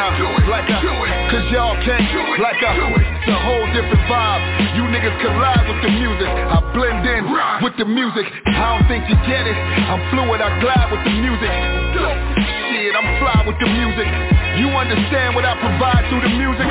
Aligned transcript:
up 0.00 0.16
like 0.48 0.64
a, 0.72 0.80
cause 1.28 1.46
y'all 1.52 1.76
can't 1.84 2.08
like 2.40 2.60
a, 2.64 2.72
it's 2.72 3.28
a 3.28 3.36
whole 3.36 3.66
different 3.76 4.00
vibe. 4.08 4.42
You 4.72 4.88
niggas 4.88 5.12
collide 5.20 5.64
with 5.68 5.80
the 5.84 5.92
music. 5.92 6.30
I 6.30 6.56
blend 6.72 7.04
in 7.04 7.28
with 7.60 7.76
the 7.76 7.84
music. 7.84 8.24
I 8.48 8.80
don't 8.80 8.88
think 8.88 9.04
you 9.12 9.16
get 9.28 9.44
it. 9.44 9.56
I'm 9.92 10.00
fluid, 10.08 10.40
I 10.40 10.48
glide 10.64 10.88
with 10.88 11.04
the 11.04 11.12
music. 11.20 11.52
Shit, 11.92 12.96
I'm 12.96 13.08
fly 13.20 13.44
with 13.44 13.60
the 13.60 13.68
music. 13.68 14.08
You 14.56 14.72
understand 14.72 15.36
what 15.36 15.44
I 15.44 15.52
provide 15.60 16.08
through 16.08 16.24
the 16.24 16.32
music? 16.32 16.64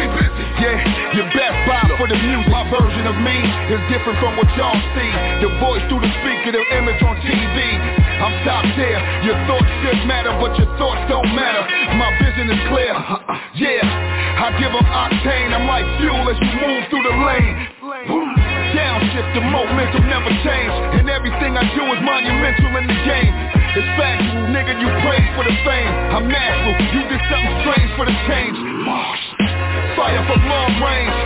Yeah, 0.57 0.75
your 1.13 1.29
best 1.29 1.57
buy 1.69 1.85
for 2.01 2.09
the 2.09 2.17
music. 2.17 2.49
My 2.49 2.65
version 2.65 3.05
of 3.05 3.17
me 3.21 3.37
is 3.69 3.81
different 3.93 4.17
from 4.17 4.41
what 4.41 4.49
y'all 4.57 4.75
see. 4.97 5.11
The 5.45 5.49
voice 5.61 5.85
through 5.85 6.01
the 6.01 6.11
speaker, 6.17 6.57
the 6.57 6.65
image 6.81 7.01
on 7.05 7.13
TV. 7.21 7.98
I'm 8.19 8.35
top 8.43 8.63
tier. 8.75 8.99
Your 9.23 9.37
thoughts 9.47 9.71
should 9.83 10.03
matter, 10.07 10.35
but 10.39 10.51
your 10.59 10.69
thoughts 10.77 11.03
don't 11.07 11.31
matter. 11.35 11.63
My 11.95 12.11
vision 12.19 12.51
is 12.51 12.61
clear. 12.69 12.93
Yeah, 13.59 13.83
I 13.83 14.55
give 14.55 14.71
them 14.71 14.87
octane. 14.87 15.51
I'm 15.51 15.67
like 15.67 15.83
fuel 15.99 16.23
as 16.31 16.39
you 16.39 16.51
move 16.63 16.83
through 16.87 17.03
the 17.03 17.15
lane. 17.27 17.55
Downshift, 18.71 19.35
the 19.35 19.43
momentum 19.43 20.07
never 20.07 20.31
change. 20.47 20.71
And 20.95 21.09
everything 21.11 21.59
I 21.59 21.67
do 21.75 21.83
is 21.91 21.99
monumental 21.99 22.71
in 22.79 22.85
the 22.87 22.99
game. 23.03 23.33
It's 23.75 23.89
factual, 23.99 24.47
nigga, 24.55 24.79
you 24.79 24.87
praise 25.03 25.27
for 25.35 25.43
the 25.43 25.55
fame. 25.67 25.91
I'm 26.15 26.31
natural, 26.31 26.71
you 26.87 27.01
did 27.11 27.21
something 27.27 27.55
strange 27.67 27.91
for 27.99 28.05
the 28.07 28.15
change. 28.31 28.55
Fire 29.99 30.23
from 30.23 30.39
long 30.47 30.71
range. 30.79 31.19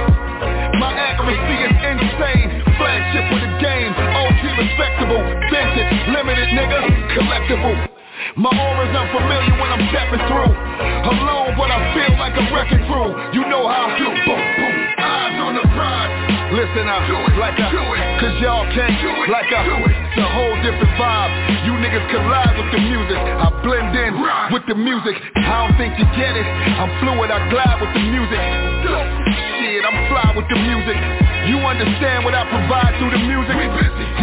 My 0.81 0.89
accuracy 0.97 1.57
is 1.69 1.75
insane. 1.85 2.49
Flagship 2.81 3.25
with 3.29 3.43
the 3.45 3.53
game. 3.61 3.91
OG 3.93 4.41
respectable. 4.57 5.21
Vintage, 5.53 5.93
limited, 6.23 6.49
nigga. 6.55 6.79
Collectible. 7.15 7.75
My 8.39 8.49
aura's 8.49 8.95
unfamiliar 8.95 9.55
when 9.59 9.69
I'm 9.75 9.83
stepping 9.91 10.23
through. 10.31 10.53
Alone, 11.11 11.51
but 11.59 11.67
I 11.67 11.79
feel 11.91 12.15
like 12.15 12.35
a 12.39 12.45
wrecking 12.55 12.83
crew. 12.87 13.11
You 13.35 13.43
know 13.51 13.67
how 13.67 13.91
I 13.91 13.99
do. 13.99 14.07
Boom, 14.07 14.39
boom. 14.39 14.73
Eyes 15.03 15.35
on 15.43 15.53
the 15.59 15.65
prize. 15.75 16.13
Listen 16.55 16.85
up, 16.87 17.01
like 17.41 17.57
a, 17.57 17.65
cause 18.21 18.37
y'all 18.37 18.61
can't, 18.77 18.93
like 19.27 19.49
a, 19.49 19.61
it's 19.73 20.21
a 20.21 20.29
whole 20.37 20.53
different 20.61 20.93
vibe. 21.01 21.33
You 21.65 21.73
niggas 21.81 22.05
collide 22.13 22.53
with 22.55 22.69
the 22.69 22.77
music. 22.77 23.17
I 23.17 23.49
blend 23.65 23.97
in 23.97 24.13
with 24.53 24.61
the 24.69 24.75
music. 24.75 25.17
I 25.35 25.65
don't 25.65 25.77
think 25.81 25.97
you 25.97 26.05
get 26.13 26.37
it. 26.37 26.45
I'm 26.77 26.93
fluid, 27.01 27.31
I 27.33 27.49
glide 27.49 27.81
with 27.81 27.93
the 27.97 28.05
music. 28.05 29.42
Shit, 29.83 29.91
I'm 29.91 30.07
fly 30.07 30.31
with 30.35 30.47
the 30.47 30.55
music. 30.55 30.95
You 31.51 31.59
understand 31.59 32.23
what 32.23 32.31
I 32.31 32.47
provide 32.47 32.95
through 32.99 33.11
the 33.11 33.19
music? 33.19 33.51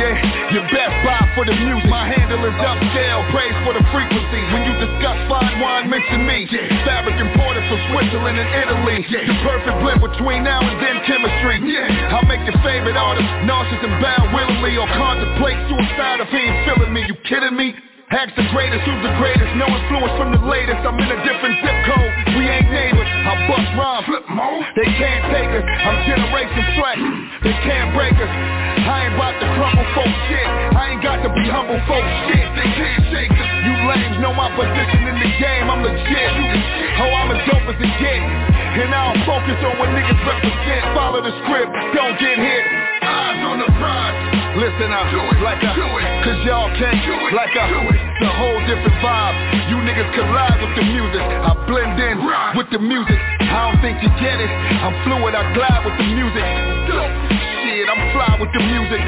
Yeah, 0.00 0.56
your 0.56 0.64
best 0.72 0.94
buy 1.04 1.20
for 1.36 1.44
the 1.44 1.52
music. 1.52 1.84
My 1.92 2.08
handle 2.08 2.40
is 2.48 2.56
upscale, 2.56 3.20
praise 3.28 3.52
for 3.68 3.76
the 3.76 3.84
frequency. 3.92 4.40
When 4.56 4.64
you 4.64 4.72
discuss 4.80 5.20
fine 5.28 5.60
wine, 5.60 5.92
mention 5.92 6.24
me. 6.24 6.48
Fabric 6.88 7.20
imported 7.20 7.64
from 7.68 7.80
Switzerland 7.92 8.40
and 8.40 8.50
Italy. 8.56 9.04
The 9.04 9.36
perfect 9.44 9.76
blend 9.84 10.00
between 10.00 10.48
now 10.48 10.64
and 10.64 10.80
then 10.80 10.96
chemistry. 11.04 11.60
I'll 12.08 12.24
make 12.24 12.40
your 12.48 12.56
favorite 12.64 12.96
artist 12.96 13.28
nauseous 13.44 13.84
and 13.84 14.00
bow 14.00 14.32
willingly 14.32 14.80
or 14.80 14.88
contemplate 14.96 15.60
suicide 15.68 16.24
if 16.24 16.30
he 16.32 16.40
ain't 16.40 16.58
feeling 16.64 16.92
me. 16.96 17.04
You 17.04 17.16
kidding 17.28 17.56
me? 17.56 17.76
Ask 18.10 18.34
the 18.34 18.42
greatest, 18.50 18.82
who's 18.82 19.02
the 19.06 19.14
greatest? 19.22 19.54
No 19.54 19.70
influence 19.70 20.10
from 20.18 20.34
the 20.34 20.42
latest. 20.42 20.82
I'm 20.82 20.98
in 20.98 21.06
a 21.06 21.20
different 21.22 21.54
zip 21.62 21.78
code. 21.86 22.10
We 22.34 22.42
ain't 22.42 22.66
neighbors. 22.66 23.06
I 23.06 23.38
bust 23.46 23.70
rhymes. 23.78 24.02
Flip 24.10 24.26
mode. 24.34 24.66
They 24.74 24.90
can't 24.98 25.30
take 25.30 25.46
us. 25.54 25.62
I'm 25.62 25.94
generation 26.10 26.64
flex. 26.74 26.98
They 27.46 27.54
can't 27.62 27.94
break 27.94 28.18
us. 28.18 28.32
I 28.82 29.06
ain't 29.06 29.14
about 29.14 29.38
to 29.38 29.46
crumble 29.54 29.86
folk 29.94 30.10
shit. 30.26 30.48
I 30.74 30.90
ain't 30.90 31.02
got 31.06 31.22
to 31.22 31.30
be 31.30 31.46
humble 31.46 31.78
folk 31.86 32.02
shit. 32.26 32.46
They 32.58 32.68
can't 32.74 33.02
shake 33.14 33.30
us. 33.30 33.50
You 33.62 33.78
lames 33.86 34.18
know 34.18 34.34
my 34.34 34.50
position 34.58 35.06
in 35.06 35.14
the 35.14 35.30
game. 35.38 35.70
I'm 35.70 35.78
legit. 35.86 36.34
Oh, 36.98 37.14
I'm 37.14 37.30
as 37.30 37.46
dope 37.46 37.62
as 37.62 37.78
it 37.78 37.94
get. 38.02 38.22
And 38.26 38.90
I 38.90 39.00
don't 39.06 39.22
focus 39.22 39.58
on 39.62 39.78
what 39.78 39.86
niggas 39.94 40.18
represent. 40.26 40.82
Follow 40.98 41.22
the 41.22 41.30
script. 41.46 41.70
Don't 41.94 42.18
get 42.18 42.42
hit. 42.42 42.64
Eyes 43.06 43.38
on 43.46 43.62
the 43.62 43.70
prize. 43.78 44.39
Listen 44.50 44.90
up, 44.90 45.06
like 45.46 45.62
a, 45.62 45.70
cause 46.26 46.40
y'all 46.42 46.66
can't, 46.74 46.98
like 47.32 47.54
a, 47.54 47.66
a 47.70 48.30
whole 48.34 48.58
different 48.66 48.98
vibe. 48.98 49.34
You 49.70 49.78
niggas 49.86 50.10
collide 50.10 50.58
with 50.58 50.74
the 50.74 50.82
music. 50.90 51.22
I 51.22 51.54
blend 51.70 51.94
in 52.02 52.18
with 52.58 52.66
the 52.74 52.82
music. 52.82 53.14
I 53.46 53.70
don't 53.70 53.78
think 53.78 54.02
you 54.02 54.10
get 54.18 54.42
it. 54.42 54.50
I'm 54.50 54.90
fluid, 55.06 55.38
I 55.38 55.54
glide 55.54 55.86
with 55.86 55.94
the 56.02 56.06
music. 56.10 56.42
Shit, 57.62 57.86
I'm 57.86 58.02
fly 58.10 58.42
with 58.42 58.50
the 58.50 58.58
music. 58.58 59.00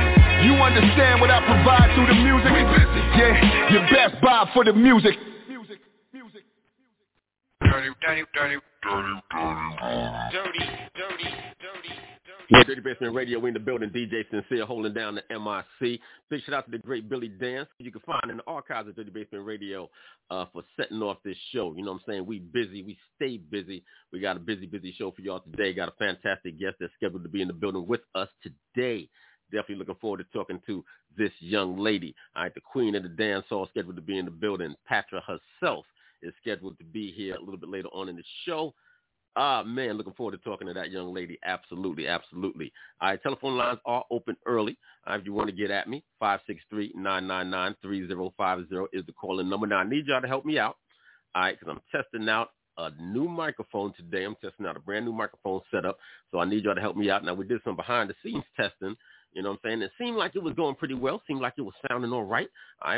You 0.46 0.54
understand 0.62 1.20
what 1.20 1.30
I 1.30 1.42
provide 1.42 1.90
through 1.98 2.06
the 2.06 2.18
music? 2.22 2.52
Yeah, 3.18 3.72
your 3.74 3.82
best 3.90 4.22
buy 4.22 4.48
for 4.54 4.64
the 4.64 4.72
music. 4.72 5.18
Dirty, 7.62 7.90
dirty, 8.00 8.22
dirty, 8.34 8.58
dirty, 8.82 9.14
dirty, 10.30 10.62
dirty, 10.94 11.30
dirty. 11.58 12.11
Yeah, 12.52 12.64
Dirty 12.64 12.82
Basement 12.82 13.14
Radio, 13.14 13.38
we 13.38 13.48
in 13.48 13.54
the 13.54 13.60
building. 13.60 13.88
DJ 13.88 14.28
Sincere 14.30 14.66
holding 14.66 14.92
down 14.92 15.14
the 15.14 15.22
MIC. 15.30 15.98
Big 16.28 16.42
shout 16.44 16.54
out 16.54 16.66
to 16.66 16.70
the 16.70 16.76
great 16.76 17.08
Billy 17.08 17.28
Dance. 17.28 17.66
You 17.78 17.90
can 17.90 18.02
find 18.02 18.30
in 18.30 18.36
the 18.36 18.42
archives 18.46 18.90
of 18.90 18.94
Dirty 18.94 19.08
Basement 19.08 19.46
Radio 19.46 19.88
uh, 20.30 20.44
for 20.52 20.62
setting 20.76 21.00
off 21.00 21.16
this 21.24 21.36
show. 21.50 21.72
You 21.74 21.82
know 21.82 21.92
what 21.92 22.02
I'm 22.06 22.12
saying? 22.12 22.26
We 22.26 22.40
busy. 22.40 22.82
We 22.82 22.98
stay 23.16 23.38
busy. 23.38 23.82
We 24.12 24.20
got 24.20 24.36
a 24.36 24.40
busy, 24.40 24.66
busy 24.66 24.94
show 24.98 25.12
for 25.12 25.22
y'all 25.22 25.40
today. 25.40 25.72
Got 25.72 25.88
a 25.88 25.92
fantastic 25.92 26.60
guest 26.60 26.76
that's 26.78 26.92
scheduled 26.98 27.22
to 27.22 27.30
be 27.30 27.40
in 27.40 27.48
the 27.48 27.54
building 27.54 27.86
with 27.86 28.02
us 28.14 28.28
today. 28.42 29.08
Definitely 29.50 29.76
looking 29.76 29.94
forward 29.94 30.18
to 30.18 30.24
talking 30.38 30.60
to 30.66 30.84
this 31.16 31.32
young 31.38 31.78
lady. 31.78 32.14
All 32.36 32.42
right, 32.42 32.54
the 32.54 32.60
queen 32.60 32.94
of 32.94 33.02
the 33.02 33.08
dance 33.08 33.46
hall 33.48 33.66
scheduled 33.70 33.96
to 33.96 34.02
be 34.02 34.18
in 34.18 34.26
the 34.26 34.30
building. 34.30 34.74
Patra 34.86 35.22
herself 35.22 35.86
is 36.22 36.34
scheduled 36.42 36.76
to 36.80 36.84
be 36.84 37.12
here 37.12 37.34
a 37.34 37.40
little 37.40 37.56
bit 37.56 37.70
later 37.70 37.88
on 37.94 38.10
in 38.10 38.16
the 38.16 38.24
show. 38.44 38.74
Ah, 39.36 39.62
man, 39.62 39.96
looking 39.96 40.12
forward 40.12 40.32
to 40.32 40.38
talking 40.38 40.66
to 40.66 40.74
that 40.74 40.90
young 40.90 41.14
lady. 41.14 41.38
Absolutely, 41.44 42.06
absolutely. 42.06 42.70
All 43.00 43.10
right, 43.10 43.22
telephone 43.22 43.56
lines 43.56 43.78
are 43.86 44.04
open 44.10 44.36
early. 44.46 44.76
Uh, 45.08 45.14
if 45.14 45.24
you 45.24 45.32
want 45.32 45.48
to 45.48 45.56
get 45.56 45.70
at 45.70 45.88
me, 45.88 46.04
563-999-3050 46.22 48.86
is 48.92 49.06
the 49.06 49.12
calling 49.18 49.48
number. 49.48 49.66
Now, 49.66 49.78
I 49.78 49.88
need 49.88 50.06
y'all 50.06 50.20
to 50.20 50.28
help 50.28 50.44
me 50.44 50.58
out, 50.58 50.76
all 51.34 51.42
right, 51.42 51.58
because 51.58 51.74
I'm 51.74 52.02
testing 52.02 52.28
out 52.28 52.50
a 52.76 52.90
new 53.00 53.26
microphone 53.26 53.94
today. 53.94 54.24
I'm 54.24 54.36
testing 54.42 54.66
out 54.66 54.76
a 54.76 54.80
brand 54.80 55.06
new 55.06 55.12
microphone 55.12 55.60
setup, 55.70 55.96
so 56.30 56.38
I 56.38 56.44
need 56.44 56.64
y'all 56.64 56.74
to 56.74 56.80
help 56.82 56.96
me 56.96 57.10
out. 57.10 57.24
Now, 57.24 57.34
we 57.34 57.46
did 57.46 57.62
some 57.64 57.76
behind-the-scenes 57.76 58.44
testing, 58.56 58.96
you 59.32 59.42
know 59.42 59.50
what 59.50 59.60
I'm 59.64 59.70
saying? 59.70 59.82
It 59.82 59.92
seemed 59.98 60.16
like 60.16 60.36
it 60.36 60.42
was 60.42 60.54
going 60.54 60.74
pretty 60.74 60.94
well. 60.94 61.22
Seemed 61.26 61.40
like 61.40 61.54
it 61.56 61.62
was 61.62 61.74
sounding 61.88 62.12
all 62.12 62.24
right. 62.24 62.48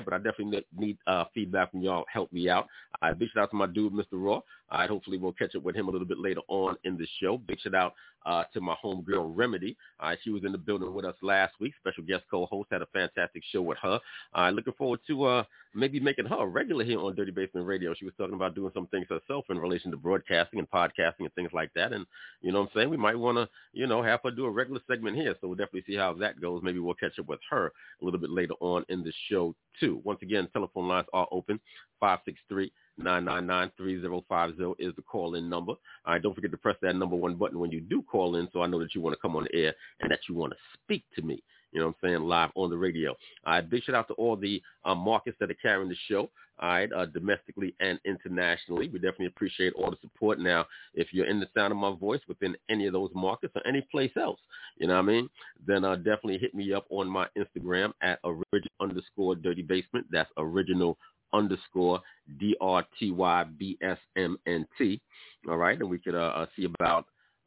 But 0.05 0.15
I 0.15 0.19
definitely 0.19 0.65
need 0.77 0.99
uh, 1.07 1.25
feedback 1.35 1.71
from 1.71 1.83
y'all. 1.83 2.05
Help 2.13 2.33
me 2.33 2.49
out. 2.49 2.67
I 3.03 3.09
right, 3.09 3.19
big 3.19 3.29
shout 3.33 3.45
out 3.45 3.51
to 3.51 3.57
my 3.57 3.67
dude, 3.67 3.93
Mr. 3.93 4.05
Raw. 4.13 4.41
All 4.71 4.81
right, 4.81 4.89
hopefully 4.89 5.19
we'll 5.19 5.33
catch 5.33 5.55
up 5.55 5.63
with 5.63 5.77
him 5.77 5.89
a 5.89 5.91
little 5.91 6.07
bit 6.07 6.19
later 6.19 6.41
on 6.49 6.77
in 6.85 6.97
the 6.97 7.07
show. 7.21 7.39
Big 7.39 7.61
shout 7.61 7.75
out 7.75 7.95
uh, 8.27 8.45
to 8.53 8.61
my 8.61 8.75
homegirl 8.83 9.33
Remedy. 9.37 9.77
She 10.23 10.31
was 10.31 10.45
in 10.45 10.53
the 10.53 10.59
building 10.59 10.93
with 10.95 11.05
us 11.05 11.15
last 11.23 11.55
week. 11.61 11.75
Special 11.81 12.05
guest 12.05 12.25
co-host 12.31 12.69
had 12.71 12.83
a 12.83 12.87
fantastic 12.87 13.43
show 13.53 13.63
with 13.63 13.79
her. 13.79 14.01
All 14.35 14.45
right, 14.45 14.55
looking 14.55 14.73
forward 14.75 15.01
to 15.07 15.25
uh, 15.25 15.45
maybe 15.75 16.01
making 16.01 16.27
her 16.27 16.37
a 16.37 16.47
regular 16.47 16.85
here 16.85 17.01
on 17.01 17.15
Dirty 17.15 17.31
Basement 17.33 17.67
Radio. 17.67 17.95
She 17.95 18.05
was 18.05 18.15
talking 18.17 18.35
about 18.35 18.55
doing 18.55 18.71
some 18.75 18.87
things 18.87 19.07
herself 19.09 19.45
in 19.51 19.59
relation 19.59 19.91
to 19.91 19.97
broadcasting 19.97 20.59
and 20.59 20.71
podcasting 20.71 21.21
and 21.21 21.35
things 21.35 21.51
like 21.53 21.73
that. 21.75 21.93
And 21.93 22.07
you 22.41 22.53
know 22.53 22.61
what 22.61 22.71
I'm 22.75 22.81
saying? 22.81 22.91
We 22.91 22.97
might 22.97 23.19
want 23.19 23.39
to, 23.39 23.49
you 23.73 23.87
know, 23.87 24.03
have 24.03 24.21
her 24.25 24.31
do 24.31 24.47
a 24.47 24.51
regular 24.51 24.81
segment 24.89 25.17
here. 25.17 25.35
So 25.41 25.49
we'll 25.49 25.57
definitely 25.57 25.85
see 25.87 25.97
how 25.97 26.15
that 26.15 26.41
goes. 26.41 26.63
Maybe 26.63 26.79
we'll 26.79 26.95
catch 26.95 27.19
up 27.19 27.27
with 27.27 27.41
her 27.51 27.73
a 28.01 28.05
little 28.05 28.21
bit 28.21 28.31
later 28.31 28.55
on 28.61 28.85
in 28.89 29.03
the 29.03 29.13
show 29.29 29.55
too. 29.79 30.01
Once 30.05 30.21
again, 30.23 30.49
telephone 30.53 30.89
lines 30.89 31.07
are 31.13 31.29
open. 31.31 31.61
563 32.01 32.73
999-3050 33.01 34.75
is 34.79 34.95
the 34.95 35.03
call-in 35.03 35.49
number. 35.49 35.73
All 35.73 35.79
right, 36.07 36.23
don't 36.23 36.35
forget 36.35 36.51
to 36.53 36.57
press 36.57 36.77
that 36.83 36.95
number 36.95 37.17
one 37.17 37.35
button 37.35 37.59
when 37.59 37.73
you 37.73 37.81
do 37.81 38.03
call 38.03 38.37
in 38.37 38.49
so 38.53 38.63
I 38.63 38.67
know 38.67 38.79
that 38.79 38.95
you 38.95 39.01
want 39.01 39.15
to 39.15 39.21
come 39.21 39.37
on 39.37 39.45
the 39.51 39.59
air 39.59 39.75
and 40.01 40.11
that 40.11 40.21
you 40.29 40.35
want 40.35 40.53
to 40.53 40.59
speak 40.75 41.05
to 41.17 41.23
me. 41.23 41.43
You 41.75 41.81
know 41.81 41.89
what 41.89 41.97
I'm 42.05 42.09
saying? 42.09 42.23
Live 42.23 42.51
on 42.55 42.71
the 42.71 42.79
radio. 42.79 43.11
All 43.45 43.53
right, 43.53 43.69
big 43.69 43.83
shout 43.83 43.97
out 43.97 44.09
to 44.09 44.15
all 44.15 44.37
the 44.37 44.63
uh, 44.85 44.95
markets 44.95 45.37
that 45.41 45.51
are 45.51 45.55
carrying 45.55 45.89
the 45.89 45.97
show, 46.09 46.31
all 46.61 46.69
right, 46.69 46.91
uh, 46.93 47.07
domestically 47.07 47.75
and 47.81 47.99
internationally. 48.05 48.89
We 48.89 49.01
definitely 49.01 49.27
appreciate 49.27 49.73
all 49.75 49.91
the 49.91 49.97
support. 50.01 50.39
Now, 50.39 50.67
if 50.95 51.09
you're 51.13 51.27
in 51.27 51.41
the 51.41 51.49
sound 51.55 51.73
of 51.73 51.79
my 51.79 51.95
voice 51.95 52.21
within 52.29 52.57
any 52.71 52.87
of 52.87 52.93
those 52.93 53.11
markets 53.13 53.55
or 53.57 53.67
any 53.67 53.81
place 53.91 54.13
else, 54.17 54.39
you 54.79 54.87
know 54.87 54.95
what 54.95 55.01
I 55.01 55.03
mean, 55.03 55.29
then 55.67 55.85
uh, 55.85 55.97
definitely 55.97 56.39
hit 56.39 56.55
me 56.55 56.73
up 56.73 56.87
on 56.91 57.09
my 57.09 57.27
Instagram 57.37 57.93
at 58.03 58.21
original 58.25 58.71
underscore 58.81 59.35
dirty 59.35 59.63
basement. 59.63 60.07
That's 60.11 60.31
original 60.39 60.97
underscore 61.35 62.01
D-R-T-Y-B-S-M-N-T. 62.39 65.01
All 65.49 65.57
right, 65.57 65.79
and 65.79 65.91
we 65.91 65.99
could 65.99 66.15
uh, 66.15 66.33
uh, 66.37 66.47
see 66.57 66.65
about 66.65 67.07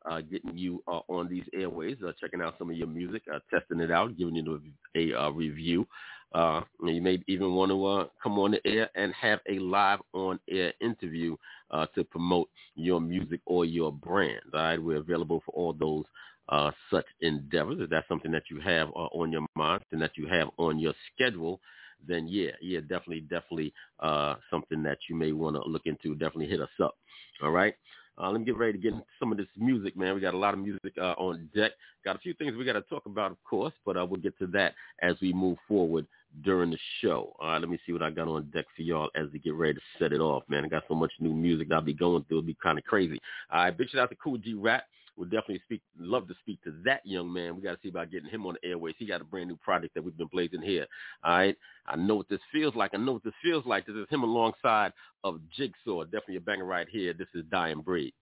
uh, 0.09 0.21
getting 0.21 0.57
you 0.57 0.83
uh, 0.87 1.01
on 1.09 1.27
these 1.29 1.43
airways, 1.53 1.97
uh, 2.05 2.11
checking 2.19 2.41
out 2.41 2.55
some 2.57 2.69
of 2.69 2.77
your 2.77 2.87
music, 2.87 3.23
uh, 3.33 3.39
testing 3.51 3.79
it 3.79 3.91
out, 3.91 4.17
giving 4.17 4.35
you 4.35 4.61
a, 4.95 5.13
a 5.13 5.21
uh, 5.21 5.29
review. 5.29 5.87
Uh, 6.33 6.61
you 6.83 7.01
may 7.01 7.17
even 7.27 7.53
want 7.53 7.71
to 7.71 8.11
come 8.21 8.37
on 8.37 8.51
the 8.51 8.67
air 8.67 8.89
and 8.95 9.13
have 9.13 9.39
a 9.49 9.59
live 9.59 9.99
on-air 10.13 10.73
interview 10.81 11.35
uh, 11.71 11.85
to 11.95 12.03
promote 12.03 12.49
your 12.75 12.99
music 12.99 13.39
or 13.45 13.65
your 13.65 13.91
brand. 13.91 14.41
All 14.53 14.59
right, 14.59 14.81
we're 14.81 14.97
available 14.97 15.41
for 15.45 15.51
all 15.53 15.73
those 15.73 16.05
uh, 16.49 16.71
such 16.91 17.05
endeavors. 17.21 17.77
If 17.79 17.89
that's 17.89 18.07
something 18.07 18.31
that 18.31 18.43
you 18.49 18.59
have 18.59 18.89
on 18.93 19.31
your 19.31 19.45
mind 19.55 19.83
and 19.91 20.01
that 20.01 20.11
you 20.17 20.27
have 20.27 20.49
on 20.57 20.79
your 20.79 20.93
schedule, 21.13 21.59
then 22.07 22.27
yeah, 22.27 22.51
yeah, 22.61 22.79
definitely, 22.81 23.21
definitely 23.21 23.73
uh, 23.99 24.35
something 24.49 24.83
that 24.83 24.99
you 25.09 25.15
may 25.15 25.31
want 25.31 25.55
to 25.55 25.63
look 25.69 25.83
into. 25.85 26.13
Definitely 26.13 26.47
hit 26.47 26.61
us 26.61 26.69
up. 26.81 26.95
All 27.41 27.51
right. 27.51 27.73
Uh, 28.19 28.31
let 28.31 28.39
me 28.39 28.45
get 28.45 28.57
ready 28.57 28.73
to 28.73 28.77
get 28.79 28.93
into 28.93 29.05
some 29.19 29.31
of 29.31 29.37
this 29.37 29.47
music, 29.57 29.95
man. 29.95 30.15
We 30.15 30.21
got 30.21 30.33
a 30.33 30.37
lot 30.37 30.53
of 30.53 30.59
music 30.59 30.93
uh, 30.99 31.13
on 31.17 31.49
deck. 31.55 31.71
Got 32.03 32.15
a 32.15 32.19
few 32.19 32.33
things 32.33 32.55
we 32.55 32.65
got 32.65 32.73
to 32.73 32.81
talk 32.81 33.05
about, 33.05 33.31
of 33.31 33.37
course, 33.43 33.73
but 33.85 33.95
uh, 33.95 34.05
we'll 34.05 34.21
get 34.21 34.37
to 34.39 34.47
that 34.47 34.73
as 35.01 35.15
we 35.21 35.33
move 35.33 35.57
forward 35.67 36.07
during 36.43 36.71
the 36.71 36.77
show. 37.01 37.35
All 37.39 37.49
right, 37.49 37.61
let 37.61 37.69
me 37.69 37.79
see 37.85 37.93
what 37.93 38.01
I 38.01 38.09
got 38.09 38.27
on 38.27 38.49
deck 38.53 38.65
for 38.75 38.81
y'all 38.81 39.09
as 39.15 39.27
we 39.31 39.39
get 39.39 39.53
ready 39.53 39.75
to 39.75 39.81
set 39.99 40.13
it 40.13 40.19
off, 40.19 40.43
man. 40.47 40.65
I 40.65 40.67
got 40.67 40.83
so 40.87 40.95
much 40.95 41.11
new 41.19 41.33
music 41.33 41.71
I'll 41.71 41.81
be 41.81 41.93
going 41.93 42.23
through. 42.23 42.39
It'll 42.39 42.47
be 42.47 42.57
kind 42.61 42.77
of 42.77 42.83
crazy. 42.85 43.19
All 43.51 43.59
right, 43.59 43.77
big 43.77 43.87
out 43.97 44.09
to 44.09 44.15
Kool 44.15 44.37
G 44.37 44.53
Rap. 44.53 44.83
We'll 45.17 45.29
definitely 45.29 45.61
speak, 45.65 45.81
love 45.99 46.27
to 46.27 46.35
speak 46.39 46.61
to 46.63 46.73
that 46.85 47.01
young 47.03 47.33
man. 47.33 47.55
We 47.55 47.63
got 47.63 47.71
to 47.71 47.79
see 47.81 47.89
about 47.89 48.11
getting 48.11 48.29
him 48.29 48.45
on 48.45 48.55
the 48.61 48.69
airways. 48.69 48.95
He 48.99 49.07
got 49.07 49.21
a 49.21 49.25
brand 49.25 49.49
new 49.49 49.57
project 49.57 49.95
that 49.95 50.03
we've 50.03 50.17
been 50.17 50.27
blazing 50.27 50.61
here. 50.61 50.85
All 51.23 51.37
right. 51.37 51.57
I 51.87 51.95
know 51.95 52.15
what 52.15 52.29
this 52.29 52.39
feels 52.51 52.75
like. 52.75 52.91
I 52.93 52.97
know 52.97 53.13
what 53.13 53.23
this 53.23 53.33
feels 53.43 53.65
like. 53.65 53.87
This 53.87 53.95
is 53.95 54.07
him 54.09 54.23
alongside 54.23 54.93
of 55.23 55.39
Jigsaw. 55.55 56.03
Definitely 56.03 56.37
a 56.37 56.41
banger 56.41 56.65
right 56.65 56.87
here. 56.89 57.13
This 57.13 57.27
is 57.33 57.43
Dying 57.49 57.81
Breed. 57.81 58.13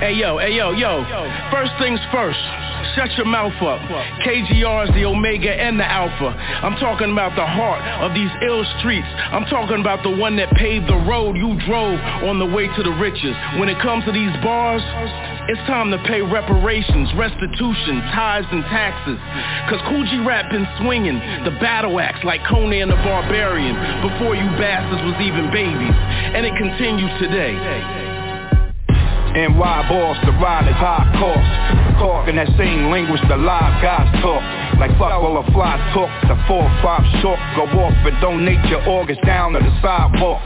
Hey 0.00 0.16
yo, 0.16 0.38
hey 0.38 0.56
yo, 0.56 0.72
yo. 0.72 1.04
First 1.52 1.72
things 1.78 2.00
first. 2.10 2.40
Shut 2.96 3.12
your 3.20 3.28
mouth 3.28 3.52
up. 3.60 3.84
KGR 4.24 4.88
is 4.88 4.94
the 4.96 5.04
Omega 5.04 5.52
and 5.52 5.78
the 5.78 5.84
Alpha. 5.84 6.32
I'm 6.64 6.80
talking 6.80 7.12
about 7.12 7.36
the 7.36 7.44
heart 7.44 7.84
of 8.00 8.16
these 8.16 8.32
ill 8.40 8.64
streets. 8.80 9.06
I'm 9.28 9.44
talking 9.52 9.78
about 9.78 10.02
the 10.02 10.08
one 10.08 10.40
that 10.40 10.56
paved 10.56 10.88
the 10.88 10.96
road 11.04 11.36
you 11.36 11.52
drove 11.68 12.00
on 12.24 12.40
the 12.40 12.48
way 12.48 12.64
to 12.64 12.82
the 12.82 12.96
riches. 12.96 13.36
When 13.60 13.68
it 13.68 13.76
comes 13.84 14.08
to 14.08 14.12
these 14.12 14.32
bars, 14.40 14.80
it's 15.52 15.60
time 15.68 15.92
to 15.92 16.00
pay 16.08 16.24
reparations, 16.24 17.12
restitution, 17.12 18.00
tithes, 18.16 18.48
and 18.56 18.64
taxes. 18.72 19.20
Cause 19.68 19.84
G 20.08 20.16
Rap 20.24 20.48
been 20.48 20.66
swinging 20.80 21.20
the 21.44 21.52
battle 21.60 22.00
axe 22.00 22.24
like 22.24 22.40
Conan 22.48 22.88
the 22.88 22.96
Barbarian 23.04 23.76
before 24.00 24.32
you 24.32 24.48
bastards 24.56 25.04
was 25.04 25.20
even 25.20 25.52
babies. 25.52 25.96
And 26.32 26.48
it 26.48 26.56
continues 26.56 27.12
today. 27.20 28.09
NY 29.34 29.88
boss, 29.88 30.16
the 30.24 30.32
ride 30.32 30.66
is 30.66 30.74
high 30.74 31.06
cost. 31.14 31.98
Talking 31.98 32.36
that 32.36 32.48
same 32.58 32.90
language 32.90 33.20
the 33.28 33.36
live 33.36 33.82
guys 33.82 34.10
talk. 34.22 34.69
Like 34.80 34.96
fuck 34.96 35.12
all 35.12 35.36
the 35.36 35.44
fly 35.52 35.76
talk, 35.92 36.08
the 36.24 36.40
four 36.48 36.64
five 36.80 37.04
short. 37.20 37.36
Go 37.52 37.68
off 37.84 37.92
and 38.08 38.16
donate 38.24 38.64
your 38.72 38.80
organs 38.88 39.20
down 39.28 39.52
to 39.52 39.60
the 39.60 39.72
sidewalk. 39.84 40.40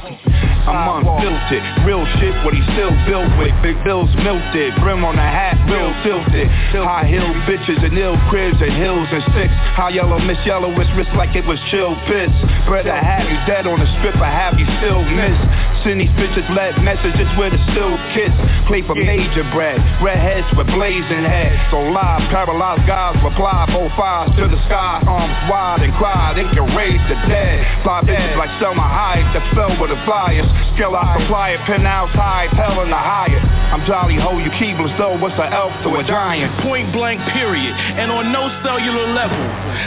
I'm 0.65 1.05
unfiltered, 1.05 1.61
real 1.85 2.03
shit 2.19 2.33
what 2.41 2.57
he 2.57 2.65
still 2.73 2.91
built 3.05 3.29
with. 3.37 3.53
Big 3.61 3.77
bills 3.85 4.09
melted, 4.25 4.73
brim 4.81 5.05
on 5.05 5.15
the 5.15 5.23
hat, 5.23 5.61
real 5.69 5.93
tilted. 6.01 6.49
High 6.73 7.05
heel 7.05 7.29
bitches 7.45 7.85
and 7.85 7.93
ill 7.95 8.17
cribs 8.33 8.57
and 8.65 8.73
hills 8.73 9.07
and 9.13 9.23
sticks. 9.37 9.53
High 9.77 9.93
yellow, 9.93 10.19
miss 10.19 10.41
yellow, 10.49 10.73
it's 10.81 10.89
wrist 10.97 11.13
like 11.21 11.37
it 11.37 11.45
was 11.45 11.61
chill 11.69 11.93
piss. 12.09 12.33
I 12.65 12.81
have 12.97 13.29
you 13.29 13.39
dead 13.45 13.69
on 13.69 13.77
the 13.77 13.89
strip, 14.01 14.17
I 14.17 14.33
have 14.33 14.57
you 14.57 14.65
still 14.81 15.05
miss. 15.05 15.37
Send 15.85 16.01
these 16.01 16.13
bitches 16.17 16.49
lead 16.57 16.81
messages 16.81 17.29
with 17.37 17.53
a 17.53 17.61
still 17.77 17.95
kiss. 18.17 18.33
Play 18.65 18.81
for 18.89 18.97
major 18.97 19.45
bread, 19.53 19.77
redheads 20.01 20.49
with 20.57 20.67
blazing 20.73 21.29
heads. 21.29 21.61
So 21.69 21.93
live, 21.93 22.25
paralyzed 22.33 22.89
guys 22.89 23.21
reply, 23.21 23.69
both 23.69 23.93
to 24.37 24.45
the 24.49 24.61
sky 24.67 25.05
Arms 25.05 25.37
wide 25.51 25.83
and 25.83 25.93
cry, 26.01 26.33
they 26.35 26.47
can 26.53 26.67
raise 26.77 27.01
the 27.09 27.17
dead 27.29 27.65
Fly 27.85 28.03
bitches 28.03 28.37
like 28.37 28.51
Salma 28.63 28.85
Hayek 28.85 29.29
that 29.37 29.45
fell 29.55 29.75
with 29.81 29.91
the 29.91 30.01
flyers 30.05 30.47
Skill 30.75 30.97
I 30.97 31.23
supply 31.23 31.55
it, 31.55 31.63
penthouse 31.71 32.11
high, 32.19 32.51
hell 32.51 32.83
in 32.83 32.91
the 32.91 32.99
higher. 32.99 33.39
I'm 33.71 33.87
jolly 33.87 34.19
ho, 34.19 34.43
you 34.43 34.51
keebless 34.59 34.91
though, 34.99 35.15
what's 35.15 35.39
an 35.39 35.55
elf 35.55 35.71
to 35.87 35.91
a 35.99 36.03
giant? 36.03 36.51
Point 36.67 36.91
blank 36.91 37.23
period, 37.31 37.71
and 37.71 38.11
on 38.11 38.35
no 38.35 38.51
cellular 38.67 39.07
level 39.15 39.39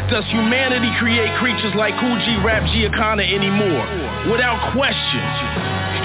does 0.07 0.23
humanity 0.31 0.87
create 0.99 1.27
creatures 1.43 1.75
like 1.75 1.91
Kool 1.99 2.15
G 2.23 2.39
Rap 2.39 2.63
Giancana 2.71 3.27
anymore. 3.27 3.83
Without 4.31 4.71
question, 4.71 5.23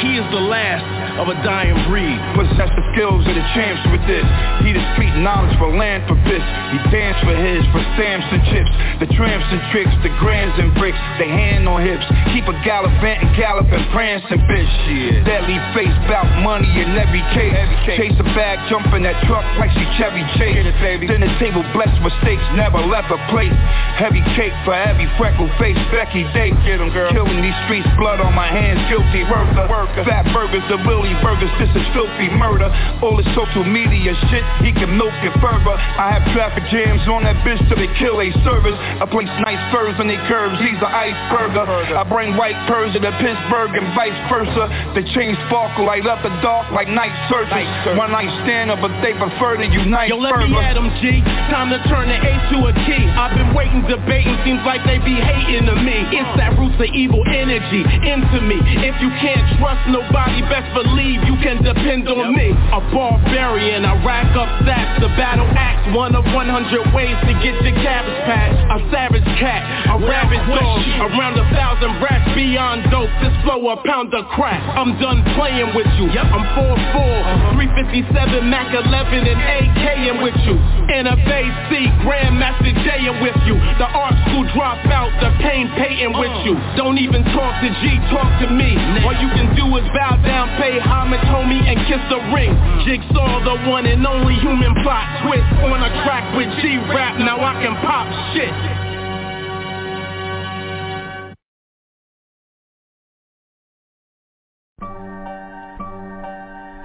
he 0.03 0.19
is 0.19 0.27
the 0.35 0.43
last 0.43 0.83
of 1.23 1.31
a 1.31 1.37
dying 1.47 1.79
breed. 1.87 2.19
Possess 2.35 2.71
the 2.75 2.85
skills 2.93 3.23
of 3.23 3.35
the 3.39 3.47
champs 3.55 3.83
with 3.95 4.03
this. 4.11 4.27
He 4.67 4.75
the 4.75 4.83
street 4.95 5.15
knowledge 5.23 5.55
for 5.63 5.71
land 5.71 6.03
for 6.11 6.19
this. 6.27 6.43
He 6.75 6.79
dance 6.91 7.19
for 7.23 7.37
his, 7.37 7.63
for 7.71 7.81
stamps 7.95 8.27
and 8.35 8.43
chips. 8.51 8.73
The 8.99 9.09
tramps 9.15 9.47
and 9.55 9.63
tricks, 9.71 9.95
the 10.03 10.11
grams 10.19 10.59
and 10.59 10.75
bricks. 10.75 10.99
They 11.23 11.31
hand 11.31 11.69
on 11.71 11.87
hips. 11.87 12.05
Keep 12.35 12.51
a 12.51 12.57
gallopant 12.67 13.23
and 13.23 13.31
galloping, 13.39 13.85
prancing 13.95 14.43
bitch. 14.51 14.71
Shit. 14.85 15.23
Deadly 15.23 15.59
face, 15.77 15.95
bout 16.11 16.27
money 16.43 16.69
in 16.81 16.99
every 16.99 17.23
case. 17.37 17.55
Chase 17.87 18.17
a 18.19 18.27
bag, 18.35 18.59
jump 18.67 18.91
in 18.97 19.07
that 19.07 19.23
truck 19.31 19.45
like 19.61 19.71
she 19.77 19.85
Chevy 20.01 20.25
Chase. 20.35 20.67
Dinner 21.07 21.31
table 21.39 21.63
blessed 21.73 22.03
with 22.03 22.15
steaks, 22.25 22.43
never 22.59 22.83
left 22.83 23.13
a 23.13 23.21
plate. 23.31 23.53
Heavy 24.01 24.25
cake 24.35 24.55
for 24.65 24.75
every 24.75 25.07
freckle 25.15 25.51
face, 25.61 25.79
Becky 25.93 26.25
Day. 26.33 26.51
Get 26.65 26.81
'em, 26.81 26.91
girl. 26.91 27.13
Killing 27.13 27.43
these 27.43 27.55
streets, 27.65 27.89
blood 27.99 28.21
on 28.21 28.35
my 28.35 28.49
hands, 28.49 28.81
guilty 28.89 29.23
worker. 29.29 29.69
Worker. 29.93 30.09
Fat 30.09 30.25
burgers, 30.33 30.65
the 30.69 30.79
Willie 30.89 31.15
burgers, 31.23 31.51
this 31.61 31.69
is 31.77 31.87
filthy 31.93 32.29
murder. 32.33 32.69
All 33.03 33.17
this 33.17 33.29
social 33.37 33.65
media 33.65 34.15
shit, 34.31 34.45
he 34.65 34.73
can 34.73 34.97
milk 34.97 35.15
it 35.23 35.33
further. 35.41 35.77
I 35.77 36.13
have 36.17 36.25
traffic 36.33 36.65
jams 36.73 37.05
on 37.09 37.25
that 37.25 37.37
bitch 37.45 37.61
till 37.69 37.77
they 37.77 37.91
kill 38.01 38.21
a 38.21 38.33
service. 38.45 38.77
I 39.01 39.05
place 39.07 39.29
nice 39.45 39.61
furs 39.73 39.95
on 40.01 40.09
they 40.09 40.21
curves, 40.29 40.57
he's 40.61 40.79
an 40.81 40.93
iceberger. 40.93 41.93
I 41.93 42.05
bring 42.09 42.37
white 42.37 42.57
Persia 42.67 42.99
to 42.99 43.01
the 43.01 43.13
Pittsburgh 43.21 43.77
and 43.77 43.87
vice 43.95 44.17
versa. 44.29 44.69
The 44.97 45.05
chain 45.15 45.37
sparkle 45.49 45.87
light 45.87 46.07
up 46.07 46.23
the 46.23 46.33
dark 46.41 46.73
like 46.73 46.89
night 46.89 47.13
searchers. 47.29 47.69
One 47.97 48.13
night 48.13 48.31
stand 48.45 48.71
up, 48.71 48.81
but 48.81 48.93
they 49.03 49.13
prefer 49.15 49.57
to 49.57 49.67
unite 49.67 50.09
Yo, 50.09 50.17
let 50.19 50.35
further. 50.35 50.49
me 50.49 50.59
at 50.59 50.77
'em, 50.77 50.91
G. 51.01 51.21
Time 51.51 51.71
to 51.71 51.79
turn 51.89 52.09
the 52.09 52.17
A 52.17 52.33
to 52.53 52.59
a 52.69 52.73
T. 52.73 52.93
I've 53.13 53.35
been 53.37 53.53
waiting, 53.55 53.83
debating, 53.87 54.37
seems 54.45 54.65
like 54.65 54.85
they 54.85 54.99
be 54.99 55.15
hating 55.15 55.67
to 55.67 55.77
me. 55.77 56.07
It's 56.13 56.37
that 56.37 56.57
roots 56.59 56.77
of 56.77 56.89
evil 56.95 57.23
energy 57.29 57.83
into 57.85 58.41
me. 58.41 58.57
If 58.85 59.01
you 59.01 59.11
can't 59.21 59.45
trust 59.59 59.82
nobody, 59.89 60.43
best 60.47 60.71
believe 60.75 61.25
you 61.27 61.37
can 61.43 61.63
depend 61.63 62.09
on 62.09 62.35
me. 62.35 62.55
A 62.73 62.81
barbarian, 62.93 63.85
I 63.85 63.99
rack 64.05 64.31
up 64.37 64.49
stats, 64.63 65.01
the 65.01 65.11
battle 65.19 65.49
axe, 65.57 65.83
one 65.97 66.15
of 66.15 66.25
100 66.31 66.95
ways 66.95 67.17
to 67.27 67.33
get 67.43 67.55
your 67.63 67.77
cabbage 67.83 68.21
patch. 68.29 68.55
A 68.73 68.79
savage 68.93 69.27
cat, 69.41 69.63
a 69.91 69.97
rabid 69.99 70.43
dog, 70.49 70.79
around 71.11 71.37
a 71.37 71.47
thousand 71.53 71.93
rats 72.01 72.29
beyond 72.35 72.87
dope. 72.91 73.11
This 73.21 73.35
flow 73.43 73.61
a 73.71 73.77
pound 73.83 74.15
of 74.15 74.25
crack. 74.33 74.63
I'm 74.77 74.99
done 75.01 75.25
playing 75.35 75.75
with 75.75 75.89
you. 75.99 76.09
I'm 76.13 76.47
4-4, 76.57 76.73
uh-huh. 76.73 77.59
357, 77.59 78.49
Mac 78.49 78.71
11, 78.73 78.87
and 79.27 79.41
AKing 79.41 80.23
with 80.23 80.39
you. 80.47 80.57
NFAC, 80.89 81.71
Grandmaster 82.07 82.75
J 82.87 83.11
with 83.21 83.37
you. 83.45 83.59
The 83.79 83.89
art 83.91 84.15
school 84.29 84.47
dropout, 84.55 85.11
the 85.21 85.31
pain 85.43 85.69
Payton 85.77 86.15
with 86.19 86.31
uh-huh. 86.31 86.47
you. 86.47 86.55
Don't 86.77 86.99
even 86.99 87.25
talk 87.35 87.53
to 87.61 87.69
G, 87.83 87.99
talk 88.09 88.31
to 88.41 88.49
me. 88.49 88.75
All 89.05 89.17
you 89.19 89.29
can 89.35 89.55
do 89.57 89.62
is 89.71 89.87
bow 89.95 90.19
down, 90.27 90.51
pay 90.59 90.79
homage, 90.79 91.23
homie, 91.31 91.63
and 91.63 91.79
kiss 91.87 92.03
the 92.11 92.19
ring. 92.35 92.51
Jigsaw, 92.83 93.45
the 93.47 93.71
one 93.71 93.87
and 93.87 94.07
only 94.07 94.35
human 94.43 94.75
plot 94.83 95.07
twist 95.23 95.47
on 95.63 95.79
a 95.83 95.91
track 96.03 96.27
with 96.37 96.51
G-Rap. 96.61 97.19
Now 97.19 97.39
I 97.39 97.55
can 97.63 97.75
pop 97.87 98.07
shit. 98.35 98.55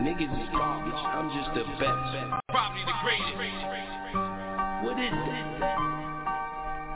Niggas 0.06 0.30
is 0.30 0.50
garbage, 0.54 0.94
I'm 0.94 1.30
just 1.34 1.50
the 1.58 1.66
best. 1.82 2.42
Probably 2.50 2.86
the 2.86 2.94
greatest. 3.02 3.34
What 4.86 5.00
is 5.02 5.12
that? 5.12 5.98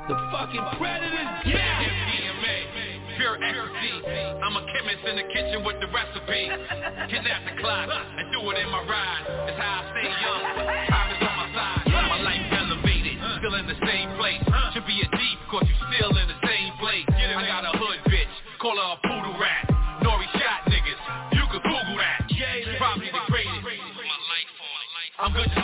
The 0.08 0.16
fucking 0.32 0.78
predators, 0.78 1.46
yeah! 1.46 2.91
Pure 3.22 3.38
ecstasy. 3.38 3.94
I'm 4.42 4.58
a 4.58 4.66
chemist 4.66 5.06
in 5.06 5.14
the 5.14 5.28
kitchen 5.30 5.62
with 5.62 5.78
the 5.78 5.86
recipe. 5.94 6.50
Kidnap 7.06 7.46
the 7.46 7.54
clock 7.62 7.86
and 7.86 8.26
do 8.34 8.42
it 8.50 8.58
in 8.58 8.66
my 8.74 8.82
ride. 8.82 9.46
It's 9.46 9.62
how 9.62 9.86
I 9.86 9.94
stay 9.94 10.10
young. 10.10 10.42
Time 10.90 11.10
is 11.14 11.22
on 11.22 11.36
my 11.38 11.48
side. 11.54 11.86
My 11.86 12.18
life 12.18 12.42
elevated, 12.50 13.22
still 13.38 13.54
in 13.62 13.70
the 13.70 13.78
same 13.86 14.10
place. 14.18 14.42
Should 14.74 14.90
be 14.90 15.06
a 15.06 15.10
deep, 15.14 15.38
cause 15.54 15.62
you 15.70 15.78
still 15.94 16.18
in 16.18 16.34
the 16.34 16.40
same 16.50 16.74
place. 16.82 17.06
I 17.14 17.46
got 17.46 17.62
a 17.62 17.78
hood 17.78 18.02
bitch, 18.10 18.34
call 18.58 18.74
her 18.74 18.90
a 18.90 18.98
poodle 19.06 19.38
rat. 19.38 19.70
Nori 20.02 20.26
shot 20.42 20.66
niggas, 20.66 21.02
you 21.38 21.46
could 21.54 21.62
Google 21.62 22.02
that. 22.02 22.26
Probably 22.82 23.06
the 23.06 23.22
greatest. 23.30 23.70
I'm 25.22 25.30
good 25.38 25.61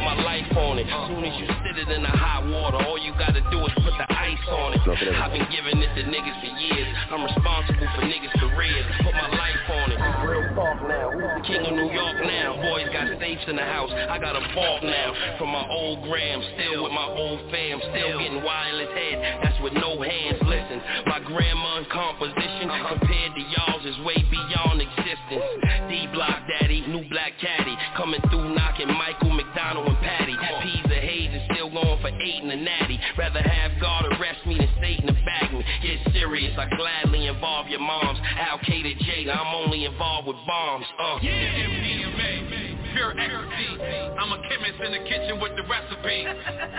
Put 0.00 0.16
my 0.16 0.24
life 0.24 0.48
on 0.56 0.80
it. 0.80 0.88
Soon 1.12 1.20
as 1.28 1.36
you 1.36 1.44
sit 1.60 1.76
it 1.76 1.92
in 1.92 2.00
the 2.00 2.08
hot 2.08 2.48
water, 2.48 2.80
all 2.88 2.96
you 2.96 3.12
gotta 3.20 3.44
do 3.52 3.60
is 3.68 3.72
put 3.84 3.92
the 4.00 4.08
ice 4.08 4.46
on 4.48 4.72
it. 4.72 4.80
I've 4.80 5.28
been 5.28 5.44
giving 5.52 5.76
it 5.76 5.92
to 5.92 6.08
niggas 6.08 6.40
for 6.40 6.52
years. 6.56 6.88
I'm 7.12 7.20
responsible 7.20 7.84
for 7.84 8.08
niggas' 8.08 8.32
careers. 8.40 8.86
Put 9.04 9.12
my 9.12 9.28
life 9.28 9.60
on 9.68 9.92
it. 9.92 10.00
talk 10.56 10.80
now. 10.88 11.12
Who's 11.12 11.28
the 11.36 11.44
king 11.44 11.68
of 11.68 11.76
New 11.76 11.92
York 11.92 12.16
now? 12.24 12.56
Boys 12.64 12.88
got 12.96 13.12
safes 13.20 13.44
in 13.44 13.60
the 13.60 13.68
house. 13.68 13.92
I 13.92 14.16
got 14.16 14.40
a 14.40 14.44
vault 14.56 14.80
now. 14.88 15.36
From 15.36 15.52
my 15.52 15.68
old 15.68 16.00
gram, 16.08 16.40
still 16.56 16.88
with 16.88 16.96
my 16.96 17.04
old 17.04 17.44
fam, 17.52 17.84
still 17.92 18.24
getting 18.24 18.40
wireless 18.40 18.88
head. 18.96 19.44
That's 19.44 19.60
with 19.60 19.76
no 19.76 20.00
hands. 20.00 20.40
Listen, 20.48 20.80
my 21.12 21.20
grandma's 21.20 21.84
composition 21.92 22.72
uh-huh. 22.72 22.96
compared 22.96 23.36
to 23.36 23.42
y'all's 23.52 23.84
is 23.84 24.00
way 24.00 24.16
beyond 24.32 24.80
existence. 24.80 25.44
D 25.92 26.08
Block 26.16 26.40
Daddy, 26.48 26.88
new 26.88 27.04
black 27.12 27.36
caddy, 27.36 27.76
coming 28.00 28.20
eight 32.20 32.42
in 32.42 32.48
the 32.48 32.56
natty. 32.56 33.00
Rather 33.18 33.42
have 33.42 33.72
God 33.80 34.06
arrest 34.12 34.46
me 34.46 34.58
than 34.58 34.68
Satan 34.80 35.06
to 35.06 35.12
bag 35.24 35.52
me. 35.52 35.64
Get 35.82 36.12
serious, 36.12 36.56
I 36.58 36.68
gladly 36.76 37.26
involve 37.26 37.68
your 37.68 37.80
moms. 37.80 38.18
Al 38.38 38.58
Qaeda 38.58 38.98
J, 38.98 39.30
I'm 39.30 39.54
only 39.54 39.84
involved 39.84 40.28
with 40.28 40.36
bombs. 40.46 40.86
Uh. 40.98 41.18
Yeah, 41.22 41.32
MDMA, 41.32 42.92
pure 42.94 43.12
ecstasy. 43.18 43.70
I'm 44.18 44.32
a 44.32 44.40
chemist 44.48 44.80
in 44.84 44.92
the 44.92 45.08
kitchen 45.08 45.40
with 45.40 45.52
the 45.56 45.64
recipe. 45.64 46.26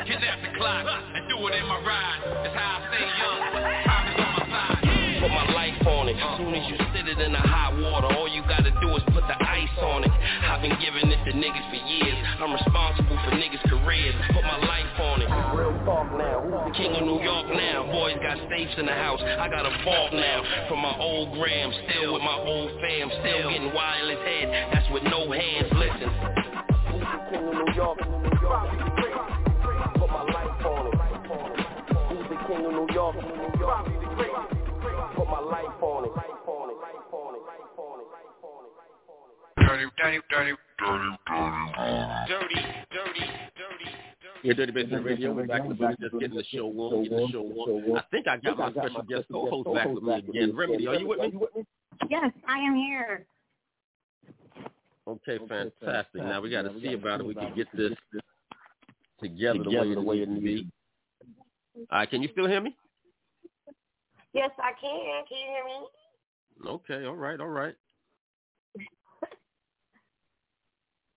Kidnap 0.07 0.41
the 0.41 0.57
clock 0.57 0.85
and 1.15 1.27
do 1.29 1.47
it 1.47 1.55
in 1.55 1.65
my 1.67 1.79
ride. 1.81 2.19
It's 2.45 2.55
how 2.55 2.79
I 2.79 2.89
stay 2.89 3.05
young. 3.21 3.39
Time 3.85 4.07
is 4.13 4.19
on 4.19 4.31
my 4.33 4.45
side. 4.49 4.80
Put 5.21 5.29
my 5.29 5.45
life 5.53 5.77
on 5.85 6.09
it. 6.09 6.17
Soon 6.41 6.49
as 6.57 6.65
you 6.65 6.73
sit 6.97 7.05
it 7.05 7.21
in 7.21 7.29
the 7.29 7.45
hot 7.45 7.77
water, 7.77 8.09
all 8.17 8.25
you 8.25 8.41
gotta 8.49 8.73
do 8.81 8.89
is 8.97 9.05
put 9.13 9.21
the 9.29 9.37
ice 9.37 9.77
on 9.85 10.01
it. 10.01 10.09
I've 10.09 10.65
been 10.65 10.73
giving 10.81 11.13
this 11.13 11.21
to 11.29 11.37
niggas 11.37 11.61
for 11.69 11.77
years. 11.77 12.17
I'm 12.41 12.49
responsible 12.49 13.21
for 13.21 13.37
niggas' 13.37 13.61
careers. 13.69 14.17
Put 14.33 14.41
my 14.41 14.57
life 14.65 14.97
on 14.97 15.21
it. 15.21 15.29
Real 15.53 15.77
talk 15.85 16.09
now. 16.17 16.41
Who's 16.41 16.73
the 16.73 16.73
king 16.73 16.97
of 16.97 17.05
New 17.05 17.21
York 17.21 17.53
now? 17.53 17.85
Boys 17.93 18.17
got 18.17 18.41
safes 18.49 18.73
in 18.81 18.89
the 18.89 18.97
house. 18.97 19.21
I 19.21 19.45
got 19.45 19.61
a 19.61 19.73
vault 19.85 20.09
now. 20.09 20.41
From 20.65 20.81
my 20.81 20.97
old 20.97 21.37
gram, 21.37 21.69
still 21.85 22.17
with 22.17 22.25
my 22.25 22.41
old 22.41 22.73
fam, 22.81 23.13
still 23.21 23.45
getting 23.45 23.69
wireless 23.77 24.25
head. 24.25 24.73
That's 24.73 24.89
with 24.89 25.05
no 25.05 25.29
hands. 25.29 25.69
Listen. 25.77 26.09
Who's 26.97 27.05
the 27.05 27.21
king 27.29 27.45
of 27.45 27.53
New 27.61 27.69
York? 27.77 27.97
Put 30.01 30.09
my 30.09 30.25
life 30.33 30.65
on 30.65 30.89
it. 30.89 30.97
Who's 32.09 32.25
the 32.25 32.41
king 32.49 32.65
of 32.65 32.73
New 32.73 32.89
York? 32.89 33.21
Put 33.21 33.69
my 33.69 33.90
life 35.51 35.83
on 35.83 36.05
it. 36.05 36.11
Dirty, 39.57 39.85
dirty, 39.97 40.19
dirty, 40.29 40.51
dirty, 40.79 41.09
Dirty, 42.27 42.55
dirty, 42.91 43.21
dirty, 43.57 43.91
Yeah, 44.43 44.53
Dirty 44.53 44.71
Basement 44.71 45.05
Radio. 45.05 45.33
We're 45.33 45.45
back 45.45 45.61
in 45.63 45.69
the 45.69 45.75
booth, 45.75 45.95
just 45.99 46.13
getting 46.19 46.37
the 46.37 46.43
show 46.51 46.67
on, 46.67 47.03
getting 47.03 47.17
the 47.17 47.31
show 47.31 47.41
on. 47.41 47.97
I 47.97 48.03
think 48.11 48.27
I 48.27 48.37
got 48.37 48.57
my 48.57 48.71
special 48.71 49.03
guest 49.03 49.25
co-host 49.31 49.73
back 49.75 49.87
with 49.87 50.03
me 50.03 50.13
again. 50.15 50.55
Remedy, 50.55 50.87
are 50.87 50.95
you 50.95 51.07
with 51.07 51.19
me? 51.19 51.39
Yes, 52.09 52.31
I 52.47 52.59
am 52.59 52.75
here. 52.75 53.25
Okay, 55.07 55.37
fantastic. 55.47 56.21
Now 56.21 56.41
we 56.41 56.49
got 56.49 56.63
to 56.63 56.73
see 56.81 56.93
about 56.93 57.19
it. 57.19 57.25
We 57.27 57.35
can 57.35 57.53
get 57.55 57.67
this 57.75 57.93
together 59.21 59.63
the 59.63 60.01
way 60.01 60.21
it 60.21 60.29
needs 60.29 60.39
to 60.39 60.45
be. 60.45 60.71
All 61.91 61.99
right, 61.99 62.09
can 62.09 62.21
you 62.21 62.29
still 62.31 62.47
hear 62.47 62.61
me? 62.61 62.75
Yes, 64.33 64.51
I 64.59 64.71
can. 64.79 65.25
Can 65.27 65.37
you 65.37 65.47
hear 65.47 65.65
me? 65.65 65.87
Okay, 66.67 67.05
all 67.05 67.15
right, 67.15 67.39
all 67.39 67.47
right. 67.47 67.75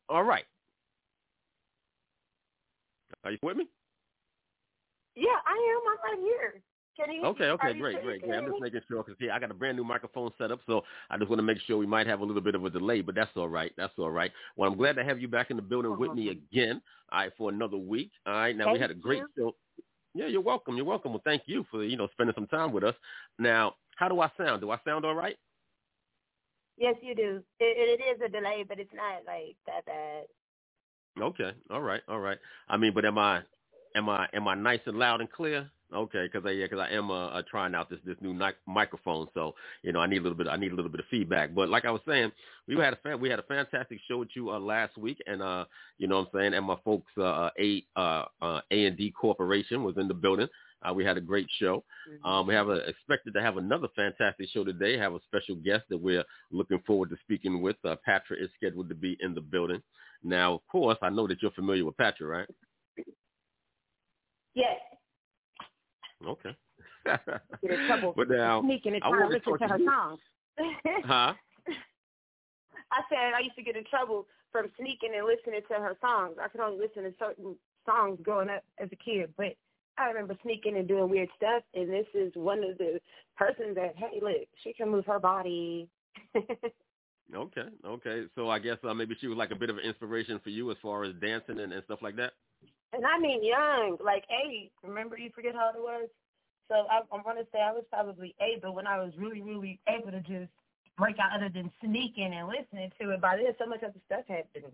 All 0.08 0.22
right. 0.22 0.44
Are 3.24 3.30
you 3.30 3.38
with 3.42 3.56
me? 3.56 3.66
Yeah, 5.16 5.30
I 5.46 5.52
am. 5.52 6.12
I'm 6.12 6.20
right 6.20 6.28
here. 6.28 6.62
Can 6.96 7.12
you? 7.12 7.24
Okay, 7.24 7.46
okay, 7.46 7.72
great, 7.72 8.02
great, 8.02 8.22
great. 8.22 8.36
I'm 8.36 8.46
just 8.46 8.60
making 8.60 8.80
sure 8.88 9.02
because 9.02 9.18
I 9.32 9.38
got 9.38 9.50
a 9.50 9.54
brand 9.54 9.76
new 9.76 9.82
microphone 9.82 10.30
set 10.38 10.52
up, 10.52 10.60
so 10.66 10.82
I 11.10 11.16
just 11.16 11.28
want 11.28 11.38
to 11.38 11.42
make 11.44 11.58
sure 11.66 11.76
we 11.76 11.86
might 11.86 12.06
have 12.06 12.20
a 12.20 12.24
little 12.24 12.42
bit 12.42 12.54
of 12.54 12.64
a 12.64 12.70
delay, 12.70 13.00
but 13.00 13.14
that's 13.14 13.30
all 13.34 13.48
right. 13.48 13.72
That's 13.76 13.94
all 13.98 14.10
right. 14.10 14.30
Well, 14.56 14.70
I'm 14.70 14.76
glad 14.76 14.94
to 14.96 15.04
have 15.04 15.20
you 15.20 15.26
back 15.26 15.50
in 15.50 15.56
the 15.56 15.62
building 15.62 15.98
with 15.98 16.10
uh-huh. 16.10 16.16
me 16.16 16.28
again. 16.28 16.80
All 17.10 17.20
right, 17.20 17.32
for 17.36 17.50
another 17.50 17.76
week. 17.76 18.12
All 18.26 18.34
right, 18.34 18.56
now 18.56 18.72
we 18.72 18.78
had 18.78 18.90
a 18.90 18.94
great 18.94 19.18
you. 19.18 19.28
show. 19.36 19.56
Yeah, 20.14 20.26
you're 20.26 20.40
welcome. 20.40 20.76
You're 20.76 20.84
welcome. 20.84 21.12
Well, 21.12 21.22
thank 21.24 21.42
you 21.46 21.66
for 21.70 21.84
you 21.84 21.96
know 21.96 22.08
spending 22.12 22.34
some 22.34 22.46
time 22.46 22.72
with 22.72 22.84
us. 22.84 22.94
Now, 23.38 23.74
how 23.96 24.08
do 24.08 24.20
I 24.20 24.30
sound? 24.36 24.60
Do 24.60 24.70
I 24.70 24.78
sound 24.84 25.04
all 25.04 25.14
right? 25.14 25.36
Yes, 26.76 26.96
you 27.02 27.14
do. 27.14 27.42
It, 27.60 28.00
it 28.00 28.02
is 28.02 28.20
a 28.24 28.28
delay, 28.28 28.64
but 28.68 28.80
it's 28.80 28.92
not 28.94 29.22
like 29.26 29.56
that 29.66 29.84
bad. 29.86 30.24
Okay, 31.20 31.52
all 31.70 31.82
right, 31.82 32.02
all 32.08 32.18
right. 32.18 32.38
I 32.68 32.76
mean, 32.76 32.92
but 32.92 33.04
am 33.04 33.18
I, 33.18 33.42
am 33.94 34.08
I, 34.08 34.26
am 34.34 34.48
I 34.48 34.54
nice 34.54 34.80
and 34.86 34.98
loud 34.98 35.20
and 35.20 35.30
clear? 35.30 35.70
Okay, 35.94 36.28
because 36.30 36.44
I, 36.44 36.50
yeah, 36.50 36.64
because 36.64 36.80
I 36.80 36.92
am 36.92 37.10
uh, 37.10 37.28
uh, 37.28 37.42
trying 37.48 37.74
out 37.74 37.88
this 37.88 38.00
this 38.04 38.16
new 38.20 38.34
ni- 38.34 38.50
microphone, 38.66 39.28
so 39.32 39.54
you 39.82 39.92
know 39.92 40.00
I 40.00 40.06
need 40.06 40.18
a 40.18 40.22
little 40.22 40.36
bit, 40.36 40.48
I 40.48 40.56
need 40.56 40.72
a 40.72 40.74
little 40.74 40.90
bit 40.90 41.00
of 41.00 41.06
feedback. 41.06 41.54
But 41.54 41.68
like 41.68 41.84
I 41.84 41.92
was 41.92 42.00
saying, 42.06 42.32
we 42.66 42.76
had 42.76 42.94
a 42.94 42.96
fan, 42.96 43.20
we 43.20 43.30
had 43.30 43.38
a 43.38 43.44
fantastic 43.44 44.00
show 44.08 44.18
with 44.18 44.30
you 44.34 44.50
uh, 44.50 44.58
last 44.58 44.98
week, 44.98 45.18
and 45.26 45.40
uh, 45.40 45.66
you 45.98 46.08
know 46.08 46.18
what 46.18 46.30
I'm 46.34 46.40
saying, 46.40 46.54
and 46.54 46.66
my 46.66 46.76
folks, 46.84 47.12
uh, 47.16 47.22
uh, 47.22 47.50
A 47.60 47.84
uh, 47.94 48.24
uh, 48.42 48.60
A 48.72 48.86
and 48.86 48.96
D 48.96 49.12
Corporation 49.12 49.84
was 49.84 49.96
in 49.96 50.08
the 50.08 50.14
building. 50.14 50.48
Uh, 50.82 50.92
we 50.92 51.04
had 51.04 51.16
a 51.16 51.20
great 51.20 51.46
show. 51.58 51.82
Um, 52.24 52.46
we 52.46 52.54
have 52.54 52.68
a, 52.68 52.86
expected 52.88 53.32
to 53.34 53.40
have 53.40 53.56
another 53.56 53.88
fantastic 53.96 54.48
show 54.50 54.64
today. 54.64 54.98
Have 54.98 55.14
a 55.14 55.20
special 55.24 55.54
guest 55.54 55.84
that 55.88 55.96
we're 55.96 56.24
looking 56.50 56.80
forward 56.86 57.08
to 57.10 57.16
speaking 57.22 57.62
with. 57.62 57.76
Uh, 57.84 57.96
Patra 58.04 58.36
is 58.36 58.50
scheduled 58.56 58.90
to 58.90 58.94
be 58.94 59.16
in 59.20 59.34
the 59.34 59.40
building. 59.40 59.82
Now, 60.22 60.54
of 60.54 60.60
course, 60.70 60.98
I 61.00 61.08
know 61.08 61.26
that 61.28 61.40
you're 61.40 61.52
familiar 61.52 61.86
with 61.86 61.96
Patra, 61.96 62.26
right? 62.26 62.48
Yes. 64.54 64.78
Okay. 66.26 66.56
Get 67.04 67.70
in 67.70 67.86
trouble 67.86 68.14
but 68.16 68.28
now, 68.30 68.62
sneaking 68.62 68.94
and 68.94 69.04
I 69.04 69.10
trying 69.10 69.28
to 69.28 69.34
listen 69.34 69.52
to 69.52 69.58
to 69.58 69.68
her 69.68 69.78
you. 69.78 69.86
songs. 69.86 70.20
huh? 71.04 71.34
I 72.92 73.00
said 73.08 73.34
I 73.36 73.40
used 73.40 73.56
to 73.56 73.62
get 73.62 73.76
in 73.76 73.84
trouble 73.84 74.26
from 74.52 74.70
sneaking 74.78 75.10
and 75.16 75.26
listening 75.26 75.60
to 75.68 75.74
her 75.74 75.96
songs. 76.00 76.36
I 76.42 76.48
could 76.48 76.60
only 76.60 76.78
listen 76.78 77.02
to 77.02 77.12
certain 77.18 77.56
songs 77.84 78.18
growing 78.22 78.48
up 78.48 78.62
as 78.78 78.88
a 78.92 78.96
kid, 78.96 79.32
but 79.36 79.56
I 79.98 80.06
remember 80.06 80.36
sneaking 80.42 80.76
and 80.76 80.88
doing 80.88 81.10
weird 81.10 81.28
stuff. 81.36 81.62
And 81.74 81.90
this 81.90 82.06
is 82.14 82.32
one 82.34 82.64
of 82.64 82.78
the 82.78 83.00
persons 83.36 83.74
that, 83.74 83.94
hey, 83.96 84.20
look, 84.22 84.48
she 84.62 84.72
can 84.72 84.90
move 84.90 85.06
her 85.06 85.18
body. 85.18 85.88
Okay, 87.34 87.64
okay. 87.86 88.24
So 88.34 88.50
I 88.50 88.58
guess 88.58 88.76
uh, 88.84 88.92
maybe 88.92 89.16
she 89.20 89.28
was 89.28 89.38
like 89.38 89.50
a 89.50 89.56
bit 89.56 89.70
of 89.70 89.78
an 89.78 89.84
inspiration 89.84 90.38
for 90.44 90.50
you 90.50 90.70
as 90.70 90.76
far 90.82 91.04
as 91.04 91.14
dancing 91.20 91.58
and, 91.58 91.72
and 91.72 91.82
stuff 91.84 92.00
like 92.02 92.16
that. 92.16 92.32
And 92.94 93.04
I 93.04 93.18
mean 93.18 93.44
young, 93.44 93.98
like 94.04 94.24
eight. 94.30 94.70
Remember, 94.82 95.18
you 95.18 95.30
forget 95.34 95.54
how 95.54 95.66
old 95.68 95.76
it 95.76 95.82
was. 95.82 96.08
So 96.68 96.86
I, 96.90 97.00
I'm 97.12 97.22
to 97.22 97.46
say 97.52 97.60
I 97.60 97.72
was 97.72 97.84
probably 97.90 98.34
eight, 98.40 98.62
but 98.62 98.74
when 98.74 98.86
I 98.86 98.98
was 98.98 99.12
really, 99.18 99.42
really 99.42 99.80
able 99.88 100.10
to 100.10 100.20
just 100.20 100.50
break 100.96 101.16
out, 101.18 101.36
other 101.36 101.50
than 101.52 101.70
sneaking 101.84 102.32
and 102.32 102.48
listening 102.48 102.90
to 103.00 103.10
it, 103.10 103.20
by 103.20 103.36
then 103.36 103.54
so 103.58 103.66
much 103.66 103.82
other 103.82 104.00
stuff 104.06 104.24
had 104.28 104.44
been 104.54 104.70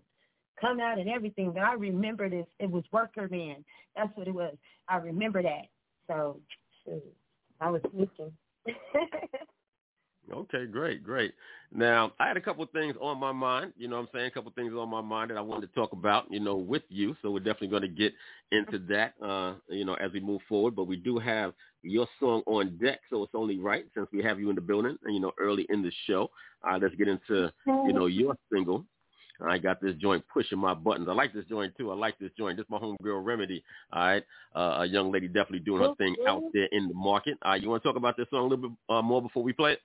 come 0.59 0.79
out 0.79 0.99
and 0.99 1.09
everything. 1.09 1.51
But 1.51 1.63
I 1.63 1.73
remember 1.73 2.29
this. 2.29 2.45
It 2.59 2.69
was 2.69 2.83
Worker 2.91 3.27
Man. 3.29 3.65
That's 3.95 4.15
what 4.15 4.27
it 4.27 4.33
was. 4.33 4.55
I 4.87 4.97
remember 4.97 5.41
that. 5.41 5.65
So 6.07 6.39
shoot, 6.85 7.03
I 7.59 7.71
was 7.71 7.81
sneaking. 7.91 8.31
Okay, 10.31 10.65
great, 10.65 11.03
great. 11.03 11.33
Now, 11.73 12.11
I 12.19 12.27
had 12.27 12.37
a 12.37 12.41
couple 12.41 12.63
of 12.63 12.69
things 12.71 12.95
on 13.01 13.17
my 13.17 13.31
mind, 13.31 13.73
you 13.77 13.87
know 13.87 13.95
what 13.97 14.03
I'm 14.03 14.09
saying, 14.13 14.27
a 14.27 14.31
couple 14.31 14.49
of 14.49 14.55
things 14.55 14.73
on 14.73 14.89
my 14.89 15.01
mind 15.01 15.31
that 15.31 15.37
I 15.37 15.41
wanted 15.41 15.67
to 15.67 15.73
talk 15.73 15.93
about, 15.93 16.25
you 16.29 16.39
know, 16.39 16.55
with 16.55 16.83
you. 16.89 17.15
So 17.21 17.31
we're 17.31 17.39
definitely 17.39 17.69
going 17.69 17.81
to 17.83 17.87
get 17.87 18.13
into 18.51 18.77
that, 18.89 19.13
uh, 19.25 19.55
you 19.69 19.85
know, 19.85 19.95
as 19.95 20.11
we 20.11 20.19
move 20.19 20.41
forward. 20.47 20.75
But 20.75 20.85
we 20.85 20.95
do 20.97 21.17
have 21.17 21.53
your 21.81 22.07
song 22.19 22.43
on 22.45 22.77
deck, 22.77 22.99
so 23.09 23.23
it's 23.23 23.33
only 23.35 23.57
right 23.57 23.85
since 23.95 24.07
we 24.11 24.21
have 24.21 24.39
you 24.39 24.49
in 24.49 24.55
the 24.55 24.61
building, 24.61 24.97
you 25.07 25.19
know, 25.19 25.31
early 25.39 25.65
in 25.69 25.81
the 25.81 25.91
show. 26.07 26.29
Uh, 26.63 26.77
let's 26.81 26.95
get 26.95 27.07
into, 27.07 27.51
you 27.65 27.93
know, 27.93 28.05
your 28.05 28.35
single. 28.53 28.85
I 29.43 29.57
got 29.57 29.81
this 29.81 29.95
joint 29.95 30.23
pushing 30.31 30.59
my 30.59 30.73
buttons. 30.75 31.07
I 31.09 31.13
like 31.13 31.33
this 31.33 31.45
joint 31.45 31.73
too. 31.77 31.91
I 31.91 31.95
like 31.95 32.17
this 32.19 32.31
joint. 32.37 32.57
This 32.57 32.65
is 32.65 32.69
my 32.69 32.77
homegirl 32.77 33.25
Remedy. 33.25 33.63
All 33.91 34.01
right, 34.01 34.23
uh, 34.55 34.77
a 34.81 34.85
young 34.85 35.11
lady 35.11 35.27
definitely 35.27 35.59
doing 35.59 35.81
her 35.81 35.95
thing 35.95 36.15
out 36.27 36.43
there 36.53 36.67
in 36.71 36.87
the 36.87 36.93
market. 36.93 37.37
Uh, 37.43 37.53
you 37.53 37.69
want 37.69 37.81
to 37.81 37.89
talk 37.89 37.95
about 37.97 38.17
this 38.17 38.27
song 38.29 38.41
a 38.41 38.43
little 38.43 38.69
bit 38.69 38.77
uh, 38.89 39.01
more 39.01 39.21
before 39.21 39.41
we 39.41 39.53
play 39.53 39.73
it? 39.73 39.79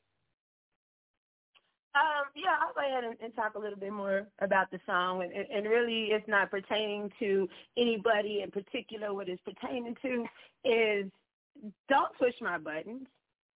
Yeah, 2.37 2.55
I'll 2.61 2.75
go 2.75 2.87
ahead 2.87 3.03
and, 3.03 3.17
and 3.23 3.35
talk 3.35 3.55
a 3.55 3.59
little 3.59 3.79
bit 3.79 3.93
more 3.93 4.27
about 4.41 4.71
the 4.71 4.79
song, 4.85 5.23
and, 5.23 5.33
and, 5.33 5.47
and 5.51 5.67
really, 5.67 6.09
it's 6.11 6.29
not 6.29 6.51
pertaining 6.51 7.11
to 7.19 7.49
anybody 7.79 8.43
in 8.43 8.51
particular. 8.51 9.15
What 9.15 9.31
it's 9.31 9.41
pertaining 9.43 9.97
to 10.03 10.27
is 10.63 11.11
don't 11.89 12.19
push 12.19 12.35
my 12.43 12.59
buttons. 12.59 13.07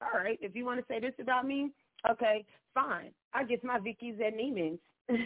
All 0.01 0.19
right, 0.19 0.39
if 0.41 0.57
you 0.57 0.65
want 0.65 0.81
to 0.81 0.87
say 0.89 0.99
this 0.99 1.13
about 1.21 1.47
me, 1.47 1.73
okay, 2.11 2.47
fine. 2.73 3.11
I 3.35 3.45
guess 3.45 3.59
my 3.63 3.79
Vicky's 3.79 4.19
at 4.27 4.35
Neiman's. 4.35 4.81
so 5.11 5.17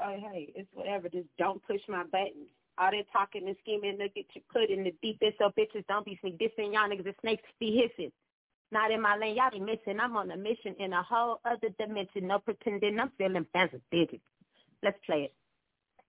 hey, 0.00 0.52
it's 0.54 0.70
whatever. 0.72 1.10
Just 1.10 1.28
don't 1.38 1.62
push 1.66 1.82
my 1.86 2.04
buttons. 2.04 2.48
All 2.78 2.90
that 2.90 3.04
talking 3.12 3.46
and 3.46 3.56
scheming, 3.62 3.98
look 3.98 4.12
at 4.16 4.24
you 4.34 4.40
put 4.50 4.70
in 4.70 4.84
the 4.84 4.94
deepest 5.02 5.36
so 5.38 5.50
bitches 5.58 5.86
don't 5.86 6.06
be 6.06 6.18
sneak 6.22 6.38
dissing 6.38 6.72
y'all 6.72 6.88
niggas 6.88 7.04
and 7.04 7.14
snakes 7.20 7.42
be 7.60 7.76
hissing. 7.76 8.12
Not 8.72 8.90
in 8.90 9.00
my 9.00 9.16
lane, 9.16 9.36
y'all 9.36 9.50
be 9.50 9.60
missing. 9.60 10.00
I'm 10.00 10.16
on 10.16 10.30
a 10.30 10.36
mission 10.36 10.74
in 10.78 10.92
a 10.92 11.02
whole 11.02 11.40
other 11.44 11.68
dimension. 11.78 12.26
No 12.26 12.38
pretending 12.38 12.98
I'm 12.98 13.12
feeling 13.16 13.46
fans 13.52 13.70
of 13.74 13.80
digits. 13.90 14.22
Let's 14.82 14.98
play 15.06 15.22
it. 15.22 15.34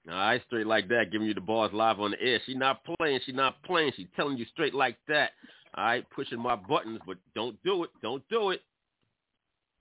All 0.10 0.16
right, 0.16 0.42
straight 0.48 0.68
like 0.68 0.88
that, 0.88 1.12
giving 1.12 1.28
you 1.28 1.34
the 1.34 1.42
bars 1.42 1.72
live 1.74 2.00
on 2.00 2.12
the 2.12 2.22
air. 2.22 2.40
She 2.46 2.54
not 2.56 2.82
playing. 2.98 3.20
She 3.26 3.34
not 3.34 3.62
playing. 3.64 3.92
She 3.96 4.08
telling 4.16 4.38
you 4.38 4.46
straight 4.52 4.74
like 4.74 4.98
that. 5.08 5.32
All 5.76 5.84
right, 5.84 6.10
pushing 6.10 6.40
my 6.40 6.56
buttons, 6.56 7.00
but 7.06 7.18
don't 7.36 7.62
do 7.64 7.84
it. 7.84 7.90
Don't 8.02 8.24
do 8.30 8.52
it. 8.52 8.62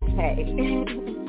Hey. 0.04 1.22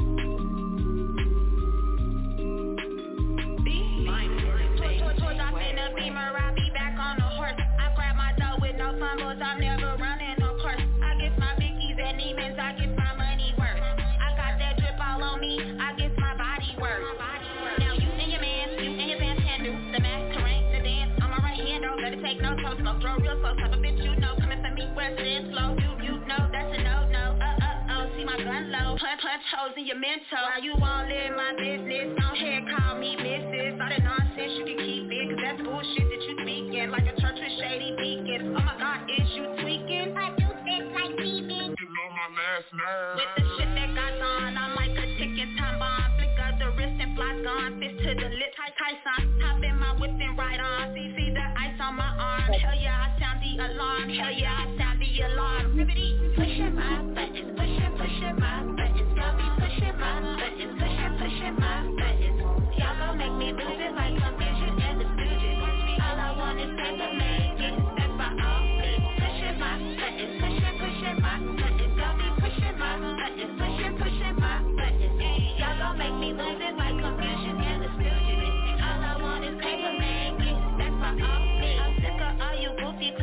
coming 25.16 25.16
for 25.16 25.16
me, 25.16 25.16
where's 25.16 25.20
it 25.20 25.28
in 25.28 25.54
slow, 25.54 25.76
you, 25.78 25.92
you 26.04 26.20
know, 26.28 26.50
that's 26.52 26.78
a 26.78 26.84
no-no, 26.84 27.40
uh-uh-oh, 27.40 28.18
see 28.18 28.26
my 28.26 28.38
gun 28.38 28.72
low, 28.72 28.98
punch, 28.98 29.22
punch 29.22 29.44
holes 29.56 29.74
in 29.78 29.86
your 29.86 30.00
mental, 30.00 30.44
why 30.44 30.60
you 30.62 30.74
all 30.74 31.08
in 31.08 31.36
my 31.36 31.54
business, 31.56 32.16
don't 32.20 32.36
hear 32.36 32.62
call 32.76 32.98
me 33.00 33.16
missus, 33.16 33.80
all 33.80 33.90
that 33.90 34.04
nonsense 34.04 34.52
you 34.58 34.66
can 34.66 34.78
keep 34.78 35.12
it, 35.12 35.30
cause 35.32 35.40
that's 35.44 35.62
bullshit 35.64 36.08
that 36.10 36.22
you 36.28 36.36
speaking, 36.42 36.90
like 36.92 37.08
a 37.08 37.16
church 37.22 37.40
with 37.40 37.56
shady 37.60 37.96
deacons, 37.96 38.56
oh 38.58 38.64
my 38.64 38.76
god, 38.78 39.08
is 39.08 39.28
you 39.36 39.46
tweaking? 39.62 40.16
I 40.18 40.36
do 40.36 40.48
this 40.66 40.84
like 40.92 41.16
demons, 41.16 41.76
you 41.80 41.88
know 41.88 42.08
my 42.12 42.28
last 42.36 42.70
name, 42.76 43.16
with 43.16 43.32
the 43.40 43.44
shit 43.56 43.70
that 43.76 43.90
got 43.96 44.20
on, 44.20 44.58
I'm 44.58 44.76
like 44.76 44.92
a 44.92 45.06
ticking 45.16 45.56
time 45.56 45.80
bomb, 45.80 46.20
flicker 46.20 46.52
the 46.60 46.68
wrist 46.76 47.00
and 47.00 47.16
fly 47.16 47.32
gone, 47.44 47.80
fist 47.80 47.96
to 48.04 48.12
the 48.12 48.30
lip, 48.36 48.52
Tyson, 48.58 49.40
hop 49.42 49.64
in 49.64 49.76
my 49.80 49.96
whip 50.00 50.12
and 50.20 50.38
ride 50.38 50.60
on, 50.60 50.94
see, 50.94 51.16
see 51.16 51.32
the 51.32 51.46
ice 51.56 51.80
on 51.80 51.96
my 51.96 52.12
arm, 52.20 52.52
hell 52.52 52.76
yeah, 52.76 53.08
I 53.08 53.20
sound 53.20 53.40
the 53.42 53.52
alarm, 53.58 54.10
hell 54.10 54.32
yeah, 54.32 54.64
I 54.64 54.78
sound 54.78 54.97
pushing 55.18 56.76
my 56.76 57.02
buttons, 57.10 57.58
pushing, 57.58 57.92
pushing 57.98 58.36
my 58.38 58.62
buttons, 58.78 59.18
y'all 59.18 59.34
be 59.34 59.50
pushing 59.58 59.98
my 59.98 60.22
buttons, 60.38 60.78
pushing, 60.78 61.14
pushing 61.18 61.56
my 61.58 61.90
buttons, 61.98 62.38
y'all 62.78 62.94
gon' 63.02 63.18
make 63.18 63.34
me 63.34 63.50
lose 63.50 63.82
it 63.82 63.98
like 63.98 64.14
confusion 64.14 64.78
and 64.78 65.02
the 65.02 65.06
stooges, 65.18 65.58
all 66.06 66.22
I 66.22 66.38
want 66.38 66.62
is 66.62 66.70
paper 66.70 67.10
man, 67.18 67.58
get 67.58 67.74
back 67.98 68.14
by 68.14 68.30
all 68.30 68.62
means, 68.78 69.10
pushing 69.18 69.58
my 69.58 69.74
buttons, 69.98 70.34
pushing, 70.38 70.76
pushing 70.86 71.18
my 71.18 71.36
buttons, 71.66 71.94
y'all 71.98 72.14
be 72.14 72.28
pushing 72.38 72.78
my 72.78 72.94
buttons, 73.02 73.54
pushing, 73.58 73.94
pushing 73.98 74.36
my 74.38 74.62
buttons, 74.78 75.18
y'all 75.58 75.78
gon' 75.82 75.98
make 75.98 76.14
me 76.22 76.30
lose 76.38 76.62
it 76.62 76.78
like 76.78 76.94
confusion 76.94 77.58
and 77.58 77.80
the 77.82 77.90
stooges, 77.98 78.54
all 78.86 79.02
I 79.02 79.14
want 79.18 79.42
is 79.50 79.58
paper 79.66 79.94
man, 79.98 80.38
get 80.46 80.62
back 80.78 80.94
by 81.02 81.10
all 81.26 81.42
means, 81.58 81.82
I'm 81.82 81.92
sick 82.06 82.22
of 82.22 82.34
all 82.38 82.54
you 82.62 82.70
goofy 82.78 83.18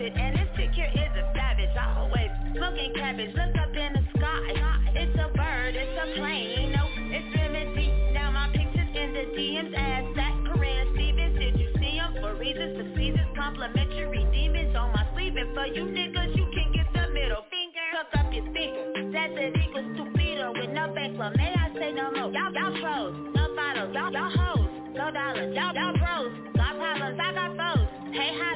it, 0.00 0.12
and 0.16 0.36
this 0.36 0.48
secure 0.58 0.90
is 0.90 1.12
a 1.14 1.24
savage, 1.34 1.70
always 1.78 2.30
smoking 2.56 2.92
cabbage, 2.94 3.30
look 3.34 3.54
up 3.58 3.70
in 3.74 3.90
the 3.94 4.02
sky, 4.18 4.90
it's 4.94 5.14
a 5.18 5.28
bird, 5.36 5.74
it's 5.74 5.96
a 5.98 6.06
plane, 6.18 6.72
no, 6.72 6.82
it's 7.14 7.30
deep, 7.74 7.94
now 8.12 8.30
my 8.30 8.48
pictures 8.50 8.90
in 8.94 9.08
the 9.14 9.24
DMs, 9.34 9.74
ass 9.74 10.04
that 10.16 10.34
Corinne 10.50 10.88
Stevens, 10.94 11.38
did 11.38 11.58
you 11.58 11.68
see 11.78 11.98
them 11.98 12.14
for 12.20 12.34
reasons, 12.34 12.74
the 12.78 12.86
seasons, 12.96 13.30
complimentary 13.36 14.26
demons 14.30 14.74
on 14.74 14.90
my 14.92 15.06
sleeve, 15.14 15.36
and 15.36 15.54
for 15.54 15.66
you 15.66 15.84
niggas, 15.86 16.34
you 16.36 16.46
can 16.54 16.68
get 16.74 16.86
the 16.94 17.12
middle 17.14 17.42
finger, 17.50 17.86
cook 17.94 18.10
up 18.18 18.32
your 18.32 18.46
speaker, 18.50 19.10
that's 19.14 19.34
it 19.34 19.54
equals 19.62 19.90
stupido 19.94 20.54
with 20.58 20.70
no 20.70 20.90
bankroll, 20.94 21.30
may 21.36 21.54
I 21.54 21.70
say 21.74 21.92
no 21.92 22.10
more, 22.10 22.30
y'all, 22.34 22.50
y'all 22.50 22.74
pros, 22.82 23.14
no 23.34 23.44
bottles, 23.54 23.94
y'all, 23.94 24.10
y'all 24.10 24.30
hoes, 24.30 24.70
no 24.94 25.10
dollars, 25.10 25.54
y'all, 25.54 25.74
y'all 25.74 25.94
bros, 25.98 26.34
got 26.54 26.74
problems, 26.78 27.18
I 27.18 27.30
got 27.34 27.50
foes, 27.54 27.88
hey 28.14 28.30
holla, 28.38 28.53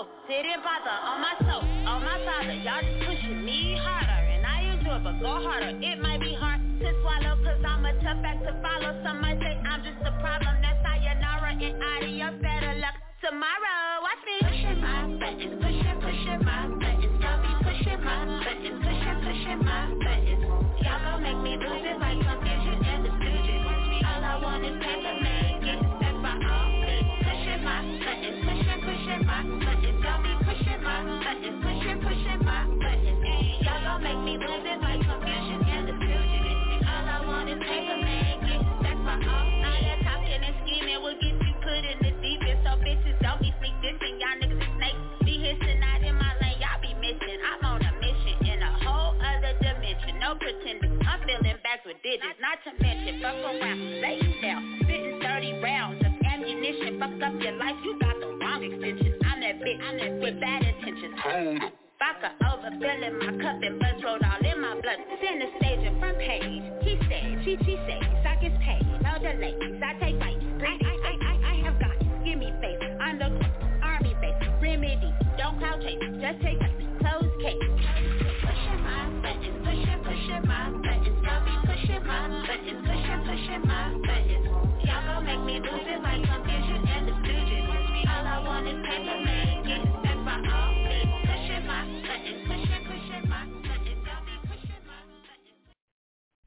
got 0.00 0.06
both, 0.06 0.28
didn't 0.28 0.62
bother, 0.62 0.96
on 1.04 1.20
my 1.20 1.34
soul, 1.40 1.62
on 1.62 2.04
my 2.04 2.18
father, 2.24 2.54
y'all 2.54 2.80
just 2.80 3.06
pushing 3.06 3.44
me 3.44 3.76
harder, 3.80 4.20
and 4.32 4.46
I 4.46 4.72
use 4.72 4.80
it, 4.80 5.04
but 5.04 5.20
go 5.20 5.42
harder, 5.42 5.76
it 5.76 6.00
might 6.00 6.20
be 6.20 6.34
hard 6.34 6.60
to 6.80 6.88
swallow, 7.02 7.36
cause 7.44 7.60
I'm 7.64 7.84
a 7.84 7.92
tough 8.00 8.24
act 8.24 8.44
to 8.44 8.52
follow, 8.62 8.96
some 9.04 9.20
might 9.20 9.38
say 9.40 9.60
I'm 9.60 9.82
just 9.82 10.00
a 10.00 10.12
problem, 10.20 10.56
that's 10.62 10.80
sayonara, 10.84 11.52
and 11.52 11.82
adios, 11.82 12.40
better 12.40 12.74
luck 12.80 12.96
tomorrow, 13.20 14.00
watch 14.00 14.22
me, 14.24 14.36
pushing 14.40 14.80
my 14.80 15.00
buttons, 15.20 15.56
pushing, 15.60 15.96
pushing 16.00 16.40
my 16.44 16.60
buttons, 16.80 17.16
y'all 17.20 17.38
be 17.44 17.52
pushing 17.64 18.00
my 18.00 18.18
buttons, 18.40 18.78
pushing, 18.80 19.16
pushing 19.20 19.60
my 19.64 19.80
buttons, 20.00 20.44
y'all 20.80 21.00
gon' 21.04 21.20
make 21.22 21.40
me 21.44 21.52
lose 21.60 21.84
it 21.84 21.98
like 22.00 22.18
confusion 22.24 22.78
and 22.84 23.04
the 23.04 23.10
stooges, 23.20 23.62
all 24.00 24.24
I 24.24 24.34
want 24.40 24.64
is 24.64 24.76
paper 24.80 25.16
man, 25.20 25.49
my 29.44 30.40
pushing 30.44 30.82
my 30.84 31.00
buttons, 31.24 31.64
pushing, 31.64 31.98
pushing 32.00 32.40
my 32.44 32.66
buttons, 32.76 33.20
y'all 33.64 33.80
gon' 33.80 34.02
make 34.04 34.20
me 34.20 34.34
lose 34.36 34.66
it 34.68 34.80
like 34.80 35.00
confusion 35.00 35.60
and 35.64 35.88
all 36.84 37.08
I 37.08 37.18
want 37.24 37.48
is 37.48 37.56
paper 37.56 37.96
get 38.44 38.60
back 38.84 38.98
by 39.00 39.16
all 39.16 39.48
talking 40.04 40.40
and 40.44 40.54
scheming 40.64 41.00
will 41.00 41.16
get 41.16 41.36
you 41.40 41.54
put 41.64 41.82
in 41.88 41.96
the 42.04 42.12
deep 42.20 42.40
end, 42.44 42.60
so 42.64 42.76
bitches 42.84 43.16
don't 43.24 43.40
be 43.40 43.48
sneak 43.60 43.76
dissing, 43.80 44.20
y'all 44.20 44.36
niggas 44.36 44.60
is 44.60 44.72
snakes, 44.76 45.00
be 45.24 45.34
hissing 45.40 45.80
out 45.88 46.02
in 46.04 46.14
my 46.20 46.32
lane, 46.44 46.60
y'all 46.60 46.80
be 46.84 46.92
missing, 47.00 47.40
I'm 47.40 47.64
on 47.64 47.80
a 47.80 47.92
mission 47.96 48.36
in 48.44 48.60
a 48.60 48.72
whole 48.84 49.16
other 49.24 49.56
dimension, 49.64 50.20
no 50.20 50.36
pretending, 50.36 51.00
I'm 51.08 51.20
with 51.86 51.96
digits, 52.02 52.36
not 52.44 52.60
to 52.68 52.76
mention, 52.82 53.24
around, 53.24 53.80
lay 54.04 54.20
you 54.20 54.32
down, 54.42 54.60
spitting 54.84 55.20
30 55.22 55.64
rounds 55.64 56.04
of 56.04 56.12
ammunition, 56.28 57.00
fuck 57.00 57.16
up 57.24 57.40
your 57.40 57.56
life, 57.56 57.76
you 57.84 57.98
got 58.00 58.20
the 58.20 58.28
wrong 58.36 58.62
extension, 58.62 59.09
I'm 59.70 59.86
I'm 59.86 59.96
that 59.98 60.18
with 60.18 60.40
bad 60.40 60.66
intentions, 60.66 61.14
Vodka 61.94 62.34
overfilling 62.42 63.14
my 63.22 63.30
cup 63.38 63.62
and 63.62 63.78
buzz 63.78 64.02
rolled 64.02 64.24
all 64.24 64.42
in 64.42 64.58
my 64.58 64.74
blood. 64.82 64.98
Center 65.22 65.46
stage 65.62 65.86
and 65.86 65.94
front 66.00 66.18
page. 66.18 66.64
He 66.82 66.98
said, 67.06 67.38
she, 67.44 67.54
she 67.62 67.78
said, 67.86 68.02
stock 68.18 68.42
is 68.42 68.50
paid. 68.66 68.82
No 69.06 69.14
delays. 69.22 69.78
I 69.78 69.94
take 70.02 70.18
fights. 70.18 70.42
I, 70.58 70.74
I, 70.74 70.94
I, 71.06 71.14
I, 71.22 71.34
I 71.46 71.54
have 71.62 71.78
got 71.78 71.94
Give 72.24 72.38
me 72.38 72.50
face. 72.58 72.82
On 72.98 73.14
the 73.14 73.30
army 73.86 74.16
base. 74.18 74.42
Remedy. 74.58 75.14
Don't 75.38 75.58
cloud 75.62 75.78
chase. 75.86 76.02
Just 76.18 76.42
take 76.42 76.58
a 76.58 76.68
closed 76.98 77.30
case. 77.38 77.62
Pushing 78.42 78.80
my 78.82 79.06
buttons. 79.22 79.54
Pushing, 79.62 80.00
pushing 80.02 80.42
my 80.50 80.66
buttons. 80.82 81.14
Be 81.14 81.54
pushing 81.62 82.02
my 82.10 82.26
buttons. 82.42 82.80
Pushing, 82.90 83.20
pushing 83.22 83.62
my 83.70 83.86
buttons. 84.02 84.46
Y'all 84.82 85.04
gon' 85.06 85.22
make 85.22 85.42
me 85.46 85.62
lose 85.62 85.86
it 85.86 86.02
like 86.02 86.26
confusion 86.26 86.80
and 86.90 87.06
the 87.06 87.19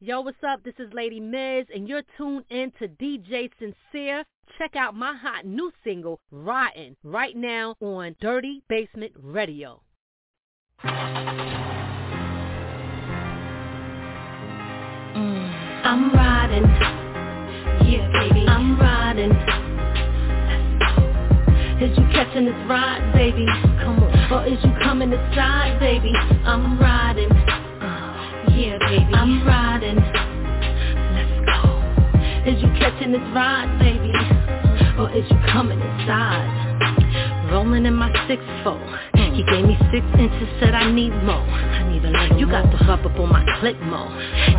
Yo, 0.06 0.20
what's 0.20 0.38
up? 0.46 0.62
This 0.66 0.74
is 0.80 0.92
Lady 0.92 1.22
Miz, 1.22 1.66
and 1.74 1.88
you're 1.88 2.02
tuned 2.18 2.44
in 2.50 2.74
to 2.78 2.90
DJ 2.90 3.50
Sincere. 3.58 4.26
Check 4.58 4.76
out 4.76 4.94
my 4.94 5.16
hot 5.16 5.46
new 5.46 5.72
single, 5.82 6.20
Rotten, 6.30 6.98
right 7.06 7.38
now 7.38 7.76
on 7.80 8.14
Dirty 8.20 8.62
Basement 8.68 9.14
Radio. 9.18 9.82
Mm. 10.84 10.92
I'm 15.86 16.12
riding. 16.12 16.66
Yeah, 17.90 18.12
baby. 18.12 18.46
I'm 18.46 18.78
riding. 18.78 19.63
Is 21.82 21.98
you 21.98 22.06
catching 22.14 22.46
this 22.46 22.56
ride, 22.70 23.12
baby? 23.14 23.46
Come 23.82 24.04
on. 24.04 24.32
Or 24.32 24.46
is 24.46 24.58
you 24.64 24.72
coming 24.84 25.12
inside, 25.12 25.80
baby? 25.80 26.12
I'm 26.46 26.80
riding. 26.80 27.32
Uh, 27.32 28.52
yeah, 28.56 28.78
baby. 28.80 29.14
I'm 29.14 29.46
riding. 29.46 29.98
Let's 31.14 31.36
go. 31.50 32.50
Is 32.50 32.62
you 32.62 32.70
catching 32.80 33.12
this 33.12 33.22
ride, 33.34 33.78
baby? 33.80 34.14
Or 35.00 35.10
is 35.12 35.26
you 35.30 35.38
coming 35.52 35.80
inside? 35.80 37.50
Rolling 37.52 37.86
in 37.86 37.96
my 37.96 38.12
six 38.28 38.42
four. 38.64 38.80
He 39.34 39.44
gave 39.44 39.66
me 39.66 39.78
six 39.92 40.06
inches, 40.18 40.50
said 40.60 40.74
I 40.74 40.92
need 40.92 41.12
more. 41.24 41.42
I 41.42 41.90
need 41.92 42.06
a 42.06 42.10
little 42.10 42.40
You 42.40 42.46
got 42.46 42.70
the 42.72 42.78
rub 42.86 43.06
up 43.06 43.18
on 43.20 43.30
my 43.30 43.44
click 43.60 43.80
more. 43.82 44.10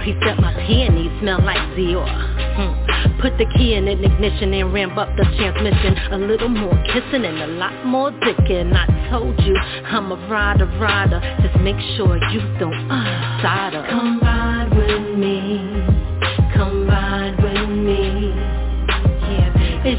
He 0.02 0.14
said 0.22 0.38
my 0.40 0.52
peonies 0.66 1.12
smell 1.20 1.40
like 1.44 1.62
Dior. 1.78 2.10
Hmm. 2.56 3.20
Put 3.20 3.38
the 3.38 3.46
key 3.56 3.74
in 3.74 3.86
the 3.86 3.92
ignition 3.92 4.52
and 4.52 4.72
ramp 4.72 4.96
up 4.96 5.08
the 5.16 5.24
transmission. 5.36 5.96
A 6.12 6.18
little 6.18 6.48
more 6.48 6.74
kissing 6.92 7.24
and 7.24 7.38
a 7.38 7.46
lot 7.46 7.86
more 7.86 8.10
dicking. 8.10 8.74
I 8.74 9.10
told 9.10 9.38
you 9.40 9.56
I'm 9.56 10.10
a 10.10 10.16
rider, 10.28 10.66
rider. 10.80 11.20
Just 11.40 11.56
make 11.62 11.78
sure 11.96 12.18
you 12.32 12.40
don't 12.58 12.90
uh. 12.90 13.88
Come 13.88 14.20
ride 14.20 14.70
with 14.76 15.18
me. 15.18 15.73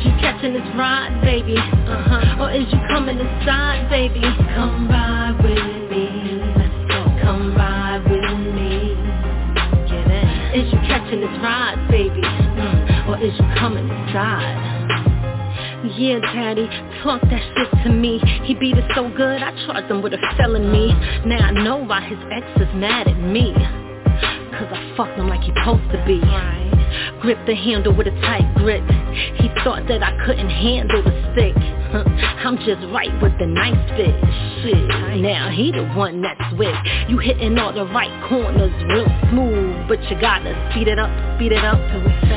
You 0.06 0.12
catching 0.22 0.54
this 0.54 0.70
ride, 0.78 1.20
baby? 1.24 1.58
Uh-huh. 1.58 2.44
Or 2.44 2.52
is 2.52 2.66
you 2.72 2.80
coming 2.88 3.18
inside, 3.18 3.90
baby? 3.90 4.22
Come 4.54 4.88
ride 4.88 5.36
with 5.42 5.90
me. 5.90 6.42
Let's 6.56 6.78
go. 6.94 7.02
Come 7.26 7.56
ride 7.58 8.06
with 8.06 8.54
me. 8.54 8.94
Get 9.90 10.06
in. 10.06 10.62
Is 10.62 10.72
you 10.72 10.80
catching 10.86 11.22
this 11.22 11.36
ride, 11.42 11.82
baby? 11.90 12.22
Mm. 12.22 13.10
Or 13.10 13.18
is 13.18 13.34
you 13.34 13.46
coming 13.58 13.90
inside? 13.90 14.76
Yeah, 15.98 16.20
daddy, 16.20 16.68
talk 17.04 17.22
that 17.22 17.42
shit 17.56 17.84
to 17.84 17.90
me 17.92 18.20
He 18.44 18.56
beat 18.56 18.76
it 18.76 18.92
so 18.96 19.08
good, 19.16 19.44
I 19.44 19.52
charged 19.68 19.90
him 19.90 20.02
with 20.02 20.14
a 20.14 20.34
felony 20.36 20.94
Now 21.26 21.38
I 21.38 21.52
know 21.52 21.78
why 21.78 22.02
his 22.02 22.18
ex 22.32 22.46
is 22.60 22.74
mad 22.74 23.08
at 23.08 23.20
me 23.20 23.54
Cause 23.54 24.68
I 24.74 24.94
fucked 24.98 25.20
him 25.20 25.30
like 25.30 25.42
he 25.42 25.54
supposed 25.54 25.92
to 25.92 26.04
be 26.08 26.20
Grip 27.22 27.38
the 27.46 27.56
handle 27.56 27.96
with 27.96 28.08
a 28.08 28.16
tight 28.22 28.48
grip. 28.56 28.84
He 29.38 29.50
thought 29.64 29.88
that 29.88 30.04
I 30.04 30.16
couldn't 30.26 30.50
handle 30.50 31.04
the 31.04 31.14
stick. 31.34 31.56
I'm 32.46 32.58
just 32.58 32.82
right 32.92 33.12
with 33.22 33.38
the 33.40 33.48
nice 33.48 33.78
fit. 33.96 34.16
Shit, 34.62 35.22
now 35.22 35.50
he 35.50 35.72
the 35.72 35.86
one 35.96 36.22
that's 36.22 36.54
with. 36.54 36.76
You 37.08 37.18
hitting 37.18 37.58
all 37.58 37.74
the 37.74 37.86
right 37.86 38.12
corners 38.30 38.74
real 38.88 39.08
smooth, 39.30 39.88
but 39.88 40.02
you 40.10 40.20
gotta 40.20 40.54
speed 40.72 40.88
it 40.88 41.00
up, 41.00 41.10
speed 41.38 41.52
it 41.54 41.64
up. 41.64 41.80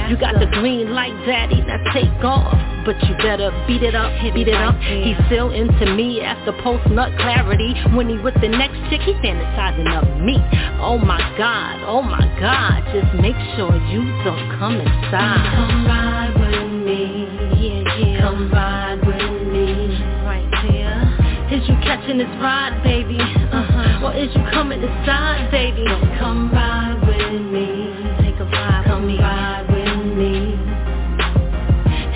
You 0.09 0.17
got 0.17 0.41
the 0.41 0.47
green 0.47 0.95
light, 0.95 1.13
daddy, 1.27 1.61
now 1.61 1.77
take 1.93 2.25
off. 2.25 2.57
But 2.87 2.97
you 3.05 3.15
better 3.21 3.53
beat 3.69 3.83
it 3.83 3.95
up, 3.95 4.09
beat 4.33 4.49
it 4.49 4.57
up. 4.57 4.75
He's 4.81 5.21
still 5.27 5.53
into 5.53 5.85
me 5.95 6.23
after 6.23 6.53
post 6.65 6.89
nut 6.89 7.13
clarity. 7.21 7.77
When 7.93 8.09
he 8.09 8.17
with 8.17 8.33
the 8.41 8.49
next 8.49 8.81
chick, 8.89 9.03
he 9.05 9.13
fantasizing 9.21 9.85
of 9.93 10.09
me. 10.25 10.41
Oh 10.81 10.97
my 10.97 11.21
god, 11.37 11.85
oh 11.85 12.01
my 12.01 12.25
god, 12.41 12.89
just 12.97 13.13
make 13.21 13.37
sure 13.53 13.69
you 13.93 14.01
don't 14.25 14.49
come 14.57 14.81
inside. 14.81 15.45
Come 15.53 15.85
ride 15.85 16.33
with 16.41 16.73
me, 16.89 17.29
yeah, 17.61 17.99
yeah. 18.01 18.21
Come 18.25 18.51
ride 18.51 19.05
with 19.05 19.53
me, 19.53 20.01
right 20.25 20.49
there. 20.73 21.53
Is 21.53 21.69
you 21.69 21.77
catching 21.85 22.17
this 22.17 22.33
ride, 22.41 22.81
baby? 22.83 23.21
Uh-huh. 23.21 24.07
Or 24.07 24.17
is 24.17 24.35
you 24.35 24.41
coming 24.57 24.81
inside, 24.81 25.51
baby? 25.51 25.85
Come 26.17 26.51
ride 26.51 26.97
with 27.05 27.43
me, 27.53 27.93
take 28.25 28.41
a 28.41 28.45
ride 28.45 28.68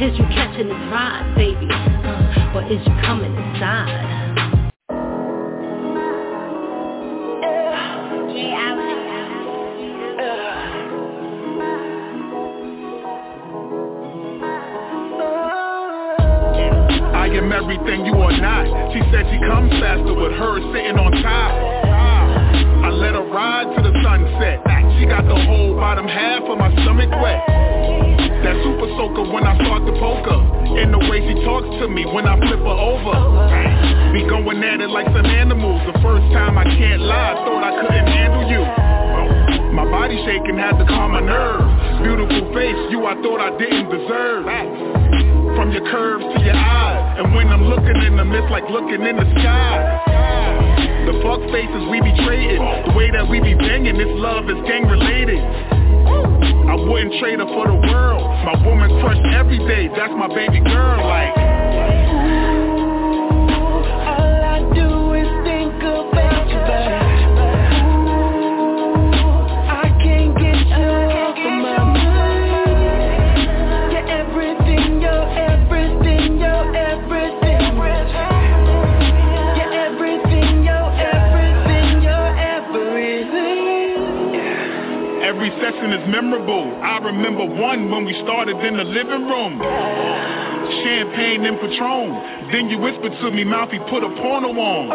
Is 0.03 0.19
you 0.19 0.25
catching 0.35 0.67
this 0.67 0.75
ride, 0.91 1.33
baby? 1.37 1.69
Uh, 1.71 2.59
or 2.59 2.67
is 2.67 2.85
you 2.85 2.93
coming 3.07 3.31
inside? 3.37 3.87
I 17.15 17.29
am 17.29 17.53
everything 17.53 18.05
you 18.05 18.15
are 18.15 18.37
not. 18.41 18.93
She 18.93 18.99
said 19.13 19.31
she 19.31 19.39
comes 19.39 19.71
faster 19.79 20.15
with 20.15 20.33
her 20.33 20.59
sitting 20.75 20.99
on 20.99 21.13
top. 21.23 21.53
I 22.83 22.91
let 22.91 23.15
her 23.15 23.23
ride 23.23 23.73
to 23.77 23.81
the 23.81 23.95
sunset. 24.03 24.67
She 24.99 25.07
got 25.07 25.23
the 25.29 25.41
whole 25.47 25.77
bottom 25.77 26.09
half 26.09 26.43
of 26.43 26.59
my 26.59 26.73
stomach 26.83 27.11
wet. 27.23 28.22
That 28.43 28.59
super 28.67 28.91
soaker 28.99 29.23
when 29.31 29.47
I 29.47 29.55
start 29.63 29.87
to 29.87 29.95
poker. 30.03 30.35
And 30.75 30.91
the 30.91 30.99
way 30.99 31.23
she 31.23 31.39
talks 31.47 31.71
to 31.79 31.87
me 31.87 32.03
when 32.11 32.27
I 32.27 32.35
flip 32.43 32.59
her 32.59 32.79
over. 32.91 33.15
Be 34.11 34.27
going 34.27 34.59
at 34.67 34.83
it 34.83 34.91
like 34.91 35.07
some 35.15 35.25
animals. 35.25 35.79
The 35.87 35.95
first 36.03 36.27
time 36.35 36.59
I 36.59 36.65
can't 36.67 37.03
lie, 37.07 37.39
thought 37.47 37.63
I 37.63 37.73
couldn't 37.79 38.11
handle 38.11 38.45
you. 38.51 38.63
My 39.79 39.87
body 39.87 40.19
shaking 40.27 40.59
had 40.59 40.75
to 40.83 40.85
calm 40.91 41.15
my 41.15 41.23
nerves. 41.23 41.71
Beautiful 42.03 42.51
face, 42.51 42.81
you 42.91 43.07
I 43.07 43.15
thought 43.23 43.39
I 43.39 43.55
didn't 43.57 43.89
deserve. 43.95 44.45
From 45.55 45.71
your 45.71 45.87
curves 45.93 46.25
to 46.25 46.41
your 46.43 46.57
eyes 46.57 47.19
And 47.19 47.35
when 47.35 47.49
I'm 47.49 47.65
looking 47.69 48.01
in 48.03 48.17
the 48.17 48.25
mist 48.25 48.51
like 48.51 48.65
looking 48.71 49.05
in 49.05 49.17
the 49.17 49.29
sky 49.37 50.01
The 51.05 51.21
fuck 51.21 51.45
faces 51.53 51.85
we 51.93 52.01
be 52.01 52.11
trading 52.25 52.57
The 52.89 52.95
way 52.97 53.11
that 53.13 53.29
we 53.29 53.39
be 53.39 53.55
banging, 53.55 53.99
this 53.99 54.09
love 54.17 54.49
is 54.49 54.57
gang 54.67 54.89
related 54.89 55.82
I 56.69 56.75
wouldn't 56.75 57.21
trade 57.21 57.39
her 57.39 57.47
for 57.47 57.67
the 57.67 57.75
world. 57.75 58.23
My 58.45 58.57
woman 58.67 58.91
crush 59.01 59.19
every 59.35 59.59
day, 59.59 59.89
that's 59.89 60.13
my 60.13 60.29
baby 60.29 60.61
girl 60.61 61.07
like 61.07 62.42
Every 85.83 85.99
is 85.99 86.07
memorable. 86.15 86.79
I 86.79 86.99
remember 87.03 87.43
one 87.43 87.91
when 87.91 88.05
we 88.05 88.15
started 88.23 88.55
in 88.55 88.77
the 88.77 88.87
living 88.87 89.27
room. 89.27 89.59
Champagne 89.59 91.43
and 91.43 91.59
Patron. 91.59 92.55
Then 92.55 92.71
you 92.71 92.79
whispered 92.79 93.11
to 93.11 93.31
me, 93.35 93.43
Mouthy, 93.43 93.81
put 93.91 94.07
a 94.07 94.11
porno 94.23 94.55
on. 94.55 94.95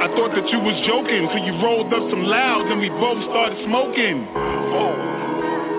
I 0.00 0.08
thought 0.16 0.32
that 0.32 0.48
you 0.48 0.60
was 0.64 0.80
joking 0.86 1.28
Till 1.28 1.44
you 1.44 1.60
rolled 1.60 1.92
up 1.92 2.08
some 2.08 2.22
loud 2.22 2.70
Then 2.70 2.78
we 2.80 2.88
both 2.88 3.20
started 3.28 3.58
smoking. 3.66 4.24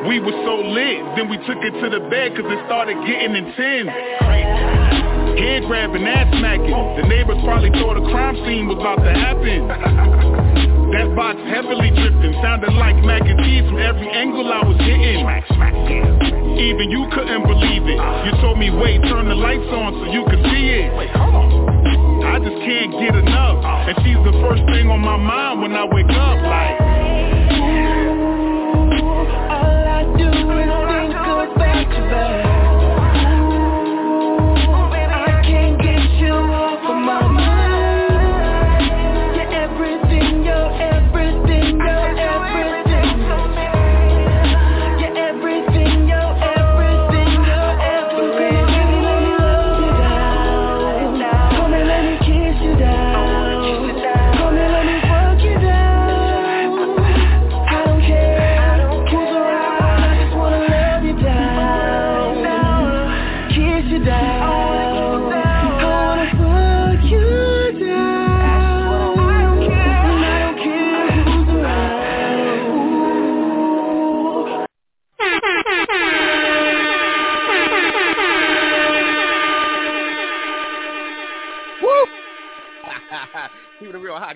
We 0.05 0.19
were 0.19 0.37
so 0.45 0.61
lit 0.69 1.01
Then 1.17 1.25
we 1.31 1.37
took 1.49 1.57
it 1.65 1.73
to 1.73 1.89
the 1.89 2.05
bed 2.05 2.37
Cause 2.37 2.45
it 2.45 2.61
started 2.69 3.01
getting 3.07 3.33
intense. 3.33 3.89
Head 5.41 5.65
grabbing, 5.65 6.05
ass 6.05 6.29
smacking. 6.37 7.01
The 7.01 7.07
neighbors 7.07 7.41
probably 7.41 7.71
thought 7.81 7.97
a 7.97 8.05
crime 8.13 8.35
scene 8.45 8.67
was 8.67 8.77
about 8.77 9.01
to 9.01 9.09
happen 9.09 10.78
That 10.91 11.13
box 11.15 11.37
heavily 11.45 11.89
drifting 11.91 12.33
Sounded 12.41 12.73
like 12.73 12.95
mac 13.03 13.21
and 13.21 13.37
cheese 13.43 13.67
from 13.69 13.79
every 13.79 14.09
angle 14.09 14.47
I 14.47 14.63
was 14.63 14.77
hitting. 14.79 15.21
Even 16.57 16.89
you 16.89 17.07
couldn't 17.11 17.43
believe 17.43 17.83
it. 17.83 17.99
Uh-huh. 17.99 18.25
You 18.25 18.31
told 18.41 18.57
me, 18.57 18.69
wait, 18.71 19.01
turn 19.03 19.27
the 19.27 19.35
lights 19.35 19.67
on 19.69 19.93
so 19.93 20.11
you 20.11 20.23
could 20.25 20.39
see 20.51 20.65
it. 20.81 20.95
Wait, 20.97 21.09
hold 21.11 21.35
on. 21.35 22.25
I 22.25 22.39
just 22.39 22.55
can't 22.63 22.91
get 22.95 23.15
enough. 23.15 23.63
Uh-huh. 23.63 23.89
And 23.91 23.95
she's 24.03 24.19
the 24.23 24.33
first 24.39 24.63
thing 24.71 24.89
on 24.89 24.99
my 24.99 25.17
mind 25.17 25.61
when 25.61 25.75
I 25.75 25.83
wake 25.83 26.09
up 26.09 26.37
Like, 26.47 26.79
All 29.51 29.87
I 29.93 30.03
do 30.15 30.27
is 30.27 30.39
think 30.39 31.11
about 31.11 31.91
you, 31.91 32.03
babe. 32.09 32.48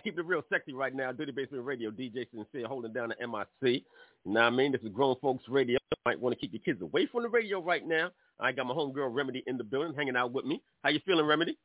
Keep 0.04 0.18
it 0.18 0.18
real 0.18 0.18
keep 0.18 0.20
it 0.20 0.26
real 0.28 0.42
sexy 0.52 0.74
right 0.74 0.96
now. 0.96 1.12
Dirty 1.12 1.32
Basement 1.32 1.66
Radio, 1.66 1.92
DJ 1.92 2.28
Sincere 2.32 2.68
holding 2.68 2.94
down 2.94 3.10
the 3.10 3.28
MIC. 3.28 3.84
You 4.26 4.32
know 4.32 4.42
what 4.42 4.48
I 4.48 4.50
mean? 4.50 4.72
This 4.72 4.82
is 4.82 4.90
Grown 4.90 5.16
Folks 5.22 5.44
Radio. 5.48 5.78
You 5.92 5.98
might 6.06 6.20
want 6.20 6.34
to 6.34 6.40
keep 6.40 6.54
your 6.54 6.62
kids 6.62 6.82
away 6.82 7.08
from 7.08 7.24
the 7.24 7.30
radio 7.30 7.62
right 7.62 7.86
now. 7.88 8.12
I 8.40 8.52
got 8.52 8.66
my 8.66 8.74
homegirl 8.74 9.14
Remedy 9.14 9.44
in 9.48 9.58
the 9.58 9.64
building, 9.64 9.94
hanging 9.94 10.16
out 10.16 10.32
with 10.32 10.46
me. 10.46 10.62
How 10.84 10.90
you 10.90 11.00
feeling, 11.06 11.26
Remedy? 11.26 11.58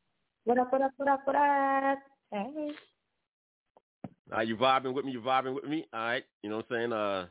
What 0.44 0.58
up, 0.58 0.72
what 0.72 0.82
up, 0.82 0.92
what 0.96 1.08
up, 1.08 1.20
what 1.24 1.36
up? 1.36 1.98
Hey. 2.32 2.70
Are 4.32 4.44
you 4.44 4.56
vibing 4.56 4.92
with 4.92 5.04
me? 5.04 5.12
You 5.12 5.20
vibing 5.20 5.54
with 5.54 5.64
me? 5.64 5.86
All 5.92 6.00
right. 6.00 6.24
You 6.42 6.50
know 6.50 6.56
what 6.56 6.66
I'm 6.70 6.76
saying? 6.76 6.92
Uh, 6.92 7.26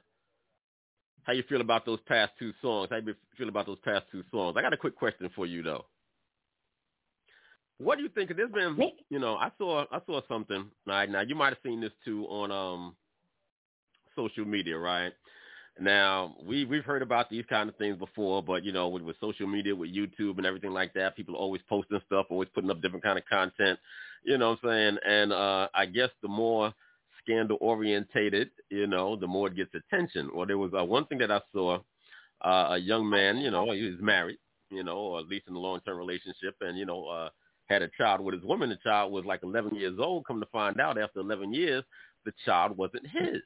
how 1.23 1.33
you 1.33 1.43
feel 1.49 1.61
about 1.61 1.85
those 1.85 1.99
past 2.07 2.31
two 2.39 2.53
songs? 2.61 2.89
How 2.89 2.97
you 2.97 3.15
feel 3.37 3.49
about 3.49 3.65
those 3.65 3.79
past 3.83 4.05
two 4.11 4.23
songs? 4.31 4.55
I 4.57 4.61
got 4.61 4.73
a 4.73 4.77
quick 4.77 4.95
question 4.95 5.29
for 5.35 5.45
you 5.45 5.61
though. 5.61 5.85
What 7.79 7.97
do 7.97 8.03
you 8.03 8.09
think? 8.09 8.35
There's 8.35 8.51
been, 8.51 8.81
you 9.09 9.19
know, 9.19 9.35
I 9.35 9.51
saw 9.57 9.85
I 9.91 9.99
saw 10.05 10.21
something. 10.27 10.71
Right, 10.85 11.09
now 11.09 11.21
you 11.21 11.35
might 11.35 11.49
have 11.49 11.57
seen 11.63 11.81
this 11.81 11.91
too 12.03 12.25
on 12.25 12.51
um 12.51 12.95
social 14.15 14.45
media, 14.45 14.77
right? 14.77 15.13
Now 15.79 16.35
we 16.43 16.65
we've 16.65 16.83
heard 16.85 17.03
about 17.03 17.29
these 17.29 17.45
kind 17.47 17.69
of 17.69 17.75
things 17.77 17.97
before, 17.99 18.41
but 18.41 18.63
you 18.63 18.71
know, 18.71 18.87
with, 18.87 19.03
with 19.03 19.19
social 19.19 19.45
media, 19.47 19.75
with 19.75 19.93
YouTube 19.93 20.37
and 20.37 20.45
everything 20.45 20.71
like 20.71 20.93
that, 20.93 21.15
people 21.15 21.35
are 21.35 21.39
always 21.39 21.61
posting 21.69 22.01
stuff, 22.07 22.25
always 22.29 22.49
putting 22.53 22.71
up 22.71 22.81
different 22.81 23.03
kind 23.03 23.19
of 23.19 23.25
content. 23.25 23.77
You 24.23 24.37
know 24.39 24.51
what 24.51 24.59
I'm 24.63 24.69
saying? 24.69 24.97
And 25.07 25.31
uh 25.33 25.67
I 25.75 25.85
guess 25.85 26.09
the 26.23 26.27
more 26.29 26.73
scandal 27.23 27.57
orientated, 27.61 28.49
you 28.69 28.87
know, 28.87 29.15
the 29.15 29.27
more 29.27 29.49
it 29.49 29.55
gets 29.55 29.75
attention. 29.75 30.31
Well, 30.33 30.47
there 30.47 30.57
was 30.57 30.71
uh, 30.73 30.83
one 30.83 31.05
thing 31.05 31.19
that 31.19 31.29
I 31.31 31.41
saw, 31.53 31.79
uh, 32.41 32.67
a 32.71 32.77
young 32.77 33.07
man, 33.09 33.37
you 33.37 33.51
know, 33.51 33.71
he 33.71 33.83
was 33.83 33.99
married, 34.01 34.39
you 34.71 34.83
know, 34.83 34.97
or 34.97 35.19
at 35.19 35.27
least 35.27 35.47
in 35.47 35.55
a 35.55 35.59
long 35.59 35.79
term 35.81 35.97
relationship, 35.97 36.55
and 36.61 36.77
you 36.77 36.85
know, 36.87 37.05
uh 37.05 37.29
had 37.67 37.81
a 37.81 37.89
child 37.97 38.21
with 38.21 38.35
his 38.35 38.43
woman. 38.43 38.69
The 38.69 38.77
child 38.77 39.11
was 39.11 39.25
like 39.25 39.41
11 39.43 39.75
years 39.75 39.97
old. 39.99 40.25
Come 40.25 40.39
to 40.39 40.47
find 40.47 40.79
out, 40.79 40.97
after 40.97 41.19
11 41.19 41.53
years, 41.53 41.83
the 42.25 42.33
child 42.45 42.77
wasn't 42.77 43.07
his. 43.07 43.41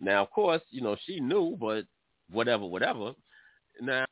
Now, 0.00 0.22
of 0.22 0.30
course, 0.30 0.62
you 0.70 0.80
know 0.82 0.96
she 1.06 1.20
knew, 1.20 1.56
but 1.60 1.84
whatever, 2.30 2.66
whatever. 2.66 3.12
Now, 3.80 4.04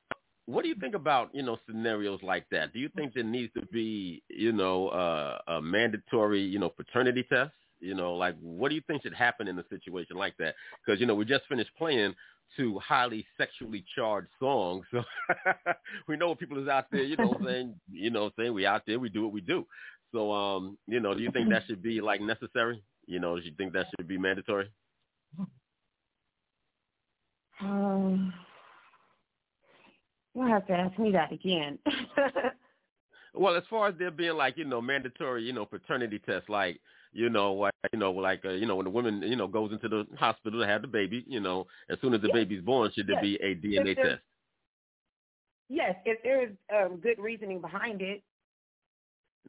what 0.46 0.62
do 0.62 0.68
you 0.68 0.74
think 0.76 0.94
about 0.94 1.31
you 1.35 1.42
know 1.42 1.59
scenarios 1.66 2.20
like 2.22 2.46
that? 2.50 2.72
Do 2.72 2.79
you 2.79 2.88
think 2.96 3.14
there 3.14 3.24
needs 3.24 3.53
to 3.55 3.66
be 3.66 4.22
you 4.29 4.53
know 4.53 4.88
uh, 4.88 5.38
a 5.48 5.61
mandatory 5.61 6.42
you 6.42 6.59
know 6.59 6.68
paternity 6.68 7.24
test? 7.29 7.53
You 7.81 7.94
know, 7.94 8.14
like 8.14 8.37
what 8.40 8.68
do 8.68 8.74
you 8.74 8.83
think 8.87 9.03
should 9.03 9.14
happen 9.14 9.48
in 9.48 9.59
a 9.59 9.64
situation 9.68 10.16
like 10.16 10.37
that? 10.38 10.55
Because 10.85 11.00
you 11.00 11.07
know 11.07 11.14
we 11.14 11.24
just 11.24 11.46
finished 11.48 11.70
playing 11.76 12.14
two 12.56 12.78
highly 12.78 13.26
sexually 13.36 13.84
charged 13.94 14.30
songs, 14.38 14.84
so 14.90 15.02
we 16.08 16.16
know 16.16 16.34
people 16.34 16.62
is 16.62 16.68
out 16.68 16.86
there. 16.90 17.02
You 17.02 17.16
know, 17.16 17.34
saying 17.44 17.74
you 17.90 18.10
know 18.10 18.30
saying 18.38 18.52
we 18.52 18.66
out 18.66 18.82
there, 18.86 18.98
we 18.98 19.08
do 19.08 19.22
what 19.22 19.32
we 19.32 19.40
do. 19.40 19.66
So 20.12 20.32
um, 20.32 20.78
you 20.86 21.00
know, 21.00 21.14
do 21.14 21.22
you 21.22 21.30
think 21.30 21.50
that 21.50 21.62
should 21.66 21.82
be 21.82 22.00
like 22.00 22.20
necessary? 22.20 22.82
You 23.06 23.20
know, 23.20 23.38
do 23.38 23.44
you 23.44 23.52
think 23.56 23.72
that 23.72 23.86
should 23.96 24.08
be 24.08 24.18
mandatory? 24.18 24.70
Um, 27.60 28.32
you'll 30.34 30.48
have 30.48 30.66
to 30.66 30.72
ask 30.72 30.98
me 30.98 31.12
that 31.12 31.32
again. 31.32 31.78
Well, 33.34 33.56
as 33.56 33.62
far 33.70 33.88
as 33.88 33.94
there 33.98 34.10
being 34.10 34.36
like 34.36 34.56
you 34.58 34.64
know 34.64 34.80
mandatory 34.80 35.44
you 35.44 35.52
know 35.52 35.66
paternity 35.66 36.18
tests, 36.18 36.48
like 36.48 36.80
you 37.12 37.30
know 37.30 37.52
like 37.54 37.74
you 37.92 37.98
know 37.98 38.12
like 38.12 38.44
uh, 38.44 38.50
you 38.50 38.66
know 38.66 38.76
when 38.76 38.84
the 38.84 38.90
woman 38.90 39.22
you 39.22 39.36
know 39.36 39.46
goes 39.48 39.72
into 39.72 39.88
the 39.88 40.06
hospital 40.18 40.60
to 40.60 40.66
have 40.66 40.82
the 40.82 40.88
baby, 40.88 41.24
you 41.28 41.40
know 41.40 41.66
as 41.90 41.98
soon 42.00 42.14
as 42.14 42.20
the 42.22 42.28
Yes. 42.28 42.34
baby's 42.34 42.62
born, 42.62 42.90
should 42.94 43.06
there 43.06 43.16
Yes. 43.16 43.22
be 43.22 43.36
a 43.36 43.54
DNA 43.54 43.94
test? 44.00 44.22
yes, 45.68 45.94
if 46.04 46.22
there's 46.22 46.52
um, 46.74 46.96
good 46.98 47.18
reasoning 47.18 47.60
behind 47.60 48.02
it, 48.02 48.22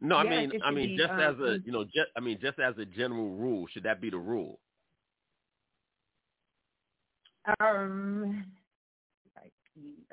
No, 0.02 0.18
I 0.18 0.24
Yes, 0.24 0.32
mean 0.32 0.54
I 0.64 0.72
mean 0.72 0.88
be, 0.90 0.98
just 0.98 1.14
as 1.14 1.36
a 1.40 1.52
um, 1.54 1.64
you 1.66 1.72
know 1.72 1.84
just 1.86 2.10
I 2.16 2.20
mean 2.20 2.38
just 2.42 2.60
as 2.60 2.78
a 2.78 2.86
general 2.86 3.32
rule, 3.32 3.68
should 3.74 3.84
that 3.84 4.02
be 4.02 4.10
the 4.10 4.18
rule? 4.18 4.60
um, 7.60 8.46
like, 9.36 9.54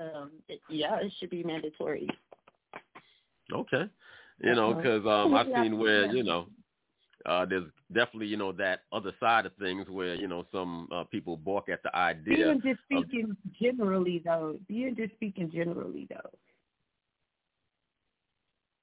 um, 0.01 0.31
it, 0.49 0.61
yeah, 0.71 0.97
it 1.01 1.13
should 1.19 1.31
be 1.31 1.43
mandatory. 1.43 2.09
Okay, 3.53 3.85
you 4.43 4.55
know 4.55 4.75
because 4.75 5.05
um 5.07 5.35
I've 5.35 5.47
seen 5.55 5.79
where 5.79 6.07
you 6.07 6.23
know. 6.25 6.47
Uh, 7.27 7.45
there's 7.45 7.65
definitely, 7.93 8.29
you 8.29 8.37
know, 8.37 8.53
that 8.53 8.83
other 8.93 9.13
side 9.21 9.45
of 9.45 9.53
things 9.57 9.87
where, 9.91 10.15
you 10.15 10.29
know, 10.29 10.47
some 10.53 10.89
uh, 10.93 11.05
people 11.05 11.37
balk 11.37 11.69
at 11.69 11.83
the 11.83 11.95
idea 11.95 12.37
Being 12.37 12.63
just 12.63 12.81
speaking 12.85 13.37
generally, 13.61 14.23
though. 14.25 14.59
Being 14.69 14.95
just 14.97 15.13
speaking 15.15 15.51
generally, 15.53 16.07
though. 16.09 16.31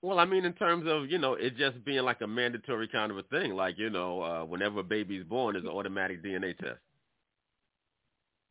Well, 0.02 0.20
I 0.20 0.26
mean, 0.26 0.46
in 0.46 0.54
terms 0.54 0.86
of 0.88 1.10
you 1.10 1.18
know, 1.18 1.34
it 1.34 1.58
just 1.58 1.84
being 1.84 2.04
like 2.04 2.22
a 2.22 2.28
mandatory 2.28 2.88
kind 2.88 3.12
of 3.12 3.18
a 3.18 3.24
thing, 3.24 3.56
like 3.56 3.80
you 3.80 3.90
know, 3.90 4.22
uh, 4.22 4.46
whenever 4.46 4.82
a 4.82 4.84
baby's 4.84 5.24
born, 5.24 5.54
there's 5.54 5.66
an 5.66 5.72
automatic 5.72 6.24
DNA 6.24 6.56
test. 6.58 6.80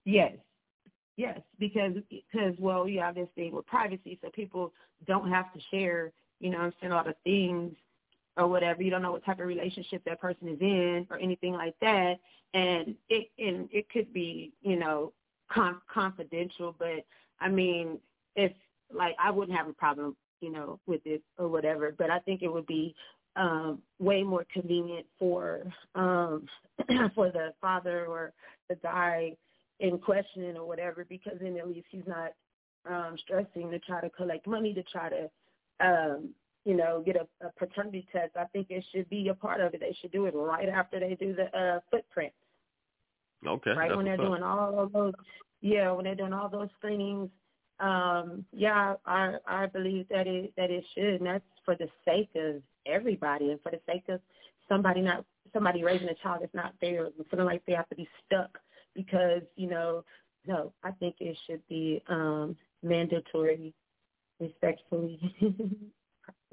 Yes. 0.04 0.32
Yes, 1.16 1.40
because 1.58 1.92
because 2.10 2.54
well, 2.58 2.88
you 2.88 3.00
have 3.00 3.14
this 3.14 3.28
thing 3.36 3.52
with 3.54 3.66
privacy, 3.66 4.18
so 4.22 4.30
people 4.30 4.72
don't 5.06 5.30
have 5.30 5.52
to 5.52 5.60
share, 5.70 6.12
you 6.40 6.50
know, 6.50 6.58
what 6.58 6.64
I'm 6.66 6.72
saying 6.80 6.92
a 6.92 6.96
lot 6.96 7.08
of 7.08 7.14
things 7.22 7.74
or 8.36 8.48
whatever. 8.48 8.82
You 8.82 8.90
don't 8.90 9.02
know 9.02 9.12
what 9.12 9.24
type 9.24 9.38
of 9.38 9.46
relationship 9.46 10.02
that 10.06 10.20
person 10.20 10.48
is 10.48 10.60
in 10.60 11.06
or 11.10 11.18
anything 11.18 11.52
like 11.52 11.76
that, 11.80 12.14
and 12.52 12.96
it 13.08 13.28
and 13.38 13.68
it 13.72 13.88
could 13.90 14.12
be, 14.12 14.52
you 14.62 14.76
know, 14.76 15.12
con- 15.52 15.80
confidential. 15.92 16.74
But 16.76 17.04
I 17.40 17.48
mean, 17.48 18.00
if 18.34 18.52
like 18.92 19.14
I 19.22 19.30
wouldn't 19.30 19.56
have 19.56 19.68
a 19.68 19.72
problem, 19.72 20.16
you 20.40 20.50
know, 20.50 20.80
with 20.86 21.02
it 21.04 21.22
or 21.38 21.46
whatever. 21.46 21.94
But 21.96 22.10
I 22.10 22.18
think 22.20 22.42
it 22.42 22.52
would 22.52 22.66
be 22.66 22.94
um 23.36 23.82
way 24.00 24.22
more 24.24 24.44
convenient 24.52 25.06
for 25.18 25.62
um 25.94 26.46
for 27.14 27.30
the 27.30 27.52
father 27.60 28.06
or 28.06 28.32
the 28.68 28.74
guy 28.76 29.36
in 29.80 29.98
questioning 29.98 30.56
or 30.56 30.66
whatever 30.66 31.04
because 31.08 31.34
then 31.40 31.56
at 31.56 31.68
least 31.68 31.86
he's 31.90 32.06
not 32.06 32.32
um 32.88 33.16
stressing 33.24 33.70
to 33.70 33.78
try 33.80 34.00
to 34.00 34.10
collect 34.10 34.46
money 34.46 34.72
to 34.74 34.82
try 34.84 35.08
to 35.08 35.30
um 35.80 36.30
you 36.64 36.74
know 36.76 37.02
get 37.04 37.16
a, 37.16 37.46
a 37.46 37.50
paternity 37.56 38.06
test. 38.12 38.32
I 38.38 38.44
think 38.44 38.68
it 38.70 38.84
should 38.92 39.08
be 39.10 39.28
a 39.28 39.34
part 39.34 39.60
of 39.60 39.74
it. 39.74 39.80
They 39.80 39.96
should 40.00 40.12
do 40.12 40.26
it 40.26 40.34
right 40.34 40.68
after 40.68 41.00
they 41.00 41.14
do 41.14 41.34
the 41.34 41.56
uh 41.58 41.80
footprint. 41.90 42.32
Okay, 43.46 43.72
right? 43.72 43.94
when 43.94 44.06
they're 44.06 44.16
doing 44.16 44.42
all 44.42 44.78
of 44.78 44.92
those 44.92 45.12
yeah 45.60 45.90
when 45.92 46.04
they're 46.04 46.14
doing 46.14 46.32
all 46.32 46.48
those 46.48 46.68
screenings 46.78 47.28
um 47.80 48.44
yeah 48.52 48.94
i 49.04 49.34
i 49.48 49.66
believe 49.66 50.06
that 50.08 50.26
it 50.26 50.52
that 50.56 50.70
it 50.70 50.84
should 50.94 51.14
and 51.14 51.26
that's 51.26 51.44
for 51.64 51.74
the 51.74 51.88
sake 52.04 52.30
of 52.36 52.62
everybody 52.86 53.50
and 53.50 53.60
for 53.62 53.72
the 53.72 53.80
sake 53.86 54.04
of 54.08 54.20
somebody 54.68 55.00
not 55.00 55.24
somebody 55.52 55.82
raising 55.82 56.08
a 56.08 56.14
child 56.22 56.38
that's 56.40 56.54
not 56.54 56.72
there 56.80 57.08
feeling 57.30 57.46
like 57.46 57.62
they 57.66 57.72
have 57.72 57.88
to 57.88 57.96
be 57.96 58.08
stuck 58.24 58.58
because 58.94 59.42
you 59.56 59.68
know 59.68 60.04
no 60.46 60.72
i 60.82 60.90
think 60.92 61.16
it 61.20 61.36
should 61.46 61.66
be 61.68 62.02
um 62.08 62.56
mandatory 62.82 63.74
respectfully 64.40 65.20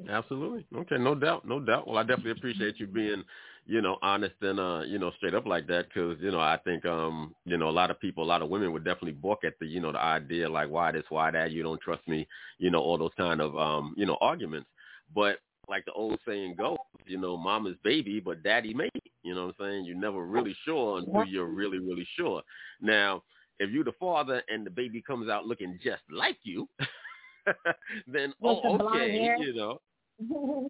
Absolutely. 0.10 0.66
Okay, 0.76 0.98
no 0.98 1.16
doubt, 1.16 1.48
no 1.48 1.60
doubt. 1.60 1.88
Well, 1.88 1.98
I 1.98 2.04
definitely 2.04 2.32
appreciate 2.32 2.80
you 2.80 2.88
being, 2.88 3.24
you 3.66 3.82
know, 3.82 3.98
honest 4.02 4.34
and 4.42 4.60
uh, 4.60 4.82
you 4.86 4.98
know, 4.98 5.12
straight 5.18 5.36
up 5.36 5.46
like 5.46 5.68
that 5.68 5.88
because 5.88 6.18
you 6.20 6.32
know, 6.32 6.40
I 6.40 6.58
think 6.64 6.86
um, 6.86 7.36
you 7.46 7.58
know, 7.58 7.70
a 7.70 7.72
lot 7.72 7.92
of 7.92 8.00
people, 8.00 8.24
a 8.24 8.26
lot 8.26 8.42
of 8.42 8.50
women 8.50 8.72
would 8.74 8.84
definitely 8.84 9.12
balk 9.14 9.44
at 9.44 9.54
the, 9.60 9.68
you 9.68 9.80
know, 9.80 9.92
the 9.92 10.00
idea 10.02 10.50
like 10.50 10.70
why 10.70 10.92
this, 10.92 11.04
why 11.10 11.32
that, 11.32 11.52
you 11.52 11.64
don't 11.64 11.82
trust 11.82 12.08
me, 12.08 12.28
you 12.58 12.72
know, 12.72 12.80
all 12.80 12.98
those 12.98 13.12
kind 13.18 13.42
of 13.42 13.56
um, 13.58 13.94
you 13.98 14.06
know, 14.06 14.18
arguments. 14.22 14.68
But 15.14 15.38
like 15.70 15.86
the 15.86 15.94
old 15.94 16.20
saying 16.28 16.56
goes, 16.56 16.78
you 17.06 17.20
know, 17.20 17.38
mama's 17.38 17.78
baby, 17.84 18.20
but 18.20 18.44
daddy 18.44 18.74
maybe. 18.74 19.11
You 19.24 19.36
know 19.36 19.48
what 19.48 19.56
I'm 19.60 19.66
saying? 19.68 19.86
You're 19.86 19.98
never 19.98 20.26
really 20.26 20.56
sure 20.66 21.00
until 21.00 21.26
you're 21.26 21.46
really, 21.46 21.80
really 21.80 22.08
sure. 22.18 22.42
Now, 22.82 23.24
if 23.60 23.70
you're 23.70 23.84
the 23.84 23.94
father 24.00 24.42
and 24.50 24.66
the 24.66 24.72
baby 24.72 25.02
comes 25.02 25.30
out 25.30 25.46
looking 25.46 25.78
just 25.84 26.02
like 26.12 26.38
you, 26.44 26.68
then 28.08 28.34
With 28.40 28.58
oh, 28.64 28.78
the 28.78 28.84
okay, 28.86 29.36
you 29.40 29.54
know, 29.54 29.80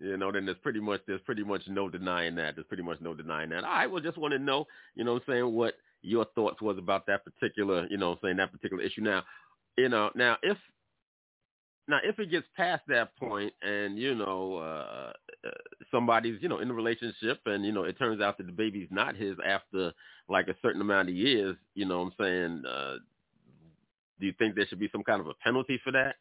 you 0.00 0.16
know, 0.16 0.32
then 0.32 0.46
there's 0.46 0.58
pretty 0.58 0.80
much 0.80 1.00
there's 1.06 1.20
pretty 1.22 1.44
much 1.44 1.62
no 1.68 1.88
denying 1.88 2.34
that. 2.36 2.54
There's 2.56 2.66
pretty 2.66 2.82
much 2.82 3.00
no 3.00 3.14
denying 3.14 3.50
that. 3.50 3.64
All 3.64 3.70
right, 3.70 3.90
well, 3.90 4.02
just 4.02 4.18
want 4.18 4.32
to 4.32 4.38
know, 4.38 4.66
you 4.94 5.04
know, 5.04 5.14
what 5.14 5.22
I'm 5.28 5.34
saying 5.34 5.54
what 5.54 5.74
your 6.02 6.26
thoughts 6.34 6.62
was 6.62 6.78
about 6.78 7.06
that 7.06 7.24
particular, 7.24 7.86
you 7.90 7.96
know, 7.96 8.10
what 8.10 8.18
I'm 8.22 8.28
saying 8.28 8.36
that 8.38 8.52
particular 8.52 8.82
issue. 8.82 9.02
Now, 9.02 9.22
you 9.76 9.88
know, 9.88 10.10
now 10.14 10.36
if 10.42 10.56
now 11.88 11.98
if 12.04 12.18
it 12.18 12.30
gets 12.30 12.46
past 12.56 12.82
that 12.88 13.16
point 13.16 13.52
and 13.62 13.98
you 13.98 14.14
know 14.14 14.56
uh, 14.56 15.12
uh 15.46 15.50
somebody's 15.90 16.40
you 16.42 16.48
know 16.48 16.60
in 16.60 16.70
a 16.70 16.74
relationship 16.74 17.40
and 17.46 17.64
you 17.64 17.72
know 17.72 17.84
it 17.84 17.98
turns 17.98 18.20
out 18.20 18.38
that 18.38 18.46
the 18.46 18.52
baby's 18.52 18.88
not 18.90 19.16
his 19.16 19.36
after 19.44 19.92
like 20.28 20.48
a 20.48 20.56
certain 20.62 20.80
amount 20.80 21.08
of 21.08 21.14
years, 21.14 21.56
you 21.74 21.86
know, 21.86 21.98
what 22.00 22.06
I'm 22.06 22.12
saying. 22.20 22.62
uh 22.66 22.96
do 24.20 24.26
you 24.26 24.34
think 24.38 24.54
there 24.54 24.66
should 24.68 24.80
be 24.80 24.90
some 24.92 25.02
kind 25.04 25.20
of 25.20 25.28
a 25.28 25.34
penalty 25.34 25.80
for 25.82 25.92
that? 25.92 26.16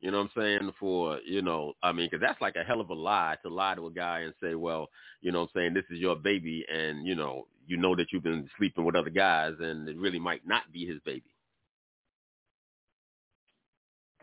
You 0.00 0.10
know 0.10 0.18
what 0.18 0.30
I'm 0.36 0.42
saying? 0.42 0.72
For, 0.78 1.20
you 1.26 1.42
know, 1.42 1.74
I 1.82 1.92
mean, 1.92 2.08
because 2.10 2.20
that's 2.20 2.40
like 2.40 2.56
a 2.56 2.64
hell 2.64 2.80
of 2.80 2.90
a 2.90 2.94
lie 2.94 3.36
to 3.42 3.48
lie 3.48 3.74
to 3.76 3.86
a 3.86 3.92
guy 3.92 4.20
and 4.20 4.34
say, 4.42 4.54
well, 4.54 4.88
you 5.20 5.32
know 5.32 5.40
what 5.40 5.50
I'm 5.54 5.60
saying, 5.60 5.74
this 5.74 5.84
is 5.90 5.98
your 5.98 6.16
baby 6.16 6.64
and, 6.72 7.06
you 7.06 7.14
know, 7.14 7.46
you 7.66 7.76
know 7.76 7.96
that 7.96 8.08
you've 8.12 8.22
been 8.22 8.48
sleeping 8.58 8.84
with 8.84 8.96
other 8.96 9.10
guys 9.10 9.54
and 9.60 9.88
it 9.88 9.96
really 9.96 10.18
might 10.18 10.46
not 10.46 10.72
be 10.72 10.86
his 10.86 11.00
baby. 11.04 11.34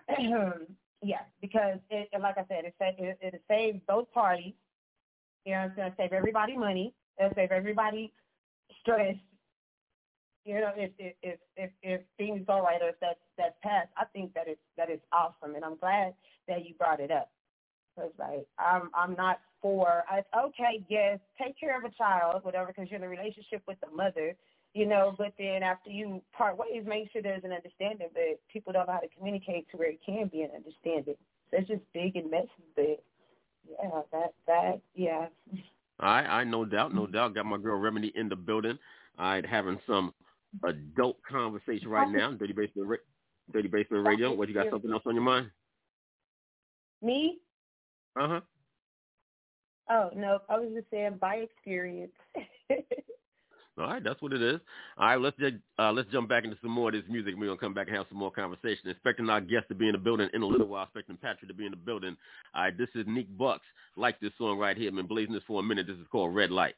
yeah, 1.04 1.22
because 1.42 1.80
it, 1.90 2.10
like 2.20 2.38
I 2.38 2.46
said, 2.48 2.66
it 2.66 2.76
it 2.80 3.18
it 3.22 3.44
saves 3.48 3.80
both 3.88 4.12
parties. 4.14 4.54
You 5.46 5.54
know, 5.54 5.66
it's 5.66 5.76
gonna 5.76 5.94
save 5.98 6.14
everybody 6.14 6.58
money. 6.58 6.94
It'll 7.20 7.34
save 7.36 7.52
everybody 7.52 8.12
stress. 8.82 9.16
You 10.46 10.62
know, 10.62 10.72
if 10.76 10.92
if 10.98 11.14
if 11.22 11.40
if, 11.58 11.72
if 11.82 12.02
things 12.18 12.42
go 12.48 12.62
right 12.62 12.82
or 12.82 12.90
if 12.90 13.00
that's 13.02 13.20
that's 13.38 13.56
passed, 13.62 13.90
I 13.98 14.06
think 14.06 14.34
that 14.34 14.48
it's 14.48 14.62
that 14.78 14.90
is 14.90 15.00
awesome, 15.12 15.56
and 15.56 15.64
I'm 15.64 15.78
glad 15.78 16.14
that 16.48 16.66
you 16.66 16.74
brought 16.76 17.00
it 17.00 17.12
up. 17.12 17.30
Cause 17.98 18.12
like 18.18 18.48
I'm 18.58 18.90
I'm 18.94 19.16
not 19.16 19.40
for 19.62 20.04
I, 20.10 20.24
okay, 20.46 20.84
yes, 20.90 21.20
take 21.42 21.60
care 21.60 21.78
of 21.78 21.86
a 21.86 21.96
child, 21.96 22.44
whatever, 22.44 22.68
because 22.68 22.90
you're 22.90 23.00
in 23.00 23.06
a 23.06 23.10
relationship 23.10 23.62
with 23.68 23.78
the 23.82 23.96
mother, 23.96 24.36
you 24.74 24.86
know. 24.86 25.16
But 25.18 25.34
then 25.38 25.64
after 25.64 25.90
you 25.90 26.22
part 26.36 26.58
ways, 26.58 26.84
make 26.86 27.12
sure 27.12 27.22
there's 27.22 27.44
an 27.44 27.52
understanding. 27.52 28.08
But 28.14 28.40
people 28.52 28.74
don't 28.74 28.88
know 28.88 28.94
how 28.94 29.00
to 29.00 29.08
communicate 29.16 29.70
to 29.72 29.78
where 29.78 29.92
it 29.92 30.00
can 30.06 30.28
be 30.28 30.42
an 30.42 30.52
understanding. 30.56 31.16
So 31.52 31.58
it's 31.58 31.68
just 31.68 31.82
big 31.94 32.16
and 32.16 32.30
messy, 32.30 32.48
but 32.76 33.04
yeah, 33.70 34.02
that 34.12 34.34
that 34.48 34.82
yeah. 34.96 35.28
I 36.00 36.20
I 36.22 36.44
no 36.44 36.66
doubt, 36.66 36.94
no 36.94 37.08
doubt. 37.08 37.36
Got 37.36 37.46
my 37.46 37.58
girl 37.58 37.80
Remedy 37.80 38.12
in 38.16 38.30
the 38.30 38.36
building. 38.36 38.78
I 39.18 39.36
right, 39.36 39.46
having 39.46 39.80
some 39.86 40.14
adult 40.66 41.18
conversation 41.24 41.88
right 41.88 42.10
now. 42.10 42.32
Dirty 42.40 42.54
Basement, 42.54 42.88
Ra- 42.88 42.98
Dirty 43.52 43.68
Basement 43.68 44.08
Radio. 44.08 44.34
What 44.34 44.48
you 44.48 44.54
got? 44.54 44.70
Something 44.72 44.92
else 44.92 45.04
on 45.06 45.14
your 45.14 45.24
mind? 45.24 45.50
Me? 47.02 47.40
Uh 48.20 48.28
huh. 48.28 48.42
Oh 49.90 50.10
no, 50.16 50.40
I 50.50 50.58
was 50.58 50.72
just 50.74 50.90
saying 50.90 51.18
by 51.20 51.36
experience. 51.36 52.14
All 53.78 53.86
right, 53.86 54.04
that's 54.04 54.22
what 54.22 54.34
it 54.34 54.42
is. 54.42 54.60
All 54.98 55.08
right, 55.08 55.20
let's 55.20 55.38
just, 55.38 55.56
uh, 55.80 55.92
let's 55.92 56.10
jump 56.12 56.30
back 56.30 56.44
into 56.44 56.58
some 56.62 56.72
more 56.72 56.90
of 56.90 56.94
this 56.94 57.04
music. 57.10 57.34
We're 57.38 57.48
gonna 57.48 57.58
come 57.58 57.74
back 57.74 57.88
and 57.88 57.98
have 57.98 58.06
some 58.08 58.20
more 58.20 58.32
conversation. 58.32 58.90
Expecting 58.90 59.30
our 59.30 59.42
guest 59.42 59.68
to 59.70 59.76
be 59.76 59.88
in 59.88 59.94
the 59.94 59.98
building 59.98 60.30
in 60.34 60.44
a 60.44 60.46
little 60.46 60.68
while. 60.68 60.84
Expecting 60.84 61.18
Patra 61.18 61.48
to 61.48 61.54
be 61.54 61.66
in 61.66 61.72
the 61.72 61.78
building. 61.78 62.16
All 62.54 62.64
right, 62.64 62.78
this 62.78 62.90
is 62.94 63.06
Nick 63.08 63.36
Bucks. 63.36 63.66
Like 63.96 64.20
this 64.20 64.32
song 64.38 64.60
right 64.60 64.78
here. 64.78 64.90
I've 64.90 64.96
been 64.96 65.08
blazing 65.08 65.34
this 65.34 65.44
for 65.48 65.60
a 65.60 65.64
minute. 65.64 65.88
This 65.88 65.98
is 65.98 66.08
called 66.12 66.36
Red 66.36 66.52
Light. 66.52 66.76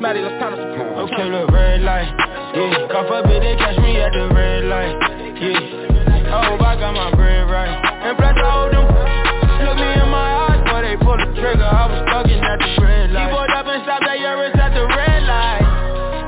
Smatty, 0.00 0.24
let's 0.24 0.40
turn 0.40 0.56
up. 0.56 1.12
Okay, 1.12 1.28
look, 1.28 1.52
red 1.52 1.84
light. 1.84 2.08
Yeah, 2.56 2.88
call 2.88 3.04
for 3.04 3.20
bitch, 3.20 3.44
they 3.44 3.52
catch 3.60 3.76
me 3.84 4.00
at 4.00 4.08
the 4.16 4.32
red 4.32 4.64
light. 4.64 4.96
Yeah, 5.36 5.60
I 6.32 6.48
hope 6.48 6.64
I 6.64 6.72
got 6.80 6.96
my 6.96 7.12
bread 7.12 7.44
right. 7.52 7.68
And 7.68 8.16
plus 8.16 8.32
I 8.32 8.48
hold 8.48 8.72
them. 8.72 8.88
Look 9.60 9.76
me 9.76 9.92
in 10.00 10.08
my 10.08 10.56
eyes, 10.56 10.64
boy, 10.72 10.80
they 10.88 10.96
pull 11.04 11.20
the 11.20 11.28
trigger. 11.36 11.68
I 11.68 11.84
was 11.84 12.32
in 12.32 12.40
at 12.40 12.56
the 12.64 12.80
red 12.80 13.12
light. 13.12 13.28
He 13.28 13.36
pulled 13.36 13.52
up 13.52 13.68
and 13.68 13.84
stopped 13.84 14.08
at 14.08 14.16
Yaris 14.16 14.56
at 14.56 14.72
the 14.72 14.88
red 14.88 15.20
light. 15.28 15.68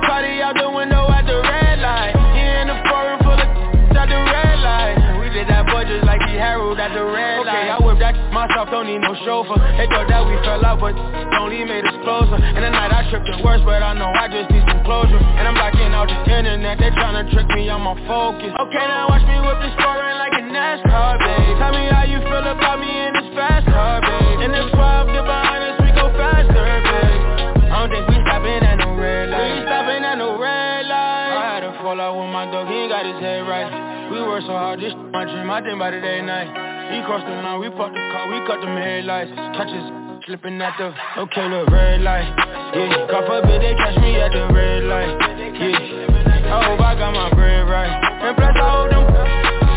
Party 0.04 0.44
out 0.44 0.52
the 0.52 0.68
window 0.68 1.08
at 1.08 1.24
the 1.24 1.40
red 1.40 1.80
light. 1.80 2.12
He 2.36 2.44
in 2.44 2.68
the 2.68 2.76
foreign 2.92 3.24
full 3.24 3.40
of 3.40 3.48
at 3.96 4.04
the 4.04 4.20
red 4.20 4.56
light. 4.60 5.00
We 5.16 5.32
did 5.32 5.48
that 5.48 5.64
boy 5.64 5.88
just 5.88 6.04
like 6.04 6.20
he 6.28 6.36
Harold 6.36 6.76
at 6.76 6.92
the 6.92 7.08
red 7.08 7.48
light. 7.48 7.72
Okay, 7.72 7.72
I 7.72 7.80
whipped 7.80 8.04
that 8.04 8.20
myself, 8.36 8.68
don't 8.68 8.84
need 8.84 9.00
no 9.00 9.16
chauffeur. 9.24 9.56
They 9.80 9.88
thought 9.88 10.12
that 10.12 10.28
we 10.28 10.36
fell 10.44 10.60
out, 10.60 10.76
but 10.76 10.92
only 11.40 11.64
made 11.64 11.88
us 11.88 11.91
closer. 12.02 12.36
And 12.36 12.62
the 12.62 12.70
night 12.70 12.92
I 12.92 13.06
tripped 13.08 13.26
the 13.30 13.38
worst, 13.42 13.64
but 13.64 13.82
I 13.82 13.94
know 13.94 14.10
I 14.10 14.26
just 14.28 14.50
need 14.50 14.66
some 14.66 14.82
closure. 14.84 15.18
And 15.18 15.46
I'm 15.46 15.54
blocking 15.54 15.94
out 15.94 16.10
the 16.10 16.18
internet, 16.26 16.78
they 16.78 16.90
tryna 16.92 17.30
trick 17.30 17.48
me 17.54 17.70
on 17.70 17.82
focus. 18.06 18.52
Okay, 18.52 18.84
now 18.86 19.08
watch 19.08 19.24
me 19.24 19.38
whip 19.40 19.58
this 19.62 19.74
foreign 19.80 20.18
like 20.18 20.34
a 20.36 20.42
NASCAR, 20.42 21.18
babe. 21.22 21.56
Tell 21.62 21.72
me 21.72 21.86
how 21.88 22.04
you 22.04 22.18
feel 22.26 22.44
about 22.44 22.78
me 22.82 22.90
in 22.90 23.10
this 23.14 23.28
fast 23.34 23.66
car, 23.70 24.02
babe. 24.02 24.46
In 24.46 24.50
this 24.52 24.68
12 24.74 25.14
to 25.14 25.20
behind 25.22 25.62
us, 25.62 25.76
we 25.80 25.90
go 25.94 26.10
faster, 26.18 26.52
babe. 26.52 27.70
I 27.70 27.86
don't 27.86 27.90
think 27.90 28.04
we 28.10 28.16
stopping 28.26 28.62
at 28.62 28.76
no 28.82 28.98
red 28.98 29.30
light. 29.30 29.54
We 29.54 29.64
stopping 29.64 30.02
at 30.02 30.18
no 30.18 30.36
red 30.36 30.86
light. 30.90 31.30
I 31.38 31.46
had 31.56 31.64
a 31.64 31.72
fallout 31.80 32.18
with 32.18 32.30
my 32.34 32.44
dog, 32.50 32.68
he 32.68 32.86
ain't 32.86 32.92
got 32.92 33.06
his 33.06 33.18
head 33.22 33.46
right. 33.46 33.70
We 34.10 34.20
work 34.20 34.44
so 34.44 34.52
hard, 34.52 34.82
this 34.82 34.92
my 35.14 35.24
dream, 35.24 35.48
I 35.48 35.62
think 35.62 35.78
about 35.78 35.94
it 35.94 36.04
every 36.04 36.26
night. 36.26 36.50
He 36.92 37.00
crossed 37.08 37.24
the 37.24 37.32
line, 37.32 37.60
we 37.60 37.70
parked 37.70 37.94
the 37.96 38.04
car, 38.12 38.28
we 38.28 38.44
cut 38.44 38.60
them 38.60 38.76
headlights. 38.76 39.32
Catches 39.56 40.01
slipping 40.26 40.60
at 40.60 40.76
the, 40.78 40.94
okay, 41.22 41.48
look, 41.48 41.68
red 41.70 42.00
light. 42.02 42.28
Yeah, 42.74 43.06
call 43.10 43.26
for 43.26 43.42
bitch, 43.42 43.60
they 43.60 43.74
catch 43.74 43.96
me 43.98 44.16
at 44.16 44.32
the 44.32 44.48
red 44.52 44.84
light. 44.84 45.16
Yeah, 45.58 46.56
I 46.56 46.64
hope 46.64 46.80
I 46.80 46.94
got 46.94 47.12
my 47.12 47.30
bread 47.34 47.68
right. 47.68 47.90
And 47.90 48.36
plus 48.36 48.54
I 48.54 48.70
hold 48.70 48.90
them, 48.92 49.04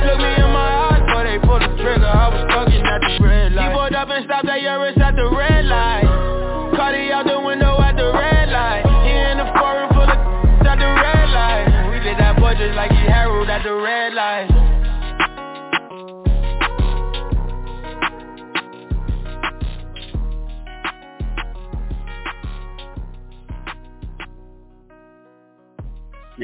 look 0.05 0.19
me 0.19 0.31
in 0.35 0.51
my 0.53 0.69
eyes, 0.89 1.03
boy, 1.11 1.23
they 1.23 1.39
pull 1.39 1.59
the 1.59 1.71
trigger. 1.81 2.05
I 2.05 2.29
was 2.29 2.41
stuck 2.49 2.69
at 2.69 3.01
the 3.01 3.23
red 3.23 3.53
light. 3.53 3.69
He 3.69 3.75
pulled 3.75 3.95
up 3.95 4.09
and 4.09 4.25
stopped 4.25 4.47
at 4.47 4.59
Yaris 4.61 4.97
at 4.99 5.15
the 5.15 5.29
red 5.29 5.65
light. 5.65 6.14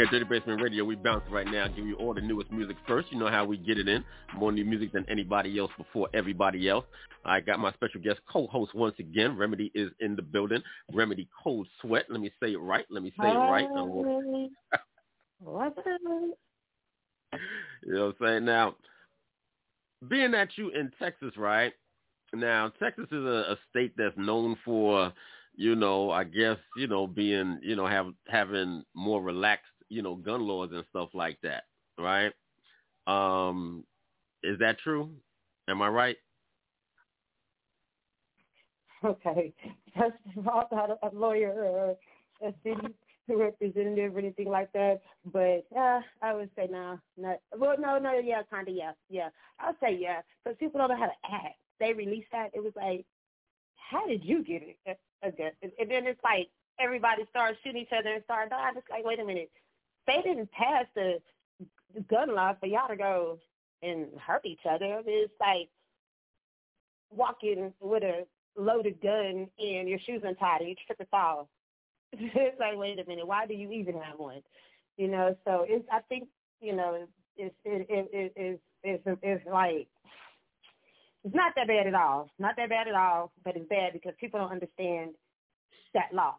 Yeah, 0.01 0.09
Dirty 0.09 0.25
Basement 0.25 0.63
Radio, 0.63 0.83
we 0.83 0.95
bounce 0.95 1.21
right 1.29 1.45
now, 1.45 1.67
give 1.67 1.85
you 1.85 1.93
all 1.97 2.15
the 2.15 2.21
newest 2.21 2.51
music 2.51 2.75
first. 2.87 3.11
You 3.11 3.19
know 3.19 3.29
how 3.29 3.45
we 3.45 3.55
get 3.55 3.77
it 3.77 3.87
in. 3.87 4.03
More 4.35 4.51
new 4.51 4.65
music 4.65 4.93
than 4.93 5.05
anybody 5.07 5.59
else 5.59 5.69
before 5.77 6.09
everybody 6.11 6.67
else. 6.67 6.85
I 7.23 7.39
got 7.39 7.59
my 7.59 7.71
special 7.73 8.01
guest 8.01 8.19
co-host 8.27 8.73
once 8.73 8.95
again. 8.97 9.37
Remedy 9.37 9.71
is 9.75 9.91
in 9.99 10.15
the 10.15 10.23
building. 10.23 10.63
Remedy 10.91 11.29
Cold 11.43 11.67
Sweat. 11.81 12.05
Let 12.09 12.19
me 12.19 12.31
say 12.41 12.53
it 12.53 12.59
right. 12.59 12.83
Let 12.89 13.03
me 13.03 13.13
say 13.21 13.29
it 13.29 13.35
right. 13.35 13.67
What's 15.39 15.77
up? 15.77 15.85
You 17.83 17.93
know 17.93 18.05
what 18.07 18.15
I'm 18.21 18.27
saying? 18.27 18.45
Now, 18.45 18.75
being 20.07 20.31
that 20.31 20.49
you 20.55 20.69
in 20.69 20.91
Texas, 20.97 21.37
right? 21.37 21.73
Now, 22.33 22.71
Texas 22.81 23.05
is 23.11 23.23
a, 23.23 23.51
a 23.51 23.57
state 23.69 23.93
that's 23.97 24.17
known 24.17 24.57
for, 24.65 25.13
you 25.55 25.75
know, 25.75 26.09
I 26.09 26.23
guess, 26.23 26.57
you 26.75 26.87
know, 26.87 27.05
being, 27.05 27.59
you 27.61 27.75
know, 27.75 27.85
have 27.85 28.07
having 28.27 28.83
more 28.95 29.21
relaxed, 29.21 29.70
you 29.91 30.01
know, 30.01 30.15
gun 30.15 30.47
laws 30.47 30.69
and 30.71 30.85
stuff 30.89 31.09
like 31.13 31.37
that, 31.43 31.63
right? 31.99 32.31
Um, 33.07 33.83
is 34.41 34.57
that 34.59 34.79
true? 34.79 35.11
Am 35.67 35.81
I 35.81 35.89
right? 35.89 36.17
Okay. 39.03 39.51
First 39.97 40.13
of 40.37 40.47
all, 40.47 40.67
not 40.71 40.91
a 40.91 41.09
lawyer 41.11 41.51
or 41.51 41.95
a 42.47 42.53
city 42.63 42.93
representative 43.27 44.15
or 44.15 44.19
anything 44.19 44.47
like 44.47 44.71
that. 44.73 45.01
But 45.33 45.65
uh, 45.75 46.01
I 46.21 46.35
would 46.35 46.51
say 46.55 46.67
no, 46.69 46.99
not 47.17 47.37
well, 47.57 47.75
no, 47.79 47.97
no, 47.97 48.19
yeah, 48.19 48.43
kind 48.51 48.67
of, 48.67 48.75
yeah, 48.75 48.91
yeah. 49.09 49.29
I'll 49.59 49.75
say 49.81 49.97
yeah, 49.99 50.21
because 50.43 50.55
people 50.59 50.77
don't 50.77 50.89
know 50.89 50.97
how 50.97 51.07
to 51.07 51.35
act. 51.35 51.57
They 51.79 51.93
released 51.93 52.27
that. 52.31 52.51
It 52.53 52.63
was 52.63 52.73
like, 52.75 53.03
how 53.75 54.05
did 54.05 54.23
you 54.23 54.43
get 54.43 54.61
it? 54.61 54.99
And 55.23 55.33
then 55.89 56.05
it's 56.05 56.21
like 56.23 56.49
everybody 56.79 57.23
started 57.31 57.57
shooting 57.63 57.81
each 57.81 57.97
other 57.97 58.13
and 58.13 58.23
started 58.25 58.51
dying. 58.51 58.75
It's 58.77 58.87
like, 58.87 59.03
wait 59.03 59.19
a 59.19 59.25
minute, 59.25 59.49
they 60.07 60.21
didn't 60.23 60.51
pass 60.51 60.85
the, 60.95 61.19
gun 62.09 62.33
law 62.33 62.53
for 62.57 62.67
y'all 62.67 62.87
to 62.87 62.95
go 62.95 63.37
and 63.83 64.07
hurt 64.25 64.45
each 64.45 64.61
other. 64.69 65.01
It's 65.05 65.33
like 65.41 65.67
walking 67.09 67.73
with 67.81 68.03
a 68.03 68.25
loaded 68.57 69.01
gun 69.01 69.49
and 69.59 69.89
your 69.89 69.99
shoes 69.99 70.21
untied 70.23 70.61
and 70.61 70.69
you 70.69 70.75
trip 70.85 70.99
and 70.99 71.09
fall. 71.09 71.49
it's 72.13 72.59
like, 72.59 72.77
wait 72.77 72.99
a 72.99 73.07
minute, 73.07 73.27
why 73.27 73.45
do 73.45 73.53
you 73.53 73.71
even 73.71 73.95
have 73.95 74.17
one? 74.17 74.41
You 74.97 75.09
know, 75.09 75.35
so 75.45 75.65
it's 75.67 75.85
I 75.91 75.99
think 76.07 76.27
you 76.61 76.75
know 76.75 77.07
it's 77.37 77.55
it 77.65 77.87
it 77.89 78.09
it 78.13 78.33
it's 78.35 78.61
it's 78.83 79.19
it's 79.21 79.45
like 79.47 79.87
it's 81.23 81.35
not 81.35 81.53
that 81.55 81.67
bad 81.67 81.87
at 81.87 81.95
all. 81.95 82.29
Not 82.39 82.55
that 82.57 82.69
bad 82.69 82.87
at 82.87 82.95
all, 82.95 83.31
but 83.43 83.55
it's 83.55 83.69
bad 83.69 83.93
because 83.93 84.13
people 84.19 84.39
don't 84.39 84.51
understand 84.51 85.11
that 85.93 86.13
law. 86.13 86.35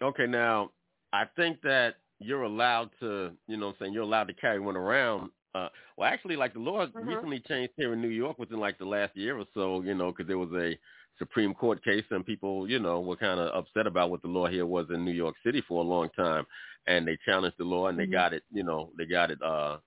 Okay, 0.00 0.26
now 0.26 0.70
I 1.12 1.24
think 1.36 1.60
that 1.62 1.96
you're 2.20 2.42
allowed 2.42 2.90
to, 3.00 3.36
you 3.46 3.56
know, 3.56 3.66
what 3.68 3.72
I'm 3.76 3.78
saying 3.80 3.92
you're 3.94 4.02
allowed 4.02 4.28
to 4.28 4.34
carry 4.34 4.60
one 4.60 4.76
around. 4.76 5.30
Uh, 5.54 5.68
well, 5.96 6.08
actually, 6.12 6.36
like 6.36 6.52
the 6.52 6.58
law 6.60 6.86
Mhm. 6.94 7.06
recently 7.06 7.40
changed 7.40 7.72
here 7.76 7.92
in 7.92 8.02
New 8.02 8.08
York 8.08 8.38
within 8.38 8.60
like 8.60 8.78
the 8.78 8.84
last 8.84 9.16
year 9.16 9.38
or 9.38 9.46
so, 9.54 9.82
you 9.82 9.94
know, 9.94 10.10
because 10.12 10.26
there 10.26 10.38
was 10.38 10.52
a 10.54 10.78
Supreme 11.18 11.54
Court 11.54 11.82
case 11.82 12.04
and 12.10 12.24
people, 12.24 12.68
you 12.68 12.78
know, 12.78 13.00
were 13.00 13.16
kind 13.16 13.40
of 13.40 13.54
upset 13.54 13.86
about 13.86 14.10
what 14.10 14.22
the 14.22 14.28
law 14.28 14.46
here 14.46 14.66
was 14.66 14.86
in 14.90 15.04
New 15.04 15.12
York 15.12 15.34
City 15.44 15.62
for 15.66 15.82
a 15.82 15.86
long 15.86 16.10
time, 16.10 16.44
and 16.86 17.06
they 17.06 17.18
challenged 17.24 17.58
the 17.58 17.64
law 17.64 17.88
and 17.88 17.98
they 17.98 18.06
Mhm. 18.06 18.12
got 18.12 18.32
it, 18.32 18.44
you 18.52 18.62
know, 18.62 18.92
they 18.98 19.06
got 19.06 19.30
it 19.30 19.40
uh, 19.42 19.78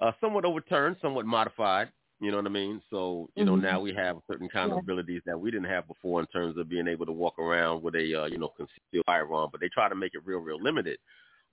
uh, 0.00 0.12
somewhat 0.20 0.44
overturned, 0.44 0.96
somewhat 1.02 1.26
modified. 1.26 1.92
You 2.20 2.30
know 2.30 2.36
what 2.36 2.46
I 2.46 2.50
mean? 2.50 2.82
So, 2.90 3.30
you 3.34 3.44
know, 3.44 3.56
Mhm. 3.56 3.62
now 3.62 3.80
we 3.80 3.94
have 3.94 4.18
certain 4.30 4.48
kind 4.50 4.72
of 4.72 4.78
abilities 4.78 5.22
that 5.24 5.38
we 5.40 5.50
didn't 5.50 5.70
have 5.70 5.88
before 5.88 6.20
in 6.20 6.26
terms 6.26 6.58
of 6.58 6.68
being 6.68 6.86
able 6.86 7.06
to 7.06 7.12
walk 7.12 7.38
around 7.38 7.82
with 7.82 7.94
a, 7.94 8.22
uh, 8.22 8.26
you 8.26 8.36
know, 8.38 8.50
concealed 8.50 9.06
firearm. 9.06 9.48
But 9.50 9.60
they 9.62 9.68
try 9.70 9.88
to 9.88 9.94
make 9.94 10.14
it 10.14 10.24
real, 10.26 10.40
real 10.40 10.62
limited. 10.62 10.98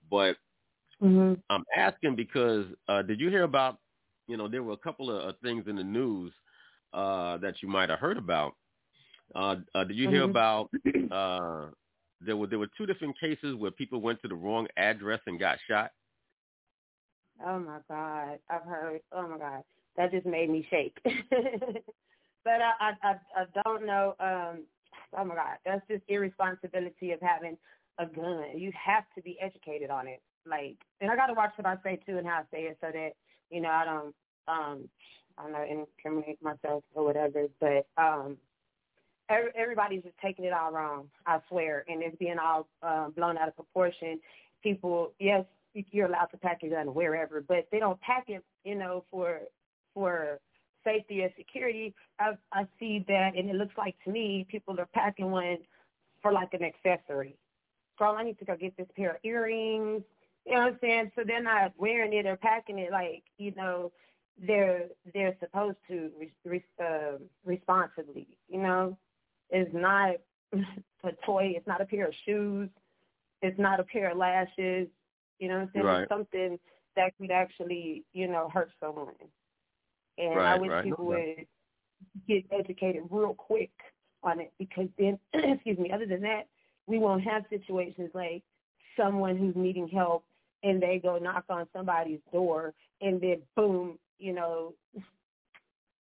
But 0.10 0.38
Mm-hmm. 1.04 1.34
I'm 1.50 1.64
asking 1.76 2.16
because 2.16 2.66
uh, 2.88 3.02
did 3.04 3.20
you 3.20 3.30
hear 3.30 3.44
about, 3.44 3.78
you 4.28 4.38
know, 4.38 4.48
there 4.48 4.64
were 4.64 4.74
a 4.74 4.78
couple 4.78 5.16
of 5.16 5.30
uh, 5.30 5.34
things 5.44 5.66
in 5.68 5.76
the 5.76 5.84
news 5.84 6.34
uh, 6.94 7.38
that 7.38 7.62
you 7.62 7.70
might 7.70 7.90
have 7.90 8.00
heard 8.00 8.18
about. 8.18 8.56
Uh, 9.36 9.58
uh, 9.76 9.84
did 9.84 9.98
you 9.98 10.10
hear 10.10 10.24
Mhm. 10.24 10.30
about? 10.30 10.70
Uh, 11.12 11.72
there 12.20 12.36
were 12.36 12.48
there 12.48 12.60
were 12.60 12.70
two 12.78 12.86
different 12.86 13.18
cases 13.20 13.56
where 13.56 13.72
people 13.72 14.02
went 14.02 14.22
to 14.22 14.28
the 14.28 14.36
wrong 14.36 14.68
address 14.78 15.22
and 15.28 15.40
got 15.40 15.60
shot. 15.68 15.92
Oh 17.46 17.60
my 17.60 17.80
God, 17.88 18.40
I've 18.50 18.64
heard. 18.64 19.02
Oh 19.12 19.28
my 19.28 19.38
God, 19.38 19.64
that 19.96 20.12
just 20.12 20.26
made 20.26 20.50
me 20.50 20.66
shake. 20.70 20.98
but 21.04 22.62
I, 22.62 22.72
I, 22.80 22.94
I, 23.04 23.16
I 23.36 23.46
don't 23.64 23.86
know. 23.86 24.16
Um, 24.20 24.64
oh 25.18 25.24
my 25.24 25.36
God, 25.36 25.58
that's 25.66 25.88
just 25.88 26.04
irresponsibility 26.08 27.12
of 27.12 27.22
having 27.22 27.58
a 28.00 28.06
gun. 28.06 28.44
You 28.56 28.72
have 28.74 29.04
to 29.16 29.22
be 29.22 29.38
educated 29.42 29.90
on 29.90 30.08
it. 30.08 30.22
Like, 30.46 30.78
and 31.02 31.12
I 31.12 31.16
got 31.16 31.28
to 31.28 31.34
watch 31.34 31.52
what 31.56 31.68
I 31.68 31.76
say 31.84 32.00
too 32.06 32.18
and 32.18 32.28
how 32.28 32.40
I 32.40 32.44
say 32.52 32.64
it 32.64 32.78
so 32.82 32.88
that 32.92 33.12
you 33.50 33.62
know 33.62 33.70
I 33.70 33.86
don't, 33.86 34.16
um, 34.48 34.90
I 35.38 35.44
don't 35.44 35.52
know, 35.52 35.66
incriminate 35.70 36.42
myself 36.42 36.84
or 36.94 37.04
whatever. 37.06 37.48
But 37.60 37.88
um, 37.98 38.38
every, 39.30 39.52
everybody's 39.56 40.04
just 40.04 40.18
taking 40.24 40.46
it 40.46 40.54
all 40.54 40.72
wrong. 40.72 41.10
I 41.26 41.40
swear, 41.50 41.84
and 41.88 42.02
it's 42.02 42.18
being 42.18 42.38
all 42.42 42.68
um, 42.82 43.14
blown 43.16 43.38
out 43.38 43.48
of 43.48 43.56
proportion. 43.56 44.20
People, 44.64 45.14
yes, 45.20 45.46
you're 45.92 46.08
allowed 46.08 46.28
to 46.28 46.38
pack 46.38 46.64
your 46.64 46.72
gun 46.72 46.94
wherever, 46.94 47.42
but 47.42 47.68
they 47.72 47.80
don't 47.80 48.00
pack 48.02 48.26
it, 48.28 48.44
you 48.64 48.76
know, 48.76 49.04
for 49.12 49.42
for 49.94 50.40
safety 50.84 51.22
or 51.24 51.30
security. 51.38 51.94
I 52.20 52.32
I 52.54 52.68
see 52.80 53.04
that, 53.08 53.32
and 53.36 53.50
it 53.50 53.56
looks 53.56 53.76
like 53.78 53.96
to 54.06 54.12
me 54.12 54.46
people 54.50 54.80
are 54.80 54.88
packing 54.94 55.32
one 55.32 55.58
for 56.22 56.32
like 56.32 56.54
an 56.54 56.62
accessory. 56.64 57.36
Girl, 57.98 58.16
I 58.18 58.24
need 58.24 58.40
to 58.40 58.46
go 58.46 58.56
get 58.56 58.76
this 58.78 58.88
pair 58.96 59.12
of 59.12 59.18
earrings. 59.24 60.04
You 60.46 60.54
know 60.54 60.62
what 60.62 60.74
I'm 60.74 60.80
saying? 60.82 61.12
So 61.16 61.24
they're 61.26 61.44
not 61.44 61.74
wearing 61.78 62.14
it 62.14 62.26
or 62.26 62.38
packing 62.38 62.80
it 62.80 62.92
like 62.92 63.24
you 63.38 63.54
know 63.56 63.92
they're 64.46 64.86
they're 65.14 65.36
supposed 65.40 65.78
to 65.90 66.12
re, 66.20 66.32
re, 66.46 66.64
uh, 66.82 67.18
responsibly. 67.46 68.28
You 68.48 68.62
know, 68.62 68.98
it's 69.50 69.74
not 69.74 70.16
a 70.54 71.12
toy. 71.26 71.54
It's 71.56 71.68
not 71.68 71.82
a 71.82 71.86
pair 71.86 72.08
of 72.08 72.14
shoes. 72.26 72.70
It's 73.42 73.60
not 73.60 73.80
a 73.80 73.84
pair 73.84 74.12
of 74.12 74.18
lashes. 74.18 74.88
You 75.40 75.50
know 75.50 75.56
what 75.56 75.62
I'm 75.62 75.70
saying? 75.74 75.86
Right. 75.86 76.02
It's 76.02 76.10
something 76.10 76.60
that 76.96 77.18
could 77.18 77.32
actually, 77.32 78.04
you 78.14 78.28
know, 78.28 78.50
hurt 78.52 78.72
someone. 78.80 79.14
And 80.18 80.40
I 80.40 80.58
wish 80.58 80.72
right. 80.72 80.84
people 80.84 81.06
would 81.06 81.46
get 82.28 82.44
educated 82.52 83.04
real 83.10 83.34
quick 83.36 83.72
on 84.24 84.40
it 84.40 84.52
because 84.58 84.88
then, 84.98 85.20
excuse 85.34 85.78
me, 85.78 85.92
other 85.92 86.08
than 86.08 86.22
that, 86.22 86.48
we 86.88 86.98
won't 86.98 87.24
have 87.24 87.44
situations 87.50 88.10
like 88.14 88.44
someone 88.98 89.38
who's 89.38 89.56
needing 89.56 89.88
help 89.88 90.24
and 90.64 90.82
they 90.82 91.00
go 91.02 91.18
knock 91.18 91.44
on 91.50 91.68
somebody's 91.74 92.20
door 92.32 92.74
and 93.02 93.22
then 93.22 93.38
boom, 93.56 94.00
you 94.18 94.34
know, 94.34 94.74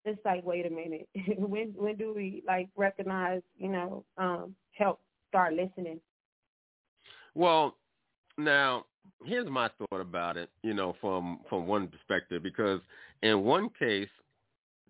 it's 0.04 0.24
like, 0.24 0.44
wait 0.44 0.66
a 0.66 0.70
minute, 0.70 1.08
when 1.38 1.74
when 1.76 1.96
do 1.96 2.14
we 2.14 2.42
like 2.46 2.68
recognize, 2.76 3.42
you 3.58 3.68
know, 3.68 4.04
um, 4.16 4.54
help 4.72 5.00
start 5.28 5.54
listening? 5.54 6.00
Well, 7.34 7.76
now 8.36 8.86
here's 9.24 9.48
my 9.48 9.70
thought 9.78 10.00
about 10.00 10.36
it, 10.36 10.50
you 10.62 10.74
know, 10.74 10.94
from 11.00 11.40
from 11.48 11.66
one 11.66 11.88
perspective, 11.88 12.42
because 12.42 12.80
in 13.22 13.42
one 13.44 13.68
case, 13.78 14.08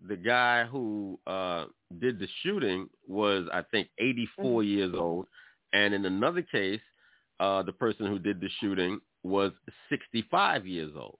the 0.07 0.15
guy 0.15 0.65
who 0.65 1.19
uh 1.27 1.65
did 1.99 2.19
the 2.19 2.27
shooting 2.43 2.87
was, 3.07 3.47
I 3.51 3.63
think, 3.71 3.89
84 3.97 4.45
mm-hmm. 4.45 4.69
years 4.69 4.93
old, 4.95 5.27
and 5.73 5.93
in 5.93 6.05
another 6.05 6.41
case, 6.41 6.81
uh 7.39 7.63
the 7.63 7.73
person 7.73 8.05
who 8.05 8.19
did 8.19 8.39
the 8.41 8.49
shooting 8.59 8.99
was 9.23 9.51
65 9.89 10.65
years 10.65 10.93
old. 10.95 11.19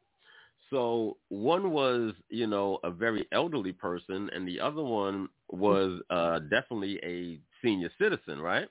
So 0.69 1.17
one 1.29 1.71
was, 1.71 2.13
you 2.29 2.47
know, 2.47 2.79
a 2.83 2.91
very 2.91 3.27
elderly 3.31 3.71
person, 3.71 4.29
and 4.33 4.47
the 4.47 4.59
other 4.59 4.83
one 4.83 5.29
was 5.49 5.99
uh, 6.09 6.39
definitely 6.39 6.99
a 7.03 7.39
senior 7.63 7.89
citizen, 7.99 8.39
right? 8.39 8.67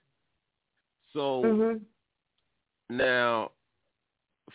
So 1.12 1.42
mm-hmm. 1.44 2.96
now, 2.96 3.50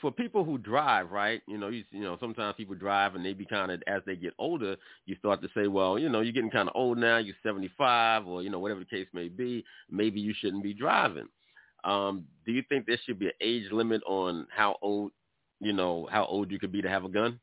for 0.02 0.12
people 0.12 0.44
who 0.44 0.58
drive, 0.58 1.12
right? 1.12 1.41
You 1.48 1.58
know, 1.58 1.70
you, 1.70 1.84
you 1.91 2.02
know, 2.02 2.18
sometimes 2.20 2.56
people 2.58 2.76
drive 2.76 3.16
and 3.16 3.26
they 3.26 3.34
be 3.34 3.46
kind 3.46 3.72
of 3.72 3.82
as 3.88 4.02
they 4.06 4.16
get 4.16 4.34
older, 4.39 4.76
you 5.06 5.16
start 5.18 5.41
to 5.41 5.50
say, 5.56 5.68
well, 5.68 6.00
you 6.00 6.10
know, 6.10 6.22
you're 6.22 6.34
getting 6.34 6.50
kind 6.50 6.70
of 6.70 6.76
old 6.76 6.98
now. 6.98 7.18
You're 7.18 7.36
75, 7.44 8.28
or 8.28 8.44
you 8.44 8.50
know, 8.50 8.60
whatever 8.60 8.80
the 8.80 8.86
case 8.86 9.08
may 9.14 9.28
be. 9.28 9.64
Maybe 9.89 10.20
you 10.20 10.34
shouldn't 10.39 10.64
be 10.64 10.74
driving. 10.74 11.28
Um, 11.84 12.26
do 12.46 12.52
you 12.52 12.64
think 12.70 12.86
there 12.86 13.00
should 13.06 13.20
be 13.20 13.28
an 13.28 13.34
age 13.41 13.72
limit 13.72 14.02
on 14.06 14.48
how 14.56 14.78
old 14.82 15.12
you 15.64 15.74
know, 15.74 16.08
how 16.12 16.26
old 16.26 16.52
you 16.52 16.60
could 16.60 16.72
be 16.72 16.82
to 16.82 16.89
have 16.89 17.06
a 17.06 17.10
gun? 17.10 17.39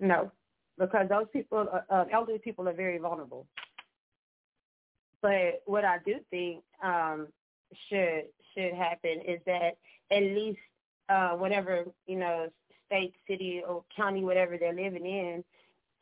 No, 0.00 0.30
because 0.78 1.08
those 1.08 1.26
people, 1.32 1.66
uh, 1.72 1.92
uh, 1.92 2.04
elderly 2.12 2.38
people, 2.38 2.68
are 2.68 2.72
very 2.72 2.98
vulnerable. 2.98 3.46
But 5.22 5.62
what 5.66 5.84
I 5.84 5.98
do 6.04 6.16
think 6.30 6.62
um, 6.82 7.28
should 7.88 8.24
should 8.56 8.72
happen 8.74 9.20
is 9.26 9.40
that 9.46 9.76
at 10.10 10.22
least 10.22 10.58
uh, 11.08 11.30
whatever 11.30 11.84
you 12.06 12.16
know, 12.16 12.48
state, 12.86 13.14
city, 13.28 13.62
or 13.66 13.84
county, 13.96 14.24
whatever 14.24 14.56
they're 14.58 14.74
living 14.74 15.06
in, 15.06 15.44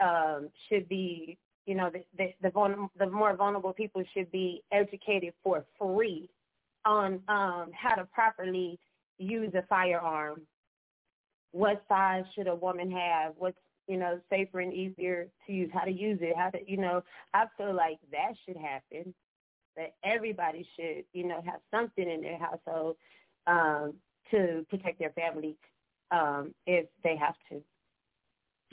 um, 0.00 0.48
should 0.68 0.88
be 0.88 1.38
you 1.66 1.74
know 1.74 1.90
the 1.90 2.03
the 2.18 2.32
the, 2.42 2.88
the 2.98 3.07
more 3.07 3.36
vulnerable 3.36 3.72
people 3.72 4.03
should 4.14 4.30
be 4.32 4.62
educated 4.72 5.32
for 5.42 5.64
free 5.78 6.28
on 6.84 7.20
um, 7.28 7.70
how 7.72 7.94
to 7.96 8.05
properly 8.12 8.78
use 9.18 9.53
a 9.55 9.62
firearm? 9.68 10.42
What 11.53 11.82
size 11.88 12.24
should 12.34 12.48
a 12.48 12.55
woman 12.55 12.90
have? 12.90 13.34
What's 13.36 13.59
you 13.86 13.96
know 13.96 14.20
safer 14.30 14.61
and 14.61 14.72
easier 14.72 15.28
to 15.46 15.53
use? 15.53 15.70
How 15.72 15.84
to 15.84 15.92
use 15.92 16.18
it? 16.20 16.36
How 16.36 16.50
to 16.50 16.59
you 16.66 16.78
know? 16.78 17.03
I 17.34 17.44
feel 17.57 17.74
like 17.74 17.98
that 18.11 18.32
should 18.46 18.57
happen. 18.57 19.14
That 19.76 19.94
everybody 20.04 20.66
should 20.76 21.04
you 21.12 21.26
know 21.26 21.42
have 21.44 21.60
something 21.70 22.08
in 22.08 22.22
their 22.22 22.38
household 22.38 22.96
um, 23.46 23.94
to 24.30 24.66
protect 24.68 24.98
their 24.98 25.10
family 25.10 25.56
um, 26.10 26.54
if 26.66 26.86
they 27.02 27.16
have 27.16 27.34
to. 27.50 27.62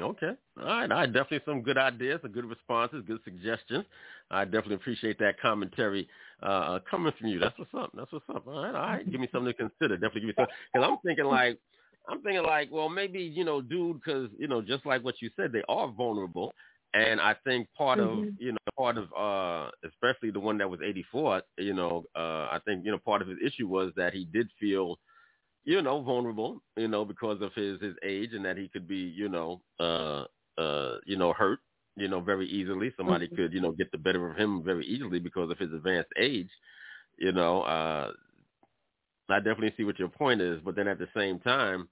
Okay. 0.02 0.32
All 0.60 0.66
right. 0.66 0.90
Right. 0.90 1.12
Definitely 1.12 1.42
some 1.46 1.62
good 1.62 1.78
ideas, 1.78 2.20
some 2.22 2.32
good 2.32 2.46
responses, 2.46 3.04
good 3.06 3.20
suggestions. 3.24 3.86
I 4.32 4.46
definitely 4.46 4.76
appreciate 4.76 5.20
that 5.20 5.40
commentary 5.42 6.08
uh, 6.42 6.80
coming 6.90 7.12
from 7.20 7.28
you. 7.28 7.40
That's 7.40 7.58
what's 7.58 7.74
up. 7.74 7.92
That's 7.94 8.12
what's 8.12 8.26
up. 8.34 8.48
All 8.48 8.64
right. 8.64 8.76
All 8.76 8.82
right. 8.82 9.12
Give 9.12 9.20
me 9.20 9.28
something 9.32 9.52
to 9.52 9.58
consider. 9.58 9.96
Definitely 9.96 10.22
give 10.22 10.28
me 10.28 10.34
something. 10.38 10.56
Because 10.74 10.90
I'm 10.90 10.98
thinking 11.06 11.26
like, 11.26 11.60
I'm 12.08 12.22
thinking 12.22 12.44
like, 12.44 12.70
well, 12.72 12.90
maybe, 12.90 13.20
you 13.20 13.44
know, 13.44 13.62
dude, 13.62 14.02
because, 14.02 14.30
you 14.38 14.48
know, 14.48 14.62
just 14.62 14.86
like 14.86 15.04
what 15.04 15.22
you 15.22 15.30
said, 15.36 15.52
they 15.52 15.64
are 15.68 15.90
vulnerable. 15.90 16.54
And 16.94 17.22
I 17.22 17.36
think 17.44 17.68
part 17.78 18.00
mm-hmm. 18.00 18.30
of, 18.30 18.34
you 18.40 18.52
know, 18.52 18.58
part 18.78 18.98
of, 18.98 19.14
uh, 19.14 19.70
especially 19.86 20.32
the 20.32 20.40
one 20.40 20.58
that 20.58 20.70
was 20.70 20.80
84, 20.84 21.44
you 21.58 21.74
know, 21.74 22.06
uh, 22.16 22.48
I 22.52 22.60
think, 22.66 22.84
you 22.86 22.92
know, 22.92 22.98
part 22.98 23.22
of 23.22 23.28
his 23.28 23.38
issue 23.46 23.68
was 23.68 23.92
that 23.96 24.14
he 24.14 24.26
did 24.26 24.50
feel– 24.60 24.98
you 25.66 25.82
know, 25.82 26.02
vulnerable, 26.02 26.62
you 26.78 26.88
know, 26.88 27.06
because 27.06 27.42
of 27.42 27.54
his 27.54 27.80
his 27.82 27.94
age 28.04 28.32
and 28.34 28.46
that 28.46 28.58
he 28.58 28.68
could 28.70 28.88
be, 28.88 28.98
you 28.98 29.30
know, 29.30 29.62
uh 29.80 30.26
uh, 30.58 30.98
you 31.06 31.16
know, 31.16 31.32
hurt, 31.32 31.60
you 31.96 32.08
know, 32.08 32.20
very 32.20 32.48
easily. 32.48 32.92
Somebody 32.98 33.28
mm-hmm. 33.28 33.36
could, 33.36 33.54
you 33.54 33.62
know, 33.62 33.72
get 33.72 33.92
the 33.92 33.98
better 33.98 34.30
of 34.30 34.36
him 34.36 34.64
very 34.64 34.86
easily 34.86 35.20
because 35.20 35.50
of 35.52 35.58
his 35.58 35.72
advanced 35.72 36.12
age. 36.18 36.50
You 37.18 37.34
know, 37.34 37.62
uh 37.64 38.12
I 39.30 39.38
definitely 39.38 39.74
see 39.78 39.84
what 39.84 40.00
your 40.00 40.08
point 40.08 40.42
is, 40.42 40.60
but 40.66 40.76
then 40.76 40.88
at 40.88 40.98
the 40.98 41.08
same 41.16 41.40
time, 41.40 41.88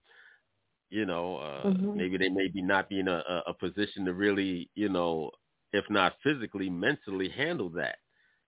you 0.89 1.05
know, 1.05 1.37
uh 1.37 1.67
mm-hmm. 1.67 1.97
maybe 1.97 2.17
they 2.17 2.29
may 2.29 2.47
be 2.47 2.61
not 2.61 2.89
be 2.89 2.99
in 2.99 3.07
a, 3.07 3.21
a 3.47 3.53
position 3.53 4.05
to 4.05 4.13
really, 4.13 4.69
you 4.75 4.89
know, 4.89 5.31
if 5.73 5.85
not 5.89 6.13
physically, 6.23 6.69
mentally 6.69 7.29
handle 7.29 7.69
that, 7.69 7.97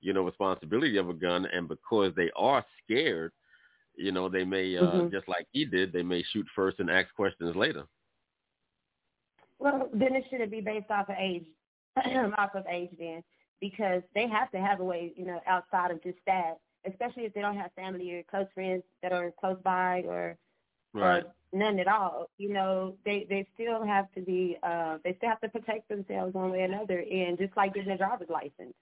you 0.02 0.14
know, 0.14 0.24
responsibility 0.24 0.98
of 0.98 1.10
a 1.10 1.14
gun 1.14 1.46
and 1.52 1.68
because 1.68 2.14
they 2.16 2.32
are 2.36 2.66
scared 2.84 3.32
you 4.00 4.14
know, 4.14 4.30
they 4.30 4.46
may 4.46 4.78
uh, 4.78 4.84
mm-hmm. 4.84 5.10
just 5.10 5.28
like 5.28 5.46
he 5.52 5.66
did, 5.66 5.92
they 5.92 6.04
may 6.04 6.24
shoot 6.32 6.46
first 6.56 6.80
and 6.80 6.90
ask 6.90 7.14
questions 7.16 7.56
later. 7.56 7.84
Well, 9.60 9.90
then 9.94 10.16
it 10.16 10.24
shouldn't 10.30 10.52
be 10.52 10.62
based 10.62 10.90
off 10.90 11.10
of 11.10 11.16
age, 11.20 11.46
off 12.38 12.56
of 12.56 12.66
age 12.72 12.92
then, 12.98 13.22
because 13.60 14.02
they 14.16 14.28
have 14.28 14.50
to 14.52 14.58
have 14.58 14.80
a 14.80 14.84
way, 14.84 15.12
you 15.18 15.26
know, 15.26 15.42
outside 15.46 15.92
of 15.92 16.02
just 16.02 16.18
that, 16.26 16.60
especially 16.90 17.24
if 17.24 17.34
they 17.34 17.42
don't 17.42 17.58
have 17.58 17.72
family 17.76 18.10
or 18.14 18.24
close 18.24 18.48
friends 18.54 18.84
that 19.04 19.12
are 19.12 19.34
close 19.38 19.58
by 19.64 20.04
or, 20.08 20.38
right. 20.94 21.24
or 21.24 21.34
none 21.52 21.80
at 21.80 21.88
all. 21.88 22.30
You 22.38 22.54
know, 22.54 22.96
they 23.06 23.26
they 23.30 23.48
still 23.54 23.86
have 23.86 24.12
to 24.14 24.22
be, 24.22 24.58
uh, 24.64 24.98
they 25.04 25.16
still 25.18 25.30
have 25.30 25.42
to 25.42 25.50
protect 25.50 25.90
themselves 25.90 26.34
one 26.34 26.52
way 26.52 26.62
or 26.62 26.66
another, 26.66 27.00
and 27.00 27.38
just 27.38 27.56
like 27.58 27.74
getting 27.74 27.92
a 27.92 27.98
driver's 27.98 28.30
license. 28.30 28.76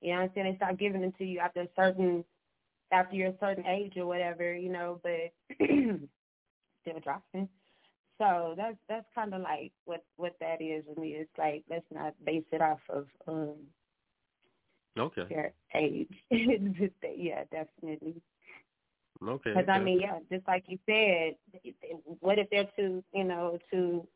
You 0.00 0.12
know 0.12 0.20
what 0.20 0.24
I'm 0.24 0.30
saying? 0.34 0.50
They 0.52 0.56
start 0.56 0.78
giving 0.78 1.00
them 1.00 1.12
to 1.18 1.24
you 1.24 1.38
after 1.38 1.62
a 1.62 1.68
certain 1.76 2.24
after 2.92 3.16
you're 3.16 3.30
a 3.30 3.38
certain 3.40 3.66
age 3.66 3.96
or 3.96 4.06
whatever, 4.06 4.54
you 4.54 4.70
know, 4.70 5.00
but 5.02 5.32
still 5.58 7.00
dropping. 7.02 7.48
So 8.18 8.54
that's 8.56 8.76
that's 8.88 9.06
kind 9.14 9.34
of 9.34 9.42
like 9.42 9.72
what 9.86 10.04
what 10.16 10.34
that 10.40 10.60
is 10.62 10.84
with 10.86 10.98
me. 10.98 11.10
It's 11.10 11.30
like 11.36 11.64
let's 11.68 11.86
not 11.90 12.14
base 12.24 12.44
it 12.52 12.60
off 12.60 12.80
of 12.88 13.06
um 13.26 13.54
okay 14.98 15.24
their 15.28 15.52
age. 15.74 16.14
yeah, 16.30 17.44
definitely. 17.50 18.22
Okay. 19.28 19.50
Because 19.54 19.68
I 19.68 19.78
mean, 19.78 20.00
yeah, 20.00 20.18
just 20.30 20.46
like 20.48 20.64
you 20.68 20.78
said, 20.86 21.34
what 22.20 22.38
if 22.38 22.48
they're 22.50 22.68
too, 22.76 23.02
you 23.12 23.24
know, 23.24 23.58
too 23.70 24.06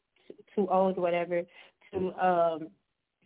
too 0.55 0.69
old, 0.71 0.99
or 0.99 1.01
whatever, 1.01 1.43
to 1.93 2.13
um 2.15 2.69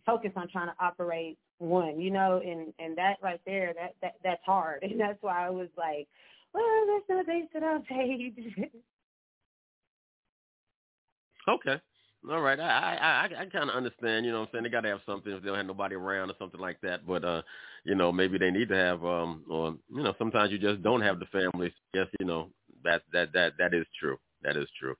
focus 0.05 0.31
on 0.35 0.47
trying 0.49 0.67
to 0.67 0.75
operate 0.79 1.37
one, 1.59 1.99
you 1.99 2.11
know, 2.11 2.41
and 2.45 2.73
and 2.79 2.97
that 2.97 3.17
right 3.21 3.41
there, 3.45 3.73
that 3.79 3.95
that 4.01 4.13
that's 4.23 4.43
hard, 4.45 4.83
and 4.83 4.99
that's 4.99 5.21
why 5.21 5.45
I 5.45 5.49
was 5.49 5.69
like, 5.77 6.07
well, 6.53 6.87
let's 6.93 7.05
not 7.09 7.25
base 7.27 7.49
it 7.53 7.63
on 7.63 7.83
age. 7.91 8.71
okay. 11.47 11.79
All 12.29 12.41
right, 12.41 12.59
I 12.59 12.63
I 12.63 12.95
I, 12.95 13.41
I 13.41 13.45
kind 13.47 13.69
of 13.69 13.75
understand. 13.75 14.25
You 14.25 14.31
know, 14.31 14.41
what 14.41 14.49
I'm 14.49 14.53
saying 14.53 14.63
they 14.63 14.69
got 14.69 14.81
to 14.81 14.89
have 14.89 15.01
something 15.05 15.31
if 15.31 15.41
they 15.41 15.47
don't 15.47 15.57
have 15.57 15.65
nobody 15.65 15.95
around 15.95 16.29
or 16.29 16.35
something 16.39 16.59
like 16.59 16.79
that. 16.81 17.05
But 17.05 17.25
uh, 17.25 17.41
you 17.83 17.95
know, 17.95 18.11
maybe 18.11 18.37
they 18.37 18.51
need 18.51 18.69
to 18.69 18.75
have 18.75 19.03
um, 19.03 19.43
or 19.49 19.75
you 19.93 20.03
know, 20.03 20.13
sometimes 20.17 20.51
you 20.51 20.57
just 20.57 20.81
don't 20.83 21.01
have 21.01 21.19
the 21.19 21.25
family. 21.25 21.73
Yes, 21.93 22.07
you 22.19 22.25
know, 22.25 22.49
that 22.83 23.01
that 23.11 23.33
that 23.33 23.53
that 23.57 23.73
is 23.73 23.85
true. 23.99 24.17
That 24.41 24.55
is 24.55 24.67
true. 24.79 24.95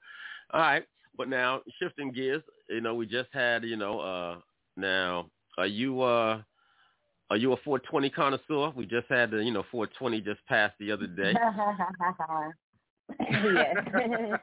All 0.54 0.62
right, 0.62 0.84
but 1.18 1.30
now 1.30 1.62
shifting 1.82 2.12
gears, 2.12 2.44
you 2.70 2.82
know, 2.82 2.96
we 2.96 3.06
just 3.06 3.30
had 3.32 3.64
you 3.64 3.78
know, 3.78 4.00
uh, 4.00 4.38
now 4.76 5.30
are 5.58 5.68
you 5.68 6.02
uh 6.02 6.42
are 7.30 7.38
you 7.38 7.54
a 7.54 7.58
420 7.58 8.10
connoisseur? 8.10 8.74
We 8.76 8.86
just 8.86 9.08
had 9.10 9.32
the, 9.32 9.38
you 9.38 9.52
know, 9.52 9.64
420 9.72 10.22
just 10.22 10.46
passed 10.46 10.76
the 10.80 10.92
other 10.92 11.08
day. 11.08 11.34
yes. 13.20 13.76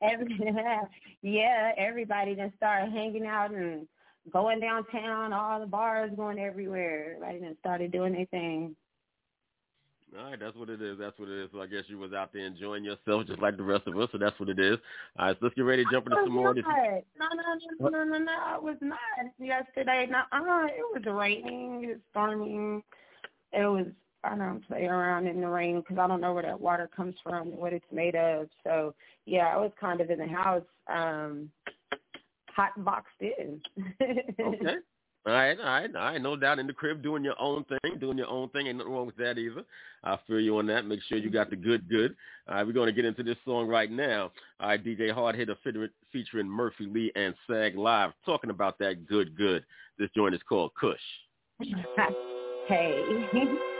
Every, 0.02 0.38
yeah, 1.22 1.72
everybody 1.76 2.34
then 2.34 2.52
started 2.56 2.92
hanging 2.92 3.26
out 3.26 3.52
and 3.52 3.86
going 4.32 4.60
downtown, 4.60 5.32
all 5.32 5.60
the 5.60 5.66
bars 5.66 6.10
going 6.16 6.38
everywhere. 6.38 7.16
Everybody 7.16 7.38
then 7.40 7.56
started 7.60 7.92
doing 7.92 8.12
their 8.12 8.26
thing. 8.26 8.76
All 10.16 10.24
right, 10.24 10.40
that's 10.40 10.56
what 10.56 10.70
it 10.70 10.80
is. 10.80 10.98
That's 10.98 11.18
what 11.18 11.28
it 11.28 11.44
is. 11.44 11.50
So 11.52 11.60
I 11.60 11.66
guess 11.66 11.82
you 11.88 11.98
was 11.98 12.14
out 12.14 12.32
there 12.32 12.46
enjoying 12.46 12.82
yourself 12.82 13.26
just 13.26 13.42
like 13.42 13.58
the 13.58 13.62
rest 13.62 13.86
of 13.86 13.98
us. 13.98 14.08
So 14.10 14.16
that's 14.16 14.38
what 14.40 14.48
it 14.48 14.58
is. 14.58 14.78
All 15.18 15.26
right, 15.26 15.36
so 15.38 15.38
let's 15.42 15.54
get 15.54 15.62
ready 15.62 15.84
to 15.84 15.90
jump 15.92 16.06
into 16.06 16.16
some 16.24 16.32
more. 16.32 16.54
No, 16.54 16.62
no, 16.62 17.28
no, 17.80 17.88
no, 17.90 18.04
no, 18.04 18.18
no. 18.18 18.32
I 18.32 18.58
was 18.58 18.76
not 18.80 18.98
yesterday. 19.38 20.08
No, 20.10 20.20
uh, 20.32 20.66
it 20.66 20.84
was 20.94 21.02
raining. 21.06 21.84
It 21.84 21.88
was 21.88 21.98
storming. 22.10 22.82
It 23.52 23.66
was. 23.66 23.86
I 24.24 24.36
don't 24.36 24.66
play 24.66 24.86
around 24.86 25.26
in 25.26 25.40
the 25.40 25.48
rain 25.48 25.80
because 25.80 25.98
I 25.98 26.06
don't 26.06 26.20
know 26.20 26.34
where 26.34 26.42
that 26.42 26.60
water 26.60 26.90
comes 26.94 27.14
from, 27.22 27.56
what 27.56 27.72
it's 27.72 27.84
made 27.92 28.16
of. 28.16 28.48
So 28.64 28.94
yeah, 29.26 29.46
I 29.46 29.56
was 29.56 29.70
kind 29.80 30.00
of 30.00 30.10
in 30.10 30.18
the 30.18 30.26
house, 30.26 30.62
um, 30.92 31.50
hot 32.48 32.72
boxed 32.84 33.08
in. 33.20 33.60
okay. 34.02 34.76
All 35.26 35.34
right, 35.34 35.58
all 35.58 35.66
right, 35.66 35.94
all 35.94 36.02
right. 36.02 36.22
No 36.22 36.36
doubt 36.36 36.58
in 36.58 36.66
the 36.66 36.72
crib 36.72 37.02
doing 37.02 37.22
your 37.22 37.38
own 37.38 37.64
thing, 37.64 37.98
doing 37.98 38.16
your 38.16 38.28
own 38.28 38.48
thing. 38.48 38.66
Ain't 38.66 38.78
nothing 38.78 38.92
wrong 38.92 39.04
with 39.04 39.16
that 39.16 39.36
either. 39.36 39.62
I 40.02 40.16
feel 40.26 40.40
you 40.40 40.56
on 40.56 40.66
that. 40.68 40.86
Make 40.86 41.00
sure 41.02 41.18
you 41.18 41.28
got 41.28 41.50
the 41.50 41.56
good, 41.56 41.86
good. 41.90 42.16
All 42.48 42.54
right, 42.54 42.66
we're 42.66 42.72
going 42.72 42.86
to 42.86 42.94
get 42.94 43.04
into 43.04 43.22
this 43.22 43.36
song 43.44 43.68
right 43.68 43.90
now. 43.90 44.30
All 44.58 44.68
right, 44.68 44.82
DJ 44.82 45.12
Hard 45.12 45.34
Hitter 45.34 45.56
featuring 46.12 46.48
Murphy 46.48 46.86
Lee 46.86 47.12
and 47.14 47.34
Sag 47.46 47.76
Live 47.76 48.12
talking 48.24 48.48
about 48.48 48.78
that 48.78 49.06
good, 49.06 49.36
good. 49.36 49.66
This 49.98 50.08
joint 50.16 50.34
is 50.34 50.40
called 50.48 50.70
Kush. 50.80 50.96
hey. 52.68 53.28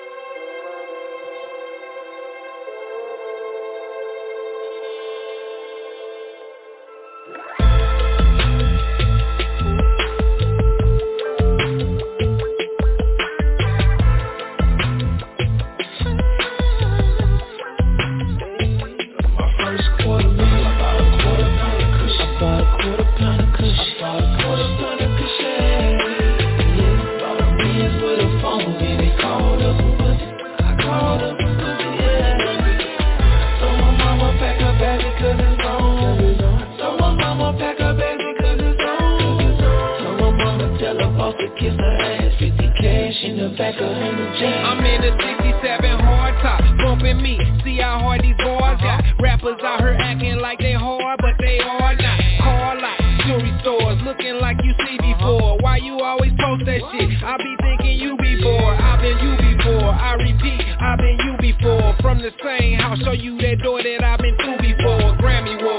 I'm 43.41 44.85
in 44.85 45.05
a 45.05 45.15
67 45.15 46.01
hard 46.01 46.35
top, 46.43 46.59
bumping 46.79 47.23
me. 47.23 47.39
See 47.63 47.79
how 47.79 48.01
hard 48.01 48.23
these 48.23 48.35
boys 48.37 48.83
got. 48.83 49.05
Rappers 49.21 49.63
out 49.63 49.79
here 49.79 49.95
acting 49.95 50.39
like 50.39 50.59
they 50.59 50.73
hard, 50.73 51.21
but 51.21 51.35
they 51.39 51.61
are 51.61 51.95
not. 51.95 52.21
Car 52.43 52.81
lot, 52.81 52.99
jewelry 53.27 53.55
stores, 53.61 53.99
looking 54.03 54.41
like 54.41 54.57
you 54.65 54.75
see 54.85 54.99
before. 54.99 55.57
Why 55.61 55.77
you 55.77 56.01
always 56.01 56.33
post 56.41 56.67
that 56.67 56.83
shit? 56.91 57.23
I 57.23 57.37
be 57.39 57.55
thinking 57.63 58.01
you 58.01 58.17
be 58.17 58.43
bored. 58.43 58.77
I've 58.81 59.01
been 59.01 59.19
you 59.23 59.37
before. 59.55 59.87
I 59.87 60.15
repeat, 60.15 60.67
I've 60.81 60.99
been 60.99 61.19
you 61.23 61.37
before. 61.39 61.95
From 62.03 62.19
the 62.19 62.33
same 62.43 62.79
house, 62.81 62.99
show 63.05 63.13
you 63.13 63.39
that 63.39 63.63
door 63.63 63.81
that 63.81 64.03
I've 64.03 64.19
been 64.19 64.37
through 64.37 64.59
before. 64.59 65.15
Grammy 65.23 65.59
platinum 65.63 65.78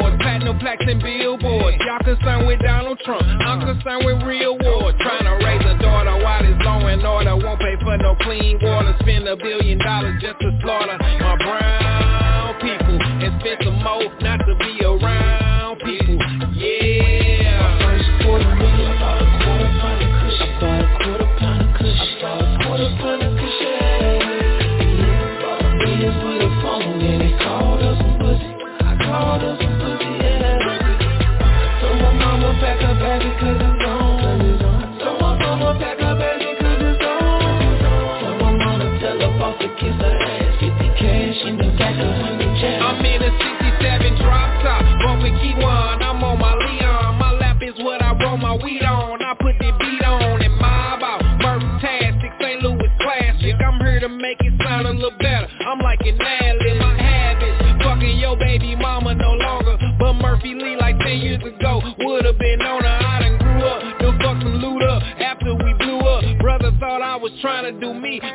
plaques 0.60 0.86
and 0.88 1.02
billboards. 1.02 1.78
Y'all 1.86 2.00
concerned 2.04 2.48
with 2.48 2.60
Donald 2.60 3.00
Trump. 3.06 3.24
I'm 3.24 3.60
concerned 3.60 4.06
with 4.06 4.24
real 4.24 4.58
war. 4.60 4.94
Trying 5.00 5.26
to 5.26 5.46
raise 5.46 5.66
a 5.66 5.78
daughter 5.80 6.16
while 6.24 6.44
it's 6.44 6.60
law 6.64 6.86
and 6.86 7.04
order. 7.06 7.36
Won't 7.36 7.60
pay 7.60 7.76
for 7.82 7.98
no 7.98 8.16
clean 8.22 8.60
water. 8.62 8.96
Spend 9.02 9.28
a 9.28 9.36
billion 9.36 9.80
dollars 9.80 10.22
just 10.22 10.40
to 10.42 10.52
slaughter 10.62 10.98
my 11.00 11.36
brown 11.38 12.60
people. 12.62 13.00
And 13.00 13.40
spend 13.40 13.58
some 13.64 13.84
more 13.84 14.12
not 14.22 14.39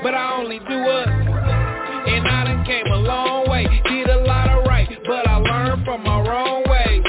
but 0.05 0.12
I 0.12 0.36
only 0.36 0.59
do 0.59 0.78
us. 0.84 1.09
And 1.09 2.28
I 2.28 2.44
done 2.44 2.64
came 2.66 2.86
a 2.92 2.96
long 2.96 3.48
way, 3.48 3.64
did 3.88 4.07
a 4.11 4.20
lot 4.20 4.50
of 4.50 4.66
right, 4.66 4.86
but 5.07 5.26
I 5.26 5.36
learned 5.38 5.82
from 5.86 6.05
my 6.05 6.20
wrong 6.20 6.62
way. 6.68 7.00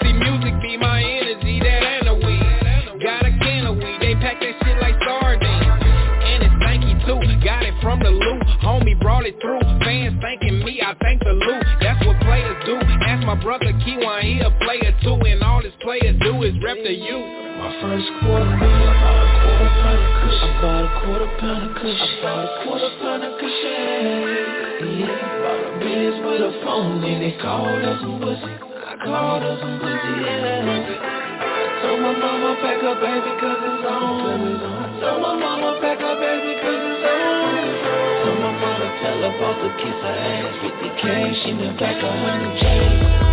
See, 0.00 0.14
music 0.16 0.56
be 0.62 0.78
my 0.78 1.04
energy, 1.04 1.60
that 1.60 1.84
ain't 1.84 2.08
a 2.08 2.14
weed. 2.14 3.04
Got 3.04 3.26
a 3.26 3.32
can 3.44 3.66
of 3.66 3.76
weed, 3.76 3.98
they 4.00 4.14
pack 4.16 4.40
that 4.40 4.56
shit 4.64 4.80
like 4.80 4.96
sardines. 5.04 5.84
And 6.24 6.48
it's 6.48 6.54
stanky 6.64 6.96
too, 7.04 7.20
got 7.44 7.62
it 7.62 7.74
from 7.82 8.00
the 8.00 8.08
loot. 8.08 8.42
Homie 8.64 8.98
brought 8.98 9.26
it 9.26 9.36
through, 9.42 9.60
fans 9.84 10.16
thanking 10.22 10.64
me, 10.64 10.80
I 10.80 10.96
thank 11.02 11.22
the 11.22 11.32
loot. 11.32 11.62
That's 11.82 12.00
what 12.06 12.18
players 12.22 12.56
do. 12.64 12.80
Ask 13.04 13.26
my 13.26 13.36
brother 13.36 13.70
Keywan, 13.84 14.22
he 14.22 14.40
a 14.40 14.50
player 14.64 14.96
too, 15.02 15.20
and 15.28 15.42
all 15.42 15.60
this 15.60 15.76
player 15.82 16.16
do 16.24 16.42
is 16.42 16.54
rep 16.64 16.78
the 16.82 16.94
youth. 16.94 17.39
My 17.70 17.78
first 17.86 18.10
quarter 18.18 18.50
million, 18.50 18.82
about 18.98 19.22
a 19.22 19.38
quarter 19.46 19.70
pound 19.78 20.02
of 20.02 20.10
kush. 20.18 20.42
About 20.58 20.82
a 20.82 21.06
quarter 21.06 21.30
pound 21.38 21.62
of 21.70 21.78
kush. 21.78 22.02
About 22.18 22.42
a 22.42 22.66
quarter 22.66 22.90
pound 22.98 23.22
of 23.22 23.38
kush. 23.38 23.62
Yeah, 23.62 25.06
bought 25.38 25.62
a 25.62 25.78
Benz 25.78 26.18
with 26.18 26.50
a 26.50 26.52
phone 26.66 26.98
and 27.06 27.22
they 27.22 27.30
called 27.38 27.86
us 27.86 28.02
some 28.02 28.18
pussy. 28.18 28.42
I 28.42 28.98
called 29.06 29.46
us 29.46 29.62
some 29.62 29.78
pussy, 29.78 30.12
yeah. 30.18 30.98
So 31.78 31.94
my 31.94 32.10
mama 32.10 32.58
pack 32.58 32.82
her 32.82 32.96
baby 32.98 33.38
cause 33.38 33.62
it's 33.62 33.86
on. 33.86 34.98
So 34.98 35.22
my 35.22 35.38
mama 35.38 35.78
pack 35.78 36.02
her 36.02 36.16
baby 36.18 36.58
cause 36.58 36.74
it's 36.74 37.06
on. 37.06 37.54
So 38.26 38.30
my 38.34 38.50
mama 38.50 38.86
tell 38.98 39.14
her 39.14 39.34
boss 39.38 39.62
to 39.62 39.70
kiss 39.78 39.94
her 39.94 40.10
ass. 40.10 40.58
50 40.58 41.06
cash 41.06 41.38
in 41.46 41.56
the 41.62 41.70
back 41.78 42.02
of 42.02 42.18
100 42.18 42.58
J's. 42.58 43.30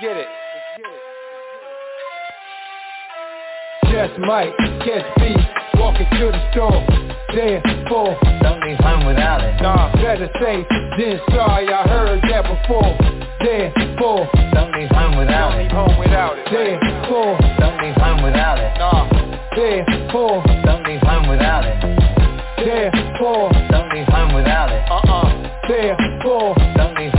Get 0.00 0.16
it. 0.16 0.26
Just 3.90 4.18
might 4.20 4.52
catch 4.86 5.04
beef, 5.18 5.36
walking 5.74 6.06
to 6.18 6.30
the 6.30 6.40
store. 6.52 6.80
There 7.34 7.60
for 7.88 8.16
Don't 8.42 8.60
leave 8.64 8.78
home 8.78 9.06
without 9.06 9.42
it. 9.42 9.60
Nah, 9.62 9.92
better 9.94 10.30
safe 10.40 10.66
than 10.98 11.20
sorry. 11.30 11.68
I 11.72 11.86
heard 11.88 12.22
that 12.22 12.42
before. 12.48 12.96
There 13.40 13.72
for 13.98 14.26
Don't 14.54 14.72
leave 14.74 14.90
home 14.90 15.18
without 15.18 15.50
Don't 15.52 15.60
it. 15.60 15.62
leave 15.64 15.72
home 15.72 15.98
without 15.98 16.38
it. 16.38 16.46
there 16.50 16.78
for 17.08 17.38
Don't 17.58 17.78
leave 17.82 17.96
home 17.96 18.22
without 18.22 18.58
it. 18.58 18.72
Nah, 18.78 19.04
there 19.54 19.84
for 20.12 20.42
Don't 20.64 20.84
leave 20.86 21.02
home 21.02 21.28
without 21.28 21.64
it. 21.66 21.76
there 22.64 22.90
for 23.18 23.50
Don't 23.70 23.90
leave 23.94 24.06
home 24.08 24.34
without 24.34 24.70
it. 24.70 24.82
uh-uh. 24.90 25.28
there 25.68 25.96
for 26.22 26.54
Don't 26.76 26.94
leave 26.98 27.12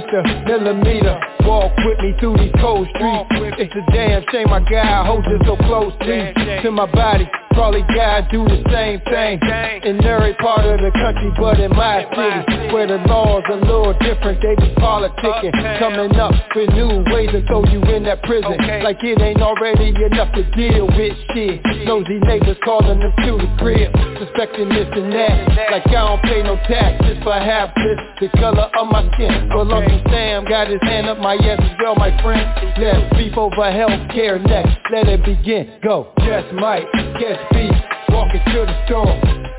Mr. 0.00 0.46
Millimeter, 0.46 1.20
walk 1.40 1.72
with 1.84 1.98
me 2.00 2.14
through 2.18 2.36
these 2.38 2.52
cold 2.58 2.88
streets. 2.88 3.04
Walk 3.04 3.30
with 3.32 3.58
me. 3.58 3.64
It's 3.64 3.74
a 3.74 3.92
damn 3.92 4.24
shame 4.32 4.48
my 4.48 4.60
guy 4.60 5.04
holds 5.04 5.26
it 5.28 5.42
so 5.44 5.56
close 5.56 5.92
to, 6.00 6.62
to 6.62 6.70
my 6.70 6.90
body. 6.90 7.28
Probably 7.50 7.82
guys 7.82 8.24
do 8.30 8.44
the 8.44 8.62
same 8.72 9.00
thing 9.10 9.38
in 9.84 10.04
every 10.04 10.34
part 10.34 10.64
of 10.64 10.80
the 10.80 10.90
country, 10.92 11.30
but 11.36 11.58
in 11.60 11.70
my 11.76 12.06
city, 12.14 12.72
where 12.72 12.86
the 12.86 12.96
laws 13.10 13.42
are 13.50 13.58
a 13.58 13.60
little 13.60 13.92
different, 14.00 14.40
they 14.40 14.54
be 14.56 14.72
politicking, 14.78 15.52
coming 15.78 16.14
up 16.16 16.32
with 16.54 16.70
new 16.72 17.04
ways 17.12 17.28
to 17.32 17.44
throw 17.46 17.64
you 17.66 17.82
in 17.90 18.04
that 18.04 18.22
prison, 18.22 18.56
like 18.82 19.02
it 19.02 19.20
ain't 19.20 19.42
already 19.42 19.90
enough 19.90 20.32
to 20.34 20.46
deal 20.56 20.86
with 20.86 21.12
shit. 21.34 21.60
Nosy 21.84 22.22
neighbors 22.22 22.56
calling 22.64 23.00
them 23.00 23.12
to 23.12 23.32
the 23.36 23.50
crib, 23.58 23.92
suspecting 24.22 24.68
this 24.70 24.88
and 24.94 25.12
that, 25.12 25.70
like 25.70 25.86
I 25.88 26.06
don't 26.06 26.22
pay 26.22 26.42
no 26.42 26.56
taxes, 26.64 27.18
for 27.22 27.34
half 27.34 27.74
it's 27.76 28.20
the 28.20 28.28
color 28.38 28.70
of 28.78 28.86
my 28.88 29.04
skin. 29.14 29.50
Well, 29.50 29.70
Uncle 29.70 30.00
Sam 30.08 30.46
got 30.46 30.68
his 30.68 30.80
hand 30.82 31.08
up 31.08 31.18
my 31.18 31.34
ass 31.34 31.60
as 31.60 31.76
well, 31.82 31.96
my 31.96 32.14
friend. 32.22 32.46
Let's 32.78 33.10
beef 33.18 33.36
over 33.36 33.70
health 33.70 34.08
care 34.14 34.38
next, 34.38 34.78
let 34.92 35.08
it 35.08 35.24
begin, 35.24 35.76
go. 35.82 36.14
Just 36.24 36.54
might 36.54 36.86
catch 37.18 37.39
beef, 37.52 37.74
walking 38.10 38.42
to 38.52 38.60
the 38.66 38.76
store. 38.86 39.14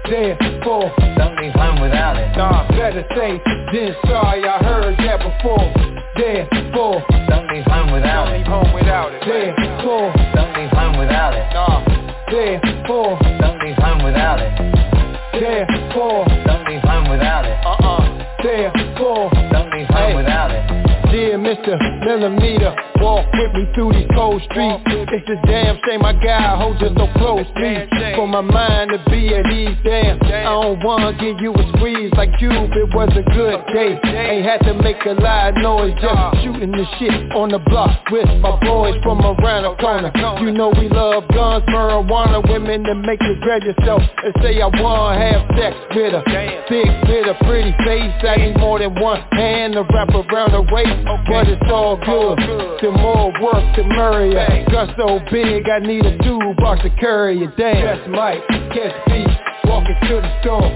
Therefore, 0.06 0.92
don't 1.16 1.36
leave 1.40 1.54
home 1.54 1.80
without 1.82 2.18
it. 2.18 2.36
Nah, 2.36 2.68
better 2.70 3.06
say 3.16 3.40
than 3.72 3.96
sorry. 4.08 4.44
I 4.44 4.60
heard 4.64 4.98
that 4.98 5.20
before. 5.24 5.72
Therefore, 6.16 7.00
don't 7.30 7.48
leave 7.54 7.66
home 7.66 7.92
without 7.94 8.26
don't 8.26 8.36
it. 8.36 8.38
leave 8.40 8.48
home 8.48 8.74
without 8.74 9.12
it. 9.14 9.24
Therefore, 9.24 10.12
don't 10.36 10.54
leave 10.58 10.72
home 10.72 11.00
without 11.00 11.34
it. 11.34 11.48
Nah. 11.54 11.80
Therefore, 12.28 13.20
don't 13.40 13.60
leave 13.64 13.78
home 13.78 14.04
without 14.04 14.40
it. 14.42 14.52
Therefore, 15.34 16.26
don't 16.46 16.68
leave 16.68 16.82
home 16.84 17.10
without 17.10 17.46
it. 17.46 17.58
Uh-uh. 17.66 18.44
Therefore, 18.44 18.81
Mr. 21.62 21.78
Millimeter, 22.05 22.76
walk 22.97 23.26
with 23.34 23.53
me 23.53 23.70
through 23.76 23.93
these 23.93 24.09
cold 24.16 24.41
streets. 24.49 24.82
It's 24.88 25.30
a 25.30 25.38
damn 25.45 25.78
shame 25.86 26.01
my 26.01 26.14
guy 26.14 26.57
holds 26.57 26.82
you 26.82 26.89
so 26.97 27.05
close 27.14 27.45
me. 27.55 27.86
For 28.16 28.28
my 28.28 28.41
mind 28.41 28.89
to 28.89 28.97
be 29.12 29.30
at 29.36 29.45
ease, 29.45 29.78
damn. 29.84 30.18
I 30.26 30.49
don't 30.57 30.84
wanna 30.84 31.14
give 31.14 31.39
you 31.39 31.53
a 31.53 31.64
squeeze 31.78 32.12
like 32.18 32.34
you. 32.41 32.49
it 32.49 32.89
was 32.95 33.09
a 33.14 33.22
good 33.38 33.62
day. 33.74 33.93
Ain't 34.01 34.45
had 34.45 34.66
to 34.66 34.74
make 34.74 35.05
a 35.05 35.14
lot 35.14 35.49
of 35.49 35.62
noise, 35.62 35.93
just 36.01 36.43
shooting 36.43 36.72
the 36.72 36.86
shit 36.97 37.14
on 37.34 37.49
the 37.49 37.59
block 37.59 38.09
with 38.09 38.26
my 38.41 38.57
boys 38.66 38.97
from 39.03 39.22
around 39.22 39.64
the 39.64 39.76
corner. 39.78 40.12
You 40.41 40.51
know 40.51 40.74
we 40.74 40.89
love 40.89 41.28
guns, 41.30 41.64
marijuana, 41.70 42.41
women 42.49 42.84
that 42.84 42.95
make 42.95 43.22
you 43.22 43.38
grab 43.41 43.62
yourself 43.62 44.01
and 44.26 44.34
say 44.41 44.62
I 44.62 44.68
wanna 44.82 45.20
have 45.22 45.45
sex 45.53 45.78
with 45.93 46.14
her. 46.14 46.24
Big 46.26 47.28
a 47.28 47.36
pretty 47.45 47.74
face, 47.86 48.18
I 48.26 48.36
need 48.38 48.57
more 48.57 48.80
than 48.80 48.95
one 48.99 49.22
hand 49.38 49.74
to 49.74 49.86
wrap 49.93 50.09
around 50.09 50.51
her 50.57 50.66
waist. 50.74 51.05
It's 51.52 51.72
all 51.72 51.97
good. 51.99 52.39
The 52.80 52.91
more 52.91 53.32
work, 53.43 53.64
the 53.76 53.84
merrier. 53.84 54.66
Gun 54.72 54.93
so 54.95 55.20
big, 55.32 55.68
I 55.68 55.80
need 55.80 56.06
a 56.06 56.18
toolbox 56.24 56.82
to 56.84 56.89
carry 56.95 57.43
it. 57.43 57.52
Damn. 57.58 57.84
Just 57.84 58.10
might 58.10 58.39
catch 58.72 58.95
beef, 59.12 59.28
walking 59.66 59.97
to 60.08 60.16
the 60.24 60.32
store. 60.41 60.72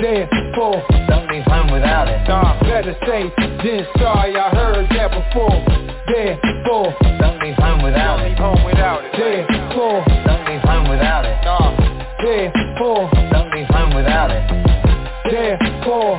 Therefore, 0.00 0.84
don't 1.08 1.26
leave 1.32 1.44
home 1.48 1.72
without 1.72 2.08
it. 2.08 2.20
Nah, 2.28 2.60
better 2.60 2.94
say 3.08 3.32
than 3.36 3.86
sorry. 3.96 4.36
I 4.36 4.50
heard 4.52 4.86
that 4.92 5.10
before. 5.10 5.58
Therefore, 6.06 6.92
don't 7.18 7.40
leave 7.42 7.56
home 7.56 7.82
without 7.82 8.20
don't 8.20 8.26
it. 8.26 8.28
leave 8.28 8.38
home 8.38 8.64
without 8.64 9.04
it. 9.04 9.12
Therefore, 9.16 10.04
don't 10.28 10.44
leave 10.44 10.62
home 10.62 10.88
without 10.88 11.24
it. 11.24 11.38
Nah. 11.44 11.72
Therefore, 12.20 13.10
don't 13.32 13.50
leave 13.56 13.68
home 13.72 13.96
without 13.96 14.30
it. 14.30 14.44
Therefore, 15.24 16.16
don't 16.16 16.17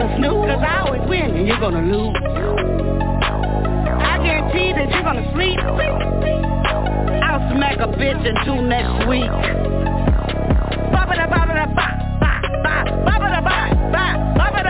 a 0.00 0.16
snoop? 0.16 0.46
Cause 0.48 0.62
I 0.64 0.84
always 0.86 1.02
win 1.08 1.36
and 1.36 1.46
you're 1.46 1.60
gonna 1.60 1.82
lose. 1.82 2.16
I 4.00 4.18
guarantee 4.24 4.72
that 4.72 4.88
you're 4.90 5.02
gonna 5.02 5.30
sleep. 5.34 5.58
I'll 7.22 7.42
smack 7.52 7.78
a 7.80 7.88
bitch 7.88 8.22
until 8.26 8.62
next 8.62 9.06
week. 9.08 9.30
Ba-ba-da, 10.90 11.26
ba-ba-da, 11.28 11.66
ba, 11.66 11.88
ba, 12.20 12.32
ba, 12.64 12.74
ba-ba-da, 13.04 13.40
ba, 13.40 13.56
ba, 13.92 14.06
ba-ba-da, 14.36 14.69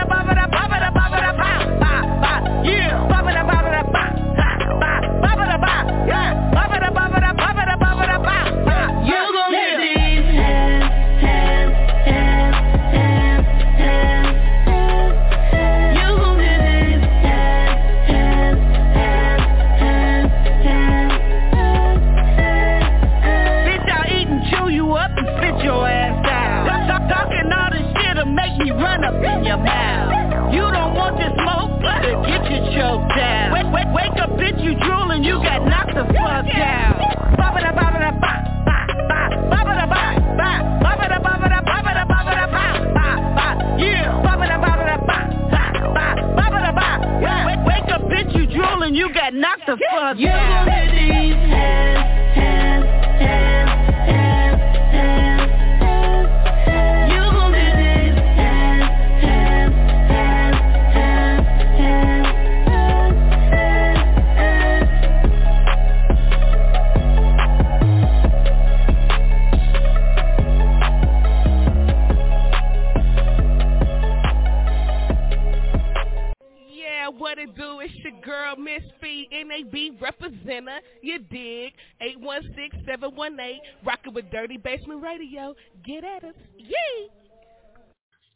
Radio. 85.11 85.53
Get 85.85 86.03
at 86.03 86.23
us. 86.23 86.35
Yay! 86.57 87.09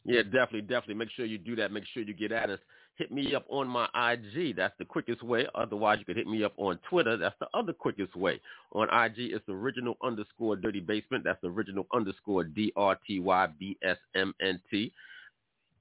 Yeah, 0.04 0.22
definitely, 0.22 0.62
definitely. 0.62 0.94
Make 0.94 1.10
sure 1.16 1.24
you 1.24 1.38
do 1.38 1.56
that. 1.56 1.72
Make 1.72 1.84
sure 1.92 2.02
you 2.02 2.14
get 2.14 2.32
at 2.32 2.50
us. 2.50 2.58
Hit 2.96 3.10
me 3.10 3.34
up 3.34 3.44
on 3.48 3.66
my 3.66 3.86
IG. 3.94 4.56
That's 4.56 4.74
the 4.78 4.84
quickest 4.84 5.22
way. 5.22 5.46
Otherwise, 5.54 5.98
you 5.98 6.04
could 6.04 6.16
hit 6.16 6.26
me 6.26 6.44
up 6.44 6.52
on 6.56 6.78
Twitter. 6.88 7.16
That's 7.16 7.34
the 7.40 7.48
other 7.54 7.72
quickest 7.72 8.14
way. 8.14 8.40
On 8.72 8.88
IG, 8.88 9.32
it's 9.32 9.48
original 9.48 9.96
underscore 10.02 10.56
dirty 10.56 10.80
basement. 10.80 11.24
That's 11.24 11.42
original 11.44 11.86
underscore 11.94 12.44
D 12.44 12.72
R 12.76 12.96
T 13.06 13.20
Y 13.20 13.46
B 13.58 13.76
S 13.82 13.98
M 14.14 14.34
N 14.40 14.60
T. 14.70 14.92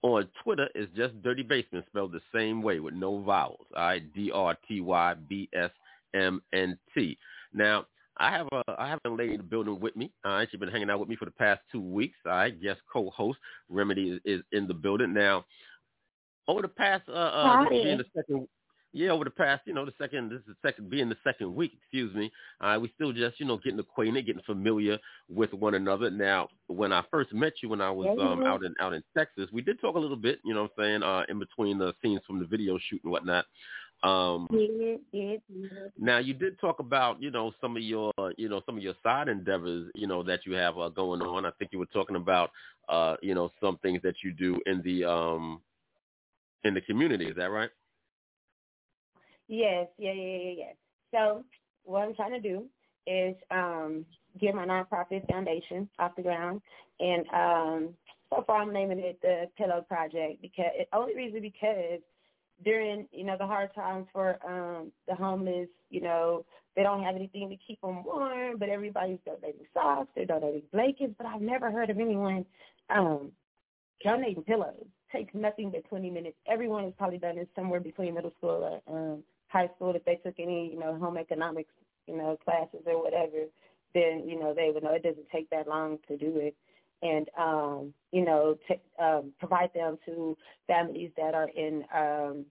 On 0.01 0.27
Twitter, 0.43 0.67
it's 0.75 0.93
just 0.95 1.21
dirty 1.23 1.43
basement 1.43 1.85
spelled 1.87 2.11
the 2.11 2.21
same 2.33 2.61
way 2.61 2.79
with 2.79 2.93
no 2.93 3.21
vowels. 3.21 3.65
All 3.75 3.83
right, 3.83 4.13
D 4.13 4.31
R 4.33 4.55
T 4.67 4.81
Y 4.81 5.13
B 5.27 5.49
S 5.53 5.71
M 6.13 6.41
N 6.53 6.77
T. 6.93 7.17
Now, 7.53 7.85
I 8.17 8.31
have 8.31 8.47
a 8.51 8.63
I 8.77 8.87
have 8.89 8.99
a 9.05 9.09
lady 9.09 9.33
in 9.33 9.37
the 9.37 9.43
building 9.43 9.79
with 9.79 9.95
me. 9.95 10.11
All 10.23 10.33
right, 10.33 10.47
she's 10.49 10.59
been 10.59 10.69
hanging 10.69 10.89
out 10.89 10.99
with 10.99 11.09
me 11.09 11.15
for 11.15 11.25
the 11.25 11.31
past 11.31 11.61
two 11.71 11.81
weeks. 11.81 12.17
All 12.25 12.31
right, 12.31 12.61
guest 12.61 12.81
co-host 12.91 13.39
Remedy 13.69 14.11
is, 14.11 14.21
is 14.25 14.41
in 14.51 14.67
the 14.67 14.73
building 14.73 15.13
now. 15.13 15.45
Over 16.47 16.61
the 16.61 16.67
past 16.69 17.03
uh, 17.09 17.13
uh 17.13 17.57
being 17.83 17.97
the 17.97 18.05
second 18.15 18.47
yeah, 18.93 19.09
over 19.09 19.25
the 19.25 19.29
past, 19.31 19.63
you 19.65 19.73
know, 19.73 19.85
the 19.85 19.93
second 19.97 20.29
this 20.31 20.39
is 20.39 20.45
the 20.47 20.67
second 20.67 20.89
being 20.89 21.09
the 21.09 21.17
second 21.23 21.53
week, 21.53 21.73
excuse 21.77 22.13
me. 22.15 22.31
Uh 22.61 22.77
we 22.81 22.89
still 22.95 23.11
just, 23.11 23.39
you 23.39 23.45
know, 23.45 23.57
getting 23.57 23.79
acquainted, 23.79 24.25
getting 24.25 24.43
familiar 24.43 24.97
with 25.29 25.51
one 25.53 25.73
another. 25.75 26.09
Now, 26.09 26.47
when 26.67 26.93
I 26.93 27.03
first 27.11 27.33
met 27.33 27.53
you 27.61 27.69
when 27.69 27.81
I 27.81 27.91
was 27.91 28.07
Yeah, 28.17 28.23
um 28.23 28.41
out 28.45 28.63
in 28.63 28.73
out 28.79 28.93
in 28.93 29.03
Texas, 29.17 29.49
we 29.51 29.61
did 29.61 29.81
talk 29.81 29.95
a 29.95 29.99
little 29.99 30.15
bit, 30.15 30.39
you 30.45 30.53
know 30.53 30.63
what 30.63 30.71
I'm 30.77 30.83
saying, 30.83 31.03
uh 31.03 31.23
in 31.27 31.39
between 31.39 31.77
the 31.77 31.93
scenes 32.01 32.21
from 32.25 32.39
the 32.39 32.45
video 32.45 32.77
shoot 32.77 33.01
and 33.03 33.11
whatnot. 33.11 33.45
Um, 34.05 34.47
Yeah, 34.51 34.97
yeah, 35.11 35.37
yeah. 35.49 35.69
now 35.97 36.19
you 36.19 36.33
did 36.33 36.59
talk 36.59 36.79
about 36.79 37.21
you 37.21 37.31
know 37.31 37.53
some 37.59 37.75
of 37.75 37.81
your 37.81 38.11
you 38.37 38.47
know 38.49 38.61
some 38.65 38.77
of 38.77 38.83
your 38.83 38.93
side 39.01 39.27
endeavors 39.27 39.89
you 39.95 40.05
know 40.05 40.21
that 40.23 40.45
you 40.45 40.53
have 40.53 40.77
uh, 40.77 40.89
going 40.89 41.21
on. 41.21 41.45
I 41.45 41.51
think 41.57 41.71
you 41.73 41.79
were 41.79 41.87
talking 41.87 42.15
about 42.15 42.51
uh, 42.87 43.15
you 43.21 43.33
know 43.33 43.49
some 43.59 43.77
things 43.79 44.01
that 44.03 44.15
you 44.23 44.31
do 44.31 44.59
in 44.67 44.81
the 44.83 45.05
um, 45.05 45.61
in 46.63 46.75
the 46.75 46.81
community. 46.81 47.25
Is 47.25 47.35
that 47.37 47.49
right? 47.49 47.69
Yes, 49.47 49.87
yeah, 49.97 50.13
yeah, 50.13 50.37
yeah, 50.37 50.53
yeah. 50.57 50.73
So 51.11 51.43
what 51.83 52.01
I'm 52.01 52.15
trying 52.15 52.33
to 52.33 52.39
do 52.39 52.65
is 53.07 53.35
um 53.49 54.05
get 54.39 54.53
my 54.53 54.65
nonprofit 54.65 55.27
foundation 55.31 55.89
off 55.97 56.15
the 56.15 56.21
ground, 56.21 56.61
and 56.99 57.25
um 57.33 57.89
so 58.29 58.43
far 58.45 58.61
I'm 58.61 58.73
naming 58.73 58.99
it 58.99 59.19
the 59.21 59.45
Pillow 59.57 59.83
Project 59.87 60.41
because 60.43 60.71
it, 60.75 60.89
only 60.93 61.15
reason 61.15 61.41
because 61.41 62.01
during 62.63 63.07
you 63.11 63.23
know 63.23 63.35
the 63.37 63.45
hard 63.45 63.73
times 63.73 64.07
for 64.13 64.37
um 64.47 64.91
the 65.07 65.15
homeless, 65.15 65.69
you 65.89 66.01
know 66.01 66.45
they 66.75 66.83
don't 66.83 67.03
have 67.03 67.15
anything 67.15 67.49
to 67.49 67.57
keep 67.65 67.79
them 67.81 68.03
warm, 68.03 68.57
but 68.57 68.69
everybody's 68.69 69.19
donating 69.25 69.65
socks, 69.73 70.09
they're 70.15 70.25
donating 70.25 70.63
blankets, 70.73 71.13
but 71.17 71.25
I've 71.25 71.41
never 71.41 71.71
heard 71.71 71.89
of 71.89 71.99
anyone 71.99 72.45
um 72.89 73.31
donating 74.03 74.43
pillows. 74.43 74.85
Takes 75.11 75.33
nothing 75.33 75.71
but 75.71 75.87
20 75.87 76.09
minutes. 76.09 76.35
Everyone 76.47 76.83
has 76.83 76.93
probably 76.97 77.19
done 77.19 77.37
this 77.37 77.47
somewhere 77.55 77.79
between 77.79 78.13
middle 78.15 78.33
school 78.37 78.81
or 78.87 79.13
um 79.13 79.23
high 79.47 79.69
school 79.75 79.95
if 79.95 80.03
they 80.05 80.15
took 80.15 80.35
any, 80.39 80.71
you 80.73 80.79
know, 80.79 80.97
home 80.97 81.17
economics, 81.17 81.71
you 82.07 82.17
know, 82.17 82.37
classes 82.43 82.81
or 82.85 83.01
whatever, 83.01 83.45
then, 83.93 84.27
you 84.27 84.37
know, 84.37 84.53
they 84.53 84.71
would 84.73 84.83
know 84.83 84.93
it 84.93 85.03
doesn't 85.03 85.29
take 85.29 85.49
that 85.49 85.67
long 85.67 85.97
to 86.07 86.17
do 86.17 86.37
it. 86.37 86.55
And, 87.11 87.25
um, 87.47 87.93
you 88.11 88.23
know, 88.29 88.57
t- 88.67 88.81
um, 89.05 89.23
provide 89.39 89.71
them 89.73 89.97
to 90.05 90.37
families 90.67 91.11
that 91.17 91.33
are 91.39 91.49
in, 91.65 91.75
um, 91.93 92.45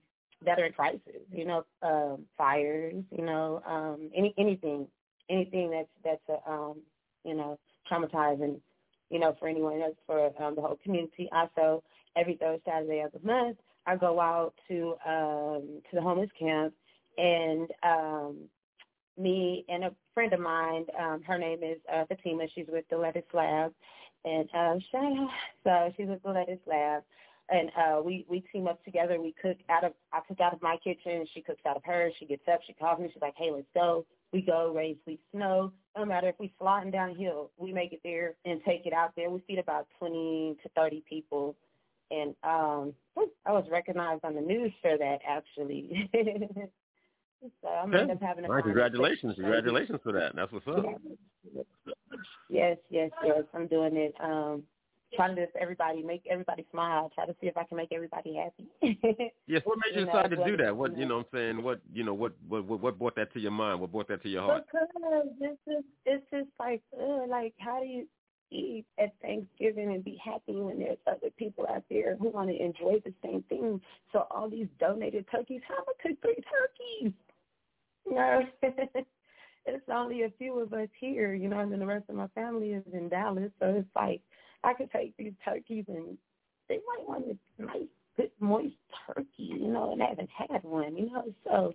that 0.47 0.59
are 0.61 0.67
in 0.67 0.73
crisis, 0.81 1.21
you 1.33 1.45
know, 1.51 1.61
um, 1.83 2.19
fires, 2.37 3.03
you 3.11 3.25
know, 3.31 3.63
um, 3.75 3.99
any, 4.15 4.35
anything, 4.45 4.87
anything 5.29 5.67
that's, 5.75 5.95
that's, 6.07 6.27
a, 6.29 6.51
um, 6.51 6.77
you 7.25 7.35
know, 7.35 7.59
traumatizing, 7.91 8.55
you 9.11 9.19
know, 9.19 9.35
for 9.39 9.49
anyone 9.49 9.81
else, 9.87 9.97
for 10.07 10.19
um, 10.43 10.55
the 10.55 10.61
whole 10.61 10.79
community. 10.85 11.29
Also, 11.33 11.83
every 12.21 12.37
third 12.37 12.61
Saturday 12.67 13.01
of 13.01 13.13
the 13.13 13.27
month, 13.27 13.59
I 13.87 13.97
go 13.97 14.21
out 14.21 14.55
to 14.69 14.77
um, 15.07 15.63
to 15.89 15.93
the 15.97 16.01
homeless 16.01 16.31
camp 16.39 16.75
and 17.19 17.69
um 17.83 18.37
me 19.17 19.65
and 19.69 19.85
a 19.85 19.93
friend 20.13 20.33
of 20.33 20.41
mine, 20.41 20.87
um, 20.99 21.23
her 21.23 21.39
name 21.39 21.63
is 21.63 21.79
uh 21.93 22.05
Fatima, 22.09 22.45
she's 22.55 22.67
with 22.69 22.85
the 22.91 22.97
Lettuce 22.97 23.23
Lab 23.33 23.73
and 24.25 24.49
um 24.55 24.81
out 24.95 25.31
so 25.65 25.93
she's 25.97 26.09
with 26.09 26.23
the 26.23 26.31
Lettuce 26.31 26.59
Lab 26.67 27.03
and 27.49 27.71
uh 27.77 28.03
we 28.03 28.27
we 28.29 28.41
team 28.53 28.67
up 28.67 28.83
together, 28.85 29.21
we 29.21 29.35
cook 29.41 29.59
out 29.69 29.85
of 29.85 29.93
I 30.13 30.21
cook 30.27 30.41
out 30.41 30.55
of 30.55 30.63
my 30.63 30.77
kitchen, 30.83 31.27
she 31.35 31.43
cooks 31.43 31.63
out 31.67 31.77
of 31.77 31.85
hers, 31.85 32.15
she 32.19 32.27
gets 32.27 32.47
up, 32.51 32.61
she 32.67 32.73
calls 32.73 33.01
me, 33.01 33.11
she's 33.13 33.23
like, 33.23 33.35
Hey, 33.37 33.51
let's 33.53 33.67
go. 33.75 34.07
We 34.33 34.43
go 34.43 34.73
raise 34.75 34.97
sweet 35.05 35.21
snow. 35.33 35.73
No 35.97 36.05
matter 36.05 36.29
if 36.29 36.35
we 36.41 36.53
sliding 36.59 36.91
downhill, 36.91 37.51
we 37.57 37.73
make 37.73 37.93
it 37.93 38.01
there 38.03 38.35
and 38.45 38.61
take 38.65 38.85
it 38.85 38.93
out 38.93 39.13
there. 39.15 39.31
We 39.31 39.41
feed 39.47 39.59
about 39.59 39.87
twenty 39.99 40.57
to 40.63 40.69
thirty 40.71 41.05
people 41.09 41.55
and 42.11 42.35
um 42.43 42.95
I 43.47 43.53
was 43.53 43.65
recognized 43.71 44.25
on 44.25 44.35
the 44.35 44.41
news 44.41 44.73
for 44.83 44.97
that 44.97 45.19
actually. 45.29 46.11
So 47.63 47.69
I'm 47.69 47.91
gonna 47.91 48.03
end 48.03 48.11
up 48.13 48.23
having 48.23 48.45
a 48.45 48.49
right, 48.49 48.65
congratulations, 48.65 49.35
congratulations 49.37 50.01
for 50.03 50.13
that. 50.13 50.35
That's 50.35 50.53
what's 50.53 50.67
up. 50.69 50.85
Yes, 52.49 52.79
yes, 52.91 53.11
yes. 53.25 53.43
I'm 53.55 53.67
doing 53.67 53.97
it. 53.97 54.15
Um, 54.23 54.63
trying 55.15 55.37
to 55.37 55.45
just 55.45 55.57
everybody 55.57 56.03
make 56.03 56.23
everybody 56.31 56.67
smile. 56.71 57.11
Try 57.15 57.27
to 57.27 57.35
see 57.41 57.47
if 57.47 57.57
I 57.57 57.65
can 57.65 57.77
make 57.77 57.93
everybody 57.93 58.35
happy. 58.35 59.33
Yes, 59.47 59.61
what 59.67 59.79
made 59.79 59.95
you 59.95 60.01
You 60.01 60.07
know, 60.07 60.13
decide 60.13 60.31
to 60.31 60.45
do 60.45 60.57
that? 60.65 60.75
What 60.75 60.97
you 60.97 61.05
know 61.05 61.19
what 61.19 61.27
I'm 61.33 61.39
saying? 61.39 61.63
What 61.63 61.81
you 61.93 62.03
know, 62.03 62.15
what 62.15 62.33
what 62.49 62.65
what 62.65 62.81
what 62.81 62.99
brought 62.99 63.17
that 63.17 63.33
to 63.35 63.41
your 63.41 63.51
mind? 63.51 63.79
What 63.79 63.93
brought 63.93 64.09
that 64.09 64.23
to 64.23 64.29
your 64.29 64.43
heart? 64.43 64.65
Because 64.67 64.89
it's 65.41 65.61
just 65.69 65.87
it's 66.07 66.25
just 66.31 66.49
like 66.59 66.81
uh, 66.99 67.27
like 67.29 67.53
how 67.59 67.81
do 67.81 67.87
you 67.87 68.07
eat 68.51 68.87
at 68.99 69.13
Thanksgiving 69.21 69.93
and 69.93 70.03
be 70.03 70.19
happy 70.25 70.55
when 70.55 70.79
there's 70.79 70.97
other 71.07 71.29
people 71.37 71.67
out 71.69 71.85
there 71.91 72.17
who 72.17 72.31
want 72.31 72.49
to 72.49 72.57
enjoy 72.57 73.01
the 73.05 73.13
same 73.23 73.43
thing? 73.51 73.83
So 74.13 74.27
all 74.31 74.49
these 74.49 74.69
donated 74.81 75.27
turkeys, 75.31 75.61
how 75.69 75.75
am 75.75 75.85
I 75.89 76.09
cook 76.09 76.23
three 76.23 76.43
turkeys? 77.03 77.13
Know, 78.11 78.43
it's 79.67 79.89
only 79.93 80.23
a 80.23 80.33
few 80.39 80.61
of 80.61 80.73
us 80.73 80.89
here, 80.99 81.35
you 81.35 81.49
know, 81.49 81.61
and 81.61 81.73
then 81.73 81.81
the 81.81 81.87
rest 81.87 82.05
of 82.09 82.17
my 82.17 82.29
family 82.29 82.71
is 82.71 82.85
in 82.93 83.09
Dallas. 83.09 83.51
So 83.61 83.67
it's 83.79 83.89
like 83.97 84.21
I 84.63 84.75
could 84.75 84.91
take 84.91 85.17
these 85.17 85.33
turkeys 85.45 85.85
and 85.89 86.19
they 86.69 86.77
might 86.77 87.09
want 87.09 87.25
a 87.27 87.63
nice, 87.63 87.89
good, 88.17 88.31
moist 88.41 88.75
turkey, 89.07 89.29
you 89.39 89.69
know, 89.69 89.93
and 89.93 90.03
I 90.03 90.09
haven't 90.09 90.31
had 90.37 90.63
one, 90.63 90.97
you 90.97 91.11
know. 91.11 91.25
So 91.45 91.75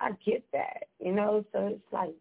I 0.00 0.10
get 0.24 0.44
that, 0.52 0.88
you 0.98 1.12
know. 1.12 1.44
So 1.52 1.66
it's 1.68 1.92
like 1.92 2.14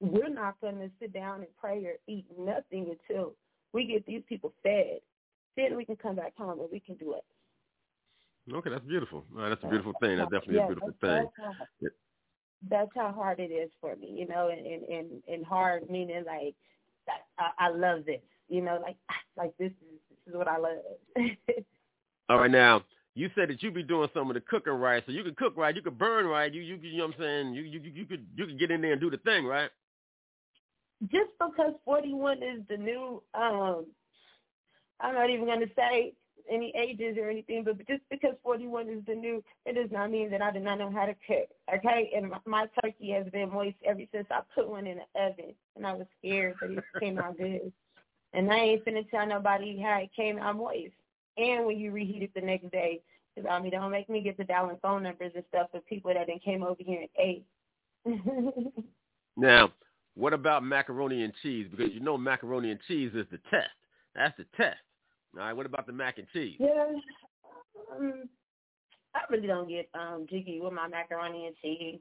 we're 0.00 0.28
not 0.28 0.60
going 0.60 0.78
to 0.78 0.90
sit 1.00 1.12
down 1.12 1.40
and 1.40 1.48
pray 1.60 1.84
or 1.84 1.94
eat 2.06 2.26
nothing 2.38 2.94
until 3.08 3.34
we 3.72 3.86
get 3.86 4.06
these 4.06 4.22
people 4.28 4.52
fed. 4.62 5.00
Then 5.56 5.76
we 5.76 5.84
can 5.84 5.96
come 5.96 6.16
back 6.16 6.36
home 6.36 6.60
and 6.60 6.68
we 6.70 6.80
can 6.80 6.96
do 6.96 7.14
it. 7.14 7.24
Okay, 8.52 8.70
that's 8.70 8.84
beautiful. 8.84 9.24
Right, 9.32 9.48
that's 9.48 9.62
a 9.64 9.68
beautiful 9.68 9.94
thing. 10.00 10.18
That's 10.18 10.30
definitely 10.30 10.56
Yeah, 10.56 10.64
a 10.64 10.66
beautiful 10.66 10.94
thing. 11.00 11.28
That's 12.68 12.90
how- 12.94 13.02
Yeah. 13.04 13.12
That's 13.12 13.12
how 13.12 13.12
hard 13.12 13.40
it 13.40 13.50
is 13.50 13.70
for 13.80 13.96
me, 13.96 14.08
you 14.18 14.26
know, 14.28 14.48
and 14.48 14.66
and 14.66 14.82
and, 14.84 15.22
and 15.28 15.44
hard 15.46 15.90
meaning 15.90 16.24
like 16.26 16.54
that 17.06 17.26
I, 17.38 17.66
I 17.66 17.68
love 17.70 18.04
this, 18.06 18.20
you 18.48 18.62
know, 18.62 18.78
like 18.82 18.96
like 19.36 19.56
this 19.58 19.70
is 19.72 20.00
this 20.10 20.32
is 20.32 20.36
what 20.36 20.48
I 20.48 20.58
love. 20.58 20.78
All 22.28 22.38
right, 22.38 22.50
now 22.50 22.82
you 23.14 23.30
said 23.34 23.48
that 23.50 23.62
you 23.62 23.70
be 23.70 23.82
doing 23.82 24.08
some 24.14 24.28
of 24.30 24.34
the 24.34 24.40
cooking 24.40 24.72
right, 24.72 25.02
so 25.06 25.12
you 25.12 25.22
could 25.22 25.36
cook 25.36 25.56
right, 25.56 25.74
you 25.76 25.82
could 25.82 25.98
burn 25.98 26.26
right, 26.26 26.52
you 26.52 26.62
you 26.62 26.76
you 26.76 26.98
know 26.98 27.06
what 27.06 27.14
I'm 27.16 27.20
saying? 27.20 27.54
You 27.54 27.62
you 27.62 27.80
you 27.80 28.06
could 28.06 28.26
you 28.36 28.46
could 28.46 28.58
get 28.58 28.70
in 28.70 28.80
there 28.82 28.92
and 28.92 29.00
do 29.00 29.10
the 29.10 29.18
thing, 29.18 29.44
right? 29.44 29.70
Just 31.10 31.30
because 31.38 31.74
41 31.84 32.42
is 32.42 32.60
the 32.68 32.76
new, 32.78 33.22
um, 33.34 33.84
I'm 35.00 35.14
not 35.14 35.28
even 35.28 35.44
going 35.44 35.60
to 35.60 35.68
say 35.76 36.14
any 36.50 36.72
ages 36.76 37.16
or 37.18 37.30
anything, 37.30 37.64
but 37.64 37.78
just 37.86 38.02
because 38.10 38.34
41 38.42 38.88
is 38.88 39.04
the 39.06 39.14
new, 39.14 39.42
it 39.66 39.74
does 39.74 39.90
not 39.90 40.10
mean 40.10 40.30
that 40.30 40.42
I 40.42 40.50
do 40.52 40.60
not 40.60 40.78
know 40.78 40.90
how 40.90 41.06
to 41.06 41.14
cook, 41.26 41.48
okay? 41.74 42.10
And 42.14 42.30
my, 42.30 42.38
my 42.46 42.66
turkey 42.82 43.10
has 43.12 43.26
been 43.32 43.50
moist 43.50 43.76
ever 43.84 44.00
since 44.12 44.26
I 44.30 44.40
put 44.54 44.68
one 44.68 44.86
in 44.86 44.98
the 44.98 45.20
oven, 45.20 45.54
and 45.76 45.86
I 45.86 45.92
was 45.94 46.06
scared, 46.18 46.56
but 46.60 46.70
it 46.70 46.84
came 47.00 47.18
out 47.18 47.38
good. 47.38 47.72
And 48.32 48.52
I 48.52 48.56
ain't 48.56 48.84
finna 48.84 49.08
tell 49.10 49.26
nobody 49.26 49.80
how 49.80 49.98
it 49.98 50.10
came 50.14 50.38
out 50.38 50.56
moist. 50.56 50.92
And 51.36 51.66
when 51.66 51.78
you 51.78 51.92
reheat 51.92 52.22
it 52.22 52.34
the 52.34 52.40
next 52.40 52.70
day, 52.70 53.00
'cause, 53.34 53.46
I 53.48 53.60
mean, 53.60 53.72
don't 53.72 53.90
make 53.90 54.08
me 54.08 54.20
get 54.20 54.36
the 54.36 54.44
dialing 54.44 54.78
phone 54.78 55.02
numbers 55.02 55.32
and 55.34 55.44
stuff 55.48 55.72
of 55.74 55.86
people 55.86 56.12
that 56.12 56.26
then 56.26 56.38
came 56.40 56.62
over 56.62 56.82
here 56.82 57.00
and 57.00 57.10
ate. 57.18 57.46
Now, 59.36 59.72
what 60.14 60.32
about 60.32 60.62
macaroni 60.62 61.24
and 61.24 61.32
cheese? 61.42 61.66
Because 61.70 61.92
you 61.92 62.00
know 62.00 62.16
macaroni 62.16 62.70
and 62.70 62.80
cheese 62.86 63.12
is 63.14 63.26
the 63.30 63.38
test. 63.50 63.70
That's 64.14 64.36
the 64.36 64.46
test. 64.56 64.78
All 65.36 65.44
right, 65.44 65.52
what 65.52 65.66
about 65.66 65.86
the 65.86 65.92
mac 65.92 66.18
and 66.18 66.26
cheese? 66.32 66.56
Yeah, 66.58 66.86
um, 67.92 68.28
I 69.14 69.20
really 69.30 69.46
don't 69.46 69.68
get 69.68 69.88
um 69.94 70.26
jiggy 70.28 70.60
with 70.60 70.72
my 70.72 70.88
macaroni 70.88 71.46
and 71.46 71.56
cheese, 71.62 71.98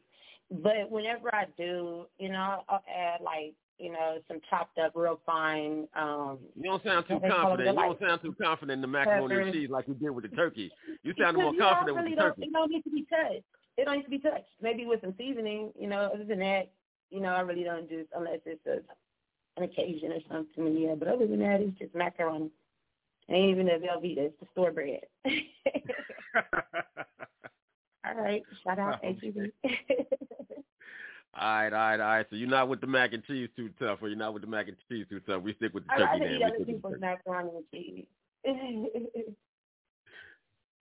but 0.52 0.90
whenever 0.90 1.34
I 1.34 1.46
do, 1.58 2.06
you 2.20 2.30
know, 2.30 2.64
I'll 2.70 2.84
add 2.94 3.22
like 3.22 3.54
you 3.80 3.92
know 3.92 4.18
some 4.28 4.40
chopped 4.50 4.78
up 4.78 4.94
real 4.96 5.20
fine. 5.26 5.88
um 5.96 6.40
You 6.56 6.64
don't 6.64 6.84
sound 6.84 7.06
too 7.08 7.16
what 7.16 7.24
they 7.24 7.30
call 7.30 7.46
confident. 7.46 7.70
You 7.70 7.76
like 7.76 8.00
don't 8.00 8.10
sound 8.10 8.22
too 8.22 8.36
confident 8.42 8.78
in 8.78 8.82
the 8.82 8.88
macaroni 8.88 9.36
and 9.36 9.54
cheese 9.54 9.70
like 9.70 9.88
you 9.88 9.94
did 9.96 10.12
with 10.12 10.30
the 10.30 10.36
turkey. 10.36 10.72
You 11.04 11.14
sounded 11.20 11.42
more 11.42 11.54
confident 11.58 11.98
really 11.98 12.10
with 12.12 12.18
the 12.18 12.24
turkey. 12.24 12.42
It 12.44 12.54
don't 12.54 12.72
need 12.72 12.84
to 12.84 12.90
be 12.92 13.06
touched. 13.10 13.46
It 13.78 13.86
don't 13.86 13.98
need 13.98 14.04
to 14.04 14.10
be 14.10 14.20
touched. 14.20 14.50
Maybe 14.62 14.86
with 14.86 15.02
some 15.02 15.16
seasoning, 15.18 15.72
you 15.80 15.88
know. 15.88 16.12
Other 16.14 16.24
than 16.24 16.40
that, 16.40 16.72
you 17.10 17.20
know, 17.20 17.30
I 17.30 17.42
really 17.42 17.64
don't 17.64 17.90
do 17.90 18.06
unless 18.16 18.40
it's 18.46 18.66
a, 18.68 18.78
an 19.58 19.64
occasion 19.64 20.12
or 20.12 20.20
something. 20.30 20.78
Yeah, 20.78 20.96
but 20.96 21.08
other 21.08 21.28
than 21.28 21.40
that, 21.40 21.62
it's 21.62 21.78
just 21.80 21.96
macaroni. 21.96 22.52
Ain't 23.30 23.52
even 23.52 23.70
a 23.70 23.80
Velveeta. 23.80 24.18
It's 24.18 24.40
the 24.40 24.48
store 24.52 24.72
bread. 24.72 25.02
All 28.06 28.16
right. 28.16 28.44
Shout 28.64 28.80
out 28.80 29.00
Oh, 29.04 29.08
HEB. 29.22 29.52
All 31.36 31.48
right, 31.48 31.74
all 31.74 31.80
right, 31.80 32.00
all 32.00 32.08
right. 32.08 32.28
So 32.30 32.36
you're 32.36 32.48
not 32.48 32.70
with 32.70 32.80
the 32.80 32.86
mac 32.86 33.14
and 33.14 33.26
cheese 33.26 33.50
too 33.56 33.72
tough, 33.80 33.98
or 34.04 34.08
you're 34.08 34.16
not 34.16 34.34
with 34.36 34.44
the 34.44 34.48
mac 34.48 34.68
and 34.68 34.78
cheese 34.88 35.08
too 35.10 35.20
tough. 35.22 35.42
We 35.42 35.56
stick 35.56 35.74
with 35.74 35.84
the 35.88 35.94
I 35.94 35.98
turkey 35.98 36.36
eat 36.36 36.44
other 36.44 36.54
stick 36.54 36.60
with 36.60 36.68
the 36.68 36.74
people's 36.74 37.02
macaroni 37.02 37.50
and 37.56 37.66
cheese. 37.74 38.06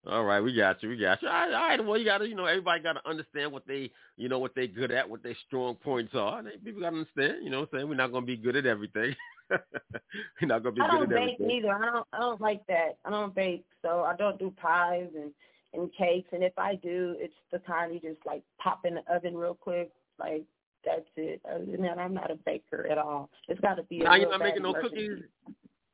All 0.08 0.24
right, 0.24 0.40
we 0.40 0.56
got 0.56 0.82
you, 0.82 0.90
we 0.90 0.98
got 0.98 1.22
you. 1.22 1.28
All 1.28 1.34
right, 1.36 1.54
all 1.54 1.68
right. 1.68 1.86
Well, 1.86 2.00
you 2.00 2.06
gotta, 2.06 2.28
you 2.28 2.34
know, 2.34 2.46
everybody 2.46 2.82
gotta 2.82 3.08
understand 3.08 3.52
what 3.52 3.68
they, 3.68 3.92
you 4.18 4.28
know, 4.28 4.40
what 4.40 4.56
they 4.56 4.66
good 4.66 4.90
at, 4.92 5.08
what 5.08 5.22
their 5.22 5.36
strong 5.46 5.76
points 5.76 6.16
are. 6.16 6.42
They- 6.42 6.58
People 6.58 6.82
gotta 6.82 6.96
understand, 6.98 7.44
you 7.44 7.52
know, 7.52 7.60
what 7.60 7.70
I'm 7.74 7.80
saying 7.80 7.90
we're 7.90 7.96
not 7.96 8.12
gonna 8.12 8.26
be 8.26 8.38
good 8.38 8.56
at 8.56 8.66
everything. 8.66 9.16
We're 9.50 10.48
not 10.48 10.64
gonna 10.64 10.76
be 10.76 10.82
I 10.82 10.90
good 10.90 11.10
don't 11.10 11.20
at 11.20 11.38
bake 11.40 11.50
either. 11.52 11.72
I 11.72 11.86
don't. 11.86 12.08
I 12.14 12.20
don't 12.20 12.42
like 12.42 12.66
that. 12.68 12.98
I 13.06 13.10
don't 13.10 13.34
bake, 13.34 13.66
so 13.82 14.02
I 14.04 14.16
don't 14.16 14.38
do 14.40 14.54
pies 14.62 15.10
and 15.16 15.32
and 15.74 15.92
cakes. 15.98 16.30
And 16.32 16.44
if 16.44 16.58
I 16.58 16.76
do, 16.76 17.16
it's 17.20 17.34
the 17.52 17.60
kind 17.60 17.94
you 17.94 18.00
just 18.00 18.26
like 18.26 18.44
pop 18.60 18.82
in 18.86 18.96
the 18.96 19.14
oven 19.14 19.36
real 19.36 19.54
quick. 19.56 19.92
Like 20.20 20.44
that's 20.86 21.06
it. 21.16 21.42
Other 21.50 21.66
than 21.66 21.82
that, 21.84 21.98
I'm 21.98 22.14
not 22.14 22.32
a 22.32 22.36
baker 22.36 22.88
at 22.90 22.98
all. 22.98 23.30
It's 23.48 23.60
got 23.62 23.76
to 23.76 23.84
be. 23.84 24.02
a 24.02 24.04
Now 24.06 24.16
you're 24.16 24.30
not 24.30 24.40
making 24.40 24.64
no 24.64 24.70
emergency. 24.72 25.08
cookies. 25.08 25.24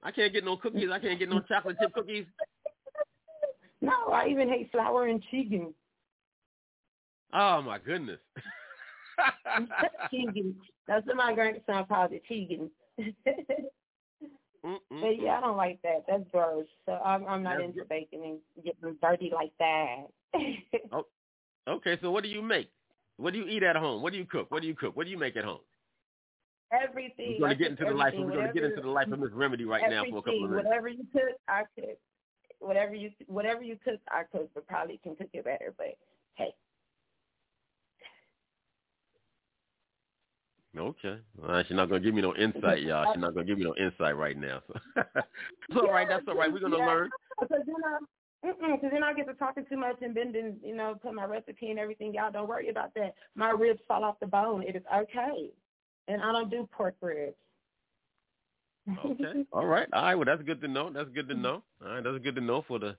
I 0.03 0.11
can't 0.11 0.31
get 0.33 0.43
no 0.45 0.55
cookies. 0.57 0.89
I 0.91 0.99
can't 0.99 1.17
get 1.17 1.29
no 1.29 1.39
chocolate 1.41 1.77
chip 1.81 1.93
cookies. 1.93 2.25
No, 3.81 4.07
I 4.11 4.27
even 4.29 4.49
hate 4.49 4.71
flour 4.71 5.05
and 5.07 5.21
chicken. 5.29 5.71
Oh 7.33 7.61
my 7.61 7.77
goodness. 7.77 8.19
Tegan. 10.09 10.55
That's 10.87 11.05
what 11.05 11.15
my 11.17 11.33
grandson 11.35 11.85
calls 11.85 12.11
it, 12.11 12.23
Tegan. 12.27 12.71
But 12.97 13.15
yeah, 15.21 15.37
I 15.37 15.41
don't 15.41 15.57
like 15.57 15.81
that. 15.83 16.05
That's 16.07 16.23
gross. 16.31 16.65
So 16.85 16.93
I'm 16.93 17.25
I'm 17.25 17.43
not 17.43 17.57
That's 17.57 17.69
into 17.69 17.85
bacon 17.85 18.21
and 18.23 18.39
getting 18.63 18.97
dirty 19.01 19.31
like 19.33 19.51
that. 19.59 20.05
oh, 20.91 21.05
okay. 21.67 21.97
So 22.01 22.11
what 22.11 22.23
do 22.23 22.29
you 22.29 22.41
make? 22.41 22.69
What 23.17 23.33
do 23.33 23.39
you 23.39 23.47
eat 23.47 23.63
at 23.63 23.75
home? 23.75 24.01
What 24.01 24.11
do 24.11 24.19
you 24.19 24.25
cook? 24.25 24.51
What 24.51 24.61
do 24.61 24.67
you 24.67 24.75
cook? 24.75 24.95
What 24.95 25.05
do 25.05 25.11
you 25.11 25.17
make 25.17 25.37
at 25.37 25.45
home? 25.45 25.59
everything. 26.71 27.37
We're 27.39 27.47
gonna 27.47 27.55
get 27.55 27.71
into 27.71 27.85
the 27.85 27.91
life. 27.91 28.13
everything, 28.13 28.25
We're 28.25 28.35
going 28.35 28.47
to 28.47 28.53
get 28.53 28.63
into 28.63 28.81
the 28.81 28.89
life 28.89 29.11
of 29.11 29.19
Miss 29.19 29.31
Remedy 29.31 29.65
right 29.65 29.83
now 29.89 30.03
for 30.09 30.17
a 30.17 30.21
couple 30.21 30.45
of 30.45 30.51
minutes. 30.51 30.67
Whatever 30.67 30.89
you 30.89 31.05
cook, 31.11 31.37
I 31.47 31.63
cook. 31.75 31.97
Whatever 32.59 32.95
you 32.95 33.11
whatever 33.27 33.61
you 33.61 33.77
cook, 33.83 33.99
I 34.09 34.23
cook, 34.31 34.49
but 34.53 34.67
probably 34.67 34.99
can 35.03 35.15
cook 35.15 35.29
it 35.33 35.43
better. 35.43 35.73
But 35.77 35.97
hey, 36.35 36.53
Okay. 40.77 41.17
Right, 41.37 41.65
she's 41.67 41.75
not 41.75 41.89
gonna 41.89 42.01
give 42.01 42.13
me 42.13 42.21
no 42.21 42.35
insight, 42.35 42.81
y'all. 42.83 43.13
She's 43.13 43.21
not 43.21 43.33
gonna 43.33 43.45
give 43.45 43.57
me 43.57 43.65
no 43.65 43.75
insight 43.75 44.17
right 44.17 44.37
now. 44.37 44.61
So. 44.67 44.73
it's 45.69 45.77
all 45.77 45.91
right. 45.91 46.07
That's 46.07 46.25
all 46.27 46.35
right. 46.35 46.51
We're 46.51 46.59
gonna 46.59 46.77
yeah. 46.77 46.85
learn. 46.85 47.09
Because 47.39 47.63
then 47.65 47.75
I, 47.85 47.97
because 48.75 48.91
then 48.91 49.03
I 49.03 49.13
get 49.13 49.27
to 49.27 49.33
talking 49.33 49.65
too 49.69 49.77
much 49.77 49.97
and 50.01 50.13
bending, 50.13 50.57
you 50.63 50.75
know, 50.75 50.95
put 51.01 51.13
my 51.13 51.25
recipe 51.25 51.69
and 51.69 51.79
everything. 51.79 52.13
Y'all 52.13 52.31
don't 52.31 52.47
worry 52.47 52.69
about 52.69 52.93
that. 52.95 53.15
My 53.35 53.49
ribs 53.49 53.79
fall 53.87 54.03
off 54.03 54.19
the 54.19 54.27
bone. 54.27 54.63
It 54.63 54.75
is 54.75 54.83
okay, 54.93 55.51
and 56.07 56.21
I 56.21 56.31
don't 56.31 56.49
do 56.51 56.67
pork 56.71 56.95
ribs. 57.01 57.35
Okay. 59.05 59.45
All 59.51 59.65
right. 59.65 59.87
All 59.93 60.03
right. 60.03 60.15
Well, 60.15 60.25
that's 60.25 60.43
good 60.43 60.61
to 60.61 60.67
know. 60.67 60.91
That's 60.91 61.09
good 61.09 61.27
to 61.29 61.35
know. 61.35 61.63
All 61.83 61.93
right. 61.93 62.03
That's 62.03 62.23
good 62.23 62.35
to 62.35 62.41
know 62.41 62.63
for 62.67 62.79
the 62.79 62.95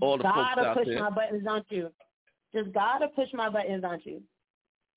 all 0.00 0.16
the 0.16 0.24
folks 0.24 0.36
gotta 0.54 0.60
out 0.68 0.76
push 0.76 0.86
there. 0.86 1.00
my 1.00 1.10
buttons, 1.10 1.42
don't 1.44 1.66
you? 1.70 1.90
Just 2.54 2.72
gotta 2.72 3.08
push 3.08 3.28
my 3.32 3.48
buttons, 3.48 3.82
don't 3.82 4.04
you? 4.04 4.22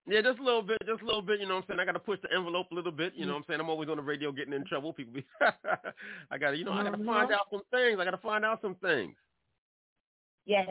Yeah, 0.06 0.22
just 0.22 0.40
a 0.40 0.44
little 0.44 0.62
bit, 0.62 0.80
just 0.86 1.02
a 1.02 1.06
little 1.06 1.22
bit. 1.22 1.40
You 1.40 1.48
know 1.48 1.56
what 1.56 1.64
I'm 1.64 1.68
saying? 1.70 1.80
I 1.80 1.86
got 1.86 1.94
to 1.94 2.00
push 2.00 2.20
the 2.22 2.34
envelope 2.36 2.68
a 2.72 2.76
little 2.76 2.92
bit. 2.92 3.14
You 3.16 3.26
know 3.26 3.34
what 3.34 3.40
I'm 3.40 3.46
saying? 3.48 3.60
I'm 3.62 3.70
always 3.70 3.88
on 3.90 3.98
the 3.98 4.04
radio 4.04 4.32
getting 4.34 4.54
in 4.54 4.66
trouble. 4.66 4.92
People 4.92 5.14
be, 5.14 5.26
I 6.32 6.38
got 6.38 6.52
to, 6.52 6.58
you 6.58 6.66
know, 6.66 6.74
I 6.74 6.84
got 6.84 6.92
to 6.92 6.98
Mhm. 6.98 7.06
find 7.06 7.32
out 7.32 7.48
some 7.50 7.64
things. 7.72 8.00
I 8.00 8.04
got 8.06 8.12
to 8.12 8.18
find 8.18 8.44
out 8.44 8.62
some 8.62 8.76
things. 8.76 9.16
Yes. 10.46 10.68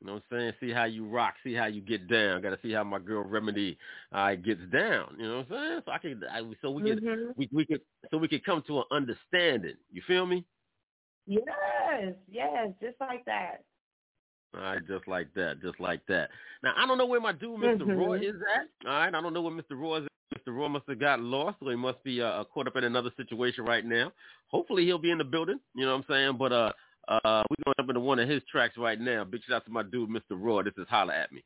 You 0.00 0.06
know 0.06 0.14
what 0.14 0.22
I'm 0.30 0.38
saying? 0.38 0.52
See 0.60 0.70
how 0.70 0.84
you 0.84 1.08
rock. 1.08 1.34
See 1.42 1.54
how 1.54 1.66
you 1.66 1.80
get 1.80 2.06
down. 2.08 2.42
Got 2.42 2.50
to 2.50 2.58
see 2.62 2.72
how 2.72 2.84
my 2.84 2.98
girl 3.00 3.24
Remedy 3.24 3.78
uh, 4.12 4.34
gets 4.36 4.60
down. 4.70 5.16
You 5.18 5.26
know 5.26 5.38
what 5.38 5.46
I'm 5.50 5.68
saying? 5.68 5.82
So 5.86 5.92
I 5.92 5.98
can, 5.98 6.22
I, 6.30 6.40
so 6.62 6.70
we 6.70 6.82
can, 6.82 7.00
Mhm. 7.00 7.36
we 7.36 7.48
we 7.50 7.64
could, 7.66 7.80
so 8.10 8.18
we 8.18 8.28
could 8.28 8.44
come 8.44 8.62
to 8.66 8.78
an 8.80 8.84
understanding. 8.92 9.76
You 9.90 10.02
feel 10.06 10.26
me? 10.26 10.44
Yes, 11.26 12.14
yes, 12.28 12.74
just 12.80 13.00
like 13.00 13.24
that. 13.24 13.64
All 14.54 14.60
right, 14.60 14.86
just 14.86 15.08
like 15.08 15.32
that, 15.34 15.60
just 15.60 15.80
like 15.80 16.00
that. 16.06 16.30
Now 16.62 16.74
I 16.76 16.86
don't 16.86 16.96
know 16.98 17.06
where 17.06 17.20
my 17.20 17.32
dude, 17.32 17.58
mister 17.58 17.84
Roy, 17.84 18.20
Mhm. 18.20 18.28
is 18.34 18.40
at. 18.54 18.88
All 18.88 18.92
right, 18.98 19.14
I 19.14 19.20
don't 19.20 19.32
know 19.34 19.42
where 19.42 19.52
Mr. 19.52 19.72
Roy 19.78 19.98
is. 19.98 20.08
Mr. 20.36 20.54
Roy 20.54 20.68
must 20.68 20.88
have 20.88 20.98
got 21.00 21.20
lost, 21.20 21.58
or 21.60 21.70
he 21.70 21.76
must 21.76 22.02
be 22.04 22.20
uh, 22.22 22.44
caught 22.44 22.66
up 22.66 22.76
in 22.76 22.84
another 22.84 23.10
situation 23.16 23.64
right 23.64 23.84
now. 23.84 24.12
Hopefully 24.48 24.84
he'll 24.84 24.98
be 24.98 25.10
in 25.10 25.18
the 25.18 25.24
building. 25.24 25.58
You 25.74 25.84
know 25.86 25.92
what 25.96 26.04
I'm 26.08 26.14
saying? 26.14 26.36
But 26.38 26.52
uh, 26.52 26.72
uh, 27.08 27.42
we're 27.50 27.64
going 27.64 27.74
up 27.78 27.88
into 27.88 28.00
one 28.00 28.18
of 28.18 28.28
his 28.28 28.42
tracks 28.50 28.76
right 28.76 28.98
now. 29.00 29.24
Big 29.24 29.42
shout 29.44 29.56
out 29.56 29.64
to 29.66 29.70
my 29.72 29.82
dude, 29.82 30.08
Mr. 30.10 30.30
Roy. 30.32 30.62
This 30.62 30.74
is 30.76 30.86
Holla 30.88 31.14
at 31.14 31.32
Me. 31.32 31.42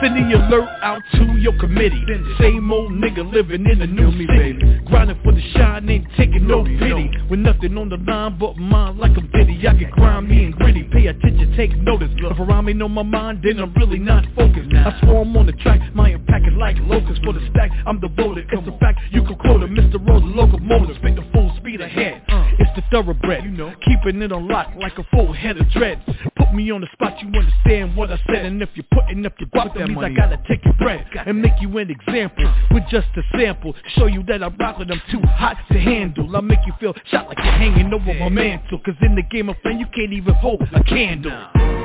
Sending 0.00 0.32
alert 0.32 0.68
out 0.82 1.02
to 1.12 1.24
your 1.38 1.58
committee. 1.58 2.02
Same 2.38 2.72
old 2.72 2.92
nigga 2.92 3.30
living 3.30 3.66
in 3.66 3.82
a 3.82 3.86
new 3.86 4.10
me, 4.10 4.26
city. 4.26 4.80
Grinding 4.86 5.20
for 5.22 5.32
the 5.32 5.42
shine, 5.52 5.88
ain't 5.90 6.06
taking 6.16 6.46
no 6.46 6.64
pity. 6.64 7.10
With 7.28 7.40
nothing 7.40 7.76
on 7.76 7.90
the 7.90 7.98
line 7.98 8.38
but 8.38 8.56
mine 8.56 8.96
like 8.96 9.16
a 9.16 9.20
bitty. 9.20 9.66
I 9.68 9.74
get 9.74 9.90
grimy 9.90 10.44
and 10.44 10.54
gritty. 10.54 10.84
Pay 10.84 11.08
attention, 11.08 11.54
take 11.56 11.76
notice. 11.76 12.08
If 12.16 12.38
around 12.38 12.64
me 12.64 12.72
know 12.72 12.88
my 12.88 13.02
mind, 13.02 13.40
then 13.42 13.58
I'm 13.58 13.74
really 13.74 13.98
not 13.98 14.24
focused. 14.34 14.70
I 14.72 14.98
swarm 15.02 15.36
on 15.36 15.46
the 15.46 15.52
track, 15.52 15.80
my 15.94 16.10
impact 16.10 16.46
is 16.46 16.54
like 16.56 16.76
locusts 16.80 17.22
for 17.22 17.34
the 17.34 17.46
stack. 17.50 17.70
I'm 17.86 18.00
devoted. 18.00 18.46
It's 18.50 18.66
a 18.66 18.78
fact, 18.78 19.00
you 19.10 19.22
can 19.22 19.36
quote 19.36 19.62
it. 19.62 19.70
Mr. 19.70 20.00
Rose, 20.08 20.22
locomotive, 20.24 20.96
spit 20.96 21.16
the 21.16 21.28
full 21.32 21.54
speed 21.58 21.80
ahead. 21.80 22.22
It's 22.58 22.70
the 22.74 22.82
thoroughbred, 22.90 23.42
keeping 23.82 24.22
it 24.22 24.32
on 24.32 24.48
lock 24.48 24.72
like 24.80 24.96
a 24.98 25.04
full 25.10 25.32
head 25.32 25.58
of 25.58 25.68
dreads. 25.70 26.00
Put 26.40 26.54
me 26.54 26.70
on 26.70 26.80
the 26.80 26.88
spot, 26.94 27.20
you 27.20 27.28
understand 27.28 27.96
what 27.96 28.10
I 28.10 28.18
said. 28.26 28.46
And 28.46 28.62
if 28.62 28.70
you're 28.74 28.86
putting 28.90 29.26
up 29.26 29.34
your 29.38 29.48
guap, 29.50 29.76
that 29.76 29.88
means 29.88 30.00
I 30.02 30.08
gotta 30.08 30.40
take 30.48 30.64
your 30.64 30.72
bread 30.74 31.04
and 31.26 31.40
make 31.40 31.52
you 31.60 31.76
an 31.76 31.90
example 31.90 32.50
with 32.70 32.84
just 32.90 33.08
a 33.16 33.22
sample. 33.36 33.74
Show 33.96 34.06
you 34.06 34.22
that 34.24 34.42
I 34.42 34.48
rock 34.48 34.78
with 34.78 34.88
them 34.88 35.02
too 35.12 35.20
hot 35.36 35.58
to 35.70 35.78
handle. 35.78 36.34
I 36.34 36.40
make 36.40 36.60
you 36.66 36.72
feel 36.80 36.94
shot 37.10 37.28
like 37.28 37.36
you're 37.38 37.52
hanging 37.52 37.92
over 37.92 38.14
my 38.14 38.30
mantle. 38.30 38.80
Cause 38.84 38.94
in 39.02 39.14
the 39.16 39.22
game 39.30 39.50
of 39.50 39.56
fame, 39.62 39.78
you 39.78 39.86
can't 39.94 40.14
even 40.14 40.32
hold 40.34 40.62
a 40.72 40.82
candle. 40.84 41.30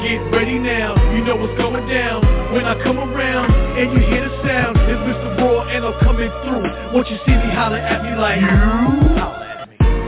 Get 0.02 0.24
ready 0.32 0.58
now, 0.58 0.96
you 1.14 1.26
know 1.26 1.36
what's 1.36 1.60
going 1.60 1.88
down. 1.90 2.24
When 2.54 2.64
I 2.64 2.82
come 2.82 2.98
around 2.98 3.52
and 3.78 3.92
you 3.92 4.08
hear 4.08 4.30
the 4.30 4.36
sound, 4.48 4.78
it's 4.78 5.02
Mr. 5.04 5.38
Raw 5.38 5.68
and 5.68 5.84
I'm 5.84 6.00
coming 6.00 6.32
through. 6.44 6.94
Won't 6.94 7.10
you 7.10 7.18
see 7.26 7.34
me 7.34 7.54
holler 7.54 7.78
at 7.78 8.04
me 8.04 8.16
like 8.16 8.40
you? 8.40 9.45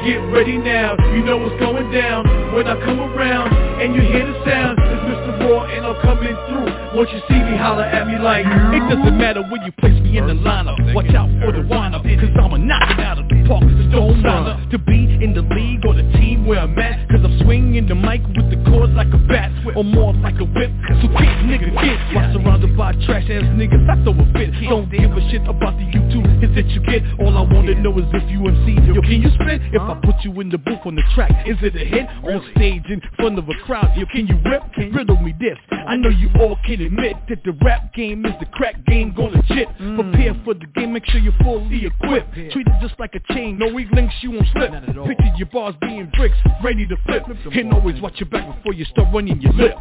Get 0.07 0.23
ready 0.31 0.57
now, 0.57 0.95
you 1.11 1.21
know 1.21 1.35
what's 1.35 1.59
going 1.59 1.91
down 1.91 2.23
When 2.55 2.65
I 2.65 2.79
come 2.79 3.01
around 3.01 3.51
and 3.83 3.93
you 3.93 3.99
hear 3.99 4.25
the 4.25 4.39
sound 4.45 4.79
It's 4.79 5.03
Mr. 5.03 5.26
Raw 5.39 5.65
and 5.65 5.85
I'm 5.85 6.01
coming 6.01 6.35
through. 6.47 6.77
Won't 6.95 7.11
you 7.11 7.21
see 7.27 7.37
me? 7.37 7.57
Holler 7.57 7.83
at 7.83 8.07
me 8.07 8.17
like 8.17 8.45
It 8.45 8.83
doesn't 8.89 9.17
matter 9.17 9.43
when 9.43 9.61
you 9.61 9.71
place 9.73 9.99
me 10.01 10.17
in 10.17 10.27
the 10.27 10.33
lineup. 10.33 10.77
Watch 10.95 11.13
out 11.13 11.29
for 11.43 11.51
the 11.51 11.61
wind-up 11.67 12.03
Cause 12.03 12.33
I'ma 12.39 12.57
knock 12.57 12.89
it 12.89 12.99
out 12.99 13.19
of 13.19 13.27
the 13.27 13.37
park. 13.45 13.63
So 13.91 14.07
don't 14.07 14.23
sign 14.23 14.69
to 14.69 14.77
be 14.79 15.19
in 15.21 15.33
the 15.33 15.43
league 15.53 15.85
or 15.85 15.93
the 15.93 16.07
team 16.17 16.47
where 16.47 16.59
I'm 16.59 16.77
at 16.79 17.09
Cause 17.09 17.21
I'm 17.23 17.37
swinging 17.43 17.87
the 17.87 17.95
mic 17.95 18.23
with 18.33 18.49
the 18.49 18.57
chords 18.71 18.93
like 18.93 19.11
a 19.13 19.21
bat. 19.29 19.51
Or 19.75 19.83
more 19.83 20.13
like 20.13 20.39
a 20.39 20.47
whip 20.47 20.71
So 21.03 21.07
kick 21.11 21.31
nigga 21.45 21.69
get 21.75 21.97
While 22.15 22.33
surrounded 22.33 22.77
by 22.77 22.93
trash 23.05 23.27
ass 23.29 23.45
niggas 23.53 23.83
I 23.85 23.95
throw 24.03 24.15
a 24.15 24.25
fit. 24.33 24.55
Don't 24.69 24.89
give 24.89 25.11
a 25.11 25.21
shit 25.29 25.43
about 25.43 25.75
the 25.75 25.85
YouTube 25.91 26.25
hits 26.39 26.55
that 26.55 26.67
you 26.71 26.81
get. 26.87 27.03
All 27.19 27.35
I 27.35 27.43
wanna 27.45 27.75
know 27.83 27.93
is 27.99 28.07
if 28.15 28.25
you 28.31 28.47
MC 28.47 28.79
Yo 28.89 29.01
can 29.01 29.21
you 29.21 29.29
spit? 29.35 29.61
If 29.75 29.81
I 29.81 29.99
put 30.01 30.15
you 30.23 30.33
in 30.41 30.49
the 30.49 30.57
booth 30.57 30.81
on 30.85 30.95
the 30.95 31.03
track 31.13 31.31
Is 31.45 31.57
it 31.61 31.75
a 31.75 31.85
hit? 31.85 32.07
On 32.23 32.39
stage 32.55 32.87
in 32.89 33.01
front 33.17 33.37
of 33.37 33.45
a 33.49 33.57
crowd 33.65 33.91
Yo 33.97 34.05
can 34.07 34.25
you 34.25 34.39
rip? 34.47 34.63
Riddle 34.93 35.19
me 35.19 35.26
this. 35.39 35.57
I 35.87 35.95
know 35.95 36.09
you 36.09 36.29
all 36.39 36.57
can 36.65 36.81
admit 36.81 37.15
That 37.29 37.43
the 37.45 37.53
rap 37.63 37.93
game 37.93 38.25
is 38.25 38.33
the 38.39 38.45
crack 38.47 38.85
game 38.85 39.13
Gonna 39.15 39.41
chit 39.47 39.67
Prepare 39.77 40.35
for 40.43 40.53
the 40.53 40.65
game 40.75 40.93
Make 40.93 41.05
sure 41.05 41.19
you're 41.19 41.37
fully 41.43 41.85
equipped. 41.85 42.33
Treat 42.33 42.67
it 42.67 42.81
just 42.81 42.99
like 42.99 43.15
a 43.15 43.33
chain 43.33 43.57
No 43.57 43.73
weak 43.73 43.87
links 43.91 44.13
you 44.21 44.31
won't 44.31 44.47
slip. 44.51 44.71
Picture 44.71 45.33
your 45.37 45.47
bars 45.47 45.75
being 45.81 46.11
bricks 46.15 46.35
Ready 46.63 46.85
to 46.87 46.97
flip. 47.05 47.23
And 47.53 47.73
always 47.73 48.01
watch 48.01 48.19
your 48.19 48.29
back 48.29 48.45
before 48.57 48.73
you 48.73 48.85
start 48.85 49.13
running 49.13 49.39
your 49.41 49.53
lip. 49.53 49.75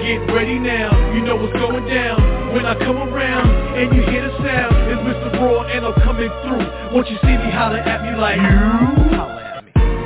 Get 0.00 0.32
ready 0.32 0.58
now 0.58 1.12
You 1.14 1.20
know 1.22 1.36
what's 1.36 1.52
going 1.52 1.86
down. 1.86 2.54
When 2.54 2.64
I 2.64 2.74
come 2.78 2.96
around 2.96 3.76
And 3.76 3.94
you 3.94 4.02
hear 4.02 4.22
the 4.26 4.36
sound 4.38 4.74
It's 4.90 5.02
Mr. 5.02 5.40
Raw 5.40 5.62
and 5.68 5.84
I'm 5.84 5.94
coming 6.04 6.30
through. 6.42 6.94
Won't 6.94 7.08
you 7.10 7.18
see 7.20 7.36
me 7.36 7.50
holler 7.52 7.78
at 7.78 8.02
me 8.02 8.18
like 8.18 8.36
you? 8.40 9.37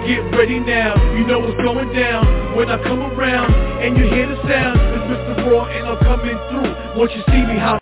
Get 0.07 0.19
ready 0.37 0.59
now, 0.59 0.99
you 1.15 1.25
know 1.27 1.39
what's 1.39 1.57
going 1.63 1.93
down 1.95 2.57
When 2.57 2.69
I 2.69 2.83
come 2.83 3.01
around 3.01 3.55
and 3.83 3.97
you 3.97 4.05
hear 4.05 4.27
the 4.27 4.37
sound 4.43 4.81
It's 4.81 5.39
Mr. 5.39 5.51
Raw 5.51 5.67
and 5.67 5.87
I'm 5.87 5.99
coming 5.99 6.37
through 6.51 6.99
Won't 6.99 7.13
you 7.13 7.23
see 7.29 7.47
me 7.47 7.59
holler 7.59 7.79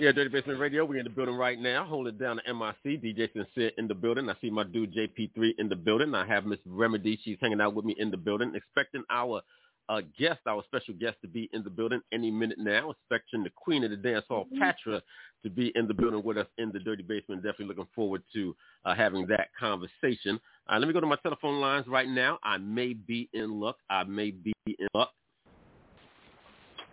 Yeah, 0.00 0.10
Dirty 0.10 0.30
Basement 0.30 0.58
Radio. 0.58 0.84
We're 0.84 0.98
in 0.98 1.04
the 1.04 1.10
building 1.10 1.36
right 1.36 1.60
now. 1.60 1.84
Hold 1.84 2.08
it 2.08 2.18
down 2.18 2.40
to 2.44 2.54
MIC. 2.54 3.02
DJ 3.02 3.32
Sincere 3.32 3.70
in 3.78 3.86
the 3.86 3.94
building. 3.94 4.28
I 4.28 4.34
see 4.40 4.50
my 4.50 4.64
dude 4.64 4.92
JP3 4.92 5.52
in 5.58 5.68
the 5.68 5.76
building. 5.76 6.14
I 6.16 6.26
have 6.26 6.44
Miss 6.44 6.58
Remedy. 6.66 7.20
She's 7.22 7.36
hanging 7.40 7.60
out 7.60 7.74
with 7.74 7.84
me 7.84 7.94
in 7.98 8.10
the 8.10 8.16
building. 8.16 8.52
Expecting 8.56 9.04
our 9.10 9.42
uh, 9.88 10.00
guest, 10.18 10.40
our 10.46 10.64
special 10.64 10.94
guest, 10.94 11.18
to 11.22 11.28
be 11.28 11.48
in 11.52 11.62
the 11.62 11.70
building 11.70 12.00
any 12.12 12.32
minute 12.32 12.58
now. 12.58 12.90
Expecting 12.90 13.44
the 13.44 13.50
queen 13.50 13.84
of 13.84 13.90
the 13.90 13.96
dance 13.96 14.24
hall, 14.28 14.48
Patra, 14.58 15.00
to 15.42 15.50
be 15.50 15.72
in 15.74 15.86
the 15.86 15.94
building 15.94 16.22
with 16.22 16.38
us 16.38 16.46
in 16.58 16.70
the 16.72 16.78
Dirty 16.78 17.02
Basement. 17.02 17.42
Definitely 17.42 17.66
looking 17.66 17.88
forward 17.94 18.22
to 18.32 18.54
uh, 18.84 18.94
having 18.94 19.26
that 19.26 19.48
conversation. 19.58 20.40
Uh, 20.68 20.78
let 20.78 20.86
me 20.86 20.94
go 20.94 21.00
to 21.00 21.06
my 21.06 21.16
telephone 21.16 21.60
lines 21.60 21.86
right 21.86 22.08
now. 22.08 22.38
I 22.42 22.58
may 22.58 22.92
be 22.92 23.28
in 23.32 23.60
luck. 23.60 23.76
I 23.90 24.04
may 24.04 24.30
be 24.30 24.52
in 24.66 24.88
luck. 24.94 25.10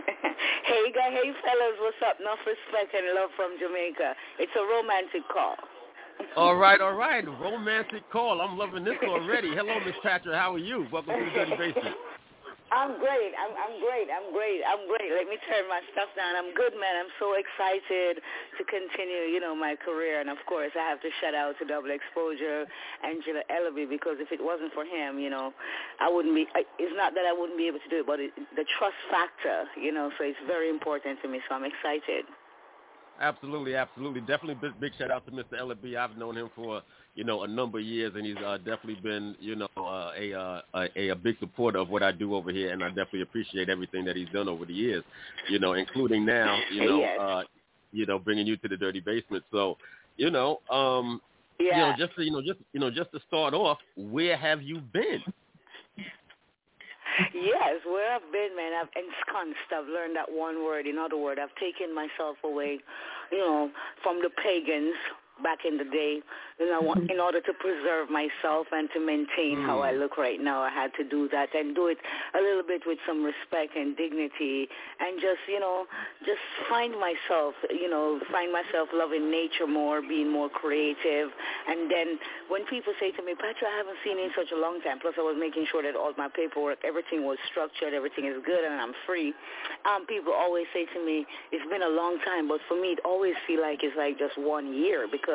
Hey, 0.67 0.91
guys. 0.93 1.13
hey, 1.13 1.31
fellas, 1.43 1.79
what's 1.79 1.95
up? 2.05 2.19
Enough 2.19 2.39
respect 2.45 2.93
and 2.93 3.15
love 3.15 3.29
from 3.37 3.55
Jamaica. 3.57 4.13
It's 4.37 4.51
a 4.55 4.63
romantic 4.67 5.21
call. 5.31 5.55
All 6.35 6.55
right, 6.57 6.81
all 6.81 6.93
right. 6.93 7.25
Romantic 7.25 8.09
call. 8.11 8.41
I'm 8.41 8.57
loving 8.57 8.83
this 8.83 8.95
already. 9.03 9.49
Hello, 9.49 9.79
Miss 9.85 9.95
Patra. 10.03 10.37
How 10.37 10.55
are 10.55 10.59
you? 10.59 10.87
Welcome 10.91 11.13
to 11.13 11.25
the 11.25 11.31
Dirty 11.31 11.51
Basement. 11.57 11.95
I'm 12.67 12.99
great. 12.99 13.31
I'm 13.39 13.55
I'm 13.55 13.75
great. 13.79 14.07
I'm 14.11 14.27
great. 14.35 14.59
I'm 14.67 14.83
great. 14.91 15.09
Let 15.15 15.27
me 15.31 15.39
turn 15.47 15.71
my 15.71 15.79
stuff 15.95 16.11
down. 16.19 16.35
I'm 16.35 16.51
good, 16.51 16.75
man. 16.75 16.99
I'm 16.99 17.13
so 17.15 17.39
excited 17.39 18.19
to 18.19 18.61
continue, 18.67 19.31
you 19.31 19.39
know, 19.39 19.55
my 19.55 19.79
career. 19.79 20.19
And 20.19 20.27
of 20.27 20.37
course, 20.51 20.75
I 20.75 20.83
have 20.83 20.99
to 20.99 21.09
shout 21.23 21.31
out 21.31 21.55
to 21.59 21.63
Double 21.63 21.87
Exposure, 21.95 22.67
Angelo 23.07 23.39
Ellerbee, 23.47 23.87
because 23.87 24.19
if 24.19 24.35
it 24.35 24.43
wasn't 24.43 24.75
for 24.75 24.83
him, 24.83 25.15
you 25.15 25.31
know, 25.31 25.55
I 26.03 26.11
wouldn't 26.11 26.35
be. 26.35 26.43
It's 26.75 26.95
not 26.99 27.15
that 27.15 27.23
I 27.23 27.31
wouldn't 27.31 27.57
be 27.57 27.71
able 27.71 27.79
to 27.79 27.89
do 27.89 28.03
it, 28.03 28.07
but 28.07 28.19
it, 28.19 28.35
the 28.59 28.67
trust 28.75 28.99
factor, 29.07 29.63
you 29.79 29.95
know, 29.95 30.11
so 30.19 30.27
it's 30.27 30.39
very 30.43 30.67
important 30.67 31.23
to 31.23 31.27
me. 31.31 31.39
So 31.47 31.55
I'm 31.55 31.63
excited. 31.63 32.27
Absolutely, 33.19 33.75
absolutely. 33.75 34.21
Definitely 34.21 34.59
big, 34.61 34.79
big 34.79 34.91
shout 34.99 35.09
out 35.09 35.25
to 35.25 35.31
Mr. 35.31 35.55
Ellerbee. 35.59 35.95
I've 35.95 36.17
known 36.17 36.37
him 36.37 36.49
for 36.55 36.83
you 37.17 37.23
know, 37.23 37.41
a 37.41 37.47
number 37.47 37.79
of 37.79 37.83
years, 37.83 38.13
and 38.15 38.23
he's 38.23 38.37
uh, 38.45 38.57
definitely 38.57 38.99
been, 39.01 39.35
you 39.39 39.55
know, 39.55 39.67
uh, 39.75 40.11
a, 40.15 40.33
uh, 40.33 40.61
a 40.95 41.09
a 41.09 41.15
big 41.15 41.35
supporter 41.39 41.79
of 41.79 41.89
what 41.89 42.03
I 42.03 42.11
do 42.11 42.35
over 42.35 42.51
here, 42.51 42.71
and 42.71 42.83
I 42.83 42.89
definitely 42.89 43.23
appreciate 43.23 43.69
everything 43.69 44.05
that 44.05 44.15
he's 44.15 44.29
done 44.29 44.47
over 44.47 44.65
the 44.65 44.73
years, 44.73 45.03
you 45.49 45.57
know, 45.57 45.73
including 45.73 46.27
now, 46.27 46.59
you 46.71 46.85
know, 46.85 46.99
yes. 46.99 47.19
uh, 47.19 47.41
you 47.91 48.05
know, 48.05 48.19
bringing 48.19 48.45
you 48.45 48.55
to 48.57 48.67
the 48.67 48.77
dirty 48.77 48.99
basement. 48.99 49.43
So, 49.51 49.77
you 50.17 50.29
know, 50.29 50.59
um, 50.69 51.19
yeah. 51.59 51.65
you 51.65 51.77
know, 51.77 51.93
just 51.97 52.15
to, 52.17 52.23
you 52.23 52.31
know, 52.31 52.41
just 52.41 52.59
you 52.71 52.79
know, 52.79 52.91
just 52.91 53.11
to 53.13 53.19
start 53.27 53.55
off, 53.55 53.79
where 53.95 54.37
have 54.37 54.61
you 54.61 54.79
been? 54.93 55.23
Yes, 57.33 57.81
where 57.83 58.13
I've 58.13 58.31
been, 58.31 58.55
man, 58.55 58.73
I've 58.79 58.93
ensconced. 58.93 59.73
I've 59.75 59.87
learned 59.87 60.15
that 60.17 60.31
one 60.31 60.63
word. 60.63 60.85
In 60.85 60.99
other 60.99 61.17
words, 61.17 61.41
I've 61.41 61.55
taken 61.55 61.95
myself 61.95 62.37
away, 62.43 62.77
you 63.31 63.37
know, 63.39 63.71
from 64.03 64.21
the 64.21 64.29
pagans 64.29 64.93
back 65.43 65.59
in 65.65 65.77
the 65.77 65.85
day. 65.85 66.19
You 66.59 66.65
know, 66.65 66.93
in 67.09 67.19
order 67.19 67.39
to 67.41 67.53
preserve 67.53 68.09
myself 68.09 68.65
and 68.71 68.89
to 68.93 68.99
maintain 68.99 69.61
how 69.61 69.81
I 69.85 69.93
look 69.93 70.17
right 70.17 70.41
now, 70.41 70.61
I 70.61 70.69
had 70.69 70.89
to 70.97 71.03
do 71.03 71.29
that 71.29 71.53
and 71.53 71.75
do 71.75 71.87
it 71.87 71.97
a 72.33 72.41
little 72.41 72.63
bit 72.65 72.81
with 72.85 72.97
some 73.05 73.21
respect 73.23 73.77
and 73.77 73.95
dignity 73.95 74.67
and 74.99 75.21
just, 75.21 75.45
you 75.47 75.59
know, 75.59 75.85
just 76.25 76.41
find 76.69 76.97
myself, 76.97 77.53
you 77.69 77.89
know, 77.89 78.19
find 78.31 78.51
myself 78.51 78.89
loving 78.93 79.29
nature 79.29 79.67
more, 79.67 80.01
being 80.01 80.31
more 80.31 80.49
creative. 80.49 81.29
And 81.67 81.91
then 81.91 82.17
when 82.49 82.65
people 82.65 82.93
say 82.99 83.11
to 83.11 83.21
me, 83.21 83.35
Patra, 83.37 83.69
I 83.69 83.77
haven't 83.77 84.01
seen 84.01 84.17
you 84.17 84.25
in 84.25 84.33
such 84.33 84.49
a 84.49 84.57
long 84.57 84.81
time, 84.81 84.97
plus 84.97 85.13
I 85.17 85.21
was 85.21 85.37
making 85.37 85.67
sure 85.69 85.83
that 85.83 85.93
all 85.93 86.09
my 86.17 86.29
paperwork, 86.33 86.81
everything 86.81 87.21
was 87.21 87.37
structured, 87.51 87.93
everything 87.93 88.25
is 88.25 88.41
good 88.41 88.65
and 88.65 88.81
I'm 88.81 88.97
free. 89.05 89.29
Um, 89.85 90.09
people 90.09 90.33
always 90.33 90.65
say 90.73 90.89
to 90.89 90.99
me, 91.05 91.25
it's 91.51 91.67
been 91.69 91.83
a 91.83 91.93
long 91.93 92.17
time, 92.25 92.47
but 92.47 92.59
for 92.67 92.79
me, 92.79 92.97
it 92.97 92.99
always 93.05 93.35
feel 93.45 93.61
like 93.61 93.83
it's 93.83 93.95
like 93.95 94.17
just 94.17 94.37
one 94.37 94.73
year 94.73 95.05
because 95.05 95.26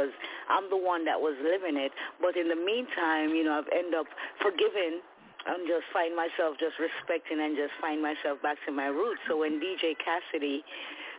I'm 0.48 0.68
the 0.70 0.76
one 0.76 1.04
that 1.04 1.20
was 1.20 1.36
living 1.42 1.76
it. 1.76 1.92
But 2.20 2.36
in 2.36 2.48
the 2.48 2.56
meantime, 2.56 3.34
you 3.34 3.44
know, 3.44 3.58
I've 3.58 3.70
ended 3.72 3.94
up 3.94 4.06
forgiving 4.40 5.00
and 5.46 5.66
just 5.66 5.86
find 5.92 6.14
myself 6.14 6.54
just 6.58 6.78
respecting 6.78 7.40
and 7.40 7.56
just 7.56 7.74
find 7.80 8.00
myself 8.00 8.40
back 8.42 8.58
to 8.66 8.72
my 8.72 8.86
roots. 8.86 9.20
So 9.26 9.42
when 9.42 9.58
DJ 9.58 9.98
Cassidy 9.98 10.62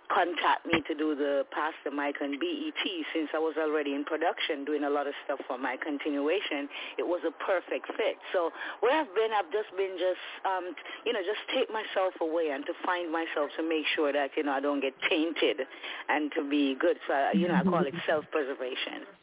contact 0.09 0.65
me 0.65 0.83
to 0.87 0.93
do 0.95 1.15
the 1.15 1.45
Pass 1.51 1.73
the 1.83 1.91
Mic 1.91 2.21
on 2.21 2.39
BET 2.39 2.83
since 3.13 3.29
I 3.33 3.39
was 3.39 3.55
already 3.57 3.93
in 3.93 4.03
production 4.03 4.65
doing 4.65 4.83
a 4.83 4.89
lot 4.89 5.07
of 5.07 5.13
stuff 5.25 5.39
for 5.47 5.57
my 5.57 5.77
continuation. 5.77 6.67
It 6.97 7.07
was 7.07 7.21
a 7.27 7.31
perfect 7.43 7.87
fit. 7.97 8.17
So 8.31 8.51
where 8.81 8.99
I've 8.99 9.13
been, 9.15 9.31
I've 9.31 9.51
just 9.51 9.71
been 9.77 9.95
just, 9.97 10.23
um, 10.45 10.75
you 11.05 11.13
know, 11.13 11.21
just 11.21 11.41
take 11.53 11.69
myself 11.71 12.13
away 12.21 12.51
and 12.51 12.65
to 12.65 12.73
find 12.85 13.11
myself 13.11 13.49
to 13.57 13.63
make 13.63 13.85
sure 13.95 14.11
that, 14.11 14.31
you 14.35 14.43
know, 14.43 14.53
I 14.53 14.59
don't 14.59 14.81
get 14.81 14.93
tainted 15.09 15.61
and 16.09 16.31
to 16.35 16.47
be 16.49 16.75
good. 16.79 16.97
So, 17.07 17.31
you 17.33 17.47
know, 17.47 17.55
I 17.55 17.63
call 17.63 17.85
it 17.85 17.93
self-preservation. 18.05 19.22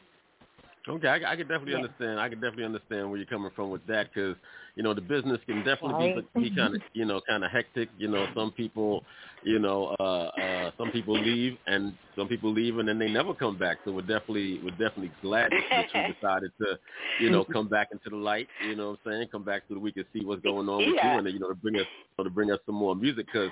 Okay, 0.87 1.07
I, 1.07 1.15
I 1.33 1.35
can 1.35 1.47
definitely 1.47 1.73
Yeah. 1.73 1.77
understand. 1.77 2.19
I 2.19 2.27
can 2.29 2.39
definitely 2.39 2.65
understand 2.65 3.09
where 3.09 3.17
you're 3.17 3.27
coming 3.27 3.51
from 3.55 3.69
with 3.69 3.85
that 3.87 4.09
because 4.13 4.35
you 4.75 4.81
know 4.83 4.93
the 4.95 5.01
business 5.01 5.39
can 5.45 5.57
definitely 5.63 6.11
be, 6.35 6.49
be 6.49 6.55
kind 6.55 6.75
of 6.75 6.81
you 6.93 7.05
know 7.05 7.21
kind 7.27 7.43
of 7.43 7.51
hectic. 7.51 7.89
You 7.97 8.07
know, 8.07 8.27
some 8.35 8.51
people, 8.51 9.03
you 9.43 9.59
know, 9.59 9.95
uh, 9.99 10.03
uh, 10.41 10.71
some 10.79 10.89
people 10.91 11.19
leave 11.21 11.57
and 11.67 11.93
some 12.17 12.27
people 12.27 12.51
leave 12.51 12.79
and 12.79 12.87
then 12.87 12.97
they 12.97 13.09
never 13.09 13.33
come 13.35 13.57
back. 13.59 13.77
So 13.85 13.91
we're 13.91 14.01
definitely 14.01 14.59
we're 14.63 14.71
definitely 14.71 15.11
glad 15.21 15.51
that 15.51 15.85
you 15.93 16.01
decided 16.13 16.51
to 16.61 16.79
you 17.19 17.29
know 17.29 17.43
come 17.45 17.67
back 17.67 17.89
into 17.91 18.09
the 18.09 18.17
light. 18.17 18.47
You 18.59 18.75
know 18.75 18.91
what 18.91 18.99
I'm 19.05 19.11
saying? 19.11 19.27
Come 19.31 19.43
back 19.43 19.63
so 19.67 19.75
that 19.75 19.79
we 19.79 19.91
can 19.91 20.05
see 20.11 20.25
what's 20.25 20.41
going 20.41 20.67
on 20.67 20.85
with 20.85 20.95
Yeah. 20.95 21.13
you 21.13 21.17
and 21.19 21.27
you 21.31 21.39
know 21.39 21.49
to 21.49 21.55
bring 21.55 21.75
us 21.79 21.87
to 22.23 22.29
bring 22.29 22.51
us 22.51 22.59
some 22.65 22.75
more 22.75 22.95
music 22.95 23.27
because 23.27 23.51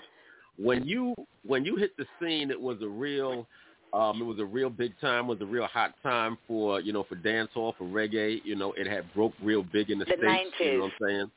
when 0.58 0.84
you 0.84 1.14
when 1.46 1.64
you 1.64 1.76
hit 1.76 1.96
the 1.98 2.06
scene, 2.20 2.50
it 2.50 2.60
was 2.60 2.82
a 2.82 2.88
real 2.90 3.48
um, 3.94 4.22
it 4.22 4.26
was 4.26 4.40
a 4.40 4.46
real 4.46 4.70
big 4.70 4.94
time, 5.00 5.28
was 5.28 5.42
a 5.42 5.46
real 5.46 5.66
hot 5.68 5.94
time 6.04 6.38
for 6.48 6.80
you 6.82 6.94
know 6.94 7.04
for 7.04 7.16
dancehall, 7.16 7.76
for 7.78 7.86
reggae. 7.86 8.42
You 8.44 8.56
know, 8.56 8.74
it 8.74 8.88
had 8.88 9.12
broke 9.14 9.34
real 9.42 9.64
big 9.64 9.90
in 9.90 10.00
the, 10.00 10.06
The 10.06 10.14
states. 10.18 10.52
You 10.60 10.78
know 10.78 10.84
what 10.86 10.94
I'm 11.02 11.08
saying? 11.08 11.32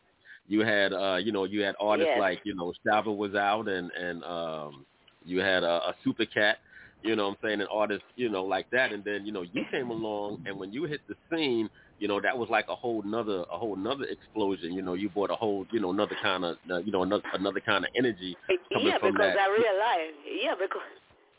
You 0.48 0.60
had 0.60 0.92
uh, 0.92 1.16
you 1.22 1.32
know 1.32 1.44
you 1.44 1.62
had 1.62 1.74
artists 1.80 2.10
Yes. 2.10 2.20
like 2.20 2.40
you 2.44 2.54
know 2.54 2.72
Shabba 2.86 3.14
was 3.16 3.34
out, 3.34 3.68
and 3.68 3.90
and 3.92 4.22
um, 4.24 4.84
you 5.24 5.38
had 5.40 5.62
a, 5.64 5.88
a 5.88 5.94
Super 6.04 6.26
Cat. 6.26 6.58
You 7.02 7.16
know 7.16 7.24
what 7.28 7.30
I'm 7.42 7.48
saying? 7.48 7.60
And 7.60 7.68
artists, 7.72 8.04
you 8.16 8.28
know, 8.28 8.44
like 8.44 8.70
that. 8.70 8.92
And 8.92 9.04
then, 9.04 9.26
you 9.26 9.32
know, 9.32 9.42
you 9.42 9.64
came 9.70 9.90
along 9.90 10.42
and 10.46 10.56
when 10.58 10.72
you 10.72 10.84
hit 10.84 11.00
the 11.08 11.14
scene, 11.30 11.68
you 11.98 12.06
know, 12.06 12.20
that 12.20 12.36
was 12.36 12.48
like 12.48 12.66
a 12.68 12.76
whole 12.76 13.02
nother 13.02 13.44
a 13.50 13.58
whole 13.58 13.76
nother 13.76 14.04
explosion. 14.04 14.72
You 14.72 14.82
know, 14.82 14.94
you 14.94 15.08
brought 15.08 15.30
a 15.30 15.34
whole, 15.34 15.66
you 15.72 15.80
know, 15.80 15.90
another 15.90 16.16
kind 16.22 16.44
of 16.44 16.56
uh, 16.70 16.78
you 16.78 16.92
know, 16.92 17.02
another 17.02 17.22
another 17.34 17.60
kind 17.60 17.84
of 17.84 17.90
energy 17.96 18.36
coming 18.72 18.88
yeah, 18.88 18.98
from 18.98 19.12
because 19.12 19.34
that. 19.34 19.38
I 19.40 19.48
realize, 19.50 20.14
yeah, 20.42 20.54
because 20.54 20.82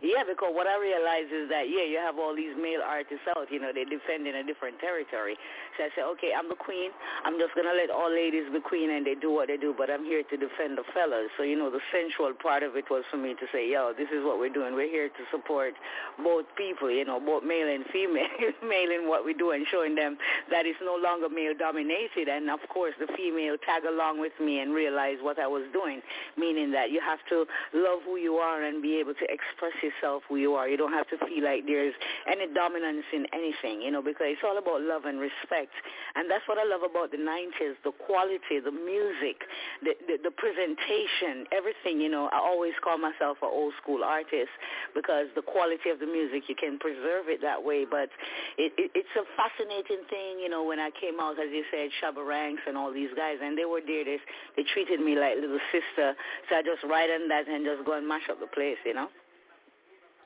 yeah, 0.03 0.27
because 0.27 0.51
what 0.51 0.67
I 0.67 0.75
realize 0.75 1.31
is 1.31 1.47
that 1.47 1.71
yeah, 1.71 1.87
you 1.87 1.95
have 1.95 2.19
all 2.19 2.35
these 2.35 2.51
male 2.59 2.83
artists 2.83 3.23
out, 3.31 3.47
you 3.47 3.55
know, 3.55 3.71
they're 3.71 3.87
defending 3.87 4.35
a 4.35 4.43
different 4.43 4.75
territory. 4.83 5.39
So 5.79 5.87
I 5.87 5.89
say, 5.95 6.03
okay, 6.19 6.35
I'm 6.35 6.51
the 6.51 6.59
queen. 6.59 6.91
I'm 7.23 7.39
just 7.39 7.55
gonna 7.55 7.71
let 7.71 7.87
all 7.87 8.11
ladies 8.11 8.51
be 8.51 8.59
queen 8.59 8.91
and 8.91 9.07
they 9.07 9.15
do 9.15 9.31
what 9.31 9.47
they 9.47 9.55
do, 9.55 9.71
but 9.71 9.87
I'm 9.87 10.03
here 10.03 10.19
to 10.27 10.35
defend 10.35 10.75
the 10.75 10.83
fellas. 10.91 11.31
So 11.39 11.47
you 11.47 11.55
know, 11.55 11.71
the 11.71 11.79
sensual 11.87 12.35
part 12.35 12.67
of 12.67 12.75
it 12.75 12.91
was 12.91 13.07
for 13.07 13.15
me 13.15 13.31
to 13.31 13.47
say, 13.55 13.71
yo, 13.71 13.95
this 13.95 14.11
is 14.11 14.27
what 14.27 14.43
we're 14.43 14.51
doing. 14.51 14.75
We're 14.75 14.91
here 14.91 15.07
to 15.07 15.23
support 15.31 15.71
both 16.19 16.51
people, 16.59 16.91
you 16.91 17.07
know, 17.07 17.23
both 17.23 17.47
male 17.47 17.71
and 17.71 17.87
female, 17.87 18.27
male 18.59 18.91
in 18.91 19.07
what 19.07 19.23
we 19.23 19.31
do 19.31 19.55
and 19.55 19.63
showing 19.71 19.95
them 19.95 20.19
that 20.51 20.67
it's 20.67 20.83
no 20.83 20.99
longer 20.99 21.31
male 21.31 21.55
dominated. 21.55 22.27
And 22.27 22.51
of 22.51 22.59
course, 22.67 22.91
the 22.99 23.07
female 23.15 23.55
tag 23.63 23.87
along 23.87 24.19
with 24.19 24.35
me 24.35 24.59
and 24.59 24.75
realize 24.75 25.23
what 25.23 25.39
I 25.39 25.47
was 25.47 25.63
doing, 25.71 26.03
meaning 26.35 26.75
that 26.75 26.91
you 26.91 26.99
have 26.99 27.23
to 27.31 27.47
love 27.71 28.03
who 28.03 28.19
you 28.19 28.35
are 28.43 28.67
and 28.67 28.83
be 28.83 28.99
able 28.99 29.15
to 29.15 29.25
express 29.31 29.71
yourself 29.79 29.92
who 30.01 30.37
you 30.37 30.53
are. 30.53 30.67
You 30.67 30.77
don't 30.77 30.93
have 30.93 31.07
to 31.09 31.17
feel 31.25 31.43
like 31.43 31.65
there's 31.65 31.93
any 32.29 32.47
dominance 32.53 33.05
in 33.13 33.25
anything, 33.33 33.81
you 33.81 33.91
know, 33.91 34.01
because 34.01 34.33
it's 34.33 34.45
all 34.45 34.57
about 34.57 34.81
love 34.81 35.05
and 35.05 35.19
respect. 35.19 35.73
And 36.15 36.29
that's 36.29 36.45
what 36.47 36.57
I 36.57 36.65
love 36.65 36.81
about 36.83 37.11
the 37.11 37.21
90s, 37.21 37.77
the 37.83 37.91
quality, 38.05 38.59
the 38.63 38.73
music, 38.73 39.43
the, 39.81 39.93
the, 40.07 40.29
the 40.29 40.33
presentation, 40.33 41.45
everything, 41.51 42.01
you 42.01 42.09
know. 42.09 42.29
I 42.31 42.39
always 42.39 42.73
call 42.83 42.97
myself 42.97 43.37
an 43.41 43.51
old 43.51 43.73
school 43.81 44.03
artist 44.03 44.51
because 44.93 45.27
the 45.35 45.45
quality 45.45 45.89
of 45.89 45.99
the 45.99 46.09
music, 46.09 46.49
you 46.49 46.55
can 46.55 46.79
preserve 46.79 47.29
it 47.29 47.41
that 47.41 47.61
way. 47.61 47.85
But 47.85 48.09
it, 48.57 48.73
it, 48.77 48.91
it's 48.93 49.15
a 49.17 49.25
fascinating 49.35 50.05
thing, 50.09 50.39
you 50.39 50.49
know, 50.49 50.63
when 50.63 50.79
I 50.79 50.89
came 50.93 51.19
out, 51.19 51.39
as 51.39 51.49
you 51.51 51.63
said, 51.71 51.89
Shabba 52.01 52.25
Ranks 52.25 52.61
and 52.67 52.77
all 52.77 52.93
these 52.93 53.11
guys, 53.15 53.37
and 53.41 53.57
they 53.57 53.65
were 53.65 53.81
there. 53.81 54.05
They, 54.05 54.19
they 54.55 54.63
treated 54.73 54.99
me 54.99 55.15
like 55.15 55.35
little 55.39 55.61
sister. 55.71 56.15
So 56.49 56.55
I 56.55 56.61
just 56.61 56.83
ride 56.83 57.09
on 57.09 57.27
that 57.29 57.47
and 57.47 57.65
just 57.65 57.85
go 57.85 57.97
and 57.97 58.07
mash 58.07 58.29
up 58.29 58.39
the 58.39 58.47
place, 58.47 58.77
you 58.85 58.93
know. 58.93 59.07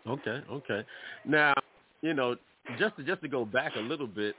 Okay, 0.07 0.41
okay. 0.51 0.85
Now, 1.25 1.53
you 2.01 2.13
know, 2.13 2.35
just 2.79 2.95
to, 2.97 3.03
just 3.03 3.21
to 3.21 3.27
go 3.27 3.45
back 3.45 3.75
a 3.75 3.79
little 3.79 4.07
bit, 4.07 4.35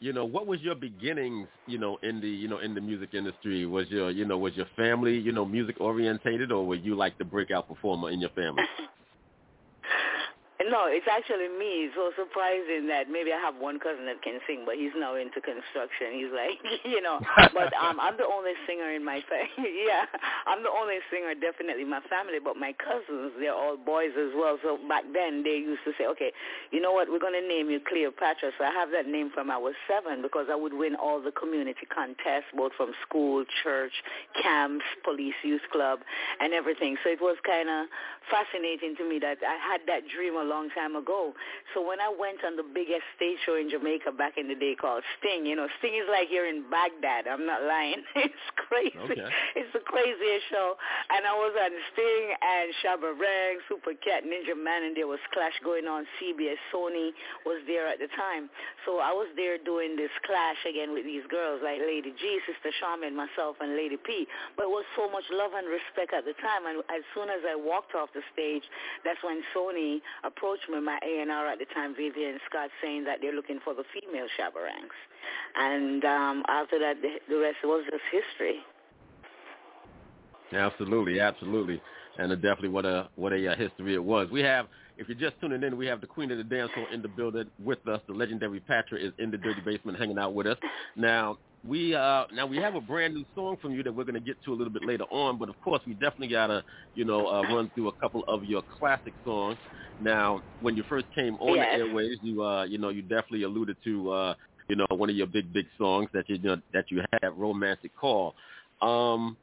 you 0.00 0.12
know, 0.12 0.24
what 0.24 0.46
was 0.46 0.60
your 0.60 0.74
beginnings, 0.74 1.48
you 1.66 1.78
know, 1.78 1.98
in 2.02 2.20
the 2.20 2.28
you 2.28 2.48
know 2.48 2.58
in 2.58 2.74
the 2.74 2.80
music 2.80 3.10
industry? 3.14 3.66
Was 3.66 3.88
your 3.88 4.10
you 4.10 4.24
know 4.24 4.38
was 4.38 4.54
your 4.54 4.66
family 4.76 5.18
you 5.18 5.32
know 5.32 5.44
music 5.44 5.76
orientated, 5.80 6.52
or 6.52 6.66
were 6.66 6.76
you 6.76 6.94
like 6.94 7.18
the 7.18 7.24
breakout 7.24 7.68
performer 7.68 8.10
in 8.10 8.20
your 8.20 8.30
family? 8.30 8.62
No, 10.58 10.90
it's 10.90 11.06
actually 11.06 11.46
me. 11.54 11.86
It's 11.86 11.94
so 11.94 12.10
surprising 12.18 12.90
that 12.90 13.06
maybe 13.06 13.30
I 13.30 13.38
have 13.38 13.54
one 13.62 13.78
cousin 13.78 14.10
that 14.10 14.22
can 14.26 14.42
sing, 14.42 14.66
but 14.66 14.74
he's 14.74 14.90
now 14.98 15.14
into 15.14 15.38
construction. 15.38 16.18
He's 16.18 16.34
like, 16.34 16.58
you 16.84 16.98
know, 16.98 17.22
but 17.54 17.70
um, 17.78 18.02
I'm 18.02 18.18
the 18.18 18.26
only 18.26 18.58
singer 18.66 18.90
in 18.90 19.06
my 19.06 19.22
family. 19.30 19.86
yeah, 19.86 20.10
I'm 20.50 20.66
the 20.66 20.74
only 20.74 20.98
singer 21.14 21.30
definitely 21.38 21.86
in 21.86 21.90
my 21.90 22.02
family, 22.10 22.42
but 22.42 22.58
my 22.58 22.74
cousins, 22.74 23.38
they're 23.38 23.54
all 23.54 23.78
boys 23.78 24.18
as 24.18 24.34
well. 24.34 24.58
So 24.66 24.82
back 24.90 25.06
then 25.14 25.46
they 25.46 25.62
used 25.62 25.86
to 25.86 25.94
say, 25.94 26.10
okay, 26.18 26.34
you 26.74 26.82
know 26.82 26.90
what, 26.90 27.06
we're 27.06 27.22
going 27.22 27.38
to 27.38 27.46
name 27.46 27.70
you 27.70 27.78
Cleopatra. 27.78 28.50
So 28.58 28.66
I 28.66 28.74
have 28.74 28.90
that 28.90 29.06
name 29.06 29.30
from 29.30 29.54
I 29.54 29.58
was 29.58 29.78
seven 29.86 30.26
because 30.26 30.50
I 30.50 30.58
would 30.58 30.74
win 30.74 30.98
all 30.98 31.22
the 31.22 31.32
community 31.38 31.86
contests, 31.86 32.50
both 32.50 32.74
from 32.74 32.98
school, 33.06 33.46
church, 33.62 33.94
camps, 34.42 34.84
police, 35.06 35.38
youth 35.46 35.64
club, 35.70 36.02
and 36.42 36.50
everything. 36.50 36.98
So 37.06 37.14
it 37.14 37.22
was 37.22 37.38
kind 37.46 37.70
of 37.70 37.86
fascinating 38.26 38.98
to 38.98 39.06
me 39.06 39.22
that 39.22 39.38
I 39.46 39.54
had 39.62 39.86
that 39.86 40.02
dream 40.10 40.34
along 40.34 40.47
long 40.48 40.72
time 40.72 40.96
ago. 40.96 41.36
So 41.74 41.84
when 41.84 42.00
I 42.00 42.08
went 42.08 42.40
on 42.44 42.56
the 42.56 42.64
biggest 42.64 43.04
stage 43.16 43.36
show 43.44 43.60
in 43.60 43.68
Jamaica 43.68 44.12
back 44.16 44.40
in 44.40 44.48
the 44.48 44.56
day 44.56 44.74
called 44.74 45.04
Sting, 45.20 45.44
you 45.44 45.54
know, 45.54 45.68
Sting 45.78 45.94
is 45.94 46.08
like 46.08 46.32
you're 46.32 46.48
in 46.48 46.64
Baghdad. 46.72 47.28
I'm 47.28 47.44
not 47.44 47.62
lying. 47.62 48.02
it's 48.16 48.48
crazy. 48.56 48.96
Okay. 48.96 49.28
It's 49.54 49.72
the 49.76 49.84
craziest 49.84 50.48
show. 50.48 50.74
And 51.12 51.28
I 51.28 51.34
was 51.36 51.52
on 51.52 51.72
Sting 51.92 52.26
and 52.40 52.66
Shabba 52.80 53.12
Ranks, 53.12 53.68
Super 53.68 53.92
Cat, 54.00 54.24
Ninja 54.24 54.56
Man, 54.56 54.88
and 54.88 54.96
there 54.96 55.06
was 55.06 55.20
Clash 55.36 55.54
going 55.62 55.84
on. 55.84 56.08
CBS 56.16 56.58
Sony 56.72 57.12
was 57.44 57.60
there 57.68 57.86
at 57.86 58.00
the 58.00 58.08
time. 58.16 58.48
So 58.86 58.98
I 58.98 59.12
was 59.12 59.28
there 59.36 59.60
doing 59.60 59.96
this 59.96 60.12
clash 60.24 60.58
again 60.64 60.96
with 60.96 61.04
these 61.04 61.24
girls 61.28 61.60
like 61.62 61.78
Lady 61.82 62.14
G, 62.16 62.40
Sister 62.48 62.72
Charmaine, 62.80 63.14
myself, 63.14 63.60
and 63.60 63.76
Lady 63.76 64.00
P. 64.00 64.26
But 64.56 64.70
it 64.70 64.72
was 64.72 64.86
so 64.96 65.10
much 65.10 65.24
love 65.30 65.52
and 65.52 65.68
respect 65.68 66.16
at 66.16 66.24
the 66.24 66.36
time. 66.40 66.64
And 66.64 66.80
as 66.88 67.04
soon 67.12 67.28
as 67.28 67.44
I 67.44 67.56
walked 67.56 67.94
off 67.94 68.08
the 68.14 68.24
stage, 68.32 68.64
that's 69.04 69.20
when 69.22 69.42
Sony 69.52 70.00
approached 70.38 70.68
me, 70.70 70.80
my 70.80 70.98
A&R 71.02 71.46
at 71.48 71.58
the 71.58 71.66
time, 71.74 71.94
Vivian 71.94 72.38
Scott, 72.48 72.70
saying 72.82 73.04
that 73.04 73.18
they're 73.20 73.34
looking 73.34 73.58
for 73.64 73.74
the 73.74 73.84
female 73.92 74.26
Shabba 74.38 74.62
Ranks. 74.62 74.96
And 75.56 76.04
um, 76.04 76.42
after 76.48 76.78
that, 76.78 77.02
the, 77.02 77.16
the 77.28 77.38
rest 77.40 77.56
was 77.64 77.84
just 77.90 78.02
history. 78.10 78.60
Absolutely, 80.52 81.20
absolutely, 81.20 81.82
and 82.16 82.30
definitely 82.36 82.70
what 82.70 82.86
a 82.86 83.08
what 83.16 83.34
a 83.34 83.52
uh, 83.52 83.54
history 83.54 83.94
it 83.94 84.02
was. 84.02 84.30
We 84.30 84.40
have, 84.40 84.66
if 84.96 85.06
you're 85.06 85.18
just 85.18 85.38
tuning 85.42 85.62
in, 85.62 85.76
we 85.76 85.86
have 85.86 86.00
the 86.00 86.06
queen 86.06 86.30
of 86.30 86.38
the 86.38 86.44
dance 86.44 86.70
floor 86.72 86.86
in 86.90 87.02
the 87.02 87.08
building 87.08 87.50
with 87.62 87.86
us. 87.86 88.00
The 88.06 88.14
legendary 88.14 88.60
Patra 88.60 88.98
is 88.98 89.12
in 89.18 89.30
the 89.30 89.36
dirty 89.36 89.60
basement, 89.60 89.98
hanging 89.98 90.18
out 90.18 90.32
with 90.32 90.46
us. 90.46 90.56
Now 90.96 91.36
we 91.64 91.94
uh 91.94 92.24
now 92.32 92.46
we 92.46 92.56
have 92.58 92.74
a 92.74 92.80
brand 92.80 93.14
new 93.14 93.24
song 93.34 93.56
from 93.60 93.72
you 93.72 93.82
that 93.82 93.92
we're 93.92 94.04
going 94.04 94.14
to 94.14 94.20
get 94.20 94.42
to 94.44 94.52
a 94.52 94.54
little 94.56 94.72
bit 94.72 94.84
later 94.84 95.04
on, 95.10 95.38
but 95.38 95.48
of 95.48 95.58
course 95.60 95.80
we 95.86 95.94
definitely 95.94 96.28
gotta 96.28 96.64
you 96.94 97.04
know 97.04 97.26
uh, 97.28 97.42
run 97.44 97.70
through 97.74 97.88
a 97.88 97.96
couple 97.96 98.24
of 98.28 98.44
your 98.44 98.62
classic 98.78 99.14
songs. 99.24 99.58
Now, 99.98 100.42
when 100.60 100.76
you 100.76 100.84
first 100.88 101.06
came 101.14 101.34
on 101.36 101.56
Yes. 101.56 101.68
the 101.72 101.78
airwaves, 101.78 102.18
you 102.22 102.42
uh 102.44 102.64
you 102.64 102.78
know 102.78 102.90
you 102.90 103.02
definitely 103.02 103.42
alluded 103.42 103.76
to 103.84 104.10
uh 104.10 104.34
you 104.68 104.76
know 104.76 104.86
one 104.90 105.10
of 105.10 105.16
your 105.16 105.26
big 105.26 105.52
big 105.52 105.66
songs 105.76 106.08
that 106.12 106.28
you, 106.28 106.36
you 106.36 106.42
know, 106.42 106.56
that 106.72 106.84
you 106.90 107.02
had, 107.22 107.28
"Romantic 107.36 107.92
Call." 107.94 108.34
Um, 108.80 109.36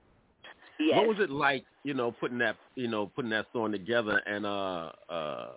Yes. 0.79 0.97
what 0.97 1.07
was 1.07 1.17
it 1.19 1.29
like, 1.29 1.65
you 1.83 1.93
know, 1.93 2.11
putting 2.11 2.37
that, 2.39 2.57
you 2.75 2.87
know, 2.87 3.07
putting 3.07 3.31
that 3.31 3.47
song 3.53 3.71
together? 3.71 4.17
And 4.25 4.45
uh, 4.45 4.91
uh, 5.09 5.53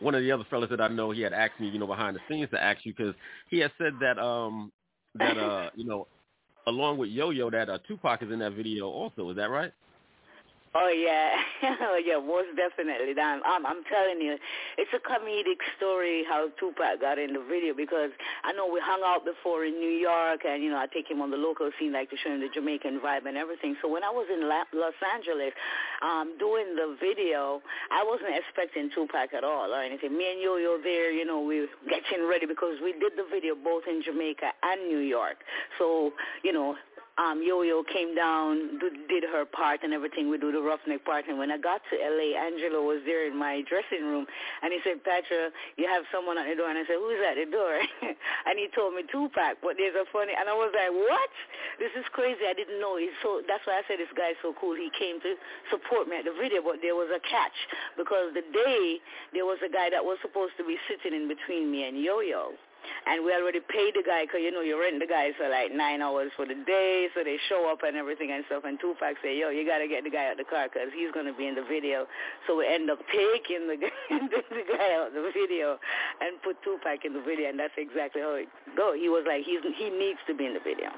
one 0.00 0.14
of 0.14 0.22
the 0.22 0.32
other 0.32 0.44
fellas 0.50 0.70
that 0.70 0.80
I 0.80 0.88
know, 0.88 1.10
he 1.12 1.20
had 1.22 1.32
asked 1.32 1.60
me, 1.60 1.68
you 1.68 1.78
know, 1.78 1.86
behind 1.86 2.16
the 2.16 2.20
scenes 2.28 2.50
to 2.50 2.62
ask 2.62 2.84
you 2.84 2.92
because 2.96 3.14
he 3.50 3.58
had 3.58 3.72
said 3.78 3.94
that, 4.00 4.18
um, 4.18 4.72
that 5.16 5.38
uh, 5.38 5.70
you 5.74 5.84
know, 5.84 6.06
along 6.66 6.98
with 6.98 7.10
Yo 7.10 7.30
Yo, 7.30 7.50
that 7.50 7.68
uh, 7.68 7.78
Tupac 7.86 8.22
is 8.22 8.30
in 8.30 8.40
that 8.40 8.52
video 8.52 8.88
also. 8.88 9.30
Is 9.30 9.36
that 9.36 9.50
right? 9.50 9.72
Oh 10.74 10.90
yeah, 10.90 11.38
oh 11.86 12.02
yeah, 12.02 12.18
most 12.18 12.50
definitely. 12.58 13.14
I'm, 13.14 13.40
I'm, 13.46 13.64
I'm 13.64 13.86
telling 13.86 14.18
you, 14.20 14.34
it's 14.76 14.90
a 14.90 14.98
comedic 14.98 15.62
story 15.78 16.24
how 16.28 16.50
Tupac 16.58 17.00
got 17.00 17.16
in 17.16 17.32
the 17.32 17.46
video 17.46 17.74
because 17.74 18.10
I 18.42 18.50
know 18.52 18.66
we 18.66 18.82
hung 18.82 18.98
out 19.06 19.22
before 19.24 19.64
in 19.64 19.78
New 19.78 19.94
York, 19.94 20.42
and 20.42 20.64
you 20.64 20.70
know 20.70 20.78
I 20.78 20.86
take 20.90 21.08
him 21.08 21.22
on 21.22 21.30
the 21.30 21.38
local 21.38 21.70
scene 21.78 21.92
like 21.92 22.10
to 22.10 22.16
show 22.18 22.34
him 22.34 22.40
the 22.40 22.50
Jamaican 22.52 22.98
vibe 22.98 23.26
and 23.26 23.36
everything. 23.38 23.76
So 23.80 23.86
when 23.86 24.02
I 24.02 24.10
was 24.10 24.26
in 24.26 24.48
La- 24.50 24.66
Los 24.74 24.98
Angeles, 25.14 25.54
um, 26.02 26.34
doing 26.42 26.74
the 26.74 26.98
video, 26.98 27.62
I 27.94 28.02
wasn't 28.02 28.34
expecting 28.34 28.90
Tupac 28.90 29.30
at 29.30 29.44
all 29.44 29.70
or 29.70 29.78
anything. 29.78 30.10
Me 30.10 30.26
and 30.34 30.42
Yo 30.42 30.56
Yo 30.58 30.82
there, 30.82 31.12
you 31.14 31.24
know, 31.24 31.38
we 31.38 31.60
were 31.60 31.72
getting 31.86 32.26
ready 32.26 32.46
because 32.46 32.82
we 32.82 32.98
did 32.98 33.14
the 33.14 33.30
video 33.30 33.54
both 33.54 33.86
in 33.86 34.02
Jamaica 34.02 34.50
and 34.66 34.90
New 34.90 35.06
York. 35.06 35.38
So 35.78 36.10
you 36.42 36.52
know, 36.52 36.74
um, 37.14 37.46
Yo-Yo 37.46 37.86
came 37.86 38.14
down, 38.14 38.82
did 39.06 39.22
her 39.22 39.46
part 39.46 39.86
and 39.86 39.94
everything. 39.94 40.30
We 40.30 40.38
do 40.38 40.50
the 40.50 40.58
roughneck 40.58 41.04
part. 41.06 41.30
And 41.30 41.38
when 41.38 41.54
I 41.54 41.58
got 41.58 41.80
to 41.90 41.94
L.A., 41.94 42.34
Angelo 42.34 42.82
was 42.82 43.06
there 43.06 43.30
in 43.30 43.38
my 43.38 43.62
dressing 43.70 44.02
room. 44.02 44.26
And 44.62 44.74
he 44.74 44.82
said, 44.82 44.98
Patra, 45.06 45.54
you 45.78 45.86
have 45.86 46.02
someone 46.10 46.38
at 46.38 46.50
the 46.50 46.58
door. 46.58 46.66
And 46.66 46.78
I 46.78 46.82
said, 46.90 46.98
who's 46.98 47.22
at 47.22 47.38
the 47.38 47.46
door? 47.46 47.78
and 48.50 48.58
he 48.58 48.66
told 48.74 48.98
me 48.98 49.06
Tupac. 49.06 49.62
But 49.62 49.78
there's 49.78 49.94
a 49.94 50.02
funny, 50.10 50.34
and 50.34 50.50
I 50.50 50.54
was 50.58 50.74
like, 50.74 50.90
what? 50.90 51.30
This 51.78 51.94
is 51.94 52.02
crazy. 52.10 52.50
I 52.50 52.54
didn't 52.54 52.82
know. 52.82 52.98
He's 52.98 53.14
so, 53.22 53.46
that's 53.46 53.62
why 53.62 53.78
I 53.78 53.86
said 53.86 54.02
this 54.02 54.10
guy's 54.18 54.38
so 54.42 54.50
cool. 54.58 54.74
He 54.74 54.90
came 54.98 55.22
to 55.22 55.38
support 55.70 56.10
me 56.10 56.18
at 56.18 56.26
the 56.26 56.34
video, 56.34 56.66
but 56.66 56.82
there 56.82 56.98
was 56.98 57.14
a 57.14 57.22
catch. 57.22 57.54
Because 57.94 58.34
the 58.34 58.42
day, 58.42 58.98
there 59.30 59.46
was 59.46 59.62
a 59.62 59.70
guy 59.70 59.86
that 59.86 60.02
was 60.02 60.18
supposed 60.18 60.58
to 60.58 60.66
be 60.66 60.74
sitting 60.90 61.14
in 61.14 61.30
between 61.30 61.70
me 61.70 61.86
and 61.86 61.94
Yo-Yo. 61.94 62.58
And 63.06 63.24
we 63.24 63.32
already 63.32 63.60
paid 63.60 63.94
the 63.94 64.02
guy 64.04 64.24
because, 64.24 64.40
you 64.42 64.50
know, 64.50 64.60
you 64.60 64.80
rent 64.80 65.00
the 65.00 65.06
guy 65.06 65.32
for 65.36 65.48
like 65.48 65.72
nine 65.72 66.00
hours 66.00 66.32
for 66.36 66.46
the 66.46 66.56
day, 66.66 67.08
so 67.14 67.24
they 67.24 67.36
show 67.48 67.70
up 67.70 67.82
and 67.82 67.96
everything 67.96 68.32
and 68.32 68.44
stuff. 68.46 68.64
And 68.64 68.78
Tupac 68.80 69.16
say, 69.22 69.38
yo, 69.38 69.50
you 69.50 69.66
got 69.66 69.78
to 69.78 69.88
get 69.88 70.04
the 70.04 70.10
guy 70.10 70.30
out 70.30 70.36
the 70.36 70.48
car 70.48 70.68
because 70.68 70.88
he's 70.94 71.12
to 71.12 71.36
be 71.36 71.46
in 71.46 71.54
the 71.54 71.66
video. 71.66 72.06
So 72.46 72.56
we 72.56 72.66
end 72.66 72.90
up 72.90 72.98
taking 73.12 73.68
the 73.68 73.76
guy, 73.76 73.94
the 74.10 74.64
guy 74.68 74.90
out 74.96 75.12
the 75.12 75.30
video 75.32 75.78
and 76.20 76.40
put 76.42 76.60
Tupac 76.62 77.04
in 77.04 77.12
the 77.12 77.22
video, 77.22 77.50
and 77.50 77.58
that's 77.58 77.76
exactly 77.76 78.22
how 78.22 78.34
it 78.34 78.48
go. 78.76 78.92
He 78.92 79.08
was 79.08 79.24
like, 79.26 79.44
he's 79.44 79.60
he 79.76 79.90
needs 79.90 80.18
to 80.26 80.34
be 80.34 80.46
in 80.46 80.54
the 80.54 80.64
video. 80.64 80.90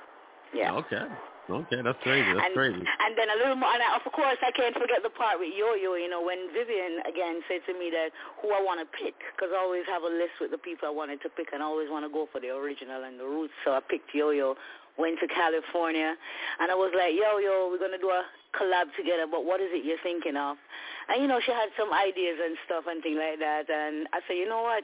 Yeah. 0.54 0.72
Okay. 0.72 1.04
Okay, 1.46 1.78
that's 1.78 1.98
crazy. 2.02 2.26
That's 2.26 2.50
and, 2.50 2.54
crazy. 2.58 2.82
And 2.82 3.14
then 3.14 3.30
a 3.30 3.38
little 3.38 3.54
more, 3.54 3.70
and 3.70 3.78
I, 3.78 3.94
of 3.94 4.02
course 4.10 4.38
I 4.42 4.50
can't 4.50 4.74
forget 4.74 5.06
the 5.06 5.14
part 5.14 5.38
with 5.38 5.54
Yo-Yo, 5.54 5.94
you 5.94 6.10
know, 6.10 6.18
when 6.18 6.50
Vivian 6.50 6.98
again 7.06 7.38
said 7.46 7.62
to 7.70 7.74
me 7.78 7.90
that 7.94 8.10
who 8.42 8.50
I 8.50 8.58
want 8.58 8.82
to 8.82 8.88
pick, 8.90 9.14
because 9.30 9.54
I 9.54 9.58
always 9.62 9.86
have 9.86 10.02
a 10.02 10.10
list 10.10 10.42
with 10.42 10.50
the 10.50 10.58
people 10.58 10.90
I 10.90 10.94
wanted 10.94 11.22
to 11.22 11.30
pick, 11.30 11.54
and 11.54 11.62
I 11.62 11.66
always 11.66 11.86
want 11.86 12.02
to 12.02 12.10
go 12.10 12.26
for 12.34 12.42
the 12.42 12.50
original 12.50 13.06
and 13.06 13.14
the 13.14 13.24
roots, 13.24 13.54
so 13.62 13.78
I 13.78 13.80
picked 13.80 14.10
Yo-Yo, 14.10 14.58
went 14.98 15.22
to 15.22 15.28
California, 15.30 16.18
and 16.58 16.66
I 16.66 16.74
was 16.74 16.90
like, 16.98 17.14
Yo-Yo, 17.14 17.70
we're 17.70 17.78
going 17.78 17.94
to 17.94 18.02
do 18.02 18.10
a 18.10 18.26
collab 18.56 18.88
together, 18.96 19.28
but 19.30 19.44
what 19.44 19.60
is 19.60 19.68
it 19.70 19.84
you're 19.84 20.00
thinking 20.02 20.36
of? 20.36 20.56
And, 21.08 21.22
you 21.22 21.28
know, 21.28 21.38
she 21.38 21.52
had 21.54 21.70
some 21.78 21.94
ideas 21.94 22.34
and 22.42 22.58
stuff 22.66 22.84
and 22.90 22.98
things 22.98 23.14
like 23.14 23.38
that, 23.38 23.70
and 23.70 24.10
I 24.10 24.18
said, 24.26 24.34
you 24.40 24.48
know 24.48 24.66
what, 24.66 24.82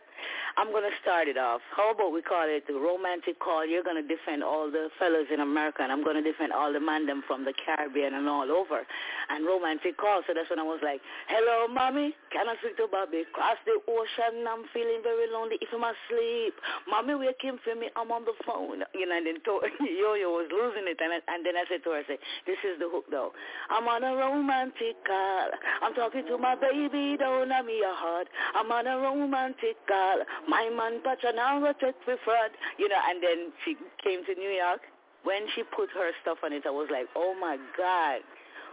I'm 0.55 0.70
going 0.70 0.87
to 0.87 0.95
start 1.03 1.27
it 1.27 1.35
off. 1.35 1.59
How 1.75 1.91
about 1.91 2.14
we 2.14 2.23
call 2.23 2.47
it 2.47 2.62
the 2.70 2.79
romantic 2.79 3.43
call? 3.43 3.66
You're 3.66 3.83
going 3.83 3.99
to 3.99 4.07
defend 4.07 4.45
all 4.47 4.70
the 4.70 4.87
fellas 5.03 5.27
in 5.35 5.41
America, 5.41 5.83
and 5.83 5.91
I'm 5.91 6.05
going 6.05 6.14
to 6.14 6.23
defend 6.23 6.53
all 6.55 6.70
the 6.70 6.79
man 6.79 7.11
them 7.11 7.27
from 7.27 7.43
the 7.43 7.51
Caribbean 7.57 8.14
and 8.14 8.29
all 8.29 8.47
over. 8.53 8.87
And 9.35 9.43
romantic 9.47 9.99
call, 9.99 10.23
so 10.23 10.31
that's 10.31 10.47
when 10.47 10.62
I 10.62 10.68
was 10.68 10.79
like, 10.85 11.03
hello, 11.27 11.66
mommy, 11.66 12.14
can 12.31 12.47
I 12.47 12.55
speak 12.62 12.77
to 12.79 12.87
Bobby? 12.87 13.27
Cross 13.35 13.59
the 13.66 13.83
ocean, 13.91 14.47
I'm 14.47 14.62
feeling 14.70 15.03
very 15.03 15.27
lonely 15.27 15.59
if 15.59 15.75
I'm 15.75 15.83
asleep. 15.83 16.55
Mommy, 16.87 17.18
wake 17.18 17.43
him 17.43 17.59
for 17.66 17.75
me, 17.75 17.91
I'm 17.99 18.14
on 18.14 18.23
the 18.23 18.37
phone. 18.47 18.87
You 18.95 19.11
know, 19.11 19.16
and 19.18 19.27
then 19.27 19.43
to- 19.43 19.66
Yo-Yo 19.83 20.31
was 20.31 20.47
losing 20.55 20.87
it, 20.87 21.03
and, 21.03 21.18
I, 21.18 21.20
and 21.35 21.43
then 21.43 21.59
I 21.59 21.66
said 21.66 21.83
to 21.83 21.99
her, 21.99 22.03
I 22.03 22.07
said, 22.07 22.23
this 22.47 22.62
is 22.62 22.79
the 22.79 22.87
hook, 22.87 23.11
though. 23.11 23.35
I'm 23.71 23.87
on 23.89 24.03
a 24.03 24.17
romantic 24.17 24.97
call. 25.07 25.49
I'm 25.83 25.95
talking 25.95 26.27
to 26.27 26.39
my 26.39 26.55
baby 26.55 27.17
down 27.19 27.53
on 27.53 27.67
me 27.67 27.83
a 27.83 27.95
heart. 27.95 28.29
I'm 28.55 28.71
on 28.71 28.87
a 28.87 28.99
romantic 28.99 29.77
call. 29.87 30.23
My 30.49 30.71
man 30.75 31.03
Pacha 31.03 31.33
now 31.35 31.61
go 31.61 31.73
take 31.81 31.97
me 32.07 32.15
fraud. 32.25 32.51
You 32.79 32.89
know, 32.89 33.01
and 33.09 33.22
then 33.22 33.53
she 33.64 33.76
came 34.03 34.25
to 34.26 34.34
New 34.34 34.51
York. 34.51 34.80
When 35.25 35.47
she 35.55 35.63
put 35.63 35.89
her 35.95 36.11
stuff 36.22 36.39
on 36.45 36.53
it, 36.53 36.64
I 36.67 36.71
was 36.71 36.89
like, 36.91 37.07
oh 37.14 37.34
my 37.41 37.57
God. 37.79 38.21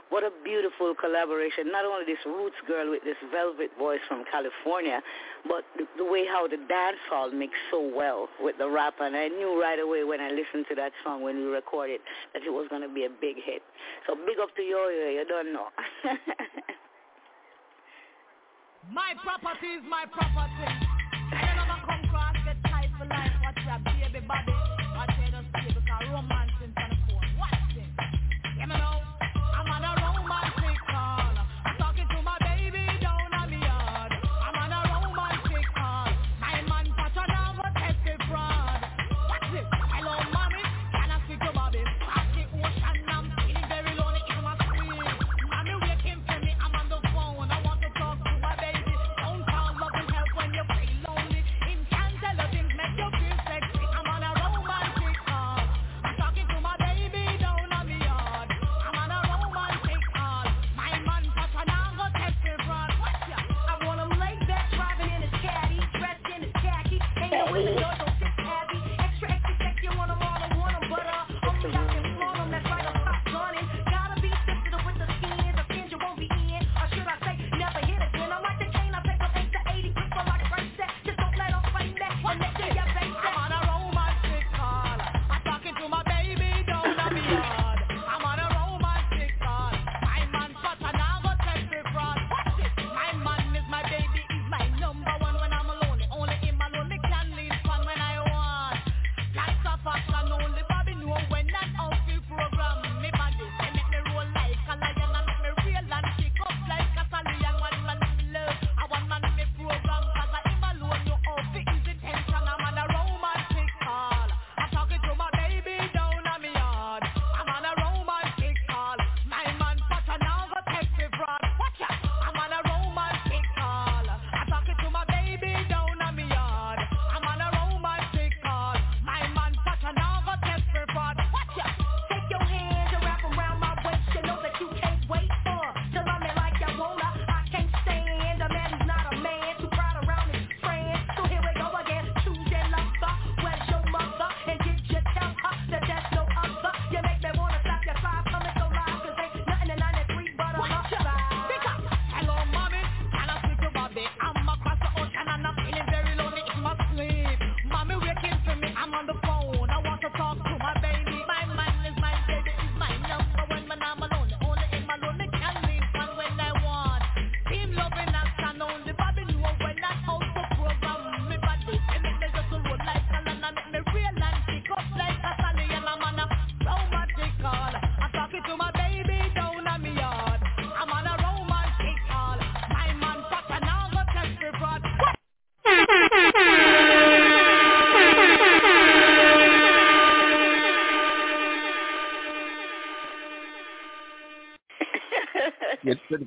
What 0.10 0.24
a 0.24 0.32
beautiful 0.44 0.96
collaboration. 0.96 1.72
Not 1.72 1.86
only 1.86 2.06
this 2.06 2.18
roots 2.26 2.56
girl 2.68 2.90
with 2.90 3.04
this 3.04 3.18
velvet 3.32 3.70
voice 3.78 4.02
from 4.08 4.26
California, 4.26 5.02
but 5.48 5.64
the, 5.78 5.86
the 5.98 6.06
way 6.06 6.26
how 6.26 6.48
the 6.48 6.58
dance 6.58 6.98
hall 7.10 7.30
mixed 7.30 7.62
so 7.70 7.80
well 7.96 8.28
with 8.42 8.58
the 8.58 8.68
rap. 8.68 8.96
And 9.00 9.16
I 9.16 9.28
knew 9.28 9.62
right 9.62 9.80
away 9.80 10.04
when 10.04 10.20
I 10.20 10.30
listened 10.30 10.66
to 10.70 10.76
that 10.76 10.94
song 11.04 11.22
when 11.22 11.38
we 11.38 11.44
recorded 11.46 12.02
that 12.34 12.42
it 12.42 12.50
was 12.50 12.68
going 12.70 12.82
to 12.82 12.90
be 12.90 13.06
a 13.06 13.10
big 13.10 13.38
hit. 13.38 13.62
So 14.08 14.16
big 14.16 14.40
up 14.42 14.56
to 14.56 14.62
Yo 14.64 14.90
Yo, 14.90 15.10
you 15.14 15.26
don't 15.28 15.54
know. 15.54 15.68
My 18.92 19.14
property 19.22 19.68
is 19.68 19.84
my 19.88 20.06
property. 20.12 20.89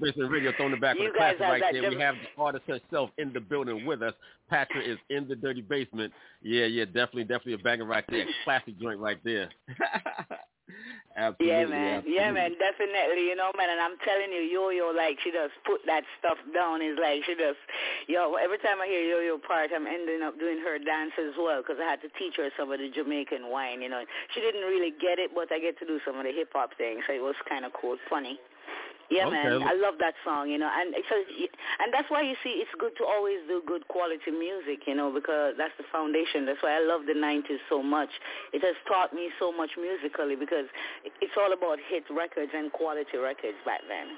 Basement 0.02 0.30
Radio 0.30 0.52
throwing 0.56 0.72
it 0.72 0.80
back 0.80 0.96
You 0.98 1.04
with 1.04 1.14
guys 1.14 1.36
classic 1.36 1.62
right 1.62 1.72
there. 1.72 1.90
We 1.90 2.00
have 2.00 2.16
the 2.16 2.42
artist 2.42 2.64
herself 2.66 3.10
in 3.18 3.32
the 3.32 3.40
building 3.40 3.86
with 3.86 4.02
us. 4.02 4.14
Patra 4.50 4.82
is 4.82 4.98
in 5.08 5.28
the 5.28 5.36
Dirty 5.36 5.62
Basement. 5.62 6.12
Yeah, 6.42 6.66
yeah, 6.66 6.84
definitely, 6.84 7.24
definitely 7.24 7.54
a 7.54 7.58
banger 7.58 7.84
right 7.84 8.04
there. 8.08 8.26
Classic 8.44 8.78
joint 8.80 8.98
right 8.98 9.18
there. 9.24 9.48
absolutely. 11.16 11.46
Yeah, 11.46 11.66
man. 11.66 11.96
absolutely. 11.96 12.14
Yeah, 12.14 12.30
man. 12.32 12.50
Definitely. 12.58 13.24
You 13.30 13.36
know, 13.36 13.50
man. 13.56 13.70
And 13.70 13.80
I'm 13.80 13.96
telling 14.04 14.32
you, 14.32 14.42
Yo 14.42 14.68
Yo, 14.70 14.90
like 14.90 15.16
she 15.24 15.30
just 15.30 15.54
put 15.64 15.80
that 15.86 16.02
stuff 16.18 16.36
down. 16.52 16.82
Is 16.82 16.98
like 17.00 17.24
she 17.24 17.32
just, 17.32 17.62
yo. 18.08 18.34
Every 18.34 18.58
time 18.58 18.82
I 18.82 18.86
hear 18.86 19.06
Yo 19.06 19.20
Yo 19.24 19.38
part, 19.38 19.70
I'm 19.74 19.86
ending 19.86 20.20
up 20.20 20.38
doing 20.38 20.58
her 20.60 20.78
dance 20.78 21.16
as 21.16 21.32
well 21.38 21.62
because 21.62 21.80
I 21.80 21.88
had 21.88 22.02
to 22.02 22.10
teach 22.18 22.36
her 22.36 22.50
some 22.58 22.72
of 22.72 22.78
the 22.78 22.90
Jamaican 22.90 23.48
wine. 23.48 23.80
You 23.80 23.88
know, 23.88 24.04
she 24.34 24.40
didn't 24.40 24.66
really 24.68 24.92
get 25.00 25.16
it, 25.22 25.30
but 25.34 25.48
I 25.48 25.60
get 25.60 25.78
to 25.78 25.86
do 25.86 26.00
some 26.04 26.18
of 26.18 26.24
the 26.24 26.32
hip 26.32 26.50
hop 26.52 26.76
things, 26.76 27.06
so 27.06 27.14
it 27.14 27.22
was 27.22 27.36
kind 27.48 27.64
of 27.64 27.72
cool, 27.72 27.96
funny. 28.10 28.36
Yeah, 29.12 29.28
Okay. 29.28 29.36
man, 29.44 29.60
I 29.68 29.76
love 29.76 30.00
that 30.00 30.14
song, 30.24 30.48
you 30.48 30.56
know, 30.56 30.72
and 30.72 30.96
it's 30.96 31.10
a, 31.12 31.20
and 31.84 31.92
that's 31.92 32.08
why 32.08 32.22
you 32.24 32.32
see 32.42 32.64
it's 32.64 32.72
good 32.80 32.96
to 32.96 33.04
always 33.04 33.44
do 33.46 33.60
good 33.66 33.86
quality 33.88 34.32
music, 34.32 34.88
you 34.88 34.94
know, 34.96 35.12
because 35.12 35.52
that's 35.60 35.76
the 35.76 35.84
foundation. 35.92 36.46
That's 36.48 36.62
why 36.64 36.80
I 36.80 36.80
love 36.80 37.04
the 37.04 37.12
'90s 37.12 37.60
so 37.68 37.82
much. 37.82 38.08
It 38.56 38.64
has 38.64 38.74
taught 38.88 39.12
me 39.12 39.28
so 39.38 39.52
much 39.52 39.70
musically 39.76 40.34
because 40.34 40.64
it's 41.20 41.36
all 41.36 41.52
about 41.52 41.76
hit 41.92 42.04
records 42.08 42.52
and 42.56 42.72
quality 42.72 43.18
records 43.20 43.60
back 43.68 43.84
then. 43.86 44.16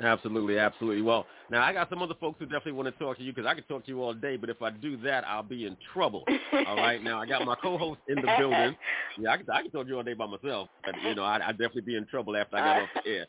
Absolutely, 0.00 0.58
absolutely. 0.58 1.02
Well, 1.02 1.26
now 1.50 1.62
I 1.62 1.72
got 1.72 1.88
some 1.88 2.02
other 2.02 2.14
folks 2.20 2.38
who 2.38 2.46
definitely 2.46 2.72
want 2.72 2.86
to 2.86 2.98
talk 3.04 3.18
to 3.18 3.22
you 3.22 3.32
because 3.32 3.48
I 3.48 3.54
could 3.54 3.68
talk 3.68 3.84
to 3.84 3.90
you 3.90 4.02
all 4.02 4.14
day, 4.14 4.36
but 4.36 4.50
if 4.50 4.62
I 4.62 4.70
do 4.70 4.96
that, 4.98 5.24
I'll 5.26 5.42
be 5.42 5.66
in 5.66 5.76
trouble. 5.92 6.24
all 6.66 6.76
right. 6.76 7.02
Now 7.02 7.20
I 7.20 7.26
got 7.26 7.44
my 7.44 7.56
co-host 7.62 8.00
in 8.08 8.16
the 8.16 8.28
building. 8.38 8.76
Yeah, 9.20 9.30
I 9.32 9.36
can, 9.38 9.46
I 9.50 9.62
can 9.62 9.72
talk 9.72 9.82
to 9.82 9.88
you 9.88 9.96
all 9.96 10.04
day 10.04 10.14
by 10.14 10.26
myself, 10.26 10.68
but 10.84 10.94
you 11.02 11.12
know, 11.16 11.24
I, 11.24 11.40
I'd 11.44 11.58
definitely 11.58 11.80
be 11.80 11.96
in 11.96 12.06
trouble 12.06 12.36
after 12.36 12.56
I 12.56 12.60
got 12.60 12.76
uh, 12.76 12.82
off 12.82 12.88
the 13.02 13.10
air. 13.10 13.26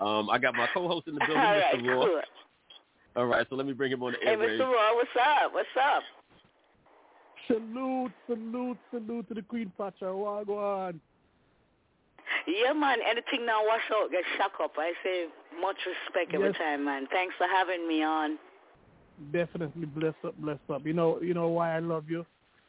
Um, 0.00 0.30
I 0.30 0.38
got 0.38 0.56
my 0.56 0.66
co-host 0.72 1.08
in 1.08 1.14
the 1.14 1.20
building, 1.26 1.42
All 1.42 1.50
Mr. 1.54 1.60
right, 1.60 1.88
Raw. 1.88 2.04
cool. 2.06 2.20
All 3.16 3.26
right, 3.26 3.46
so 3.50 3.56
let 3.56 3.66
me 3.66 3.72
bring 3.72 3.92
him 3.92 4.02
on 4.02 4.12
the 4.12 4.18
Hey, 4.22 4.34
airwaves. 4.36 4.58
Mr. 4.58 4.70
Raw, 4.70 4.94
what's 4.94 5.10
up? 5.20 5.52
What's 5.52 5.68
up? 5.82 6.02
Salute, 7.48 8.12
salute, 8.28 8.78
salute 8.94 9.28
to 9.28 9.34
the 9.34 9.42
Queen 9.42 9.72
Patra. 9.76 10.08
Wagwan. 10.08 11.00
Yeah, 12.46 12.72
man. 12.72 12.98
Anything 13.08 13.44
now 13.44 13.66
wash 13.66 13.80
out, 13.92 14.10
get 14.10 14.22
shock 14.38 14.52
up. 14.62 14.72
I 14.76 14.92
say 15.02 15.26
much 15.60 15.76
respect 15.86 16.34
every 16.34 16.48
Yes. 16.48 16.56
time, 16.58 16.84
man. 16.84 17.06
Thanks 17.10 17.34
for 17.36 17.46
having 17.48 17.86
me 17.88 18.02
on. 18.02 18.38
Definitely 19.32 19.86
bless 19.86 20.14
up, 20.24 20.34
bless 20.38 20.58
up. 20.72 20.86
You 20.86 20.92
know, 20.92 21.20
you 21.20 21.34
know 21.34 21.48
why 21.48 21.76
I 21.76 21.80
love 21.80 22.08
you? 22.08 22.24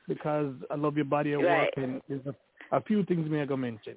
Because 0.08 0.54
I 0.70 0.76
love 0.76 0.96
your 0.96 1.06
body 1.06 1.34
of 1.34 1.42
Right. 1.44 1.62
work, 1.62 1.70
and 1.78 2.02
there's 2.10 2.26
a, 2.26 2.36
a 2.76 2.82
few 2.82 3.04
things 3.06 3.30
me 3.30 3.40
I 3.40 3.46
go 3.46 3.56
mention. 3.56 3.96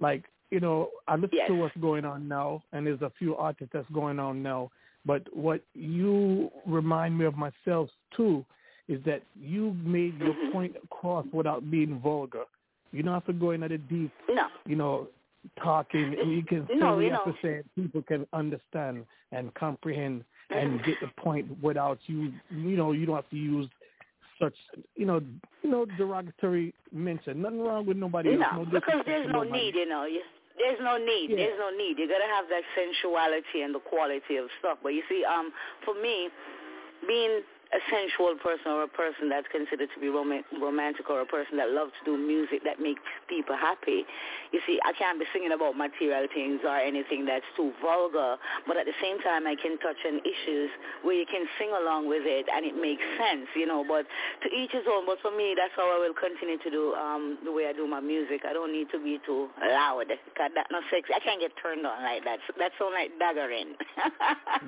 Like, 0.00 0.24
you 0.50 0.60
know, 0.60 0.90
I 1.08 1.14
listen 1.16 1.30
Yes. 1.38 1.48
to 1.48 1.54
what's 1.54 1.76
going 1.78 2.04
on 2.04 2.28
now, 2.28 2.62
and 2.72 2.86
there's 2.86 3.02
a 3.02 3.10
few 3.18 3.36
artists 3.36 3.72
that's 3.72 3.88
going 3.90 4.18
on 4.18 4.42
now. 4.42 4.70
But 5.06 5.22
what 5.36 5.62
you 5.74 6.50
remind 6.66 7.18
me 7.18 7.24
of 7.26 7.34
myself 7.36 7.90
too 8.16 8.44
is 8.88 9.02
that 9.04 9.22
you 9.40 9.74
made 9.82 10.18
your 10.18 10.34
Mm-hmm. 10.34 10.52
point 10.52 10.76
across 10.84 11.26
without 11.32 11.70
being 11.70 11.98
vulgar. 12.00 12.44
You 12.92 13.02
don't 13.02 13.14
have 13.14 13.26
to 13.26 13.32
go 13.32 13.50
into 13.52 13.68
the 13.68 13.78
deep, 13.78 14.12
No. 14.28 14.46
you 14.66 14.76
know, 14.76 15.08
talking. 15.62 16.14
And 16.20 16.32
you 16.32 16.42
can 16.42 16.66
say 16.68 16.74
No, 16.76 16.94
what 16.94 17.04
you 17.04 17.10
have 17.10 17.24
to 17.24 17.34
say. 17.42 17.62
People 17.74 18.02
can 18.02 18.26
understand 18.32 19.04
and 19.32 19.52
comprehend 19.54 20.24
and 20.50 20.82
get 20.84 21.00
the 21.00 21.08
point 21.18 21.46
without 21.62 21.98
you. 22.06 22.32
You 22.50 22.76
know, 22.76 22.92
you 22.92 23.06
don't 23.06 23.16
have 23.16 23.30
to 23.30 23.36
use 23.36 23.68
such, 24.40 24.54
you 24.96 25.06
know, 25.06 25.20
you 25.62 25.70
know, 25.70 25.86
derogatory 25.96 26.74
mention. 26.92 27.42
Nothing 27.42 27.60
wrong 27.60 27.86
with 27.86 27.96
nobody 27.96 28.34
else. 28.34 28.42
No, 28.52 28.64
No 28.64 28.70
because 28.70 29.02
there's 29.06 29.26
no 29.26 29.42
nobody. 29.42 29.52
need, 29.52 29.74
you 29.74 29.88
know. 29.88 30.04
You, 30.04 30.20
there's 30.58 30.78
no 30.82 30.96
need. 30.96 31.30
Yeah. 31.30 31.36
There's 31.36 31.58
no 31.58 31.70
need. 31.70 31.98
You 31.98 32.08
gotta 32.08 32.30
have 32.30 32.46
that 32.48 32.62
sensuality 32.74 33.62
and 33.62 33.74
the 33.74 33.80
quality 33.80 34.36
of 34.36 34.46
stuff. 34.60 34.78
But 34.82 34.90
you 34.90 35.02
see, 35.08 35.24
um, 35.24 35.52
for 35.84 35.94
me, 35.94 36.28
being 37.06 37.42
a 37.74 37.80
sensual 37.90 38.38
person 38.38 38.70
or 38.70 38.86
a 38.86 38.88
person 38.88 39.28
that's 39.28 39.50
considered 39.50 39.90
to 39.94 39.98
be 39.98 40.08
rom- 40.08 40.46
romantic 40.62 41.10
or 41.10 41.20
a 41.20 41.26
person 41.26 41.58
that 41.58 41.70
loves 41.70 41.90
to 41.98 42.02
do 42.06 42.16
music 42.16 42.62
that 42.64 42.78
makes 42.78 43.02
people 43.28 43.56
happy, 43.56 44.06
you 44.54 44.60
see, 44.66 44.78
I 44.86 44.94
can't 44.94 45.18
be 45.18 45.26
singing 45.34 45.50
about 45.52 45.76
material 45.76 46.26
things 46.32 46.60
or 46.62 46.78
anything 46.78 47.26
that's 47.26 47.46
too 47.58 47.72
vulgar, 47.82 48.38
but 48.66 48.78
at 48.78 48.86
the 48.86 48.96
same 49.02 49.18
time 49.20 49.46
I 49.46 49.58
can 49.58 49.78
touch 49.82 49.98
on 50.06 50.22
issues 50.22 50.70
where 51.02 51.18
you 51.18 51.26
can 51.26 51.46
sing 51.58 51.74
along 51.74 52.06
with 52.08 52.22
it 52.24 52.46
and 52.46 52.64
it 52.64 52.78
makes 52.78 53.02
sense, 53.18 53.50
you 53.58 53.66
know, 53.66 53.82
but 53.82 54.06
to 54.42 54.48
each 54.54 54.70
his 54.70 54.86
own. 54.86 55.06
But 55.06 55.18
for 55.20 55.34
me, 55.34 55.54
that's 55.58 55.74
how 55.74 55.90
I 55.90 55.98
will 55.98 56.14
continue 56.14 56.58
to 56.62 56.70
do 56.70 56.94
um, 56.94 57.38
the 57.44 57.50
way 57.52 57.66
I 57.66 57.72
do 57.74 57.86
my 57.86 58.00
music. 58.00 58.46
I 58.48 58.52
don't 58.52 58.72
need 58.72 58.88
to 58.94 59.02
be 59.02 59.18
too 59.26 59.50
loud 59.60 60.06
that's 60.08 60.70
not 60.70 60.82
sexy. 60.90 61.12
I 61.14 61.20
can't 61.20 61.40
get 61.40 61.52
turned 61.60 61.86
on 61.86 62.02
like 62.02 62.24
that. 62.24 62.38
That 62.58 62.72
sounds 62.78 62.94
like 62.94 63.10
daggering. 63.18 63.74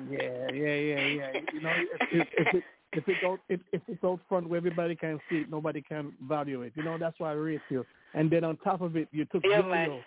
Yeah, 0.09 0.51
yeah, 0.53 0.75
yeah, 0.75 1.05
yeah. 1.07 1.41
You 1.53 1.61
know, 1.61 2.61
if 2.93 3.07
it's 3.07 3.23
out 3.23 3.39
if, 3.49 3.59
if 3.71 3.81
it's 3.87 4.03
out 4.03 4.19
front 4.29 4.47
where 4.49 4.57
everybody 4.57 4.95
can 4.95 5.19
see 5.29 5.37
it, 5.37 5.49
nobody 5.49 5.81
can 5.81 6.13
value 6.27 6.61
it. 6.61 6.73
You 6.75 6.83
know, 6.83 6.97
that's 6.97 7.19
why 7.19 7.31
I 7.31 7.33
rate 7.33 7.61
you. 7.69 7.85
And 8.13 8.29
then 8.29 8.43
on 8.43 8.57
top 8.57 8.81
of 8.81 8.95
it, 8.95 9.07
you 9.11 9.25
took 9.25 9.43
Yeah, 9.43 9.59
yo 9.59 9.73
yo, 9.73 10.03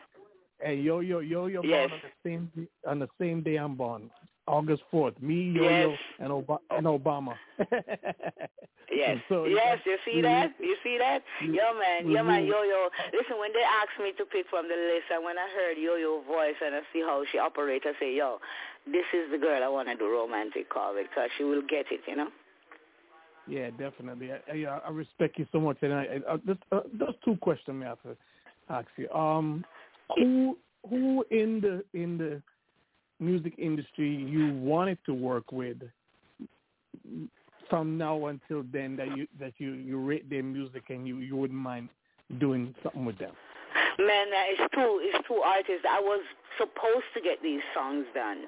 and 0.65 0.83
yo 0.83 1.01
yo 1.01 1.21
yo 1.21 1.47
yo 1.47 1.63
Yes. 1.63 1.91
born 1.91 1.93
on 1.93 2.01
the 2.03 2.11
same 2.25 2.69
on 2.87 2.99
the 2.99 3.09
same 3.21 3.43
day 3.43 3.57
I'm 3.57 3.77
born, 3.77 4.11
August 4.47 4.83
fourth. 4.91 5.21
Me 5.21 5.51
yo 5.51 5.69
yo 5.69 5.91
Yes. 5.93 5.99
and 6.19 6.33
Ob- 6.33 6.63
and 6.71 6.87
Obama. 6.87 7.35
Yes. 8.93 9.19
So, 9.29 9.47
yes, 9.47 9.79
you 9.87 9.97
see 10.05 10.21
that? 10.21 10.51
You 10.59 10.77
see 10.83 10.99
that? 10.99 11.23
Yo 11.41 11.79
man, 11.79 12.11
yo 12.11 12.25
man, 12.25 12.45
yo 12.45 12.63
yo. 12.63 12.89
Listen, 13.15 13.39
when 13.39 13.53
they 13.53 13.63
asked 13.63 13.99
me 14.03 14.13
to 14.19 14.25
pick 14.27 14.47
from 14.51 14.67
the 14.67 14.75
list 14.75 15.07
and 15.15 15.25
when 15.25 15.39
I 15.39 15.47
heard 15.55 15.79
yo 15.79 15.95
yo 15.95 16.23
voice 16.27 16.59
and 16.65 16.75
I 16.75 16.81
see 16.93 17.01
how 17.01 17.23
she 17.31 17.39
operates, 17.39 17.87
I 17.87 17.95
say, 18.01 18.17
Yo, 18.17 18.39
this 18.87 19.07
is 19.15 19.31
the 19.31 19.39
girl 19.39 19.63
I 19.63 19.69
wanna 19.69 19.97
do 19.97 20.11
romantic 20.11 20.69
call 20.69 20.95
with 20.95 21.07
because 21.09 21.31
she 21.39 21.45
will 21.45 21.63
get 21.63 21.87
it, 21.93 22.01
you 22.07 22.17
know? 22.17 22.29
Yeah, 23.47 23.71
definitely. 23.71 24.31
I, 24.33 24.41
I, 24.53 24.81
I 24.87 24.91
respect 24.91 25.39
you 25.39 25.47
so 25.51 25.61
much. 25.61 25.79
And 25.83 25.93
I, 25.93 26.21
I 26.29 26.37
just, 26.47 26.61
uh, 26.73 26.81
just 26.99 27.19
two 27.25 27.37
questions 27.37 27.83
I 27.85 27.89
have 27.89 28.03
to 28.03 28.17
ask 28.69 28.89
you. 28.97 29.11
Um, 29.11 29.65
who 30.17 30.57
who 30.89 31.25
in 31.31 31.61
the 31.61 31.85
in 31.99 32.19
the 32.19 32.43
music 33.19 33.55
industry 33.59 34.15
you 34.15 34.53
wanted 34.55 34.99
to 35.07 35.15
work 35.15 35.53
with 35.53 35.79
from 37.69 37.99
now 37.99 38.27
until 38.27 38.65
then 38.73 38.97
that 38.97 39.17
you 39.17 39.27
that 39.39 39.53
you 39.59 39.73
you 39.73 39.99
rate 39.99 40.29
their 40.29 40.43
music 40.43 40.85
and 40.89 41.07
you 41.07 41.19
you 41.19 41.37
wouldn't 41.37 41.59
mind 41.59 41.89
doing 42.39 42.75
something 42.83 43.05
with 43.05 43.19
them? 43.19 43.33
Man, 43.99 44.29
uh, 44.29 44.53
it's 44.53 44.75
two 44.75 45.01
it's 45.03 45.29
two 45.29 45.35
artists. 45.35 45.85
I 45.89 46.01
was 46.01 46.23
supposed 46.59 47.07
to 47.15 47.21
get 47.21 47.43
these 47.43 47.61
songs 47.75 48.07
done. 48.15 48.45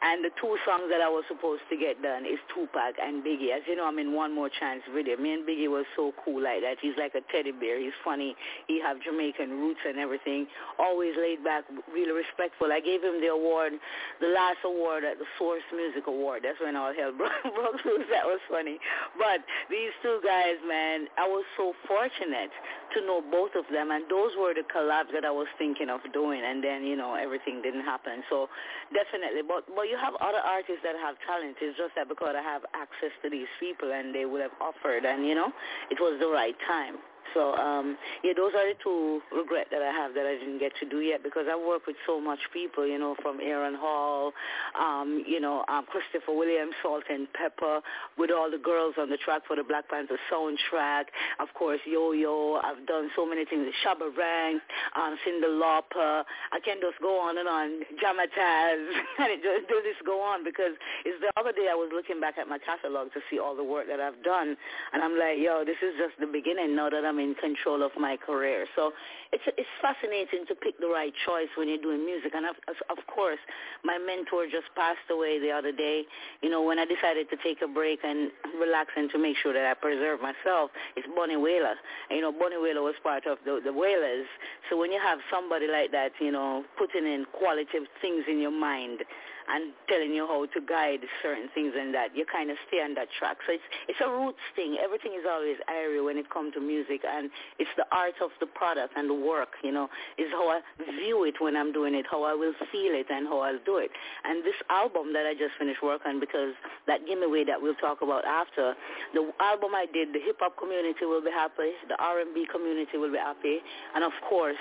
And 0.00 0.24
the 0.24 0.30
two 0.40 0.54
songs 0.62 0.86
that 0.90 1.02
I 1.02 1.08
was 1.10 1.24
supposed 1.26 1.62
to 1.70 1.76
get 1.76 2.00
done 2.02 2.22
is 2.24 2.38
Tupac 2.54 2.94
and 3.02 3.24
Biggie. 3.24 3.50
As 3.50 3.66
you 3.66 3.74
know, 3.74 3.86
I'm 3.86 3.98
in 3.98 4.14
One 4.14 4.34
More 4.34 4.48
Chance 4.48 4.82
video. 4.94 5.16
Me 5.16 5.34
and 5.34 5.42
Biggie 5.42 5.66
was 5.66 5.86
so 5.96 6.14
cool 6.24 6.42
like 6.42 6.62
that. 6.62 6.78
He's 6.80 6.94
like 6.96 7.18
a 7.18 7.22
teddy 7.32 7.50
bear. 7.50 7.80
He's 7.80 7.96
funny. 8.04 8.36
He 8.66 8.80
have 8.80 9.02
Jamaican 9.02 9.50
roots 9.50 9.80
and 9.82 9.98
everything. 9.98 10.46
Always 10.78 11.18
laid 11.18 11.42
back, 11.42 11.64
really 11.92 12.12
respectful. 12.12 12.70
I 12.70 12.78
gave 12.78 13.02
him 13.02 13.20
the 13.20 13.34
award, 13.34 13.74
the 14.20 14.30
last 14.30 14.62
award 14.64 15.02
at 15.02 15.18
the 15.18 15.26
Source 15.38 15.66
Music 15.74 16.06
Award. 16.06 16.46
That's 16.46 16.60
when 16.60 16.76
all 16.76 16.94
hell 16.94 17.10
broke 17.18 17.34
broke 17.42 17.82
loose. 17.84 18.06
That 18.14 18.24
was 18.24 18.40
funny. 18.46 18.78
But 19.18 19.42
these 19.66 19.90
two 20.02 20.22
guys, 20.22 20.62
man, 20.62 21.10
I 21.18 21.26
was 21.26 21.44
so 21.56 21.74
fortunate 21.90 22.54
to 22.94 22.98
know 23.02 23.20
both 23.20 23.52
of 23.58 23.64
them. 23.72 23.90
And 23.90 24.04
those 24.08 24.32
were 24.38 24.54
the 24.54 24.64
collabs 24.64 25.10
that 25.12 25.24
I 25.24 25.34
was 25.34 25.48
thinking 25.58 25.90
of 25.90 26.00
doing. 26.12 26.40
And 26.44 26.62
then, 26.62 26.84
you 26.84 26.96
know, 26.96 27.14
everything 27.14 27.60
didn't 27.62 27.84
happen. 27.84 28.22
So 28.30 28.48
definitely. 28.94 29.42
But, 29.42 29.66
but 29.74 29.87
you 29.88 29.96
have 29.96 30.14
other 30.20 30.38
artists 30.44 30.84
that 30.84 30.96
have 31.00 31.16
talent. 31.24 31.56
It's 31.60 31.76
just 31.78 31.96
that 31.96 32.08
because 32.08 32.36
I 32.36 32.42
have 32.42 32.62
access 32.76 33.12
to 33.24 33.30
these 33.30 33.48
people 33.58 33.92
and 33.92 34.14
they 34.14 34.24
would 34.24 34.42
have 34.42 34.54
offered 34.60 35.04
and, 35.04 35.26
you 35.26 35.34
know, 35.34 35.48
it 35.90 35.98
was 35.98 36.20
the 36.20 36.28
right 36.28 36.56
time. 36.68 37.00
So, 37.34 37.54
um, 37.54 37.96
yeah, 38.22 38.32
those 38.36 38.52
are 38.54 38.66
the 38.66 38.74
two 38.82 39.20
regret 39.34 39.68
that 39.70 39.82
I 39.82 39.92
have 39.92 40.14
that 40.14 40.26
I 40.26 40.38
didn't 40.38 40.58
get 40.58 40.72
to 40.80 40.88
do 40.88 41.00
yet 41.00 41.22
because 41.22 41.46
I 41.50 41.56
work 41.56 41.86
with 41.86 41.96
so 42.06 42.20
much 42.20 42.38
people, 42.52 42.86
you 42.86 42.98
know, 42.98 43.16
from 43.22 43.40
Aaron 43.40 43.74
Hall, 43.74 44.32
um, 44.78 45.24
you 45.26 45.40
know, 45.40 45.64
um, 45.68 45.86
Christopher 45.86 46.34
Williams, 46.34 46.74
Salt-N-Pepa, 46.82 47.80
with 48.16 48.30
all 48.30 48.50
the 48.50 48.58
girls 48.58 48.94
on 48.98 49.10
the 49.10 49.16
track 49.16 49.42
for 49.46 49.56
the 49.56 49.64
Black 49.64 49.88
Panther 49.88 50.18
soundtrack. 50.32 51.10
Of 51.40 51.48
course, 51.54 51.80
Yo-Yo. 51.86 52.60
I've 52.62 52.86
done 52.86 53.10
so 53.16 53.26
many 53.26 53.44
things. 53.44 53.66
Shabba 53.84 54.14
Ranks, 54.16 54.64
um, 54.96 55.16
Cyndi 55.26 55.48
Lauper. 55.48 56.24
I 56.52 56.60
can 56.64 56.78
just 56.80 57.00
go 57.00 57.20
on 57.20 57.38
and 57.38 57.48
on. 57.48 57.82
Jamataz. 58.02 58.80
and 59.18 59.30
it 59.32 59.42
just, 59.42 59.68
does 59.68 59.84
just 59.84 60.04
go 60.04 60.20
on 60.20 60.44
because 60.44 60.74
it's 61.04 61.20
the 61.20 61.32
other 61.38 61.52
day 61.52 61.68
I 61.70 61.74
was 61.74 61.90
looking 61.92 62.20
back 62.20 62.38
at 62.38 62.48
my 62.48 62.58
catalog 62.58 63.12
to 63.12 63.20
see 63.30 63.38
all 63.38 63.56
the 63.56 63.64
work 63.64 63.86
that 63.88 64.00
I've 64.00 64.22
done. 64.22 64.56
And 64.92 65.02
I'm 65.02 65.18
like, 65.18 65.38
yo, 65.38 65.64
this 65.64 65.78
is 65.82 65.94
just 65.98 66.18
the 66.20 66.26
beginning 66.26 66.74
now 66.76 66.90
that 66.90 67.04
I'm 67.04 67.17
in 67.18 67.34
control 67.34 67.82
of 67.82 67.92
my 67.98 68.16
career. 68.16 68.66
So 68.76 68.92
it's 69.32 69.44
it's 69.56 69.68
fascinating 69.82 70.46
to 70.48 70.54
pick 70.54 70.78
the 70.80 70.88
right 70.88 71.12
choice 71.26 71.48
when 71.56 71.68
you're 71.68 71.82
doing 71.82 72.04
music. 72.04 72.32
And 72.34 72.46
of, 72.46 72.56
of 72.90 72.98
course, 73.06 73.38
my 73.84 73.98
mentor 73.98 74.46
just 74.46 74.68
passed 74.74 75.06
away 75.10 75.38
the 75.38 75.50
other 75.50 75.72
day. 75.72 76.04
You 76.42 76.50
know, 76.50 76.62
when 76.62 76.78
I 76.78 76.84
decided 76.84 77.28
to 77.30 77.36
take 77.42 77.62
a 77.62 77.68
break 77.68 78.00
and 78.04 78.30
relax 78.58 78.90
and 78.96 79.10
to 79.10 79.18
make 79.18 79.36
sure 79.42 79.52
that 79.52 79.64
I 79.64 79.74
preserve 79.74 80.20
myself, 80.20 80.70
it's 80.96 81.06
Bunny 81.14 81.36
Wailer. 81.36 81.74
And, 82.08 82.16
you 82.16 82.22
know, 82.22 82.32
Bunny 82.32 82.56
Wailer 82.56 82.82
was 82.82 82.94
part 83.02 83.26
of 83.26 83.38
the, 83.44 83.60
the 83.62 83.72
Wailers. 83.72 84.26
So 84.70 84.76
when 84.76 84.92
you 84.92 85.00
have 85.02 85.18
somebody 85.30 85.66
like 85.66 85.92
that, 85.92 86.12
you 86.20 86.32
know, 86.32 86.64
putting 86.78 87.04
in 87.04 87.26
qualitative 87.32 87.88
things 88.00 88.24
in 88.28 88.40
your 88.40 88.52
mind, 88.52 89.04
and 89.48 89.72
telling 89.88 90.12
you 90.12 90.26
how 90.26 90.44
to 90.46 90.60
guide 90.60 91.00
certain 91.22 91.48
things 91.54 91.72
and 91.78 91.94
that 91.94 92.14
you 92.16 92.24
kind 92.28 92.50
of 92.50 92.56
stay 92.68 92.78
on 92.78 92.94
that 92.94 93.08
track. 93.18 93.38
So 93.46 93.52
it's 93.54 93.68
it's 93.88 94.00
a 94.04 94.10
roots 94.10 94.42
thing. 94.54 94.76
Everything 94.82 95.12
is 95.16 95.24
always 95.28 95.56
airy 95.68 96.00
when 96.00 96.16
it 96.16 96.28
comes 96.30 96.54
to 96.54 96.60
music, 96.60 97.02
and 97.08 97.30
it's 97.58 97.70
the 97.76 97.86
art 97.92 98.16
of 98.22 98.30
the 98.40 98.46
product 98.46 98.94
and 98.96 99.08
the 99.08 99.14
work. 99.14 99.56
You 99.62 99.72
know, 99.72 99.88
is 100.16 100.28
how 100.32 100.48
I 100.48 100.60
view 101.00 101.24
it 101.24 101.40
when 101.40 101.56
I'm 101.56 101.72
doing 101.72 101.94
it, 101.94 102.06
how 102.10 102.22
I 102.22 102.34
will 102.34 102.54
feel 102.70 102.92
it, 102.94 103.06
and 103.10 103.26
how 103.26 103.40
I'll 103.40 103.64
do 103.64 103.78
it. 103.78 103.90
And 104.24 104.44
this 104.44 104.58
album 104.70 105.12
that 105.12 105.26
I 105.26 105.32
just 105.32 105.56
finished 105.58 105.82
work 105.82 106.02
on, 106.06 106.20
because 106.20 106.52
that 106.86 107.06
giveaway 107.06 107.44
that 107.44 107.60
we'll 107.60 107.78
talk 107.80 108.02
about 108.02 108.24
after, 108.24 108.74
the 109.14 109.32
album 109.40 109.74
I 109.74 109.86
did, 109.92 110.12
the 110.12 110.20
hip 110.20 110.36
hop 110.40 110.56
community 110.58 111.04
will 111.04 111.22
be 111.22 111.30
happy, 111.30 111.72
the 111.88 111.96
R&B 111.98 112.46
community 112.52 112.98
will 112.98 113.12
be 113.12 113.18
happy, 113.18 113.58
and 113.94 114.04
of 114.04 114.12
course 114.28 114.60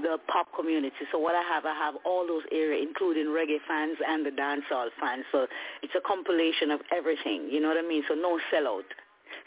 the 0.00 0.16
pop 0.26 0.48
community. 0.56 1.04
So 1.10 1.18
what 1.18 1.34
I 1.34 1.42
have, 1.42 1.66
I 1.66 1.74
have 1.74 1.94
all 2.04 2.26
those 2.26 2.44
areas, 2.50 2.86
including 2.88 3.26
reggae 3.26 3.60
fans 3.68 3.96
and 4.00 4.21
the 4.24 4.30
dancehall 4.30 4.88
fans. 5.00 5.24
So 5.32 5.46
it's 5.82 5.94
a 5.94 6.00
compilation 6.00 6.70
of 6.70 6.80
everything. 6.90 7.48
You 7.50 7.60
know 7.60 7.68
what 7.68 7.78
I 7.78 7.86
mean? 7.86 8.02
So 8.08 8.14
no 8.14 8.38
sellout. 8.52 8.88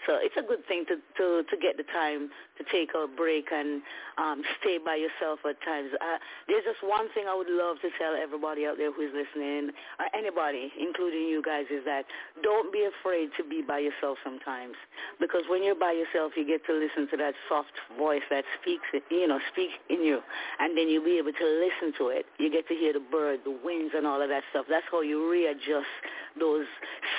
So 0.06 0.18
it's 0.22 0.36
a 0.38 0.46
good 0.46 0.66
thing 0.68 0.86
to 0.88 0.96
to 1.18 1.44
to 1.50 1.56
get 1.58 1.78
the 1.78 1.84
time 1.92 2.30
to 2.58 2.64
take 2.72 2.92
a 2.96 3.08
break 3.08 3.52
and 3.52 3.82
um, 4.18 4.42
stay 4.62 4.78
by 4.78 4.96
yourself 4.96 5.40
at 5.44 5.60
times. 5.62 5.92
Uh, 6.00 6.18
there's 6.48 6.64
just 6.64 6.80
one 6.82 7.12
thing 7.14 7.26
I 7.28 7.36
would 7.36 7.50
love 7.50 7.78
to 7.84 7.90
tell 8.00 8.16
everybody 8.16 8.66
out 8.66 8.78
there 8.78 8.92
who's 8.92 9.12
listening, 9.12 9.72
or 10.00 10.08
anybody, 10.16 10.72
including 10.80 11.28
you 11.28 11.44
guys, 11.44 11.66
is 11.70 11.84
that 11.86 12.06
don't 12.44 12.72
be 12.72 12.88
afraid 12.88 13.30
to 13.38 13.44
be 13.44 13.62
by 13.62 13.80
yourself 13.80 14.18
sometimes. 14.24 14.76
Because 15.20 15.44
when 15.50 15.64
you're 15.64 15.76
by 15.76 15.92
yourself, 15.92 16.34
you 16.38 16.48
get 16.48 16.66
to 16.68 16.74
listen 16.74 17.10
to 17.12 17.18
that 17.18 17.34
soft 17.50 17.76
voice 17.98 18.24
that 18.30 18.46
speaks, 18.62 18.88
you 19.12 19.28
know, 19.28 19.40
speaks 19.52 19.76
in 19.90 20.04
you, 20.04 20.22
and 20.60 20.78
then 20.78 20.88
you'll 20.88 21.04
be 21.04 21.18
able 21.18 21.34
to 21.34 21.48
listen 21.60 21.92
to 22.00 22.10
it. 22.10 22.26
You 22.40 22.50
get 22.52 22.68
to 22.70 22.76
hear 22.76 22.94
the 22.94 23.04
bird, 23.04 23.42
the 23.44 23.58
winds, 23.64 23.94
and 23.96 24.08
all 24.08 24.22
of 24.22 24.30
that 24.30 24.44
stuff. 24.52 24.66
That's 24.70 24.86
how 24.92 25.02
you 25.02 25.30
readjust 25.30 25.92
those 26.40 26.68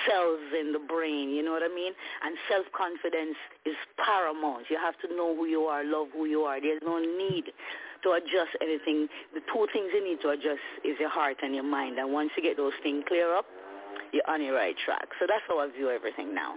cells 0.08 0.40
in 0.58 0.72
the 0.72 0.78
brain. 0.78 1.30
You 1.30 1.42
know 1.42 1.52
what 1.52 1.62
I 1.62 1.72
mean? 1.72 1.92
And 2.24 2.36
self-confidence 2.76 3.36
is 3.64 3.74
paramount. 4.04 4.66
You 4.70 4.78
have 4.78 4.94
to 5.00 5.14
know 5.14 5.34
who 5.34 5.46
you 5.46 5.62
are, 5.62 5.84
love 5.84 6.08
who 6.12 6.26
you 6.26 6.42
are. 6.42 6.60
There's 6.60 6.80
no 6.84 6.98
need 6.98 7.44
to 8.02 8.10
adjust 8.12 8.56
anything. 8.60 9.08
The 9.34 9.40
two 9.52 9.66
things 9.72 9.90
you 9.94 10.04
need 10.04 10.20
to 10.22 10.30
adjust 10.30 10.60
is 10.84 10.96
your 11.00 11.08
heart 11.08 11.38
and 11.42 11.54
your 11.54 11.64
mind. 11.64 11.98
And 11.98 12.12
once 12.12 12.30
you 12.36 12.42
get 12.42 12.56
those 12.56 12.72
things 12.82 13.04
clear 13.08 13.34
up, 13.34 13.46
you're 14.12 14.28
on 14.28 14.42
your 14.42 14.54
right 14.54 14.74
track. 14.84 15.08
So 15.18 15.26
that's 15.28 15.42
how 15.48 15.58
I 15.58 15.70
view 15.70 15.90
everything 15.90 16.34
now. 16.34 16.54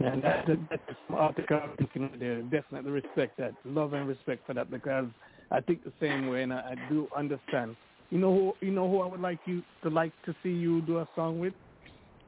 And 0.00 0.22
that, 0.22 0.46
that, 0.46 0.58
that's 0.70 0.82
some 1.06 1.16
article 1.16 1.60
thinking 1.76 2.10
there. 2.18 2.40
Definitely 2.42 2.90
respect 2.90 3.36
that. 3.38 3.54
Love 3.64 3.92
and 3.92 4.08
respect 4.08 4.46
for 4.46 4.54
that 4.54 4.70
because 4.70 5.06
I 5.50 5.60
think 5.60 5.84
the 5.84 5.92
same 6.00 6.28
way 6.28 6.42
and 6.42 6.52
I, 6.52 6.74
I 6.74 6.74
do 6.88 7.06
understand. 7.16 7.76
You 8.10 8.18
know 8.18 8.32
who 8.60 8.66
you 8.66 8.72
know 8.72 8.90
who 8.90 9.02
I 9.02 9.06
would 9.06 9.20
like 9.20 9.38
you 9.46 9.62
to 9.84 9.88
like 9.88 10.12
to 10.24 10.34
see 10.42 10.48
you 10.48 10.80
do 10.82 10.98
a 10.98 11.08
song 11.14 11.38
with? 11.38 11.52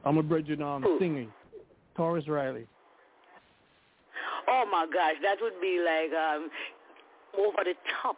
I'm 0.05 0.17
a 0.17 0.23
bridge 0.23 0.49
um 0.61 0.97
singing. 0.97 1.29
Tarrus 1.97 2.27
Riley. 2.27 2.67
Oh 4.47 4.65
my 4.71 4.85
gosh, 4.91 5.15
that 5.21 5.37
would 5.41 5.59
be 5.61 5.79
like 5.83 6.11
um 6.13 6.49
over 7.37 7.63
the 7.63 7.73
top. 8.01 8.17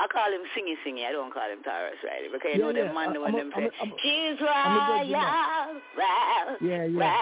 I 0.00 0.06
call 0.12 0.30
him 0.30 0.42
Singy 0.56 0.74
Singy. 0.86 1.06
I 1.06 1.12
don't 1.12 1.32
call 1.32 1.48
him 1.50 1.60
Tarrus 1.66 2.02
Riley 2.04 2.28
because 2.32 2.50
you 2.52 2.58
Yeah, 2.58 2.72
know 2.72 2.72
yeah. 2.72 2.84
them 2.86 2.94
man 2.94 3.20
when 3.20 3.36
them 3.36 3.50
say, 3.56 3.64
a- 3.64 3.82
I'm 3.82 3.92
a- 3.92 3.96
She's 4.02 4.40
royal, 4.40 5.08
royal, 5.96 6.56
Yeah, 6.60 6.84
yeah. 6.84 7.16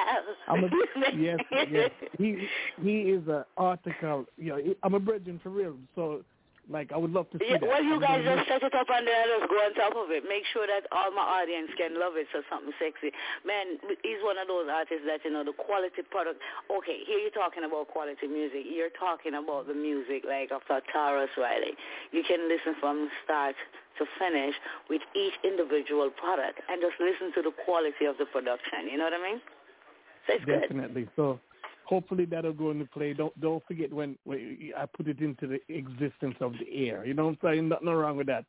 I'm 0.48 0.64
a 0.64 0.68
yes, 1.16 1.40
yes. 1.70 1.90
He 2.18 2.48
he 2.82 3.00
is 3.12 3.26
a 3.28 3.46
article. 3.56 4.26
You 4.36 4.48
know, 4.56 4.74
I'm 4.82 4.94
a 4.94 5.00
brethren 5.00 5.38
for 5.42 5.50
real. 5.50 5.76
So, 5.94 6.24
like, 6.70 6.94
I 6.94 6.96
would 6.96 7.10
love 7.10 7.26
to 7.34 7.38
see 7.42 7.50
Yeah, 7.50 7.58
that. 7.58 7.68
well, 7.68 7.82
you 7.82 7.98
I'm 7.98 8.00
guys 8.00 8.22
just 8.22 8.46
set 8.48 8.62
it 8.62 8.74
up 8.74 8.86
and 8.86 9.02
then 9.06 9.12
I 9.12 9.26
just 9.26 9.50
go 9.50 9.58
on 9.58 9.74
top 9.74 9.94
of 9.98 10.08
it. 10.14 10.22
Make 10.24 10.46
sure 10.54 10.64
that 10.70 10.86
all 10.94 11.10
my 11.10 11.42
audience 11.42 11.74
can 11.74 11.98
love 11.98 12.14
it, 12.14 12.30
so 12.30 12.46
something 12.46 12.72
sexy. 12.78 13.10
Man, 13.42 13.82
he's 14.06 14.22
one 14.22 14.38
of 14.38 14.46
those 14.46 14.70
artists 14.70 15.02
that, 15.10 15.20
you 15.26 15.34
know, 15.34 15.42
the 15.42 15.52
quality 15.52 16.06
product. 16.06 16.38
Okay, 16.70 17.02
here 17.04 17.18
you're 17.18 17.34
talking 17.34 17.66
about 17.66 17.90
quality 17.90 18.30
music. 18.30 18.64
You're 18.70 18.94
talking 18.94 19.34
about 19.34 19.66
the 19.66 19.74
music, 19.74 20.22
like 20.22 20.54
of 20.54 20.62
Tarrus 20.70 21.34
Riley. 21.34 21.74
You 22.14 22.22
can 22.22 22.46
listen 22.46 22.78
from 22.78 23.10
start 23.26 23.58
to 23.98 24.06
finish 24.18 24.54
with 24.88 25.02
each 25.18 25.34
individual 25.42 26.08
product 26.14 26.62
and 26.70 26.80
just 26.80 26.96
listen 27.02 27.34
to 27.34 27.42
the 27.42 27.54
quality 27.66 28.06
of 28.06 28.16
the 28.16 28.24
production. 28.30 28.88
You 28.88 28.96
know 28.96 29.10
what 29.10 29.18
I 29.18 29.22
mean? 29.22 29.40
So 30.26 30.38
it's 30.38 30.44
good. 30.46 30.62
Definitely. 30.62 31.08
So 31.16 31.40
hopefully 31.90 32.24
that'll 32.24 32.52
go 32.54 32.70
into 32.70 32.86
play. 32.86 33.12
Don't 33.12 33.34
don't 33.40 33.62
forget 33.66 33.92
when, 33.92 34.16
when 34.24 34.70
I 34.78 34.86
put 34.86 35.08
it 35.08 35.18
into 35.18 35.48
the 35.48 35.58
existence 35.68 36.36
of 36.40 36.54
the 36.54 36.86
air. 36.86 37.04
You 37.04 37.14
know 37.14 37.26
what 37.26 37.36
I'm 37.42 37.52
saying? 37.52 37.68
Nothing 37.68 37.88
wrong 37.88 38.16
with 38.16 38.28
that. 38.28 38.44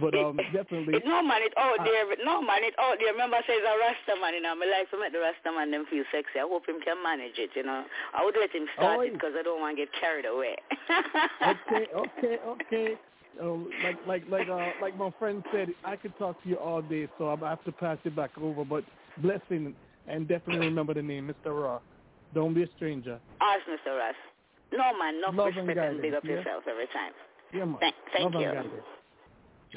But 0.00 0.16
um, 0.16 0.40
definitely. 0.56 0.94
No 1.04 1.22
man, 1.22 1.42
it 1.44 1.52
out 1.58 1.78
Uh, 1.78 1.84
there. 1.84 2.08
But 2.08 2.18
no 2.24 2.40
man, 2.40 2.64
it 2.64 2.74
out 2.80 2.96
there. 2.98 3.12
Remember, 3.12 3.36
I 3.36 3.40
say 3.40 3.60
it's 3.60 3.68
a 3.68 3.76
Rasta 3.76 4.20
man. 4.20 4.34
You 4.34 4.42
know, 4.42 4.56
my 4.56 4.64
life 4.64 4.88
to 4.90 4.98
make 4.98 5.12
the 5.12 5.20
Rasta 5.20 5.52
man 5.52 5.70
them 5.70 5.84
feel 5.90 6.04
sexy. 6.10 6.40
I 6.40 6.48
hope 6.48 6.66
him 6.66 6.80
can 6.80 6.96
manage 7.04 7.36
it. 7.36 7.50
You 7.54 7.64
know, 7.64 7.84
I 8.16 8.24
would 8.24 8.34
let 8.40 8.50
him 8.50 8.66
start 8.74 8.98
Oh, 8.98 9.02
it 9.02 9.12
because 9.12 9.36
I 9.38 9.42
don't 9.44 9.60
want 9.60 9.76
to 9.76 9.84
get 9.84 9.92
carried 10.00 10.24
away. 10.24 10.56
okay, 11.52 11.84
okay, 11.94 12.36
okay. 12.48 12.88
Um, 13.38 13.68
like 13.84 14.00
like 14.08 14.24
like 14.32 14.48
uh, 14.48 14.72
like 14.80 14.96
my 14.96 15.12
friend 15.20 15.44
said, 15.52 15.68
I 15.84 15.96
could 15.96 16.16
talk 16.16 16.42
to 16.42 16.48
you 16.48 16.56
all 16.56 16.80
day, 16.80 17.08
so 17.18 17.28
I 17.28 17.36
have 17.50 17.62
to 17.68 17.72
pass 17.72 17.98
it 18.08 18.16
back 18.16 18.32
over. 18.40 18.64
But 18.64 18.84
blessing 19.20 19.76
and 20.08 20.26
definitely 20.26 20.66
remember 20.66 20.94
the 20.94 21.02
name, 21.02 21.28
Mr. 21.28 21.52
Raw. 21.52 21.80
Don't 22.34 22.54
be 22.54 22.62
a 22.64 22.68
stranger. 22.76 23.18
Ask 23.40 23.60
Mr. 23.68 23.96
Russ. 23.96 24.14
No 24.72 24.98
man, 24.98 25.20
no 25.20 25.28
Love 25.30 25.56
and 25.56 25.68
respect 25.68 25.68
and 25.68 25.76
guidance, 25.76 26.02
big 26.02 26.14
up 26.14 26.24
yeah? 26.24 26.30
yourself 26.32 26.64
every 26.68 26.86
time. 26.88 27.12
Yeah, 27.52 27.64
man. 27.64 27.76
Thank, 27.80 27.94
thank 28.12 28.34
Love 28.34 28.42
you. 28.42 28.48
guidance. 28.48 28.72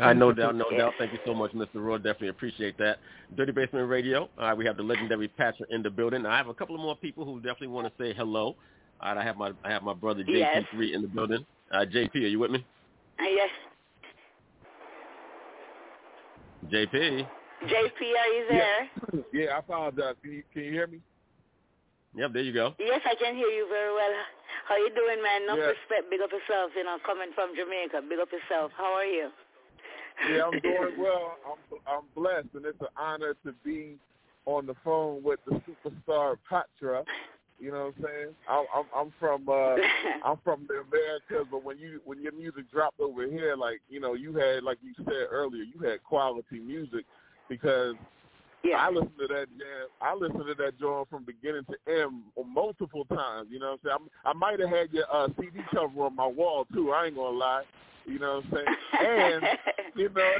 I 0.01 0.13
no 0.13 0.31
doubt, 0.31 0.55
no 0.55 0.65
Yes. 0.71 0.79
doubt. 0.79 0.93
Thank 0.97 1.13
you 1.13 1.19
so 1.25 1.33
much, 1.33 1.51
Mr. 1.51 1.75
Roy. 1.75 1.97
Definitely 1.97 2.29
appreciate 2.29 2.77
that. 2.77 2.99
Dirty 3.35 3.51
Basement 3.51 3.89
Radio. 3.89 4.29
All 4.37 4.45
right, 4.45 4.57
we 4.57 4.65
have 4.65 4.77
the 4.77 4.83
legendary 4.83 5.27
Patra 5.27 5.65
in 5.69 5.83
the 5.83 5.89
building. 5.89 6.25
I 6.25 6.37
have 6.37 6.47
a 6.47 6.53
couple 6.53 6.75
of 6.75 6.81
more 6.81 6.95
people 6.95 7.25
who 7.25 7.35
definitely 7.37 7.67
want 7.67 7.87
to 7.87 7.93
say 8.03 8.13
hello. 8.13 8.55
All 9.01 9.13
right, 9.15 9.17
I 9.17 9.23
have 9.23 9.35
my 9.37 9.51
I 9.63 9.69
have 9.71 9.83
my 9.83 9.93
brother 9.93 10.23
Yes. 10.25 10.63
JP3 10.73 10.93
in 10.93 11.01
the 11.01 11.07
building. 11.07 11.45
Uh, 11.71 11.85
JP, 11.85 12.15
are 12.15 12.19
you 12.19 12.39
with 12.39 12.51
me? 12.51 12.65
Uh, 13.19 13.23
yes, 13.23 13.49
JP. 16.67 17.27
JP, 17.65 18.01
are 18.01 18.33
you 18.33 18.45
there? 18.49 18.89
Yeah, 19.33 19.55
I 19.55 19.59
apologize. 19.59 20.15
Can 20.21 20.31
you, 20.31 20.43
can 20.53 20.63
you 20.63 20.71
hear 20.71 20.87
me? 20.87 20.99
Yep, 22.15 22.33
there 22.33 22.41
you 22.41 22.53
go. 22.53 22.73
Yes, 22.79 23.01
I 23.05 23.15
can 23.15 23.35
hear 23.35 23.49
you 23.49 23.67
very 23.69 23.93
well. 23.93 24.11
How 24.67 24.77
you 24.77 24.89
doing, 24.95 25.21
man? 25.21 25.45
No 25.45 25.57
Yeah. 25.57 25.73
respect. 25.73 26.09
Big 26.09 26.21
up 26.21 26.31
yourself. 26.31 26.71
You 26.75 26.83
know, 26.83 26.97
coming 27.05 27.31
from 27.33 27.55
Jamaica. 27.55 28.01
Big 28.07 28.19
up 28.19 28.31
yourself. 28.31 28.71
How 28.77 28.93
are 28.93 29.05
you? 29.05 29.29
Yeah, 30.29 30.47
I'm 30.47 30.59
doing 30.59 30.93
well. 30.97 31.37
I'm 31.45 31.79
I'm 31.87 32.05
blessed, 32.15 32.53
and 32.53 32.65
it's 32.65 32.81
an 32.81 32.93
honor 32.97 33.35
to 33.45 33.53
be 33.63 33.97
on 34.45 34.65
the 34.65 34.75
phone 34.83 35.23
with 35.23 35.39
the 35.45 35.61
superstar 35.65 36.37
Patra. 36.49 37.03
You 37.59 37.71
know 37.71 37.85
what 37.85 37.95
I'm 37.97 38.03
saying? 38.03 38.35
I'm 38.47 38.65
I'm, 38.73 38.85
I'm 38.95 39.13
from 39.19 39.47
uh 39.49 39.75
I'm 40.25 40.37
from 40.43 40.67
the 40.67 40.81
Americas, 40.81 41.47
but 41.51 41.63
when 41.63 41.77
you 41.77 42.01
when 42.05 42.21
your 42.21 42.33
music 42.33 42.69
dropped 42.71 42.99
over 42.99 43.27
here, 43.27 43.55
like 43.55 43.81
you 43.89 43.99
know, 43.99 44.13
you 44.13 44.33
had 44.35 44.63
like 44.63 44.79
you 44.81 44.93
said 45.05 45.27
earlier, 45.29 45.63
you 45.63 45.79
had 45.87 46.03
quality 46.03 46.59
music 46.59 47.05
because 47.47 47.95
I 48.77 48.89
listened 48.89 49.17
to 49.19 49.27
that 49.27 49.47
jam. 49.57 49.87
I 50.01 50.13
listened 50.13 50.45
to 50.45 50.53
that 50.55 50.79
joint 50.79 51.09
from 51.09 51.23
beginning 51.23 51.63
to 51.69 52.01
end 52.01 52.21
multiple 52.45 53.05
times. 53.05 53.47
You 53.51 53.59
know 53.59 53.77
what 53.83 53.91
I'm 53.91 53.99
saying? 54.01 54.09
I'm, 54.25 54.35
I 54.35 54.37
might 54.37 54.59
have 54.59 54.69
had 54.69 54.91
your 54.91 55.05
uh, 55.11 55.27
CD 55.39 55.59
cover 55.73 56.03
on 56.03 56.15
my 56.15 56.27
wall 56.27 56.65
too. 56.73 56.91
I 56.91 57.07
ain't 57.07 57.15
gonna 57.15 57.37
lie. 57.37 57.63
You 58.05 58.19
know 58.19 58.41
what 58.41 58.45
I'm 58.45 58.51
saying? 58.51 58.75
And 58.99 59.43
you 59.95 60.09
know, 60.09 60.31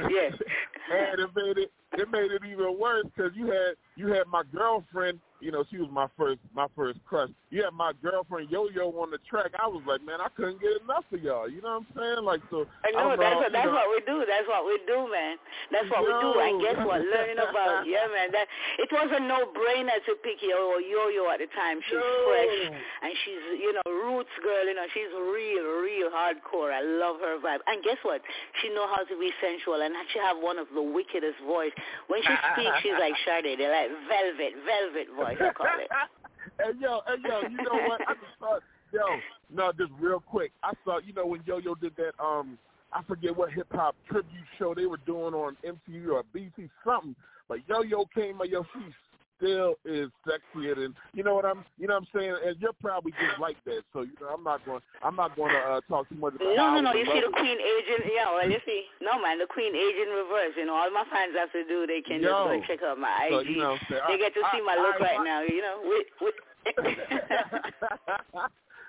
and 0.92 1.20
it 1.20 1.30
made 1.34 1.62
it 1.62 1.72
it 1.98 2.10
made 2.10 2.30
it 2.30 2.42
even 2.46 2.78
worse 2.78 3.06
because 3.14 3.32
you 3.34 3.46
had 3.46 3.74
you 3.96 4.08
had 4.08 4.26
my 4.30 4.42
girlfriend. 4.54 5.18
You 5.40 5.50
know, 5.50 5.64
she 5.72 5.80
was 5.80 5.88
my 5.90 6.04
first 6.20 6.38
my 6.54 6.68
first 6.76 7.00
crush. 7.08 7.32
You 7.48 7.64
had 7.64 7.72
my 7.72 7.92
girlfriend 8.04 8.52
Yo 8.52 8.68
Yo 8.68 8.92
on 9.00 9.10
the 9.10 9.18
track. 9.24 9.56
I 9.56 9.66
was 9.66 9.80
like, 9.88 10.04
man, 10.04 10.20
I 10.20 10.28
couldn't 10.36 10.60
get 10.60 10.84
enough 10.84 11.08
of 11.10 11.18
y'all. 11.24 11.48
You 11.48 11.64
know 11.64 11.80
what 11.80 11.88
I'm 11.88 11.96
saying? 11.96 12.22
Like 12.28 12.44
so. 12.52 12.68
I 12.84 12.92
know 12.92 13.16
that's 13.16 13.34
uh, 13.34 13.40
what 13.40 13.50
that's 13.50 13.66
know, 13.66 13.74
what 13.74 13.88
we 13.88 13.98
do. 14.04 14.22
That's 14.28 14.46
what 14.46 14.62
we 14.68 14.76
do, 14.84 15.08
man. 15.08 15.40
That's 15.72 15.88
what 15.88 16.04
we 16.04 16.12
do. 16.12 16.30
And 16.38 16.60
guess 16.60 16.78
what? 16.84 17.00
Learning 17.00 17.40
about 17.40 17.82
yeah, 17.88 18.04
man. 18.12 18.30
That 18.36 18.46
it 18.78 18.92
was 18.92 19.10
a 19.16 19.20
no 19.24 19.48
brainer 19.50 19.96
to 19.96 20.12
pick 20.20 20.44
Yo 20.44 20.76
Yo 20.78 21.08
Yo 21.08 21.24
at 21.32 21.40
the 21.40 21.48
time. 21.56 21.80
She's 21.88 21.98
fresh 21.98 22.56
and 23.02 23.12
she's 23.24 23.44
you 23.64 23.72
know 23.80 23.86
roots 23.88 24.36
girl. 24.44 24.62
You 24.68 24.76
know 24.76 24.86
she's 24.92 25.10
real, 25.10 25.64
real 25.80 26.12
hardcore. 26.12 26.70
I 26.70 26.84
love 26.84 27.16
her 27.24 27.40
vibe. 27.40 27.64
And 27.64 27.80
guess 27.82 27.98
what? 28.04 28.20
She 28.60 28.68
know 28.76 28.86
how 28.86 29.08
to 29.08 29.14
be 29.16 29.32
sensual 29.40 29.80
and 29.80 29.96
she 30.12 30.20
have 30.20 30.36
one 30.36 30.60
of 30.60 30.68
the 30.76 30.84
wickedest 30.84 31.40
voice. 31.48 31.72
When 32.08 32.20
she 32.22 32.34
speaks, 32.52 32.76
she's 32.82 32.98
like 32.98 33.14
Sade. 33.24 33.58
They're 33.58 33.70
like 33.70 33.90
velvet, 34.08 34.52
velvet 34.64 35.06
voice. 35.16 35.38
I 35.40 35.52
call 35.52 35.66
it. 35.78 35.88
hey 36.60 36.72
yo, 36.80 37.00
hey 37.06 37.14
yo, 37.22 37.48
you 37.48 37.56
know 37.56 37.78
what? 37.88 38.00
I 38.06 38.14
just 38.14 38.36
thought, 38.38 38.62
yo, 38.92 39.06
no, 39.52 39.72
just 39.72 39.92
real 40.00 40.20
quick. 40.20 40.52
I 40.62 40.72
saw, 40.84 40.98
you 40.98 41.12
know, 41.12 41.26
when 41.26 41.42
Yo 41.46 41.58
Yo 41.58 41.74
did 41.74 41.96
that, 41.96 42.12
um, 42.22 42.58
I 42.92 43.02
forget 43.04 43.36
what 43.36 43.52
hip 43.52 43.68
hop 43.70 43.94
tribute 44.08 44.44
show 44.58 44.74
they 44.74 44.86
were 44.86 45.00
doing 45.06 45.34
on 45.34 45.56
MTV 45.64 46.08
or 46.12 46.24
BT 46.32 46.68
something, 46.84 47.14
but 47.48 47.58
Yo 47.68 47.82
Yo 47.82 48.04
came, 48.14 48.40
yo, 48.48 48.64
she's 48.74 48.94
still 49.40 49.74
is 49.84 50.10
sexier 50.28 50.76
than 50.76 50.94
you 51.14 51.24
know 51.24 51.34
what 51.34 51.44
I'm 51.46 51.64
you 51.78 51.88
know 51.88 51.94
what 51.94 52.04
I'm 52.12 52.20
saying, 52.20 52.36
and 52.44 52.56
you're 52.60 52.76
probably 52.80 53.12
just 53.12 53.40
like 53.40 53.56
that. 53.64 53.82
So 53.92 54.02
you 54.02 54.12
know 54.20 54.28
I'm 54.28 54.44
not 54.44 54.64
going 54.66 54.80
I'm 55.02 55.16
not 55.16 55.34
going 55.36 55.52
to 55.52 55.58
uh, 55.58 55.80
talk 55.88 56.08
too 56.08 56.16
much 56.16 56.34
about. 56.36 56.54
No, 56.56 56.74
no, 56.76 56.80
no. 56.80 56.92
You 56.92 57.06
see 57.06 57.20
the 57.24 57.32
queen 57.32 57.56
agent. 57.56 58.12
Yeah, 58.12 58.30
well, 58.34 58.48
you 58.48 58.58
see, 58.66 58.84
no 59.00 59.20
man, 59.20 59.38
the 59.38 59.46
queen 59.48 59.74
agent 59.74 60.12
reverse. 60.12 60.52
You 60.56 60.66
know, 60.66 60.74
all 60.74 60.90
my 60.92 61.04
fans 61.10 61.32
have 61.38 61.50
to 61.52 61.64
do, 61.64 61.86
they 61.86 62.02
can 62.02 62.20
just 62.20 62.30
go 62.30 62.60
check 62.68 62.82
out 62.84 62.98
my 62.98 63.28
So, 63.30 63.38
IG. 63.40 63.48
you 63.48 63.58
know 63.58 63.76
they 63.88 63.96
I- 63.96 64.16
get 64.18 64.34
to 64.34 64.42
see 64.52 64.60
I- 64.60 64.68
my 64.68 64.76
look 64.76 65.00
I- 65.00 65.04
right 65.04 65.20
I- 65.20 65.24
now. 65.24 65.40
You 65.42 65.62
know, 65.62 65.80
with, 65.88 66.06
with 66.20 66.34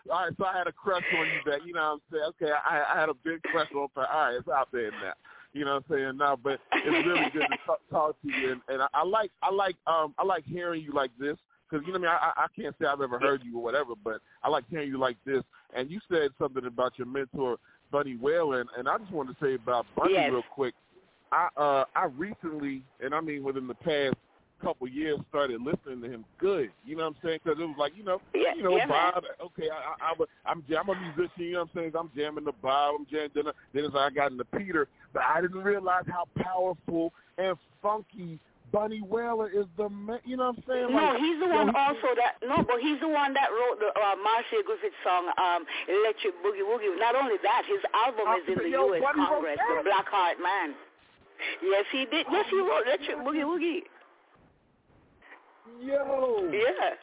All 0.09 0.23
right, 0.25 0.33
so 0.37 0.45
I 0.45 0.57
had 0.57 0.67
a 0.67 0.71
crush 0.71 1.03
on 1.17 1.27
you 1.27 1.39
that 1.51 1.63
you 1.65 1.73
know 1.73 1.99
what 2.11 2.17
I'm 2.19 2.33
saying. 2.41 2.49
Okay, 2.49 2.51
I, 2.51 2.95
I 2.95 2.99
had 2.99 3.09
a 3.09 3.13
big 3.13 3.41
crush 3.43 3.69
on 3.71 3.87
her. 3.95 4.07
All 4.11 4.25
right, 4.25 4.35
it's 4.35 4.47
out 4.49 4.67
there 4.73 4.89
now. 4.91 5.13
You 5.53 5.65
know 5.65 5.73
what 5.75 5.83
I'm 5.89 5.97
saying 5.97 6.17
now, 6.17 6.37
but 6.41 6.59
it's 6.73 7.07
really 7.07 7.29
good 7.33 7.47
to 7.49 7.57
talk, 7.65 7.79
talk 7.89 8.21
to 8.21 8.27
you, 8.27 8.51
and, 8.51 8.61
and 8.69 8.81
I, 8.81 8.87
I 8.93 9.03
like 9.03 9.31
I 9.43 9.51
like 9.51 9.75
um 9.85 10.15
I 10.17 10.23
like 10.23 10.45
hearing 10.45 10.81
you 10.81 10.93
like 10.93 11.11
this 11.19 11.35
because 11.69 11.85
you 11.85 11.93
know 11.93 11.99
what 11.99 12.07
I 12.09 12.13
mean. 12.13 12.31
I, 12.37 12.43
I 12.43 12.47
can't 12.55 12.75
say 12.79 12.87
I've 12.87 13.01
ever 13.01 13.19
heard 13.19 13.41
you 13.43 13.57
or 13.57 13.63
whatever, 13.63 13.93
but 14.01 14.21
I 14.43 14.49
like 14.49 14.63
hearing 14.69 14.87
you 14.89 14.97
like 14.97 15.17
this. 15.25 15.43
And 15.75 15.91
you 15.91 15.99
said 16.09 16.31
something 16.39 16.65
about 16.65 16.93
your 16.97 17.07
mentor 17.07 17.57
Bunny 17.91 18.15
Wailer, 18.15 18.65
and 18.77 18.87
I 18.87 18.97
just 18.97 19.11
wanted 19.11 19.37
to 19.37 19.45
say 19.45 19.55
about 19.55 19.85
Bunny 19.95 20.13
Yes. 20.13 20.31
real 20.31 20.43
quick. 20.43 20.73
I 21.33 21.49
uh 21.57 21.83
I 21.95 22.05
recently, 22.05 22.83
and 23.01 23.13
I 23.13 23.19
mean 23.19 23.43
within 23.43 23.67
the 23.67 23.75
past 23.75 24.15
couple 24.61 24.87
years, 24.87 25.19
started 25.29 25.61
listening 25.61 26.01
to 26.01 26.09
him 26.09 26.25
good. 26.37 26.71
You 26.85 26.95
know 26.95 27.03
what 27.03 27.15
I'm 27.15 27.15
saying? 27.23 27.39
Because 27.43 27.59
it 27.59 27.65
was 27.65 27.75
like 27.77 27.93
you 27.95 28.03
know, 28.03 28.21
Yeah, 28.33 28.53
you 28.55 28.63
know, 28.63 28.71
yeah, 28.71 28.85
man. 28.85 29.11
Bob. 29.13 29.23
Okay, 29.45 29.69
I, 29.69 29.75
I, 29.75 30.11
I'm 30.11 30.21
a, 30.21 30.25
I'm 30.45 30.63
I'm 30.77 30.89
a 30.89 31.01
musician. 31.01 31.43
You 31.43 31.53
know 31.53 31.59
what 31.59 31.69
I'm 31.75 31.81
saying? 31.81 31.91
I'm 31.97 32.11
jamming 32.15 32.45
the 32.45 32.53
Bob. 32.61 32.95
I'm 32.99 33.07
jamming. 33.09 33.31
Then, 33.35 33.45
then 33.73 33.91
like 33.91 34.11
I 34.11 34.15
got 34.15 34.31
into 34.31 34.45
Peter, 34.45 34.87
but 35.13 35.23
I 35.23 35.41
didn't 35.41 35.63
realize 35.63 36.05
how 36.07 36.25
powerful 36.41 37.13
and 37.37 37.57
funky 37.81 38.39
Bunny 38.71 39.01
Wailer 39.01 39.49
is. 39.49 39.65
The 39.77 39.89
man, 39.89 40.19
you 40.23 40.37
know 40.37 40.55
what 40.55 40.63
I'm 40.63 40.63
saying? 40.67 40.87
No, 40.95 41.19
he's 41.19 41.39
the 41.39 41.47
one 41.51 41.67
he- 41.67 41.75
also 41.75 42.15
that 42.15 42.39
no, 42.41 42.63
but 42.63 42.79
he's 42.79 42.99
the 42.99 43.09
one 43.11 43.33
that 43.33 43.51
wrote 43.51 43.79
the 43.79 43.91
uh, 43.91 44.15
Marcia 44.23 44.63
Griffith 44.65 44.95
song 45.03 45.27
um, 45.37 45.65
"Electric 45.91 46.35
Boogie 46.39 46.63
Woogie." 46.63 46.95
Not 46.97 47.15
only 47.15 47.35
that, 47.43 47.63
his 47.67 47.83
album 47.91 48.31
is 48.39 48.45
in 48.47 48.57
the 48.63 48.69
yo, 48.71 48.87
U.S. 48.87 49.03
Wrote 49.03 49.15
Congress, 49.15 49.59
the 49.59 49.83
Black 49.83 50.07
Heart 50.07 50.37
Man. 50.39 50.73
Yes, 51.63 51.85
he 51.91 52.05
did. 52.05 52.25
Yes, 52.31 52.45
he 52.49 52.59
wrote 52.59 52.87
"Electric 52.87 53.17
Boogie 53.19 53.43
Woogie." 53.43 53.83
Yo. 55.79 56.49
Yeah. 56.51 56.95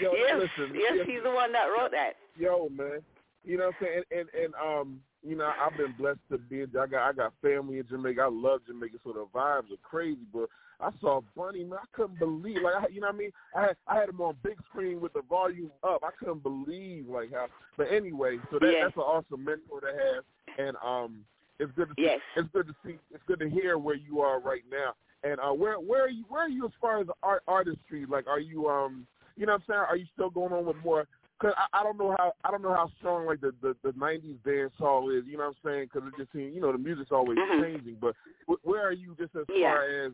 Yo, 0.00 0.12
yes, 0.14 0.34
listen, 0.38 0.74
yes, 0.74 0.92
yes. 0.96 1.06
he's 1.06 1.22
the 1.22 1.30
one 1.30 1.52
that 1.52 1.66
wrote 1.66 1.90
that. 1.90 2.12
Yo, 2.38 2.68
man. 2.70 3.00
You 3.44 3.58
know 3.58 3.66
what 3.66 3.74
I'm 3.80 3.86
saying? 3.86 4.02
And, 4.10 4.20
and 4.20 4.44
and 4.44 4.54
um, 4.54 5.00
you 5.26 5.36
know, 5.36 5.50
I've 5.60 5.76
been 5.76 5.94
blessed 5.98 6.20
to 6.30 6.38
be. 6.38 6.62
I 6.62 6.86
got 6.86 7.08
I 7.08 7.12
got 7.12 7.32
family 7.42 7.78
in 7.78 7.88
Jamaica. 7.88 8.22
I 8.22 8.28
love 8.30 8.60
Jamaica, 8.66 8.98
so 9.04 9.12
the 9.12 9.26
vibes 9.34 9.72
are 9.72 9.82
crazy. 9.82 10.20
But 10.32 10.48
I 10.80 10.90
saw 11.00 11.20
Bunny, 11.36 11.64
man. 11.64 11.78
I 11.82 11.86
couldn't 11.92 12.18
believe, 12.18 12.62
like, 12.62 12.74
I, 12.74 12.86
you 12.90 13.00
know 13.00 13.08
what 13.08 13.16
I 13.16 13.18
mean? 13.18 13.30
I 13.54 13.60
had 13.62 13.76
I 13.86 13.96
had 13.96 14.08
him 14.08 14.20
on 14.20 14.36
big 14.42 14.56
screen 14.70 15.00
with 15.00 15.12
the 15.12 15.22
volume 15.28 15.70
up. 15.82 16.02
I 16.02 16.10
couldn't 16.18 16.42
believe, 16.42 17.08
like 17.08 17.32
how. 17.32 17.46
But 17.76 17.88
anyway, 17.90 18.38
so 18.50 18.58
that 18.58 18.72
Yeah. 18.72 18.84
that's 18.84 18.96
an 18.96 19.02
awesome 19.02 19.44
mentor 19.44 19.80
to 19.80 19.86
have, 19.86 20.24
and 20.58 20.76
um, 20.84 21.24
it's 21.58 21.72
good 21.72 21.88
to 21.88 21.94
see. 21.96 22.02
Yes. 22.04 22.20
It's 22.36 22.48
good 22.52 22.68
to 22.68 22.74
see. 22.84 22.98
It's 23.12 23.24
good 23.26 23.40
to 23.40 23.50
hear 23.50 23.76
where 23.78 23.96
you 23.96 24.20
are 24.20 24.40
right 24.40 24.62
now. 24.70 24.94
And 25.22 25.38
uh, 25.40 25.52
where 25.52 25.74
where 25.74 26.04
are 26.04 26.08
you? 26.08 26.24
Where 26.28 26.42
are 26.42 26.48
you 26.48 26.64
as 26.64 26.72
far 26.80 27.00
as 27.00 27.06
art 27.22 27.42
artistry? 27.46 28.06
Like, 28.06 28.26
are 28.26 28.40
you 28.40 28.68
um, 28.68 29.06
you 29.36 29.46
know 29.46 29.52
what 29.52 29.62
I'm 29.62 29.64
saying? 29.68 29.80
Are 29.88 29.96
you 29.96 30.06
still 30.14 30.30
going 30.30 30.52
on 30.52 30.64
with 30.64 30.76
more? 30.84 31.06
Cause 31.40 31.52
I, 31.56 31.80
I 31.80 31.82
don't 31.82 31.98
know 31.98 32.14
how 32.18 32.32
I 32.44 32.50
don't 32.50 32.62
know 32.62 32.74
how 32.74 32.90
strong 32.98 33.26
like 33.26 33.40
the 33.40 33.52
the, 33.62 33.76
the 33.82 33.90
'90s 33.92 34.42
dance 34.44 34.72
hall 34.78 35.10
is. 35.10 35.24
You 35.26 35.36
know 35.38 35.44
what 35.44 35.56
I'm 35.64 35.70
saying? 35.72 35.88
Because 35.92 36.08
it 36.08 36.14
just 36.18 36.32
seems 36.32 36.54
you 36.54 36.60
know 36.60 36.72
the 36.72 36.78
music's 36.78 37.12
always 37.12 37.38
Mhm. 37.38 37.62
changing. 37.62 37.96
But 38.00 38.14
wh- 38.46 38.64
where 38.66 38.86
are 38.86 38.92
you 38.92 39.14
just 39.18 39.34
as 39.36 39.44
Yeah. 39.54 39.72
far 39.72 39.84
as? 40.06 40.12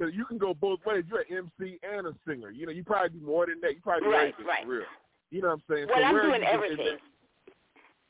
Cause 0.00 0.10
you 0.12 0.24
can 0.24 0.38
go 0.38 0.52
both 0.54 0.80
ways. 0.84 1.04
You're 1.08 1.20
an 1.20 1.50
MC 1.60 1.78
and 1.82 2.06
a 2.08 2.14
singer. 2.26 2.50
You 2.50 2.66
know, 2.66 2.72
you 2.72 2.82
probably 2.82 3.18
do 3.18 3.24
more 3.24 3.46
than 3.46 3.60
that. 3.60 3.74
You 3.74 3.80
probably 3.80 4.08
do 4.08 4.12
Right, 4.12 4.20
everything 4.34 4.46
right. 4.46 4.64
for 4.64 4.70
real. 4.70 4.84
You 5.30 5.40
know 5.42 5.48
what 5.48 5.54
I'm 5.54 5.62
saying? 5.70 5.86
Well, 5.88 5.98
so 5.98 6.04
I'm 6.04 6.12
where 6.14 6.22
are 6.22 6.26
doing 6.28 6.42
you 6.42 6.46
just 6.46 6.54
in 6.54 6.80
everything. 6.80 6.98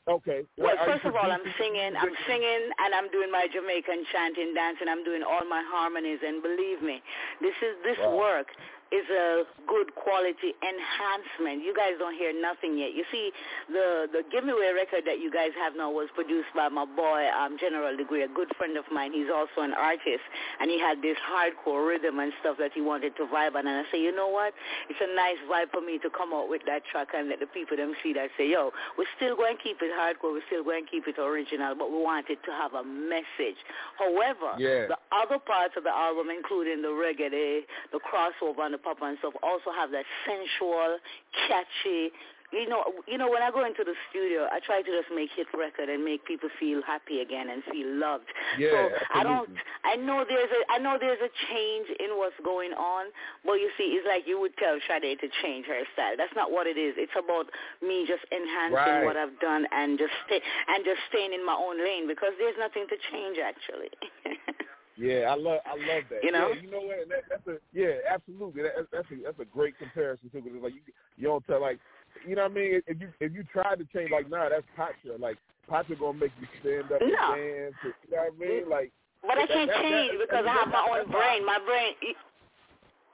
Okay. 0.07 0.45
Well, 0.57 0.69
you 0.77 0.85
first 0.85 1.03
of 1.05 1.15
all, 1.15 1.31
I'm 1.31 1.41
singing. 1.57 1.97
I'm 1.97 2.13
singing, 2.27 2.69
and 2.77 2.93
I'm 2.93 3.09
doing 3.09 3.31
my 3.31 3.47
Jamaican 3.51 4.05
chanting, 4.13 4.53
dancing. 4.53 4.87
I'm 4.87 5.03
doing 5.03 5.23
all 5.23 5.41
my 5.49 5.63
harmonies, 5.65 6.19
and 6.21 6.43
believe 6.43 6.81
me, 6.83 7.01
this 7.41 7.55
is 7.65 7.73
this 7.83 7.97
Wow. 7.97 8.15
work 8.17 8.47
is 8.93 9.05
a 9.09 9.43
good 9.67 9.89
quality 9.95 10.53
enhancement. 10.61 11.65
You 11.65 11.73
guys 11.73 11.97
don't 11.97 12.13
hear 12.15 12.29
nothing 12.33 12.77
yet. 12.77 12.93
You 12.93 13.03
see, 13.11 13.31
the 13.69 14.07
the 14.13 14.21
giveaway 14.31 14.71
record 14.77 15.03
that 15.09 15.19
you 15.19 15.31
guys 15.33 15.51
have 15.57 15.73
now 15.75 15.89
was 15.89 16.07
produced 16.13 16.53
by 16.55 16.69
my 16.69 16.85
boy 16.85 17.25
um, 17.33 17.57
General 17.59 17.97
Degree, 17.97 18.23
a 18.23 18.29
good 18.29 18.49
friend 18.57 18.77
of 18.77 18.85
mine. 18.93 19.11
He's 19.11 19.33
also 19.33 19.65
an 19.65 19.73
artist, 19.73 20.21
and 20.61 20.69
he 20.69 20.77
had 20.79 21.01
this 21.01 21.17
hardcore 21.25 21.81
rhythm 21.87 22.19
and 22.19 22.31
stuff 22.41 22.57
that 22.61 22.71
he 22.77 22.81
wanted 22.81 23.17
to 23.17 23.25
vibe 23.25 23.55
on. 23.57 23.65
And 23.65 23.81
I 23.81 23.83
say, 23.91 23.99
you 24.01 24.13
know 24.15 24.29
what? 24.29 24.53
It's 24.89 25.01
a 25.01 25.09
nice 25.15 25.41
vibe 25.49 25.71
for 25.73 25.81
me 25.81 25.97
to 26.05 26.09
come 26.13 26.33
out 26.33 26.47
with 26.49 26.61
that 26.67 26.83
track 26.91 27.09
and 27.17 27.29
let 27.29 27.39
the 27.41 27.47
people 27.49 27.77
them 27.77 27.93
see 28.03 28.13
that. 28.13 28.29
Say, 28.37 28.49
yo, 28.51 28.69
we're 28.97 29.09
still 29.17 29.35
going 29.35 29.57
to 29.57 29.63
keep 29.63 29.81
it 29.81 29.91
hardcore. 29.97 30.31
We're 30.37 30.45
still 30.47 30.63
going 30.63 30.85
to 30.85 30.91
keep 30.91 31.07
it 31.07 31.17
original, 31.17 31.73
but 31.73 31.89
we 31.89 31.97
want 31.97 32.29
it 32.29 32.37
to 32.45 32.51
have 32.53 32.73
a 32.77 32.83
message. 32.85 33.57
However, 33.97 34.53
Yeah. 34.61 34.87
the 34.93 34.99
other 35.11 35.39
parts 35.39 35.73
of 35.75 35.83
the 35.83 35.93
album, 35.93 36.29
including 36.29 36.81
the 36.81 36.93
reggae, 36.93 37.31
the, 37.33 37.61
the 37.91 37.99
crossover 37.99 38.65
and 38.65 38.74
the 38.75 38.81
pop 38.83 38.99
and 39.01 39.15
stuff, 39.23 39.33
also 39.41 39.71
have 39.71 39.91
that 39.95 40.03
sensual, 40.27 40.99
catchy. 41.47 42.11
You 42.53 42.69
know, 42.69 42.83
you 43.09 43.17
know, 43.17 43.27
when 43.27 43.41
I 43.41 43.49
go 43.49 43.65
into 43.65 43.83
the 43.83 43.97
studio, 44.13 44.45
I 44.47 44.61
try 44.63 44.79
to 44.79 44.87
just 44.87 45.09
make 45.11 45.33
hit 45.35 45.47
record 45.51 45.89
and 45.89 46.05
make 46.05 46.23
people 46.29 46.47
feel 46.61 46.79
happy 46.85 47.19
again 47.19 47.49
and 47.49 47.59
feel 47.67 47.89
loved. 47.99 48.29
Yeah, 48.55 48.69
so 48.71 48.79
I 49.17 49.23
don't. 49.25 49.49
I 49.83 49.97
know 49.97 50.23
there's 50.23 50.53
a. 50.53 50.61
I 50.71 50.77
know 50.77 50.95
there's 51.01 51.19
a 51.25 51.31
change 51.49 51.89
in 51.99 52.15
what's 52.21 52.37
going 52.45 52.71
on, 52.77 53.09
but 53.43 53.57
you 53.59 53.73
see, 53.75 53.97
it's 53.97 54.07
like 54.07 54.23
you 54.29 54.39
would 54.39 54.55
tell 54.61 54.77
Sade 54.87 55.19
to 55.19 55.27
change 55.41 55.65
her 55.65 55.83
style. 55.97 56.15
That's 56.15 56.31
not 56.37 56.53
what 56.53 56.67
it 56.69 56.77
is. 56.77 56.93
It's 57.01 57.17
about 57.17 57.49
me 57.81 58.05
just 58.07 58.23
enhancing 58.31 58.77
Right. 58.77 59.03
what 59.09 59.17
I've 59.17 59.35
done 59.41 59.65
and 59.73 59.97
just 59.97 60.13
stay 60.29 60.39
and 60.39 60.85
just 60.85 61.01
staying 61.09 61.33
in 61.33 61.43
my 61.43 61.57
own 61.57 61.81
lane 61.81 62.07
because 62.07 62.37
there's 62.37 62.55
nothing 62.61 62.85
to 62.87 62.95
change 63.11 63.41
actually. 63.41 63.89
Yeah, 64.97 65.27
I 65.29 65.35
love 65.35 65.59
I 65.65 65.71
love 65.75 66.03
that. 66.09 66.23
You 66.23 66.31
know? 66.31 66.49
yeah, 66.53 66.61
you 66.61 66.71
know 66.71 66.79
what? 66.81 67.09
That, 67.09 67.23
that's 67.29 67.47
a 67.47 67.57
yeah, 67.73 67.99
absolutely. 68.09 68.63
That, 68.63 68.87
that's 68.91 69.07
a 69.11 69.23
that's 69.23 69.39
a 69.39 69.45
great 69.45 69.77
comparison 69.77 70.29
too. 70.31 70.41
Because 70.41 70.61
like 70.63 70.73
you 70.73 70.81
you 71.17 71.27
don't 71.27 71.45
tell 71.47 71.61
like 71.61 71.79
you 72.25 72.35
know 72.35 72.43
what 72.43 72.51
I 72.51 72.55
mean. 72.55 72.81
If 72.87 73.01
you 73.01 73.09
if 73.19 73.33
you 73.33 73.43
try 73.51 73.75
to 73.75 73.85
change 73.93 74.11
like 74.11 74.29
nah, 74.29 74.47
that's 74.49 74.63
Patra. 74.75 75.17
Like 75.19 75.37
Patra 75.69 75.95
gonna 75.97 76.17
make 76.17 76.31
you 76.39 76.47
stand 76.61 76.91
up 76.91 77.01
No. 77.01 77.33
and 77.33 77.73
dance. 77.75 77.75
You 77.83 78.15
know 78.15 78.23
what 78.23 78.33
I 78.33 78.39
mean? 78.39 78.63
Mm. 78.65 78.69
Like 78.69 78.91
But 79.21 79.37
I 79.37 79.47
can't 79.47 79.69
that- 79.69 79.81
change 79.81 80.11
that- 80.15 80.19
because 80.23 80.45
I 80.47 80.53
have 80.53 80.69
my 80.69 80.85
own 80.87 81.11
brain. 81.11 81.45
My 81.45 81.59
brain, 81.65 81.93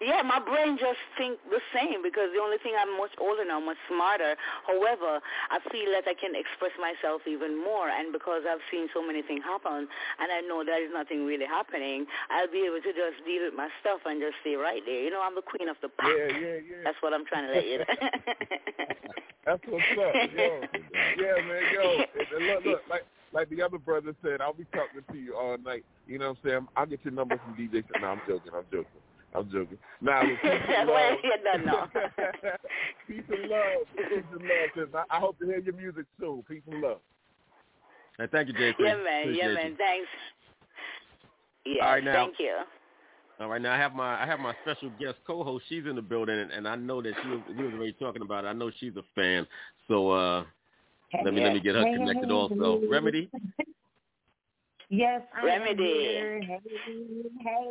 yeah, 0.02 0.26
my 0.26 0.41
brain 0.41 0.82
just 0.82 0.98
think 1.15 1.38
the 1.53 1.61
same 1.69 2.02
because 2.02 2.34
the 2.34 2.41
only 2.41 2.57
thing 2.57 2.73
I'm 2.73 2.98
much 2.98 3.14
older 3.22 3.45
now, 3.45 3.61
much 3.61 3.78
smarter. 3.86 4.34
However, 4.65 5.22
I 5.53 5.61
feel 5.69 5.94
that 5.94 6.10
I 6.10 6.18
can 6.18 6.34
express 6.34 6.73
myself 6.82 7.22
even 7.30 7.53
more, 7.53 7.88
and 7.88 8.10
because 8.11 8.41
I've 8.49 8.65
seen 8.73 8.90
so 8.94 9.06
many 9.06 9.22
things 9.22 9.45
happen, 9.45 9.86
and 9.86 10.28
I 10.34 10.41
know 10.41 10.65
there 10.65 10.82
is 10.82 10.90
nothing 10.90 11.26
really 11.30 11.45
happening, 11.45 12.10
I'll 12.34 12.49
be 12.49 12.65
able 12.65 12.82
to 12.82 12.91
just 12.91 13.22
deal 13.30 13.45
with 13.45 13.53
my 13.53 13.69
stuff 13.80 14.02
and 14.10 14.18
just 14.18 14.41
stay 14.41 14.57
right 14.57 14.82
there. 14.82 15.06
You 15.06 15.14
know, 15.14 15.22
I'm 15.22 15.38
the 15.38 15.45
queen 15.45 15.69
of 15.69 15.78
the 15.86 15.90
pack. 15.94 16.10
Yeah, 16.10 16.34
yeah, 16.34 16.57
yeah. 16.65 16.82
That's 16.90 16.98
what 17.06 17.14
I'm 17.14 17.26
trying 17.30 17.45
to 17.45 17.53
let 17.53 17.65
you 17.69 17.78
know. 17.86 17.86
That's 19.45 19.64
what's 19.69 19.94
up, 20.02 20.14
yo. 20.34 20.49
Yeah, 21.18 21.38
man, 21.45 21.64
yo. 21.73 21.86
Look, 22.41 22.65
look, 22.65 22.82
like 22.90 23.06
like 23.34 23.49
the 23.49 23.61
other 23.61 23.78
brother 23.78 24.14
said, 24.22 24.41
I'll 24.41 24.53
be 24.53 24.65
talking 24.73 25.02
to 25.11 25.18
you 25.18 25.36
all 25.36 25.57
night. 25.57 25.86
You 26.07 26.19
know 26.19 26.30
what 26.30 26.38
I'm 26.44 26.49
saying? 26.49 26.68
I'll 26.76 26.86
get 26.86 27.03
your 27.03 27.14
number 27.14 27.38
from 27.38 27.56
DJ. 27.56 27.84
No, 28.02 28.07
I'm 28.07 28.22
joking. 28.28 28.52
I'm 28.53 28.65
joking. 28.72 29.02
I'm 29.34 29.45
joking. 29.52 29.78
Nah, 30.02 30.22
peace 30.26 30.38
and 30.44 30.90
love. 30.90 31.14
you 31.24 31.32
don't 31.44 31.94
peace 33.08 33.24
and 33.30 33.49
love. 33.49 33.88
Peace 33.95 34.24
and 34.34 34.41
love. 34.41 34.70
sis. 34.76 34.86
I, 34.95 35.16
I 35.16 35.20
hope 35.20 35.40
to 35.40 35.45
hear 35.45 35.60
your 35.60 35.74
music 35.76 36.06
soon. 36.20 36.44
Peace 36.48 36.62
and 36.70 36.82
love. 36.82 36.98
Hey, 38.18 38.28
thank 38.32 38.49
you, 38.49 38.53
JP. 38.53 38.74
yeah, 38.80 38.95
man. 38.95 39.22
Appreciate 39.24 39.38
Yeah, 39.44 39.68
you. 39.70 39.76
Thanks. 39.78 40.08
Yeah, 41.66 41.86
All 41.86 41.91
right, 41.91 42.03
now- 42.03 42.14
thank 42.26 42.40
you. 42.40 42.56
All 43.40 43.48
right, 43.49 43.62
now 43.62 43.74
I 43.74 43.78
have 43.78 43.95
my 43.95 44.22
I 44.22 44.28
have 44.28 44.40
my 44.40 44.53
special 44.64 44.91
guest 44.99 45.16
co-host. 45.26 45.66
She's 45.68 45.86
in 45.88 45.95
the 45.95 46.02
building, 46.03 46.38
and, 46.38 46.52
and 46.52 46.68
I 46.68 46.76
know 46.76 47.02
that 47.02 47.14
she 47.24 47.28
was, 47.30 47.40
we 47.58 47.64
was 47.66 47.74
already 47.74 47.94
talking 47.94 48.22
about 48.22 48.45
it. 48.45 48.49
I 48.49 48.53
know 48.53 48.70
she's 48.80 48.95
a 48.98 49.02
fan, 49.16 49.48
so 49.88 50.12
uh, 50.12 50.44
let 51.26 51.34
me 51.34 51.41
let 51.44 51.52
me 51.53 51.60
get 51.60 51.74
her 51.74 51.82
connected 51.84 52.30
also. 52.30 52.82
Remedy, 52.88 53.32
Yes, 54.91 55.22
I 55.34 55.45
Remedy. 55.45 55.84
Hey, 55.84 56.41
hey, 56.43 56.59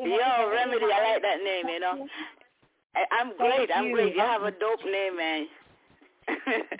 Yo, 0.04 0.16
hey, 0.16 0.48
Remedy. 0.50 0.86
I 0.86 1.12
like 1.12 1.22
that 1.22 1.44
name, 1.44 1.68
you 1.68 1.78
know. 1.78 2.08
I'm 3.12 3.36
great. 3.36 3.68
Thank 3.68 3.70
I'm 3.76 3.84
you. 3.88 3.94
great. 3.94 4.14
You 4.14 4.22
have 4.22 4.42
a 4.42 4.50
dope 4.50 4.82
name, 4.86 5.16
man. 5.18 5.46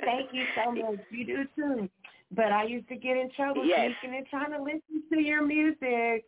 Thank 0.03 0.33
you 0.33 0.47
so 0.57 0.73
much. 0.73 1.01
You 1.11 1.27
do 1.27 1.45
too. 1.55 1.89
But 2.35 2.53
I 2.53 2.65
used 2.65 2.89
to 2.89 2.97
get 2.97 3.19
in 3.19 3.31
trouble 3.37 3.65
Yes. 3.67 3.93
sneaking 4.01 4.17
and 4.17 4.27
trying 4.29 4.53
to 4.53 4.63
listen 4.63 5.03
to 5.13 5.21
your 5.21 5.45
music, 5.45 6.25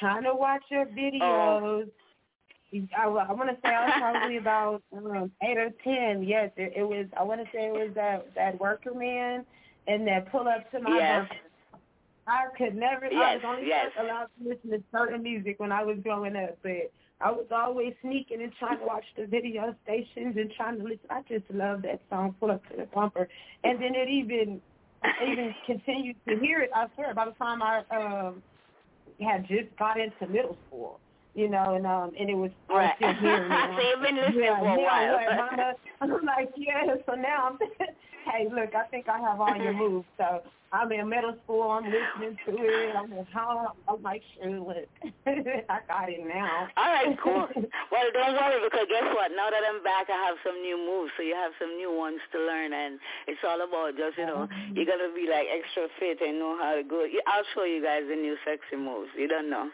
trying 0.00 0.24
to 0.24 0.34
watch 0.34 0.62
your 0.68 0.82
Oh. 0.82 0.96
videos. 0.98 1.90
I, 2.98 3.04
I 3.04 3.32
want 3.32 3.48
to 3.50 3.56
say 3.62 3.68
I 3.68 3.84
was 3.84 3.94
probably 3.98 4.36
about 4.38 4.82
um, 4.96 5.30
eight 5.44 5.58
or 5.58 5.70
ten. 5.84 6.24
Yes, 6.24 6.50
it, 6.56 6.72
it 6.74 6.82
was. 6.82 7.06
I 7.16 7.22
want 7.22 7.40
to 7.40 7.46
say 7.54 7.66
it 7.66 7.72
was 7.72 7.90
that 7.94 8.34
that 8.34 8.58
worker 8.58 8.92
man 8.92 9.44
and 9.86 10.04
that 10.08 10.32
pull 10.32 10.48
up 10.48 10.68
to 10.72 10.80
my 10.80 10.96
Yes. 10.98 11.28
I 12.26 12.46
could 12.56 12.74
never. 12.74 13.06
I 13.06 13.34
was 13.36 13.42
only 13.44 13.66
yes. 13.66 13.90
allowed 13.98 14.28
to 14.38 14.48
listen 14.48 14.70
to 14.70 14.82
certain 14.92 15.22
music 15.22 15.58
when 15.58 15.72
I 15.72 15.82
was 15.82 15.98
growing 16.02 16.36
up, 16.36 16.56
but 16.62 16.92
I 17.20 17.30
was 17.30 17.46
always 17.50 17.94
sneaking 18.02 18.42
and 18.42 18.52
trying 18.58 18.78
to 18.78 18.84
watch 18.84 19.04
the 19.16 19.26
video 19.26 19.74
stations 19.84 20.36
and 20.36 20.52
trying 20.56 20.78
to 20.78 20.84
listen. 20.84 21.06
I 21.10 21.22
just 21.28 21.44
love 21.50 21.82
that 21.82 22.00
song, 22.10 22.34
Pull 22.38 22.50
Up 22.50 22.68
to 22.70 22.76
the 22.76 22.86
Bumper. 22.86 23.28
And 23.64 23.80
then 23.82 23.94
it 23.94 24.08
even 24.08 24.60
even 25.26 25.54
continued 25.66 26.16
to 26.28 26.38
hear 26.38 26.60
it. 26.60 26.70
I 26.74 26.86
swear, 26.94 27.14
by 27.14 27.26
the 27.26 27.32
time 27.32 27.62
I 27.62 27.82
um 27.90 28.42
had 29.20 29.46
just 29.46 29.74
got 29.78 29.98
into 29.98 30.26
middle 30.28 30.56
school, 30.66 31.00
you 31.34 31.48
know, 31.48 31.74
and 31.74 31.86
um 31.86 32.12
and 32.18 32.28
it 32.30 32.34
was 32.36 32.50
I 32.68 32.72
was 32.72 32.78
Right. 32.82 32.94
still 32.96 33.14
hearing 33.14 33.50
it. 33.52 33.70
So 33.76 33.80
you've 33.88 34.02
been 34.02 34.16
listening 34.16 34.44
yeah, 34.44 34.58
for 34.58 34.66
a 34.68 34.76
now 34.76 34.82
while. 34.82 35.36
mama? 35.36 35.72
I'm 36.00 36.24
like, 36.26 36.50
yeah. 36.56 36.94
So 37.06 37.14
now 37.14 37.50
I'm, 37.52 37.58
hey, 38.32 38.48
look, 38.52 38.74
I 38.74 38.84
think 38.90 39.08
I 39.08 39.18
have 39.20 39.40
all 39.40 39.56
your 39.56 39.72
moves. 39.82 40.06
So 40.18 40.42
I'm 40.72 40.90
in 40.92 41.08
middle 41.08 41.36
school. 41.44 41.68
I'm 41.70 41.84
listening 41.84 42.36
to 42.48 42.52
it. 42.56 42.96
I'm 42.96 43.12
at 43.12 43.28
home. 43.32 43.68
I'm 43.88 44.02
like, 44.02 44.22
sure, 44.34 44.58
look, 44.60 44.88
I 45.26 45.78
got 45.88 46.08
it 46.08 46.24
now. 46.24 46.68
All 46.76 46.90
right, 46.92 47.12
cool. 47.22 47.44
Well, 47.92 48.08
don't 48.12 48.32
worry 48.36 48.56
because 48.64 48.88
guess 48.88 49.04
what? 49.12 49.32
Now 49.36 49.52
that 49.52 49.60
I'm 49.68 49.84
back, 49.84 50.08
I 50.08 50.16
have 50.28 50.36
some 50.44 50.56
new 50.64 50.76
moves, 50.80 51.12
so 51.16 51.22
you 51.22 51.34
have 51.36 51.52
some 51.60 51.76
new 51.76 51.92
ones 51.92 52.20
to 52.32 52.38
learn, 52.40 52.72
and 52.72 52.98
it's 53.28 53.40
all 53.44 53.60
about 53.60 53.96
just 54.00 54.16
you 54.16 54.24
know 54.26 54.48
you 54.72 54.86
gotta 54.88 55.12
be 55.14 55.28
like 55.28 55.44
extra 55.52 55.88
fit 56.00 56.20
and 56.24 56.38
know 56.40 56.56
how 56.56 56.74
to 56.76 56.82
go. 56.84 57.04
I'll 57.28 57.44
show 57.54 57.64
you 57.64 57.82
guys 57.84 58.04
the 58.08 58.16
new 58.16 58.36
sexy 58.44 58.76
moves. 58.80 59.10
You 59.16 59.28
don't 59.28 59.50
know. 59.50 59.68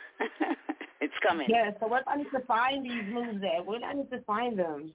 It's 1.00 1.14
coming. 1.26 1.46
Yeah. 1.48 1.70
So 1.80 1.88
where 1.88 2.00
do 2.00 2.10
I 2.10 2.16
need 2.16 2.30
to 2.32 2.40
find 2.40 2.84
these 2.84 3.12
moves 3.12 3.42
at? 3.44 3.64
Where 3.64 3.78
do 3.78 3.84
I 3.84 3.94
need 3.94 4.10
to 4.10 4.20
find 4.22 4.58
them? 4.58 4.92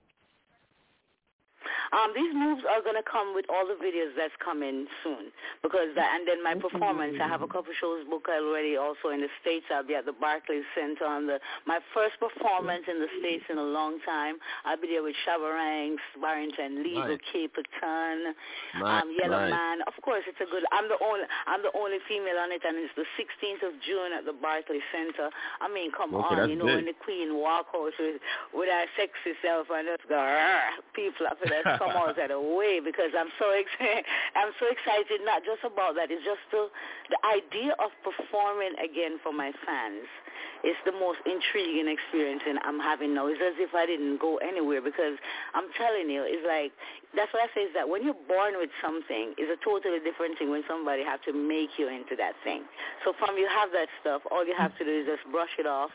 Um, 1.91 2.11
these 2.15 2.33
moves 2.33 2.63
are 2.69 2.81
gonna 2.81 3.03
come 3.05 3.33
with 3.35 3.45
all 3.49 3.65
the 3.67 3.77
videos 3.79 4.15
that's 4.17 4.35
coming 4.43 4.87
soon 5.03 5.31
because 5.61 5.93
that, 5.95 6.17
and 6.19 6.27
then 6.27 6.43
my 6.43 6.55
performance. 6.55 7.17
I 7.21 7.27
have 7.27 7.41
a 7.41 7.47
couple 7.47 7.73
shows 7.79 8.03
booked 8.09 8.29
already. 8.29 8.77
Also 8.77 9.09
in 9.09 9.21
the 9.21 9.29
states, 9.41 9.65
I'll 9.73 9.83
be 9.85 9.95
at 9.95 10.05
the 10.05 10.13
Barclays 10.13 10.65
Center 10.75 11.05
on 11.05 11.27
the 11.27 11.39
my 11.65 11.79
first 11.93 12.19
performance 12.19 12.83
in 12.89 12.99
the 12.99 13.07
states 13.19 13.45
in 13.49 13.57
a 13.57 13.63
long 13.63 13.99
time. 14.05 14.35
I'll 14.65 14.79
be 14.79 14.87
there 14.87 15.03
with 15.03 15.15
Shabba 15.27 15.53
Ranks, 15.53 16.03
Barrington 16.19 16.83
Lethal, 16.83 17.17
Nice. 17.17 17.19
Capleton, 17.31 18.33
Nice, 18.79 19.03
um, 19.03 19.07
Yellow 19.21 19.39
nice. 19.45 19.51
Man. 19.51 19.77
Of 19.87 19.93
course, 20.01 20.23
it's 20.27 20.39
a 20.41 20.49
good. 20.49 20.63
I'm 20.71 20.87
the 20.89 20.97
only 21.03 21.25
I'm 21.47 21.61
the 21.61 21.71
only 21.77 21.97
female 22.07 22.37
on 22.41 22.51
it, 22.51 22.61
and 22.65 22.77
it's 22.77 22.93
the 22.95 23.05
16th 23.19 23.63
of 23.67 23.73
June 23.85 24.13
at 24.17 24.25
the 24.25 24.33
Barclays 24.33 24.83
Center. 24.91 25.29
I 25.61 25.67
mean, 25.71 25.91
come 25.91 26.13
Okay, 26.13 26.41
on, 26.41 26.49
you 26.49 26.55
know, 26.55 26.65
big. 26.65 26.75
when 26.75 26.85
the 26.85 26.97
Queen 27.03 27.35
walk 27.37 27.67
out 27.75 27.91
with 27.99 28.19
with 28.53 28.69
her 28.69 28.85
sexy 28.97 29.33
self 29.41 29.67
and 29.73 29.87
just 29.87 30.07
go, 30.09 30.17
people 30.93 31.27
after 31.27 31.49
that 31.53 31.77
come 31.77 31.93
out 31.93 32.17
of 32.17 32.17
the 32.17 32.41
way 32.41 32.81
because 32.81 33.13
I'm 33.13 33.29
so 33.37 33.53
excited. 33.53 34.03
I'm 34.39 34.51
so 34.57 34.65
excited. 34.65 35.21
Not 35.21 35.45
just 35.45 35.61
about 35.61 35.93
that. 36.01 36.09
It's 36.09 36.25
just 36.25 36.41
the 36.49 36.73
the 37.13 37.19
idea 37.29 37.77
of 37.77 37.93
performing 38.01 38.73
again 38.81 39.21
for 39.21 39.29
my 39.29 39.53
fans. 39.61 40.09
It's 40.63 40.79
the 40.87 40.95
most 40.95 41.19
intriguing 41.27 41.91
experience 41.91 42.41
and 42.47 42.57
I'm 42.63 42.79
having 42.79 43.13
now. 43.13 43.27
It's 43.27 43.43
as 43.43 43.59
if 43.59 43.75
I 43.75 43.85
didn't 43.85 44.17
go 44.17 44.39
anywhere 44.39 44.79
because 44.79 45.19
I'm 45.53 45.67
telling 45.75 46.07
you, 46.09 46.23
it's 46.23 46.47
like 46.47 46.71
that's 47.13 47.29
what 47.35 47.45
I 47.45 47.49
say 47.53 47.67
is 47.67 47.73
that 47.77 47.85
when 47.85 48.01
you're 48.01 48.17
born 48.25 48.57
with 48.57 48.71
something, 48.81 49.35
it's 49.37 49.51
a 49.51 49.59
totally 49.61 49.99
different 50.01 50.39
thing 50.39 50.49
when 50.49 50.63
somebody 50.65 51.03
have 51.03 51.21
to 51.29 51.33
make 51.35 51.77
you 51.77 51.91
into 51.91 52.15
that 52.17 52.33
thing. 52.47 52.63
So 53.03 53.13
from 53.19 53.37
you 53.37 53.45
have 53.51 53.69
that 53.75 53.91
stuff, 54.01 54.23
all 54.31 54.47
you 54.47 54.55
have 54.57 54.73
to 54.79 54.83
do 54.83 54.89
is 54.89 55.05
just 55.05 55.27
brush 55.29 55.53
it 55.59 55.67
off 55.67 55.91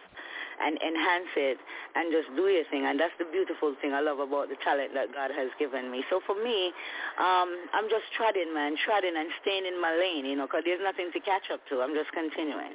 and 0.60 0.78
enhance 0.82 1.32
it 1.36 1.58
and 1.94 2.12
just 2.12 2.28
do 2.36 2.46
your 2.50 2.64
thing. 2.70 2.86
And 2.86 2.98
that's 2.98 3.14
the 3.18 3.26
beautiful 3.30 3.74
thing 3.80 3.92
I 3.92 4.00
love 4.00 4.18
about 4.18 4.48
the 4.48 4.56
talent 4.62 4.94
that 4.94 5.12
God 5.12 5.30
has 5.30 5.50
given 5.58 5.90
me. 5.90 6.04
So 6.10 6.20
for 6.26 6.34
me, 6.34 6.74
um, 7.18 7.50
I'm 7.74 7.88
just 7.88 8.06
treading, 8.16 8.52
man, 8.54 8.76
treading 8.84 9.14
and 9.16 9.28
staying 9.42 9.66
in 9.66 9.80
my 9.80 9.94
lane, 9.94 10.24
you 10.26 10.36
know, 10.36 10.46
because 10.46 10.62
there's 10.64 10.82
nothing 10.82 11.10
to 11.12 11.20
catch 11.20 11.50
up 11.52 11.60
to. 11.70 11.80
I'm 11.80 11.94
just 11.94 12.10
continuing. 12.12 12.74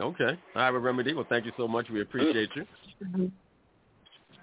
Okay. 0.00 0.38
All 0.54 0.62
right, 0.62 0.70
Remedy. 0.70 1.14
Well, 1.14 1.26
thank 1.28 1.44
you 1.44 1.52
so 1.56 1.66
much. 1.66 1.90
We 1.90 2.02
appreciate 2.02 2.50
you. 2.54 2.66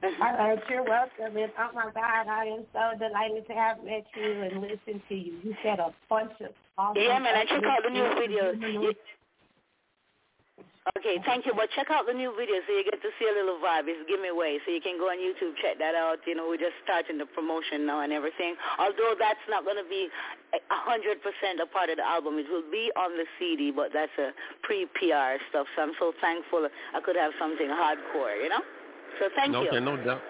All 0.04 0.12
right, 0.20 0.60
you're 0.70 0.84
welcome. 0.84 1.38
And 1.38 1.52
oh 1.60 1.70
my 1.74 1.90
God, 1.94 2.28
I 2.28 2.46
am 2.46 2.66
so 2.74 2.98
delighted 3.00 3.48
to 3.48 3.54
have 3.54 3.84
met 3.84 4.06
you 4.16 4.42
and 4.44 4.62
listened 4.62 5.02
to 5.10 5.16
you. 5.16 5.34
You 5.44 5.56
said 5.64 5.80
a 5.80 5.94
bunch 6.10 6.34
of 6.42 6.52
awesome 6.78 7.02
Yeah, 7.02 7.20
man, 7.20 7.36
and 7.36 7.50
check 7.50 7.64
out 7.64 7.84
the 7.84 7.90
new 7.90 8.04
uplifting 8.04 8.82
video. 8.82 8.94
Okay, 10.94 11.18
thank 11.26 11.50
you. 11.50 11.54
But 11.58 11.74
check 11.74 11.90
out 11.90 12.06
the 12.06 12.14
new 12.14 12.30
video 12.38 12.62
so 12.62 12.78
you 12.78 12.86
get 12.86 13.02
to 13.02 13.10
see 13.18 13.26
a 13.26 13.34
little 13.34 13.58
vibe. 13.58 13.90
It's 13.90 14.06
Give 14.06 14.22
Me 14.22 14.30
Way. 14.30 14.62
So 14.62 14.70
you 14.70 14.78
can 14.78 15.02
go 15.02 15.10
on 15.10 15.18
YouTube, 15.18 15.58
check 15.58 15.82
that 15.82 15.98
out. 15.98 16.22
You 16.30 16.38
know, 16.38 16.46
we're 16.46 16.62
just 16.62 16.78
starting 16.86 17.18
the 17.18 17.26
promotion 17.26 17.90
now 17.90 18.06
and 18.06 18.14
everything. 18.14 18.54
Although 18.78 19.18
that's 19.18 19.42
not 19.50 19.66
going 19.66 19.82
to 19.82 19.90
be 19.90 20.06
a 20.54 20.62
100% 20.86 21.18
a 21.58 21.66
part 21.66 21.90
of 21.90 21.98
the 21.98 22.06
album. 22.06 22.38
It 22.38 22.46
will 22.54 22.70
be 22.70 22.94
on 22.94 23.18
the 23.18 23.26
CD, 23.42 23.74
but 23.74 23.90
that's 23.98 24.14
a 24.22 24.30
pre-PR 24.62 25.42
stuff. 25.50 25.66
So 25.74 25.82
I'm 25.82 25.98
so 25.98 26.14
thankful 26.22 26.70
I 26.94 27.02
could 27.02 27.18
have 27.18 27.34
something 27.42 27.66
hardcore, 27.66 28.38
you 28.38 28.54
know? 28.54 28.62
So 29.20 29.30
thank 29.36 29.56
okay, 29.56 29.76
you. 29.76 29.82
no 29.82 29.98
doubt. 30.04 30.22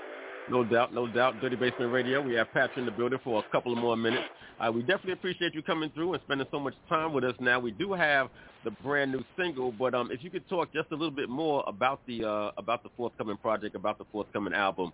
No 0.50 0.64
doubt, 0.64 0.94
no 0.94 1.08
doubt. 1.08 1.42
Dirty 1.42 1.56
Basement 1.56 1.92
Radio. 1.92 2.22
We 2.22 2.36
have 2.36 2.52
Patra 2.54 2.80
in 2.80 2.86
the 2.86 2.92
building 2.92 3.18
for 3.24 3.40
a 3.40 3.52
couple 3.52 3.74
of 3.74 3.80
more 3.80 3.98
minutes. 3.98 4.26
Uh, 4.60 4.72
we 4.72 4.82
definitely 4.82 5.14
appreciate 5.14 5.56
you 5.56 5.64
coming 5.64 5.90
through 5.96 6.14
and 6.14 6.22
spending 6.24 6.48
so 6.52 6.60
much 6.60 6.76
time 6.88 7.14
with 7.14 7.24
us. 7.24 7.34
Now 7.40 7.60
we 7.60 7.72
do 7.72 7.94
have 7.94 8.30
the 8.64 8.70
brand 8.72 9.12
new 9.12 9.24
single, 9.38 9.72
but 9.72 9.96
um, 9.96 10.12
if 10.12 10.24
you 10.24 10.30
could 10.30 10.48
talk 10.48 10.72
just 10.72 10.92
a 10.92 10.96
little 10.96 11.12
bit 11.12 11.30
more 11.30 11.64
about 11.68 12.00
the 12.06 12.24
uh, 12.24 12.52
about 12.58 12.84
the 12.84 12.90
forthcoming 12.96 13.38
project, 13.38 13.76
about 13.76 13.98
the 13.98 14.06
forthcoming 14.12 14.54
album. 14.54 14.94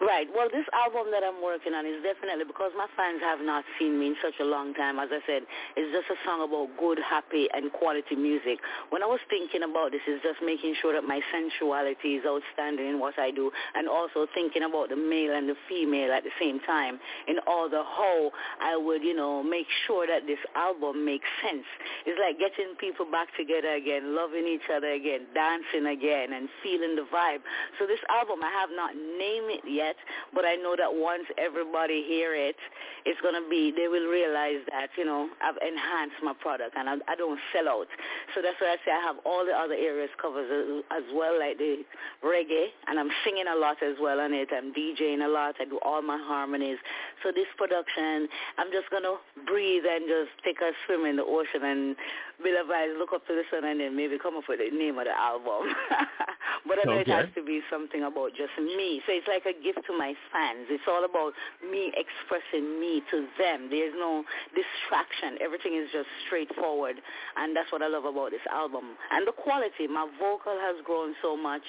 Right. 0.00 0.26
Well, 0.30 0.46
this 0.50 0.66
album 0.74 1.10
that 1.10 1.22
I'm 1.26 1.42
working 1.42 1.74
on 1.74 1.86
is 1.86 2.02
definitely 2.06 2.46
because 2.46 2.70
my 2.78 2.86
fans 2.94 3.18
have 3.22 3.42
not 3.42 3.64
seen 3.78 3.98
me 3.98 4.14
in 4.14 4.16
such 4.22 4.38
a 4.38 4.46
long 4.46 4.74
time. 4.74 4.98
As 4.98 5.10
I 5.10 5.18
said, 5.26 5.42
it's 5.74 5.90
just 5.90 6.06
a 6.10 6.18
song 6.22 6.42
about 6.42 6.70
good, 6.78 6.98
happy, 7.02 7.48
and 7.50 7.70
quality 7.70 8.14
music. 8.14 8.62
When 8.90 9.02
I 9.02 9.06
was 9.06 9.18
thinking 9.26 9.62
about 9.62 9.90
this, 9.90 10.02
it's 10.06 10.22
just 10.22 10.38
making 10.42 10.78
sure 10.82 10.94
that 10.94 11.02
my 11.02 11.18
sensuality 11.34 12.18
is 12.18 12.26
outstanding 12.26 12.94
in 12.94 12.98
what 12.98 13.18
I 13.18 13.30
do, 13.30 13.50
and 13.74 13.88
also 13.88 14.26
thinking 14.34 14.62
about 14.62 14.90
the 14.90 14.98
male 14.98 15.34
and 15.34 15.50
the 15.50 15.58
female 15.66 16.14
at 16.14 16.22
the 16.22 16.34
same 16.38 16.62
time 16.62 16.98
in 17.26 17.42
order 17.46 17.82
how 17.82 18.30
I 18.62 18.78
would, 18.78 19.02
you 19.02 19.14
know, 19.14 19.42
make 19.42 19.66
sure 19.86 20.06
that 20.06 20.26
this 20.26 20.42
album 20.54 21.04
makes 21.04 21.26
sense. 21.42 21.66
It's 22.06 22.18
like 22.22 22.38
getting 22.38 22.74
people 22.78 23.06
back 23.06 23.34
together 23.34 23.74
again, 23.74 24.14
loving 24.14 24.46
each 24.46 24.66
other 24.70 24.94
again, 24.94 25.26
dancing 25.34 25.90
again, 25.90 26.34
and 26.34 26.46
feeling 26.62 26.94
the 26.94 27.06
vibe. 27.10 27.42
So 27.78 27.86
this 27.86 28.02
album, 28.10 28.42
I 28.42 28.50
have 28.62 28.70
not 28.74 28.94
named 28.94 29.58
it 29.58 29.71
yet, 29.72 29.96
but 30.34 30.44
I 30.44 30.56
know 30.56 30.76
that 30.76 30.92
once 30.92 31.24
everybody 31.38 32.04
hear 32.06 32.34
it, 32.34 32.56
it's 33.04 33.20
gonna 33.20 33.46
be. 33.48 33.72
They 33.74 33.88
will 33.88 34.06
realize 34.06 34.62
that 34.70 34.88
you 34.96 35.04
know 35.04 35.28
I've 35.42 35.58
enhanced 35.60 36.22
my 36.22 36.34
product 36.34 36.76
and 36.76 36.88
I, 36.88 36.94
I 37.08 37.14
don't 37.16 37.40
sell 37.52 37.68
out. 37.68 37.88
So 38.34 38.42
that's 38.42 38.60
why 38.60 38.74
I 38.74 38.78
say 38.84 38.92
I 38.92 39.02
have 39.02 39.16
all 39.24 39.44
the 39.44 39.52
other 39.52 39.74
areas 39.74 40.10
covered 40.20 40.46
as, 40.46 40.84
as 40.90 41.06
well, 41.14 41.38
like 41.38 41.58
the 41.58 41.84
reggae, 42.24 42.68
and 42.86 42.98
I'm 42.98 43.10
singing 43.24 43.46
a 43.48 43.56
lot 43.56 43.82
as 43.82 43.96
well 44.00 44.20
on 44.20 44.32
it. 44.32 44.48
I'm 44.52 44.72
DJing 44.72 45.24
a 45.24 45.28
lot. 45.28 45.56
I 45.60 45.64
do 45.64 45.78
all 45.84 46.02
my 46.02 46.18
harmonies. 46.18 46.78
So 47.22 47.32
this 47.32 47.48
production, 47.56 48.28
I'm 48.58 48.70
just 48.70 48.90
gonna 48.90 49.16
breathe 49.46 49.84
and 49.88 50.06
just 50.06 50.30
take 50.44 50.60
a 50.60 50.72
swim 50.86 51.06
in 51.06 51.16
the 51.16 51.24
ocean 51.24 51.62
and 51.62 51.96
vibes, 52.42 52.98
look 52.98 53.12
up 53.14 53.26
to 53.26 53.34
the 53.34 53.46
sun, 53.50 53.64
and 53.64 53.80
then 53.80 53.94
maybe 53.96 54.18
come 54.18 54.36
up 54.36 54.44
with 54.48 54.58
the 54.58 54.70
name 54.74 54.98
of 54.98 55.06
the 55.06 55.14
album. 55.14 55.70
but 56.66 56.78
I 56.78 56.84
know 56.84 56.98
it 56.98 57.08
has 57.08 57.30
to 57.34 57.42
be 57.42 57.60
something 57.70 58.02
about 58.02 58.34
just 58.34 58.54
me. 58.58 59.00
So 59.06 59.14
it's 59.14 59.28
like 59.28 59.46
a 59.46 59.54
gift 59.54 59.86
to 59.86 59.92
my 59.96 60.14
fans. 60.32 60.66
It's 60.70 60.84
all 60.86 61.04
about 61.04 61.32
me 61.62 61.92
expressing 61.94 62.80
me 62.80 63.02
to 63.10 63.26
them. 63.38 63.70
There's 63.70 63.94
no 63.94 64.24
distraction. 64.50 65.38
Everything 65.38 65.78
is 65.78 65.88
just 65.92 66.10
straightforward. 66.26 66.98
And 67.36 67.54
that's 67.54 67.70
what 67.70 67.82
I 67.82 67.88
love 67.88 68.04
about 68.04 68.30
this 68.34 68.44
album. 68.50 68.98
And 69.10 69.26
the 69.26 69.36
quality, 69.36 69.86
my 69.86 70.08
vocal 70.18 70.58
has 70.58 70.76
grown 70.84 71.14
so 71.22 71.36
much, 71.36 71.64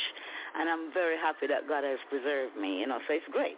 and 0.58 0.70
I'm 0.70 0.94
very 0.94 1.18
happy 1.18 1.48
that 1.48 1.68
God 1.68 1.84
has 1.84 2.00
preserved 2.10 2.58
me, 2.58 2.82
you 2.82 2.88
know, 2.88 3.00
so 3.08 3.14
it's 3.14 3.30
great. 3.32 3.58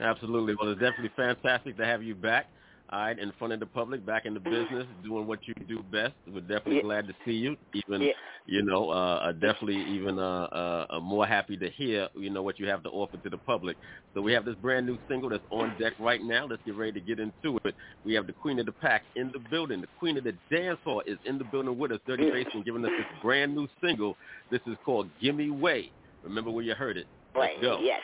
Absolutely. 0.00 0.54
Well, 0.58 0.72
it's 0.72 0.80
definitely 0.80 1.12
fantastic 1.16 1.76
to 1.76 1.84
have 1.84 2.02
you 2.02 2.14
back. 2.14 2.48
All 2.92 2.98
right, 2.98 3.18
in 3.18 3.32
front 3.38 3.54
of 3.54 3.60
the 3.60 3.64
public, 3.64 4.04
back 4.04 4.26
in 4.26 4.34
the 4.34 4.40
business, 4.40 4.86
doing 5.02 5.26
what 5.26 5.38
you 5.46 5.54
do 5.66 5.82
best. 5.82 6.12
We're 6.26 6.40
definitely 6.40 6.76
Yeah. 6.76 6.82
glad 6.82 7.08
to 7.08 7.14
see 7.24 7.32
you. 7.32 7.56
Even, 7.72 8.02
Yeah. 8.02 8.12
you 8.44 8.62
know, 8.62 8.90
uh, 8.90 9.20
uh, 9.22 9.32
definitely 9.32 9.80
even 9.94 10.18
uh, 10.18 10.48
uh, 10.52 10.86
uh, 10.90 11.00
more 11.00 11.24
happy 11.26 11.56
to 11.56 11.70
hear, 11.70 12.10
you 12.14 12.28
know, 12.28 12.42
what 12.42 12.58
you 12.58 12.66
have 12.66 12.82
to 12.82 12.90
offer 12.90 13.16
to 13.16 13.30
the 13.30 13.38
public. 13.38 13.78
So 14.12 14.20
we 14.20 14.34
have 14.34 14.44
this 14.44 14.56
brand 14.56 14.84
new 14.84 14.98
single 15.08 15.30
that's 15.30 15.44
on 15.48 15.74
deck 15.78 15.94
right 15.98 16.22
now. 16.22 16.44
Let's 16.44 16.62
get 16.64 16.74
ready 16.74 16.92
to 16.92 17.00
get 17.00 17.18
into 17.18 17.58
it. 17.64 17.74
We 18.04 18.12
have 18.12 18.26
the 18.26 18.34
Queen 18.34 18.58
of 18.58 18.66
the 18.66 18.72
Pack 18.72 19.04
in 19.16 19.32
the 19.32 19.38
building. 19.38 19.80
The 19.80 19.88
Queen 19.98 20.18
of 20.18 20.24
the 20.24 20.36
Dance 20.50 20.80
Hall 20.84 21.02
is 21.06 21.18
in 21.24 21.38
the 21.38 21.44
building 21.44 21.78
with 21.78 21.92
us. 21.92 22.00
Dirty 22.06 22.30
Basement 22.30 22.66
giving 22.66 22.84
us 22.84 22.90
this 22.90 23.06
brand 23.22 23.54
new 23.54 23.68
single. 23.82 24.18
This 24.50 24.60
is 24.66 24.76
called 24.84 25.08
"Gimme 25.18 25.48
Way." 25.48 25.94
Remember 26.22 26.50
where 26.50 26.62
you 26.62 26.74
heard 26.74 26.98
it. 26.98 27.06
Let's 27.34 27.54
Right, 27.54 27.62
go. 27.62 27.78
yes. 27.80 28.02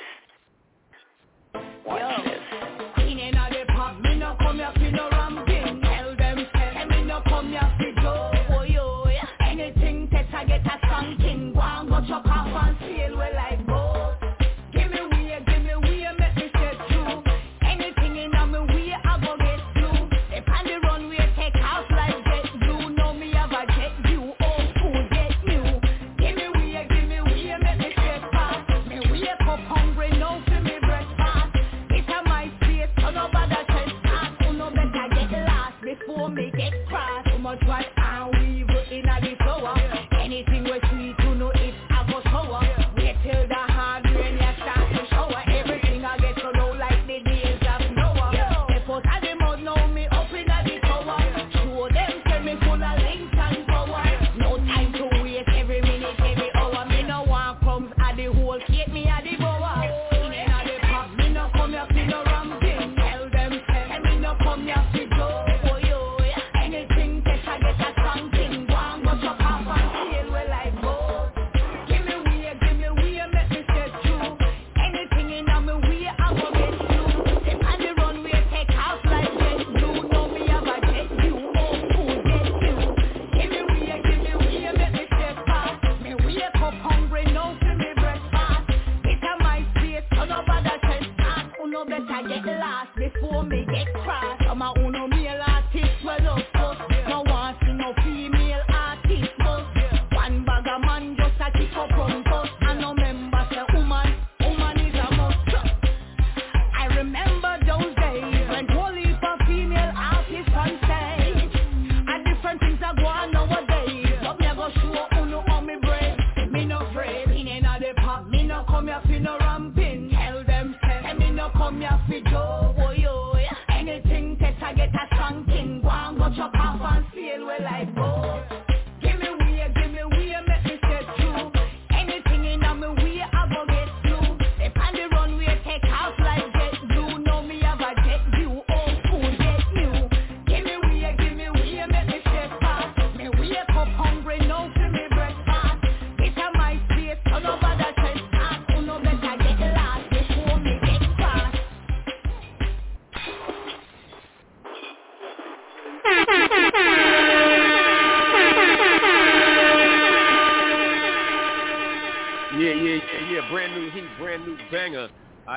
Watch 1.85 2.24
this. 2.24 2.47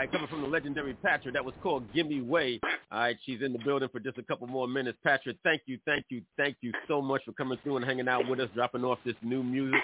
Right, 0.02 0.11
coming 0.11 0.28
from 0.30 0.41
the 0.41 0.48
legendary 0.48 0.95
Patra, 0.95 1.32
That 1.32 1.45
was 1.45 1.53
called 1.61 1.84
Gimme 1.94 2.22
Way. 2.22 2.60
All 2.91 3.02
right, 3.02 3.15
she's 3.23 3.44
in 3.44 3.53
the 3.53 3.60
building 3.60 3.88
for 3.91 3.99
just 3.99 4.18
a 4.18 4.23
couple 4.23 4.48
more 4.48 4.68
minutes. 4.68 4.98
Patra, 5.03 5.36
thank 5.44 5.61
you, 5.68 5.78
thank 5.86 6.06
you, 6.10 6.23
thank 6.38 6.57
you 6.61 6.72
so 6.88 7.03
much 7.03 7.22
for 7.23 7.34
coming 7.34 7.60
through 7.61 7.78
and 7.78 7.86
hanging 7.86 8.07
out 8.07 8.28
with 8.28 8.40
us, 8.40 8.49
dropping 8.56 8.84
off 8.84 8.98
this 9.06 9.14
new 9.22 9.44
music. 9.44 9.80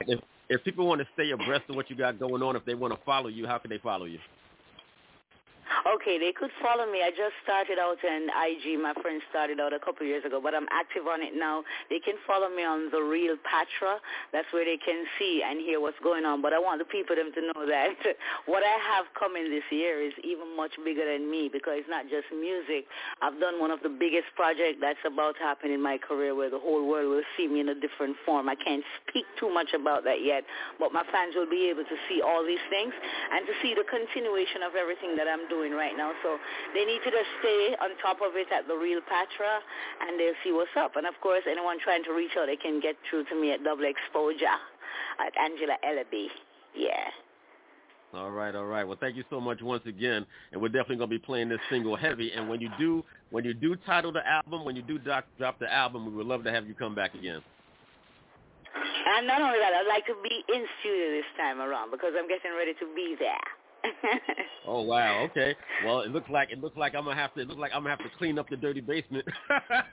If, 0.00 0.20
if 0.50 0.62
people 0.64 0.86
want 0.86 1.00
to 1.00 1.06
stay 1.14 1.30
abreast 1.30 1.62
of 1.70 1.76
what 1.76 1.88
you 1.88 1.96
got 1.96 2.18
going 2.18 2.42
on, 2.42 2.56
if 2.56 2.66
they 2.66 2.74
want 2.74 2.92
to 2.92 3.00
follow 3.06 3.28
you, 3.28 3.46
how 3.46 3.56
can 3.56 3.70
they 3.70 3.78
follow 3.78 4.04
you? 4.04 4.18
Okay, 5.86 6.18
they 6.18 6.32
could 6.32 6.50
follow 6.62 6.90
me. 6.90 7.02
I 7.02 7.10
just 7.10 7.36
started 7.44 7.78
out 7.78 7.98
on 8.02 8.22
IG. 8.28 8.80
My 8.80 8.94
friend 9.00 9.20
started 9.30 9.60
out 9.60 9.72
a 9.72 9.78
couple 9.78 10.06
years 10.06 10.24
ago, 10.24 10.40
but 10.42 10.54
I'm 10.54 10.66
active 10.70 11.06
on 11.06 11.22
it 11.22 11.34
now. 11.36 11.62
They 11.90 12.00
can 12.00 12.14
follow 12.26 12.48
me 12.48 12.64
on 12.64 12.90
the 12.90 13.00
real 13.00 13.36
Patra. 13.44 14.00
That's 14.32 14.48
where 14.52 14.64
they 14.64 14.78
can 14.78 15.04
see 15.18 15.42
and 15.44 15.60
hear 15.60 15.80
what's 15.80 15.98
going 16.02 16.24
on. 16.24 16.42
But 16.42 16.52
I 16.52 16.58
want 16.58 16.80
the 16.80 16.88
people 16.88 17.16
them 17.16 17.30
to 17.34 17.42
know 17.52 17.62
that 17.66 17.96
what 18.46 18.62
I 18.62 18.76
have 18.96 19.06
coming 19.18 19.50
this 19.50 19.66
year 19.70 20.00
is 20.00 20.12
even 20.24 20.56
much 20.56 20.72
bigger 20.84 21.04
than 21.04 21.30
me 21.30 21.50
because 21.52 21.84
it's 21.84 21.90
not 21.90 22.08
just 22.08 22.26
music. 22.32 22.86
I've 23.20 23.38
done 23.40 23.60
one 23.60 23.70
of 23.70 23.80
the 23.82 23.92
biggest 23.92 24.32
projects 24.36 24.78
that's 24.80 25.02
about 25.04 25.36
to 25.36 25.42
happen 25.42 25.70
in 25.70 25.82
my 25.82 25.98
career 25.98 26.34
where 26.34 26.50
the 26.50 26.60
whole 26.60 26.86
world 26.88 27.08
will 27.10 27.28
see 27.36 27.46
me 27.46 27.60
in 27.60 27.68
a 27.70 27.78
different 27.78 28.16
form. 28.24 28.48
I 28.48 28.56
can't 28.56 28.84
speak 29.08 29.26
too 29.38 29.52
much 29.52 29.74
about 29.74 30.04
that 30.04 30.24
yet, 30.24 30.44
but 30.78 30.92
my 30.92 31.04
fans 31.12 31.34
will 31.36 31.50
be 31.50 31.68
able 31.70 31.84
to 31.84 31.96
see 32.08 32.22
all 32.22 32.44
these 32.44 32.62
things 32.70 32.92
and 33.32 33.46
to 33.46 33.52
see 33.62 33.74
the 33.74 33.84
continuation 33.84 34.62
of 34.62 34.74
everything 34.74 35.16
that 35.16 35.28
I'm 35.28 35.48
doing 35.48 35.57
right 35.66 35.96
now. 35.96 36.12
So 36.22 36.38
they 36.74 36.84
need 36.84 37.02
to 37.02 37.10
just 37.10 37.30
stay 37.40 37.74
on 37.82 37.90
top 38.02 38.18
of 38.22 38.36
it 38.38 38.46
at 38.54 38.66
the 38.68 38.74
real 38.74 39.00
Patra, 39.02 39.58
and 40.06 40.18
they'll 40.18 40.38
see 40.44 40.52
what's 40.52 40.74
up. 40.78 40.96
And 40.96 41.06
of 41.06 41.14
course, 41.20 41.42
anyone 41.50 41.78
trying 41.82 42.04
to 42.04 42.12
reach 42.12 42.32
out, 42.38 42.46
they 42.46 42.56
can 42.56 42.80
get 42.80 42.96
through 43.10 43.24
to 43.26 43.34
me 43.34 43.52
at 43.52 43.64
Double 43.64 43.84
Exposure 43.84 44.58
at 45.18 45.34
Angelo 45.36 45.74
Ellerbee. 45.82 46.30
Yeah. 46.76 47.10
All 48.14 48.30
right, 48.30 48.54
all 48.54 48.64
right. 48.64 48.84
Well, 48.84 48.96
thank 48.98 49.16
you 49.16 49.24
so 49.28 49.38
much 49.38 49.60
once 49.60 49.82
again, 49.84 50.24
and 50.52 50.62
we're 50.62 50.68
definitely 50.68 50.96
gonna 50.96 51.08
be 51.08 51.18
playing 51.18 51.50
this 51.50 51.60
single 51.68 51.94
heavy. 51.94 52.32
And 52.32 52.48
when 52.48 52.60
you 52.60 52.70
do, 52.78 53.04
when 53.30 53.44
you 53.44 53.52
do 53.52 53.76
title 53.84 54.12
the 54.12 54.26
album, 54.26 54.64
when 54.64 54.76
you 54.76 54.82
do 54.82 54.98
doc, 54.98 55.26
drop 55.36 55.58
the 55.58 55.70
album, 55.70 56.06
we 56.06 56.12
would 56.12 56.26
love 56.26 56.42
to 56.44 56.50
have 56.50 56.66
you 56.66 56.74
come 56.74 56.94
back 56.94 57.14
again. 57.14 57.42
And 58.74 59.26
not 59.26 59.42
only 59.42 59.58
that, 59.58 59.72
I'd 59.74 59.88
like 59.88 60.06
to 60.06 60.16
be 60.22 60.44
in 60.54 60.64
studio 60.80 61.10
this 61.10 61.28
time 61.36 61.60
around 61.60 61.90
because 61.90 62.12
I'm 62.16 62.28
getting 62.28 62.52
ready 62.56 62.72
to 62.74 62.86
be 62.94 63.16
there. 63.18 63.44
Oh 64.66 64.82
wow, 64.82 65.24
okay. 65.30 65.56
Well, 65.84 66.00
it 66.00 66.10
looks 66.10 66.28
like 66.28 66.50
it 66.50 66.60
looks 66.60 66.76
like 66.76 66.94
I'm 66.94 67.04
gonna 67.04 67.16
have 67.16 67.32
to 67.34 67.40
it 67.40 67.48
looks 67.48 67.60
like 67.60 67.72
I'm 67.74 67.82
gonna 67.82 67.96
have 67.96 68.04
to 68.04 68.18
clean 68.18 68.38
up 68.38 68.48
the 68.50 68.56
dirty 68.56 68.80
basement 68.80 69.24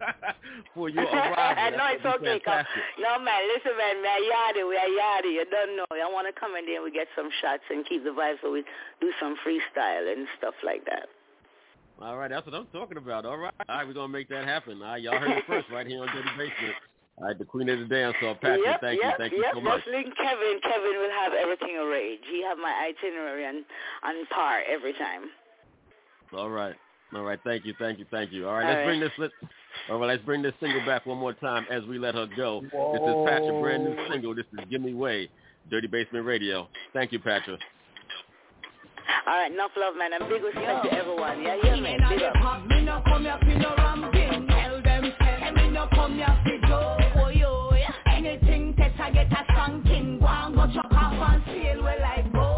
for 0.76 0.90
your 0.90 1.04
arrival. 1.06 1.78
no, 1.78 1.86
it's 1.96 2.06
okay. 2.06 2.42
Come. 2.44 2.66
No, 3.00 3.18
man, 3.24 3.42
listen, 3.56 3.72
man, 3.78 4.02
we 4.02 4.08
are 4.08 4.24
yardy, 4.28 4.68
we 4.68 4.76
are 4.76 4.92
yardy. 4.92 5.32
You 5.34 5.46
don't 5.50 5.78
know. 5.78 5.86
I 5.92 6.12
want 6.12 6.28
to 6.28 6.38
come 6.38 6.56
in 6.56 6.66
there 6.66 6.76
and 6.76 6.84
we 6.84 6.92
get 6.92 7.08
some 7.16 7.30
shots 7.42 7.64
and 7.70 7.86
keep 7.88 8.04
the 8.04 8.10
vibe 8.12 8.36
so 8.42 8.52
we 8.52 8.64
do 9.00 9.12
some 9.20 9.36
freestyle 9.46 10.12
and 10.12 10.28
stuff 10.38 10.56
like 10.64 10.84
that. 10.86 11.08
All 12.02 12.18
right, 12.18 12.30
that's 12.30 12.46
what 12.46 12.56
I'm 12.56 12.68
talking 12.74 12.98
about. 12.98 13.26
All 13.26 13.38
right, 13.38 13.54
all 13.70 13.76
right, 13.78 13.88
we're 13.88 13.94
gonna 13.94 14.12
make 14.12 14.28
that 14.30 14.44
happen. 14.46 14.82
All 14.82 14.90
right, 14.90 15.02
y'all 15.02 15.18
heard 15.18 15.32
it 15.32 15.46
first 15.48 15.68
right 15.72 15.88
here 15.88 16.02
on 16.02 16.08
Dirty 16.08 16.30
Basement. 16.38 16.76
All 17.18 17.28
right, 17.28 17.38
the 17.40 17.46
queen 17.46 17.70
of 17.70 17.80
the 17.80 17.86
dance. 17.86 18.16
So 18.20 18.34
Patra, 18.36 18.60
yep, 18.64 18.82
thank 18.82 19.02
yep, 19.02 19.14
you, 19.14 19.18
thank 19.18 19.34
you 19.34 19.46
so 19.54 19.62
much. 19.62 19.78
Just 19.78 19.88
link 19.88 20.14
Kevin. 20.18 20.60
Kevin 20.62 21.00
will 21.00 21.12
have 21.12 21.32
everything 21.34 21.78
arranged. 21.78 22.26
He 22.30 22.44
have 22.44 22.58
my 22.58 22.92
itinerary 22.92 23.46
on, 23.46 23.64
on 24.04 24.26
par 24.28 24.62
every 24.70 24.92
time. 24.94 25.30
All 26.36 26.50
right, 26.50 26.76
all 27.14 27.24
right, 27.24 27.40
thank 27.46 27.64
you, 27.66 27.74
thank 27.80 28.00
you, 28.00 28.06
thank 28.12 28.34
you. 28.34 28.48
All 28.48 28.56
right, 28.56 28.64
All 28.64 28.70
let's 28.70 28.78
right. 28.80 28.86
bring 28.86 29.00
this. 29.00 29.12
Let, 29.18 29.32
all 29.90 30.00
right, 30.00 30.08
let's 30.08 30.24
bring 30.24 30.42
this 30.42 30.54
single 30.60 30.86
back 30.86 31.06
one 31.06 31.18
more 31.18 31.34
time 31.34 31.66
as 31.72 31.84
we 31.86 31.98
let 31.98 32.16
her 32.16 32.28
go. 32.36 32.62
This 32.62 32.72
is 32.72 33.16
Patra, 33.26 33.62
brand 33.62 33.86
new 33.86 33.96
single. 34.12 34.36
This 34.36 34.46
is 34.52 34.66
"Give 34.70 34.82
Me 34.82 34.94
Way," 34.94 35.30
Dirty 35.72 35.88
Basement 35.88 36.26
Radio. 36.26 36.68
Thank 36.92 37.14
you, 37.14 37.20
Patra. 37.20 37.58
All 39.26 39.38
right, 39.38 39.52
enough 39.52 39.72
love, 39.78 39.96
man. 39.96 40.12
And 40.12 40.28
big 40.28 40.44
respect 40.44 40.84
to 40.84 40.94
everyone. 40.94 41.42
Yeah, 41.42 41.56
yeah, 41.64 41.76
man. 41.80 42.00
Big 42.10 42.24
up. 42.24 42.36
I 49.06 49.12
get 49.12 49.32
a 49.32 49.46
shanking. 49.54 50.20
Go 50.20 50.26
and 50.26 50.56
go 50.56 50.66
chop 50.74 50.92
off 50.92 51.14
and 51.14 51.44
sail 51.46 51.84
well 51.84 52.02
like 52.02 52.34
boat. 52.34 52.55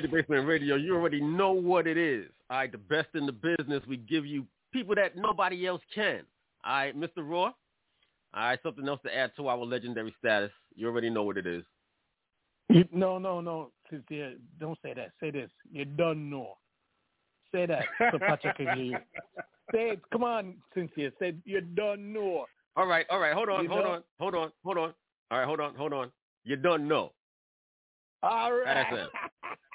Dirty 0.00 0.06
Basement 0.14 0.46
Radio, 0.46 0.76
you 0.76 0.94
already 0.94 1.20
know 1.20 1.50
what 1.50 1.88
it 1.88 1.98
is. 1.98 2.26
All 2.50 2.58
right, 2.58 2.70
the 2.70 2.78
best 2.78 3.08
in 3.14 3.26
the 3.26 3.32
business. 3.32 3.82
We 3.88 3.96
give 3.96 4.24
you 4.24 4.46
people 4.72 4.94
that 4.94 5.16
nobody 5.16 5.66
else 5.66 5.82
can. 5.92 6.20
All 6.64 6.72
right, 6.72 6.96
Mr. 6.96 7.28
Raw. 7.28 7.46
All 7.46 7.52
right, 8.34 8.60
something 8.62 8.86
else 8.86 9.00
to 9.04 9.12
add 9.12 9.32
to 9.36 9.48
our 9.48 9.58
legendary 9.58 10.14
status. 10.20 10.52
You 10.76 10.86
already 10.86 11.10
know 11.10 11.24
what 11.24 11.36
it 11.36 11.48
is. 11.48 11.64
You, 12.68 12.84
no, 12.92 13.18
no, 13.18 13.40
no, 13.40 13.72
Cynthia, 13.90 14.34
don't 14.60 14.78
say 14.84 14.94
that. 14.94 15.10
Say 15.18 15.32
this. 15.32 15.50
You 15.72 15.84
don't 15.84 16.30
know. 16.30 16.58
Say 17.50 17.66
that 17.66 17.82
so 18.12 18.20
Patra 18.20 18.54
can 18.54 18.66
hear 18.76 18.84
you. 18.84 18.98
Say 19.72 19.90
it. 19.90 20.00
Come 20.12 20.22
on, 20.22 20.54
Cynthia. 20.74 21.10
Say 21.18 21.34
you 21.44 21.60
don't 21.60 22.12
know. 22.12 22.46
All 22.76 22.86
right, 22.86 23.04
all 23.10 23.18
right, 23.18 23.34
hold 23.34 23.48
on, 23.48 23.64
You 23.64 23.68
hold 23.68 23.84
know? 23.84 23.90
on, 23.90 24.02
hold 24.20 24.34
on, 24.36 24.52
hold 24.64 24.78
on. 24.78 24.94
All 25.32 25.38
right, 25.38 25.46
hold 25.46 25.58
on, 25.58 25.74
hold 25.74 25.92
on. 25.92 26.12
You 26.44 26.54
don't 26.54 26.86
know. 26.86 27.10
All 28.22 28.52
right. 28.52 29.08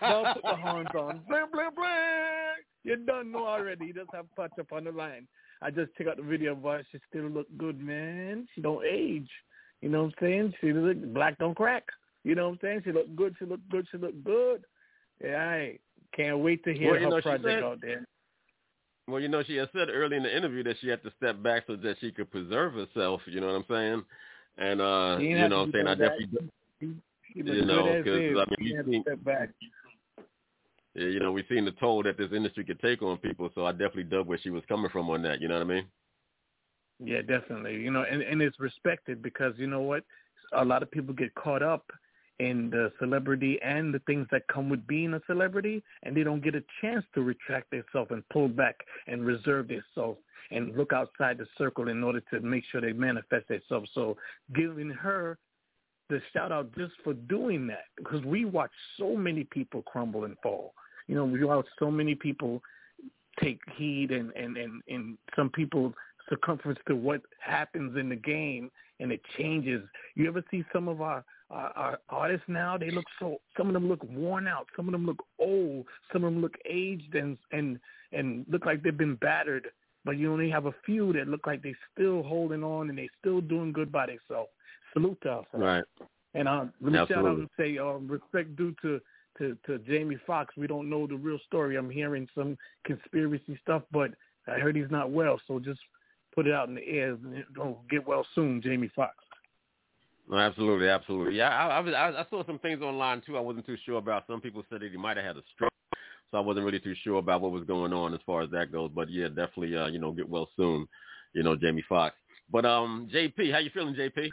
don't 0.00 0.34
put 0.34 0.42
the 0.42 0.56
horns 0.56 0.88
on. 0.94 1.20
Bling, 1.28 1.46
bling, 1.52 1.70
bling. 1.74 2.64
You 2.84 2.96
don't 3.04 3.30
know 3.32 3.46
already. 3.46 3.86
You 3.86 3.94
just 3.94 4.10
have 4.14 4.26
Patch 4.36 4.52
up 4.58 4.72
on 4.72 4.84
the 4.84 4.92
line. 4.92 5.26
I 5.62 5.70
just 5.70 5.94
check 5.98 6.06
out 6.06 6.16
the 6.16 6.22
video, 6.22 6.54
but 6.54 6.82
she 6.90 6.98
still 7.08 7.28
look 7.28 7.46
good, 7.58 7.78
man. 7.78 8.46
She 8.54 8.60
don't 8.62 8.84
age. 8.84 9.28
You 9.82 9.88
know 9.90 10.04
what 10.04 10.06
I'm 10.06 10.14
saying? 10.20 10.54
She 10.60 10.72
look 10.72 10.96
black 11.12 11.38
don't 11.38 11.54
crack. 11.54 11.84
You 12.24 12.34
know 12.34 12.44
what 12.48 12.52
I'm 12.54 12.58
saying? 12.62 12.82
She 12.84 12.92
look 12.92 13.14
good. 13.16 13.34
She 13.38 13.44
look 13.44 13.60
good. 13.70 13.86
She 13.90 13.98
look 13.98 14.14
good. 14.24 14.64
Yeah, 15.22 15.36
I 15.42 15.78
can't 16.16 16.38
wait 16.38 16.64
to 16.64 16.72
hear 16.72 16.92
Well, 16.92 17.00
you 17.00 17.04
her 17.04 17.10
know, 17.10 17.18
she 17.18 17.22
project 17.22 17.44
said- 17.44 17.62
out 17.62 17.80
there. 17.80 18.06
Well, 19.08 19.20
you 19.20 19.28
know, 19.28 19.42
she 19.42 19.56
had 19.56 19.68
said 19.74 19.88
early 19.90 20.16
in 20.16 20.22
the 20.22 20.34
interview 20.36 20.62
that 20.64 20.76
she 20.80 20.86
had 20.88 21.02
to 21.02 21.10
step 21.16 21.42
back 21.42 21.64
so 21.66 21.74
that 21.74 21.96
she 22.00 22.12
could 22.12 22.30
preserve 22.30 22.74
herself. 22.74 23.20
You 23.26 23.40
know 23.40 23.48
what 23.48 23.54
I'm 23.56 23.64
saying? 23.68 24.04
And 24.56 24.80
uh, 24.80 25.16
you 25.20 25.48
know, 25.48 25.58
what 25.58 25.64
I'm 25.66 25.72
saying 25.72 25.86
I 25.88 25.94
definitely, 25.96 26.48
You 27.34 27.64
know, 27.64 28.02
because. 28.02 28.14
I 28.14 28.60
mean, 28.60 28.76
we've 28.76 28.84
seen, 28.86 29.02
step 29.02 29.24
back. 29.24 29.50
yeah, 30.94 31.06
you 31.06 31.20
know, 31.20 31.32
we've 31.32 31.44
seen 31.48 31.64
the 31.64 31.72
toll 31.72 32.02
that 32.02 32.18
this 32.18 32.30
industry 32.34 32.64
could 32.64 32.80
take 32.80 33.02
on 33.02 33.18
people. 33.18 33.50
So 33.54 33.66
I 33.66 33.72
definitely 33.72 34.04
dug 34.04 34.26
where 34.26 34.38
she 34.38 34.50
was 34.50 34.62
coming 34.68 34.90
from 34.90 35.10
on 35.10 35.22
that. 35.22 35.40
You 35.40 35.48
know 35.48 35.54
what 35.54 35.62
I 35.62 35.66
mean? 35.66 35.86
Yeah, 37.02 37.22
definitely. 37.22 37.76
You 37.76 37.90
know, 37.90 38.04
and, 38.10 38.22
and 38.22 38.42
it's 38.42 38.60
respected 38.60 39.22
because 39.22 39.54
you 39.56 39.66
know 39.66 39.80
what? 39.80 40.04
A 40.52 40.64
lot 40.64 40.82
of 40.82 40.90
people 40.90 41.14
get 41.14 41.34
caught 41.34 41.62
up 41.62 41.90
in 42.40 42.70
the 42.70 42.90
celebrity 42.98 43.58
and 43.62 43.92
the 43.92 43.98
things 44.00 44.26
that 44.30 44.42
come 44.48 44.70
with 44.70 44.86
being 44.86 45.12
a 45.12 45.20
celebrity 45.26 45.82
and 46.02 46.16
they 46.16 46.22
don't 46.22 46.42
get 46.42 46.54
a 46.54 46.64
chance 46.80 47.04
to 47.14 47.20
retract 47.20 47.70
themselves 47.70 48.10
and 48.10 48.26
pull 48.30 48.48
back 48.48 48.76
and 49.06 49.24
reserve 49.24 49.68
themselves 49.68 50.18
and 50.50 50.74
look 50.76 50.92
outside 50.92 51.36
the 51.36 51.46
circle 51.58 51.88
in 51.88 52.02
order 52.02 52.20
to 52.32 52.40
make 52.40 52.64
sure 52.72 52.80
they 52.80 52.92
manifest 52.92 53.46
themselves. 53.48 53.90
So 53.94 54.16
giving 54.54 54.88
her 54.88 55.38
the 56.10 56.20
shout 56.32 56.52
out 56.52 56.70
just 56.76 56.92
for 57.02 57.14
doing 57.14 57.66
that 57.68 57.84
because 57.96 58.22
we 58.24 58.44
watch 58.44 58.70
so 58.98 59.16
many 59.16 59.44
people 59.44 59.82
crumble 59.82 60.24
and 60.24 60.36
fall. 60.42 60.74
You 61.06 61.14
know, 61.14 61.24
we 61.24 61.42
watch 61.44 61.66
so 61.78 61.90
many 61.90 62.14
people 62.14 62.60
take 63.42 63.60
heed 63.76 64.10
and, 64.10 64.32
and, 64.32 64.56
and, 64.56 64.82
and 64.88 65.16
some 65.34 65.48
people 65.48 65.94
circumference 66.28 66.78
to 66.88 66.94
what 66.94 67.22
happens 67.40 67.96
in 67.96 68.08
the 68.08 68.16
game 68.16 68.70
and 68.98 69.10
it 69.10 69.20
changes. 69.38 69.82
You 70.14 70.28
ever 70.28 70.44
see 70.50 70.64
some 70.72 70.88
of 70.88 71.00
our, 71.00 71.24
our, 71.50 71.72
our 71.76 71.98
artists 72.08 72.44
now? 72.48 72.76
They 72.76 72.90
look 72.90 73.06
so 73.18 73.40
some 73.56 73.68
of 73.68 73.72
them 73.72 73.88
look 73.88 74.04
worn 74.04 74.46
out, 74.46 74.66
some 74.76 74.86
of 74.86 74.92
them 74.92 75.06
look 75.06 75.24
old, 75.38 75.86
some 76.12 76.24
of 76.24 76.32
them 76.32 76.42
look 76.42 76.54
aged 76.68 77.14
and 77.14 77.38
and 77.50 77.78
and 78.12 78.44
look 78.48 78.66
like 78.66 78.82
they've 78.82 78.96
been 78.96 79.16
battered. 79.16 79.68
But 80.04 80.18
you 80.18 80.32
only 80.32 80.50
have 80.50 80.66
a 80.66 80.74
few 80.84 81.12
that 81.14 81.28
look 81.28 81.46
like 81.46 81.62
they 81.62 81.74
still 81.92 82.22
holding 82.22 82.62
on 82.62 82.88
and 82.88 82.98
they 82.98 83.08
still 83.20 83.40
doing 83.40 83.72
good 83.72 83.90
by 83.90 84.06
themselves. 84.06 84.50
Salute 84.92 85.18
to 85.22 85.32
us. 85.32 85.46
Right. 85.52 85.84
And 86.34 86.48
uh, 86.48 86.66
let 86.80 86.92
me 86.92 86.98
shout 87.08 87.26
out 87.26 87.38
and 87.38 87.48
say 87.58 87.78
um, 87.78 88.06
respect 88.08 88.54
due 88.56 88.74
to, 88.82 89.00
to, 89.38 89.56
to 89.66 89.78
Jamie 89.80 90.18
Foxx. 90.26 90.56
We 90.56 90.66
don't 90.66 90.88
know 90.88 91.06
the 91.06 91.16
real 91.16 91.38
story. 91.46 91.76
I'm 91.76 91.90
hearing 91.90 92.28
some 92.34 92.56
conspiracy 92.84 93.58
stuff, 93.62 93.82
but 93.90 94.10
I 94.46 94.58
heard 94.58 94.76
he's 94.76 94.90
not 94.90 95.10
well. 95.10 95.40
So 95.48 95.58
just 95.58 95.80
put 96.34 96.46
it 96.46 96.54
out 96.54 96.68
in 96.68 96.76
the 96.76 96.86
air. 96.86 97.16
Don't 97.54 97.76
get 97.88 98.06
well 98.06 98.24
soon, 98.34 98.62
Jamie 98.62 98.90
Foxx. 98.94 99.16
No, 100.28 100.38
absolutely, 100.38 100.88
absolutely. 100.88 101.36
Yeah, 101.36 101.48
I, 101.48 101.78
I, 101.78 101.80
was, 101.80 101.92
I, 101.92 102.08
I 102.20 102.24
saw 102.30 102.46
some 102.46 102.60
things 102.60 102.82
online 102.82 103.20
too. 103.26 103.36
I 103.36 103.40
wasn't 103.40 103.66
too 103.66 103.76
sure 103.84 103.98
about. 103.98 104.24
Some 104.28 104.40
people 104.40 104.62
said 104.70 104.80
that 104.80 104.92
he 104.92 104.96
might 104.96 105.16
have 105.16 105.26
had 105.26 105.36
a 105.36 105.42
stroke, 105.52 105.72
so 106.30 106.38
I 106.38 106.40
wasn't 106.40 106.66
really 106.66 106.78
too 106.78 106.94
sure 107.02 107.18
about 107.18 107.40
what 107.40 107.50
was 107.50 107.64
going 107.64 107.92
on 107.92 108.14
as 108.14 108.20
far 108.24 108.42
as 108.42 108.50
that 108.50 108.70
goes. 108.70 108.92
But 108.94 109.10
yeah, 109.10 109.26
definitely, 109.26 109.76
uh, 109.76 109.88
you 109.88 109.98
know, 109.98 110.12
get 110.12 110.28
well 110.28 110.48
soon, 110.56 110.86
you 111.32 111.42
know, 111.42 111.56
Jamie 111.56 111.84
Foxx. 111.88 112.14
But 112.48 112.64
um, 112.64 113.08
JP, 113.12 113.52
how 113.52 113.58
you 113.58 113.70
feeling, 113.74 113.94
JP? 113.96 114.28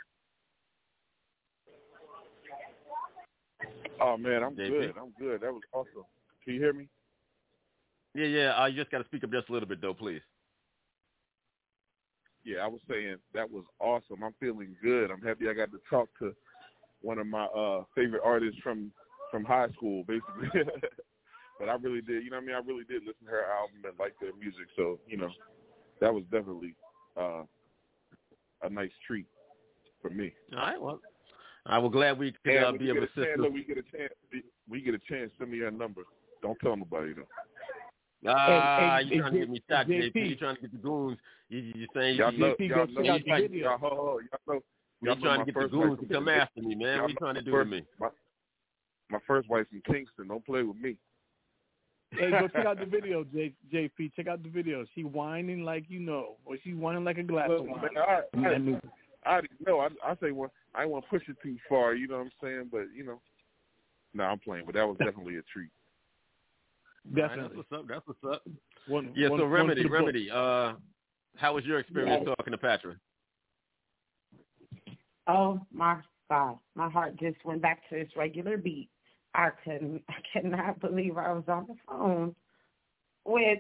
Oh 4.01 4.17
man, 4.17 4.43
I'm 4.43 4.55
JP? 4.55 4.69
good. 4.69 4.93
I'm 4.99 5.13
good. 5.19 5.41
That 5.41 5.51
was 5.51 5.61
awesome. 5.73 6.05
Can 6.43 6.53
you 6.53 6.59
hear 6.59 6.73
me? 6.73 6.87
Yeah, 8.13 8.25
yeah. 8.25 8.61
Uh, 8.61 8.65
you 8.65 8.75
just 8.75 8.91
got 8.91 8.99
to 8.99 9.05
speak 9.05 9.23
up 9.23 9.31
just 9.31 9.49
a 9.49 9.53
little 9.53 9.67
bit, 9.67 9.81
though, 9.81 9.93
please. 9.93 10.21
Yeah, 12.43 12.59
I 12.59 12.67
was 12.67 12.79
saying 12.89 13.17
that 13.33 13.49
was 13.49 13.65
awesome. 13.79 14.23
I'm 14.23 14.33
feeling 14.39 14.75
good. 14.81 15.11
I'm 15.11 15.21
happy 15.21 15.49
I 15.49 15.53
got 15.53 15.71
to 15.71 15.79
talk 15.89 16.07
to 16.19 16.33
one 17.01 17.19
of 17.19 17.27
my 17.27 17.45
uh 17.45 17.83
favorite 17.95 18.21
artists 18.23 18.59
from 18.63 18.91
from 19.31 19.43
high 19.43 19.67
school, 19.69 20.03
basically. 20.07 20.49
but 21.59 21.69
I 21.69 21.75
really 21.75 22.01
did, 22.01 22.23
you 22.23 22.29
know 22.29 22.37
what 22.37 22.43
I 22.43 22.45
mean? 22.45 22.55
I 22.55 22.59
really 22.59 22.85
did 22.85 23.03
listen 23.05 23.25
to 23.25 23.31
her 23.31 23.45
album 23.45 23.81
and 23.83 23.99
like 23.99 24.13
their 24.21 24.33
music. 24.35 24.67
So, 24.75 24.99
you 25.07 25.17
know, 25.17 25.29
that 25.99 26.13
was 26.13 26.23
definitely 26.31 26.73
uh 27.19 27.43
a 28.63 28.69
nice 28.69 28.91
treat 29.05 29.27
for 30.01 30.09
me. 30.09 30.33
All 30.53 30.59
right, 30.59 30.81
well, 30.81 30.99
I 31.69 31.77
was 31.79 31.91
glad 31.91 32.17
we 32.17 32.31
could 32.31 32.53
And 32.55 32.65
uh, 32.65 32.69
when 32.71 32.79
be 32.79 32.85
you 32.85 32.91
able 32.91 33.01
get 33.01 33.15
to 33.15 33.21
a 33.21 33.25
chance, 33.25 33.35
you. 33.37 33.43
look, 33.43 33.53
we 33.53 33.63
get 33.63 33.77
a 33.77 33.97
chance. 33.97 34.13
We 34.69 34.81
get 34.81 34.93
a 34.95 34.99
chance. 34.99 35.31
Send 35.37 35.51
me 35.51 35.57
your 35.57 35.71
number. 35.71 36.01
Don't 36.41 36.57
tell 36.59 36.75
nobody 36.77 37.13
though. 37.13 37.27
Ah, 38.29 38.97
Hey, 38.99 39.03
hey, 39.09 39.15
you 39.15 39.21
trying 39.21 39.33
to 39.33 39.39
get 39.39 39.49
me 39.49 39.61
shot, 39.69 39.87
JP. 39.87 40.13
JP? 40.15 40.29
You 40.29 40.35
trying 40.37 40.55
to 40.55 40.61
get 40.61 40.71
the 40.71 40.77
goons? 40.77 41.17
You, 41.49 41.59
you 41.59 41.73
you 41.75 41.87
saying 41.95 42.17
Y'all 42.17 42.31
you, 42.33 42.39
know, 42.39 42.55
you, 42.57 42.65
y'all 42.65 42.87
know, 42.87 43.01
check 43.01 43.09
out 43.09 43.19
the 43.23 43.29
y'all, 43.29 43.41
video. 43.41 43.69
y'all, 43.69 43.77
hold 43.77 44.21
y'all 44.31 44.39
know, 44.47 44.53
you 44.55 44.61
y'all 45.09 45.15
know 45.15 45.21
trying 45.21 45.39
to 45.39 45.45
get 45.45 45.53
the 45.55 45.61
first 45.61 45.71
goons 45.71 45.99
to 45.99 46.05
come 46.13 46.25
Kingston. 46.25 46.41
after 46.41 46.61
me, 46.61 46.75
man? 46.75 46.95
Y'all 46.95 47.01
What 47.03 47.09
you 47.11 47.15
trying 47.17 47.35
to 47.35 47.41
do 47.41 47.51
first, 47.51 47.69
to 47.69 47.75
me? 47.75 47.85
My, 47.99 48.07
my 49.11 49.19
first 49.27 49.49
wife 49.49 49.65
from 49.69 49.81
Kingston. 49.93 50.27
Don't 50.29 50.45
play 50.45 50.63
with 50.63 50.77
me. 50.77 50.97
Hey, 52.11 52.31
go 52.31 52.47
check 52.47 52.65
out 52.65 52.79
the 52.79 52.85
video, 52.89 53.23
J, 53.25 53.53
JP. 53.73 54.13
Check 54.15 54.27
out 54.27 54.41
the 54.41 54.49
video. 54.49 54.85
She 54.95 55.03
whining 55.03 55.63
like 55.63 55.85
you 55.89 55.99
know, 55.99 56.37
or 56.45 56.55
she 56.63 56.73
whining 56.73 57.03
like 57.03 57.17
a 57.17 57.23
glass 57.23 57.49
Look, 57.49 57.61
of 57.61 57.67
wine. 57.67 57.81
man, 57.81 57.89
I, 57.97 58.21
in 58.33 58.45
I, 58.45 58.49
that 58.51 58.61
movie. 58.61 58.79
I 59.25 59.41
no, 59.65 59.79
I, 59.81 59.87
I 60.05 60.15
say 60.21 60.31
one. 60.31 60.49
I 60.77 60.85
want 60.85 61.03
to 61.05 61.09
push 61.09 61.27
it 61.27 61.37
too 61.41 61.57
far. 61.67 61.95
You 61.95 62.07
know 62.07 62.17
what 62.17 62.25
I'm 62.25 62.31
saying? 62.41 62.69
But 62.71 62.85
you 62.95 63.03
know, 63.03 63.19
no, 64.13 64.23
I'm 64.25 64.39
playing. 64.39 64.65
But 64.65 64.75
that 64.75 64.87
was 64.87 64.97
definitely 64.97 65.37
a 65.37 65.41
treat. 65.51 65.69
All 67.05 67.13
right, 67.13 67.29
Definitely. 67.29 67.57
that's 67.57 67.69
what's 67.71 67.81
up. 67.81 67.87
That's 67.87 68.07
what's 68.07 68.35
up. 68.35 68.47
One, 68.87 69.11
Yeah. 69.15 69.29
one- 69.29 69.39
so 69.39 69.45
remedy, 69.45 69.83
for 69.83 69.89
remedy. 69.89 70.29
Uh, 70.29 70.75
how 71.35 71.55
was 71.55 71.65
your 71.65 71.79
experience 71.79 72.23
Yeah. 72.25 72.35
talking 72.35 72.51
to 72.51 72.57
Patra? 72.57 72.95
Oh 75.27 75.59
my 75.71 76.01
God, 76.29 76.59
my 76.75 76.89
heart 76.89 77.15
just 77.17 77.43
went 77.43 77.61
back 77.61 77.87
to 77.89 77.95
its 77.97 78.15
regular 78.15 78.57
beat. 78.57 78.89
I 79.33 79.49
couldn't, 79.63 80.03
I 80.09 80.21
cannot 80.31 80.79
believe 80.79 81.17
I 81.17 81.31
was 81.33 81.47
on 81.47 81.67
the 81.67 81.75
phone 81.87 82.35
with 83.25 83.59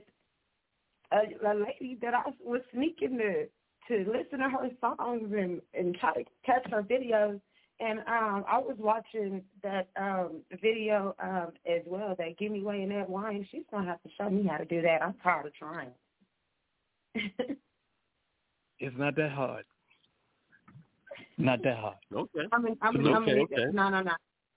a, 1.11 1.23
a 1.45 1.53
lady 1.53 1.95
that 2.01 2.13
I 2.13 2.23
was 2.43 2.61
sneaking 2.73 3.17
to 3.17 3.47
to 3.87 3.97
listen 4.11 4.39
to 4.39 4.49
her 4.49 4.69
songs 4.81 5.31
and 5.35 5.61
and 5.73 5.95
try 5.95 6.13
to 6.13 6.23
catch 6.45 6.69
her 6.71 6.83
videos. 6.83 7.39
And 7.79 7.99
um, 7.99 8.43
I 8.49 8.57
was 8.57 8.75
watching 8.79 9.43
that 9.61 9.89
um, 10.01 10.41
video 10.61 11.15
um, 11.21 11.49
as 11.67 11.81
well. 11.85 12.15
That 12.17 12.37
give 12.39 12.51
me 12.51 12.63
way 12.63 12.81
in 12.81 12.89
that 12.89 13.09
wine. 13.09 13.47
She's 13.51 13.63
gonna 13.71 13.87
have 13.87 14.01
to 14.01 14.09
show 14.17 14.29
me 14.29 14.47
how 14.47 14.57
to 14.57 14.65
do 14.65 14.81
that. 14.81 15.03
I'm 15.03 15.13
tired 15.23 15.45
of 15.45 15.53
trying. 15.55 15.89
It's 18.79 18.95
not 18.97 19.15
that 19.15 19.31
hard. 19.31 19.65
Not 21.37 21.63
that 21.63 21.77
hard. 21.77 21.97
Okay. 22.13 22.41
I 22.51 22.59
mean, 22.59 22.77
I'm, 22.81 22.95
Okay, 22.97 23.09
I'm 23.11 23.23
okay. 23.23 23.65
no, 23.71 23.89
no, 23.89 24.01
no. 24.01 24.11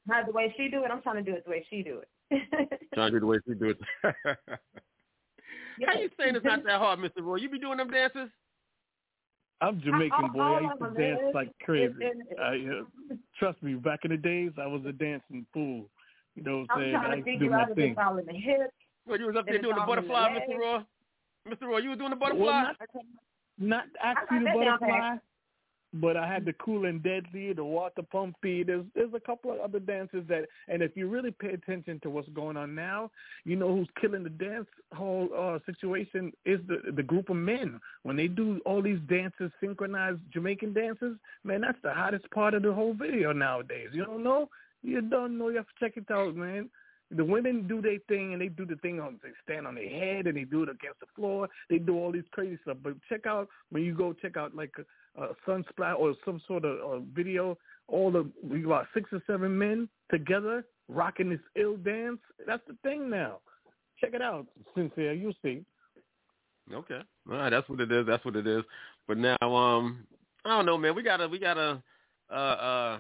Not 0.07 0.27
the 0.27 0.33
way 0.33 0.55
she 0.57 0.69
do 0.69 0.85
it. 0.85 0.91
I'm 0.91 1.03
trying 1.03 1.25
to 1.25 1.31
do 1.31 1.37
it 1.37 1.45
the 1.45 1.51
way 1.51 1.67
she 1.71 1.83
do 1.83 2.01
it. 2.01 2.09
Trying 2.95 3.13
to 3.13 3.17
do 3.17 3.21
the 3.21 3.27
way 3.27 3.39
she 3.47 3.55
do 3.55 3.71
it. 3.71 3.79
how 4.03 5.99
you 5.99 6.09
saying 6.19 6.37
it's 6.37 6.45
not 6.45 6.65
that 6.65 6.79
hard, 6.79 6.99
Mr. 7.01 7.23
Roy? 7.23 7.37
You 7.37 7.51
be 7.51 7.59
doing 7.59 7.79
them 7.79 7.91
dances? 7.91 8.31
I'm 9.61 9.81
Jamaican 9.83 10.33
boy. 10.33 10.41
I 10.43 10.61
used 10.61 10.79
to 10.79 10.85
All 10.85 10.91
dance 10.95 11.21
them, 11.21 11.33
like 11.35 11.51
crazy. 11.63 11.93
And- 12.03 12.23
and- 12.31 12.41
I, 12.41 12.79
uh, 13.13 13.17
trust 13.39 13.63
me, 13.63 13.75
back 13.75 14.01
in 14.05 14.11
the 14.11 14.17
days, 14.17 14.53
I 14.59 14.67
was 14.67 14.83
a 14.87 14.93
dancing 14.93 15.45
fool. 15.53 15.87
You 16.35 16.43
know 16.45 16.59
what 16.61 16.67
I'm 16.71 16.79
I'm 16.79 16.83
saying? 16.83 16.93
Trying 16.93 17.11
to 17.11 17.17
used 17.17 17.27
to 17.27 17.33
do 17.33 17.39
figure 17.39 17.51
my 17.51 17.63
out 17.63 17.71
if 17.71 17.77
thing. 17.77 17.91
it's 17.91 18.01
all 18.03 18.17
in 18.19 18.27
the 18.27 18.33
hips. 18.33 18.73
Well, 19.07 19.19
you 19.19 19.27
was 19.27 19.37
up 19.37 19.47
there 19.47 19.59
doing 19.61 19.75
the 19.77 19.83
butterfly, 19.87 20.33
legs. 20.35 20.47
Mr. 20.49 20.59
Roy. 20.59 20.79
Mr. 21.49 21.63
Roy, 21.69 21.79
you 21.79 21.89
was 21.91 21.99
doing 21.99 22.11
the 22.11 22.17
butterfly. 22.17 22.45
Well, 22.45 22.63
not, 22.63 22.77
not 23.59 23.85
actually 24.01 24.39
the 24.41 24.45
that 24.45 24.55
down 24.65 24.79
pat. 24.79 24.89
butterfly, 24.89 25.17
but 25.95 26.17
I 26.17 26.27
had 26.27 26.45
the 26.45 26.53
cool 26.55 26.85
and 26.85 27.03
deadly, 27.03 27.53
the 27.53 27.65
water 27.65 28.03
pumpy. 28.03 28.65
There's 28.65 28.85
there's 28.95 29.13
a 29.15 29.21
couple 29.21 29.53
of 29.53 29.61
other 29.61 29.81
dances 29.81 30.25
that, 30.29 30.47
and 30.69 30.83
if 30.83 30.97
you 30.97 31.09
really 31.09 31.33
pay 31.33 31.51
attention 31.51 31.99
to 32.01 32.11
what's 32.11 32.29
going 32.29 32.57
on 32.57 32.75
now, 32.75 33.11
you 33.45 33.57
know 33.57 33.75
who's 33.75 33.89
killing 34.01 34.23
the 34.23 34.31
dance 34.31 34.69
whole 34.93 35.29
uh, 35.37 35.59
situation 35.67 36.33
is 36.45 36.61
the 36.69 36.93
the 36.93 37.03
group 37.03 37.29
of 37.29 37.37
men 37.37 37.81
when 38.05 38.17
they 38.17 38.29
do 38.29 38.61
all 38.65 38.83
these 38.83 39.01
dances, 39.09 39.51
synchronized 39.61 40.21
Jamaican 40.33 40.73
dances. 40.75 41.17
Man, 41.45 41.61
that's 41.61 41.79
the 41.83 41.93
hottest 41.93 42.31
part 42.31 42.55
of 42.55 42.63
the 42.63 42.73
whole 42.73 42.95
video 42.95 43.33
nowadays. 43.33 43.89
You 43.93 44.05
don't 44.05 44.23
know? 44.23 44.49
You 44.83 45.01
don't 45.01 45.37
know? 45.39 45.49
You 45.49 45.57
have 45.57 45.67
to 45.67 45.85
check 45.85 45.97
it 45.97 46.11
out, 46.11 46.37
man. 46.37 46.71
The 47.11 47.25
women 47.25 47.67
do 47.67 47.83
their 47.83 47.99
thing 48.09 48.33
and 48.33 48.41
they 48.41 48.49
do 48.49 48.65
the 48.65 48.77
thing 48.77 49.01
on 49.01 49.19
they 49.23 49.31
stand 49.45 49.67
on 49.67 49.75
their 49.75 49.89
head 49.89 50.27
and 50.27 50.37
they 50.37 50.45
do 50.45 50.63
it 50.63 50.69
against 50.69 51.01
the 51.01 51.07
floor. 51.17 51.49
They 51.69 51.79
do 51.79 51.97
all 51.97 52.13
these 52.13 52.25
crazy 52.31 52.59
stuff. 52.63 52.77
But 52.83 52.95
check 53.09 53.27
out 53.27 53.49
when 53.71 53.83
you 53.83 53.95
go 53.95 54.13
check 54.13 54.37
out 54.37 54.55
like 54.55 54.73
a, 55.17 55.23
a 55.23 55.35
Sunsplash 55.47 55.99
or 55.99 56.15
some 56.25 56.41
sort 56.47 56.65
of 56.65 56.79
uh, 56.79 57.05
video. 57.15 57.59
All 57.89 58.13
the 58.13 58.31
we 58.43 58.61
got 58.61 58.87
six 58.95 59.11
or 59.13 59.23
seven 59.27 59.59
men 59.59 59.89
together 60.11 60.65
rocking 60.89 61.31
this 61.31 61.41
ill 61.57 61.77
dance. 61.77 62.21
That's 62.47 62.63
the 62.69 62.77
thing 62.83 63.11
now. 63.11 63.39
Check 64.01 64.15
it 64.15 64.23
out, 64.23 64.47
sincere. 64.75 65.13
You 65.13 65.33
see. 65.43 65.65
Okay. 66.73 67.01
All 67.31 67.37
right, 67.37 67.51
that's 67.51 67.69
what 67.69 67.81
it 67.81 67.91
is. 67.91 68.07
That's 68.07 68.25
what 68.25 68.37
it 68.37 68.47
is. 68.47 68.63
But 69.09 69.19
now, 69.19 69.37
um, 69.43 70.07
I 70.45 70.51
don't 70.51 70.67
know, 70.67 70.79
man. 70.79 70.95
We 70.95 71.03
gotta, 71.03 71.29
we 71.29 71.39
gotta, 71.39 71.83
uh, 72.31 72.35
uh, 72.35 72.99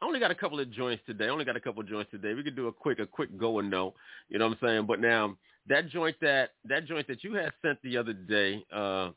I 0.00 0.06
only 0.06 0.20
got 0.20 0.30
a 0.30 0.34
couple 0.34 0.58
of 0.58 0.70
joints 0.70 1.02
today. 1.06 1.26
I 1.26 1.28
only 1.28 1.44
got 1.44 1.56
a 1.56 1.60
couple 1.60 1.82
of 1.82 1.88
joints 1.88 2.10
today. 2.10 2.32
We 2.34 2.42
could 2.42 2.56
do 2.56 2.68
a 2.68 2.72
quick, 2.72 2.98
a 3.00 3.06
quick 3.06 3.36
go 3.38 3.58
and 3.58 3.70
no. 3.70 3.94
You 4.28 4.38
know 4.38 4.48
what 4.48 4.58
I'm 4.62 4.68
saying? 4.68 4.86
But 4.86 5.00
now 5.00 5.36
that 5.68 5.88
joint 5.90 6.16
that 6.20 6.50
that 6.64 6.86
joint 6.86 7.06
that 7.08 7.22
you 7.22 7.34
had 7.34 7.52
sent 7.62 7.80
the 7.82 7.96
other 7.96 8.12
day, 8.14 8.64
uh, 8.74 9.10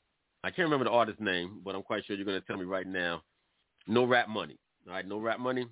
I 0.44 0.50
can't 0.50 0.60
remember 0.70 0.86
the 0.86 0.92
artist's 0.92 1.22
name, 1.22 1.62
but 1.64 1.74
I'm 1.76 1.84
quite 1.84 2.06
sure 2.06 2.16
you're 2.16 2.26
gonna 2.26 2.42
tell 2.42 2.58
me 2.58 2.66
right 2.66 2.88
now. 2.88 3.24
No 3.88 4.04
rap 4.06 4.28
money. 4.28 4.58
All 4.88 4.94
right, 4.94 5.08
no 5.08 5.20
rap 5.20 5.40
money. 5.40 5.68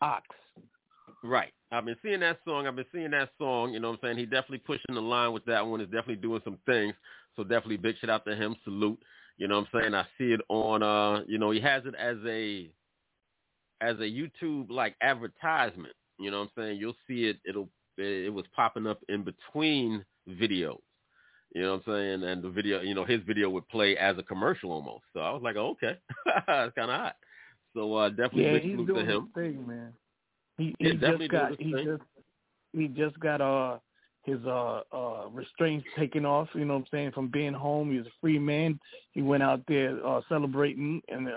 Ox. 0.00 0.26
Right. 1.24 1.52
I've 1.72 1.84
been 1.84 1.96
seeing 2.02 2.20
that 2.20 2.38
song. 2.44 2.66
I've 2.66 2.76
been 2.76 2.84
seeing 2.92 3.10
that 3.10 3.30
song. 3.38 3.72
You 3.72 3.80
know 3.80 3.90
what 3.90 3.98
I'm 4.02 4.08
saying? 4.14 4.18
He 4.18 4.24
definitely 4.24 4.58
pushing 4.58 4.94
the 4.94 5.00
line 5.02 5.32
with 5.32 5.44
that 5.46 5.66
one. 5.66 5.80
Is 5.80 5.86
definitely 5.86 6.16
doing 6.16 6.40
some 6.44 6.58
things. 6.66 6.94
So 7.34 7.42
definitely 7.42 7.76
big 7.78 7.96
shout 7.98 8.10
out 8.10 8.24
to 8.26 8.36
him. 8.36 8.54
Salute. 8.64 9.00
You 9.36 9.48
know 9.48 9.58
what 9.58 9.68
I'm 9.74 9.80
saying? 9.82 9.94
I 9.94 10.04
see 10.16 10.32
it 10.32 10.40
on. 10.48 10.82
uh, 10.82 11.24
You 11.26 11.38
know, 11.38 11.50
he 11.50 11.60
has 11.60 11.82
it 11.86 11.94
as 11.96 12.16
a 12.26 12.70
as 13.80 13.96
a 13.98 14.02
YouTube 14.02 14.70
like 14.70 14.96
advertisement. 15.02 15.94
You 16.18 16.30
know 16.30 16.40
what 16.40 16.50
I'm 16.56 16.62
saying? 16.64 16.78
You'll 16.78 16.96
see 17.06 17.24
it. 17.24 17.38
It'll 17.46 17.68
it 17.96 18.32
was 18.32 18.44
popping 18.54 18.86
up 18.86 19.00
in 19.08 19.24
between 19.24 20.04
videos. 20.28 20.78
You 21.54 21.62
know 21.62 21.72
what 21.72 21.82
I'm 21.88 21.94
saying? 21.94 22.24
And 22.24 22.42
the 22.42 22.50
video, 22.50 22.82
you 22.82 22.94
know, 22.94 23.04
his 23.04 23.20
video 23.26 23.48
would 23.50 23.66
play 23.68 23.96
as 23.96 24.18
a 24.18 24.22
commercial 24.22 24.70
almost. 24.70 25.04
So 25.14 25.20
I 25.20 25.30
was 25.30 25.42
like, 25.42 25.56
oh, 25.56 25.70
okay, 25.70 25.98
it's 26.26 26.74
kind 26.74 26.90
of 26.90 27.00
hot. 27.00 27.16
So 27.74 27.94
uh, 27.94 28.08
definitely 28.10 28.44
Yeah, 28.44 28.52
big 28.52 28.70
salute 28.70 28.86
to 28.94 29.04
him. 29.04 29.28
thing, 29.34 29.66
man. 29.66 29.92
He 30.58 30.74
Yeah, 30.78 30.90
he 30.90 30.96
definitely 30.98 31.28
just 31.28 31.32
got 31.32 31.60
he 31.60 31.72
thing. 31.72 31.86
just 31.86 32.02
he 32.72 32.88
just 32.88 33.20
got 33.20 33.40
uh 33.40 33.78
his 34.24 34.38
uh 34.46 34.82
uh 34.92 35.28
restraints 35.32 35.86
taken 35.96 36.26
off, 36.26 36.48
you 36.54 36.64
know 36.64 36.74
what 36.74 36.80
I'm 36.80 36.86
saying, 36.90 37.12
from 37.12 37.28
being 37.28 37.54
home. 37.54 37.92
He's 37.92 38.06
a 38.06 38.12
free 38.20 38.38
man. 38.38 38.78
He 39.12 39.22
went 39.22 39.42
out 39.42 39.62
there 39.68 40.04
uh 40.06 40.20
celebrating 40.28 41.00
and 41.08 41.28
uh, 41.28 41.32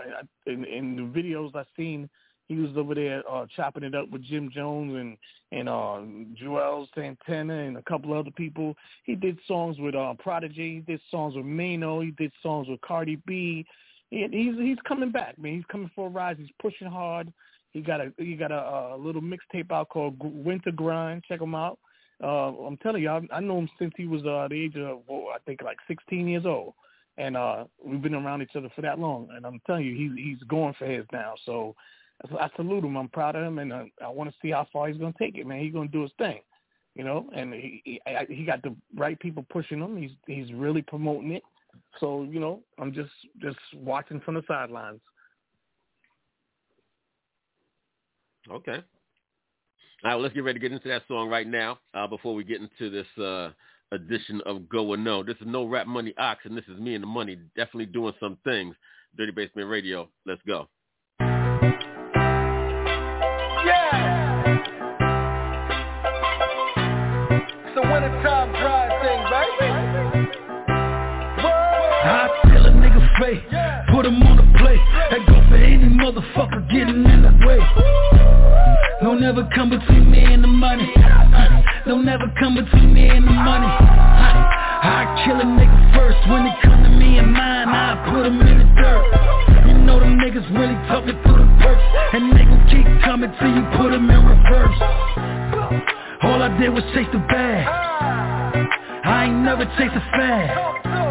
in, 0.47 0.65
in 0.65 0.95
the 0.95 1.19
videos 1.19 1.55
I 1.55 1.63
seen 1.77 2.09
he 2.51 2.57
was 2.57 2.75
over 2.75 2.93
there 2.93 3.23
uh 3.31 3.45
chopping 3.55 3.83
it 3.83 3.95
up 3.95 4.09
with 4.09 4.23
Jim 4.23 4.49
Jones 4.53 4.93
and 4.93 5.17
and 5.51 5.69
uh 5.69 6.01
Juelz 6.41 6.87
Santana 6.93 7.59
and 7.59 7.77
a 7.77 7.81
couple 7.83 8.13
other 8.13 8.31
people. 8.31 8.75
He 9.05 9.15
did 9.15 9.39
songs 9.47 9.77
with 9.79 9.95
uh 9.95 10.13
Prodigy, 10.19 10.75
he 10.75 10.91
did 10.91 11.01
songs 11.09 11.35
with 11.35 11.45
Maino, 11.45 12.03
he 12.03 12.11
did 12.11 12.31
songs 12.43 12.67
with 12.67 12.81
Cardi 12.81 13.17
B. 13.25 13.65
He, 14.09 14.27
he's 14.29 14.55
he's 14.59 14.77
coming 14.85 15.11
back, 15.11 15.39
man. 15.39 15.55
He's 15.55 15.65
coming 15.71 15.89
for 15.95 16.07
a 16.07 16.09
rise. 16.09 16.35
He's 16.37 16.49
pushing 16.61 16.87
hard. 16.87 17.31
He 17.71 17.79
got 17.79 18.01
a 18.01 18.11
he 18.17 18.35
got 18.35 18.51
a, 18.51 18.95
a 18.95 18.97
little 18.97 19.21
mixtape 19.21 19.71
out 19.71 19.87
called 19.89 20.17
Winter 20.19 20.71
Grind. 20.71 21.23
Check 21.27 21.39
him 21.39 21.55
out. 21.55 21.79
Uh, 22.21 22.51
I'm 22.65 22.77
telling 22.77 23.01
you, 23.01 23.09
I, 23.09 23.21
I 23.31 23.39
know 23.39 23.59
him 23.59 23.69
since 23.79 23.93
he 23.97 24.05
was 24.05 24.21
uh, 24.21 24.47
the 24.49 24.55
age 24.55 24.75
of 24.75 24.99
well, 25.07 25.27
I 25.33 25.39
think 25.45 25.61
like 25.63 25.77
16 25.87 26.27
years 26.27 26.45
old, 26.45 26.73
and 27.17 27.37
uh, 27.37 27.63
we've 27.83 28.01
been 28.01 28.13
around 28.13 28.41
each 28.41 28.55
other 28.57 28.69
for 28.75 28.81
that 28.81 28.99
long. 28.99 29.29
And 29.33 29.45
I'm 29.45 29.61
telling 29.65 29.85
you, 29.85 29.95
he's 29.95 30.23
he's 30.23 30.43
going 30.47 30.75
for 30.77 30.85
his 30.85 31.05
now. 31.13 31.35
So 31.45 31.75
I 32.39 32.49
salute 32.55 32.83
him. 32.83 32.97
I'm 32.97 33.09
proud 33.09 33.35
of 33.35 33.43
him, 33.43 33.59
and 33.59 33.73
uh, 33.73 33.83
I 34.03 34.09
want 34.09 34.29
to 34.29 34.35
see 34.41 34.51
how 34.51 34.67
far 34.71 34.87
he's 34.87 34.97
going 34.97 35.13
to 35.13 35.19
take 35.19 35.37
it, 35.37 35.47
man. 35.47 35.59
He's 35.59 35.73
going 35.73 35.87
to 35.87 35.91
do 35.91 36.03
his 36.03 36.11
thing, 36.17 36.39
you 36.95 37.03
know. 37.03 37.27
And 37.35 37.53
he 37.53 37.81
he, 37.83 38.01
I, 38.05 38.25
he 38.29 38.45
got 38.45 38.61
the 38.61 38.75
right 38.95 39.19
people 39.19 39.45
pushing 39.49 39.79
him. 39.79 39.97
He's 39.97 40.11
he's 40.27 40.53
really 40.53 40.81
promoting 40.81 41.31
it. 41.31 41.43
So 41.99 42.23
you 42.29 42.39
know, 42.39 42.61
I'm 42.79 42.93
just 42.93 43.11
just 43.41 43.57
watching 43.75 44.19
from 44.21 44.35
the 44.35 44.43
sidelines. 44.47 44.99
Okay. 48.49 48.79
All 50.03 50.09
right, 50.09 50.15
well, 50.15 50.23
let's 50.23 50.33
get 50.33 50.43
ready 50.43 50.59
to 50.59 50.63
get 50.63 50.71
into 50.71 50.89
that 50.89 51.03
song 51.07 51.29
right 51.29 51.47
now 51.47 51.77
uh, 51.93 52.07
before 52.07 52.33
we 52.33 52.43
get 52.43 52.59
into 52.59 52.89
this 52.89 53.23
uh, 53.23 53.51
edition 53.91 54.41
of 54.47 54.67
Go 54.67 54.87
or 54.87 54.97
No. 54.97 55.21
This 55.21 55.35
is 55.39 55.45
No 55.45 55.65
Rap 55.65 55.85
Money 55.85 56.13
Ox, 56.17 56.41
and 56.45 56.57
this 56.57 56.65
is 56.67 56.79
me 56.79 56.95
and 56.95 57.03
the 57.03 57.07
money 57.07 57.37
definitely 57.55 57.85
doing 57.85 58.13
some 58.19 58.37
things. 58.43 58.75
Dirty 59.15 59.31
Basement 59.31 59.69
Radio. 59.69 60.09
Let's 60.25 60.41
go. 60.47 60.67
A 73.23 73.85
put 73.93 74.05
him 74.05 74.21
on 74.23 74.37
the 74.37 74.47
plate. 74.57 74.81
That 75.11 75.21
go 75.27 75.37
for 75.49 75.57
any 75.57 75.89
motherfucker 75.93 76.65
getting 76.71 77.05
in 77.05 77.21
the 77.21 77.33
way. 77.45 77.61
Don't 79.01 79.23
ever 79.23 79.47
come 79.53 79.69
between 79.69 80.09
me 80.09 80.23
and 80.23 80.43
the 80.43 80.47
money. 80.47 80.89
Don't 81.85 82.07
ever 82.07 82.31
come 82.39 82.55
between 82.55 82.93
me 82.93 83.09
and 83.09 83.25
the 83.25 83.31
money. 83.31 83.67
I 83.69 85.05
kill 85.25 85.37
a 85.37 85.45
nigga 85.45 85.77
first 85.93 86.17
when 86.29 86.45
it 86.45 86.55
come 86.63 86.83
to 86.83 86.89
me 86.89 87.17
and 87.17 87.31
mine. 87.31 87.69
I 87.69 88.09
put 88.09 88.25
him 88.25 88.41
in 88.41 88.57
the 88.57 88.67
dirt. 88.81 89.05
You 89.67 89.73
know 89.85 89.99
them 89.99 90.17
niggas 90.17 90.47
really 90.57 90.77
talking 90.89 91.17
through 91.21 91.45
the 91.45 91.49
perks, 91.61 91.85
and 92.13 92.33
they 92.33 92.45
gon' 92.45 92.65
keep 92.69 92.87
coming 93.05 93.31
till 93.37 93.53
you 93.53 93.63
put 93.77 93.91
them 93.91 94.09
in 94.09 94.21
reverse. 94.25 94.79
All 96.23 96.41
I 96.41 96.57
did 96.59 96.69
was 96.69 96.83
chase 96.93 97.09
the 97.13 97.19
bag. 97.29 97.67
I 99.05 99.25
ain't 99.25 99.43
never 99.45 99.65
chased 99.77 99.93
a 99.93 100.03
fad. 100.17 101.10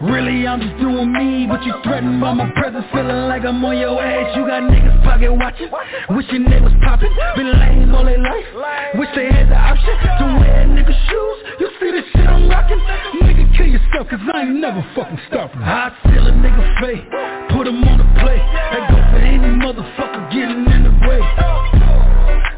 Really, 0.00 0.46
I'm 0.46 0.60
just 0.60 0.78
doing 0.78 1.10
me, 1.10 1.46
but 1.50 1.64
you 1.66 1.74
threatened 1.82 2.20
by 2.20 2.32
my 2.32 2.50
presence, 2.54 2.86
feeling 2.92 3.26
like 3.26 3.42
I'm 3.42 3.64
on 3.64 3.76
your 3.76 3.98
ass. 3.98 4.30
You 4.36 4.46
got 4.46 4.62
niggas 4.62 5.02
pocket 5.02 5.34
watching, 5.34 5.68
wishing 6.14 6.44
they 6.46 6.60
was 6.60 6.72
popping, 6.86 7.10
been 7.34 7.50
lame 7.58 7.94
all 7.94 8.04
their 8.04 8.22
life. 8.22 8.46
Wish 8.94 9.10
they 9.18 9.26
had 9.26 9.50
the 9.50 9.58
option 9.58 9.94
to 9.98 10.24
wear 10.38 10.70
nigga 10.70 10.94
shoes. 10.94 11.38
You 11.58 11.68
see 11.82 11.90
this 11.90 12.06
shit 12.14 12.30
I'm 12.30 12.48
rocking? 12.48 12.78
Nigga, 13.26 13.50
kill 13.58 13.66
yourself, 13.66 14.06
cause 14.06 14.22
I 14.32 14.46
ain't 14.46 14.62
never 14.62 14.86
fucking 14.94 15.18
stopping. 15.26 15.62
I 15.66 15.90
steal 16.06 16.26
a 16.26 16.32
nigga 16.32 16.62
face, 16.78 17.02
put 17.50 17.66
him 17.66 17.82
on 17.82 17.98
the 17.98 18.08
plate. 18.22 18.44
That 18.70 18.86
go 18.94 19.02
for 19.10 19.18
any 19.18 19.50
motherfucker 19.58 20.30
getting 20.30 20.62
in 20.62 20.82
the 20.86 20.94
way. 21.10 21.22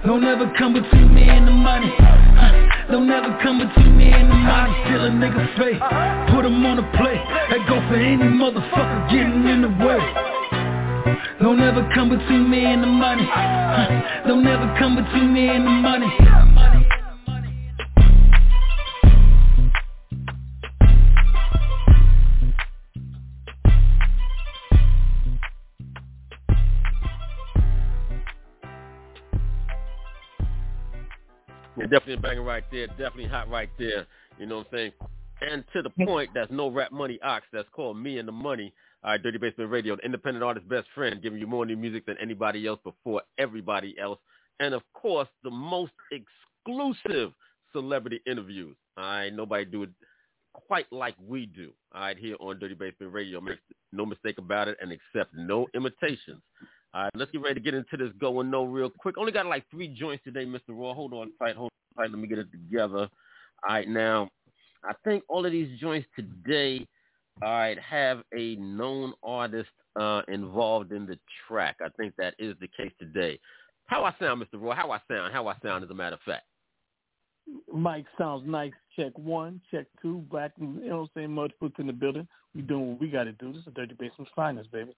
Don't 0.05 0.25
ever 0.25 0.53
come 0.59 0.75
between 0.75 1.15
me 1.15 1.29
and 1.29 1.49
the 1.49 1.53
money. 1.53 1.89
Don't 2.91 3.09
ever 3.09 3.39
come 3.41 3.59
between 3.59 3.97
me 3.97 4.11
and 4.11 4.29
the 4.29 4.35
money. 4.35 4.75
Steal 4.85 5.05
a 5.07 5.11
nigga 5.11 5.47
face, 5.57 5.79
put 6.35 6.45
him 6.45 6.67
on 6.67 6.77
the 6.77 6.87
plate. 6.99 7.23
That 7.51 7.63
go 7.69 7.79
for 7.87 7.95
any 7.95 8.27
motherfucker 8.35 9.11
getting 9.11 9.47
in 9.47 9.63
the 9.63 9.71
way. 9.79 10.03
Don't 11.41 11.61
ever 11.61 11.89
come 11.95 12.11
between 12.11 12.51
me 12.51 12.65
and 12.65 12.83
the 12.83 12.89
money. 12.89 13.23
Don't 14.27 14.47
ever 14.47 14.75
come 14.77 14.97
between 14.97 15.33
me 15.33 15.49
and 15.49 15.65
the 15.65 15.71
money. 15.71 16.80
Yeah, 31.81 31.87
definitely 31.87 32.17
banger 32.17 32.43
right 32.43 32.65
there. 32.71 32.87
Definitely 32.89 33.27
hot 33.27 33.49
right 33.49 33.71
there. 33.79 34.07
You 34.39 34.47
know 34.47 34.59
what 34.59 34.67
I'm 34.67 34.73
saying? 34.73 34.93
And 35.41 35.65
to 35.73 35.81
the 35.81 35.91
point, 36.05 36.31
that's 36.35 36.51
no 36.51 36.69
rap 36.71 36.93
money 36.93 37.19
ox. 37.23 37.47
That's 37.53 37.69
called 37.73 37.97
Me 37.97 38.19
and 38.19 38.29
the 38.29 38.33
Money. 38.33 38.75
All 39.03 39.13
right, 39.13 39.23
Dirty 39.23 39.39
Basement 39.39 39.71
Radio, 39.71 39.97
the 39.97 40.03
independent 40.03 40.45
artist 40.45 40.69
best 40.69 40.87
friend, 40.95 41.23
giving 41.23 41.39
you 41.39 41.47
more 41.47 41.65
new 41.65 41.77
music 41.77 42.05
than 42.05 42.17
anybody 42.21 42.67
else 42.67 42.81
before 42.85 43.23
everybody 43.39 43.97
else. 43.99 44.19
And 44.61 44.75
of 44.75 44.83
course, 44.93 45.29
the 45.43 45.51
most 45.51 45.93
exclusive 46.13 47.33
celebrity 47.73 48.21
interviews. 48.27 48.77
All 48.99 49.05
right, 49.05 49.33
nobody 49.33 49.65
do 49.65 49.85
it 49.85 49.91
quite 50.53 50.93
like 50.93 51.15
we 51.27 51.47
do. 51.47 51.71
All 51.95 52.03
right, 52.03 52.19
here 52.19 52.37
on 52.41 52.59
Dirty 52.59 52.75
Basement 52.75 53.15
Radio, 53.15 53.41
make 53.41 53.59
no 53.91 54.05
mistake 54.05 54.37
about 54.37 54.69
it, 54.69 54.77
and 54.83 54.93
accept 54.93 55.33
no 55.35 55.67
imitations. 55.75 56.43
All 56.93 57.05
right, 57.05 57.13
let's 57.15 57.31
get 57.31 57.41
ready 57.41 57.55
to 57.55 57.61
get 57.61 57.75
into 57.75 57.97
this 57.97 58.13
going 58.21 58.51
no 58.51 58.65
real 58.65 58.91
quick. 58.91 59.17
Only 59.17 59.31
got 59.31 59.47
like 59.47 59.65
three 59.71 59.89
joints 59.89 60.25
today, 60.25 60.45
Mr. 60.45 60.71
Raw. 60.71 60.93
Hold 60.93 61.13
on 61.13 61.33
tight, 61.39 61.55
hold 61.55 61.71
on 61.97 62.05
tight. 62.05 62.11
Let 62.11 62.21
me 62.21 62.27
get 62.27 62.39
it 62.39 62.51
together. 62.51 63.09
All 63.69 63.75
right, 63.75 63.89
now 63.89 64.29
I 64.85 64.93
think 65.05 65.23
all 65.29 65.47
of 65.47 65.53
these 65.53 65.79
joints 65.79 66.09
today, 66.17 66.87
all 67.43 67.51
right, 67.51 67.79
have 67.79 68.23
a 68.37 68.57
known 68.57 69.13
artist 69.23 69.71
uh, 69.99 70.23
involved 70.29 70.91
in 70.91 71.07
the 71.07 71.19
track. 71.47 71.77
I 71.81 71.89
think 71.97 72.15
that 72.19 72.35
is 72.39 72.57
the 72.61 72.69
case 72.69 72.93
today. 72.99 73.39
How 73.87 74.05
I 74.05 74.15
sound, 74.21 74.43
Mr. 74.43 74.61
Roy? 74.61 74.75
How 74.75 74.91
I 74.91 75.01
sound? 75.09 75.33
How 75.33 75.47
I 75.47 75.55
sound, 75.63 75.85
as 75.85 75.91
a 75.91 75.95
matter 75.95 76.15
of 76.15 76.23
fact. 76.23 76.45
Mike 77.73 78.07
sounds 78.19 78.45
nice. 78.47 78.73
Check 78.97 79.17
one, 79.17 79.61
check 79.71 79.87
two. 80.03 80.25
Black, 80.31 80.53
you 80.61 80.67
know 80.67 81.01
what 81.01 81.03
I'm 81.03 81.11
saying? 81.15 81.29
Mudfoot's 81.31 81.79
in 81.79 81.87
the 81.87 81.93
building. 81.93 82.27
We 82.55 82.63
doing 82.63 82.91
what 82.91 83.01
we 83.01 83.09
got 83.09 83.25
to 83.25 83.33
do. 83.33 83.53
This 83.53 83.63
is 83.67 83.73
Dirty 83.75 83.95
Basement's 83.99 84.33
finest, 84.35 84.71
baby. 84.73 84.93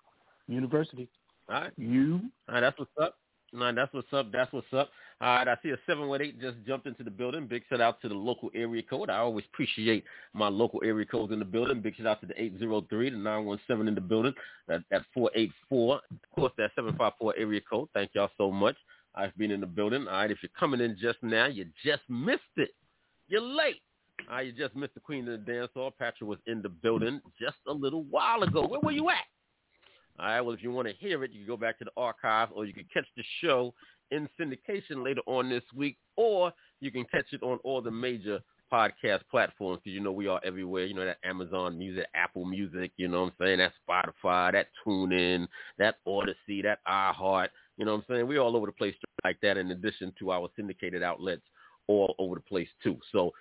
University. 0.49 1.09
All 1.49 1.61
right. 1.63 1.73
You. 1.77 2.21
All 2.49 2.55
right, 2.55 2.61
that's 2.61 2.79
what's 2.79 2.91
up. 3.01 3.17
All 3.55 3.61
right, 3.61 3.75
that's 3.75 3.93
what's 3.93 4.13
up. 4.13 4.33
That's 4.33 4.53
what's 4.53 4.73
up. 4.73 4.91
All 5.21 5.37
right, 5.37 5.47
I 5.47 5.57
see 5.63 5.71
a 5.71 5.77
718 5.87 6.41
just 6.41 6.57
jumped 6.67 6.87
into 6.87 7.05
the 7.05 7.11
building. 7.11 7.47
Big 7.47 7.63
shout 7.69 7.81
out 7.81 8.01
to 8.01 8.09
the 8.09 8.15
local 8.15 8.51
area 8.55 8.83
code. 8.83 9.11
I 9.11 9.19
always 9.19 9.45
appreciate 9.53 10.05
my 10.33 10.49
local 10.49 10.83
area 10.85 11.07
codes 11.07 11.33
in 11.33 11.39
the 11.39 11.45
building. 11.45 11.81
Big 11.81 11.97
shout 11.97 12.07
out 12.07 12.21
to 12.23 12.27
the 12.27 12.41
803, 12.41 13.11
the 13.11 13.17
917 13.17 13.89
in 13.89 13.95
the 13.95 14.01
building. 14.01 14.33
That, 14.69 14.83
that 14.91 15.03
484. 15.15 15.97
Of 15.97 16.03
course, 16.35 16.53
that 16.57 16.71
754 16.75 17.35
area 17.37 17.61
code. 17.69 17.89
Thank 17.95 18.11
y'all 18.15 18.31
so 18.39 18.51
much. 18.51 18.77
I've 19.15 19.37
been 19.37 19.51
in 19.51 19.61
the 19.61 19.67
building. 19.67 20.09
All 20.09 20.15
right, 20.15 20.31
if 20.31 20.39
you're 20.43 20.51
coming 20.59 20.81
in 20.81 20.97
just 21.01 21.23
now, 21.23 21.47
you 21.47 21.67
just 21.85 22.03
missed 22.09 22.41
it. 22.57 22.71
You're 23.29 23.43
late. 23.43 23.83
All 24.29 24.37
right, 24.37 24.47
you 24.47 24.53
just 24.53 24.75
missed 24.75 24.95
the 24.95 25.01
queen 25.01 25.29
of 25.29 25.45
the 25.45 25.53
dance 25.53 25.71
hall. 25.75 25.93
Patra 25.97 26.27
was 26.27 26.39
in 26.47 26.63
the 26.63 26.69
building 26.69 27.21
just 27.41 27.59
a 27.69 27.73
little 27.73 28.05
while 28.05 28.43
ago. 28.43 28.67
Where 28.67 28.81
were 28.81 28.93
you 28.93 29.11
at? 29.11 29.25
All 30.19 30.27
right, 30.27 30.41
well, 30.41 30.55
if 30.55 30.63
you 30.63 30.71
want 30.71 30.89
to 30.89 30.95
hear 30.95 31.25
it, 31.25 31.33
you 31.33 31.41
can 31.41 31.49
go 31.49 31.57
back 31.57 31.79
to 31.79 31.85
the 31.85 31.91
archives 31.97 32.53
or 32.55 32.65
you 32.65 32.75
can 32.75 32.87
catch 32.93 33.07
the 33.17 33.25
show 33.41 33.75
in 34.11 34.29
syndication 34.39 35.03
later 35.03 35.23
on 35.27 35.49
this 35.49 35.63
week 35.75 35.97
or 36.17 36.53
you 36.81 36.91
can 36.91 37.05
catch 37.07 37.33
it 37.33 37.43
on 37.43 37.59
all 37.65 37.81
the 37.81 37.91
major 37.91 38.41
podcast 38.73 39.21
platforms 39.31 39.81
because 39.83 39.95
you 39.95 40.01
know 40.01 40.13
we 40.13 40.27
are 40.27 40.41
everywhere. 40.45 40.85
You 40.85 40.95
know 40.95 41.05
that 41.05 41.19
Amazon 41.25 41.79
Music, 41.79 42.07
Apple 42.15 42.45
Music, 42.45 42.93
you 42.97 43.09
know 43.09 43.23
what 43.25 43.33
I'm 43.41 43.47
saying? 43.47 43.59
That 43.59 43.73
Spotify, 43.87 44.53
that 44.53 44.69
TuneIn, 44.87 45.47
that 45.79 45.97
Audacy, 46.07 46.63
that 46.63 46.79
iHeart. 46.89 47.49
You 47.77 47.85
know 47.85 47.93
what 47.93 48.05
I'm 48.09 48.15
saying? 48.15 48.27
We're 48.29 48.41
all 48.41 48.57
over 48.57 48.67
the 48.67 48.73
place 48.73 48.95
like 49.25 49.39
that 49.43 49.57
in 49.57 49.71
addition 49.71 50.13
to 50.19 50.33
our 50.33 50.49
syndicated 50.57 51.03
outlets 51.03 51.43
all 51.87 52.15
over 52.19 52.37
the 52.37 52.41
place 52.41 52.69
too. 52.83 52.97
So 53.13 53.33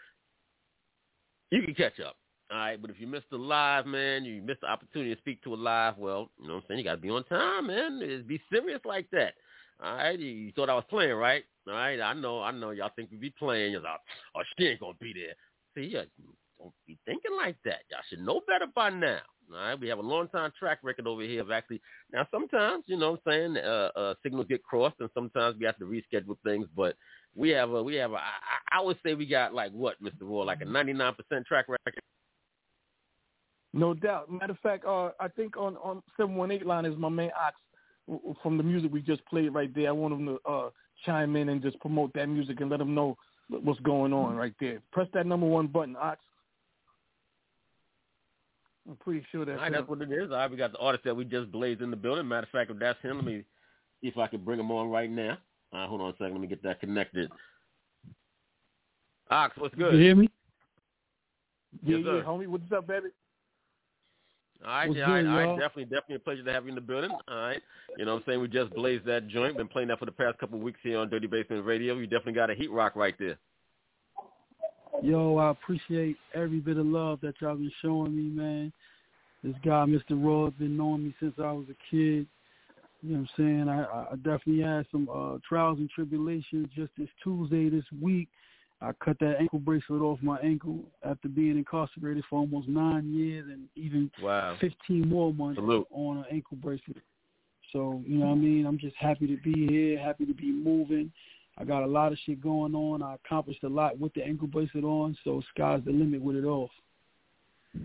you 1.50 1.62
can 1.64 1.76
catch 1.76 2.00
up. 2.00 2.16
All 2.52 2.58
right, 2.58 2.82
but 2.82 2.92
if 2.92 3.00
you 3.00 3.08
missed 3.08 3.30
the 3.32 3.38
live, 3.38 3.86
man, 3.86 4.26
you 4.26 4.42
missed 4.42 4.62
the 4.62 4.68
opportunity 4.68 5.16
to 5.16 5.22
speak 5.22 5.42
to 5.44 5.54
a 5.54 5.56
live, 5.56 5.98
well, 5.98 6.30
you 6.42 6.48
know 6.48 6.56
what 6.56 6.64
I'm 6.64 6.66
saying? 6.68 6.80
You 6.80 6.84
got 6.84 6.96
to 6.96 7.02
be 7.02 7.10
on 7.10 7.24
time, 7.24 7.68
man. 7.68 8.00
It's 8.04 8.28
be 8.28 8.42
serious 8.52 8.82
like 8.84 9.10
that. 9.12 9.36
All 9.82 9.96
right, 9.96 10.20
you 10.20 10.52
thought 10.52 10.70
I 10.70 10.76
was 10.76 10.84
playing, 10.90 11.14
right? 11.14 11.44
All 11.68 11.74
right, 11.74 12.00
I 12.00 12.14
know, 12.14 12.42
I 12.42 12.52
know. 12.52 12.72
Y'all 12.72 12.92
think 12.96 13.10
we 13.10 13.18
be 13.18 13.30
playing. 13.30 13.72
You're 13.72 13.82
like, 13.82 14.00
oh, 14.36 14.42
she 14.58 14.66
ain't 14.66 14.82
gonna 14.82 14.94
be 15.00 15.14
there. 15.14 15.34
See, 15.76 15.90
yeah, 15.92 16.04
don't 16.60 16.74
be 16.86 16.98
thinking 17.06 17.32
like 17.36 17.56
that. 17.66 17.84
Y'all 17.90 18.02
should 18.10 18.20
know 18.20 18.42
better 18.48 18.68
by 18.76 18.90
now. 18.90 19.20
All 19.52 19.58
right, 19.58 19.80
we 19.80 19.88
have 19.88 20.00
a 20.00 20.04
long 20.04 20.28
time 20.28 20.52
track 20.58 20.80
record 20.84 21.08
over 21.08 21.22
here 21.24 21.42
of 21.42 21.52
actually. 21.52 21.82
Now, 22.14 22.28
sometimes, 22.32 22.84
you 22.88 22.98
know, 22.98 23.12
what 23.12 23.22
I'm 23.26 23.32
saying, 23.56 23.58
uh, 23.58 23.90
uh, 23.96 24.14
signals 24.24 24.48
get 24.50 24.64
crossed, 24.64 24.98
and 25.00 25.10
sometimes 25.14 25.58
we 25.58 25.66
have 25.66 25.78
to 25.78 25.86
reschedule 25.86 26.38
things. 26.44 26.68
But 26.76 26.96
we 27.36 27.50
have 27.50 27.72
a, 27.72 27.82
we 27.82 27.96
have 27.96 28.12
a. 28.12 28.18
I, 28.18 28.78
I 28.80 28.82
would 28.82 28.98
say 29.04 29.14
we 29.14 29.26
got 29.26 29.54
like 29.54 29.72
what, 29.72 30.02
Mr. 30.02 30.22
Roy, 30.22 30.44
like 30.44 30.62
a 30.62 30.66
99% 30.66 31.16
track 31.46 31.68
record. 31.68 32.02
No 33.74 33.94
doubt. 33.94 34.32
Matter 34.32 34.52
of 34.52 34.60
fact, 34.60 34.86
uh, 34.86 35.12
I 35.20 35.28
think 35.30 35.56
on 35.56 35.78
on 35.78 36.04
seven 36.18 36.36
one 36.36 36.52
eight 36.52 36.66
line 36.66 36.86
is 36.86 36.98
my 36.98 37.10
main 37.10 37.32
ox 37.40 37.56
from 38.44 38.58
the 38.58 38.64
music 38.64 38.92
we 38.92 39.02
just 39.02 39.26
played 39.26 39.54
right 39.54 39.74
there. 39.74 39.90
I 39.90 39.92
want 39.92 40.14
him 40.14 40.26
to 40.26 40.50
uh, 40.50 40.70
chime 41.06 41.36
in 41.36 41.50
and 41.50 41.62
just 41.62 41.80
promote 41.80 42.14
that 42.14 42.28
music 42.28 42.60
and 42.60 42.70
let 42.70 42.80
them 42.80 42.94
know 42.94 43.18
what's 43.50 43.80
going 43.82 44.14
on 44.14 44.36
right 44.36 44.54
there. 44.60 44.82
Press 44.92 45.08
that 45.14 45.26
number 45.26 45.46
one 45.46 45.68
button, 45.68 45.96
Ox. 45.96 46.20
I'm 48.90 48.96
pretty 48.98 49.26
sure 49.32 49.46
that's 49.46 49.58
All 49.58 49.64
right, 49.64 49.72
that's 49.72 49.88
what 49.88 50.02
it 50.02 50.12
is. 50.12 50.32
All 50.32 50.38
right, 50.38 50.50
we 50.50 50.58
got 50.58 50.72
the 50.72 50.80
artist 50.80 51.04
that 51.06 51.16
we 51.16 51.24
just 51.24 51.52
blazed 51.52 51.82
in 51.82 51.92
the 51.92 51.98
building. 51.98 52.28
Matter 52.28 52.48
of 52.48 52.50
fact, 52.50 52.72
if 52.72 52.80
that's 52.80 53.00
him, 53.02 53.18
let 53.18 53.26
me 53.26 53.44
see 54.02 54.08
if 54.08 54.18
I 54.18 54.28
can 54.28 54.44
bring 54.44 54.60
him 54.60 54.72
on 54.72 54.90
right 54.90 55.10
now. 55.10 55.38
All 55.72 55.80
right, 55.80 55.88
hold 55.90 56.02
on 56.02 56.10
a 56.10 56.14
second. 56.14 56.34
Let 56.34 56.42
me 56.42 56.48
get 56.48 56.64
that 56.64 56.80
connected. 56.80 57.30
Ox, 59.30 59.56
what's 59.58 59.76
good? 59.76 59.94
You 59.94 60.00
hear 60.00 60.16
me? 60.16 60.30
Yes, 61.84 62.00
yeah, 62.00 62.06
sir. 62.06 62.18
yeah, 62.18 62.24
homie. 62.24 62.48
What's 62.48 62.70
up, 62.76 62.88
baby? 62.88 63.10
All 64.64 64.70
right, 64.70 64.88
What's 64.88 65.00
yeah, 65.00 65.06
all 65.06 65.14
right, 65.14 65.22
good, 65.22 65.30
all 65.30 65.38
right, 65.38 65.44
y'all? 65.46 65.58
definitely, 65.58 65.86
definitely 65.86 66.16
a 66.16 66.20
pleasure 66.20 66.44
to 66.44 66.54
have 66.54 66.64
you 66.66 66.70
in 66.70 66.76
the 66.76 66.82
building. 66.82 67.10
All 67.28 67.36
right, 67.36 67.62
you 67.98 68.06
know 68.06 68.14
what 68.14 68.20
I'm 68.20 68.26
saying? 68.28 68.42
We 68.42 68.48
just 68.48 68.74
blazed 68.76 69.06
that 69.06 69.28
joint. 69.28 69.58
Been 69.58 69.68
playing 69.68 69.88
that 69.88 70.00
for 70.00 70.06
the 70.06 70.12
past 70.12 70.38
couple 70.38 70.58
of 70.58 70.64
weeks 70.64 70.80
here 70.84 71.00
on 71.00 71.10
Dirty 71.10 71.28
Basement 71.28 71.66
Radio. 71.66 71.96
You 71.96 72.06
definitely 72.06 72.34
got 72.34 72.52
a 72.52 72.56
heat 72.56 72.72
rock 72.72 72.96
right 72.96 73.16
there. 73.18 73.38
Yo, 75.02 75.38
I 75.38 75.50
appreciate 75.50 76.18
every 76.36 76.60
bit 76.60 76.78
of 76.78 76.86
love 76.86 77.20
that 77.22 77.34
y'all 77.42 77.56
been 77.56 77.72
showing 77.82 78.16
me, 78.16 78.24
man. 78.24 78.72
This 79.44 79.56
guy, 79.66 79.86
Mr. 79.88 80.46
Has 80.46 80.54
been 80.60 80.78
knowing 80.78 81.06
me 81.06 81.16
since 81.20 81.34
I 81.40 81.52
was 81.52 81.66
a 81.70 81.90
kid. 81.90 82.28
You 83.02 83.14
know 83.16 83.18
what 83.18 83.18
I'm 83.18 83.30
saying? 83.38 83.70
I, 83.70 83.84
I 84.12 84.16
definitely 84.18 84.62
had 84.62 84.86
some 84.92 85.10
uh, 85.12 85.40
trials 85.48 85.80
and 85.80 85.90
tribulations 85.90 86.68
just 86.76 86.92
this 86.98 87.10
Tuesday 87.24 87.70
this 87.70 87.86
week. 88.00 88.30
I 88.82 88.92
cut 88.94 89.18
that 89.20 89.36
ankle 89.40 89.60
bracelet 89.60 90.02
off 90.02 90.20
my 90.24 90.40
ankle 90.40 90.80
after 91.04 91.28
being 91.28 91.58
incarcerated 91.58 92.24
for 92.30 92.40
almost 92.40 92.68
nine 92.68 93.14
years 93.14 93.46
and 93.48 93.68
even 93.76 94.12
Wow. 94.22 94.58
15 94.60 95.08
more 95.08 95.34
months 95.34 95.60
Salute. 95.60 95.88
on 95.92 96.18
an 96.18 96.26
ankle 96.32 96.58
bracelet. 96.58 97.04
So, 97.72 98.04
you 98.06 98.18
know 98.18 98.26
what 98.26 98.34
I 98.34 98.38
mean? 98.38 98.66
I'm 98.66 98.80
just 98.80 98.96
happy 98.98 99.28
to 99.28 99.38
be 99.38 99.68
here, 99.68 100.00
happy 100.00 100.26
to 100.26 100.34
be 100.34 100.52
moving. 100.52 101.12
I 101.58 101.64
got 101.64 101.84
a 101.84 101.88
lot 101.88 102.12
of 102.12 102.18
shit 102.26 102.42
going 102.42 102.74
on. 102.74 103.04
I 103.04 103.16
accomplished 103.16 103.64
a 103.64 103.70
lot 103.70 104.00
with 104.00 104.14
the 104.14 104.24
ankle 104.24 104.48
bracelet 104.48 104.84
on, 104.84 105.16
so 105.24 105.42
sky's 105.54 105.82
the 105.86 105.92
limit 105.92 106.22
with 106.22 106.36
it 106.36 106.46
all. 106.46 106.70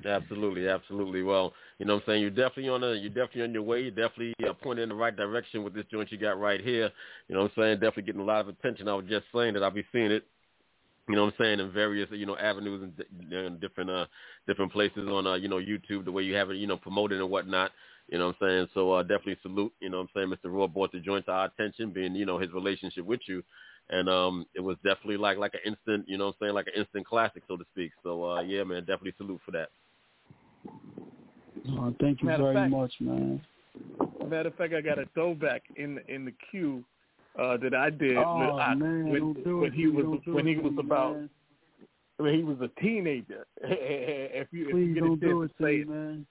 Absolutely, 0.04 0.68
absolutely. 0.68 1.22
Well, 1.22 1.52
you 1.78 1.86
know 1.86 1.94
what 1.94 2.04
I'm 2.06 2.12
saying? 2.12 2.22
You're 2.22 2.30
definitely 2.30 2.68
on 2.68 2.82
a, 2.84 2.94
you're 2.94 3.08
definitely 3.08 3.42
on 3.42 3.52
your 3.52 3.62
way. 3.62 3.82
You're 3.82 3.90
definitely 3.90 4.34
uh, 4.48 4.52
pointing 4.54 4.84
in 4.84 4.88
the 4.88 4.94
right 4.94 5.14
direction 5.14 5.62
with 5.62 5.74
this 5.74 5.84
joint 5.90 6.10
you 6.10 6.18
got 6.18 6.38
right 6.40 6.60
here. 6.60 6.90
You 7.28 7.34
know 7.34 7.42
what 7.42 7.52
I'm 7.56 7.62
saying? 7.62 7.74
Definitely 7.76 8.04
getting 8.04 8.20
a 8.20 8.24
lot 8.24 8.40
of 8.40 8.48
attention. 8.48 8.88
I 8.88 8.94
was 8.94 9.06
just 9.08 9.26
saying 9.34 9.54
that 9.54 9.62
I'll 9.62 9.70
be 9.70 9.84
seeing 9.92 10.10
it. 10.10 10.26
You 11.08 11.14
know 11.14 11.24
what 11.26 11.34
I'm 11.38 11.44
saying 11.44 11.60
in 11.60 11.70
various 11.72 12.08
you 12.10 12.26
know 12.26 12.36
avenues 12.36 12.82
and 12.82 12.96
di- 12.96 13.36
in 13.36 13.58
different 13.60 13.90
uh 13.90 14.06
different 14.48 14.72
places 14.72 15.08
on 15.08 15.26
uh 15.26 15.34
you 15.34 15.48
know 15.48 15.56
YouTube 15.58 16.04
the 16.04 16.10
way 16.12 16.22
you 16.24 16.34
have 16.34 16.50
it 16.50 16.56
you 16.56 16.66
know 16.66 16.76
promoted 16.76 17.20
and 17.20 17.30
whatnot. 17.30 17.70
You 18.08 18.18
know 18.18 18.26
what 18.28 18.36
I'm 18.40 18.48
saying? 18.48 18.68
So 18.74 18.92
uh 18.92 19.02
definitely 19.02 19.38
salute. 19.42 19.72
You 19.80 19.90
know 19.90 19.98
what 19.98 20.08
I'm 20.16 20.28
saying? 20.28 20.28
Mr. 20.44 20.52
Raw 20.52 20.66
brought 20.66 20.92
the 20.92 20.98
joint 21.00 21.26
to 21.26 21.32
our 21.32 21.46
attention, 21.46 21.90
being 21.92 22.14
you 22.16 22.26
know 22.26 22.38
his 22.38 22.52
relationship 22.52 23.04
with 23.04 23.20
you, 23.26 23.42
and 23.90 24.08
um 24.08 24.46
it 24.54 24.60
was 24.60 24.76
definitely 24.84 25.16
like 25.16 25.38
like 25.38 25.54
an 25.54 25.60
instant 25.64 26.08
you 26.08 26.18
know 26.18 26.26
what 26.26 26.36
I'm 26.40 26.46
saying 26.46 26.54
like 26.54 26.66
an 26.74 26.80
instant 26.80 27.06
classic 27.06 27.44
so 27.46 27.56
to 27.56 27.64
speak. 27.72 27.92
So 28.02 28.24
uh 28.24 28.40
yeah 28.42 28.64
man, 28.64 28.80
definitely 28.80 29.14
salute 29.16 29.40
for 29.44 29.52
that. 29.52 29.68
Uh, 31.78 31.90
thank 32.00 32.20
you 32.22 32.26
Matter 32.28 32.42
very 32.44 32.54
fact- 32.56 32.70
much, 32.70 32.92
man. 33.00 33.40
Matter 34.28 34.48
of 34.48 34.54
fact, 34.56 34.72
I 34.74 34.80
got 34.80 34.98
a 34.98 35.06
throwback 35.14 35.62
in 35.76 36.00
in 36.08 36.24
the 36.24 36.32
queue 36.50 36.82
uh, 37.38 37.56
that 37.58 37.74
I 37.74 37.90
did 37.90 38.16
Oh, 38.16 38.38
with 38.38 38.48
Ox 38.50 38.78
man, 38.78 39.08
when, 39.10 39.60
when 39.60 39.72
he 39.72 39.86
was 39.86 40.20
when 40.26 40.46
he 40.46 40.56
was 40.56 40.72
me, 40.72 40.80
about 40.80 41.16
man. 41.16 41.30
when 42.18 42.34
he 42.34 42.42
was 42.42 42.56
a 42.60 42.80
teenager. 42.80 43.46
if 43.62 44.48
you 44.52 44.68
if 44.68 44.74
you 44.74 44.94
get 44.94 45.00
don't 45.02 45.22
a 45.22 45.26
chance 45.26 45.50
to 45.50 45.56
play 45.58 45.76
me, 45.78 45.84
man. 45.84 46.26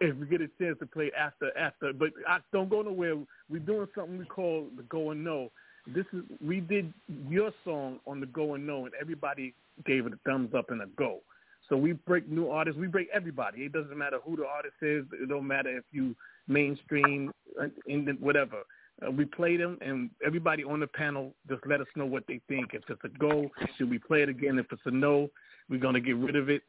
if 0.00 0.16
we 0.16 0.26
get 0.26 0.40
a 0.40 0.48
chance 0.60 0.78
to 0.80 0.86
play 0.86 1.10
after 1.18 1.56
after, 1.56 1.92
but 1.92 2.10
Ox, 2.28 2.42
don't 2.52 2.70
go 2.70 2.82
nowhere. 2.82 3.16
We're 3.48 3.58
doing 3.60 3.88
something 3.94 4.18
we 4.18 4.24
call 4.26 4.66
the 4.76 4.82
Go 4.84 5.10
and 5.10 5.24
No. 5.24 5.50
This 5.86 6.04
is 6.12 6.22
we 6.46 6.60
did 6.60 6.92
your 7.28 7.52
song 7.64 7.98
on 8.06 8.20
the 8.20 8.26
Go 8.26 8.54
and 8.54 8.66
No, 8.66 8.84
and 8.84 8.94
everybody 9.00 9.54
gave 9.86 10.06
it 10.06 10.12
a 10.12 10.18
thumbs 10.28 10.54
up 10.54 10.70
and 10.70 10.82
a 10.82 10.86
go. 10.96 11.20
So 11.68 11.76
we 11.76 11.92
break 11.92 12.28
new 12.28 12.48
artists. 12.50 12.78
We 12.78 12.88
break 12.88 13.08
everybody. 13.14 13.62
It 13.62 13.72
doesn't 13.72 13.96
matter 13.96 14.18
who 14.24 14.36
the 14.36 14.44
artist 14.44 14.74
is. 14.82 15.04
It 15.12 15.28
don't 15.28 15.46
matter 15.46 15.76
if 15.76 15.84
you 15.92 16.16
mainstream, 16.48 17.32
uh, 17.60 17.66
in 17.86 18.06
whatever. 18.20 18.62
Uh, 19.06 19.10
we 19.10 19.24
play 19.24 19.56
them, 19.56 19.78
and 19.80 20.10
everybody 20.24 20.62
on 20.62 20.80
the 20.80 20.86
panel 20.86 21.32
just 21.48 21.66
let 21.66 21.80
us 21.80 21.86
know 21.96 22.04
what 22.06 22.24
they 22.28 22.40
think. 22.48 22.74
If 22.74 22.82
it's 22.88 23.00
a 23.04 23.08
go, 23.18 23.50
should 23.76 23.90
we 23.90 23.98
play 23.98 24.22
it 24.22 24.28
again? 24.28 24.58
If 24.58 24.66
it's 24.70 24.82
a 24.84 24.90
no, 24.90 25.28
we're 25.68 25.80
gonna 25.80 26.00
get 26.00 26.16
rid 26.16 26.36
of 26.36 26.50
it, 26.50 26.62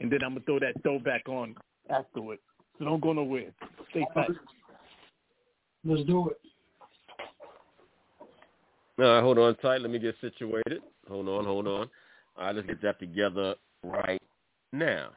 and 0.00 0.10
then 0.10 0.20
I'm 0.22 0.34
gonna 0.34 0.44
throw 0.44 0.58
that 0.58 0.82
throwback 0.82 1.28
on 1.28 1.54
afterwards. 1.88 2.42
So 2.78 2.84
don't 2.84 3.00
go 3.00 3.12
nowhere. 3.12 3.52
Stay 3.90 4.06
tight. 4.14 4.30
Let's 5.84 6.04
do 6.04 6.28
it. 6.30 6.36
All 8.98 9.04
right, 9.04 9.22
hold 9.22 9.38
on 9.38 9.54
tight. 9.56 9.80
Let 9.80 9.90
me 9.90 9.98
get 9.98 10.16
situated. 10.20 10.82
Hold 11.08 11.28
on, 11.28 11.44
hold 11.44 11.66
on. 11.68 11.88
All 12.36 12.44
right, 12.44 12.54
let's 12.54 12.66
get 12.66 12.82
that 12.82 12.98
together 12.98 13.54
right 13.82 14.20
now. 14.72 15.10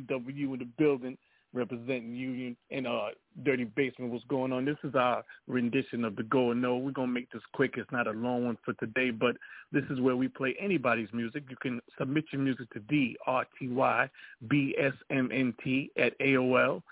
Double 0.00 0.28
A 0.28 0.32
W 0.32 0.52
in 0.54 0.58
the 0.58 0.68
building 0.78 1.16
representing 1.52 2.14
Union 2.14 2.56
and 2.70 2.86
uh 2.86 3.08
Dirty 3.42 3.64
Basement. 3.64 4.12
What's 4.12 4.24
going 4.26 4.52
on? 4.52 4.64
This 4.64 4.76
is 4.84 4.94
our 4.94 5.24
rendition 5.46 6.04
of 6.04 6.16
the 6.16 6.22
Go 6.24 6.50
and 6.52 6.62
No. 6.62 6.76
We're 6.76 6.92
gonna 6.92 7.12
make 7.12 7.30
this 7.32 7.42
quick. 7.54 7.74
It's 7.76 7.90
not 7.90 8.06
a 8.06 8.12
long 8.12 8.44
one 8.46 8.58
for 8.64 8.72
today, 8.74 9.10
but 9.10 9.36
this 9.72 9.84
is 9.90 10.00
where 10.00 10.16
we 10.16 10.28
play 10.28 10.54
anybody's 10.60 11.08
music. 11.12 11.44
You 11.48 11.56
can 11.60 11.80
submit 11.98 12.24
your 12.32 12.42
music 12.42 12.70
to 12.70 12.80
D 12.80 13.16
R 13.26 13.44
T 13.58 13.68
Y 13.68 14.08
B 14.48 14.74
S 14.78 14.94
M 15.10 15.30
N 15.32 15.54
T 15.62 15.90
at 15.96 16.18
AOL. 16.20 16.82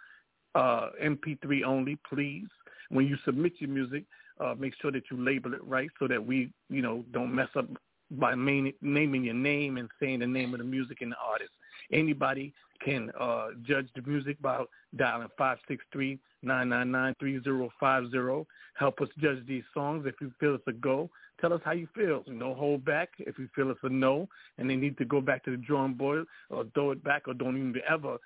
Uh, 0.55 0.91
MP3 1.03 1.63
only, 1.65 1.99
please. 2.09 2.49
When 2.89 3.07
you 3.07 3.17
submit 3.25 3.53
your 3.59 3.71
music, 3.71 4.05
uh, 4.41 4.55
make 4.59 4.73
sure 4.81 4.91
that 4.91 5.05
you 5.11 5.23
label 5.23 5.53
it 5.55 5.63
right 5.65 5.91
so 5.99 6.09
that 6.09 6.25
we, 6.25 6.51
you 6.71 6.83
know, 6.83 7.05
don't 7.13 7.35
mess 7.35 7.49
up 7.55 7.67
by 8.13 8.35
main, 8.35 8.73
naming 8.81 9.25
your 9.25 9.35
name 9.35 9.77
and 9.77 9.89
saying 10.01 10.21
the 10.21 10.27
name 10.27 10.55
of 10.55 10.59
the 10.59 10.65
music 10.65 11.03
and 11.03 11.13
the 11.13 11.17
artist. 11.19 11.51
Anybody 11.93 12.53
can 12.85 13.11
uh, 13.19 13.49
judge 13.63 13.89
the 13.95 14.03
music 14.03 14.41
by 14.41 14.65
dialing 14.97 15.29
five 15.37 15.59
six 15.67 15.85
three 15.93 16.19
nine 16.43 16.69
nine 16.69 16.91
nine 16.91 17.15
three 17.19 17.43
zero 17.43 17.71
five 17.79 18.11
zero. 18.11 18.47
Help 18.75 19.01
us 19.01 19.09
judge 19.19 19.45
these 19.47 19.65
songs. 19.75 20.07
If 20.07 20.15
you 20.21 20.33
feel 20.39 20.55
it's 20.55 20.67
a 20.67 20.73
go, 20.73 21.11
tell 21.41 21.53
us 21.53 21.61
how 21.65 21.73
you 21.73 21.89
feel. 21.95 22.25
No 22.27 22.55
hold 22.55 22.85
back. 22.85 23.11
If 23.19 23.39
you 23.39 23.49
feel 23.55 23.71
it's 23.71 23.81
a 23.83 23.89
no, 23.89 24.29
and 24.59 24.69
they 24.69 24.77
need 24.77 24.97
to 24.99 25.05
go 25.05 25.21
back 25.21 25.45
to 25.45 25.51
the 25.51 25.57
drawing 25.57 25.95
board 25.95 26.27
or 26.51 26.65
throw 26.75 26.93
it 26.93 27.03
back 27.03 27.29
or 27.29 27.35
don't 27.35 27.57
even 27.57 27.75
ever 27.89 28.19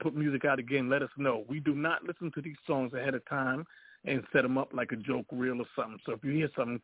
put 0.00 0.14
music 0.14 0.44
out 0.44 0.58
again, 0.58 0.88
let 0.88 1.02
us 1.02 1.10
know. 1.16 1.44
We 1.48 1.60
do 1.60 1.74
not 1.74 2.04
listen 2.04 2.30
to 2.34 2.40
these 2.40 2.56
songs 2.66 2.94
ahead 2.94 3.14
of 3.14 3.26
time 3.28 3.64
and 4.04 4.22
set 4.32 4.42
them 4.42 4.56
up 4.56 4.72
like 4.72 4.92
a 4.92 4.96
joke 4.96 5.26
reel 5.30 5.60
or 5.60 5.66
something. 5.76 5.98
So 6.06 6.12
if 6.12 6.24
you 6.24 6.32
hear 6.32 6.50
something 6.56 6.80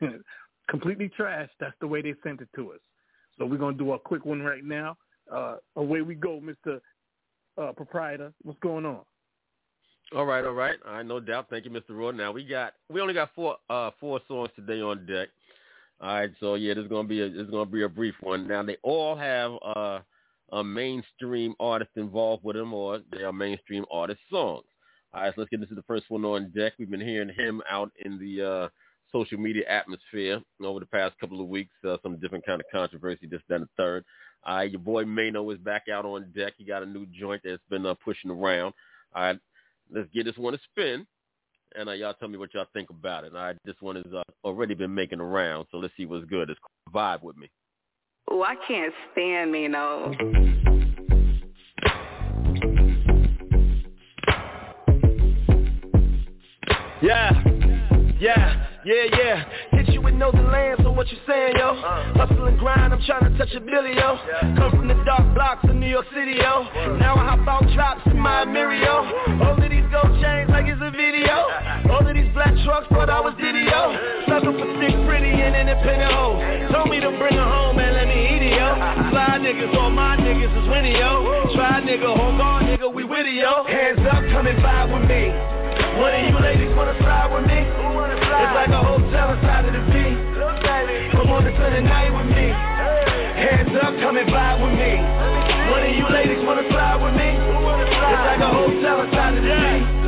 completely 0.68 1.08
trash, 1.08 1.48
that's 1.58 1.74
the 1.80 1.88
way 1.88 2.02
they 2.02 2.14
sent 2.22 2.40
it 2.40 2.48
to 2.54 2.72
us. 2.72 2.78
So 3.38 3.46
we're 3.46 3.58
gonna 3.58 3.76
do 3.76 3.92
a 3.92 3.98
quick 3.98 4.24
one 4.24 4.42
right 4.42 4.64
now. 4.64 4.96
Uh, 5.32 5.56
away 5.76 6.02
we 6.02 6.14
go, 6.14 6.40
Mister 6.40 6.80
uh, 7.58 7.72
Proprietor. 7.72 8.32
What's 8.42 8.58
going 8.60 8.86
on? 8.86 9.00
All 10.14 10.26
right, 10.26 10.44
all 10.44 10.52
right. 10.52 10.76
All 10.86 10.94
right, 10.94 11.06
no 11.06 11.20
doubt. 11.20 11.46
Thank 11.50 11.64
you, 11.64 11.70
Mr. 11.70 11.90
Roy. 11.90 12.10
Now 12.10 12.32
we 12.32 12.44
got 12.44 12.72
we 12.88 13.00
only 13.00 13.14
got 13.14 13.30
four 13.34 13.56
uh 13.68 13.90
four 14.00 14.20
songs 14.26 14.50
today 14.56 14.80
on 14.80 15.06
deck. 15.06 15.28
All 16.00 16.14
right, 16.14 16.30
so 16.40 16.54
yeah, 16.54 16.74
this 16.74 16.84
is 16.84 16.90
gonna 16.90 17.06
be 17.06 17.20
a 17.20 17.28
this 17.30 17.42
is 17.42 17.50
gonna 17.50 17.66
be 17.66 17.82
a 17.82 17.88
brief 17.88 18.14
one. 18.20 18.48
Now 18.48 18.62
they 18.62 18.76
all 18.82 19.16
have 19.16 19.52
uh 19.76 20.00
a 20.52 20.64
mainstream 20.64 21.54
artist 21.60 21.92
involved 21.94 22.42
with 22.42 22.56
them, 22.56 22.74
or 22.74 23.00
they 23.12 23.22
are 23.22 23.32
mainstream 23.32 23.84
artist 23.92 24.20
songs. 24.32 24.64
All 25.14 25.22
right, 25.22 25.32
so 25.34 25.42
let's 25.42 25.50
get 25.50 25.60
into 25.60 25.76
the 25.76 25.82
first 25.82 26.06
one 26.08 26.24
on 26.24 26.52
deck. 26.56 26.72
We've 26.78 26.90
been 26.90 27.00
hearing 27.00 27.32
him 27.36 27.62
out 27.70 27.92
in 28.04 28.18
the 28.18 28.42
uh 28.44 28.68
social 29.12 29.38
media 29.38 29.64
atmosphere 29.68 30.40
over 30.64 30.80
the 30.80 30.86
past 30.86 31.14
couple 31.20 31.40
of 31.40 31.48
weeks. 31.48 31.74
Uh, 31.86 31.96
some 32.02 32.18
different 32.18 32.46
kind 32.46 32.60
of 32.60 32.66
controversy, 32.72 33.26
that, 33.26 33.40
and 33.48 33.64
the 33.64 33.68
third. 33.76 34.04
All 34.44 34.56
right, 34.56 34.70
your 34.70 34.80
boy 34.80 35.04
Maino 35.04 35.52
is 35.52 35.58
back 35.58 35.84
out 35.92 36.06
on 36.06 36.32
deck. 36.34 36.54
He 36.56 36.64
got 36.64 36.82
a 36.82 36.86
new 36.86 37.06
joint 37.06 37.42
that's 37.44 37.62
been 37.68 37.84
uh, 37.84 37.94
pushing 38.02 38.30
around. 38.30 38.72
All 39.14 39.22
right, 39.22 39.38
let's 39.92 40.08
get 40.14 40.24
this 40.24 40.36
one 40.36 40.54
a 40.54 40.58
spin, 40.70 41.06
and 41.76 41.88
uh, 41.88 41.92
y'all 41.92 42.14
tell 42.14 42.28
me 42.28 42.38
what 42.38 42.54
y'all 42.54 42.66
think 42.72 42.88
about 42.88 43.24
it. 43.24 43.34
All 43.34 43.42
right, 43.42 43.56
this 43.64 43.76
one 43.80 43.96
has 43.96 44.12
uh, 44.14 44.22
already 44.44 44.74
been 44.74 44.94
making 44.94 45.20
around, 45.20 45.66
so 45.70 45.76
let's 45.76 45.92
see 45.96 46.06
what's 46.06 46.24
good. 46.26 46.48
It's 46.48 46.60
called 46.60 46.94
Vibe 46.94 47.22
with 47.22 47.36
me. 47.36 47.50
Oh, 48.30 48.42
I 48.42 48.54
can't 48.66 48.94
stand 49.12 49.52
Maino. 49.52 50.14
Yeah, 57.02 57.30
yeah, 58.20 58.66
yeah, 58.84 59.04
yeah. 59.18 59.44
You 60.00 60.04
with 60.04 60.14
no 60.14 60.32
delay, 60.32 60.72
so 60.82 60.90
what 60.92 61.10
you 61.12 61.18
saying, 61.28 61.56
yo? 61.58 61.76
Hustle 62.16 62.46
and 62.46 62.58
grind, 62.58 62.94
I'm 62.94 63.02
trying 63.04 63.30
to 63.30 63.36
touch 63.36 63.52
a 63.52 63.60
billion, 63.60 63.98
yo. 63.98 64.16
Come 64.56 64.70
from 64.72 64.88
the 64.88 64.96
dark 65.04 65.28
blocks 65.34 65.60
of 65.68 65.76
New 65.76 65.88
York 65.88 66.06
City, 66.14 66.40
yo. 66.40 66.64
Now 66.96 67.16
I 67.16 67.36
hop 67.36 67.44
out 67.44 67.68
drops 67.74 68.00
in 68.06 68.18
my 68.18 68.46
Mirio. 68.46 69.44
All 69.44 69.60
of 69.60 69.68
these 69.68 69.84
gold 69.92 70.16
chains 70.24 70.48
like 70.48 70.64
it's 70.72 70.80
a 70.80 70.90
video. 70.90 71.36
All 71.92 72.00
of 72.00 72.14
these 72.16 72.32
black 72.32 72.56
trucks 72.64 72.88
thought 72.88 73.10
I 73.10 73.20
was 73.20 73.34
Diddy, 73.36 73.68
yo. 73.68 73.92
Sucker 74.24 74.56
for 74.56 74.68
thick, 74.80 74.96
pretty, 75.04 75.36
and 75.36 75.52
independent 75.52 76.12
hoes. 76.16 76.40
Told 76.72 76.88
me 76.88 77.00
to 77.04 77.12
bring 77.20 77.36
her 77.36 77.44
home 77.44 77.76
and 77.76 77.92
let 77.92 78.08
me 78.08 78.16
eat 78.24 78.40
it, 78.40 78.56
yo. 78.56 78.72
Fly 79.12 79.36
niggas, 79.36 79.76
all 79.76 79.90
my 79.90 80.16
niggas 80.16 80.48
is 80.48 80.66
winning, 80.72 80.96
yo. 80.96 81.44
Try 81.52 81.84
nigga, 81.84 82.08
hold 82.08 82.40
on, 82.40 82.64
nigga, 82.64 82.88
we 82.88 83.04
with 83.04 83.28
it, 83.28 83.36
yo. 83.36 83.68
Hands 83.68 84.00
up, 84.08 84.24
come 84.32 84.48
and 84.48 84.64
vibe 84.64 84.96
with 84.96 85.04
me. 85.04 85.60
One 86.00 86.14
of 86.14 86.22
you 86.24 86.38
ladies 86.40 86.74
wanna 86.76 86.96
slide 86.98 87.28
with 87.28 87.44
me? 87.44 87.60
It's 87.60 88.54
like 88.56 88.72
a 88.72 88.80
hotel 88.80 89.36
inside 89.36 89.66
of 89.68 89.72
the 89.76 89.84
V. 89.92 89.94
Come 91.12 91.28
on 91.28 91.46
and 91.46 91.54
spend 91.56 91.74
the 91.76 91.82
night 91.82 92.08
with 92.08 92.26
me. 92.32 92.48
Hands 92.48 93.76
up, 93.84 93.92
come 94.00 94.16
and 94.16 94.28
vibe 94.28 94.64
with 94.64 94.74
me. 94.80 94.96
One 95.70 95.82
of 95.84 95.92
you 95.94 96.08
ladies 96.08 96.42
wanna 96.46 96.64
slide 96.70 97.04
with 97.04 97.14
me? 97.20 97.36
It's 97.36 98.24
like 98.32 98.40
a 98.40 98.48
hotel 98.48 99.02
inside 99.04 99.36
of 99.36 99.44
the 99.44 99.50
V. 99.52 99.99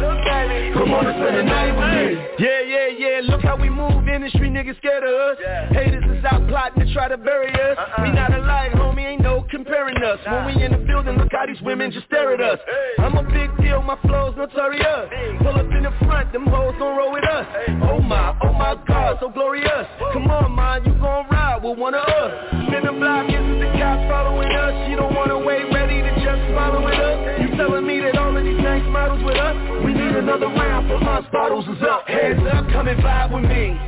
Come 0.82 0.94
on 0.94 1.06
and 1.06 1.14
spend 1.14 1.38
the 1.38 1.46
night 1.46 1.70
with 1.78 1.94
me. 1.94 2.42
Yeah, 2.42 2.58
yeah, 2.58 2.88
yeah. 2.90 3.20
Look 3.22 3.42
how 3.42 3.54
we 3.54 3.70
move. 3.70 4.08
Industry 4.08 4.50
niggas 4.50 4.76
scared 4.78 5.04
of 5.04 5.14
us. 5.14 5.38
Haters 5.70 6.02
is 6.10 6.24
out 6.24 6.42
plotting 6.48 6.84
to 6.84 6.92
try 6.92 7.06
to 7.06 7.16
bury 7.16 7.54
us. 7.54 7.78
Uh-uh. 7.78 8.02
We 8.02 8.10
not 8.10 8.34
alike, 8.34 8.72
homie. 8.72 9.06
Ain't 9.06 9.22
no 9.22 9.46
comparing 9.48 10.02
us. 10.02 10.18
When 10.26 10.46
we 10.46 10.60
in 10.60 10.72
the 10.72 10.78
building, 10.78 11.18
look 11.18 11.30
how 11.30 11.46
these 11.46 11.62
women 11.62 11.92
just 11.92 12.06
stare 12.06 12.34
at 12.34 12.40
us. 12.40 12.58
I'm 12.98 13.14
a 13.16 13.22
big 13.22 13.56
deal. 13.62 13.80
My 13.82 13.96
flow's 14.02 14.36
notorious. 14.36 15.06
Pull 15.38 15.54
up 15.54 15.70
in 15.70 15.84
the 15.84 15.94
front, 16.02 16.32
them 16.32 16.46
hoes 16.46 16.74
gon' 16.80 16.96
roll 16.98 17.12
with 17.12 17.28
us. 17.30 17.46
Oh 17.84 18.00
my, 18.00 18.36
oh 18.42 18.52
my 18.52 18.74
God, 18.84 19.18
so 19.20 19.30
glorious. 19.30 19.86
Come 20.12 20.26
on, 20.32 20.56
man, 20.56 20.84
you 20.84 20.98
gon' 20.98 21.30
ride 21.30 21.62
with 21.62 21.78
one 21.78 21.94
of 21.94 22.02
us. 22.02 22.32
Spin 22.66 22.86
the 22.86 22.92
block, 22.92 23.30
isn't 23.30 23.60
the 23.60 23.70
cops 23.78 24.02
following 24.10 24.50
us? 24.50 24.90
You 24.90 24.96
don't 24.96 25.14
wanna 25.14 25.38
wait, 25.38 25.62
ready 25.72 26.02
to 26.02 26.10
just 26.18 26.42
follow 26.58 26.84
with 26.84 26.98
us. 26.98 27.41
You 27.62 27.68
telling 27.68 27.86
me 27.86 28.00
that 28.00 28.18
all 28.18 28.36
of 28.36 28.42
these 28.42 28.58
nice 28.58 28.82
models 28.90 29.22
with 29.22 29.36
us? 29.38 29.54
We 29.86 29.94
need 29.94 30.16
another 30.18 30.48
round 30.48 30.88
for 30.88 30.98
us. 31.08 31.24
Bottles 31.30 31.64
is 31.68 31.80
up. 31.82 32.08
Hands 32.08 32.42
up, 32.52 32.66
come 32.72 32.88
and 32.88 32.98
vibe 32.98 33.32
with 33.32 33.48
me. 33.48 33.78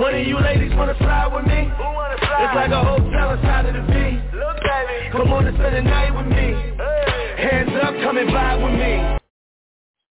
One 0.00 0.12
of 0.16 0.26
you 0.26 0.40
ladies 0.40 0.74
wanna 0.74 0.98
slide 0.98 1.30
with 1.32 1.46
me? 1.46 1.70
It's 1.70 2.54
like 2.56 2.72
a 2.72 2.82
hotel 2.82 3.34
inside 3.34 3.66
of 3.66 3.74
the 3.74 3.92
V. 3.92 5.12
Come 5.12 5.32
on 5.32 5.46
and 5.46 5.56
spend 5.56 5.76
the 5.76 5.82
night 5.82 6.10
with 6.10 6.26
me. 6.26 6.50
Hands 7.38 7.70
up, 7.84 7.94
come 8.02 8.18
and 8.18 8.28
vibe 8.28 8.58
with 8.64 8.74
me. 8.74 9.18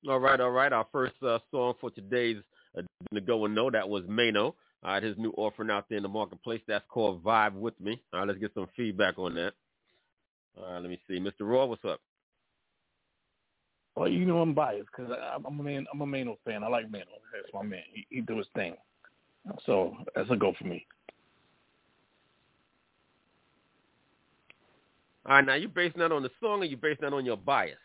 All 0.09 0.21
right, 0.21 0.41
all 0.41 0.53
right. 0.53 0.73
Our 0.73 0.87
first 0.93 1.21
uh, 1.21 1.41
song 1.51 1.75
for 1.81 1.91
today's 1.91 2.37
uh, 2.79 2.83
to 3.13 3.21
go 3.21 3.45
and 3.45 3.57
know 3.57 3.73
that 3.73 3.89
was 3.89 4.05
Maino. 4.05 4.45
All 4.45 4.55
right, 4.85 5.03
his 5.03 5.19
new 5.19 5.33
offering 5.37 5.71
out 5.71 5.87
there 5.89 5.97
in 5.97 6.05
the 6.05 6.09
marketplace. 6.09 6.61
That's 6.69 6.85
called 6.89 7.25
Vibe 7.25 7.55
with 7.55 7.75
Me. 7.81 8.01
All 8.13 8.21
right, 8.21 8.29
let's 8.29 8.39
get 8.39 8.55
some 8.55 8.69
feedback 8.77 9.19
on 9.19 9.35
that. 9.35 9.55
All 10.57 10.73
right, 10.73 10.81
let 10.81 10.89
me 10.89 11.01
see. 11.09 11.19
Mr. 11.19 11.33
Raw, 11.41 11.65
what's 11.65 11.85
up? 11.85 12.01
Well, 14.01 14.09
you 14.09 14.25
know 14.25 14.41
I'm 14.41 14.55
biased 14.55 14.89
because 14.97 15.13
I'm 15.13 15.61
a 15.61 15.63
man. 15.63 15.85
I'm 15.93 16.01
a 16.01 16.07
Maino 16.07 16.39
fan. 16.47 16.65
I 16.65 16.69
like 16.69 16.91
Maino. 16.91 17.05
That's 17.35 17.53
my 17.53 17.63
man. 17.63 17.83
He, 17.93 18.07
he 18.09 18.23
do 18.23 18.39
his 18.39 18.47
thing. 18.55 18.75
So 19.67 19.95
that's 20.17 20.31
a 20.31 20.37
go 20.37 20.55
for 20.59 20.65
me. 20.65 20.87
All 25.27 25.35
right, 25.35 25.45
now 25.45 25.53
you 25.53 25.69
basing 25.69 26.01
that 26.01 26.13
on 26.13 26.23
the 26.23 26.31
song 26.41 26.63
or 26.63 26.65
you 26.65 26.79
basing 26.79 27.03
that 27.03 27.13
on 27.13 27.27
your 27.27 27.37
bias? 27.37 27.77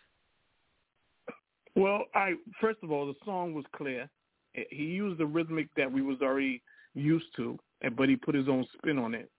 Well, 1.75 2.05
I 2.15 2.35
first 2.61 2.79
of 2.81 2.93
all, 2.93 3.05
the 3.05 3.15
song 3.25 3.53
was 3.53 3.65
clear. 3.75 4.09
He 4.53 4.83
used 4.83 5.19
the 5.19 5.25
rhythmic 5.25 5.67
that 5.75 5.91
we 5.91 6.01
was 6.01 6.21
already 6.21 6.63
used 6.93 7.27
to, 7.35 7.59
but 7.97 8.07
he 8.07 8.15
put 8.15 8.35
his 8.35 8.47
own 8.47 8.65
spin 8.77 8.99
on 8.99 9.15
it. 9.15 9.29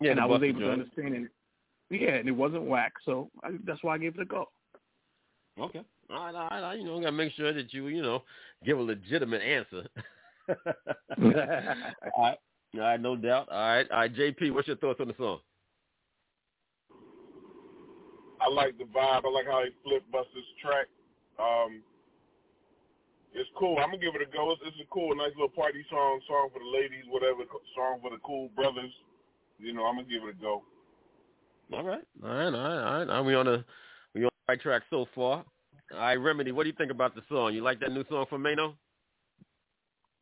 Yeah, 0.00 0.10
and 0.10 0.20
I 0.20 0.26
was 0.26 0.42
able 0.42 0.62
to 0.62 0.70
understand 0.72 1.14
it. 1.14 1.30
Yeah, 1.90 2.14
and 2.14 2.28
it 2.28 2.32
wasn't 2.32 2.64
whack, 2.64 2.94
so 3.04 3.30
I, 3.44 3.50
that's 3.64 3.84
why 3.84 3.94
I 3.94 3.98
gave 3.98 4.16
it 4.16 4.22
a 4.22 4.24
go. 4.24 4.46
Okay. 5.60 5.82
All 6.10 6.24
right, 6.24 6.34
all 6.34 6.62
right. 6.62 6.78
You 6.78 6.84
know, 6.84 6.98
gotta 7.00 7.12
make 7.12 7.32
sure 7.32 7.52
that 7.52 7.72
you, 7.72 7.88
you 7.88 8.02
know, 8.02 8.22
give 8.64 8.78
a 8.78 8.82
legitimate 8.82 9.42
answer. 9.42 9.86
all 10.48 12.22
right. 12.22 12.38
All 12.74 12.80
right, 12.80 13.00
no 13.00 13.16
doubt. 13.16 13.48
All 13.50 13.58
right. 13.58 13.90
All 13.90 13.98
right, 13.98 14.14
JP, 14.14 14.52
what's 14.52 14.68
your 14.68 14.76
thoughts 14.76 15.00
on 15.00 15.08
the 15.08 15.14
song? 15.16 15.40
I 18.40 18.48
like 18.48 18.78
the 18.78 18.84
vibe. 18.84 19.24
I 19.24 19.30
like 19.30 19.46
how 19.46 19.64
he 19.64 19.70
flipped 19.82 20.10
Buster's 20.12 20.44
track. 20.62 20.86
Um, 21.38 21.82
it's 23.34 23.48
cool. 23.58 23.78
I'm 23.78 23.90
gonna 23.90 23.98
give 23.98 24.14
it 24.14 24.22
a 24.22 24.30
go. 24.30 24.52
It's, 24.52 24.62
it's 24.64 24.76
a 24.82 24.88
cool, 24.92 25.14
nice 25.14 25.32
little 25.34 25.48
party 25.48 25.84
song, 25.90 26.20
song 26.26 26.48
for 26.52 26.60
the 26.60 26.70
ladies, 26.70 27.04
whatever, 27.08 27.44
song 27.74 27.98
for 28.00 28.10
the 28.10 28.18
cool 28.24 28.48
brothers. 28.56 28.92
You 29.58 29.74
know, 29.74 29.84
I'm 29.84 29.96
gonna 29.96 30.08
give 30.08 30.22
it 30.22 30.36
a 30.38 30.40
go. 30.40 30.62
All 31.72 31.84
right. 31.84 32.04
All 32.22 32.30
right, 32.30 32.46
all 32.46 32.52
right, 32.52 32.84
all 32.84 32.98
right. 32.98 33.08
Are 33.08 33.22
we 33.22 33.34
on 33.34 33.46
the 33.46 33.64
we 34.14 34.24
on 34.24 34.30
the 34.32 34.52
right 34.52 34.60
track 34.60 34.82
so 34.88 35.06
far? 35.14 35.44
All 35.92 36.00
right, 36.00 36.16
Remedy, 36.16 36.52
what 36.52 36.64
do 36.64 36.68
you 36.68 36.74
think 36.76 36.90
about 36.90 37.14
the 37.14 37.22
song? 37.28 37.54
You 37.54 37.62
like 37.62 37.80
that 37.80 37.92
new 37.92 38.04
song 38.08 38.26
from 38.28 38.42
Maino? 38.42 38.74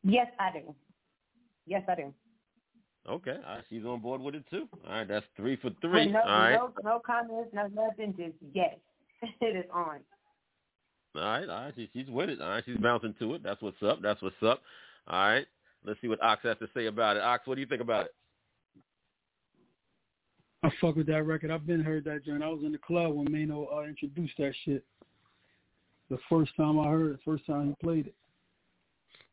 Yes, 0.04 0.28
I 0.38 0.52
do. 0.52 0.74
Yes, 1.66 1.82
I 1.88 1.94
do. 1.96 2.14
Okay, 3.08 3.36
all 3.46 3.54
right, 3.56 3.64
she's 3.70 3.84
on 3.84 4.00
board 4.00 4.20
with 4.20 4.34
it 4.34 4.44
too. 4.50 4.68
All 4.86 4.92
right, 4.92 5.06
that's 5.06 5.26
three 5.36 5.56
for 5.56 5.70
three. 5.80 6.10
No, 6.10 6.20
all 6.20 6.28
right. 6.28 6.54
no, 6.54 6.72
no 6.82 7.00
comments, 7.04 7.50
no 7.52 7.68
nothing. 7.68 8.14
Just 8.16 8.34
yes, 8.52 8.74
it 9.40 9.56
is 9.56 9.64
on. 9.72 10.00
All 11.14 11.22
right, 11.22 11.48
all 11.48 11.64
right. 11.64 11.72
She, 11.76 11.88
she's 11.92 12.08
with 12.08 12.30
it. 12.30 12.40
All 12.40 12.48
right, 12.48 12.64
she's 12.64 12.76
bouncing 12.78 13.14
to 13.20 13.34
it. 13.34 13.42
That's 13.42 13.62
what's 13.62 13.82
up. 13.82 14.00
That's 14.02 14.20
what's 14.22 14.36
up. 14.42 14.60
All 15.06 15.28
right. 15.28 15.46
Let's 15.84 16.00
see 16.00 16.08
what 16.08 16.22
Ox 16.22 16.42
has 16.42 16.58
to 16.58 16.68
say 16.74 16.86
about 16.86 17.16
it. 17.16 17.22
Ox, 17.22 17.46
what 17.46 17.54
do 17.54 17.60
you 17.60 17.66
think 17.66 17.80
about 17.80 18.06
it? 18.06 18.14
I 20.62 20.70
fuck 20.80 20.96
with 20.96 21.06
that 21.06 21.22
record. 21.22 21.52
I've 21.52 21.66
been 21.66 21.82
heard 21.82 22.04
that 22.04 22.24
joint. 22.24 22.42
I 22.42 22.48
was 22.48 22.62
in 22.64 22.72
the 22.72 22.78
club 22.78 23.14
when 23.14 23.28
Maino 23.28 23.72
uh, 23.72 23.84
introduced 23.84 24.34
that 24.38 24.52
shit. 24.64 24.84
The 26.10 26.18
first 26.28 26.52
time 26.56 26.78
I 26.78 26.88
heard 26.88 27.14
it, 27.14 27.20
first 27.24 27.46
time 27.46 27.68
he 27.68 27.86
played 27.86 28.06
it. 28.06 28.14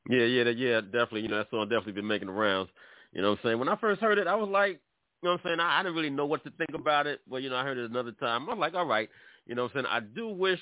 Yeah, 0.10 0.26
yeah, 0.26 0.50
yeah, 0.50 0.82
definitely. 0.82 1.22
You 1.22 1.30
know, 1.30 1.38
that 1.38 1.50
song 1.50 1.70
definitely 1.70 1.94
been 1.94 2.08
making 2.08 2.28
the 2.28 2.34
rounds. 2.34 2.70
You 3.14 3.22
know 3.22 3.32
what 3.32 3.40
I'm 3.40 3.50
saying? 3.50 3.60
When 3.60 3.70
I 3.70 3.76
first 3.78 4.02
heard 4.02 4.18
it, 4.18 4.28
I 4.28 4.36
was 4.36 4.50
like, 4.50 4.82
you 5.22 5.30
know 5.30 5.32
what 5.32 5.42
I'm 5.46 5.48
saying? 5.48 5.60
I, 5.60 5.80
I 5.80 5.84
didn't 5.84 5.96
really 5.96 6.10
know 6.10 6.26
what 6.26 6.44
to 6.44 6.52
think 6.52 6.72
about 6.74 7.08
it, 7.08 7.22
but 7.30 7.42
you 7.44 7.50
know, 7.50 7.56
I 7.56 7.64
heard 7.64 7.78
it 7.78 7.90
another 7.90 8.12
time. 8.12 8.50
I'm 8.50 8.60
like, 8.60 8.74
all 8.74 8.86
right. 8.86 9.10
You 9.46 9.56
know 9.56 9.64
what 9.64 9.76
I'm 9.76 9.84
saying? 9.84 9.94
I 9.94 10.00
do 10.00 10.28
wish 10.28 10.60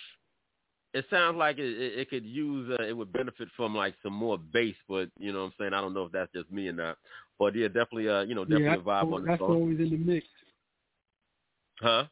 it 0.94 1.06
sounds 1.10 1.38
like 1.38 1.58
it, 1.58 1.70
it, 1.70 2.00
it 2.00 2.10
could 2.10 2.26
use, 2.26 2.70
uh, 2.78 2.84
it 2.84 2.96
would 2.96 3.14
benefit 3.14 3.48
from 3.56 3.76
like 3.76 3.96
some 4.04 4.14
more 4.14 4.38
bass, 4.38 4.76
but 4.90 5.10
you 5.18 5.32
know 5.32 5.40
what 5.40 5.46
I'm 5.46 5.54
saying? 5.60 5.74
I 5.74 5.82
don't 5.82 5.94
know 5.94 6.04
if 6.04 6.12
that's 6.12 6.32
just 6.34 6.52
me 6.52 6.68
or 6.68 6.74
not. 6.74 6.98
But 7.40 7.56
yeah, 7.56 7.68
definitely, 7.68 8.10
uh, 8.10 8.22
you 8.22 8.36
know, 8.36 8.44
definitely 8.44 8.68
yeah, 8.68 8.76
a 8.76 9.04
vibe 9.04 9.14
on 9.14 9.22
the 9.24 9.28
that's 9.30 9.40
song. 9.40 9.52
always 9.52 9.80
in 9.80 9.90
the 9.90 9.98
mix. 9.98 10.28
Huh? 11.80 12.04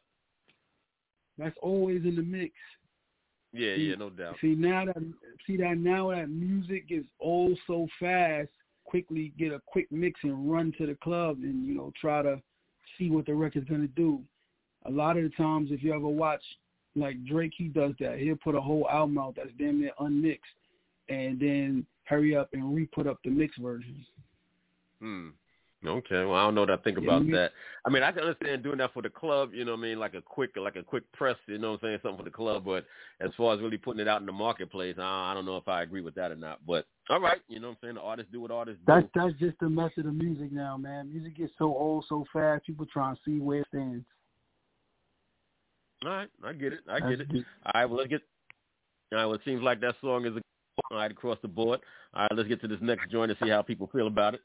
That's 1.38 1.56
always 1.62 2.02
in 2.04 2.16
the 2.16 2.22
mix. 2.22 2.54
Yeah, 3.52 3.74
See- 3.76 3.82
yeah, 3.90 3.94
no 3.96 4.10
doubt. 4.10 4.36
See 4.40 4.54
now 4.54 4.84
that 4.86 4.96
see 5.46 5.56
that 5.56 5.78
now 5.78 6.10
that 6.10 6.30
music 6.30 6.84
is 6.90 7.04
old 7.18 7.58
so 7.66 7.86
fast, 7.98 8.48
quickly 8.84 9.32
get 9.38 9.52
a 9.52 9.60
quick 9.66 9.90
mix 9.90 10.20
and 10.22 10.50
run 10.50 10.72
to 10.78 10.86
the 10.86 10.94
club 10.96 11.38
and 11.42 11.66
you 11.66 11.74
know 11.74 11.92
try 12.00 12.22
to 12.22 12.40
see 12.98 13.10
what 13.10 13.26
the 13.26 13.34
record's 13.34 13.68
gonna 13.68 13.86
do. 13.88 14.20
A 14.86 14.90
lot 14.90 15.16
of 15.16 15.24
the 15.24 15.30
times, 15.30 15.70
if 15.72 15.82
you 15.82 15.92
ever 15.92 16.08
watch 16.08 16.42
like 16.96 17.22
Drake, 17.24 17.52
he 17.56 17.68
does 17.68 17.92
that. 18.00 18.18
He'll 18.18 18.36
put 18.36 18.54
a 18.54 18.60
whole 18.60 18.88
album 18.88 19.18
out 19.18 19.36
that's 19.36 19.50
damn 19.58 19.80
near 19.80 19.92
unmixed, 20.00 20.50
and 21.08 21.38
then 21.38 21.86
hurry 22.04 22.34
up 22.34 22.48
and 22.52 22.74
re-put 22.74 23.06
up 23.06 23.18
the 23.24 23.30
mixed 23.30 23.60
versions. 23.60 24.06
Hmm. 25.00 25.28
Okay. 25.86 26.24
Well, 26.24 26.34
I 26.34 26.42
don't 26.42 26.54
know 26.54 26.60
what 26.60 26.70
I 26.70 26.76
think 26.76 26.98
about 26.98 27.24
me- 27.24 27.32
that. 27.32 27.52
I 27.86 27.90
mean, 27.90 28.02
I 28.02 28.12
can 28.12 28.24
understand 28.24 28.62
doing 28.62 28.78
that 28.78 28.92
for 28.92 29.00
the 29.00 29.08
club. 29.08 29.54
You 29.54 29.64
know 29.64 29.72
what 29.72 29.78
I 29.78 29.82
mean? 29.82 29.98
Like 29.98 30.12
a 30.12 30.20
quick, 30.20 30.50
like 30.56 30.76
a 30.76 30.82
quick 30.82 31.10
press. 31.12 31.36
You 31.46 31.56
know 31.56 31.72
what 31.72 31.82
I'm 31.82 31.88
saying? 31.88 31.98
Something 32.02 32.18
for 32.18 32.24
the 32.24 32.30
club. 32.30 32.64
But 32.66 32.84
as 33.20 33.30
far 33.36 33.54
as 33.54 33.60
really 33.60 33.78
putting 33.78 34.00
it 34.00 34.08
out 34.08 34.20
in 34.20 34.26
the 34.26 34.32
marketplace, 34.32 34.96
I, 34.98 35.30
I 35.30 35.34
don't 35.34 35.46
know 35.46 35.56
if 35.56 35.66
I 35.68 35.82
agree 35.82 36.02
with 36.02 36.14
that 36.16 36.32
or 36.32 36.36
not. 36.36 36.58
But 36.66 36.84
all 37.08 37.20
right. 37.20 37.40
You 37.48 37.60
know 37.60 37.68
what 37.68 37.78
I'm 37.82 37.86
saying? 37.86 37.94
The 37.94 38.02
artists 38.02 38.30
do 38.30 38.42
what 38.42 38.50
artists 38.50 38.80
do. 38.86 38.92
That's 38.92 39.06
that's 39.14 39.38
just 39.38 39.58
the 39.60 39.70
method 39.70 40.00
of 40.00 40.04
the 40.04 40.12
music 40.12 40.52
now, 40.52 40.76
man. 40.76 41.08
Music 41.08 41.36
gets 41.36 41.52
so 41.56 41.64
old 41.64 42.04
so 42.08 42.26
fast. 42.30 42.66
People 42.66 42.86
trying 42.92 43.14
to 43.14 43.20
see 43.24 43.40
where 43.40 43.60
it 43.60 43.66
stands. 43.68 44.04
All 46.04 46.10
right. 46.10 46.28
I 46.44 46.52
get 46.52 46.74
it. 46.74 46.80
I 46.88 47.00
That's 47.00 47.10
get 47.10 47.20
it. 47.20 47.44
All 47.64 47.72
right. 47.74 47.86
Well, 47.86 47.98
let's 47.98 48.10
get. 48.10 48.22
All 49.12 49.18
right. 49.18 49.24
Well, 49.24 49.34
it 49.34 49.42
seems 49.46 49.62
like 49.62 49.80
that 49.80 49.94
song 50.02 50.26
is 50.26 50.36
a 50.36 50.40
all 50.90 50.98
right 50.98 51.10
across 51.10 51.38
the 51.40 51.48
board. 51.48 51.80
All 52.12 52.22
right. 52.22 52.30
Let's 52.36 52.48
get 52.50 52.60
to 52.60 52.68
this 52.68 52.78
next 52.82 53.10
joint 53.10 53.30
and 53.30 53.38
see 53.42 53.48
how 53.48 53.62
people 53.62 53.88
feel 53.92 54.06
about 54.06 54.34
it. 54.34 54.40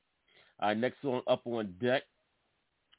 Right. 0.61 0.77
Next 0.77 1.01
song 1.01 1.21
up 1.27 1.41
on 1.45 1.73
deck. 1.81 2.03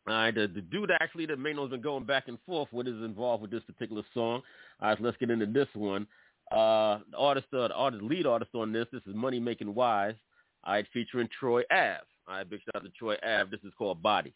Right, 0.07 0.33
the, 0.33 0.47
the 0.47 0.61
dude 0.61 0.93
actually 1.01 1.27
that 1.27 1.41
Maino's 1.41 1.71
been 1.71 1.81
going 1.81 2.05
back 2.05 2.29
and 2.29 2.39
forth 2.47 2.69
with 2.73 2.87
is 2.87 3.03
involved 3.03 3.43
with 3.43 3.51
this 3.51 3.65
particular 3.65 4.05
song. 4.15 4.41
All 4.81 4.89
right, 4.89 4.97
so 4.97 5.03
let's 5.03 5.17
get 5.17 5.31
into 5.31 5.47
this 5.47 5.67
one. 5.75 6.07
Uh, 6.53 7.01
the 7.11 7.17
artist, 7.19 7.49
uh, 7.53 7.67
the 7.67 7.75
artist, 7.75 8.05
lead 8.05 8.25
artist 8.25 8.53
on 8.55 8.73
this, 8.73 8.87
this 8.93 9.03
is 9.09 9.17
Money 9.17 9.41
Making 9.41 9.75
Wise. 9.75 10.15
All 10.63 10.75
right, 10.75 10.87
featuring 10.93 11.29
Troy 11.41 11.63
Ave. 11.73 11.99
All 12.29 12.37
right, 12.37 12.49
big 12.49 12.61
shout 12.61 12.77
out 12.77 12.85
to 12.85 12.91
Troy 12.91 13.17
Ave. 13.25 13.51
This 13.51 13.59
is 13.65 13.73
called 13.77 14.01
Body. 14.01 14.33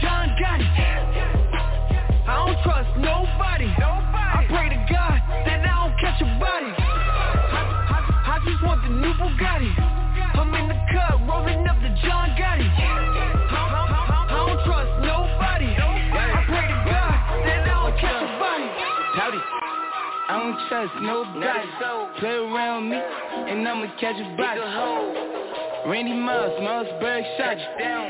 John 0.00 0.28
Gotti. 0.40 0.68
I 2.24 2.46
don't 2.46 2.56
trust 2.64 2.88
nobody. 2.96 3.68
I 3.68 4.46
pray 4.48 4.68
to 4.72 4.80
God 4.88 5.18
that 5.44 5.60
I 5.60 5.72
don't 5.76 5.96
catch 6.00 6.20
a 6.22 6.28
body. 6.40 6.72
I, 6.72 7.60
I, 7.90 7.98
I 8.32 8.40
just 8.44 8.62
want 8.64 8.80
the 8.82 8.88
new 8.88 9.12
Bugatti. 9.20 9.72
I'm 10.40 10.54
in 10.54 10.68
the 10.68 10.78
club 10.88 11.20
rolling 11.28 11.66
up 11.68 11.76
the 11.84 11.92
John 12.00 12.32
Gotti. 12.32 12.64
I, 12.64 13.60
I, 13.60 13.84
I 14.24 14.36
don't 14.46 14.60
trust 14.64 14.92
nobody. 15.04 15.68
I 15.68 16.44
pray 16.48 16.64
to 16.64 16.78
God 16.88 17.16
that 17.44 17.60
I 17.60 17.76
don't 17.76 17.96
catch 18.00 18.22
a 18.24 18.28
body. 18.40 18.68
Howdy. 19.20 19.40
I 20.30 20.38
don't 20.38 20.56
trust 20.68 20.94
nobody. 21.02 21.66
Play 22.20 22.36
around 22.36 22.88
me, 22.88 22.96
and 22.96 23.66
I'ma 23.68 23.86
catch 24.00 24.16
a 24.16 24.36
body. 24.36 24.60
Randy 25.90 26.12
Moss, 26.12 26.52
Mossberg 26.60 27.24
shot 27.36 27.58
you 27.58 27.78
down. 27.78 28.09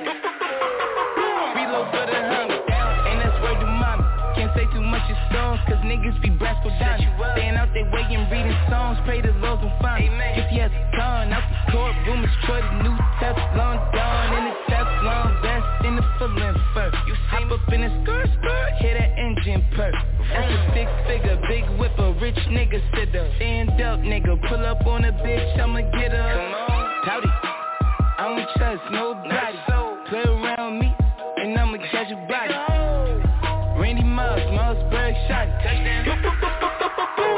Niggas 5.91 6.23
be 6.23 6.31
brass 6.39 6.55
for 6.63 6.71
down. 6.79 7.03
Staying 7.35 7.59
out 7.59 7.75
their 7.75 7.83
way 7.91 8.07
and 8.15 8.31
reading 8.31 8.55
songs, 8.71 8.97
pray 9.05 9.21
the 9.21 9.35
Lord 9.43 9.59
will 9.59 9.75
find 9.83 10.07
me. 10.07 10.31
If 10.39 10.47
he 10.55 10.63
has 10.63 10.71
a 10.71 10.85
gun, 10.95 11.35
out 11.35 11.43
the 11.43 11.73
courtroom 11.73 12.23
is 12.23 12.31
Troy, 12.47 12.63
the 12.63 12.87
new 12.87 12.95
Teflon 13.19 13.75
Don, 13.91 14.27
in 14.39 14.45
the 14.47 14.55
Teflon 14.71 15.43
vest, 15.43 15.67
in 15.83 15.97
the 15.99 16.07
and 16.23 16.59
fur. 16.71 16.95
You 17.11 17.15
hop 17.27 17.51
up 17.51 17.73
in 17.75 17.81
the 17.83 17.91
skirt, 18.07 18.31
skirt, 18.39 18.71
hear 18.79 18.95
that 19.03 19.19
engine 19.19 19.67
purr. 19.75 19.91
That's 20.31 20.47
a 20.47 20.61
six 20.79 20.87
figure, 21.11 21.43
big 21.51 21.67
whip, 21.81 21.99
a 21.99 22.15
rich 22.23 22.39
nigga 22.55 22.79
sitter. 22.95 23.27
Stand 23.35 23.83
up, 23.83 23.99
nigga, 23.99 24.39
pull 24.47 24.65
up 24.65 24.87
on 24.87 25.05
a 25.05 25.11
bitch, 25.11 25.59
I'ma 25.59 25.91
get 25.91 26.15
on, 26.15 26.55
Howdy. 27.03 27.29
I 28.15 28.29
don't 28.31 28.49
trust 28.55 28.93
nobody. 28.93 29.80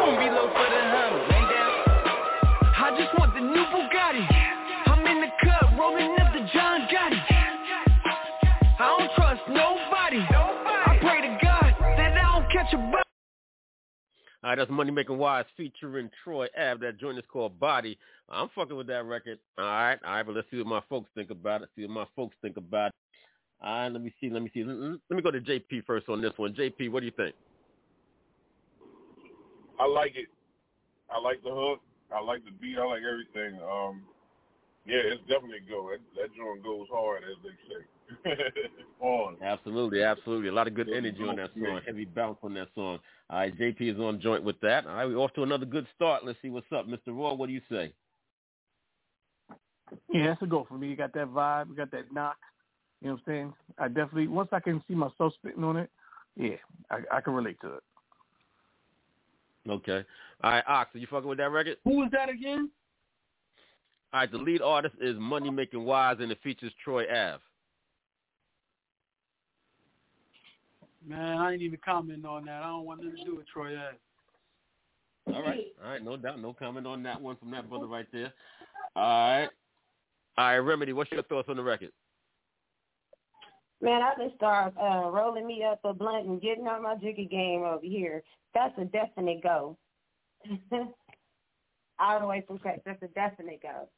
Boom, 0.03 0.19
reload 0.19 0.51
for 0.51 0.66
the 0.66 0.83
Hummer. 0.83 1.23
I 2.74 2.91
just 2.99 3.16
want 3.16 3.35
the 3.35 3.41
new 3.41 3.62
Bugatti. 3.70 4.27
I'm 4.87 5.07
in 5.07 5.20
the 5.20 5.29
club 5.41 5.79
rolling 5.79 6.19
up 6.19 6.33
the 6.33 6.41
John 6.53 6.89
Gotti. 6.91 7.23
I 8.81 8.97
don't 8.99 9.15
trust 9.15 9.43
nobody. 9.47 10.19
I 10.19 10.99
pray 11.01 11.20
to 11.20 11.39
God 11.41 11.74
that 11.97 12.19
I 12.19 12.41
don't 12.41 12.51
catch 12.51 12.74
a 12.74 12.79
body. 12.79 12.97
All 14.43 14.51
right, 14.51 14.59
that's 14.59 14.73
Money 14.73 14.91
Making 14.91 15.19
Wise 15.19 15.45
featuring 15.57 16.11
Troy 16.24 16.49
Ave. 16.59 16.85
That 16.85 16.99
joint 16.99 17.19
is 17.19 17.24
called 17.33 17.61
Body. 17.61 17.97
I'm 18.29 18.49
fucking 18.57 18.77
with 18.77 18.89
that 18.89 19.05
record. 19.05 19.39
All 19.57 19.65
right, 19.65 19.99
all 20.05 20.15
right, 20.15 20.27
but 20.27 20.35
let's 20.35 20.49
see 20.51 20.59
what 20.59 20.66
my 20.66 20.83
folks 20.89 21.11
think 21.15 21.31
about 21.31 21.62
it. 21.62 21.69
See 21.77 21.83
what 21.83 21.93
my 21.93 22.07
folks 22.16 22.35
think 22.43 22.57
about 22.57 22.89
it. 22.89 22.95
All 23.62 23.73
right, 23.73 23.93
let 23.93 24.03
me 24.03 24.12
see, 24.20 24.31
let 24.31 24.43
me 24.43 24.51
see. 24.53 24.65
Let 24.65 25.16
me 25.16 25.23
go 25.23 25.31
to 25.31 25.41
JP 25.41 25.85
first 25.87 26.09
on 26.09 26.20
this 26.20 26.33
one. 26.39 26.55
JP, 26.55 26.91
what 26.91 27.01
do 27.01 27.07
you 27.07 27.12
think? 27.16 27.37
I 29.83 29.87
like 29.87 30.15
it. 30.15 30.29
I 31.11 31.21
like 31.21 31.43
the 31.43 31.51
hook. 31.51 31.81
I 32.15 32.21
like 32.23 32.45
the 32.45 32.53
beat. 32.53 32.79
I 32.79 32.85
like 32.85 33.03
everything. 33.03 33.61
Um, 33.61 34.03
yeah, 34.87 35.03
it's 35.11 35.21
definitely 35.23 35.59
a 35.67 35.71
go. 35.71 35.91
That, 35.91 35.99
that 36.15 36.37
joint 36.37 36.63
goes 36.63 36.87
hard, 36.93 37.23
as 37.25 37.37
they 37.43 37.57
say. 37.67 38.43
on. 39.01 39.37
Absolutely, 39.43 40.03
absolutely. 40.03 40.49
A 40.51 40.53
lot 40.53 40.69
of 40.69 40.75
good 40.75 40.89
energy 40.89 41.23
on 41.27 41.37
that 41.37 41.51
song. 41.55 41.63
Great. 41.63 41.85
Heavy 41.85 42.05
bounce 42.05 42.39
on 42.45 42.55
that 42.55 42.69
song. 42.77 43.01
All 43.29 43.39
right, 43.39 43.59
JP 43.59 43.95
is 43.95 43.99
on 43.99 44.21
joint 44.21 44.45
with 44.45 44.61
that. 44.61 44.87
All 44.87 44.95
right, 44.95 45.07
we're 45.07 45.17
off 45.17 45.33
to 45.35 45.43
another 45.43 45.67
good 45.67 45.87
start. 45.97 46.25
Let's 46.25 46.39
see 46.43 46.51
what's 46.51 46.71
up. 46.73 46.87
Mr. 46.87 47.09
Roy, 47.09 47.33
what 47.33 47.49
do 47.49 47.53
you 47.53 47.63
say? 47.69 47.93
Yeah, 50.13 50.29
that's 50.29 50.43
a 50.43 50.47
go 50.47 50.65
for 50.69 50.79
me. 50.79 50.89
You 50.89 50.97
got 50.97 51.13
that 51.15 51.27
vibe, 51.29 51.71
you 51.71 51.75
got 51.75 51.91
that 51.91 52.13
knock. 52.13 52.37
You 53.01 53.09
know 53.09 53.15
what 53.15 53.23
I'm 53.23 53.25
saying? 53.27 53.53
I 53.79 53.89
definitely 53.89 54.29
once 54.29 54.51
I 54.53 54.61
can 54.61 54.83
see 54.87 54.95
myself 54.95 55.33
spitting 55.35 55.65
on 55.65 55.77
it, 55.77 55.91
yeah, 56.37 56.57
I, 56.91 57.17
I 57.17 57.21
can 57.21 57.35
relate 57.35 57.61
to 57.63 57.75
it. 57.75 57.83
Okay. 59.68 60.05
All 60.43 60.51
right, 60.51 60.64
Ox, 60.66 60.94
are 60.94 60.98
you 60.98 61.06
fucking 61.09 61.28
with 61.28 61.39
that 61.39 61.51
record? 61.51 61.76
Who 61.84 61.98
was 61.98 62.10
that 62.12 62.28
again? 62.28 62.70
All 64.12 64.20
right, 64.20 64.30
the 64.30 64.39
lead 64.39 64.60
artist 64.60 64.94
is 65.01 65.16
Money 65.18 65.51
Making 65.51 65.84
Wise, 65.84 66.16
and 66.20 66.30
it 66.30 66.39
features 66.43 66.72
Troy 66.82 67.05
Ave. 67.05 67.43
Man, 71.06 71.39
I 71.39 71.52
ain't 71.52 71.62
even 71.62 71.78
commenting 71.84 72.26
on 72.26 72.44
that. 72.44 72.62
I 72.62 72.66
don't 72.66 72.84
want 72.84 73.02
nothing 73.02 73.18
to 73.18 73.24
do 73.24 73.36
with 73.36 73.47
Troy 73.47 73.76
Ave. 73.76 73.97
All 75.26 75.43
right, 75.43 75.66
all 75.82 75.90
right, 75.90 76.05
no 76.05 76.16
doubt, 76.16 76.40
no 76.40 76.52
comment 76.52 76.86
on 76.86 77.02
that 77.05 77.20
one 77.20 77.36
from 77.36 77.52
that 77.52 77.68
brother 77.68 77.86
right 77.86 78.06
there. 78.12 78.32
All 78.97 79.39
right, 79.39 79.48
all 80.36 80.44
right, 80.47 80.56
Remedy, 80.59 80.93
what's 80.93 81.12
your 81.12 81.22
thoughts 81.22 81.48
on 81.48 81.56
the 81.56 81.62
record? 81.62 81.93
Man, 83.83 84.01
I 84.01 84.15
just 84.23 84.37
start 84.37 84.75
uh, 84.81 85.11
rolling 85.11 85.45
me 85.45 85.65
up 85.65 85.81
a 85.83 85.93
blunt 85.93 86.27
and 86.27 86.41
getting 86.41 86.69
on 86.69 86.85
my 86.85 86.95
jiggy 86.95 87.27
game 87.27 87.65
over 87.65 87.85
here. 87.85 88.23
That's 88.55 88.73
a 88.79 88.85
definite 88.85 89.43
go. 89.43 89.77
All 91.99 92.21
the 92.21 92.27
way 92.27 92.45
from 92.47 92.59
crack. 92.59 92.83
That's 92.87 93.03
a 93.03 93.09
definite 93.09 93.61
go. 93.61 93.89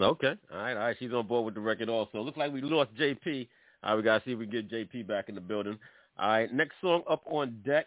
Okay, 0.00 0.34
all 0.50 0.58
right, 0.58 0.72
all 0.72 0.78
right, 0.78 0.96
she's 0.98 1.12
on 1.12 1.28
board 1.28 1.44
with 1.44 1.54
the 1.54 1.60
record 1.60 1.88
also. 1.88 2.22
Looks 2.22 2.36
like 2.36 2.52
we 2.52 2.60
lost 2.60 2.90
JP. 2.98 3.46
All 3.84 3.90
right, 3.90 3.96
we 3.96 4.02
gotta 4.02 4.24
see 4.24 4.32
if 4.32 4.38
we 4.38 4.46
get 4.46 4.68
JP 4.68 5.06
back 5.06 5.28
in 5.28 5.36
the 5.36 5.40
building. 5.40 5.78
All 6.18 6.28
right, 6.28 6.52
next 6.52 6.74
song 6.80 7.02
up 7.08 7.22
on 7.26 7.60
deck. 7.64 7.86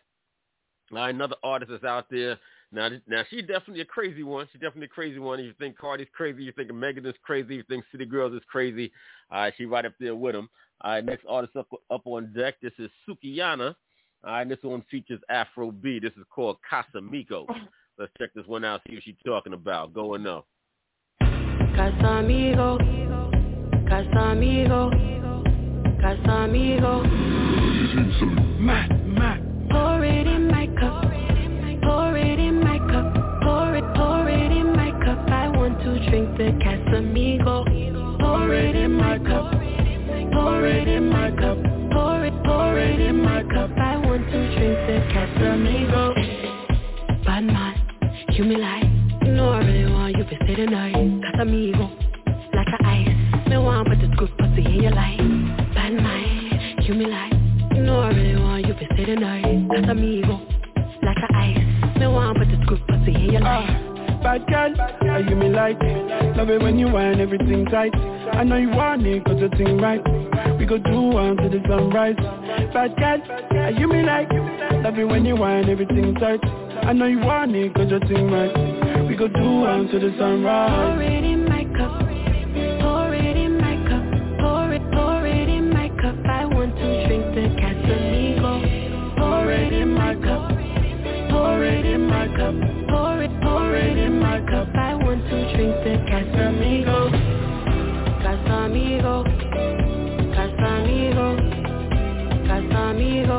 All 0.92 1.00
right, 1.00 1.14
another 1.14 1.36
artist 1.44 1.72
that's 1.72 1.84
out 1.84 2.06
there 2.10 2.38
Now, 2.76 2.90
now 3.08 3.24
she 3.30 3.42
definitely 3.42 3.80
a 3.82 3.86
crazy 3.86 4.22
one. 4.22 4.48
She's 4.52 4.60
definitely 4.60 4.88
a 4.88 4.90
crazy 4.90 5.18
one. 5.18 5.42
You 5.42 5.54
think 5.58 5.78
Cardi's 5.78 6.10
crazy, 6.14 6.44
you 6.44 6.52
think 6.52 6.74
Megan 6.74 7.06
is 7.06 7.16
crazy, 7.24 7.56
you 7.56 7.64
think 7.70 7.86
City 7.90 8.06
Girls 8.06 8.34
is 8.34 8.42
crazy. 8.52 8.92
Uh, 9.32 9.50
she 9.58 9.66
right 9.66 9.86
up 9.86 9.94
there 9.98 10.14
with 10.14 10.36
them. 10.36 10.50
All 10.82 10.92
right, 10.92 11.06
next 11.06 11.26
artist 11.28 11.56
up 11.56 11.70
up 11.90 12.02
on 12.06 12.34
deck. 12.34 12.56
This 12.62 12.74
is 12.78 12.90
Sukihana. 13.08 13.76
All 14.26 14.32
right, 14.32 14.50
this 14.50 14.58
one 14.62 14.84
features 14.92 15.22
Afro 15.30 15.72
B. 15.72 16.00
This 16.00 16.12
is 16.18 16.26
called 16.30 16.58
Casamigos. 16.70 17.48
Let's 17.98 18.12
check 18.20 18.32
this 18.36 18.46
one 18.46 18.66
out. 18.66 18.82
See 18.90 18.96
what 18.96 19.04
she's 19.04 19.16
talking 19.26 19.54
about. 19.54 19.94
Go 19.94 20.16
and 20.16 20.24
know. 20.26 20.44
Casamigo, 21.22 22.78
Casamigo, 23.88 24.92
Casamigo. 26.02 27.06
Drink 36.16 36.38
the 36.38 36.64
Casamigo. 36.64 37.66
Pour 38.20 38.54
it 38.54 38.76
in 38.76 38.94
my 38.94 39.18
cup, 39.20 39.52
pour 40.32 40.66
it 40.66 40.88
in 40.88 41.10
my 41.10 41.30
cup, 41.32 41.58
pour 41.92 42.26
it, 42.26 42.34
pour 42.46 42.80
it 42.80 43.00
in 43.02 43.22
my 43.22 43.44
cup. 43.44 43.70
I 43.78 43.98
want 43.98 44.24
to 44.32 44.56
drink 44.56 44.78
the 44.88 44.98
Casamigo. 45.12 46.14
Bad 47.26 47.44
man, 47.44 47.76
you 48.32 48.46
me 48.46 48.56
like, 48.56 48.86
you 49.26 49.34
know 49.34 49.50
I 49.50 49.60
really 49.60 49.92
want 49.92 50.16
you 50.18 50.24
to 50.24 50.36
stay 50.44 50.56
the 50.56 50.72
night. 50.72 50.96
Casamigo, 50.96 51.90
like 52.54 52.68
a 52.80 52.86
ice. 52.88 53.50
Me 53.50 53.58
want 53.58 53.90
put 53.90 54.00
the 54.00 54.08
good 54.16 54.32
pussy 54.38 54.66
in 54.66 54.84
your 54.84 54.92
life. 54.92 55.20
Bad 55.76 55.94
man, 55.96 56.80
you 56.84 56.94
me 56.94 57.08
like, 57.08 57.34
you 57.76 57.84
know 57.84 58.00
I 58.00 58.10
really 58.10 58.42
want 58.42 58.66
you 58.66 58.74
to 58.74 58.86
stay 58.94 59.06
the 59.06 59.16
night. 59.20 59.44
Casamigo, 59.44 60.40
like 61.04 61.18
a 61.18 61.36
ice. 61.36 62.00
Me 62.00 62.08
want 62.08 62.38
put 62.38 62.48
the 62.48 62.66
good 62.68 62.88
pussy 62.88 63.16
in 63.16 63.34
your 63.34 63.42
life. 63.42 63.95
Bad 64.26 64.48
girl, 64.48 64.74
are 65.12 65.20
you 65.20 65.36
me 65.36 65.50
like 65.50 65.78
Love 66.36 66.50
it 66.50 66.60
when 66.60 66.80
you 66.80 66.90
whine 66.90 67.22
everything 67.22 67.64
tight. 67.68 67.94
I 68.34 68.44
know 68.44 68.56
you 68.56 68.72
want 68.72 69.06
it 69.06 69.24
cause 69.24 69.40
you 69.40 69.50
think 69.56 69.80
right. 69.80 70.02
We 70.58 70.66
go 70.66 70.80
do 70.80 71.00
one 71.14 71.38
to 71.38 71.48
the 71.48 71.62
sunrise. 71.70 72.16
Bad 72.74 72.98
girl, 72.98 73.22
are 73.62 73.70
you 73.70 73.88
me 73.88 74.02
like 74.02 74.28
Love 74.84 74.98
it 74.98 75.06
when 75.06 75.26
you 75.26 75.36
whine 75.36 75.70
everything 75.70 76.16
tight. 76.16 76.40
I 76.44 76.94
know 76.94 77.06
you 77.06 77.20
want 77.20 77.56
it 77.56 77.76
cause 77.76 77.92
you 77.92 78.00
think 78.00 78.32
right. 78.32 79.08
We 79.08 79.16
go 79.16 79.28
do 79.28 79.60
one 79.62 79.90
to 79.90 80.00
the 80.00 80.10
Pour 80.10 80.18
sunrise 80.18 81.02
it 81.04 81.24
in 81.24 81.46
my 81.46 81.64
cup, 81.78 82.00
pour 82.82 83.14
it 83.14 83.38
in 83.38 83.62
my 83.62 83.78
cup, 83.86 84.40
pour 84.42 84.74
it, 84.74 84.82
pour 84.92 85.24
it 85.28 85.50
in 85.50 85.70
my 85.70 85.90
cup. 86.02 86.16
I 86.26 86.46
want 86.46 86.76
to 86.76 87.08
drink 87.08 87.26
the 87.36 87.62
Casamigo. 87.62 89.18
Pour 89.18 89.52
it 89.52 89.72
in 89.72 89.94
my 89.94 90.16
cup, 90.16 90.50
pour 91.30 91.64
it 91.64 91.86
in 91.86 92.08
my 92.08 92.28
cup, 92.36 92.56
pour 92.90 93.22
it, 93.22 93.35
in 93.74 94.20
my 94.20 94.40
cup. 94.42 94.70
I 94.76 94.96
want 94.96 95.24
to 95.26 95.56
drink 95.56 95.76
the 95.84 95.98
Casamigo. 96.12 97.36
Casamigo, 98.26 99.24
Casamigo, 100.36 101.28
Casamigo, 102.48 103.38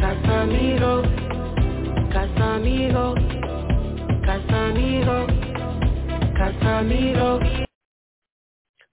Casamigo, 0.00 0.92
Casamigo, 2.12 3.06
Casamigo, 4.24 5.18
Casamigo. 6.38 7.66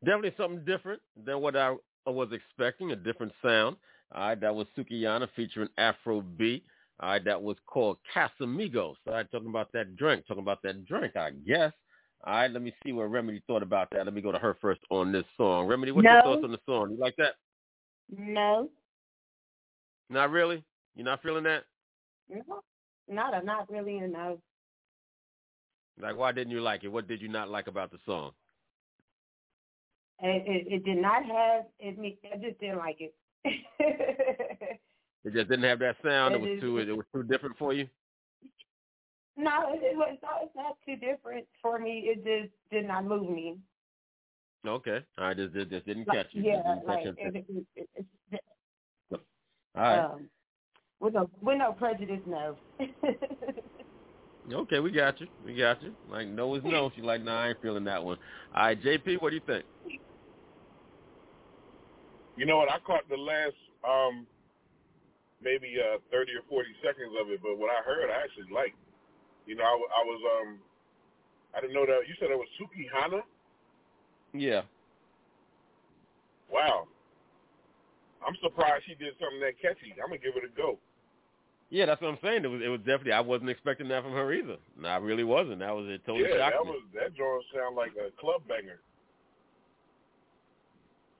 Definitely 0.04 0.34
something 0.38 0.66
different 0.66 1.02
than 1.24 1.40
what 1.40 1.56
I 1.56 1.76
was 2.08 2.30
expecting, 2.32 2.92
a 2.92 2.96
different 2.96 3.32
sound. 3.42 3.78
All 4.14 4.28
right, 4.28 4.42
that 4.42 4.54
was 4.54 4.68
Sukihana 4.78 5.28
featuring 5.36 5.70
Afro 5.78 6.22
B. 6.22 6.64
All 7.04 7.10
right, 7.10 7.26
that 7.26 7.42
was 7.42 7.58
called 7.66 7.98
Casamigos. 8.16 8.96
All 9.06 9.14
right, 9.14 9.30
talking 9.30 9.50
about 9.50 9.74
that 9.74 9.98
drink, 9.98 10.26
talking 10.26 10.42
about 10.42 10.62
that 10.64 10.86
drink, 10.86 11.18
I 11.18 11.32
guess. 11.46 11.74
All 12.26 12.34
right, 12.34 12.50
let 12.50 12.62
me 12.62 12.74
see 12.82 12.94
what 12.94 13.12
Remedy 13.12 13.44
thought 13.46 13.62
about 13.62 13.90
that. 13.92 14.06
Let 14.06 14.14
me 14.14 14.22
go 14.22 14.32
to 14.32 14.40
her 14.40 14.56
first 14.62 14.80
on 14.90 15.12
this 15.12 15.26
song. 15.36 15.68
Remedy, 15.68 15.92
what's 15.92 16.06
your 16.06 16.22
thoughts 16.22 16.46
on 16.46 16.54
the 16.54 16.60
song? 16.66 16.92
You 16.92 16.98
like 16.98 17.18
that? 17.18 17.34
No, 18.10 18.70
Not 20.10 20.32
really? 20.32 20.64
You're 20.96 21.04
not 21.04 21.22
feeling 21.22 21.44
that? 21.44 21.66
no, 22.30 22.62
not 23.10 23.44
not 23.44 23.70
really 23.70 24.00
no. 24.00 24.40
Like, 26.02 26.16
why 26.16 26.32
didn't 26.32 26.52
you 26.52 26.62
like 26.62 26.86
it? 26.86 26.88
What 26.88 27.10
did 27.10 27.22
you 27.22 27.28
not 27.28 27.50
like 27.50 27.68
about 27.68 27.92
the 27.92 27.98
song? 28.06 28.32
It, 30.22 30.44
it, 30.48 30.74
it 30.74 30.86
did 30.86 31.02
not 31.02 31.26
have. 31.26 31.66
It, 31.80 32.18
I 32.34 32.38
just 32.38 32.62
didn't 32.62 32.78
like 32.78 33.00
it. 33.02 33.14
It 35.26 35.34
just 35.34 35.50
didn't 35.50 35.64
have 35.64 35.80
that 35.80 35.96
sound. 36.04 36.34
It 36.36 36.38
It 36.38 36.42
was 36.42 36.50
is- 36.58 36.62
too. 36.62 36.78
It 36.80 36.96
was 36.98 37.06
too 37.14 37.24
different 37.24 37.58
for 37.58 37.74
you. 37.74 37.88
no, 39.38 39.74
it, 39.74 39.82
it 39.84 39.96
was 39.98 40.18
not. 40.22 40.40
It's 40.44 40.56
not 40.56 40.78
too 40.86 40.96
different 40.98 41.46
for 41.62 41.80
me. 41.80 42.06
It 42.08 42.24
just 42.24 42.54
did 42.72 42.88
not 42.88 43.06
move 43.06 43.30
me. 43.30 43.58
Okay. 44.66 45.00
All 45.18 45.26
right. 45.28 45.38
Just, 45.38 45.54
just, 45.54 45.70
just 45.70 45.86
didn't 45.86 46.08
Like, 46.08 46.18
catch 46.18 46.28
you. 46.34 46.44
yeah, 46.44 46.58
Didn't 46.58 46.76
catch 46.80 46.88
like 46.88 47.04
your 47.06 47.14
it, 47.18 47.28
attention. 47.28 47.66
it, 47.76 47.90
it, 47.96 48.06
it, 49.12 49.22
All 49.76 49.82
right. 49.82 50.00
um, 50.00 50.30
with 51.00 51.14
no 51.16 51.30
with 51.42 51.58
no 51.58 51.74
prejudice, 51.74 52.22
no. 52.26 52.56
Okay, 54.52 54.82
we 54.82 54.92
got 54.92 55.22
you. 55.22 55.28
We 55.46 55.56
got 55.56 55.82
you. 55.82 55.96
Like 56.12 56.28
no 56.28 56.54
is 56.56 56.64
no. 56.66 56.92
She's 56.94 57.06
like, 57.06 57.24
nah, 57.24 57.44
I 57.44 57.50
ain't 57.50 57.62
feeling 57.62 57.86
that 57.86 58.04
one. 58.04 58.18
All 58.54 58.64
right, 58.66 58.82
JP, 58.84 59.22
what 59.22 59.30
do 59.30 59.36
you 59.38 59.42
think? 59.48 59.64
You 62.36 62.46
know 62.46 62.58
what? 62.58 62.70
I 62.70 62.80
caught 62.80 63.08
the 63.10 63.16
last 63.16 63.56
um 63.88 64.28
maybe 65.44 65.76
uh 65.78 66.00
30 66.12 66.32
or 66.40 66.44
40 66.50 66.70
seconds 66.82 67.14
of 67.20 67.30
it, 67.30 67.40
but 67.44 67.58
what 67.60 67.70
I 67.70 67.84
heard, 67.84 68.10
I 68.10 68.24
actually 68.24 68.50
liked. 68.54 68.78
You 69.46 69.56
know, 69.56 69.64
I, 69.64 69.76
I 69.76 70.02
was 70.08 70.22
um 70.40 70.50
I 71.56 71.62
didn't 71.62 71.76
know 71.76 71.86
that 71.86 72.08
you 72.08 72.16
said 72.20 72.32
it 72.32 72.38
was 72.38 72.48
Sukihana. 72.58 73.22
Yeah. 74.34 74.64
Wow. 76.52 76.88
I'm 78.26 78.36
surprised 78.42 78.86
she 78.88 78.96
did 78.96 79.14
something 79.20 79.40
that 79.42 79.60
catchy. 79.62 79.94
I'm 80.02 80.08
gonna 80.10 80.18
give 80.24 80.36
it 80.36 80.48
a 80.48 80.54
go. 80.56 80.80
Yeah, 81.70 81.86
that's 81.88 82.02
what 82.02 82.10
I'm 82.10 82.20
saying. 82.24 82.46
It 82.46 82.48
was 82.48 82.62
it 82.64 82.70
was 82.70 82.80
definitely 82.80 83.14
I 83.14 83.22
wasn't 83.22 83.50
expecting 83.50 83.88
that 83.90 84.04
from 84.04 84.14
her 84.14 84.32
either. 84.34 84.58
No, 84.78 84.88
I 84.88 84.98
really 84.98 85.24
wasn't. 85.24 85.60
That 85.60 85.76
was 85.76 85.88
it 85.90 86.06
totally 86.06 86.30
yeah, 86.30 86.38
shocked 86.38 86.56
that 86.56 86.66
me. 86.66 86.72
was 86.72 86.84
that 86.94 87.16
joint 87.16 87.44
sound 87.54 87.76
like 87.76 87.92
a 88.00 88.12
club 88.20 88.48
banger. 88.48 88.80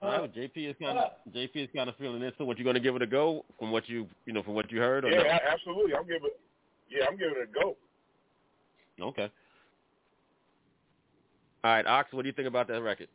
All 0.04 0.10
right, 0.10 0.20
well, 0.20 0.28
JP 0.28 0.70
is 0.70 0.76
kind 0.80 0.98
of 0.98 1.10
JP 1.34 1.50
is 1.54 1.68
kind 1.74 1.88
of 1.88 1.96
feeling 1.96 2.22
it. 2.22 2.34
So, 2.36 2.44
what 2.44 2.58
you 2.58 2.64
going 2.64 2.74
to 2.74 2.80
give 2.80 2.94
it 2.94 3.02
a 3.02 3.06
go 3.06 3.44
from 3.58 3.70
what 3.70 3.88
you 3.88 4.06
you 4.26 4.32
know 4.32 4.42
from 4.42 4.54
what 4.54 4.70
you 4.70 4.78
heard? 4.80 5.04
Or 5.04 5.10
Yeah, 5.10 5.22
no? 5.22 5.38
absolutely. 5.50 5.94
I'm 5.94 6.06
giving 6.06 6.28
yeah, 6.90 7.06
I'm 7.08 7.16
giving 7.16 7.34
it 7.36 7.48
a 7.48 7.52
go. 7.52 7.76
Okay. 9.00 9.30
All 11.64 11.70
right, 11.70 11.86
Ox, 11.86 12.12
what 12.12 12.22
do 12.22 12.28
you 12.28 12.34
think 12.34 12.48
about 12.48 12.68
that 12.68 12.82
record? 12.82 13.08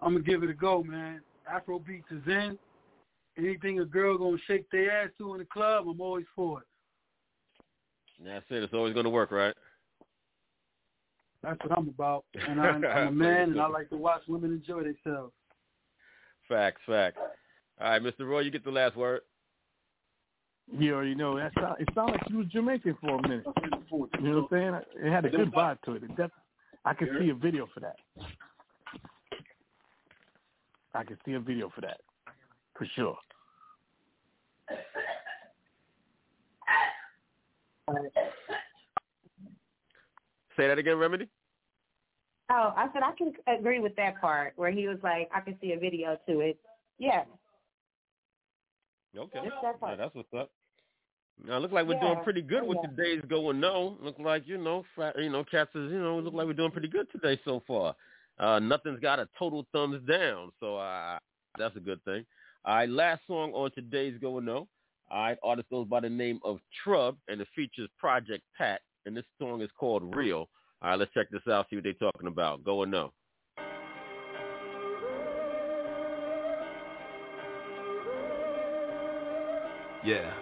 I'm 0.00 0.14
gonna 0.14 0.24
give 0.24 0.42
it 0.42 0.50
a 0.50 0.54
go, 0.54 0.82
man. 0.82 1.20
Afro 1.48 1.78
beats 1.78 2.10
is 2.10 2.26
in. 2.26 2.58
Anything 3.38 3.80
a 3.80 3.84
girl 3.84 4.18
gonna 4.18 4.36
shake 4.46 4.68
their 4.70 4.90
ass 5.04 5.10
to 5.18 5.34
in 5.34 5.38
the 5.38 5.44
club, 5.46 5.86
I'm 5.88 6.00
always 6.00 6.26
for 6.34 6.60
it. 6.60 6.66
That's 8.24 8.44
it. 8.50 8.62
It's 8.62 8.74
always 8.74 8.94
going 8.94 9.04
to 9.04 9.10
work, 9.10 9.32
right? 9.32 9.54
That's 11.42 11.58
what 11.64 11.76
I'm 11.78 11.88
about. 11.88 12.24
And 12.48 12.60
I'm, 12.60 12.84
I'm 12.96 13.08
a 13.08 13.12
man, 13.12 13.50
and 13.50 13.60
I 13.60 13.66
like 13.66 13.90
to 13.90 13.96
watch 13.96 14.22
women 14.28 14.52
enjoy 14.52 14.82
themselves. 14.84 15.32
Facts, 16.48 16.80
facts. 16.86 17.18
All 17.80 17.90
right, 17.90 18.02
Mr. 18.02 18.26
Roy, 18.26 18.40
you 18.40 18.50
get 18.50 18.64
the 18.64 18.70
last 18.70 18.96
word. 18.96 19.22
Yeah, 20.72 20.80
you 20.80 20.94
already 20.94 21.14
know 21.14 21.36
that. 21.36 21.52
Sound, 21.54 21.76
it 21.80 21.88
sounded 21.94 22.12
like 22.12 22.30
you 22.30 22.38
was 22.38 22.46
Jamaican 22.48 22.96
for 23.00 23.18
a 23.18 23.22
minute. 23.22 23.44
You 23.90 23.98
know 24.20 24.48
what 24.48 24.58
I'm 24.58 24.82
saying? 24.96 25.06
It 25.06 25.10
had 25.10 25.24
a 25.24 25.30
good 25.30 25.52
vibe 25.52 25.80
to 25.82 25.92
it. 25.94 26.04
it 26.04 26.16
def- 26.16 26.30
I 26.84 26.94
can 26.94 27.08
see 27.18 27.30
a 27.30 27.34
video 27.34 27.68
for 27.72 27.80
that. 27.80 27.96
I 30.94 31.04
can 31.04 31.16
see 31.24 31.32
a 31.32 31.40
video 31.40 31.70
for 31.74 31.80
that, 31.80 32.00
for 32.76 32.86
sure. 32.94 33.16
Say 40.56 40.68
that 40.68 40.78
again, 40.78 40.98
Remedy. 40.98 41.28
Oh, 42.50 42.72
I 42.76 42.88
said 42.92 43.02
I 43.02 43.12
can 43.16 43.32
agree 43.46 43.80
with 43.80 43.96
that 43.96 44.20
part 44.20 44.52
where 44.56 44.70
he 44.70 44.86
was 44.86 44.98
like, 45.02 45.30
I 45.34 45.40
can 45.40 45.56
see 45.60 45.72
a 45.72 45.78
video 45.78 46.18
to 46.28 46.40
it. 46.40 46.58
Yeah. 46.98 47.22
Okay. 49.16 49.40
That 49.62 49.76
Yeah, 49.82 49.96
that's 49.96 50.14
what's 50.14 50.32
up. 50.36 50.50
Now, 51.44 51.58
look 51.58 51.72
like 51.72 51.86
we're 51.86 51.94
Yeah. 51.94 52.00
doing 52.00 52.24
pretty 52.24 52.42
good 52.42 52.62
with 52.64 52.78
Yeah. 52.82 52.88
the 52.88 53.02
days 53.02 53.20
go 53.22 53.46
or 53.46 53.54
no. 53.54 53.96
Look 54.00 54.18
like 54.18 54.46
you 54.46 54.58
know, 54.58 54.84
you 55.16 55.30
know, 55.30 55.44
cats 55.44 55.74
is 55.74 55.90
you 55.90 55.98
know, 55.98 56.18
look 56.18 56.34
like 56.34 56.46
we're 56.46 56.52
doing 56.52 56.70
pretty 56.70 56.88
good 56.88 57.10
today 57.10 57.40
so 57.44 57.60
far. 57.60 57.96
Uh, 58.38 58.58
nothing's 58.58 59.00
got 59.00 59.18
a 59.18 59.28
total 59.38 59.66
thumbs 59.72 60.06
down, 60.06 60.52
so 60.60 60.76
uh, 60.76 61.18
that's 61.58 61.76
a 61.76 61.80
good 61.80 62.02
thing. 62.04 62.24
All 62.64 62.74
right, 62.74 62.88
last 62.88 63.26
song 63.26 63.52
on 63.54 63.70
today's 63.72 64.18
go 64.18 64.34
or 64.34 64.40
no. 64.40 64.68
All 65.10 65.22
right, 65.22 65.38
artist 65.42 65.68
goes 65.68 65.86
by 65.86 66.00
the 66.00 66.08
name 66.08 66.40
of 66.44 66.60
Trub, 66.84 67.16
and 67.28 67.40
it 67.40 67.48
features 67.54 67.88
Project 67.98 68.44
Pat, 68.56 68.80
and 69.06 69.16
this 69.16 69.24
song 69.38 69.62
is 69.62 69.70
called 69.78 70.14
Real. 70.14 70.48
All 70.80 70.90
right, 70.90 70.98
let's 70.98 71.12
check 71.12 71.28
this 71.30 71.42
out, 71.48 71.66
see 71.70 71.76
what 71.76 71.84
they're 71.84 71.92
talking 71.94 72.26
about. 72.26 72.64
Go 72.64 72.78
or 72.78 72.86
no. 72.86 73.12
Yeah. 80.04 80.32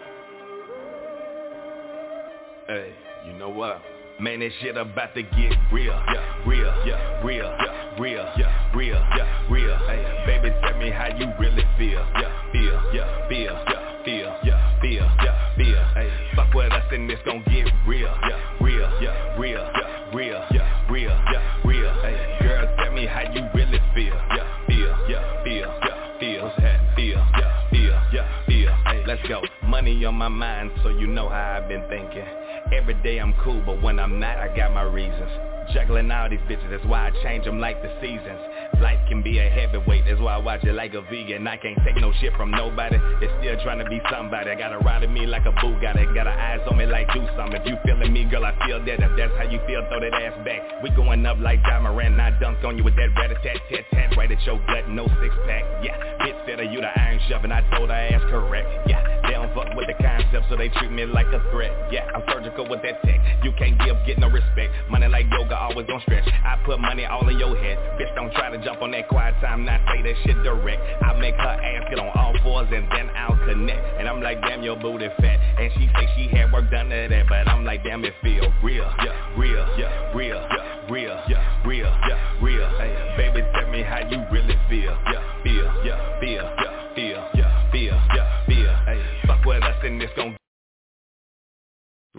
Hey, 2.67 2.93
you 3.27 3.33
know 3.33 3.49
what? 3.49 3.81
Man, 4.19 4.39
this 4.39 4.53
shit 4.61 4.77
about 4.77 5.13
to 5.15 5.23
get 5.23 5.53
real, 5.71 5.93
yeah, 6.13 6.47
real, 6.47 6.73
yeah, 6.85 7.23
real, 7.23 7.43
yeah, 7.43 7.99
real, 7.99 8.33
yeah, 8.37 8.75
real, 8.75 8.93
yeah, 9.17 9.51
real. 9.51 9.77
Hey, 9.87 10.23
baby, 10.25 10.55
tell 10.61 10.77
me 10.77 10.91
how 10.91 11.07
you 11.07 11.31
really 11.39 11.63
feel, 11.77 12.05
yeah, 12.19 12.51
feel, 12.51 12.91
yeah, 12.93 13.27
feel, 13.29 13.63
yeah, 13.67 13.90
feel, 14.05 14.35
yeah, 14.43 14.81
feel, 14.81 15.09
yeah, 15.23 15.55
feel. 15.55 15.83
Hey, 15.93 16.09
fuck 16.35 16.53
with 16.53 16.71
us 16.71 16.83
and 16.91 17.09
it's 17.09 17.21
gon' 17.23 17.43
get 17.43 17.67
real, 17.87 18.13
yeah, 18.29 18.57
real, 18.61 18.89
yeah, 19.01 19.39
real, 19.39 19.71
yeah, 19.75 20.15
real, 20.15 20.45
yeah, 20.51 20.91
real, 20.91 21.09
yeah, 21.31 21.61
real. 21.65 21.93
Hey, 22.01 22.37
girl, 22.41 22.75
tell 22.77 22.93
me 22.93 23.05
how 23.05 23.21
you 23.33 23.47
really 23.53 23.79
feel, 23.93 24.15
yeah, 24.35 24.65
feel, 24.67 25.05
yeah, 25.09 25.43
feel, 25.43 25.79
yeah, 25.85 26.19
feel, 26.19 26.43
what's 26.43 26.61
that? 26.61 26.95
Feel, 26.95 27.25
yeah, 27.37 27.69
feel, 27.69 28.01
yeah, 28.13 28.45
feel. 28.45 28.73
Hey, 28.85 29.03
let's 29.07 29.27
go. 29.27 29.41
Money 29.63 30.03
on 30.05 30.15
my 30.15 30.27
mind, 30.27 30.71
so 30.83 30.89
you 30.89 31.07
know 31.07 31.29
how 31.29 31.59
I've 31.61 31.67
been 31.67 31.83
thinking. 31.89 32.25
Every 32.73 32.95
day 33.03 33.19
I'm 33.19 33.33
cool, 33.43 33.61
but 33.65 33.81
when 33.81 33.99
I'm 33.99 34.19
not, 34.19 34.37
I 34.37 34.55
got 34.55 34.73
my 34.73 34.83
reasons. 34.83 35.31
Juggling 35.73 36.11
all 36.11 36.29
these 36.29 36.39
bitches, 36.49 36.69
that's 36.69 36.85
why 36.85 37.07
I 37.07 37.11
change 37.23 37.45
them 37.45 37.59
like 37.59 37.81
the 37.81 37.89
seasons. 38.01 38.39
Life 38.81 38.99
can 39.07 39.21
be 39.21 39.39
a 39.39 39.49
heavyweight, 39.49 40.03
that's 40.05 40.19
why 40.19 40.35
I 40.35 40.37
watch 40.37 40.63
it 40.63 40.73
like 40.73 40.93
a 40.93 41.01
vegan. 41.01 41.47
I 41.47 41.57
can't 41.57 41.77
take 41.85 41.95
no 41.97 42.11
shit 42.19 42.33
from 42.35 42.51
nobody, 42.51 42.97
they 43.19 43.27
still 43.39 43.55
trying 43.63 43.79
to 43.79 43.85
be 43.85 44.01
somebody. 44.11 44.51
I 44.51 44.55
got 44.55 44.73
a 44.73 44.79
ride 44.79 45.03
of 45.03 45.11
me 45.11 45.25
like 45.25 45.45
a 45.45 45.51
Bugatti, 45.53 45.81
got 45.81 45.95
it. 45.95 46.13
Got 46.13 46.27
her 46.27 46.33
eyes 46.33 46.59
on 46.69 46.77
me 46.77 46.85
like 46.85 47.07
do 47.13 47.23
something. 47.37 47.61
If 47.61 47.67
you 47.67 47.77
feeling 47.85 48.11
me, 48.11 48.25
girl, 48.25 48.43
I 48.43 48.53
feel 48.65 48.83
that. 48.83 48.99
If 48.99 49.11
that's 49.17 49.33
how 49.37 49.47
you 49.49 49.59
feel, 49.65 49.85
throw 49.87 49.99
that 50.01 50.13
ass 50.13 50.35
back. 50.43 50.83
We 50.83 50.89
going 50.91 51.25
up 51.25 51.37
like 51.39 51.61
Morant, 51.63 52.19
I 52.19 52.31
dunk 52.39 52.63
on 52.63 52.77
you 52.77 52.83
with 52.83 52.95
that 52.95 53.09
rat-a-tat-tat-tat 53.15 54.17
right 54.17 54.31
at 54.31 54.41
your 54.43 54.59
gut, 54.67 54.89
no 54.89 55.07
six-pack. 55.07 55.63
Yeah, 55.83 55.95
bitch 56.21 56.45
said 56.45 56.59
of 56.59 56.71
you 56.71 56.81
the 56.81 56.91
iron 56.99 57.19
shoving, 57.29 57.51
I 57.51 57.61
told 57.75 57.89
her 57.89 57.95
ass 57.95 58.21
correct. 58.29 58.67
Yeah, 58.87 59.01
they 59.23 59.33
don't 59.33 59.53
fuck 59.53 59.73
with 59.75 59.87
the 59.87 59.95
concept, 60.03 60.45
so 60.49 60.57
they 60.57 60.69
treat 60.69 60.91
me 60.91 61.05
like 61.05 61.27
a 61.27 61.39
threat. 61.51 61.71
Yeah, 61.91 62.07
I'm 62.13 62.23
surgical 62.27 62.67
with 62.67 62.81
that 62.83 63.01
tech. 63.03 63.19
You 63.43 63.51
can't 63.57 63.79
give, 63.79 63.95
get 64.05 64.19
no 64.19 64.27
respect. 64.27 64.73
Money 64.89 65.07
like 65.07 65.25
yoga, 65.31 65.55
always 65.69 65.87
gon' 65.87 66.01
stretch. 66.01 66.27
I 66.27 66.57
put 66.65 66.79
money 66.79 67.05
all 67.05 67.27
in 67.29 67.37
your 67.37 67.55
head. 67.55 67.77
Bitch, 67.99 68.13
don't 68.15 68.31
try 68.33 68.49
to 68.49 68.63
jump 68.63 68.81
on 68.81 68.91
that 68.91 69.07
quiet 69.07 69.35
time, 69.41 69.65
not 69.65 69.81
say 69.87 70.01
that 70.01 70.15
shit 70.23 70.37
direct. 70.43 70.81
I 71.03 71.17
make 71.19 71.35
her 71.35 71.55
ass 71.61 71.85
get 71.89 71.99
on 71.99 72.09
all 72.17 72.33
fours 72.43 72.67
and 72.71 72.85
then 72.91 73.09
I'll 73.15 73.37
connect. 73.37 73.99
And 73.99 74.07
I'm 74.07 74.21
like, 74.21 74.41
damn, 74.41 74.63
your 74.63 74.75
booty 74.75 75.07
fat. 75.19 75.37
And 75.59 75.71
she 75.77 75.89
say 75.95 76.05
she 76.17 76.35
had 76.35 76.51
work 76.51 76.69
done 76.71 76.89
to 76.89 77.07
that, 77.09 77.25
but 77.29 77.47
I'm 77.47 77.63
like, 77.63 77.83
damn, 77.83 78.03
it 78.03 78.13
feel 78.21 78.51
real, 78.63 78.89
yeah, 79.05 79.37
real, 79.37 79.65
yeah, 79.77 80.15
real, 80.15 80.41
yeah, 80.51 80.91
real, 80.91 81.23
yeah, 81.29 81.65
real, 81.65 81.93
yeah, 82.07 82.43
real. 82.43 82.69
Hey, 82.77 82.93
baby, 83.17 83.45
tell 83.53 83.71
me 83.71 83.83
how 83.83 83.99
you 84.09 84.23
really 84.31 84.57
feel, 84.69 84.97
yeah, 85.11 85.43
feel, 85.43 85.83
yeah, 85.85 86.19
feel, 86.19 86.43
yeah, 86.57 86.95
feel, 86.95 87.31
yeah, 87.35 87.51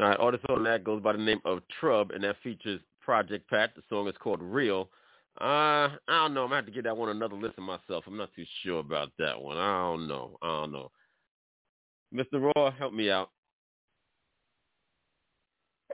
All 0.02 0.08
right, 0.08 0.18
artist 0.18 0.44
on 0.48 0.64
that 0.64 0.82
goes 0.84 1.00
by 1.02 1.12
the 1.12 1.18
name 1.18 1.40
of 1.44 1.60
Trub, 1.80 2.14
and 2.14 2.24
that 2.24 2.36
features 2.42 2.80
Project 3.02 3.48
Pat. 3.48 3.70
The 3.74 3.82
song 3.88 4.08
is 4.08 4.14
called 4.20 4.42
Real. 4.42 4.88
Uh, 5.40 5.44
I 5.44 5.98
don't 6.08 6.34
know. 6.34 6.44
I'm 6.44 6.50
gonna 6.50 6.56
have 6.56 6.66
to 6.66 6.72
give 6.72 6.84
that 6.84 6.96
one 6.96 7.08
another 7.08 7.36
listen 7.36 7.64
myself. 7.64 8.04
I'm 8.06 8.16
not 8.16 8.30
too 8.34 8.44
sure 8.62 8.80
about 8.80 9.10
that 9.18 9.40
one. 9.40 9.56
I 9.56 9.82
don't 9.82 10.06
know. 10.06 10.36
I 10.42 10.46
don't 10.46 10.72
know. 10.72 10.90
Mr. 12.14 12.52
Raw, 12.54 12.70
help 12.70 12.92
me 12.92 13.10
out. 13.10 13.30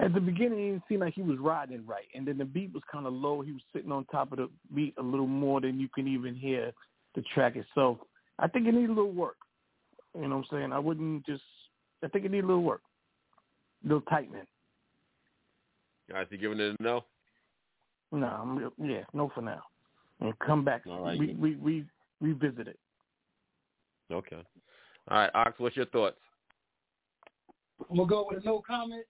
At 0.00 0.14
the 0.14 0.20
beginning, 0.20 0.74
it 0.74 0.82
seemed 0.88 1.00
like 1.00 1.14
he 1.14 1.22
was 1.22 1.38
riding 1.38 1.84
right, 1.86 2.06
and 2.14 2.26
then 2.26 2.38
the 2.38 2.44
beat 2.44 2.72
was 2.72 2.82
kind 2.90 3.06
of 3.06 3.12
low. 3.12 3.40
He 3.40 3.52
was 3.52 3.62
sitting 3.72 3.90
on 3.90 4.04
top 4.06 4.32
of 4.32 4.38
the 4.38 4.48
beat 4.74 4.94
a 4.98 5.02
little 5.02 5.26
more 5.26 5.60
than 5.60 5.80
you 5.80 5.88
can 5.92 6.06
even 6.06 6.34
hear 6.34 6.72
the 7.14 7.22
track 7.34 7.56
itself. 7.56 7.98
I 8.38 8.46
think 8.46 8.66
it 8.66 8.74
needs 8.74 8.90
a 8.90 8.94
little 8.94 9.12
work. 9.12 9.36
You 10.14 10.28
know 10.28 10.36
what 10.36 10.46
I'm 10.52 10.58
saying? 10.58 10.72
I 10.72 10.78
wouldn't 10.78 11.26
just. 11.26 11.42
I 12.04 12.08
think 12.08 12.24
it 12.24 12.30
needs 12.30 12.44
a 12.44 12.46
little 12.46 12.62
work, 12.62 12.82
a 13.84 13.88
little 13.88 14.02
tightening. 14.02 14.46
Guys, 16.10 16.26
you 16.30 16.38
giving 16.38 16.60
it 16.60 16.76
a 16.78 16.82
no? 16.82 17.04
No, 18.12 18.26
I'm, 18.26 18.70
yeah, 18.82 19.02
no 19.12 19.30
for 19.34 19.42
now. 19.42 19.62
And 20.20 20.36
come 20.38 20.64
back. 20.64 20.82
All 20.88 21.04
right. 21.04 21.18
we, 21.18 21.34
we 21.34 21.56
we 21.56 21.84
revisit 22.20 22.66
it. 22.66 22.78
Okay. 24.10 24.42
All 25.10 25.18
right, 25.18 25.30
Ox, 25.34 25.58
what's 25.58 25.76
your 25.76 25.86
thoughts? 25.86 26.16
We'll 27.88 28.06
go 28.06 28.26
with 28.28 28.42
a 28.42 28.46
no 28.46 28.60
comment. 28.66 29.04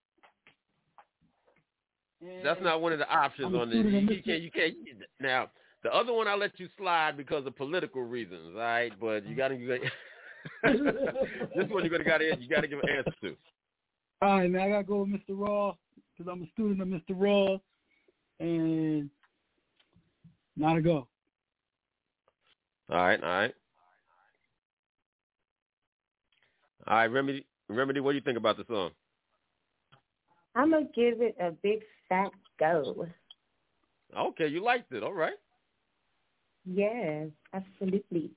And 2.20 2.45
That's 2.45 2.61
not 2.62 2.81
one 2.81 2.93
of 2.93 2.99
the 2.99 3.09
options 3.09 3.47
I'm 3.47 3.57
on 3.57 3.70
this. 3.70 3.79
assuming 3.79 4.01
You, 4.03 4.07
that 4.09 4.15
you 4.16 4.23
can't. 4.23 4.43
You 4.43 4.51
can't. 4.51 4.75
Now, 5.20 5.51
the 5.85 5.95
other 5.95 6.12
one 6.12 6.27
I 6.27 6.35
let 6.35 6.59
you 6.59 6.69
slide 6.77 7.16
because 7.16 7.47
of 7.47 7.57
political 7.57 8.03
reasons. 8.03 8.55
All 8.55 8.61
right, 8.61 8.93
but 9.01 9.27
you 9.27 9.37
got 9.37 9.49
to. 9.49 9.57
this 10.65 11.70
one 11.70 11.85
you 11.85 11.91
gotta 11.91 12.05
got 12.05 12.19
to 12.19 12.37
you 12.41 12.49
got 12.49 12.62
to 12.62 12.69
give 12.69 12.81
an 12.81 12.89
answer 12.89 13.12
to. 13.23 13.37
All 14.23 14.39
right, 14.39 14.51
man, 14.51 14.62
I 14.62 14.69
gotta 14.70 14.85
go 14.85 15.03
with 15.03 15.11
Mr. 15.11 15.31
Raw 15.31 15.75
because 16.19 16.32
I'm 16.32 16.43
a 16.43 16.51
student 16.53 16.81
of 16.82 16.89
Mr. 16.89 17.15
Raw, 17.16 17.59
and 18.40 19.09
not 20.57 20.77
a 20.77 20.82
go. 20.82 21.07
All 22.90 22.97
right, 22.97 23.23
all 23.23 23.28
right. 23.28 23.55
All 26.86 26.97
right, 26.97 27.07
Remedy, 27.07 27.47
Remedy, 27.69 28.01
what 28.01 28.12
do 28.12 28.16
you 28.16 28.23
think 28.23 28.39
about 28.39 28.57
the 28.57 28.65
song? 28.69 28.90
I'm 30.55 30.70
gonna 30.70 30.86
give 30.95 31.20
it 31.20 31.36
a 31.40 31.51
big 31.51 31.81
fat 32.09 32.32
go. 32.59 33.07
Okay, 34.16 34.49
you 34.49 34.65
liked 34.65 34.93
it. 34.93 35.03
All 35.03 35.12
right. 35.12 35.35
Yes, 36.65 37.28
absolutely. 37.53 38.31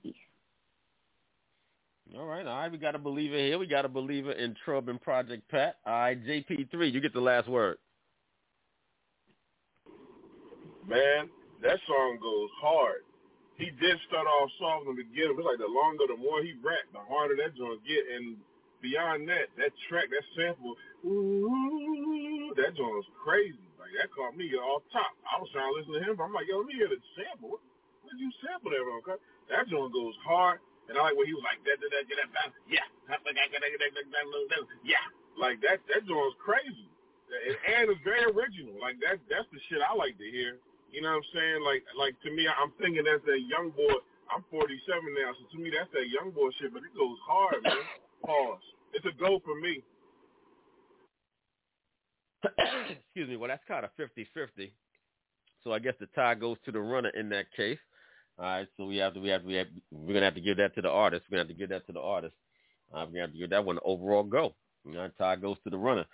All 2.18 2.26
right, 2.26 2.46
all 2.46 2.58
right. 2.58 2.72
We 2.72 2.78
got 2.78 2.96
a 2.96 3.00
believer 3.00 3.38
here. 3.38 3.58
We 3.58 3.68
got 3.68 3.86
a 3.86 3.90
believer 3.90 4.34
in 4.34 4.56
Trub 4.66 4.90
and 4.90 5.02
Project 5.02 5.48
Pat. 5.50 5.78
All 5.86 5.94
right, 5.94 6.20
JP3, 6.20 6.92
you 6.92 7.00
get 7.00 7.14
the 7.14 7.22
last 7.22 7.48
word. 7.48 7.78
Man, 10.86 11.30
that 11.64 11.80
song 11.88 12.20
goes 12.22 12.50
hard. 12.60 13.08
He 13.56 13.72
did 13.80 13.96
start 14.10 14.28
off 14.28 14.50
soft 14.60 14.90
in 14.90 14.96
the 14.98 15.04
beginning. 15.08 15.40
It's 15.40 15.46
like 15.46 15.62
the 15.62 15.72
longer, 15.72 16.04
the 16.10 16.20
more 16.20 16.44
he 16.44 16.52
rap, 16.60 16.84
the 16.92 17.00
harder 17.08 17.38
that 17.40 17.56
joint 17.56 17.80
get. 17.88 18.04
And 18.12 18.36
beyond 18.82 19.30
that, 19.30 19.54
that 19.56 19.72
track, 19.88 20.12
that 20.12 20.26
sample, 20.36 20.76
ooh, 21.06 22.52
that 22.60 22.76
joint 22.76 22.92
was 22.92 23.08
crazy. 23.24 23.62
Like 23.80 23.94
that 23.96 24.12
caught 24.12 24.36
me 24.36 24.52
off 24.58 24.84
top. 24.92 25.16
I 25.30 25.40
was 25.40 25.48
trying 25.54 25.70
to 25.70 25.76
listen 25.80 25.94
to 25.96 26.04
him, 26.04 26.18
but 26.18 26.28
I'm 26.28 26.36
like, 26.36 26.50
yo, 26.50 26.60
let 26.60 26.68
me 26.68 26.76
hear 26.76 26.92
the 26.92 27.00
sample. 27.16 27.56
What, 27.56 27.62
did 28.10 28.20
you 28.20 28.34
sample 28.44 28.74
that 28.74 28.84
cuz? 29.06 29.22
That 29.48 29.70
joint 29.72 29.94
goes 29.94 30.18
hard. 30.26 30.60
And 30.90 30.98
I 30.98 31.12
like 31.12 31.16
when 31.16 31.28
he 31.28 31.36
was 31.36 31.46
like, 31.46 31.62
that, 31.64 31.78
that, 31.80 31.92
that, 31.94 32.04
that, 32.10 32.30
that, 32.34 32.50
yeah, 32.68 32.88
yeah, 34.84 35.06
like 35.38 35.62
that. 35.62 35.80
That 35.88 36.02
joint 36.08 36.20
was 36.20 36.38
crazy, 36.42 36.90
and, 37.32 37.56
and 37.56 37.84
it's 37.92 38.04
very 38.04 38.26
original. 38.28 38.76
Like 38.82 39.00
that. 39.06 39.22
That's 39.30 39.48
the 39.54 39.60
shit 39.70 39.80
I 39.80 39.94
like 39.96 40.18
to 40.18 40.28
hear. 40.28 40.60
You 40.92 41.00
know 41.02 41.16
what 41.16 41.24
I'm 41.24 41.30
saying? 41.32 41.60
Like, 41.64 41.84
like 41.96 42.16
to 42.28 42.30
me, 42.32 42.44
I'm 42.48 42.76
thinking 42.82 43.08
that's 43.08 43.24
that 43.24 43.40
young 43.48 43.72
boy. 43.72 43.96
I'm 44.32 44.44
47 44.52 44.72
now, 45.16 45.32
so 45.36 45.44
to 45.56 45.58
me, 45.60 45.72
that's 45.72 45.92
that 45.92 46.08
young 46.08 46.32
boy 46.32 46.52
shit. 46.60 46.74
But 46.74 46.84
it 46.84 46.96
goes 46.96 47.20
hard, 47.24 47.64
man. 47.64 47.84
Pause. 48.24 48.64
It's 48.94 49.06
a 49.08 49.16
go 49.16 49.40
for 49.44 49.56
me. 49.60 49.84
Excuse 52.90 53.30
me. 53.30 53.38
Well, 53.38 53.50
that's 53.50 53.64
kind 53.68 53.86
of 53.86 53.92
50-50. 54.00 54.72
So 55.64 55.74
I 55.74 55.80
guess 55.80 55.94
the 56.00 56.08
tie 56.16 56.36
goes 56.36 56.58
to 56.66 56.72
the 56.72 56.80
runner 56.80 57.10
in 57.10 57.30
that 57.30 57.52
case. 57.56 57.80
All 58.42 58.48
right. 58.48 58.68
So 58.76 58.86
we 58.86 58.98
have 58.98 59.14
to, 59.14 59.20
we 59.20 59.30
have, 59.30 59.42
to 59.42 59.48
we 59.48 59.54
have, 59.54 59.68
we're 59.92 60.14
gonna 60.14 60.26
have 60.26 60.36
to 60.36 60.42
give 60.42 60.58
that 60.58 60.74
to 60.76 60.82
the 60.82 60.90
artist. 60.90 61.26
We're 61.30 61.38
gonna 61.38 61.48
have 61.48 61.56
to 61.56 61.60
give 61.60 61.70
that 61.70 61.86
to 61.88 61.94
the 61.94 62.02
artist. 62.02 62.34
Uh, 62.92 63.06
we're 63.06 63.12
gonna 63.12 63.22
have 63.22 63.32
to 63.34 63.38
give 63.38 63.52
that 63.52 63.64
one 63.64 63.78
an 63.78 63.84
overall 63.86 64.24
go. 64.24 64.56
You 64.84 64.94
know, 64.94 65.10
tie 65.18 65.36
goes 65.36 65.58
to 65.64 65.70
the 65.70 65.78
runner. 65.78 66.06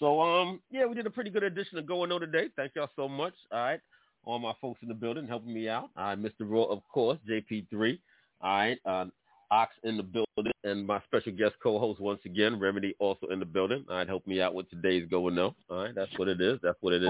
So 0.00 0.20
um, 0.20 0.60
yeah, 0.70 0.84
we 0.84 0.94
did 0.94 1.06
a 1.06 1.10
pretty 1.10 1.30
good 1.30 1.44
edition 1.44 1.78
of 1.78 1.86
Go 1.86 2.00
or 2.00 2.06
No 2.08 2.18
today. 2.18 2.48
Thank 2.56 2.72
y'all 2.74 2.90
so 2.96 3.08
much. 3.08 3.34
All 3.52 3.60
right. 3.60 3.80
All 4.24 4.40
my 4.40 4.52
folks 4.60 4.82
in 4.82 4.88
the 4.88 4.94
building 4.94 5.28
helping 5.28 5.54
me 5.54 5.68
out. 5.68 5.90
All 5.96 6.06
right, 6.06 6.20
Mr. 6.20 6.40
Raw, 6.40 6.64
of 6.64 6.82
course, 6.92 7.18
JP3. 7.30 7.98
All 8.40 8.50
right, 8.50 8.78
uh, 8.84 9.04
Ox 9.52 9.72
in 9.84 9.96
the 9.96 10.02
building, 10.02 10.52
and 10.64 10.84
my 10.84 11.00
special 11.04 11.30
guest 11.30 11.54
co-host 11.62 12.00
once 12.00 12.20
again, 12.24 12.58
Remedy, 12.58 12.96
also 12.98 13.28
in 13.28 13.38
the 13.38 13.44
building. 13.44 13.84
All 13.88 13.96
right, 13.96 14.08
help 14.08 14.26
me 14.26 14.40
out 14.40 14.52
with 14.52 14.68
today's 14.68 15.08
Go 15.08 15.22
or 15.22 15.30
No. 15.30 15.54
All 15.70 15.84
right, 15.84 15.94
that's 15.94 16.10
what 16.18 16.26
it 16.26 16.40
is. 16.40 16.58
That's 16.60 16.76
what 16.80 16.92
it 16.92 17.04
is. 17.04 17.08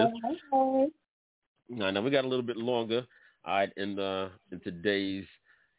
All 0.53 0.91
right, 1.71 1.95
now 1.95 2.03
we 2.03 2.11
got 2.11 2.27
a 2.27 2.29
little 2.29 2.45
bit 2.45 2.59
longer. 2.59 3.07
All 3.47 3.55
right, 3.55 3.73
in 3.77 3.95
the 3.95 4.31
in 4.51 4.59
today's 4.61 5.25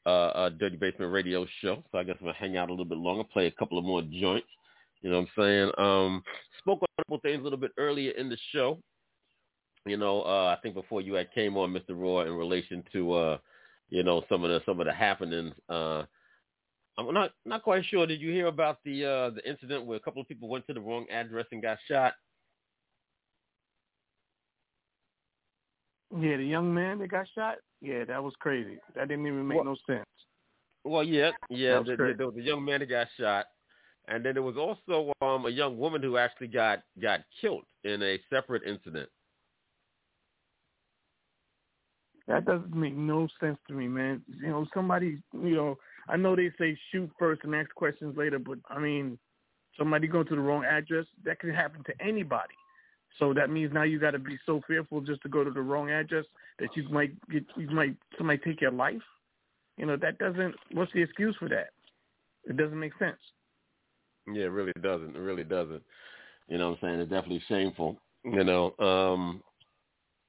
uh, 0.06 0.28
uh, 0.30 0.50
Dirty 0.50 0.78
Basement 0.78 1.12
Radio 1.12 1.46
show, 1.62 1.84
so 1.92 1.98
I 1.98 2.04
guess 2.04 2.16
I'm 2.22 2.28
gonna 2.28 2.38
hang 2.38 2.56
out 2.56 2.70
a 2.70 2.72
little 2.72 2.86
bit 2.86 2.98
longer, 2.98 3.26
play 3.26 3.48
a 3.48 3.52
couple 3.52 3.78
of 3.78 3.84
more 3.84 4.02
joints. 4.02 4.48
You 5.02 5.10
know 5.10 5.18
what 5.18 5.28
I'm 5.38 5.44
saying? 5.44 5.72
Um, 5.78 6.24
spoke 6.60 6.80
on 6.82 6.88
a 6.98 7.04
couple 7.04 7.20
things 7.20 7.42
a 7.42 7.44
little 7.44 7.60
bit 7.60 7.72
earlier 7.78 8.12
in 8.12 8.30
the 8.30 8.38
show. 8.54 8.80
You 9.86 9.98
know, 9.98 10.22
uh, 10.22 10.56
I 10.58 10.62
think 10.62 10.76
before 10.76 11.02
you 11.02 11.16
had 11.16 11.34
came 11.34 11.58
on, 11.58 11.74
Mr. 11.74 11.90
Roy, 11.90 12.26
in 12.26 12.34
relation 12.34 12.86
to 12.94 13.14
uh, 13.14 13.38
you 13.90 14.02
know 14.02 14.24
some 14.30 14.46
of 14.46 14.50
the 14.50 14.62
some 14.66 14.80
of 14.80 14.86
the 14.86 14.94
happenings. 14.94 15.54
Uh, 15.68 16.04
I'm 16.98 17.14
not 17.14 17.32
not 17.46 17.64
quite 17.64 17.84
sure. 17.84 18.08
Did 18.08 18.22
you 18.22 18.32
hear 18.32 18.48
about 18.48 18.80
the 18.86 19.04
uh, 19.04 19.30
the 19.32 19.46
incident 19.46 19.86
where 19.86 19.98
a 19.98 20.02
couple 20.02 20.22
of 20.22 20.28
people 20.30 20.48
went 20.48 20.66
to 20.68 20.74
the 20.74 20.80
wrong 20.80 21.06
address 21.12 21.48
and 21.52 21.62
got 21.62 21.80
shot? 21.86 22.14
Yeah, 26.12 26.38
the 26.38 26.46
young 26.46 26.74
man 26.74 27.00
that 27.00 27.10
got 27.10 27.28
shot. 27.36 27.56
Yeah, 27.82 28.06
that 28.06 28.24
was 28.24 28.34
crazy. 28.40 28.78
That 28.96 29.08
didn't 29.08 29.28
even 29.28 29.48
make 29.48 29.58
Well- 29.58 29.66
no 29.66 29.76
sense. 29.86 30.06
Well, 30.84 31.04
yeah, 31.04 31.32
yeah. 31.50 31.80
Was 31.80 31.88
The, 31.88 31.92
the, 31.92 31.98
correct. 31.98 32.18
the, 32.20 32.32
the 32.32 32.42
young 32.42 32.64
man 32.64 32.80
that 32.80 32.86
got 32.86 33.08
shot. 33.20 33.46
And 34.08 34.24
then 34.24 34.36
there 34.36 34.44
was 34.44 34.56
also 34.56 35.12
um, 35.22 35.46
a 35.46 35.50
young 35.50 35.78
woman 35.78 36.02
who 36.02 36.16
actually 36.18 36.48
got 36.48 36.82
got 37.02 37.22
killed 37.42 37.66
in 37.84 38.02
a 38.02 38.18
separate 38.30 38.64
incident. 38.64 39.10
That 42.28 42.46
doesn't 42.46 42.74
make 42.74 42.96
no 42.96 43.28
sense 43.40 43.58
to 43.68 43.74
me, 43.74 43.88
man. 43.88 44.22
You 44.42 44.48
know, 44.50 44.68
somebody, 44.74 45.18
you 45.34 45.56
know, 45.56 45.78
I 46.10 46.18
know 46.18 46.36
they 46.36 46.52
say 46.58 46.78
shoot 46.92 47.10
first 47.18 47.42
and 47.44 47.56
ask 47.56 47.74
questions 47.76 48.16
later, 48.18 48.40
but 48.40 48.60
I 48.70 48.80
mean, 48.80 49.18
somebody 49.78 50.08
going 50.08 50.28
to 50.28 50.36
the 50.36 50.42
wrong 50.42 50.66
address, 50.66 51.06
that 51.24 51.40
can 51.40 51.54
happen 51.54 51.84
to 51.86 51.94
anybody. 52.02 52.54
So 53.20 53.34
that 53.34 53.50
means 53.50 53.74
now 53.74 53.84
you 53.84 54.00
got 54.00 54.12
to 54.12 54.20
be 54.20 54.38
so 54.46 54.62
fearful 54.68 55.02
just 55.02 55.22
to 55.24 55.30
go 55.30 55.44
to 55.44 55.52
the 55.52 55.62
wrong 55.62 55.90
address 55.90 56.26
that 56.60 56.70
you 56.76 56.88
might 56.90 57.12
get, 57.30 57.46
you 57.56 57.70
might 57.70 57.96
somebody 58.18 58.40
take 58.40 58.62
your 58.62 58.72
life. 58.72 59.02
You 59.78 59.86
know, 59.86 59.98
that 59.98 60.18
doesn't. 60.18 60.56
What's 60.74 60.92
the 60.94 61.02
excuse 61.02 61.36
for 61.40 61.50
that? 61.50 61.70
It 62.46 62.58
doesn't 62.58 62.80
make 62.80 62.94
sense. 63.00 63.18
Yeah, 64.32 64.44
it 64.44 64.52
really 64.52 64.74
doesn't. 64.82 65.16
It 65.16 65.20
really 65.20 65.44
doesn't. 65.44 65.84
You 66.48 66.58
know 66.58 66.72
what 66.72 66.80
I'm 66.84 66.90
saying? 66.90 67.00
It's 67.02 67.12
definitely 67.12 67.44
shameful. 67.48 68.00
You 68.24 68.44
know, 68.44 68.74
um, 68.80 69.42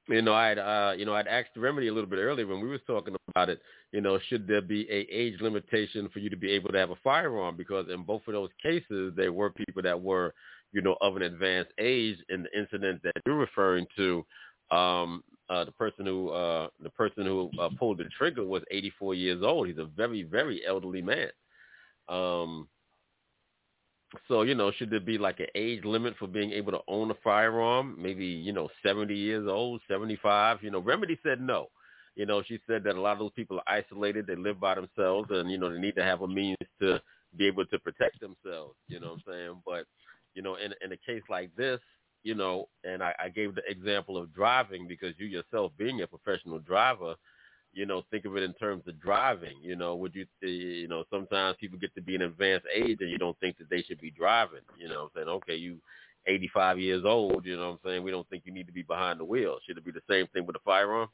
you 0.07 0.21
know, 0.21 0.33
I'd 0.33 0.57
uh, 0.57 0.93
you 0.97 1.05
know, 1.05 1.13
I'd 1.13 1.27
asked 1.27 1.49
Remedy 1.55 1.87
a 1.87 1.93
little 1.93 2.09
bit 2.09 2.17
earlier 2.17 2.47
when 2.47 2.61
we 2.61 2.67
was 2.67 2.81
talking 2.87 3.15
about 3.29 3.49
it. 3.49 3.61
You 3.91 4.01
know, 4.01 4.19
should 4.27 4.47
there 4.47 4.61
be 4.61 4.87
a 4.89 5.07
age 5.11 5.35
limitation 5.41 6.09
for 6.11 6.19
you 6.19 6.29
to 6.29 6.37
be 6.37 6.51
able 6.51 6.71
to 6.71 6.77
have 6.77 6.91
a 6.91 6.95
firearm? 7.03 7.55
Because 7.55 7.87
in 7.93 8.03
both 8.03 8.21
of 8.27 8.33
those 8.33 8.49
cases, 8.61 9.13
there 9.15 9.33
were 9.33 9.51
people 9.51 9.81
that 9.83 9.99
were, 9.99 10.33
you 10.71 10.81
know, 10.81 10.95
of 11.01 11.15
an 11.15 11.23
advanced 11.23 11.71
age. 11.79 12.17
In 12.29 12.43
the 12.43 12.59
incident 12.59 13.01
that 13.03 13.13
you're 13.25 13.37
referring 13.37 13.85
to, 13.97 14.25
um, 14.71 15.23
uh, 15.49 15.65
the 15.65 15.71
person 15.71 16.05
who 16.05 16.29
uh, 16.29 16.67
the 16.81 16.89
person 16.91 17.25
who 17.25 17.49
uh, 17.59 17.69
pulled 17.77 17.97
the 17.97 18.05
trigger 18.17 18.45
was 18.45 18.63
84 18.71 19.15
years 19.15 19.43
old. 19.43 19.67
He's 19.67 19.77
a 19.77 19.85
very 19.85 20.23
very 20.23 20.61
elderly 20.65 21.01
man. 21.01 21.29
Um, 22.07 22.67
so 24.27 24.41
you 24.41 24.55
know, 24.55 24.71
should 24.71 24.89
there 24.89 24.99
be 24.99 25.17
like 25.17 25.39
an 25.39 25.47
age 25.55 25.83
limit 25.85 26.15
for 26.17 26.27
being 26.27 26.51
able 26.51 26.71
to 26.71 26.81
own 26.87 27.11
a 27.11 27.15
firearm? 27.23 27.95
Maybe 27.99 28.25
you 28.25 28.53
know, 28.53 28.69
70 28.83 29.15
years 29.15 29.47
old, 29.47 29.81
75. 29.87 30.59
You 30.61 30.71
know, 30.71 30.79
Remedy 30.79 31.19
said 31.23 31.41
no. 31.41 31.67
You 32.15 32.25
know, 32.25 32.43
she 32.43 32.59
said 32.67 32.83
that 32.83 32.95
a 32.95 33.01
lot 33.01 33.13
of 33.13 33.19
those 33.19 33.31
people 33.35 33.59
are 33.59 33.73
isolated. 33.73 34.27
They 34.27 34.35
live 34.35 34.59
by 34.59 34.75
themselves, 34.75 35.29
and 35.31 35.49
you 35.49 35.57
know, 35.57 35.71
they 35.71 35.79
need 35.79 35.95
to 35.95 36.03
have 36.03 36.21
a 36.21 36.27
means 36.27 36.57
to 36.81 36.99
be 37.37 37.47
able 37.47 37.65
to 37.67 37.79
protect 37.79 38.19
themselves. 38.19 38.75
You 38.87 38.99
know 38.99 39.13
what 39.13 39.21
I'm 39.27 39.33
saying? 39.33 39.61
But 39.65 39.85
you 40.39 40.43
know, 40.43 40.55
in 40.55 40.73
in 40.81 40.93
a 40.93 40.97
case 40.97 41.23
like 41.29 41.53
this, 41.57 41.81
you 42.23 42.33
know, 42.33 42.69
and 42.85 43.03
I, 43.03 43.13
I 43.19 43.27
gave 43.27 43.55
the 43.55 43.61
example 43.69 44.15
of 44.15 44.33
driving 44.33 44.87
because 44.87 45.13
you 45.17 45.25
yourself 45.25 45.73
being 45.77 46.01
a 46.01 46.07
professional 46.07 46.59
driver, 46.59 47.15
you 47.73 47.85
know, 47.85 48.03
think 48.09 48.23
of 48.23 48.37
it 48.37 48.43
in 48.43 48.53
terms 48.53 48.83
of 48.87 49.01
driving. 49.01 49.57
You 49.61 49.75
know, 49.75 49.97
would 49.97 50.15
you, 50.15 50.25
eh, 50.41 50.47
you 50.47 50.87
know, 50.87 51.03
sometimes 51.11 51.57
people 51.59 51.77
get 51.77 51.93
to 51.95 52.01
be 52.01 52.15
an 52.15 52.21
advanced 52.21 52.67
age 52.73 52.99
and 53.01 53.11
you 53.11 53.17
don't 53.17 53.37
think 53.41 53.57
that 53.57 53.69
they 53.69 53.81
should 53.81 53.99
be 53.99 54.11
driving. 54.11 54.63
You 54.79 54.87
know, 54.87 55.03
I'm 55.03 55.09
saying, 55.13 55.27
okay, 55.27 55.55
you 55.55 55.81
85 56.25 56.79
years 56.79 57.03
old. 57.03 57.45
You 57.45 57.57
know, 57.57 57.71
what 57.71 57.73
I'm 57.73 57.79
saying, 57.83 58.03
we 58.03 58.11
don't 58.11 58.29
think 58.29 58.43
you 58.45 58.53
need 58.53 58.67
to 58.67 58.73
be 58.73 58.83
behind 58.83 59.19
the 59.19 59.25
wheel. 59.25 59.57
Should 59.67 59.77
it 59.77 59.83
be 59.83 59.91
the 59.91 59.99
same 60.09 60.27
thing 60.27 60.45
with 60.45 60.55
a 60.55 60.59
firearm? 60.63 61.09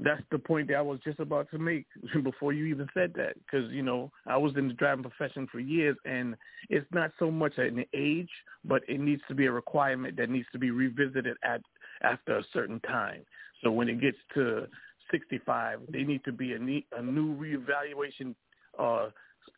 That's 0.00 0.22
the 0.30 0.38
point 0.38 0.68
that 0.68 0.76
I 0.76 0.82
was 0.82 1.00
just 1.04 1.18
about 1.18 1.50
to 1.50 1.58
make 1.58 1.86
before 2.22 2.52
you 2.52 2.66
even 2.66 2.88
said 2.94 3.12
that. 3.16 3.34
Because 3.34 3.70
you 3.72 3.82
know, 3.82 4.10
I 4.26 4.36
was 4.36 4.52
in 4.56 4.68
the 4.68 4.74
driving 4.74 5.04
profession 5.04 5.48
for 5.50 5.60
years, 5.60 5.96
and 6.04 6.36
it's 6.68 6.86
not 6.92 7.10
so 7.18 7.30
much 7.30 7.58
an 7.58 7.84
age, 7.94 8.30
but 8.64 8.82
it 8.88 9.00
needs 9.00 9.22
to 9.28 9.34
be 9.34 9.46
a 9.46 9.52
requirement 9.52 10.16
that 10.16 10.30
needs 10.30 10.48
to 10.52 10.58
be 10.58 10.70
revisited 10.70 11.36
at 11.42 11.62
after 12.02 12.38
a 12.38 12.44
certain 12.52 12.80
time. 12.80 13.24
So 13.62 13.70
when 13.72 13.88
it 13.88 14.00
gets 14.00 14.18
to 14.34 14.66
65, 15.10 15.80
they 15.90 16.04
need 16.04 16.24
to 16.24 16.32
be 16.32 16.52
a, 16.52 16.58
ne- 16.58 16.86
a 16.96 17.02
new 17.02 17.34
reevaluation, 17.34 18.34
uh, 18.78 19.08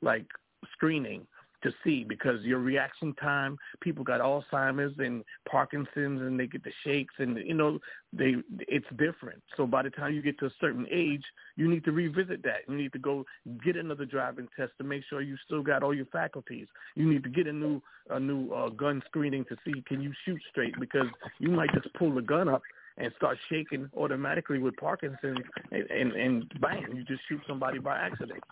like 0.00 0.26
screening 0.72 1.26
to 1.62 1.70
see 1.84 2.04
because 2.04 2.42
your 2.42 2.58
reaction 2.58 3.14
time, 3.14 3.56
people 3.80 4.04
got 4.04 4.20
Alzheimer's 4.20 4.94
and 4.98 5.24
Parkinson's 5.50 6.20
and 6.20 6.38
they 6.38 6.46
get 6.46 6.64
the 6.64 6.72
shakes 6.84 7.14
and 7.18 7.38
you 7.38 7.54
know 7.54 7.78
they 8.12 8.34
it's 8.68 8.86
different. 8.98 9.42
So 9.56 9.66
by 9.66 9.82
the 9.82 9.90
time 9.90 10.14
you 10.14 10.22
get 10.22 10.38
to 10.40 10.46
a 10.46 10.52
certain 10.60 10.86
age, 10.90 11.24
you 11.56 11.68
need 11.68 11.84
to 11.84 11.92
revisit 11.92 12.42
that. 12.44 12.68
You 12.68 12.76
need 12.76 12.92
to 12.92 12.98
go 12.98 13.24
get 13.64 13.76
another 13.76 14.04
driving 14.04 14.48
test 14.56 14.72
to 14.78 14.84
make 14.84 15.02
sure 15.08 15.20
you 15.20 15.36
still 15.44 15.62
got 15.62 15.82
all 15.82 15.94
your 15.94 16.06
faculties. 16.06 16.66
You 16.94 17.10
need 17.10 17.22
to 17.24 17.30
get 17.30 17.46
a 17.46 17.52
new 17.52 17.82
a 18.08 18.18
new 18.18 18.50
uh, 18.52 18.70
gun 18.70 19.02
screening 19.06 19.44
to 19.46 19.56
see 19.64 19.82
can 19.86 20.00
you 20.00 20.12
shoot 20.24 20.40
straight 20.50 20.74
because 20.80 21.06
you 21.38 21.50
might 21.50 21.72
just 21.74 21.92
pull 21.94 22.14
the 22.14 22.22
gun 22.22 22.48
up 22.48 22.62
and 23.00 23.12
start 23.16 23.38
shaking 23.48 23.88
automatically 23.96 24.58
with 24.58 24.76
Parkinson's, 24.76 25.38
and, 25.70 25.90
and, 25.90 26.12
and 26.12 26.52
bang, 26.60 26.84
you 26.94 27.04
just 27.04 27.22
shoot 27.28 27.40
somebody 27.48 27.78
by 27.78 27.96
accident. 27.96 28.42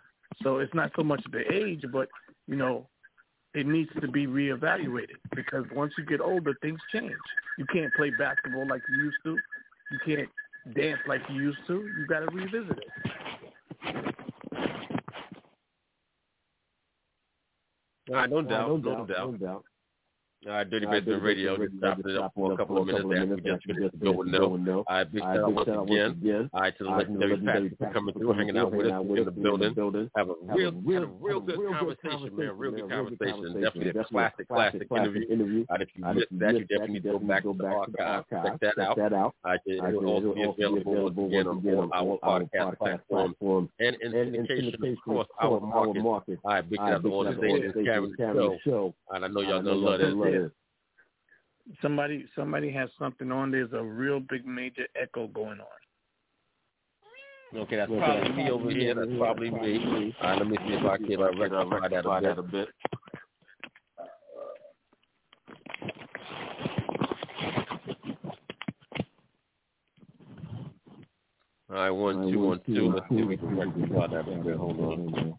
So 0.43 0.59
it's 0.59 0.73
not 0.75 0.91
so 0.97 1.03
much 1.03 1.23
the 1.31 1.43
age, 1.53 1.85
but 1.93 2.09
you 2.47 2.57
know, 2.57 2.89
it 3.55 3.67
needs 3.67 3.91
to 4.01 4.09
be 4.09 4.27
reevaluated 4.27 5.17
because 5.35 5.65
once 5.75 5.93
you 5.97 6.05
get 6.05 6.21
older, 6.21 6.55
things 6.61 6.81
change. 6.93 7.15
You 7.57 7.65
can't 7.73 7.93
play 7.95 8.11
basketball 8.11 8.67
like 8.67 8.83
you 8.89 8.97
used 8.97 9.17
to. 9.25 9.39
You 9.91 9.99
can't 10.05 10.29
dance 10.75 11.01
like 11.07 11.23
you 11.31 11.37
used 11.37 11.59
to. 11.67 11.91
You 11.97 12.07
got 12.07 12.21
to 12.21 12.27
revisit 12.27 12.79
it. 12.79 12.89
All 18.11 18.15
right, 18.15 18.31
no 18.31 18.43
doubt, 18.43 18.69
no, 18.69 18.79
doubt, 18.79 19.09
no 19.09 19.33
doubt. 19.33 19.65
All 20.47 20.53
right, 20.53 20.71
Dirty 20.71 20.87
All 20.87 20.93
right, 20.93 21.05
Radio, 21.21 21.57
just 21.57 21.77
stopped 21.79 22.07
it 22.07 22.17
up 22.17 22.33
for 22.33 22.53
a 22.53 22.57
couple 22.57 22.79
of 22.79 22.87
minutes 22.87 23.05
after 23.11 23.35
we 23.35 23.43
just 23.43 23.67
finished 23.67 23.99
the 23.99 24.05
go 24.05 24.13
with 24.13 24.29
no. 24.29 24.45
All 24.45 24.85
right, 24.89 25.13
big 25.13 25.21
shout 25.21 25.37
out 25.39 25.53
once 25.53 25.67
shout 25.67 25.77
out 25.79 25.89
once 25.89 26.17
again. 26.23 26.51
All 26.53 26.61
right, 26.61 26.79
to 26.79 26.85
the 26.85 26.91
legendary 26.91 27.41
Patra 27.41 27.71
for 27.77 27.93
coming 27.93 28.15
through, 28.15 28.33
hanging 28.35 28.57
out 28.57 28.73
with 28.73 28.87
us 28.87 29.03
in 29.03 29.09
the 29.09 29.13
us 29.15 29.19
in 29.19 29.25
the 29.25 29.71
building. 29.75 30.11
Have 30.17 30.31
a 30.31 30.35
real, 30.55 30.73
real- 30.85 31.07
real 31.21 31.41
good 31.41 31.57
conversation, 31.57 32.37
man. 32.37 32.57
Real 32.57 32.71
good 32.71 32.89
conversation, 32.89 32.89
man. 32.89 32.89
Real 32.89 32.89
good 32.89 32.89
conversation. 32.89 33.35
conversation. 33.35 33.63
Definitely 33.63 33.89
a 33.91 34.05
classic, 34.05 34.89
classic 34.89 35.27
interview. 35.29 35.67
All 35.69 35.75
right, 35.77 35.83
if 35.83 35.89
you 35.97 36.05
missed 36.05 36.27
that, 36.39 36.55
you 36.55 36.65
definitely 36.67 36.95
need 36.95 37.03
to 37.03 37.13
go 37.13 37.19
back 37.19 37.43
to 37.43 37.57
the 37.59 37.67
archive. 37.67 38.25
Check 38.31 38.61
that 38.77 38.79
out. 38.79 38.97
that. 38.97 39.13
All 39.13 39.35
right, 39.45 39.61
it 39.67 39.83
will 39.83 40.07
also 40.07 40.35
be 40.35 40.43
available 40.45 41.29
once 41.29 41.49
again 41.51 41.79
on 41.79 41.91
our 41.93 42.17
podcast 42.23 42.79
platforms 42.79 43.69
and 43.81 43.97
in 44.03 44.15
and 44.15 44.47
syndication 44.47 44.79
syndication 44.79 44.93
across 44.93 45.27
our 45.43 45.59
market. 45.61 46.39
All 46.45 46.53
right, 46.53 46.71
big 46.71 46.79
shout 46.79 46.93
out 46.93 47.03
to 47.03 47.09
all 47.09 47.25
the 47.25 47.33
shout 47.33 47.39
out 47.39 47.43
to 47.43 47.49
all 47.49 47.57
stations 47.59 48.17
carrying 48.17 48.51
the 48.53 48.59
show. 48.65 48.95
And 49.11 49.25
I 49.25 49.29
know 49.29 49.41
y'all 49.41 49.63
gonna 49.63 49.75
love 49.75 49.99
gonna 50.01 50.28
love 50.31 50.43
this. 50.43 50.51
this. 51.67 51.77
Somebody 51.83 52.27
somebody 52.35 52.73
has 52.73 52.89
something 52.99 53.31
on. 53.31 53.51
There's 53.51 53.73
a 53.73 53.83
real 53.83 54.21
big 54.21 54.47
major 54.47 54.87
echo 55.01 55.27
going 55.29 55.61
on. 55.61 55.67
Okay, 57.55 57.77
that's 57.77 57.91
Okay, 57.91 57.99
probably 57.99 58.33
me 58.33 58.51
over 58.51 58.71
here. 58.71 58.95
That's 58.95 59.11
probably 59.19 59.51
me. 59.51 59.79
Probably. 59.79 60.17
All 60.21 60.29
right, 60.31 60.39
let 60.39 60.49
me 60.49 60.57
see 60.67 60.75
if 60.75 60.85
I 60.85 60.97
can 60.99 61.23
uh, 61.23 61.67
rectify 61.67 62.21
that 62.21 62.39
a 62.39 62.43
bit. 62.43 62.69
All 71.71 71.77
right, 71.77 71.91
one, 71.91 72.33
two, 72.33 72.39
one, 72.39 72.61
two. 72.67 72.93
Let's 72.93 73.07
see 73.11 73.17
if 73.17 73.29
we 73.29 73.37
can 73.37 73.57
rectify 73.57 74.07
that 74.09 74.29
a 74.29 74.43
bit. 74.43 74.57
Hold 74.57 74.81
on. 74.81 75.35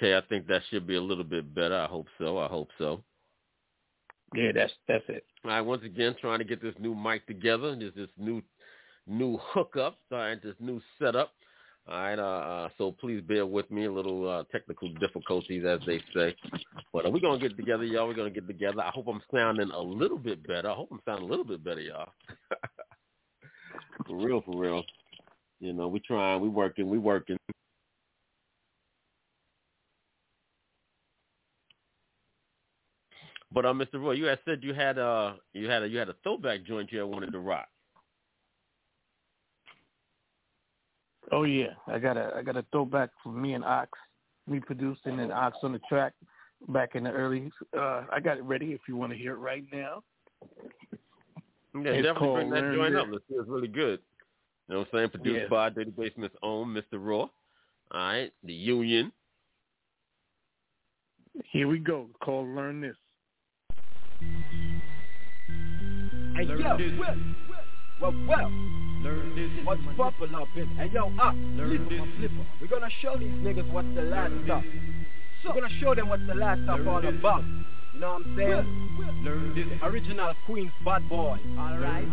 Okay, 0.00 0.16
I 0.16 0.22
think 0.28 0.46
that 0.46 0.62
should 0.70 0.86
be 0.86 0.94
a 0.94 1.00
little 1.00 1.24
bit 1.24 1.54
better. 1.54 1.76
I 1.76 1.86
hope 1.86 2.06
so. 2.18 2.38
I 2.38 2.48
hope 2.48 2.70
so. 2.78 3.02
Yeah, 4.34 4.52
that's 4.54 4.72
that's 4.88 5.04
it. 5.08 5.26
All 5.44 5.50
right, 5.50 5.60
once 5.60 5.82
again, 5.84 6.16
trying 6.18 6.38
to 6.38 6.44
get 6.44 6.62
this 6.62 6.74
new 6.78 6.94
mic 6.94 7.26
together. 7.26 7.76
There's 7.76 7.94
this 7.94 8.08
new 8.16 8.40
new 9.06 9.38
hookup, 9.42 9.98
all 10.10 10.18
right, 10.18 10.42
this 10.42 10.54
new 10.58 10.80
setup. 10.98 11.32
All 11.86 11.98
right, 11.98 12.18
uh, 12.18 12.22
uh, 12.22 12.68
so 12.78 12.92
please 12.92 13.20
bear 13.20 13.44
with 13.44 13.70
me. 13.70 13.84
A 13.84 13.92
little 13.92 14.26
uh, 14.26 14.44
technical 14.50 14.88
difficulties, 14.94 15.64
as 15.66 15.80
they 15.86 16.00
say. 16.14 16.34
But 16.94 17.04
uh, 17.04 17.10
we're 17.10 17.20
going 17.20 17.38
to 17.38 17.48
get 17.48 17.58
together, 17.58 17.84
y'all. 17.84 18.06
We're 18.06 18.14
going 18.14 18.32
to 18.32 18.40
get 18.40 18.46
together. 18.46 18.80
I 18.80 18.90
hope 18.94 19.06
I'm 19.06 19.22
sounding 19.30 19.70
a 19.70 19.80
little 19.80 20.18
bit 20.18 20.46
better. 20.46 20.70
I 20.70 20.74
hope 20.74 20.88
I'm 20.92 21.00
sounding 21.04 21.26
a 21.26 21.30
little 21.30 21.44
bit 21.44 21.62
better, 21.62 21.80
y'all. 21.80 22.08
for 24.06 24.16
real, 24.16 24.40
for 24.46 24.56
real. 24.56 24.82
You 25.58 25.74
know, 25.74 25.88
we 25.88 26.00
trying, 26.00 26.40
we 26.40 26.48
working, 26.48 26.88
we 26.88 26.96
working. 26.96 27.36
But 33.52 33.66
uh, 33.66 33.72
Mr. 33.72 33.94
Roy, 33.94 34.12
you 34.12 34.26
had 34.26 34.38
said 34.44 34.60
you 34.62 34.72
had 34.74 34.96
a 34.98 35.36
you 35.52 35.68
had 35.68 35.82
a 35.82 35.88
you 35.88 35.98
had 35.98 36.08
a 36.08 36.14
throwback 36.22 36.64
joint 36.64 36.92
you 36.92 36.98
had 36.98 37.08
wanted 37.08 37.32
to 37.32 37.40
rock. 37.40 37.68
Oh 41.32 41.44
yeah, 41.44 41.68
I 41.86 41.98
got 41.98 42.16
a 42.16 42.32
I 42.36 42.42
got 42.42 42.56
a 42.56 42.64
throwback 42.72 43.10
from 43.22 43.40
me 43.40 43.54
and 43.54 43.64
Ox, 43.64 43.90
me 44.46 44.60
producing 44.60 45.20
and 45.20 45.32
Ox 45.32 45.56
on 45.62 45.72
the 45.72 45.80
track 45.88 46.12
back 46.68 46.94
in 46.94 47.04
the 47.04 47.10
early. 47.10 47.50
Uh, 47.76 48.04
I 48.12 48.20
got 48.20 48.38
it 48.38 48.44
ready 48.44 48.72
if 48.72 48.80
you 48.88 48.96
want 48.96 49.12
to 49.12 49.18
hear 49.18 49.32
it 49.32 49.38
right 49.38 49.64
now. 49.72 50.02
Yeah, 51.74 51.90
It's 51.92 52.06
definitely 52.06 52.34
bring 52.34 52.50
that 52.50 52.74
joint 52.74 52.96
up. 52.96 53.06
See, 53.28 53.34
it's 53.36 53.48
really 53.48 53.68
good. 53.68 54.00
You 54.68 54.74
know 54.74 54.78
what 54.80 54.88
I'm 54.92 54.98
saying? 54.98 55.10
Produced 55.10 55.42
Yeah. 55.42 55.48
by 55.48 55.70
Dirty 55.70 55.90
Basement's 55.90 56.36
own 56.42 56.68
Mr. 56.68 56.94
Raw. 56.94 57.18
All 57.22 57.30
right, 57.92 58.32
the 58.44 58.52
Union. 58.52 59.12
Here 61.52 61.68
we 61.68 61.78
go. 61.78 62.08
Call 62.22 62.44
Learn 62.46 62.80
This. 62.80 62.96
Hey, 66.40 66.46
yo, 66.46 66.56
well, 66.98 67.16
well, 68.00 68.14
well. 68.26 68.50
Learn 69.02 69.34
this. 69.36 69.50
What's 69.66 69.82
poppin' 69.94 70.34
up 70.34 70.48
in? 70.56 70.66
Hey, 70.68 70.88
yo, 70.90 71.12
up. 71.20 71.34
Learn 71.34 71.86
flipper, 71.86 72.06
this. 72.06 72.30
flipper. 72.30 72.46
We're 72.62 72.66
gonna 72.66 72.88
show 73.02 73.18
these 73.18 73.28
niggas 73.44 73.70
what's 73.70 73.94
the 73.94 74.00
last 74.00 74.32
stuff. 74.44 74.64
We're 75.44 75.52
gonna 75.52 75.68
show 75.82 75.94
them 75.94 76.08
what's 76.08 76.26
the 76.26 76.34
last 76.34 76.62
stuff 76.62 76.80
all 76.88 77.06
about. 77.06 77.44
You 77.92 78.00
know 78.00 78.12
what 78.14 78.26
I'm 78.26 78.36
saying? 78.38 79.22
Learn 79.22 79.54
this. 79.54 79.66
Original 79.82 80.32
Queen's 80.46 80.72
bad 80.82 81.06
boy. 81.10 81.38
Alright. 81.58 82.10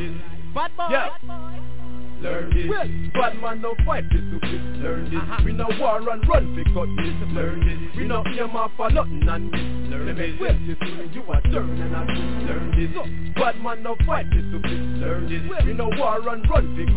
Bad 0.53 0.75
boy. 0.75 0.87
Yeah. 0.91 2.06
Learn 2.21 2.49
this. 2.49 2.65
Well, 2.69 2.87
bad 3.13 3.41
man 3.41 3.61
no 3.61 3.75
fight 3.85 4.05
this 4.09 4.21
to 4.21 4.39
this. 4.41 4.63
Learn 4.81 5.05
this. 5.09 5.21
Uh-huh. 5.21 5.41
We 5.45 5.53
no 5.53 5.67
war 5.79 5.97
and 5.97 6.07
run 6.07 6.21
cut 6.25 6.41
this. 6.49 7.13
Learn 7.33 7.61
this. 7.61 7.97
We 7.97 8.07
no 8.07 8.23
ear 8.33 8.49
off 8.57 8.71
for 8.75 8.89
nothing 8.89 9.27
and 9.27 9.53
this. 9.53 9.61
Learn 9.91 10.15
this. 10.17 10.39
well, 10.39 10.55
you 10.65 10.75
see 10.81 11.13
you 11.13 11.23
a 11.29 11.41
turn 11.53 11.77
and 11.77 11.93
a 11.93 12.01
twist. 12.09 12.49
Learn 12.49 12.65
this. 12.73 12.89
So, 12.97 13.03
bad 13.39 13.61
man 13.61 13.83
no 13.83 13.95
fight 14.05 14.25
this 14.33 14.45
to 14.49 14.57
this. 14.65 14.81
Learn 14.97 15.29
this. 15.29 15.45
We 15.65 15.73
no 15.73 15.89
war 15.93 16.17
and 16.17 16.25
run 16.25 16.41
cut 16.47 16.65
this. 16.73 16.89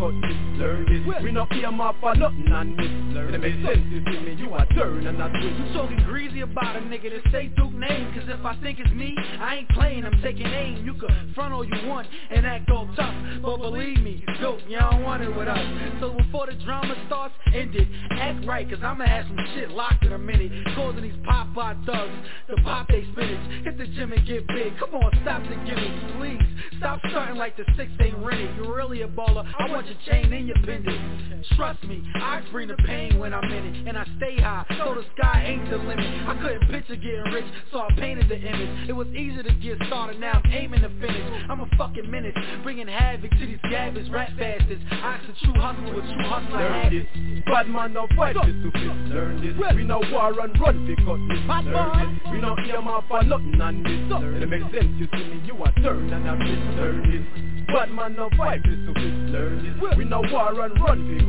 Learn 0.57 0.85
this. 0.89 1.23
We 1.23 1.31
no 1.31 1.45
ear 1.53 1.69
off 1.69 1.95
for 2.01 2.15
nothing 2.15 2.49
and 2.49 2.73
this. 2.77 2.91
Learn 3.13 3.31
this. 3.37 3.55
sense 3.61 3.85
you 3.93 4.01
see 4.05 4.19
me, 4.25 4.33
you 4.41 4.53
a 4.53 4.65
turn 4.73 5.05
and 5.05 5.21
a 5.21 5.29
twist. 5.29 5.53
You 5.59 5.73
talking 5.73 6.01
greasy 6.05 6.41
about 6.41 6.75
a 6.75 6.79
nigga 6.79 7.11
that 7.11 7.31
say 7.31 7.47
Duke 7.47 7.73
name 7.73 8.13
Cause 8.13 8.27
if 8.27 8.45
I 8.45 8.55
think 8.61 8.79
it's 8.79 8.91
me, 8.91 9.15
I 9.39 9.57
ain't 9.57 9.69
playing, 9.69 10.05
I'm 10.05 10.21
taking 10.21 10.47
aim 10.47 10.83
You 10.85 10.93
can 10.93 11.31
front 11.35 11.53
all 11.53 11.63
you 11.63 11.87
want 11.87 12.07
and 12.29 12.45
act 12.45 12.69
all 12.69 12.87
tough 12.95 13.13
But 13.41 13.57
believe 13.57 14.01
me, 14.01 14.23
Duke, 14.39 14.59
you 14.67 14.79
don't 14.79 15.03
want 15.03 15.10
it 15.19 15.35
with 15.35 15.47
us. 15.47 15.59
So 15.99 16.13
before 16.13 16.45
the 16.45 16.53
drama 16.63 16.95
starts, 17.07 17.33
end 17.53 17.75
it. 17.75 17.87
Act 18.11 18.45
right, 18.47 18.69
cause 18.69 18.79
I'ma 18.81 19.05
have 19.05 19.25
some 19.27 19.45
shit 19.53 19.69
locked 19.71 20.05
in 20.05 20.13
a 20.13 20.17
minute. 20.17 20.51
Causing 20.75 21.01
these 21.01 21.19
pop-out 21.25 21.75
thugs 21.85 22.13
to 22.47 22.55
pop 22.63 22.87
they 22.87 23.03
spinach. 23.11 23.65
Hit 23.65 23.77
the 23.77 23.87
gym 23.87 24.13
and 24.13 24.25
get 24.25 24.47
big, 24.47 24.77
come 24.79 24.95
on, 24.95 25.11
stop 25.23 25.43
the 25.43 25.55
gimmicks, 25.67 26.13
please. 26.17 26.39
Stop 26.77 26.99
starting 27.09 27.35
like 27.35 27.57
the 27.57 27.65
six 27.75 27.91
ain't 27.99 28.17
rented 28.17 28.55
You're 28.55 28.75
really 28.75 29.01
a 29.01 29.07
baller, 29.07 29.45
I 29.59 29.69
want 29.69 29.85
your 29.87 29.97
chain 30.07 30.31
and 30.31 30.47
your 30.47 30.57
pendant. 30.63 31.45
Trust 31.57 31.83
me, 31.83 32.01
I 32.15 32.41
bring 32.51 32.69
the 32.69 32.77
pain 32.85 33.19
when 33.19 33.33
I'm 33.33 33.51
in 33.51 33.65
it. 33.65 33.87
And 33.87 33.97
I 33.97 34.05
stay 34.17 34.39
high, 34.39 34.65
so 34.77 34.95
the 34.95 35.03
sky 35.17 35.43
ain't 35.45 35.69
the 35.69 35.77
limit. 35.77 35.99
I 35.99 36.37
couldn't 36.41 36.69
picture 36.69 36.95
getting 36.95 37.33
rich, 37.33 37.45
so 37.71 37.79
I 37.79 37.89
painted 37.97 38.29
the 38.29 38.37
image. 38.37 38.89
It 38.89 38.93
was 38.93 39.07
easy 39.07 39.43
to 39.43 39.53
get 39.55 39.77
started, 39.87 40.19
now 40.19 40.41
I'm 40.43 40.51
aiming 40.51 40.81
to 40.81 40.89
finish. 40.89 41.43
I'm 41.49 41.59
a 41.59 41.69
fucking 41.77 42.09
menace, 42.09 42.35
bringing 42.63 42.87
havoc 42.87 43.31
to 43.31 43.45
these 43.45 43.59
garbage 43.69 44.09
rap 44.09 44.29
bastards 44.37 44.81
I 45.01 45.17
a 45.17 45.33
true 45.43 45.53
hustler 45.57 45.95
with 45.95 46.05
true 46.05 46.29
hustler 46.29 46.61
Learn 46.61 46.93
this. 46.93 47.43
Bad 47.45 47.67
man 47.69 47.93
no 47.93 48.07
fight 48.15 48.35
this 48.35 48.53
to. 48.53 48.69
Learn 49.09 49.41
this. 49.41 49.57
We 49.75 49.83
no 49.83 49.99
war 50.11 50.29
and 50.29 50.53
run 50.61 50.77
cut 50.93 51.17
this. 51.25 51.41
Bad 51.47 51.65
Learn 51.65 52.21
this. 52.21 52.31
We 52.31 52.37
no 52.37 52.55
ear 52.69 52.77
off 52.77 53.05
for 53.07 53.23
nothing 53.23 53.59
and 53.59 53.81
this. 53.81 54.01
Learn 54.13 54.43
It 54.43 54.49
make 54.49 54.61
this. 54.71 54.81
sense 54.81 54.93
you 55.01 55.07
see 55.09 55.25
me, 55.25 55.41
you 55.45 55.57
a 55.57 55.71
turn 55.81 56.13
and 56.13 56.29
a 56.29 56.37
twist. 56.37 56.77
Learn 56.77 57.01
this. 57.09 57.25
Bad 57.73 57.89
man 57.91 58.15
no 58.15 58.29
fight 58.37 58.61
this 58.61 58.77
to. 58.77 58.91
Learn 58.93 59.65
this. 59.65 59.97
We 59.97 60.05
no 60.05 60.21
war 60.29 60.53
and 60.53 60.57
run 60.57 60.77
cut 60.77 61.01
this. 61.01 61.23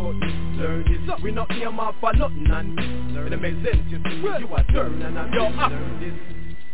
Learn 0.60 0.84
this. 0.84 1.22
We 1.24 1.32
no 1.32 1.46
ear 1.56 1.72
off 1.72 1.94
for 2.00 2.12
nothing 2.12 2.50
and 2.52 2.76
this. 2.76 3.16
Learn 3.16 3.32
It 3.32 3.40
make 3.40 3.56
this. 3.64 3.72
sense 3.72 3.88
you 3.88 3.98
see 4.04 4.20
me, 4.20 4.28
you 4.44 4.52
a 4.52 4.62
turn 4.72 5.00
and 5.00 5.16
a 5.16 5.22
up. 5.22 5.72
Learn 5.72 5.96
this. 5.96 6.12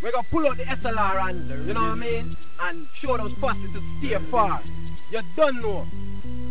We 0.02 0.10
gonna 0.10 0.26
pull 0.30 0.46
out 0.46 0.56
the 0.56 0.64
SLR 0.64 1.30
and, 1.30 1.66
you 1.66 1.74
know 1.74 1.80
what 1.80 1.90
I 1.90 1.94
mean? 1.94 2.36
And 2.60 2.86
show 3.02 3.16
those 3.16 3.32
bastards 3.40 3.74
to 3.74 3.80
stay 3.98 4.16
far. 4.30 4.62
You 5.10 5.22
done 5.36 5.62
know. 5.62 5.86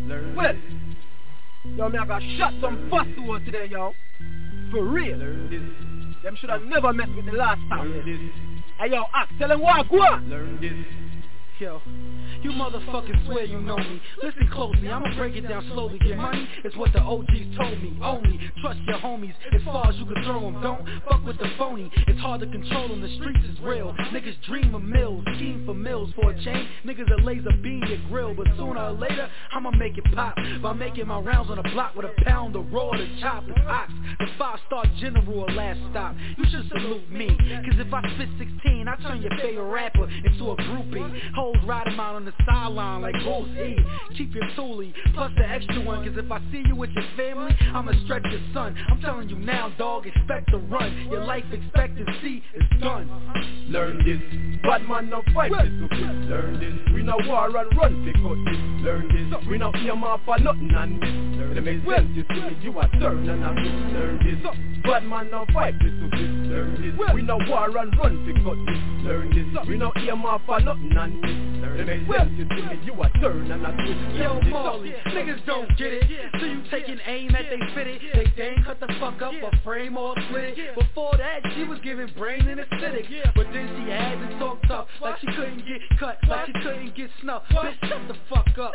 Learn 0.08 0.36
yo, 1.76 1.90
me 1.90 1.98
I 1.98 2.06
got 2.06 2.22
shot 2.38 2.54
some 2.62 2.90
bastards 2.90 3.46
today, 3.46 3.68
yo. 3.70 3.94
For 4.72 4.86
real. 4.86 5.18
Learn 5.18 5.50
this. 5.50 6.24
Them 6.24 6.38
should 6.40 6.50
have 6.50 6.64
never 6.64 6.94
messed 6.94 7.14
with 7.16 7.26
the 7.26 7.34
last 7.34 7.60
time. 7.70 7.92
Learn 7.92 8.06
this. 8.06 8.66
Hey, 8.80 8.92
yo, 8.92 9.04
ask, 9.14 9.32
tell 9.38 9.50
them 9.50 9.62
what, 9.62 9.90
go 9.90 9.98
on. 9.98 10.30
Learn 10.30 10.60
this. 10.62 11.17
Yo, 11.60 11.82
you 12.44 12.52
motherfuckers 12.52 13.26
swear 13.26 13.44
you 13.44 13.60
know 13.60 13.78
me. 13.78 14.00
Listen 14.22 14.48
closely, 14.54 14.90
I'ma 14.90 15.16
break 15.16 15.36
it 15.36 15.48
down 15.48 15.68
slowly. 15.74 15.98
Get 15.98 16.16
money 16.16 16.48
is 16.64 16.76
what 16.76 16.94
the 16.94 17.00
OGs 17.00 17.58
told 17.58 17.82
me. 17.82 17.98
Only 18.04 18.40
trust 18.62 18.80
your 18.86 19.00
homies 19.00 19.34
as 19.52 19.64
far 19.66 19.90
as 19.90 19.96
you 19.96 20.06
can 20.06 20.24
throw 20.24 20.42
them 20.42 20.62
Don't 20.62 20.86
fuck 21.10 21.26
with 21.26 21.40
the 21.40 21.50
phony, 21.58 21.92
it's 22.08 22.20
hard 22.20 22.42
to 22.42 22.48
control 22.48 22.90
them 22.90 23.02
The 23.02 23.10
streets 23.16 23.44
is 23.52 23.60
real, 23.64 23.92
niggas 24.14 24.40
dream 24.46 24.76
of 24.76 24.84
mills 24.84 25.24
Scheme 25.36 25.64
for 25.66 25.74
mills 25.74 26.12
for 26.16 26.32
a 26.32 26.44
chain. 26.44 26.68
Niggas 26.86 27.12
a 27.20 27.24
laser 27.24 27.52
beam 27.64 27.84
your 27.88 28.00
grill. 28.10 28.34
But 28.34 28.48
sooner 28.58 28.80
or 28.80 28.92
later, 28.92 29.30
I'ma 29.54 29.72
make 29.72 29.98
it 29.98 30.06
pop. 30.14 30.36
By 30.62 30.74
making 30.74 31.08
my 31.08 31.20
rounds 31.20 31.50
on 31.50 31.58
the 31.58 31.70
block 31.74 31.96
with 31.96 32.06
a 32.06 32.14
pound 32.24 32.56
of 32.56 32.72
raw 32.72 32.92
to 32.92 33.20
chop 33.20 33.44
It's 33.48 33.60
ox, 33.68 33.92
the 34.20 34.28
five-star 34.38 34.86
general 35.00 35.40
or 35.40 35.52
last 35.52 35.80
stop. 35.92 36.16
You 36.38 36.46
should 36.52 36.70
salute 36.70 37.10
me. 37.12 37.28
Cause 37.28 37.80
if 37.80 37.94
I 37.94 38.02
spit 38.16 38.30
16, 38.38 38.88
I 38.88 38.96
turn 39.04 39.22
your 39.22 39.32
favorite 39.42 39.72
rapper 39.72 40.08
into 40.08 40.52
a 40.52 40.56
groupie 40.56 41.22
Hoes 41.48 41.64
ride 41.66 41.88
him 41.88 42.00
out 42.00 42.16
on 42.16 42.26
the 42.26 42.34
sideline 42.46 43.02
like 43.02 43.16
E 43.16 43.78
Keep 44.18 44.36
your 44.36 44.44
toolie, 44.58 44.94
plus 45.14 45.32
the 45.38 45.48
extra 45.48 45.80
one 45.82 46.04
Cause 46.06 46.18
if 46.18 46.30
I 46.30 46.40
see 46.52 46.64
you 46.68 46.76
with 46.76 46.90
your 46.90 47.06
family, 47.16 47.56
I'ma 47.74 47.94
stretch 48.04 48.26
your 48.26 48.42
son 48.54 48.76
I'm 48.90 49.00
telling 49.00 49.30
you 49.30 49.38
now, 49.38 49.74
dog, 49.78 50.08
expect 50.08 50.52
to 50.52 50.58
run 50.58 51.08
Your 51.10 51.24
life 51.24 51.46
expectancy 51.54 52.44
is 52.54 52.82
done 52.82 53.10
Learn 53.70 53.98
this. 54.00 54.20
Bad 54.64 54.88
man 54.88 55.10
no 55.10 55.22
fight 55.34 55.52
this 55.52 55.68
this. 55.92 56.00
Learn 56.30 56.60
this. 56.60 56.94
We 56.94 57.04
no 57.04 57.18
war 57.28 57.48
and 57.48 57.78
run 57.78 58.00
cut 58.16 58.40
this. 58.48 58.62
Learn 58.84 59.08
this. 59.12 59.48
We 59.50 59.58
no 59.58 59.72
ear 59.76 59.92
off 59.92 60.22
for 60.26 60.40
nothing 60.40 60.72
and 60.74 61.02
this. 61.02 61.10
Learn 61.40 61.58
It 61.58 61.64
make 61.64 61.84
this. 61.84 61.96
sense 61.96 62.10
you 62.16 62.24
see 62.32 62.64
you 62.64 62.80
a 62.80 62.88
turn 63.00 63.28
and 63.28 63.44
a 63.44 63.52
twist. 63.52 63.94
Learn 63.94 64.20
this. 64.24 64.40
Bad 64.84 65.04
man 65.04 65.32
no 65.32 65.46
fight 65.54 65.76
this 65.80 65.92
this. 65.92 66.32
Learn 66.48 66.80
this. 66.80 67.14
We 67.14 67.22
no 67.24 67.38
war 67.48 67.68
and 67.68 67.76
run 67.76 67.94
cut 68.00 68.56
this. 68.66 68.82
Learn 69.04 69.30
this. 69.36 69.68
We 69.68 69.78
no 69.78 69.92
ear 70.00 70.16
off 70.16 70.42
for 70.46 70.60
nothing 70.62 70.96
and 70.96 71.24
this. 71.24 71.37
Make 71.88 72.08
you 72.38 72.46
see 72.50 72.62
me, 72.64 72.80
you 72.84 72.94
a 72.94 73.10
turn 73.22 73.52
and 73.52 73.66
a 73.66 73.72
twist. 73.72 74.18
Yo. 74.18 74.42
Marley, 74.50 74.94
niggas 75.08 75.46
don't 75.46 75.70
get 75.78 75.94
it. 75.94 76.04
So 76.40 76.46
you 76.46 76.64
taking 76.72 77.00
aim 77.06 77.34
at 77.36 77.46
they 77.50 77.60
fit 77.74 77.88
it 77.88 78.02
They 78.14 78.32
dang 78.36 78.64
cut 78.64 78.80
the 78.80 78.88
fuck 79.00 79.22
up 79.22 79.34
or 79.42 79.52
frame 79.64 79.98
or 79.98 80.16
split 80.28 80.58
it 80.58 80.76
Before 80.76 81.14
that, 81.18 81.42
she 81.56 81.64
was 81.64 81.80
giving 81.84 82.08
brain 82.18 82.48
and 82.48 82.60
acidic. 82.60 83.08
But 83.36 83.48
then 83.54 83.68
she 83.78 83.92
had 83.92 84.16
to 84.16 84.40
talk 84.40 84.62
tough 84.68 84.88
Like 85.02 85.20
she 85.20 85.28
couldn't 85.28 85.66
get 85.66 85.82
cut, 86.00 86.18
like 86.28 86.48
she 86.48 86.54
couldn't 86.54 86.96
get 86.96 87.10
snuffed 87.22 87.50
Bitch, 87.52 87.80
shut 87.88 88.02
the 88.08 88.16
fuck 88.30 88.58
up. 88.58 88.74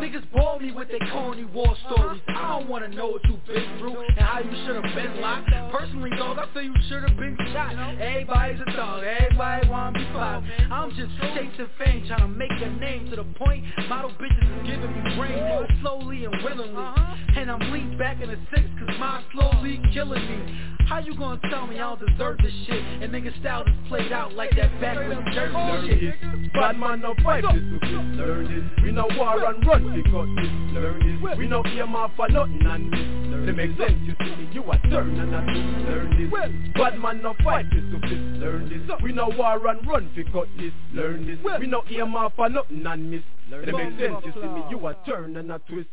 Niggas 0.00 0.30
bore 0.32 0.58
me 0.60 0.72
with 0.72 0.88
their 0.88 1.06
corny 1.12 1.44
war 1.44 1.70
uh-huh. 1.70 1.94
stories. 1.94 2.22
I 2.28 2.58
don't 2.58 2.68
wanna 2.68 2.88
know 2.88 3.08
what 3.08 3.24
you 3.24 3.38
been 3.46 3.78
through 3.78 4.00
And 4.00 4.18
how 4.18 4.40
you 4.40 4.50
should've 4.66 4.94
been 4.94 5.20
locked. 5.20 5.50
Personally, 5.72 6.10
dog, 6.10 6.38
I 6.38 6.52
feel 6.52 6.62
you 6.62 6.74
should've 6.88 7.16
been 7.16 7.36
shot. 7.52 7.74
Everybody's 8.00 8.60
a 8.60 8.76
dog, 8.76 9.04
everybody 9.04 9.68
wanna 9.68 9.98
be 9.98 10.04
five 10.12 10.42
I'm 10.70 10.90
just 10.90 11.10
chasing 11.34 11.68
fame, 11.78 11.89
trying 12.06 12.20
to 12.20 12.28
make 12.28 12.50
a 12.50 12.70
name 12.78 13.10
To 13.10 13.16
the 13.16 13.24
point, 13.38 13.64
model 13.88 14.10
bitches 14.20 14.60
is 14.60 14.66
giving 14.66 14.92
me 14.92 15.16
brain 15.16 15.66
Slowly 15.82 16.24
and 16.24 16.34
willingly 16.42 16.76
uh-huh. 16.76 17.16
And 17.36 17.50
I'm 17.50 17.72
leaned 17.72 17.98
back 17.98 18.20
in 18.20 18.28
the 18.28 18.38
six 18.54 18.62
Cause 18.78 18.96
mine 18.98 19.24
slowly 19.32 19.80
killing 19.92 20.22
me 20.22 20.86
How 20.86 20.98
you 20.98 21.14
gonna 21.16 21.40
tell 21.50 21.66
me 21.66 21.76
I 21.76 21.94
don't 21.94 22.06
deserve 22.06 22.38
this 22.38 22.54
shit 22.66 22.82
And 23.02 23.12
nigga 23.12 23.38
style 23.40 23.62
is 23.62 23.74
played 23.88 24.12
out 24.12 24.34
like 24.34 24.50
that 24.56 24.80
backwoods 24.80 25.20
Learn 25.34 25.52
jersey 25.52 26.00
shit 26.00 26.52
Bad 26.52 26.78
man 26.78 27.00
no 27.00 27.14
fight 27.22 27.42
this 27.42 27.62
to 27.62 27.78
this. 27.80 28.18
Learn 28.18 28.44
this. 28.44 28.84
We 28.84 28.92
no 28.92 29.06
war 29.16 29.44
and 29.44 29.64
run 29.66 29.84
fi 29.94 30.02
cut 30.10 30.26
this. 30.36 30.50
Learn 30.74 31.22
this. 31.22 31.38
We 31.38 31.46
no 31.46 31.64
ear 31.64 31.86
off 31.96 32.10
for 32.16 32.28
nothing 32.28 32.66
and 32.66 32.92
this. 32.92 33.00
Learn 33.30 33.48
It 33.48 33.56
make 33.56 33.78
sense 33.78 33.96
you 34.02 34.14
see 34.20 34.36
me, 34.36 34.48
you 34.52 34.62
a 34.62 34.76
turn 34.90 35.18
and 35.18 35.34
a 35.34 35.40
twist. 35.40 35.88
Learn 35.88 36.10
this. 36.18 36.74
Bad 36.74 36.98
man 36.98 37.22
no 37.22 37.34
fight 37.44 37.66
this 37.70 37.80
to 37.80 37.98
this. 38.02 38.20
Learn 38.42 38.68
this. 38.68 39.02
We 39.02 39.12
no 39.12 39.30
war 39.36 39.66
and 39.68 39.86
run 39.86 40.10
fi 40.14 40.24
cut 40.32 40.48
this. 40.58 40.72
Learn 40.92 41.26
this. 41.26 41.38
We 41.60 41.66
no 41.66 41.79
ear 41.90 42.04
off 42.16 42.32
for 42.36 42.48
nothing 42.48 42.84
and 42.86 43.10
miss. 43.10 43.22
Learn 43.50 43.68
It 43.68 43.72
make 43.72 43.98
this. 43.98 44.10
sense 44.10 44.22
you 44.24 44.32
see 44.32 44.48
me, 44.48 44.62
you 44.70 44.86
a 44.86 44.96
turn 45.06 45.36
and 45.36 45.50
a 45.52 45.58
twist. 45.60 45.88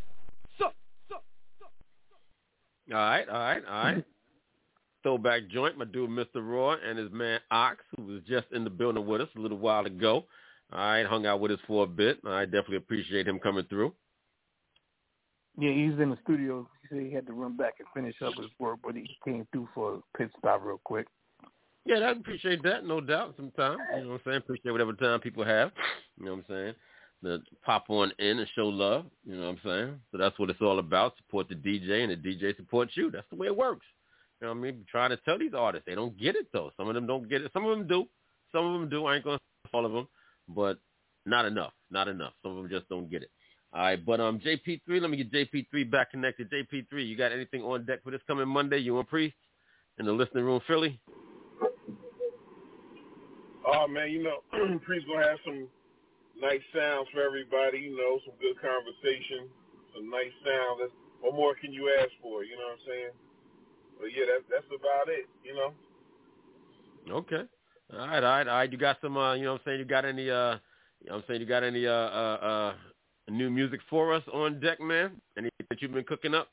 So, 0.59 0.71
so. 1.09 1.15
All 2.93 2.97
right, 2.97 3.27
all 3.27 3.39
right, 3.39 3.63
all 3.65 3.83
right. 3.83 4.05
Throwback 5.03 5.47
joint, 5.49 5.77
my 5.77 5.85
dude 5.85 6.09
Mr. 6.09 6.45
Roy 6.45 6.75
and 6.85 6.97
his 6.97 7.11
man 7.11 7.39
Ox, 7.51 7.77
who 7.95 8.03
was 8.03 8.21
just 8.27 8.47
in 8.51 8.63
the 8.63 8.69
building 8.69 9.05
with 9.05 9.21
us 9.21 9.29
a 9.37 9.39
little 9.39 9.57
while 9.57 9.85
ago. 9.85 10.25
All 10.73 10.79
right, 10.79 11.05
hung 11.05 11.25
out 11.25 11.39
with 11.39 11.51
us 11.51 11.59
for 11.65 11.83
a 11.83 11.87
bit. 11.87 12.19
I 12.25 12.43
definitely 12.45 12.77
appreciate 12.77 13.27
him 13.27 13.39
coming 13.39 13.65
through. 13.69 13.93
Yeah, 15.57 15.71
he's 15.71 15.99
in 15.99 16.09
the 16.09 16.17
studio. 16.23 16.67
He 16.81 16.87
said 16.89 17.05
he 17.05 17.13
had 17.13 17.25
to 17.27 17.33
run 17.33 17.55
back 17.55 17.75
and 17.79 17.87
finish 17.93 18.15
up 18.21 18.33
his 18.35 18.51
work, 18.59 18.79
but 18.83 18.95
he 18.95 19.09
came 19.25 19.47
through 19.51 19.69
for 19.73 19.95
a 19.95 20.17
pit 20.17 20.29
stop 20.37 20.61
real 20.63 20.81
quick. 20.83 21.07
Yeah, 21.87 21.99
I 21.99 22.11
appreciate 22.11 22.61
that, 22.63 22.85
no 22.85 22.99
doubt. 22.99 23.35
Sometimes, 23.37 23.77
you 23.95 24.03
know 24.03 24.09
what 24.09 24.15
I'm 24.15 24.21
saying. 24.25 24.37
Appreciate 24.39 24.71
whatever 24.73 24.91
time 24.91 25.21
people 25.21 25.45
have. 25.45 25.71
You 26.19 26.25
know 26.25 26.31
what 26.33 26.39
I'm 26.39 26.45
saying. 26.49 26.73
To 27.23 27.39
pop 27.65 27.85
on 27.89 28.11
in 28.19 28.39
and 28.39 28.47
show 28.55 28.67
love. 28.67 29.05
You 29.25 29.37
know 29.37 29.43
what 29.45 29.49
I'm 29.49 29.59
saying. 29.63 29.99
So 30.11 30.17
that's 30.17 30.37
what 30.37 30.49
it's 30.49 30.61
all 30.61 30.79
about. 30.79 31.15
Support 31.15 31.47
the 31.47 31.55
DJ, 31.55 32.03
and 32.03 32.11
the 32.11 32.17
DJ 32.17 32.55
supports 32.57 32.91
you. 32.95 33.09
That's 33.09 33.25
the 33.29 33.37
way 33.37 33.47
it 33.47 33.55
works. 33.55 33.85
You 34.41 34.47
know 34.47 34.53
what 34.53 34.59
I 34.59 34.61
mean? 34.63 34.85
Trying 34.91 35.11
to 35.11 35.17
tell 35.17 35.39
these 35.39 35.53
artists 35.55 35.85
they 35.87 35.95
don't 35.95 36.17
get 36.17 36.35
it 36.35 36.47
though. 36.51 36.71
Some 36.75 36.89
of 36.89 36.95
them 36.95 37.07
don't 37.07 37.29
get 37.29 37.41
it. 37.41 37.51
Some 37.53 37.65
of 37.65 37.77
them 37.77 37.87
do. 37.87 38.05
Some 38.51 38.65
of 38.65 38.79
them 38.79 38.89
do. 38.89 39.05
I 39.05 39.15
ain't 39.15 39.23
gonna 39.23 39.39
all 39.73 39.85
of 39.85 39.93
them, 39.93 40.07
but 40.49 40.79
not 41.25 41.45
enough. 41.45 41.71
Not 41.89 42.07
enough. 42.09 42.33
Some 42.43 42.51
of 42.51 42.57
them 42.57 42.69
just 42.69 42.89
don't 42.89 43.09
get 43.09 43.23
it. 43.23 43.31
All 43.73 43.81
right, 43.81 44.05
but 44.05 44.19
um, 44.19 44.39
JP3, 44.39 44.81
let 45.01 45.09
me 45.09 45.17
get 45.17 45.31
JP3 45.31 45.91
back 45.91 46.11
connected. 46.11 46.49
JP3, 46.51 47.07
you 47.07 47.17
got 47.17 47.31
anything 47.31 47.61
on 47.63 47.85
deck 47.85 48.03
for 48.03 48.11
this 48.11 48.21
coming 48.27 48.47
Monday? 48.47 48.77
You 48.77 48.97
and 48.99 49.07
Priest 49.07 49.35
in 49.99 50.05
the 50.05 50.11
listening 50.11 50.45
room, 50.45 50.61
Philly? 50.67 50.99
Oh 53.67 53.87
man, 53.87 54.11
you 54.11 54.23
know, 54.23 54.39
Priest 54.87 55.05
gonna 55.11 55.27
have 55.27 55.43
some 55.43 55.67
nice 56.39 56.63
sounds 56.71 57.07
for 57.11 57.19
everybody. 57.19 57.91
You 57.91 57.99
know, 57.99 58.19
some 58.23 58.39
good 58.39 58.55
conversation, 58.63 59.51
some 59.91 60.09
nice 60.09 60.31
sounds. 60.47 60.87
That's, 60.87 60.95
what 61.19 61.35
more 61.35 61.55
can 61.59 61.73
you 61.73 61.91
ask 61.99 62.11
for? 62.23 62.47
You 62.47 62.55
know 62.55 62.71
what 62.71 62.79
I'm 62.79 62.87
saying? 62.87 63.13
But 63.99 64.09
yeah, 64.15 64.25
that's 64.31 64.47
that's 64.47 64.71
about 64.71 65.11
it. 65.11 65.27
You 65.43 65.53
know. 65.59 65.71
Okay. 67.19 67.43
All 67.91 67.99
right, 67.99 68.23
all 68.23 68.31
right, 68.31 68.47
all 68.47 68.55
right. 68.55 68.71
You 68.71 68.77
got 68.77 68.97
some, 69.01 69.15
uh, 69.15 69.33
you 69.35 69.45
know 69.45 69.53
what 69.53 69.61
I'm 69.61 69.71
saying? 69.71 69.79
You 69.79 69.85
got 69.85 70.03
any, 70.03 70.29
uh, 70.29 70.59
you 70.99 71.07
know 71.07 71.15
what 71.15 71.15
I'm 71.15 71.23
saying? 71.27 71.39
You 71.39 71.47
got 71.47 71.63
any, 71.63 71.87
uh, 71.87 71.91
uh, 71.91 72.37
uh, 72.43 72.73
new 73.31 73.49
music 73.49 73.79
for 73.89 74.13
us 74.13 74.23
on 74.33 74.59
deck, 74.59 74.81
man? 74.81 75.15
Any 75.37 75.49
that 75.69 75.81
you've 75.81 75.93
been 75.93 76.03
cooking 76.03 76.35
up? 76.35 76.49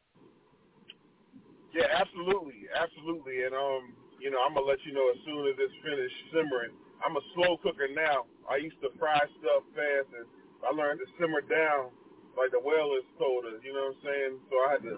Yeah, 1.74 1.90
absolutely, 1.90 2.70
absolutely. 2.70 3.42
And 3.42 3.54
um, 3.54 3.94
you 4.20 4.30
know, 4.30 4.38
I'm 4.46 4.54
gonna 4.54 4.66
let 4.66 4.78
you 4.86 4.94
know 4.94 5.10
as 5.10 5.18
soon 5.26 5.46
as 5.48 5.54
it's 5.58 5.74
finished 5.82 6.14
simmering. 6.32 6.70
I'm 7.02 7.16
a 7.16 7.24
slow 7.34 7.58
cooker 7.58 7.88
now. 7.90 8.28
I 8.46 8.60
used 8.62 8.78
to 8.84 8.92
fry 9.00 9.18
stuff 9.40 9.62
fast, 9.74 10.08
and 10.14 10.26
I 10.62 10.70
learned 10.76 11.00
to 11.02 11.08
simmer 11.18 11.42
down, 11.42 11.90
like 12.38 12.52
the 12.54 12.62
Wailers 12.62 13.06
told 13.18 13.48
us. 13.48 13.58
You 13.64 13.72
know 13.74 13.90
what 13.90 13.98
I'm 13.98 14.04
saying? 14.04 14.32
So 14.50 14.54
I 14.54 14.68
had 14.78 14.82
to 14.86 14.96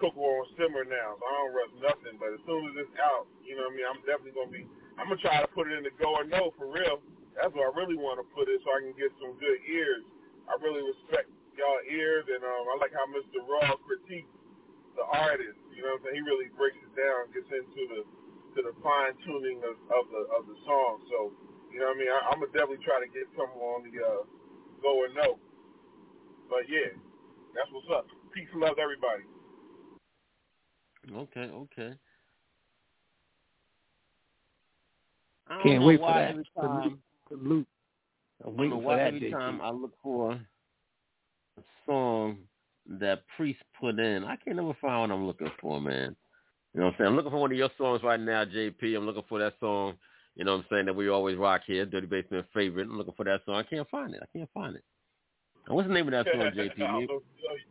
cook 0.00 0.16
on 0.16 0.40
simmer 0.56 0.86
now. 0.86 1.18
So 1.18 1.22
I 1.26 1.32
don't 1.42 1.54
rush 1.54 1.74
nothing. 1.82 2.14
But 2.16 2.34
as 2.34 2.42
soon 2.48 2.62
as 2.72 2.74
it's 2.86 2.94
out, 3.02 3.28
you 3.44 3.58
know 3.58 3.68
what 3.68 3.74
I 3.74 3.76
mean. 3.76 3.86
I'm 3.90 4.02
definitely 4.08 4.36
gonna 4.36 4.54
be. 4.54 4.64
I'm 4.96 5.10
gonna 5.10 5.20
try 5.20 5.42
to 5.42 5.50
put 5.52 5.68
it 5.68 5.76
in 5.76 5.84
the 5.84 5.94
go 5.98 6.14
or 6.16 6.26
no 6.26 6.54
for 6.56 6.70
real. 6.70 7.02
That's 7.34 7.50
where 7.52 7.66
I 7.66 7.72
really 7.74 7.98
want 7.98 8.22
to 8.22 8.26
put 8.30 8.46
it, 8.46 8.62
so 8.62 8.70
I 8.70 8.78
can 8.86 8.94
get 8.94 9.10
some 9.18 9.34
good 9.42 9.58
ears. 9.66 10.06
I 10.46 10.54
really 10.62 10.86
respect 10.86 11.28
y'all 11.58 11.82
ears, 11.90 12.26
and 12.30 12.42
um, 12.46 12.64
I 12.70 12.74
like 12.78 12.94
how 12.94 13.06
Mr. 13.10 13.42
Raw 13.42 13.74
critiques 13.82 14.30
the 14.94 15.04
artist. 15.06 15.58
You 15.74 15.82
know 15.82 15.98
what 15.98 16.06
I'm 16.06 16.14
saying? 16.14 16.18
He 16.18 16.24
really 16.24 16.48
breaks 16.54 16.78
it 16.78 16.94
down, 16.94 17.30
gets 17.34 17.50
into 17.50 17.82
the 17.90 18.00
to 18.56 18.62
the 18.62 18.74
fine 18.82 19.14
tuning 19.26 19.58
of, 19.66 19.76
of 19.90 20.04
the 20.10 20.22
of 20.34 20.42
the 20.46 20.56
song. 20.66 20.92
So 21.10 21.18
you 21.72 21.80
know 21.80 21.90
what 21.90 21.96
I 21.96 22.00
mean? 22.00 22.10
I, 22.10 22.18
I'm 22.30 22.38
gonna 22.40 22.52
definitely 22.54 22.84
try 22.86 23.02
to 23.02 23.10
get 23.10 23.26
some 23.34 23.50
on 23.58 23.82
the 23.86 23.94
uh, 23.98 24.22
go 24.82 24.90
or 24.98 25.10
no. 25.14 25.38
But 26.48 26.68
yeah, 26.68 26.94
that's 27.54 27.68
what's 27.72 27.88
up. 27.92 28.06
Peace 28.34 28.48
and 28.52 28.60
love, 28.62 28.76
everybody. 28.78 29.24
Okay, 31.10 31.52
okay. 31.52 31.98
I 35.48 35.62
Can't 35.62 35.84
wait 35.84 36.00
for 36.00 36.12
that. 36.14 36.30
every 36.30 36.48
Salute. 36.54 36.82
time- 36.82 37.02
Salute. 37.28 37.66
I'm 38.44 38.56
waiting 38.56 38.72
for 38.72 38.82
why 38.82 38.96
that, 38.96 39.06
every 39.14 39.30
time 39.30 39.60
I 39.60 39.70
look 39.70 39.92
for 40.02 40.32
a 40.32 41.62
song 41.86 42.38
that 42.86 43.22
Priest 43.36 43.60
put 43.80 43.98
in, 43.98 44.24
I 44.24 44.36
can't 44.36 44.56
never 44.56 44.74
find 44.80 45.00
what 45.00 45.10
I'm 45.10 45.26
looking 45.26 45.50
for, 45.60 45.80
man. 45.80 46.14
You 46.74 46.80
know 46.80 46.86
what 46.86 46.94
I'm 46.94 46.98
saying? 46.98 47.08
I'm 47.08 47.16
looking 47.16 47.30
for 47.30 47.40
one 47.40 47.52
of 47.52 47.58
your 47.58 47.70
songs 47.78 48.02
right 48.02 48.20
now, 48.20 48.44
JP. 48.44 48.96
I'm 48.96 49.06
looking 49.06 49.24
for 49.28 49.38
that 49.38 49.54
song, 49.60 49.96
you 50.34 50.44
know 50.44 50.56
what 50.56 50.62
I'm 50.62 50.66
saying, 50.70 50.86
that 50.86 50.96
we 50.96 51.08
always 51.08 51.36
rock 51.38 51.62
here, 51.66 51.86
Dirty 51.86 52.06
Basement 52.08 52.46
favorite. 52.52 52.88
I'm 52.88 52.98
looking 52.98 53.14
for 53.16 53.24
that 53.24 53.42
song. 53.46 53.56
I 53.56 53.62
can't 53.62 53.88
find 53.90 54.14
it. 54.14 54.20
I 54.22 54.38
can't 54.38 54.50
find 54.52 54.76
it. 54.76 54.84
And 55.66 55.76
what's 55.76 55.88
the 55.88 55.94
name 55.94 56.08
of 56.08 56.12
that 56.12 56.26
song, 56.32 56.52
JP? 56.56 56.78
You 56.78 57.06
go 57.08 57.22
tell 57.40 57.56
you. 57.56 57.64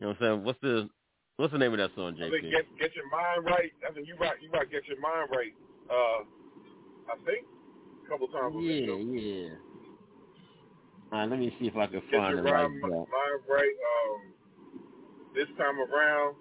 know 0.00 0.08
what 0.08 0.16
I'm 0.16 0.16
saying? 0.20 0.44
What's 0.44 0.60
the 0.60 0.90
what's 1.36 1.52
the 1.52 1.58
name 1.58 1.72
of 1.72 1.78
that 1.78 1.90
song, 1.96 2.16
JP? 2.16 2.50
get 2.50 2.66
get 2.78 2.94
your 2.96 3.08
mind 3.10 3.44
right. 3.46 3.72
I 3.88 3.92
think 3.94 4.08
you 4.08 4.16
right. 4.16 4.36
You 4.42 4.50
right. 4.50 4.70
Get 4.70 4.86
your 4.86 5.00
mind 5.00 5.30
right. 5.30 5.54
Uh, 5.88 6.24
I 7.12 7.16
think 7.24 7.46
a 8.04 8.08
couple 8.08 8.28
times. 8.28 8.54
Yeah, 8.60 8.86
show. 8.86 8.98
yeah. 8.98 9.48
All 11.12 11.20
right, 11.20 11.30
let 11.30 11.38
me 11.38 11.54
see 11.60 11.68
if 11.68 11.76
I 11.76 11.86
can 11.86 12.02
Get 12.10 12.18
find 12.18 12.34
your 12.36 12.46
it 12.46 12.50
right 12.50 12.68
mind, 12.70 12.80
now. 12.82 13.06
mind 13.06 13.42
right. 13.48 13.76
Um, 13.94 14.34
this 15.34 15.46
time 15.58 15.78
around, 15.78 16.36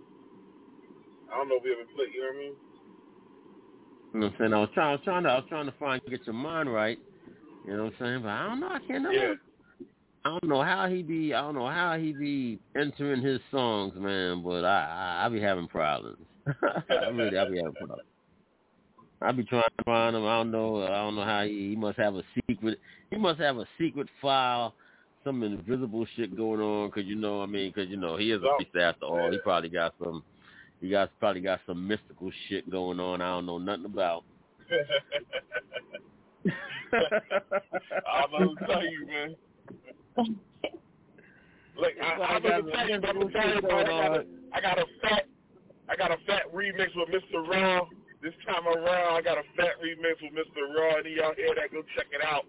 I 1.33 1.37
don't 1.37 1.49
know 1.49 1.57
if 1.57 1.63
we 1.63 1.71
ever 1.71 1.81
played. 1.95 2.13
You 2.13 2.21
know 2.21 2.27
what 2.27 2.35
I 2.35 2.39
mean? 2.39 2.53
You 4.13 4.19
know 4.19 4.25
what 4.27 4.33
I'm 4.33 4.39
saying? 4.39 4.53
I 4.53 4.59
was 4.59 4.69
trying, 4.73 4.87
I 4.87 4.91
was 4.91 5.01
trying 5.03 5.23
to, 5.23 5.29
I 5.29 5.35
was 5.35 5.45
trying 5.49 5.65
to 5.65 5.73
find 5.79 6.01
get 6.09 6.25
your 6.25 6.35
mind 6.35 6.71
right. 6.71 6.99
You 7.65 7.77
know 7.77 7.85
what 7.85 7.93
I'm 7.93 7.99
saying? 7.99 8.21
But 8.21 8.29
I 8.29 8.47
don't 8.47 8.59
know. 8.59 8.67
I 8.67 8.79
can't 8.79 9.03
never. 9.03 9.13
Yeah. 9.13 9.33
I 10.25 10.29
don't 10.29 10.47
know 10.47 10.61
how 10.63 10.87
he 10.87 11.03
be. 11.03 11.33
I 11.33 11.41
don't 11.41 11.55
know 11.55 11.67
how 11.67 11.97
he 11.97 12.13
be 12.13 12.59
entering 12.75 13.21
his 13.21 13.41
songs, 13.51 13.93
man. 13.97 14.41
But 14.43 14.63
I, 14.63 15.19
I, 15.21 15.25
I 15.25 15.29
be 15.29 15.41
having 15.41 15.67
problems. 15.67 16.19
I 16.47 17.09
really, 17.09 17.37
I 17.37 17.49
be 17.49 17.57
having 17.57 17.73
problems. 17.73 18.07
I 19.21 19.31
be 19.31 19.43
trying 19.43 19.63
to 19.77 19.83
find 19.83 20.15
him. 20.15 20.25
I 20.25 20.37
don't 20.37 20.51
know. 20.51 20.83
I 20.83 20.89
don't 20.89 21.15
know 21.15 21.25
how 21.25 21.43
he. 21.43 21.69
He 21.69 21.75
must 21.75 21.97
have 21.97 22.15
a 22.15 22.23
secret. 22.47 22.79
He 23.09 23.17
must 23.17 23.39
have 23.39 23.57
a 23.57 23.65
secret 23.77 24.07
file, 24.21 24.75
some 25.23 25.43
invisible 25.43 26.05
shit 26.15 26.35
going 26.35 26.61
on. 26.61 26.91
Cause 26.91 27.03
you 27.05 27.15
know, 27.15 27.41
I 27.41 27.45
mean, 27.45 27.71
cause 27.73 27.87
you 27.89 27.97
know, 27.97 28.17
he 28.17 28.31
is 28.31 28.41
a 28.43 28.55
priest 28.55 28.75
after 28.79 29.05
all. 29.05 29.31
He 29.31 29.37
probably 29.39 29.69
got 29.69 29.93
some. 30.01 30.23
He 30.83 30.89
guys 30.89 31.07
probably 31.17 31.39
got 31.39 31.61
some 31.65 31.87
mystical 31.87 32.29
shit 32.49 32.69
going 32.69 32.99
on. 32.99 33.21
I 33.21 33.29
don't 33.29 33.45
know 33.45 33.57
nothing 33.57 33.85
about. 33.85 34.25
I'm 36.43 38.29
gonna 38.29 38.49
tell 38.67 38.85
you, 38.85 39.07
man. 39.07 39.35
Look, 41.77 41.91
I, 42.03 42.05
I'm 42.05 42.43
gonna 42.43 42.69
tell 42.69 42.89
you, 42.89 42.95
I'm 42.95 43.01
gonna 43.01 43.19
you, 43.21 43.61
man, 43.61 43.63
I 43.71 43.83
got 43.85 44.17
a, 44.17 44.25
I 44.51 44.59
got 44.59 44.77
a 44.77 44.85
fat, 45.01 45.25
I 45.87 45.95
got 45.95 46.11
a 46.11 46.17
fat 46.27 46.53
remix 46.53 46.89
with 46.97 47.07
Mr. 47.07 47.47
Raw. 47.47 47.87
This 48.21 48.33
time 48.45 48.67
around, 48.67 49.15
I 49.15 49.21
got 49.21 49.37
a 49.37 49.43
fat 49.55 49.79
remix 49.81 50.21
with 50.21 50.33
Mr. 50.33 50.67
Raw. 50.75 50.97
Any 50.99 51.15
y'all 51.15 51.33
hear 51.37 51.55
that? 51.55 51.71
Go 51.71 51.81
check 51.95 52.07
it 52.11 52.21
out. 52.27 52.43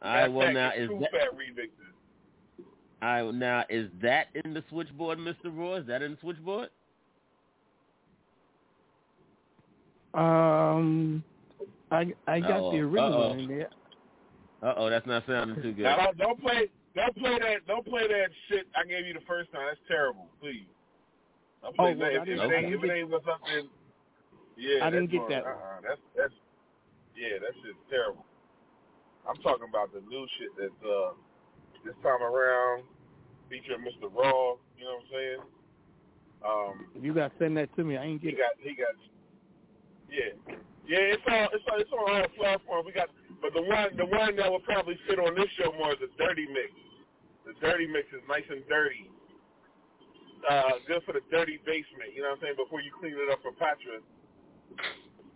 All 0.00 0.14
right, 0.14 0.28
well 0.28 0.46
Fat 0.46 0.54
now 0.54 0.70
Cat, 0.70 0.78
is 0.78 0.88
two 0.88 0.98
that 1.12 1.28
fat 3.00 3.06
remixes. 3.06 3.22
all 3.22 3.26
right, 3.26 3.34
now 3.34 3.64
is 3.68 3.90
that 4.02 4.28
in 4.44 4.54
the 4.54 4.62
switchboard, 4.68 5.18
Mister 5.18 5.50
Raw? 5.50 5.74
Is 5.74 5.86
that 5.86 6.02
in 6.02 6.12
the 6.12 6.18
switchboard? 6.20 6.70
Um, 10.14 11.22
I 11.90 12.12
I 12.26 12.40
got 12.40 12.50
Uh-oh. 12.52 12.72
the 12.72 12.78
original 12.78 13.22
Uh-oh. 13.22 13.32
in 13.38 13.48
there. 13.48 13.70
Uh 14.62 14.74
oh, 14.78 14.88
that's 14.90 15.06
not 15.06 15.24
sounding 15.26 15.56
too 15.62 15.72
good. 15.72 15.82
Now 15.82 15.96
don't, 16.06 16.16
don't 16.16 16.40
play, 16.40 16.68
don't 16.94 17.14
play 17.16 17.38
that, 17.38 17.66
don't 17.66 17.84
play 17.86 18.06
that 18.08 18.28
shit 18.48 18.66
I 18.74 18.86
gave 18.86 19.06
you 19.06 19.12
the 19.12 19.20
first 19.28 19.52
time. 19.52 19.66
That's 19.68 19.80
terrible. 19.86 20.28
Please. 20.40 20.64
Don't 21.62 21.74
Oh, 21.78 21.82
play 21.82 21.94
well, 21.94 22.08
that. 22.08 22.16
I 22.16 22.22
If, 22.22 22.24
didn't- 22.24 22.40
if, 22.40 22.40
I 22.40 22.44
it 22.44 22.56
ain't, 22.56 22.66
didn't 22.70 22.72
if 22.78 22.84
it 22.84 22.86
get- 22.86 22.96
ain't 22.96 23.10
with 23.10 23.24
something, 23.26 23.68
yeah, 24.56 24.84
I 24.86 24.90
didn't 24.90 25.10
that's 25.10 25.12
get 25.12 25.20
gonna- 25.28 25.34
that. 25.34 25.44
Uh-uh, 25.44 25.80
that's 25.84 26.00
that's 26.16 26.34
yeah, 27.14 27.36
that 27.40 27.52
shit's 27.62 27.78
terrible. 27.90 28.24
I'm 29.28 29.36
talking 29.42 29.68
about 29.68 29.92
the 29.92 30.00
new 30.08 30.26
shit 30.40 30.48
that's 30.56 30.80
uh 30.82 31.12
this 31.86 31.96
time 32.02 32.22
around 32.22 32.84
featuring 33.48 33.80
Mr. 33.86 34.10
Raw. 34.12 34.58
You 34.76 34.84
know 34.84 34.98
what 34.98 35.06
I'm 35.06 35.10
saying? 35.12 35.40
Um, 36.44 36.74
you 37.02 37.14
got 37.14 37.32
to 37.32 37.38
send 37.38 37.56
that 37.56 37.74
to 37.76 37.84
me, 37.84 37.96
I 37.96 38.04
ain't 38.04 38.20
he 38.22 38.30
get 38.30 38.38
it. 38.38 38.42
got 38.42 38.54
he 38.60 38.74
got 38.76 38.94
yeah 40.10 40.32
yeah. 40.86 41.14
It's 41.16 41.22
all 41.26 41.48
it's 41.52 41.64
all, 41.70 41.80
it's 41.80 41.92
on 41.92 42.22
all 42.22 42.28
platforms. 42.36 42.86
We 42.86 42.92
got 42.92 43.08
but 43.40 43.54
the 43.54 43.62
one 43.62 43.96
the 43.96 44.06
one 44.06 44.36
that 44.36 44.50
will 44.50 44.60
probably 44.60 44.98
fit 45.08 45.18
on 45.18 45.34
this 45.34 45.48
show 45.58 45.72
more 45.78 45.92
is 45.92 46.00
the 46.00 46.10
dirty 46.18 46.46
mix. 46.52 46.70
The 47.46 47.54
dirty 47.60 47.86
mix 47.86 48.08
is 48.12 48.22
nice 48.28 48.44
and 48.50 48.62
dirty. 48.68 49.10
Uh, 50.48 50.78
good 50.86 51.02
for 51.04 51.12
the 51.12 51.22
dirty 51.30 51.58
basement. 51.66 52.14
You 52.14 52.22
know 52.22 52.30
what 52.30 52.38
I'm 52.38 52.54
saying? 52.54 52.56
Before 52.60 52.80
you 52.82 52.92
clean 53.00 53.14
it 53.14 53.32
up 53.32 53.40
for 53.42 53.52
Patra, 53.52 53.98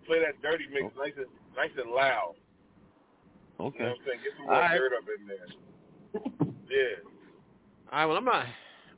play 0.06 0.20
that 0.20 0.38
dirty 0.42 0.66
mix 0.70 0.86
nice 0.96 1.16
and 1.16 1.30
nice 1.56 1.74
and 1.78 1.90
loud. 1.90 2.36
You 3.58 3.64
know 3.64 3.66
Okay. 3.66 3.84
what 3.84 3.98
I'm 3.98 4.04
saying? 4.06 4.20
Get 4.24 4.32
some 4.36 4.46
more 4.46 4.60
right. 4.60 4.78
dirt 4.78 4.92
up 4.96 5.04
in 5.08 5.26
there. 5.26 5.48
Yeah. 6.14 7.10
All 7.92 7.98
right, 7.98 8.06
well, 8.06 8.16
I'm 8.16 8.24
not. 8.24 8.46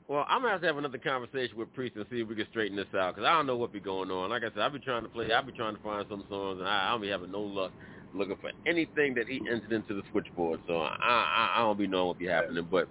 Well, 0.08 0.26
I'm 0.28 0.42
gonna 0.42 0.52
have 0.52 0.60
to 0.60 0.66
have 0.66 0.76
another 0.76 0.98
conversation 0.98 1.56
with 1.56 1.72
Priest 1.72 1.96
and 1.96 2.04
see 2.10 2.20
if 2.20 2.28
we 2.28 2.34
can 2.34 2.46
straighten 2.50 2.76
this 2.76 2.92
out 2.94 3.14
because 3.14 3.26
I 3.26 3.32
don't 3.32 3.46
know 3.46 3.56
what 3.56 3.72
be 3.72 3.80
going 3.80 4.10
on. 4.10 4.30
Like 4.30 4.42
I 4.42 4.48
said, 4.52 4.58
I've 4.58 4.72
been 4.72 4.82
trying 4.82 5.04
to 5.04 5.08
play. 5.08 5.32
I've 5.32 5.46
been 5.46 5.54
trying 5.54 5.76
to 5.76 5.82
find 5.82 6.04
some 6.10 6.24
songs, 6.28 6.58
and 6.60 6.68
I, 6.68 6.88
I 6.88 6.90
don't 6.90 7.00
be 7.00 7.08
having 7.08 7.32
no 7.32 7.40
luck 7.40 7.72
looking 8.14 8.36
for 8.42 8.50
anything 8.66 9.14
that 9.14 9.26
he 9.26 9.40
entered 9.50 9.72
into 9.72 9.94
the 9.94 10.02
switchboard. 10.10 10.60
So 10.66 10.82
I, 10.82 10.96
I, 11.00 11.54
I 11.56 11.58
don't 11.60 11.78
be 11.78 11.86
knowing 11.86 12.08
what 12.08 12.18
be 12.18 12.26
happening. 12.26 12.66
But 12.70 12.88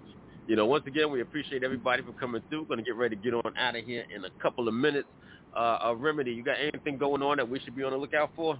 you 0.48 0.56
know, 0.56 0.66
once 0.66 0.84
again, 0.86 1.12
we 1.12 1.20
appreciate 1.20 1.62
everybody 1.62 2.02
for 2.02 2.12
coming 2.12 2.42
through. 2.48 2.66
To 2.66 2.82
get 2.82 2.96
ready 2.96 3.14
to 3.14 3.22
get 3.22 3.34
on 3.34 3.56
out 3.56 3.76
of 3.76 3.84
here 3.84 4.04
in 4.14 4.24
a 4.24 4.30
couple 4.42 4.66
of 4.66 4.74
minutes. 4.74 5.08
Uh, 5.54 5.78
uh, 5.84 5.94
Remedy, 5.96 6.32
you 6.32 6.42
got 6.42 6.56
anything 6.58 6.96
going 6.96 7.22
on 7.22 7.36
that 7.36 7.48
we 7.48 7.60
should 7.60 7.76
be 7.76 7.84
on 7.84 7.92
the 7.92 7.98
lookout 7.98 8.30
for? 8.34 8.58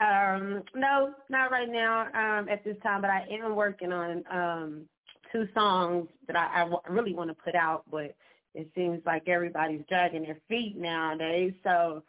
Um, 0.00 0.62
no, 0.74 1.14
not 1.28 1.50
right 1.50 1.68
now 1.68 2.02
um, 2.14 2.48
at 2.48 2.64
this 2.64 2.76
time, 2.82 3.00
but 3.00 3.10
I 3.10 3.26
am 3.30 3.56
working 3.56 3.92
on 3.92 4.24
um, 4.30 4.82
two 5.32 5.48
songs 5.54 6.08
that 6.26 6.36
I, 6.36 6.56
I 6.56 6.58
w- 6.60 6.80
really 6.88 7.14
want 7.14 7.30
to 7.30 7.34
put 7.34 7.54
out, 7.54 7.82
but 7.90 8.14
it 8.54 8.70
seems 8.74 9.02
like 9.04 9.28
everybody's 9.28 9.82
dragging 9.88 10.22
their 10.22 10.38
feet 10.48 10.76
nowadays. 10.76 11.52
So 11.64 12.02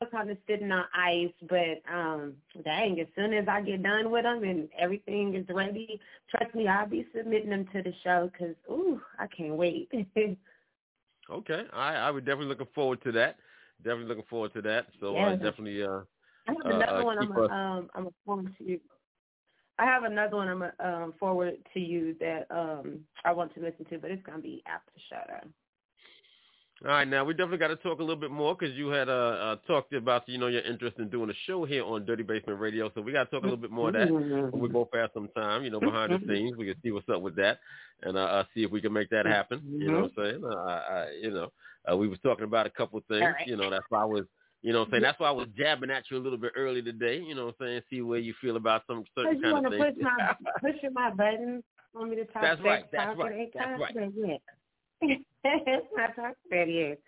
those 0.00 0.10
kind 0.12 0.30
of 0.30 0.38
sitting 0.46 0.70
on 0.70 0.84
ice, 0.94 1.32
but 1.48 1.82
um, 1.92 2.34
dang, 2.64 3.00
as 3.00 3.08
soon 3.16 3.34
as 3.34 3.46
I 3.48 3.60
get 3.62 3.82
done 3.82 4.10
with 4.10 4.22
them 4.22 4.44
and 4.44 4.68
everything 4.78 5.34
is 5.34 5.46
ready, 5.50 6.00
trust 6.30 6.54
me, 6.54 6.68
I'll 6.68 6.88
be 6.88 7.06
submitting 7.16 7.50
them 7.50 7.66
to 7.72 7.82
the 7.82 7.92
show 8.04 8.30
because, 8.32 8.54
ooh, 8.70 9.00
I 9.18 9.26
can't 9.26 9.56
wait. 9.56 9.90
Okay, 11.30 11.64
I 11.72 11.94
I 11.94 12.10
was 12.10 12.22
definitely 12.24 12.46
looking 12.48 12.66
forward 12.74 13.02
to 13.04 13.12
that. 13.12 13.36
Definitely 13.82 14.06
looking 14.06 14.24
forward 14.28 14.52
to 14.54 14.62
that. 14.62 14.86
So 15.00 15.16
uh, 15.16 15.32
Yeah. 15.32 15.34
definitely 15.34 15.82
uh, 15.82 16.00
I 16.48 16.52
have 16.52 16.66
uh, 16.66 16.76
another 16.76 17.02
uh, 17.02 17.04
one 17.04 17.18
I'm 17.18 17.32
gonna, 17.32 17.52
um 17.52 17.90
I'm 17.94 18.02
gonna 18.04 18.14
forward 18.24 18.54
to 18.58 18.64
you. 18.64 18.80
I 19.78 19.84
have 19.84 20.04
another 20.04 20.36
one 20.36 20.48
I'm 20.48 20.58
gonna 20.58 21.04
um, 21.04 21.14
forward 21.18 21.54
to 21.74 21.80
you 21.80 22.14
that 22.20 22.46
um 22.50 23.00
I 23.24 23.32
want 23.32 23.54
to 23.54 23.60
listen 23.60 23.84
to, 23.86 23.98
but 23.98 24.10
it's 24.10 24.22
gonna 24.24 24.38
be 24.42 24.62
after 24.66 24.92
show. 25.08 25.48
All 26.84 26.88
right, 26.90 27.06
now 27.06 27.24
we 27.24 27.32
definitely 27.32 27.58
got 27.58 27.68
to 27.68 27.76
talk 27.76 28.00
a 28.00 28.02
little 28.02 28.16
bit 28.16 28.32
more 28.32 28.56
because 28.56 28.74
you 28.74 28.88
had 28.88 29.08
uh, 29.08 29.12
uh, 29.12 29.56
talked 29.68 29.92
about 29.92 30.28
you 30.28 30.36
know 30.36 30.48
your 30.48 30.62
interest 30.62 30.98
in 30.98 31.08
doing 31.10 31.30
a 31.30 31.34
show 31.46 31.64
here 31.64 31.84
on 31.84 32.04
Dirty 32.04 32.24
Basement 32.24 32.58
Radio. 32.58 32.90
So 32.92 33.00
we 33.00 33.12
got 33.12 33.24
to 33.24 33.30
talk 33.30 33.42
a 33.42 33.46
little 33.46 33.56
bit 33.56 33.70
more 33.70 33.88
of 33.88 33.94
that 33.94 34.10
when 34.10 34.60
we 34.60 34.68
both 34.68 34.88
have 34.92 35.10
some 35.14 35.28
time, 35.28 35.62
you 35.62 35.70
know, 35.70 35.78
behind 35.78 36.10
the 36.12 36.18
scenes. 36.26 36.56
We 36.56 36.66
can 36.66 36.74
see 36.82 36.90
what's 36.90 37.08
up 37.08 37.22
with 37.22 37.36
that 37.36 37.60
and 38.02 38.16
uh, 38.16 38.20
uh, 38.20 38.44
see 38.52 38.64
if 38.64 38.72
we 38.72 38.80
can 38.80 38.92
make 38.92 39.10
that 39.10 39.26
happen. 39.26 39.62
You 39.64 39.92
know 39.92 40.00
what 40.00 40.12
I'm 40.18 40.24
saying? 40.24 40.44
Uh, 40.44 40.56
I, 40.56 41.06
you 41.20 41.30
know, 41.30 41.52
uh, 41.90 41.96
we 41.96 42.08
was 42.08 42.18
talking 42.20 42.44
about 42.44 42.66
a 42.66 42.70
couple 42.70 42.98
of 42.98 43.04
things. 43.04 43.22
right. 43.22 43.46
You 43.46 43.56
know, 43.56 43.70
that's 43.70 43.86
why 43.88 44.02
I 44.02 44.06
was. 44.06 44.24
You 44.62 44.72
know 44.72 44.80
what 44.80 44.86
I'm 44.86 44.90
saying? 44.92 45.02
That's 45.02 45.18
why 45.18 45.28
I 45.28 45.32
was 45.32 45.48
jabbing 45.56 45.90
at 45.90 46.04
you 46.10 46.18
a 46.18 46.22
little 46.22 46.38
bit 46.38 46.52
early 46.56 46.82
today. 46.82 47.18
You 47.18 47.34
know 47.34 47.46
what 47.46 47.56
I'm 47.60 47.66
saying? 47.66 47.82
See 47.90 48.00
where 48.00 48.20
you 48.20 48.32
feel 48.40 48.56
about 48.56 48.82
some 48.86 49.04
certain 49.16 49.42
kind 49.42 49.66
of 49.66 49.72
Because 49.72 49.94
you 49.98 50.04
want 50.04 50.16
to 50.16 50.36
push 50.36 50.42
my 50.62 50.72
pushing 50.72 50.92
my 50.94 51.10
buttons 51.10 51.64
want 51.94 52.10
me 52.10 52.16
to 52.16 52.24
talk 52.26 52.42
That's 52.42 52.60
right, 52.62 52.84
that's 52.92 53.18
right, 53.18 53.50
that's 53.54 53.80
right. 53.80 53.94
for 53.94 54.00
it's 55.02 55.86
not 55.96 56.16
talk 56.16 56.36
that 56.50 56.68
yet. 56.68 56.98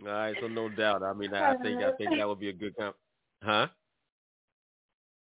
All 0.00 0.12
right, 0.12 0.36
so 0.40 0.46
no 0.46 0.68
doubt. 0.68 1.02
I 1.02 1.12
mean, 1.12 1.32
I 1.34 1.52
I 1.54 1.56
think 1.56 1.82
I 1.82 1.92
think 1.92 2.10
that 2.16 2.28
would 2.28 2.40
be 2.40 2.50
a 2.50 2.52
good 2.52 2.76
com- 2.76 2.94
Huh? 3.42 3.68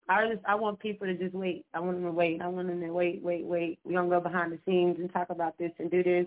I 0.09 0.29
just 0.29 0.45
I 0.47 0.55
want 0.55 0.81
people 0.81 1.07
to 1.07 1.15
just 1.15 1.35
wait. 1.35 1.65
I 1.75 1.81
want 1.81 1.97
them 1.97 2.05
to 2.05 2.13
wait. 2.13 2.41
I 2.43 2.49
want 2.49 2.69
them 2.69 2.81
to 2.81 2.91
wait, 2.91 3.23
wait, 3.23 3.45
wait. 3.45 3.79
We're 3.85 3.95
gonna 3.95 4.09
go 4.09 4.21
behind 4.21 4.53
the 4.53 4.59
scenes 4.67 4.99
and 4.99 5.13
talk 5.13 5.31
about 5.31 5.57
this 5.59 5.73
and 5.79 5.91
do 5.91 6.03
this. 6.03 6.27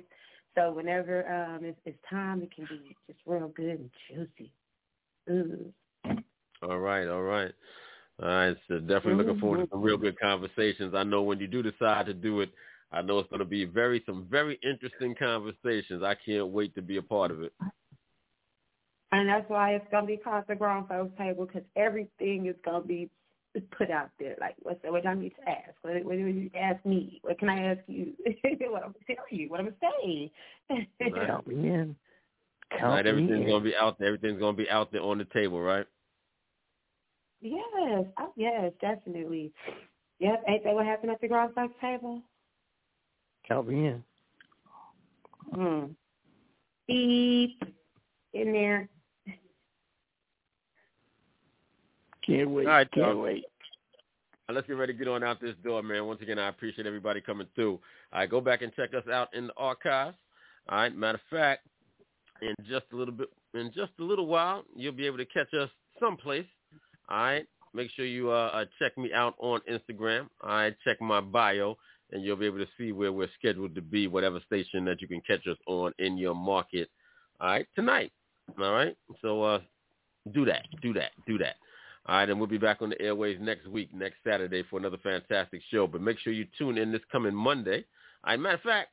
So 0.57 0.71
whenever 0.71 1.27
um 1.31 1.63
it's, 1.63 1.79
it's 1.85 1.97
time, 2.09 2.41
it 2.41 2.53
can 2.53 2.65
be 2.65 2.95
just 3.05 3.19
real 3.25 3.49
good 3.49 3.79
and 3.79 3.89
juicy. 4.09 4.51
Ooh. 5.29 5.73
All 6.63 6.79
right, 6.79 7.07
all 7.07 7.21
right. 7.21 7.51
All 8.19 8.27
right, 8.27 8.57
so 8.67 8.79
definitely 8.79 9.23
looking 9.23 9.39
forward 9.39 9.65
to 9.65 9.69
some 9.69 9.81
real 9.83 9.97
good 9.97 10.19
conversations. 10.19 10.95
I 10.95 11.03
know 11.03 11.21
when 11.21 11.39
you 11.39 11.45
do 11.45 11.61
decide 11.61 12.07
to 12.07 12.15
do 12.15 12.41
it, 12.41 12.49
I 12.91 13.03
know 13.03 13.19
it's 13.19 13.29
going 13.29 13.41
to 13.41 13.45
be 13.45 13.65
very 13.65 14.01
some 14.07 14.25
very 14.31 14.59
interesting 14.63 15.13
conversations. 15.13 16.01
I 16.01 16.15
can't 16.25 16.47
wait 16.47 16.73
to 16.73 16.81
be 16.81 16.97
a 16.97 17.01
part 17.01 17.29
of 17.29 17.43
it. 17.43 17.53
And 19.11 19.29
that's 19.29 19.49
why 19.49 19.71
it's 19.71 19.85
gonna 19.89 20.07
be 20.07 20.17
called 20.17 20.43
the 20.49 20.55
grown 20.55 20.85
folks 20.87 21.17
table 21.17 21.45
because 21.45 21.63
everything 21.77 22.47
is 22.47 22.55
gonna 22.65 22.83
be 22.83 23.09
put 23.61 23.91
out 23.91 24.09
there. 24.19 24.35
Like 24.39 24.55
what's 24.61 24.79
what 24.83 25.03
do 25.03 25.09
I 25.09 25.13
need 25.13 25.33
to 25.41 25.49
ask? 25.49 25.73
What, 25.81 26.03
what 26.03 26.13
do 26.13 26.25
you 26.25 26.49
ask 26.55 26.83
me? 26.85 27.19
What 27.23 27.39
can 27.39 27.49
I 27.49 27.71
ask 27.71 27.81
you? 27.87 28.13
what 28.25 28.83
I'm 28.83 28.93
gonna 28.93 28.93
tell 29.07 29.25
you? 29.31 29.49
What 29.49 29.59
I'm 29.59 29.65
gonna 29.67 29.93
say? 30.01 30.31
Right. 30.69 30.87
Count 31.27 31.47
me 31.47 31.55
in. 31.55 31.95
All 32.71 32.79
Count 32.79 32.93
right, 32.93 33.07
everything's 33.07 33.41
in. 33.41 33.47
going 33.47 33.63
to 33.63 33.69
be 33.69 33.75
out 33.75 33.97
there. 33.97 34.09
Everything's 34.09 34.39
going 34.39 34.55
to 34.55 34.63
be 34.63 34.69
out 34.69 34.91
there 34.91 35.01
on 35.01 35.17
the 35.17 35.25
table, 35.25 35.61
right? 35.61 35.85
Yes, 37.39 38.05
oh, 38.19 38.33
yes, 38.35 38.71
definitely. 38.81 39.53
Yep, 40.19 40.43
ain't 40.47 40.63
that 40.63 40.73
what 40.73 40.85
happened 40.85 41.11
at 41.11 41.21
the 41.21 41.27
grown 41.27 41.53
folks 41.53 41.75
table? 41.79 42.21
Count 43.47 43.67
me 43.67 43.87
in. 43.87 44.03
Hmm. 45.53 45.85
Beep 46.87 47.63
in 48.33 48.51
there. 48.51 48.89
Can't 52.27 52.49
wait. 52.49 52.67
All 52.67 52.73
right, 52.73 52.91
Can't 52.91 53.19
wait. 53.19 53.45
Now, 54.47 54.55
let's 54.55 54.67
get 54.67 54.77
ready 54.77 54.93
to 54.93 54.99
get 54.99 55.07
on 55.07 55.23
out 55.23 55.41
this 55.41 55.55
door, 55.63 55.81
man. 55.81 56.05
Once 56.05 56.21
again, 56.21 56.39
I 56.39 56.47
appreciate 56.47 56.87
everybody 56.87 57.19
coming 57.19 57.47
through. 57.55 57.79
All 58.13 58.19
right, 58.19 58.29
go 58.29 58.39
back 58.39 58.61
and 58.61 58.73
check 58.75 58.93
us 58.93 59.03
out 59.11 59.33
in 59.33 59.47
the 59.47 59.53
archives. 59.57 60.15
All 60.69 60.77
right, 60.77 60.95
matter 60.95 61.17
of 61.17 61.37
fact, 61.37 61.67
in 62.41 62.53
just 62.67 62.85
a 62.93 62.95
little 62.95 63.13
bit, 63.13 63.29
in 63.53 63.71
just 63.73 63.91
a 63.99 64.03
little 64.03 64.27
while, 64.27 64.63
you'll 64.75 64.93
be 64.93 65.05
able 65.05 65.17
to 65.17 65.25
catch 65.25 65.53
us 65.53 65.69
someplace. 65.99 66.45
All 67.09 67.17
right, 67.17 67.45
make 67.73 67.89
sure 67.91 68.05
you 68.05 68.31
uh, 68.31 68.51
uh, 68.53 68.65
check 68.79 68.97
me 68.97 69.11
out 69.13 69.35
on 69.39 69.61
Instagram. 69.69 70.27
All 70.41 70.49
right, 70.49 70.75
check 70.83 71.01
my 71.01 71.21
bio, 71.21 71.77
and 72.11 72.23
you'll 72.23 72.35
be 72.37 72.45
able 72.45 72.59
to 72.59 72.67
see 72.77 72.91
where 72.91 73.11
we're 73.11 73.29
scheduled 73.39 73.75
to 73.75 73.81
be, 73.81 74.07
whatever 74.07 74.39
station 74.45 74.85
that 74.85 75.01
you 75.01 75.07
can 75.07 75.21
catch 75.27 75.45
us 75.47 75.57
on 75.67 75.93
in 75.99 76.17
your 76.17 76.35
market. 76.35 76.89
All 77.39 77.49
right, 77.49 77.67
tonight. 77.75 78.11
All 78.59 78.73
right, 78.73 78.95
so 79.21 79.43
uh, 79.43 79.59
do 80.33 80.45
that, 80.45 80.63
do 80.81 80.93
that, 80.93 81.11
do 81.25 81.37
that. 81.37 81.55
All 82.07 82.15
right, 82.15 82.29
and 82.29 82.39
we'll 82.39 82.47
be 82.47 82.57
back 82.57 82.81
on 82.81 82.89
the 82.89 83.01
airways 83.01 83.37
next 83.41 83.67
week, 83.67 83.93
next 83.93 84.17
Saturday, 84.25 84.63
for 84.69 84.79
another 84.79 84.97
fantastic 85.03 85.61
show. 85.69 85.87
But 85.87 86.01
make 86.01 86.17
sure 86.19 86.31
you 86.31 86.47
tune 86.57 86.77
in 86.77 86.91
this 86.91 87.01
coming 87.11 87.35
Monday. 87.35 87.83
All 88.23 88.31
right, 88.31 88.39
matter 88.39 88.55
of 88.55 88.61
fact, 88.61 88.89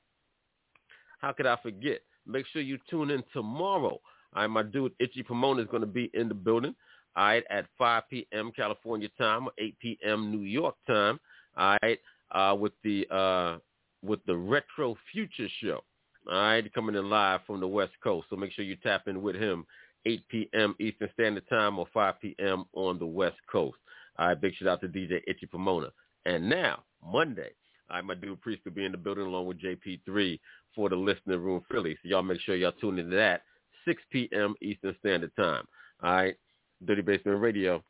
how 1.21 1.33
could 1.33 1.47
I 1.47 1.57
forget? 1.63 2.01
Make 2.27 2.45
sure 2.53 2.61
you 2.61 2.79
tune 2.91 3.11
in 3.11 3.23
tomorrow. 3.33 4.01
All 4.35 4.43
right, 4.43 4.49
my 4.49 4.65
dude 4.65 4.93
Itchy 4.99 5.23
Pomona 5.23 5.63
is 5.63 5.69
going 5.69 5.83
to 5.83 5.87
be 5.87 6.11
in 6.15 6.29
the 6.29 6.35
building. 6.35 6.75
All 7.17 7.25
right, 7.25 7.45
at 7.51 7.67
5 7.79 8.03
p.m. 8.11 8.51
California 8.55 9.09
time, 9.17 9.47
or 9.47 9.53
8 9.59 9.79
p.m. 9.79 10.33
New 10.33 10.43
York 10.43 10.75
time. 10.89 11.21
All 11.57 11.77
right, 11.83 12.01
uh, 12.33 12.57
with 12.59 12.73
the 12.83 13.07
uh, 13.15 13.59
with 14.03 14.25
the 14.27 14.37
Retro 14.37 14.97
Future 15.13 15.49
Show. 15.63 15.85
All 16.29 16.35
right, 16.35 16.75
coming 16.75 16.97
in 16.97 17.09
live 17.09 17.41
from 17.47 17.61
the 17.61 17.69
West 17.69 17.93
Coast. 18.03 18.27
So 18.29 18.35
make 18.35 18.51
sure 18.51 18.65
you 18.65 18.77
tap 18.77 19.07
in 19.07 19.23
with 19.23 19.37
him 19.37 19.67
8 20.07 20.29
p.m. 20.29 20.75
Eastern 20.81 21.09
Standard 21.15 21.49
Time 21.49 21.79
or 21.79 21.87
5 21.93 22.21
p.m. 22.21 22.65
on 22.75 22.99
the 22.99 23.07
West 23.07 23.37
Coast. 23.51 23.77
All 24.19 24.29
right, 24.29 24.41
big 24.41 24.55
shout 24.55 24.69
out 24.69 24.81
to 24.83 24.89
DJ 24.89 25.21
Itchy 25.27 25.47
Pomona. 25.47 25.89
And 26.27 26.49
now, 26.49 26.85
Monday, 27.05 27.51
all 27.91 27.97
right, 27.97 28.05
my 28.05 28.15
dude 28.15 28.41
Priest 28.41 28.63
will 28.65 28.73
be 28.73 28.85
in 28.85 28.93
the 28.93 28.99
building 28.99 29.27
along 29.27 29.47
with 29.47 29.61
JP3 29.61 30.39
for 30.75 30.89
the 30.89 30.97
Listening 30.97 31.41
Room 31.41 31.63
Philly. 31.71 31.97
So 32.03 32.09
y'all 32.09 32.23
make 32.23 32.41
sure 32.41 32.57
y'all 32.57 32.73
tune 32.73 32.99
into 32.99 33.17
that 33.17 33.43
6 33.85 34.03
p.m. 34.11 34.55
Eastern 34.63 34.97
Standard 35.01 35.35
Time. 35.37 35.65
All 36.03 36.13
right, 36.13 36.37
Dirty 36.85 37.03
Basement 37.03 37.41
Radio. 37.41 37.83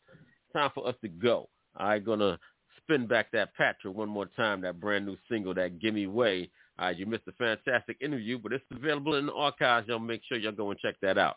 Time 0.53 0.71
for 0.75 0.87
us 0.89 0.95
to 1.03 1.09
go. 1.09 1.49
All 1.79 1.89
right, 1.89 2.05
gonna 2.05 2.39
spin 2.83 3.07
back 3.07 3.31
that 3.33 3.55
Patra 3.55 3.91
one 3.91 4.09
more 4.09 4.27
time, 4.27 4.61
that 4.63 4.81
brand 4.81 5.07
new 5.07 5.17
single, 5.29 5.55
that 5.55 5.79
Gimme 5.81 6.07
Way. 6.07 6.51
All 6.79 6.87
right, 6.87 6.97
you 6.97 7.07
missed 7.07 7.29
a 7.29 7.33
fantastic 7.33 7.97
interview, 8.01 8.39
but 8.39 8.53
it's 8.53 8.65
available 8.73 9.15
in 9.15 9.27
the 9.27 9.33
archives. 9.33 9.89
Y'all 9.89 9.99
make 9.99 10.23
sure 10.29 10.39
y'all 10.39 10.53
go 10.53 10.71
and 10.71 10.81
check 10.81 10.97
that 11.03 11.19
out. 11.19 11.37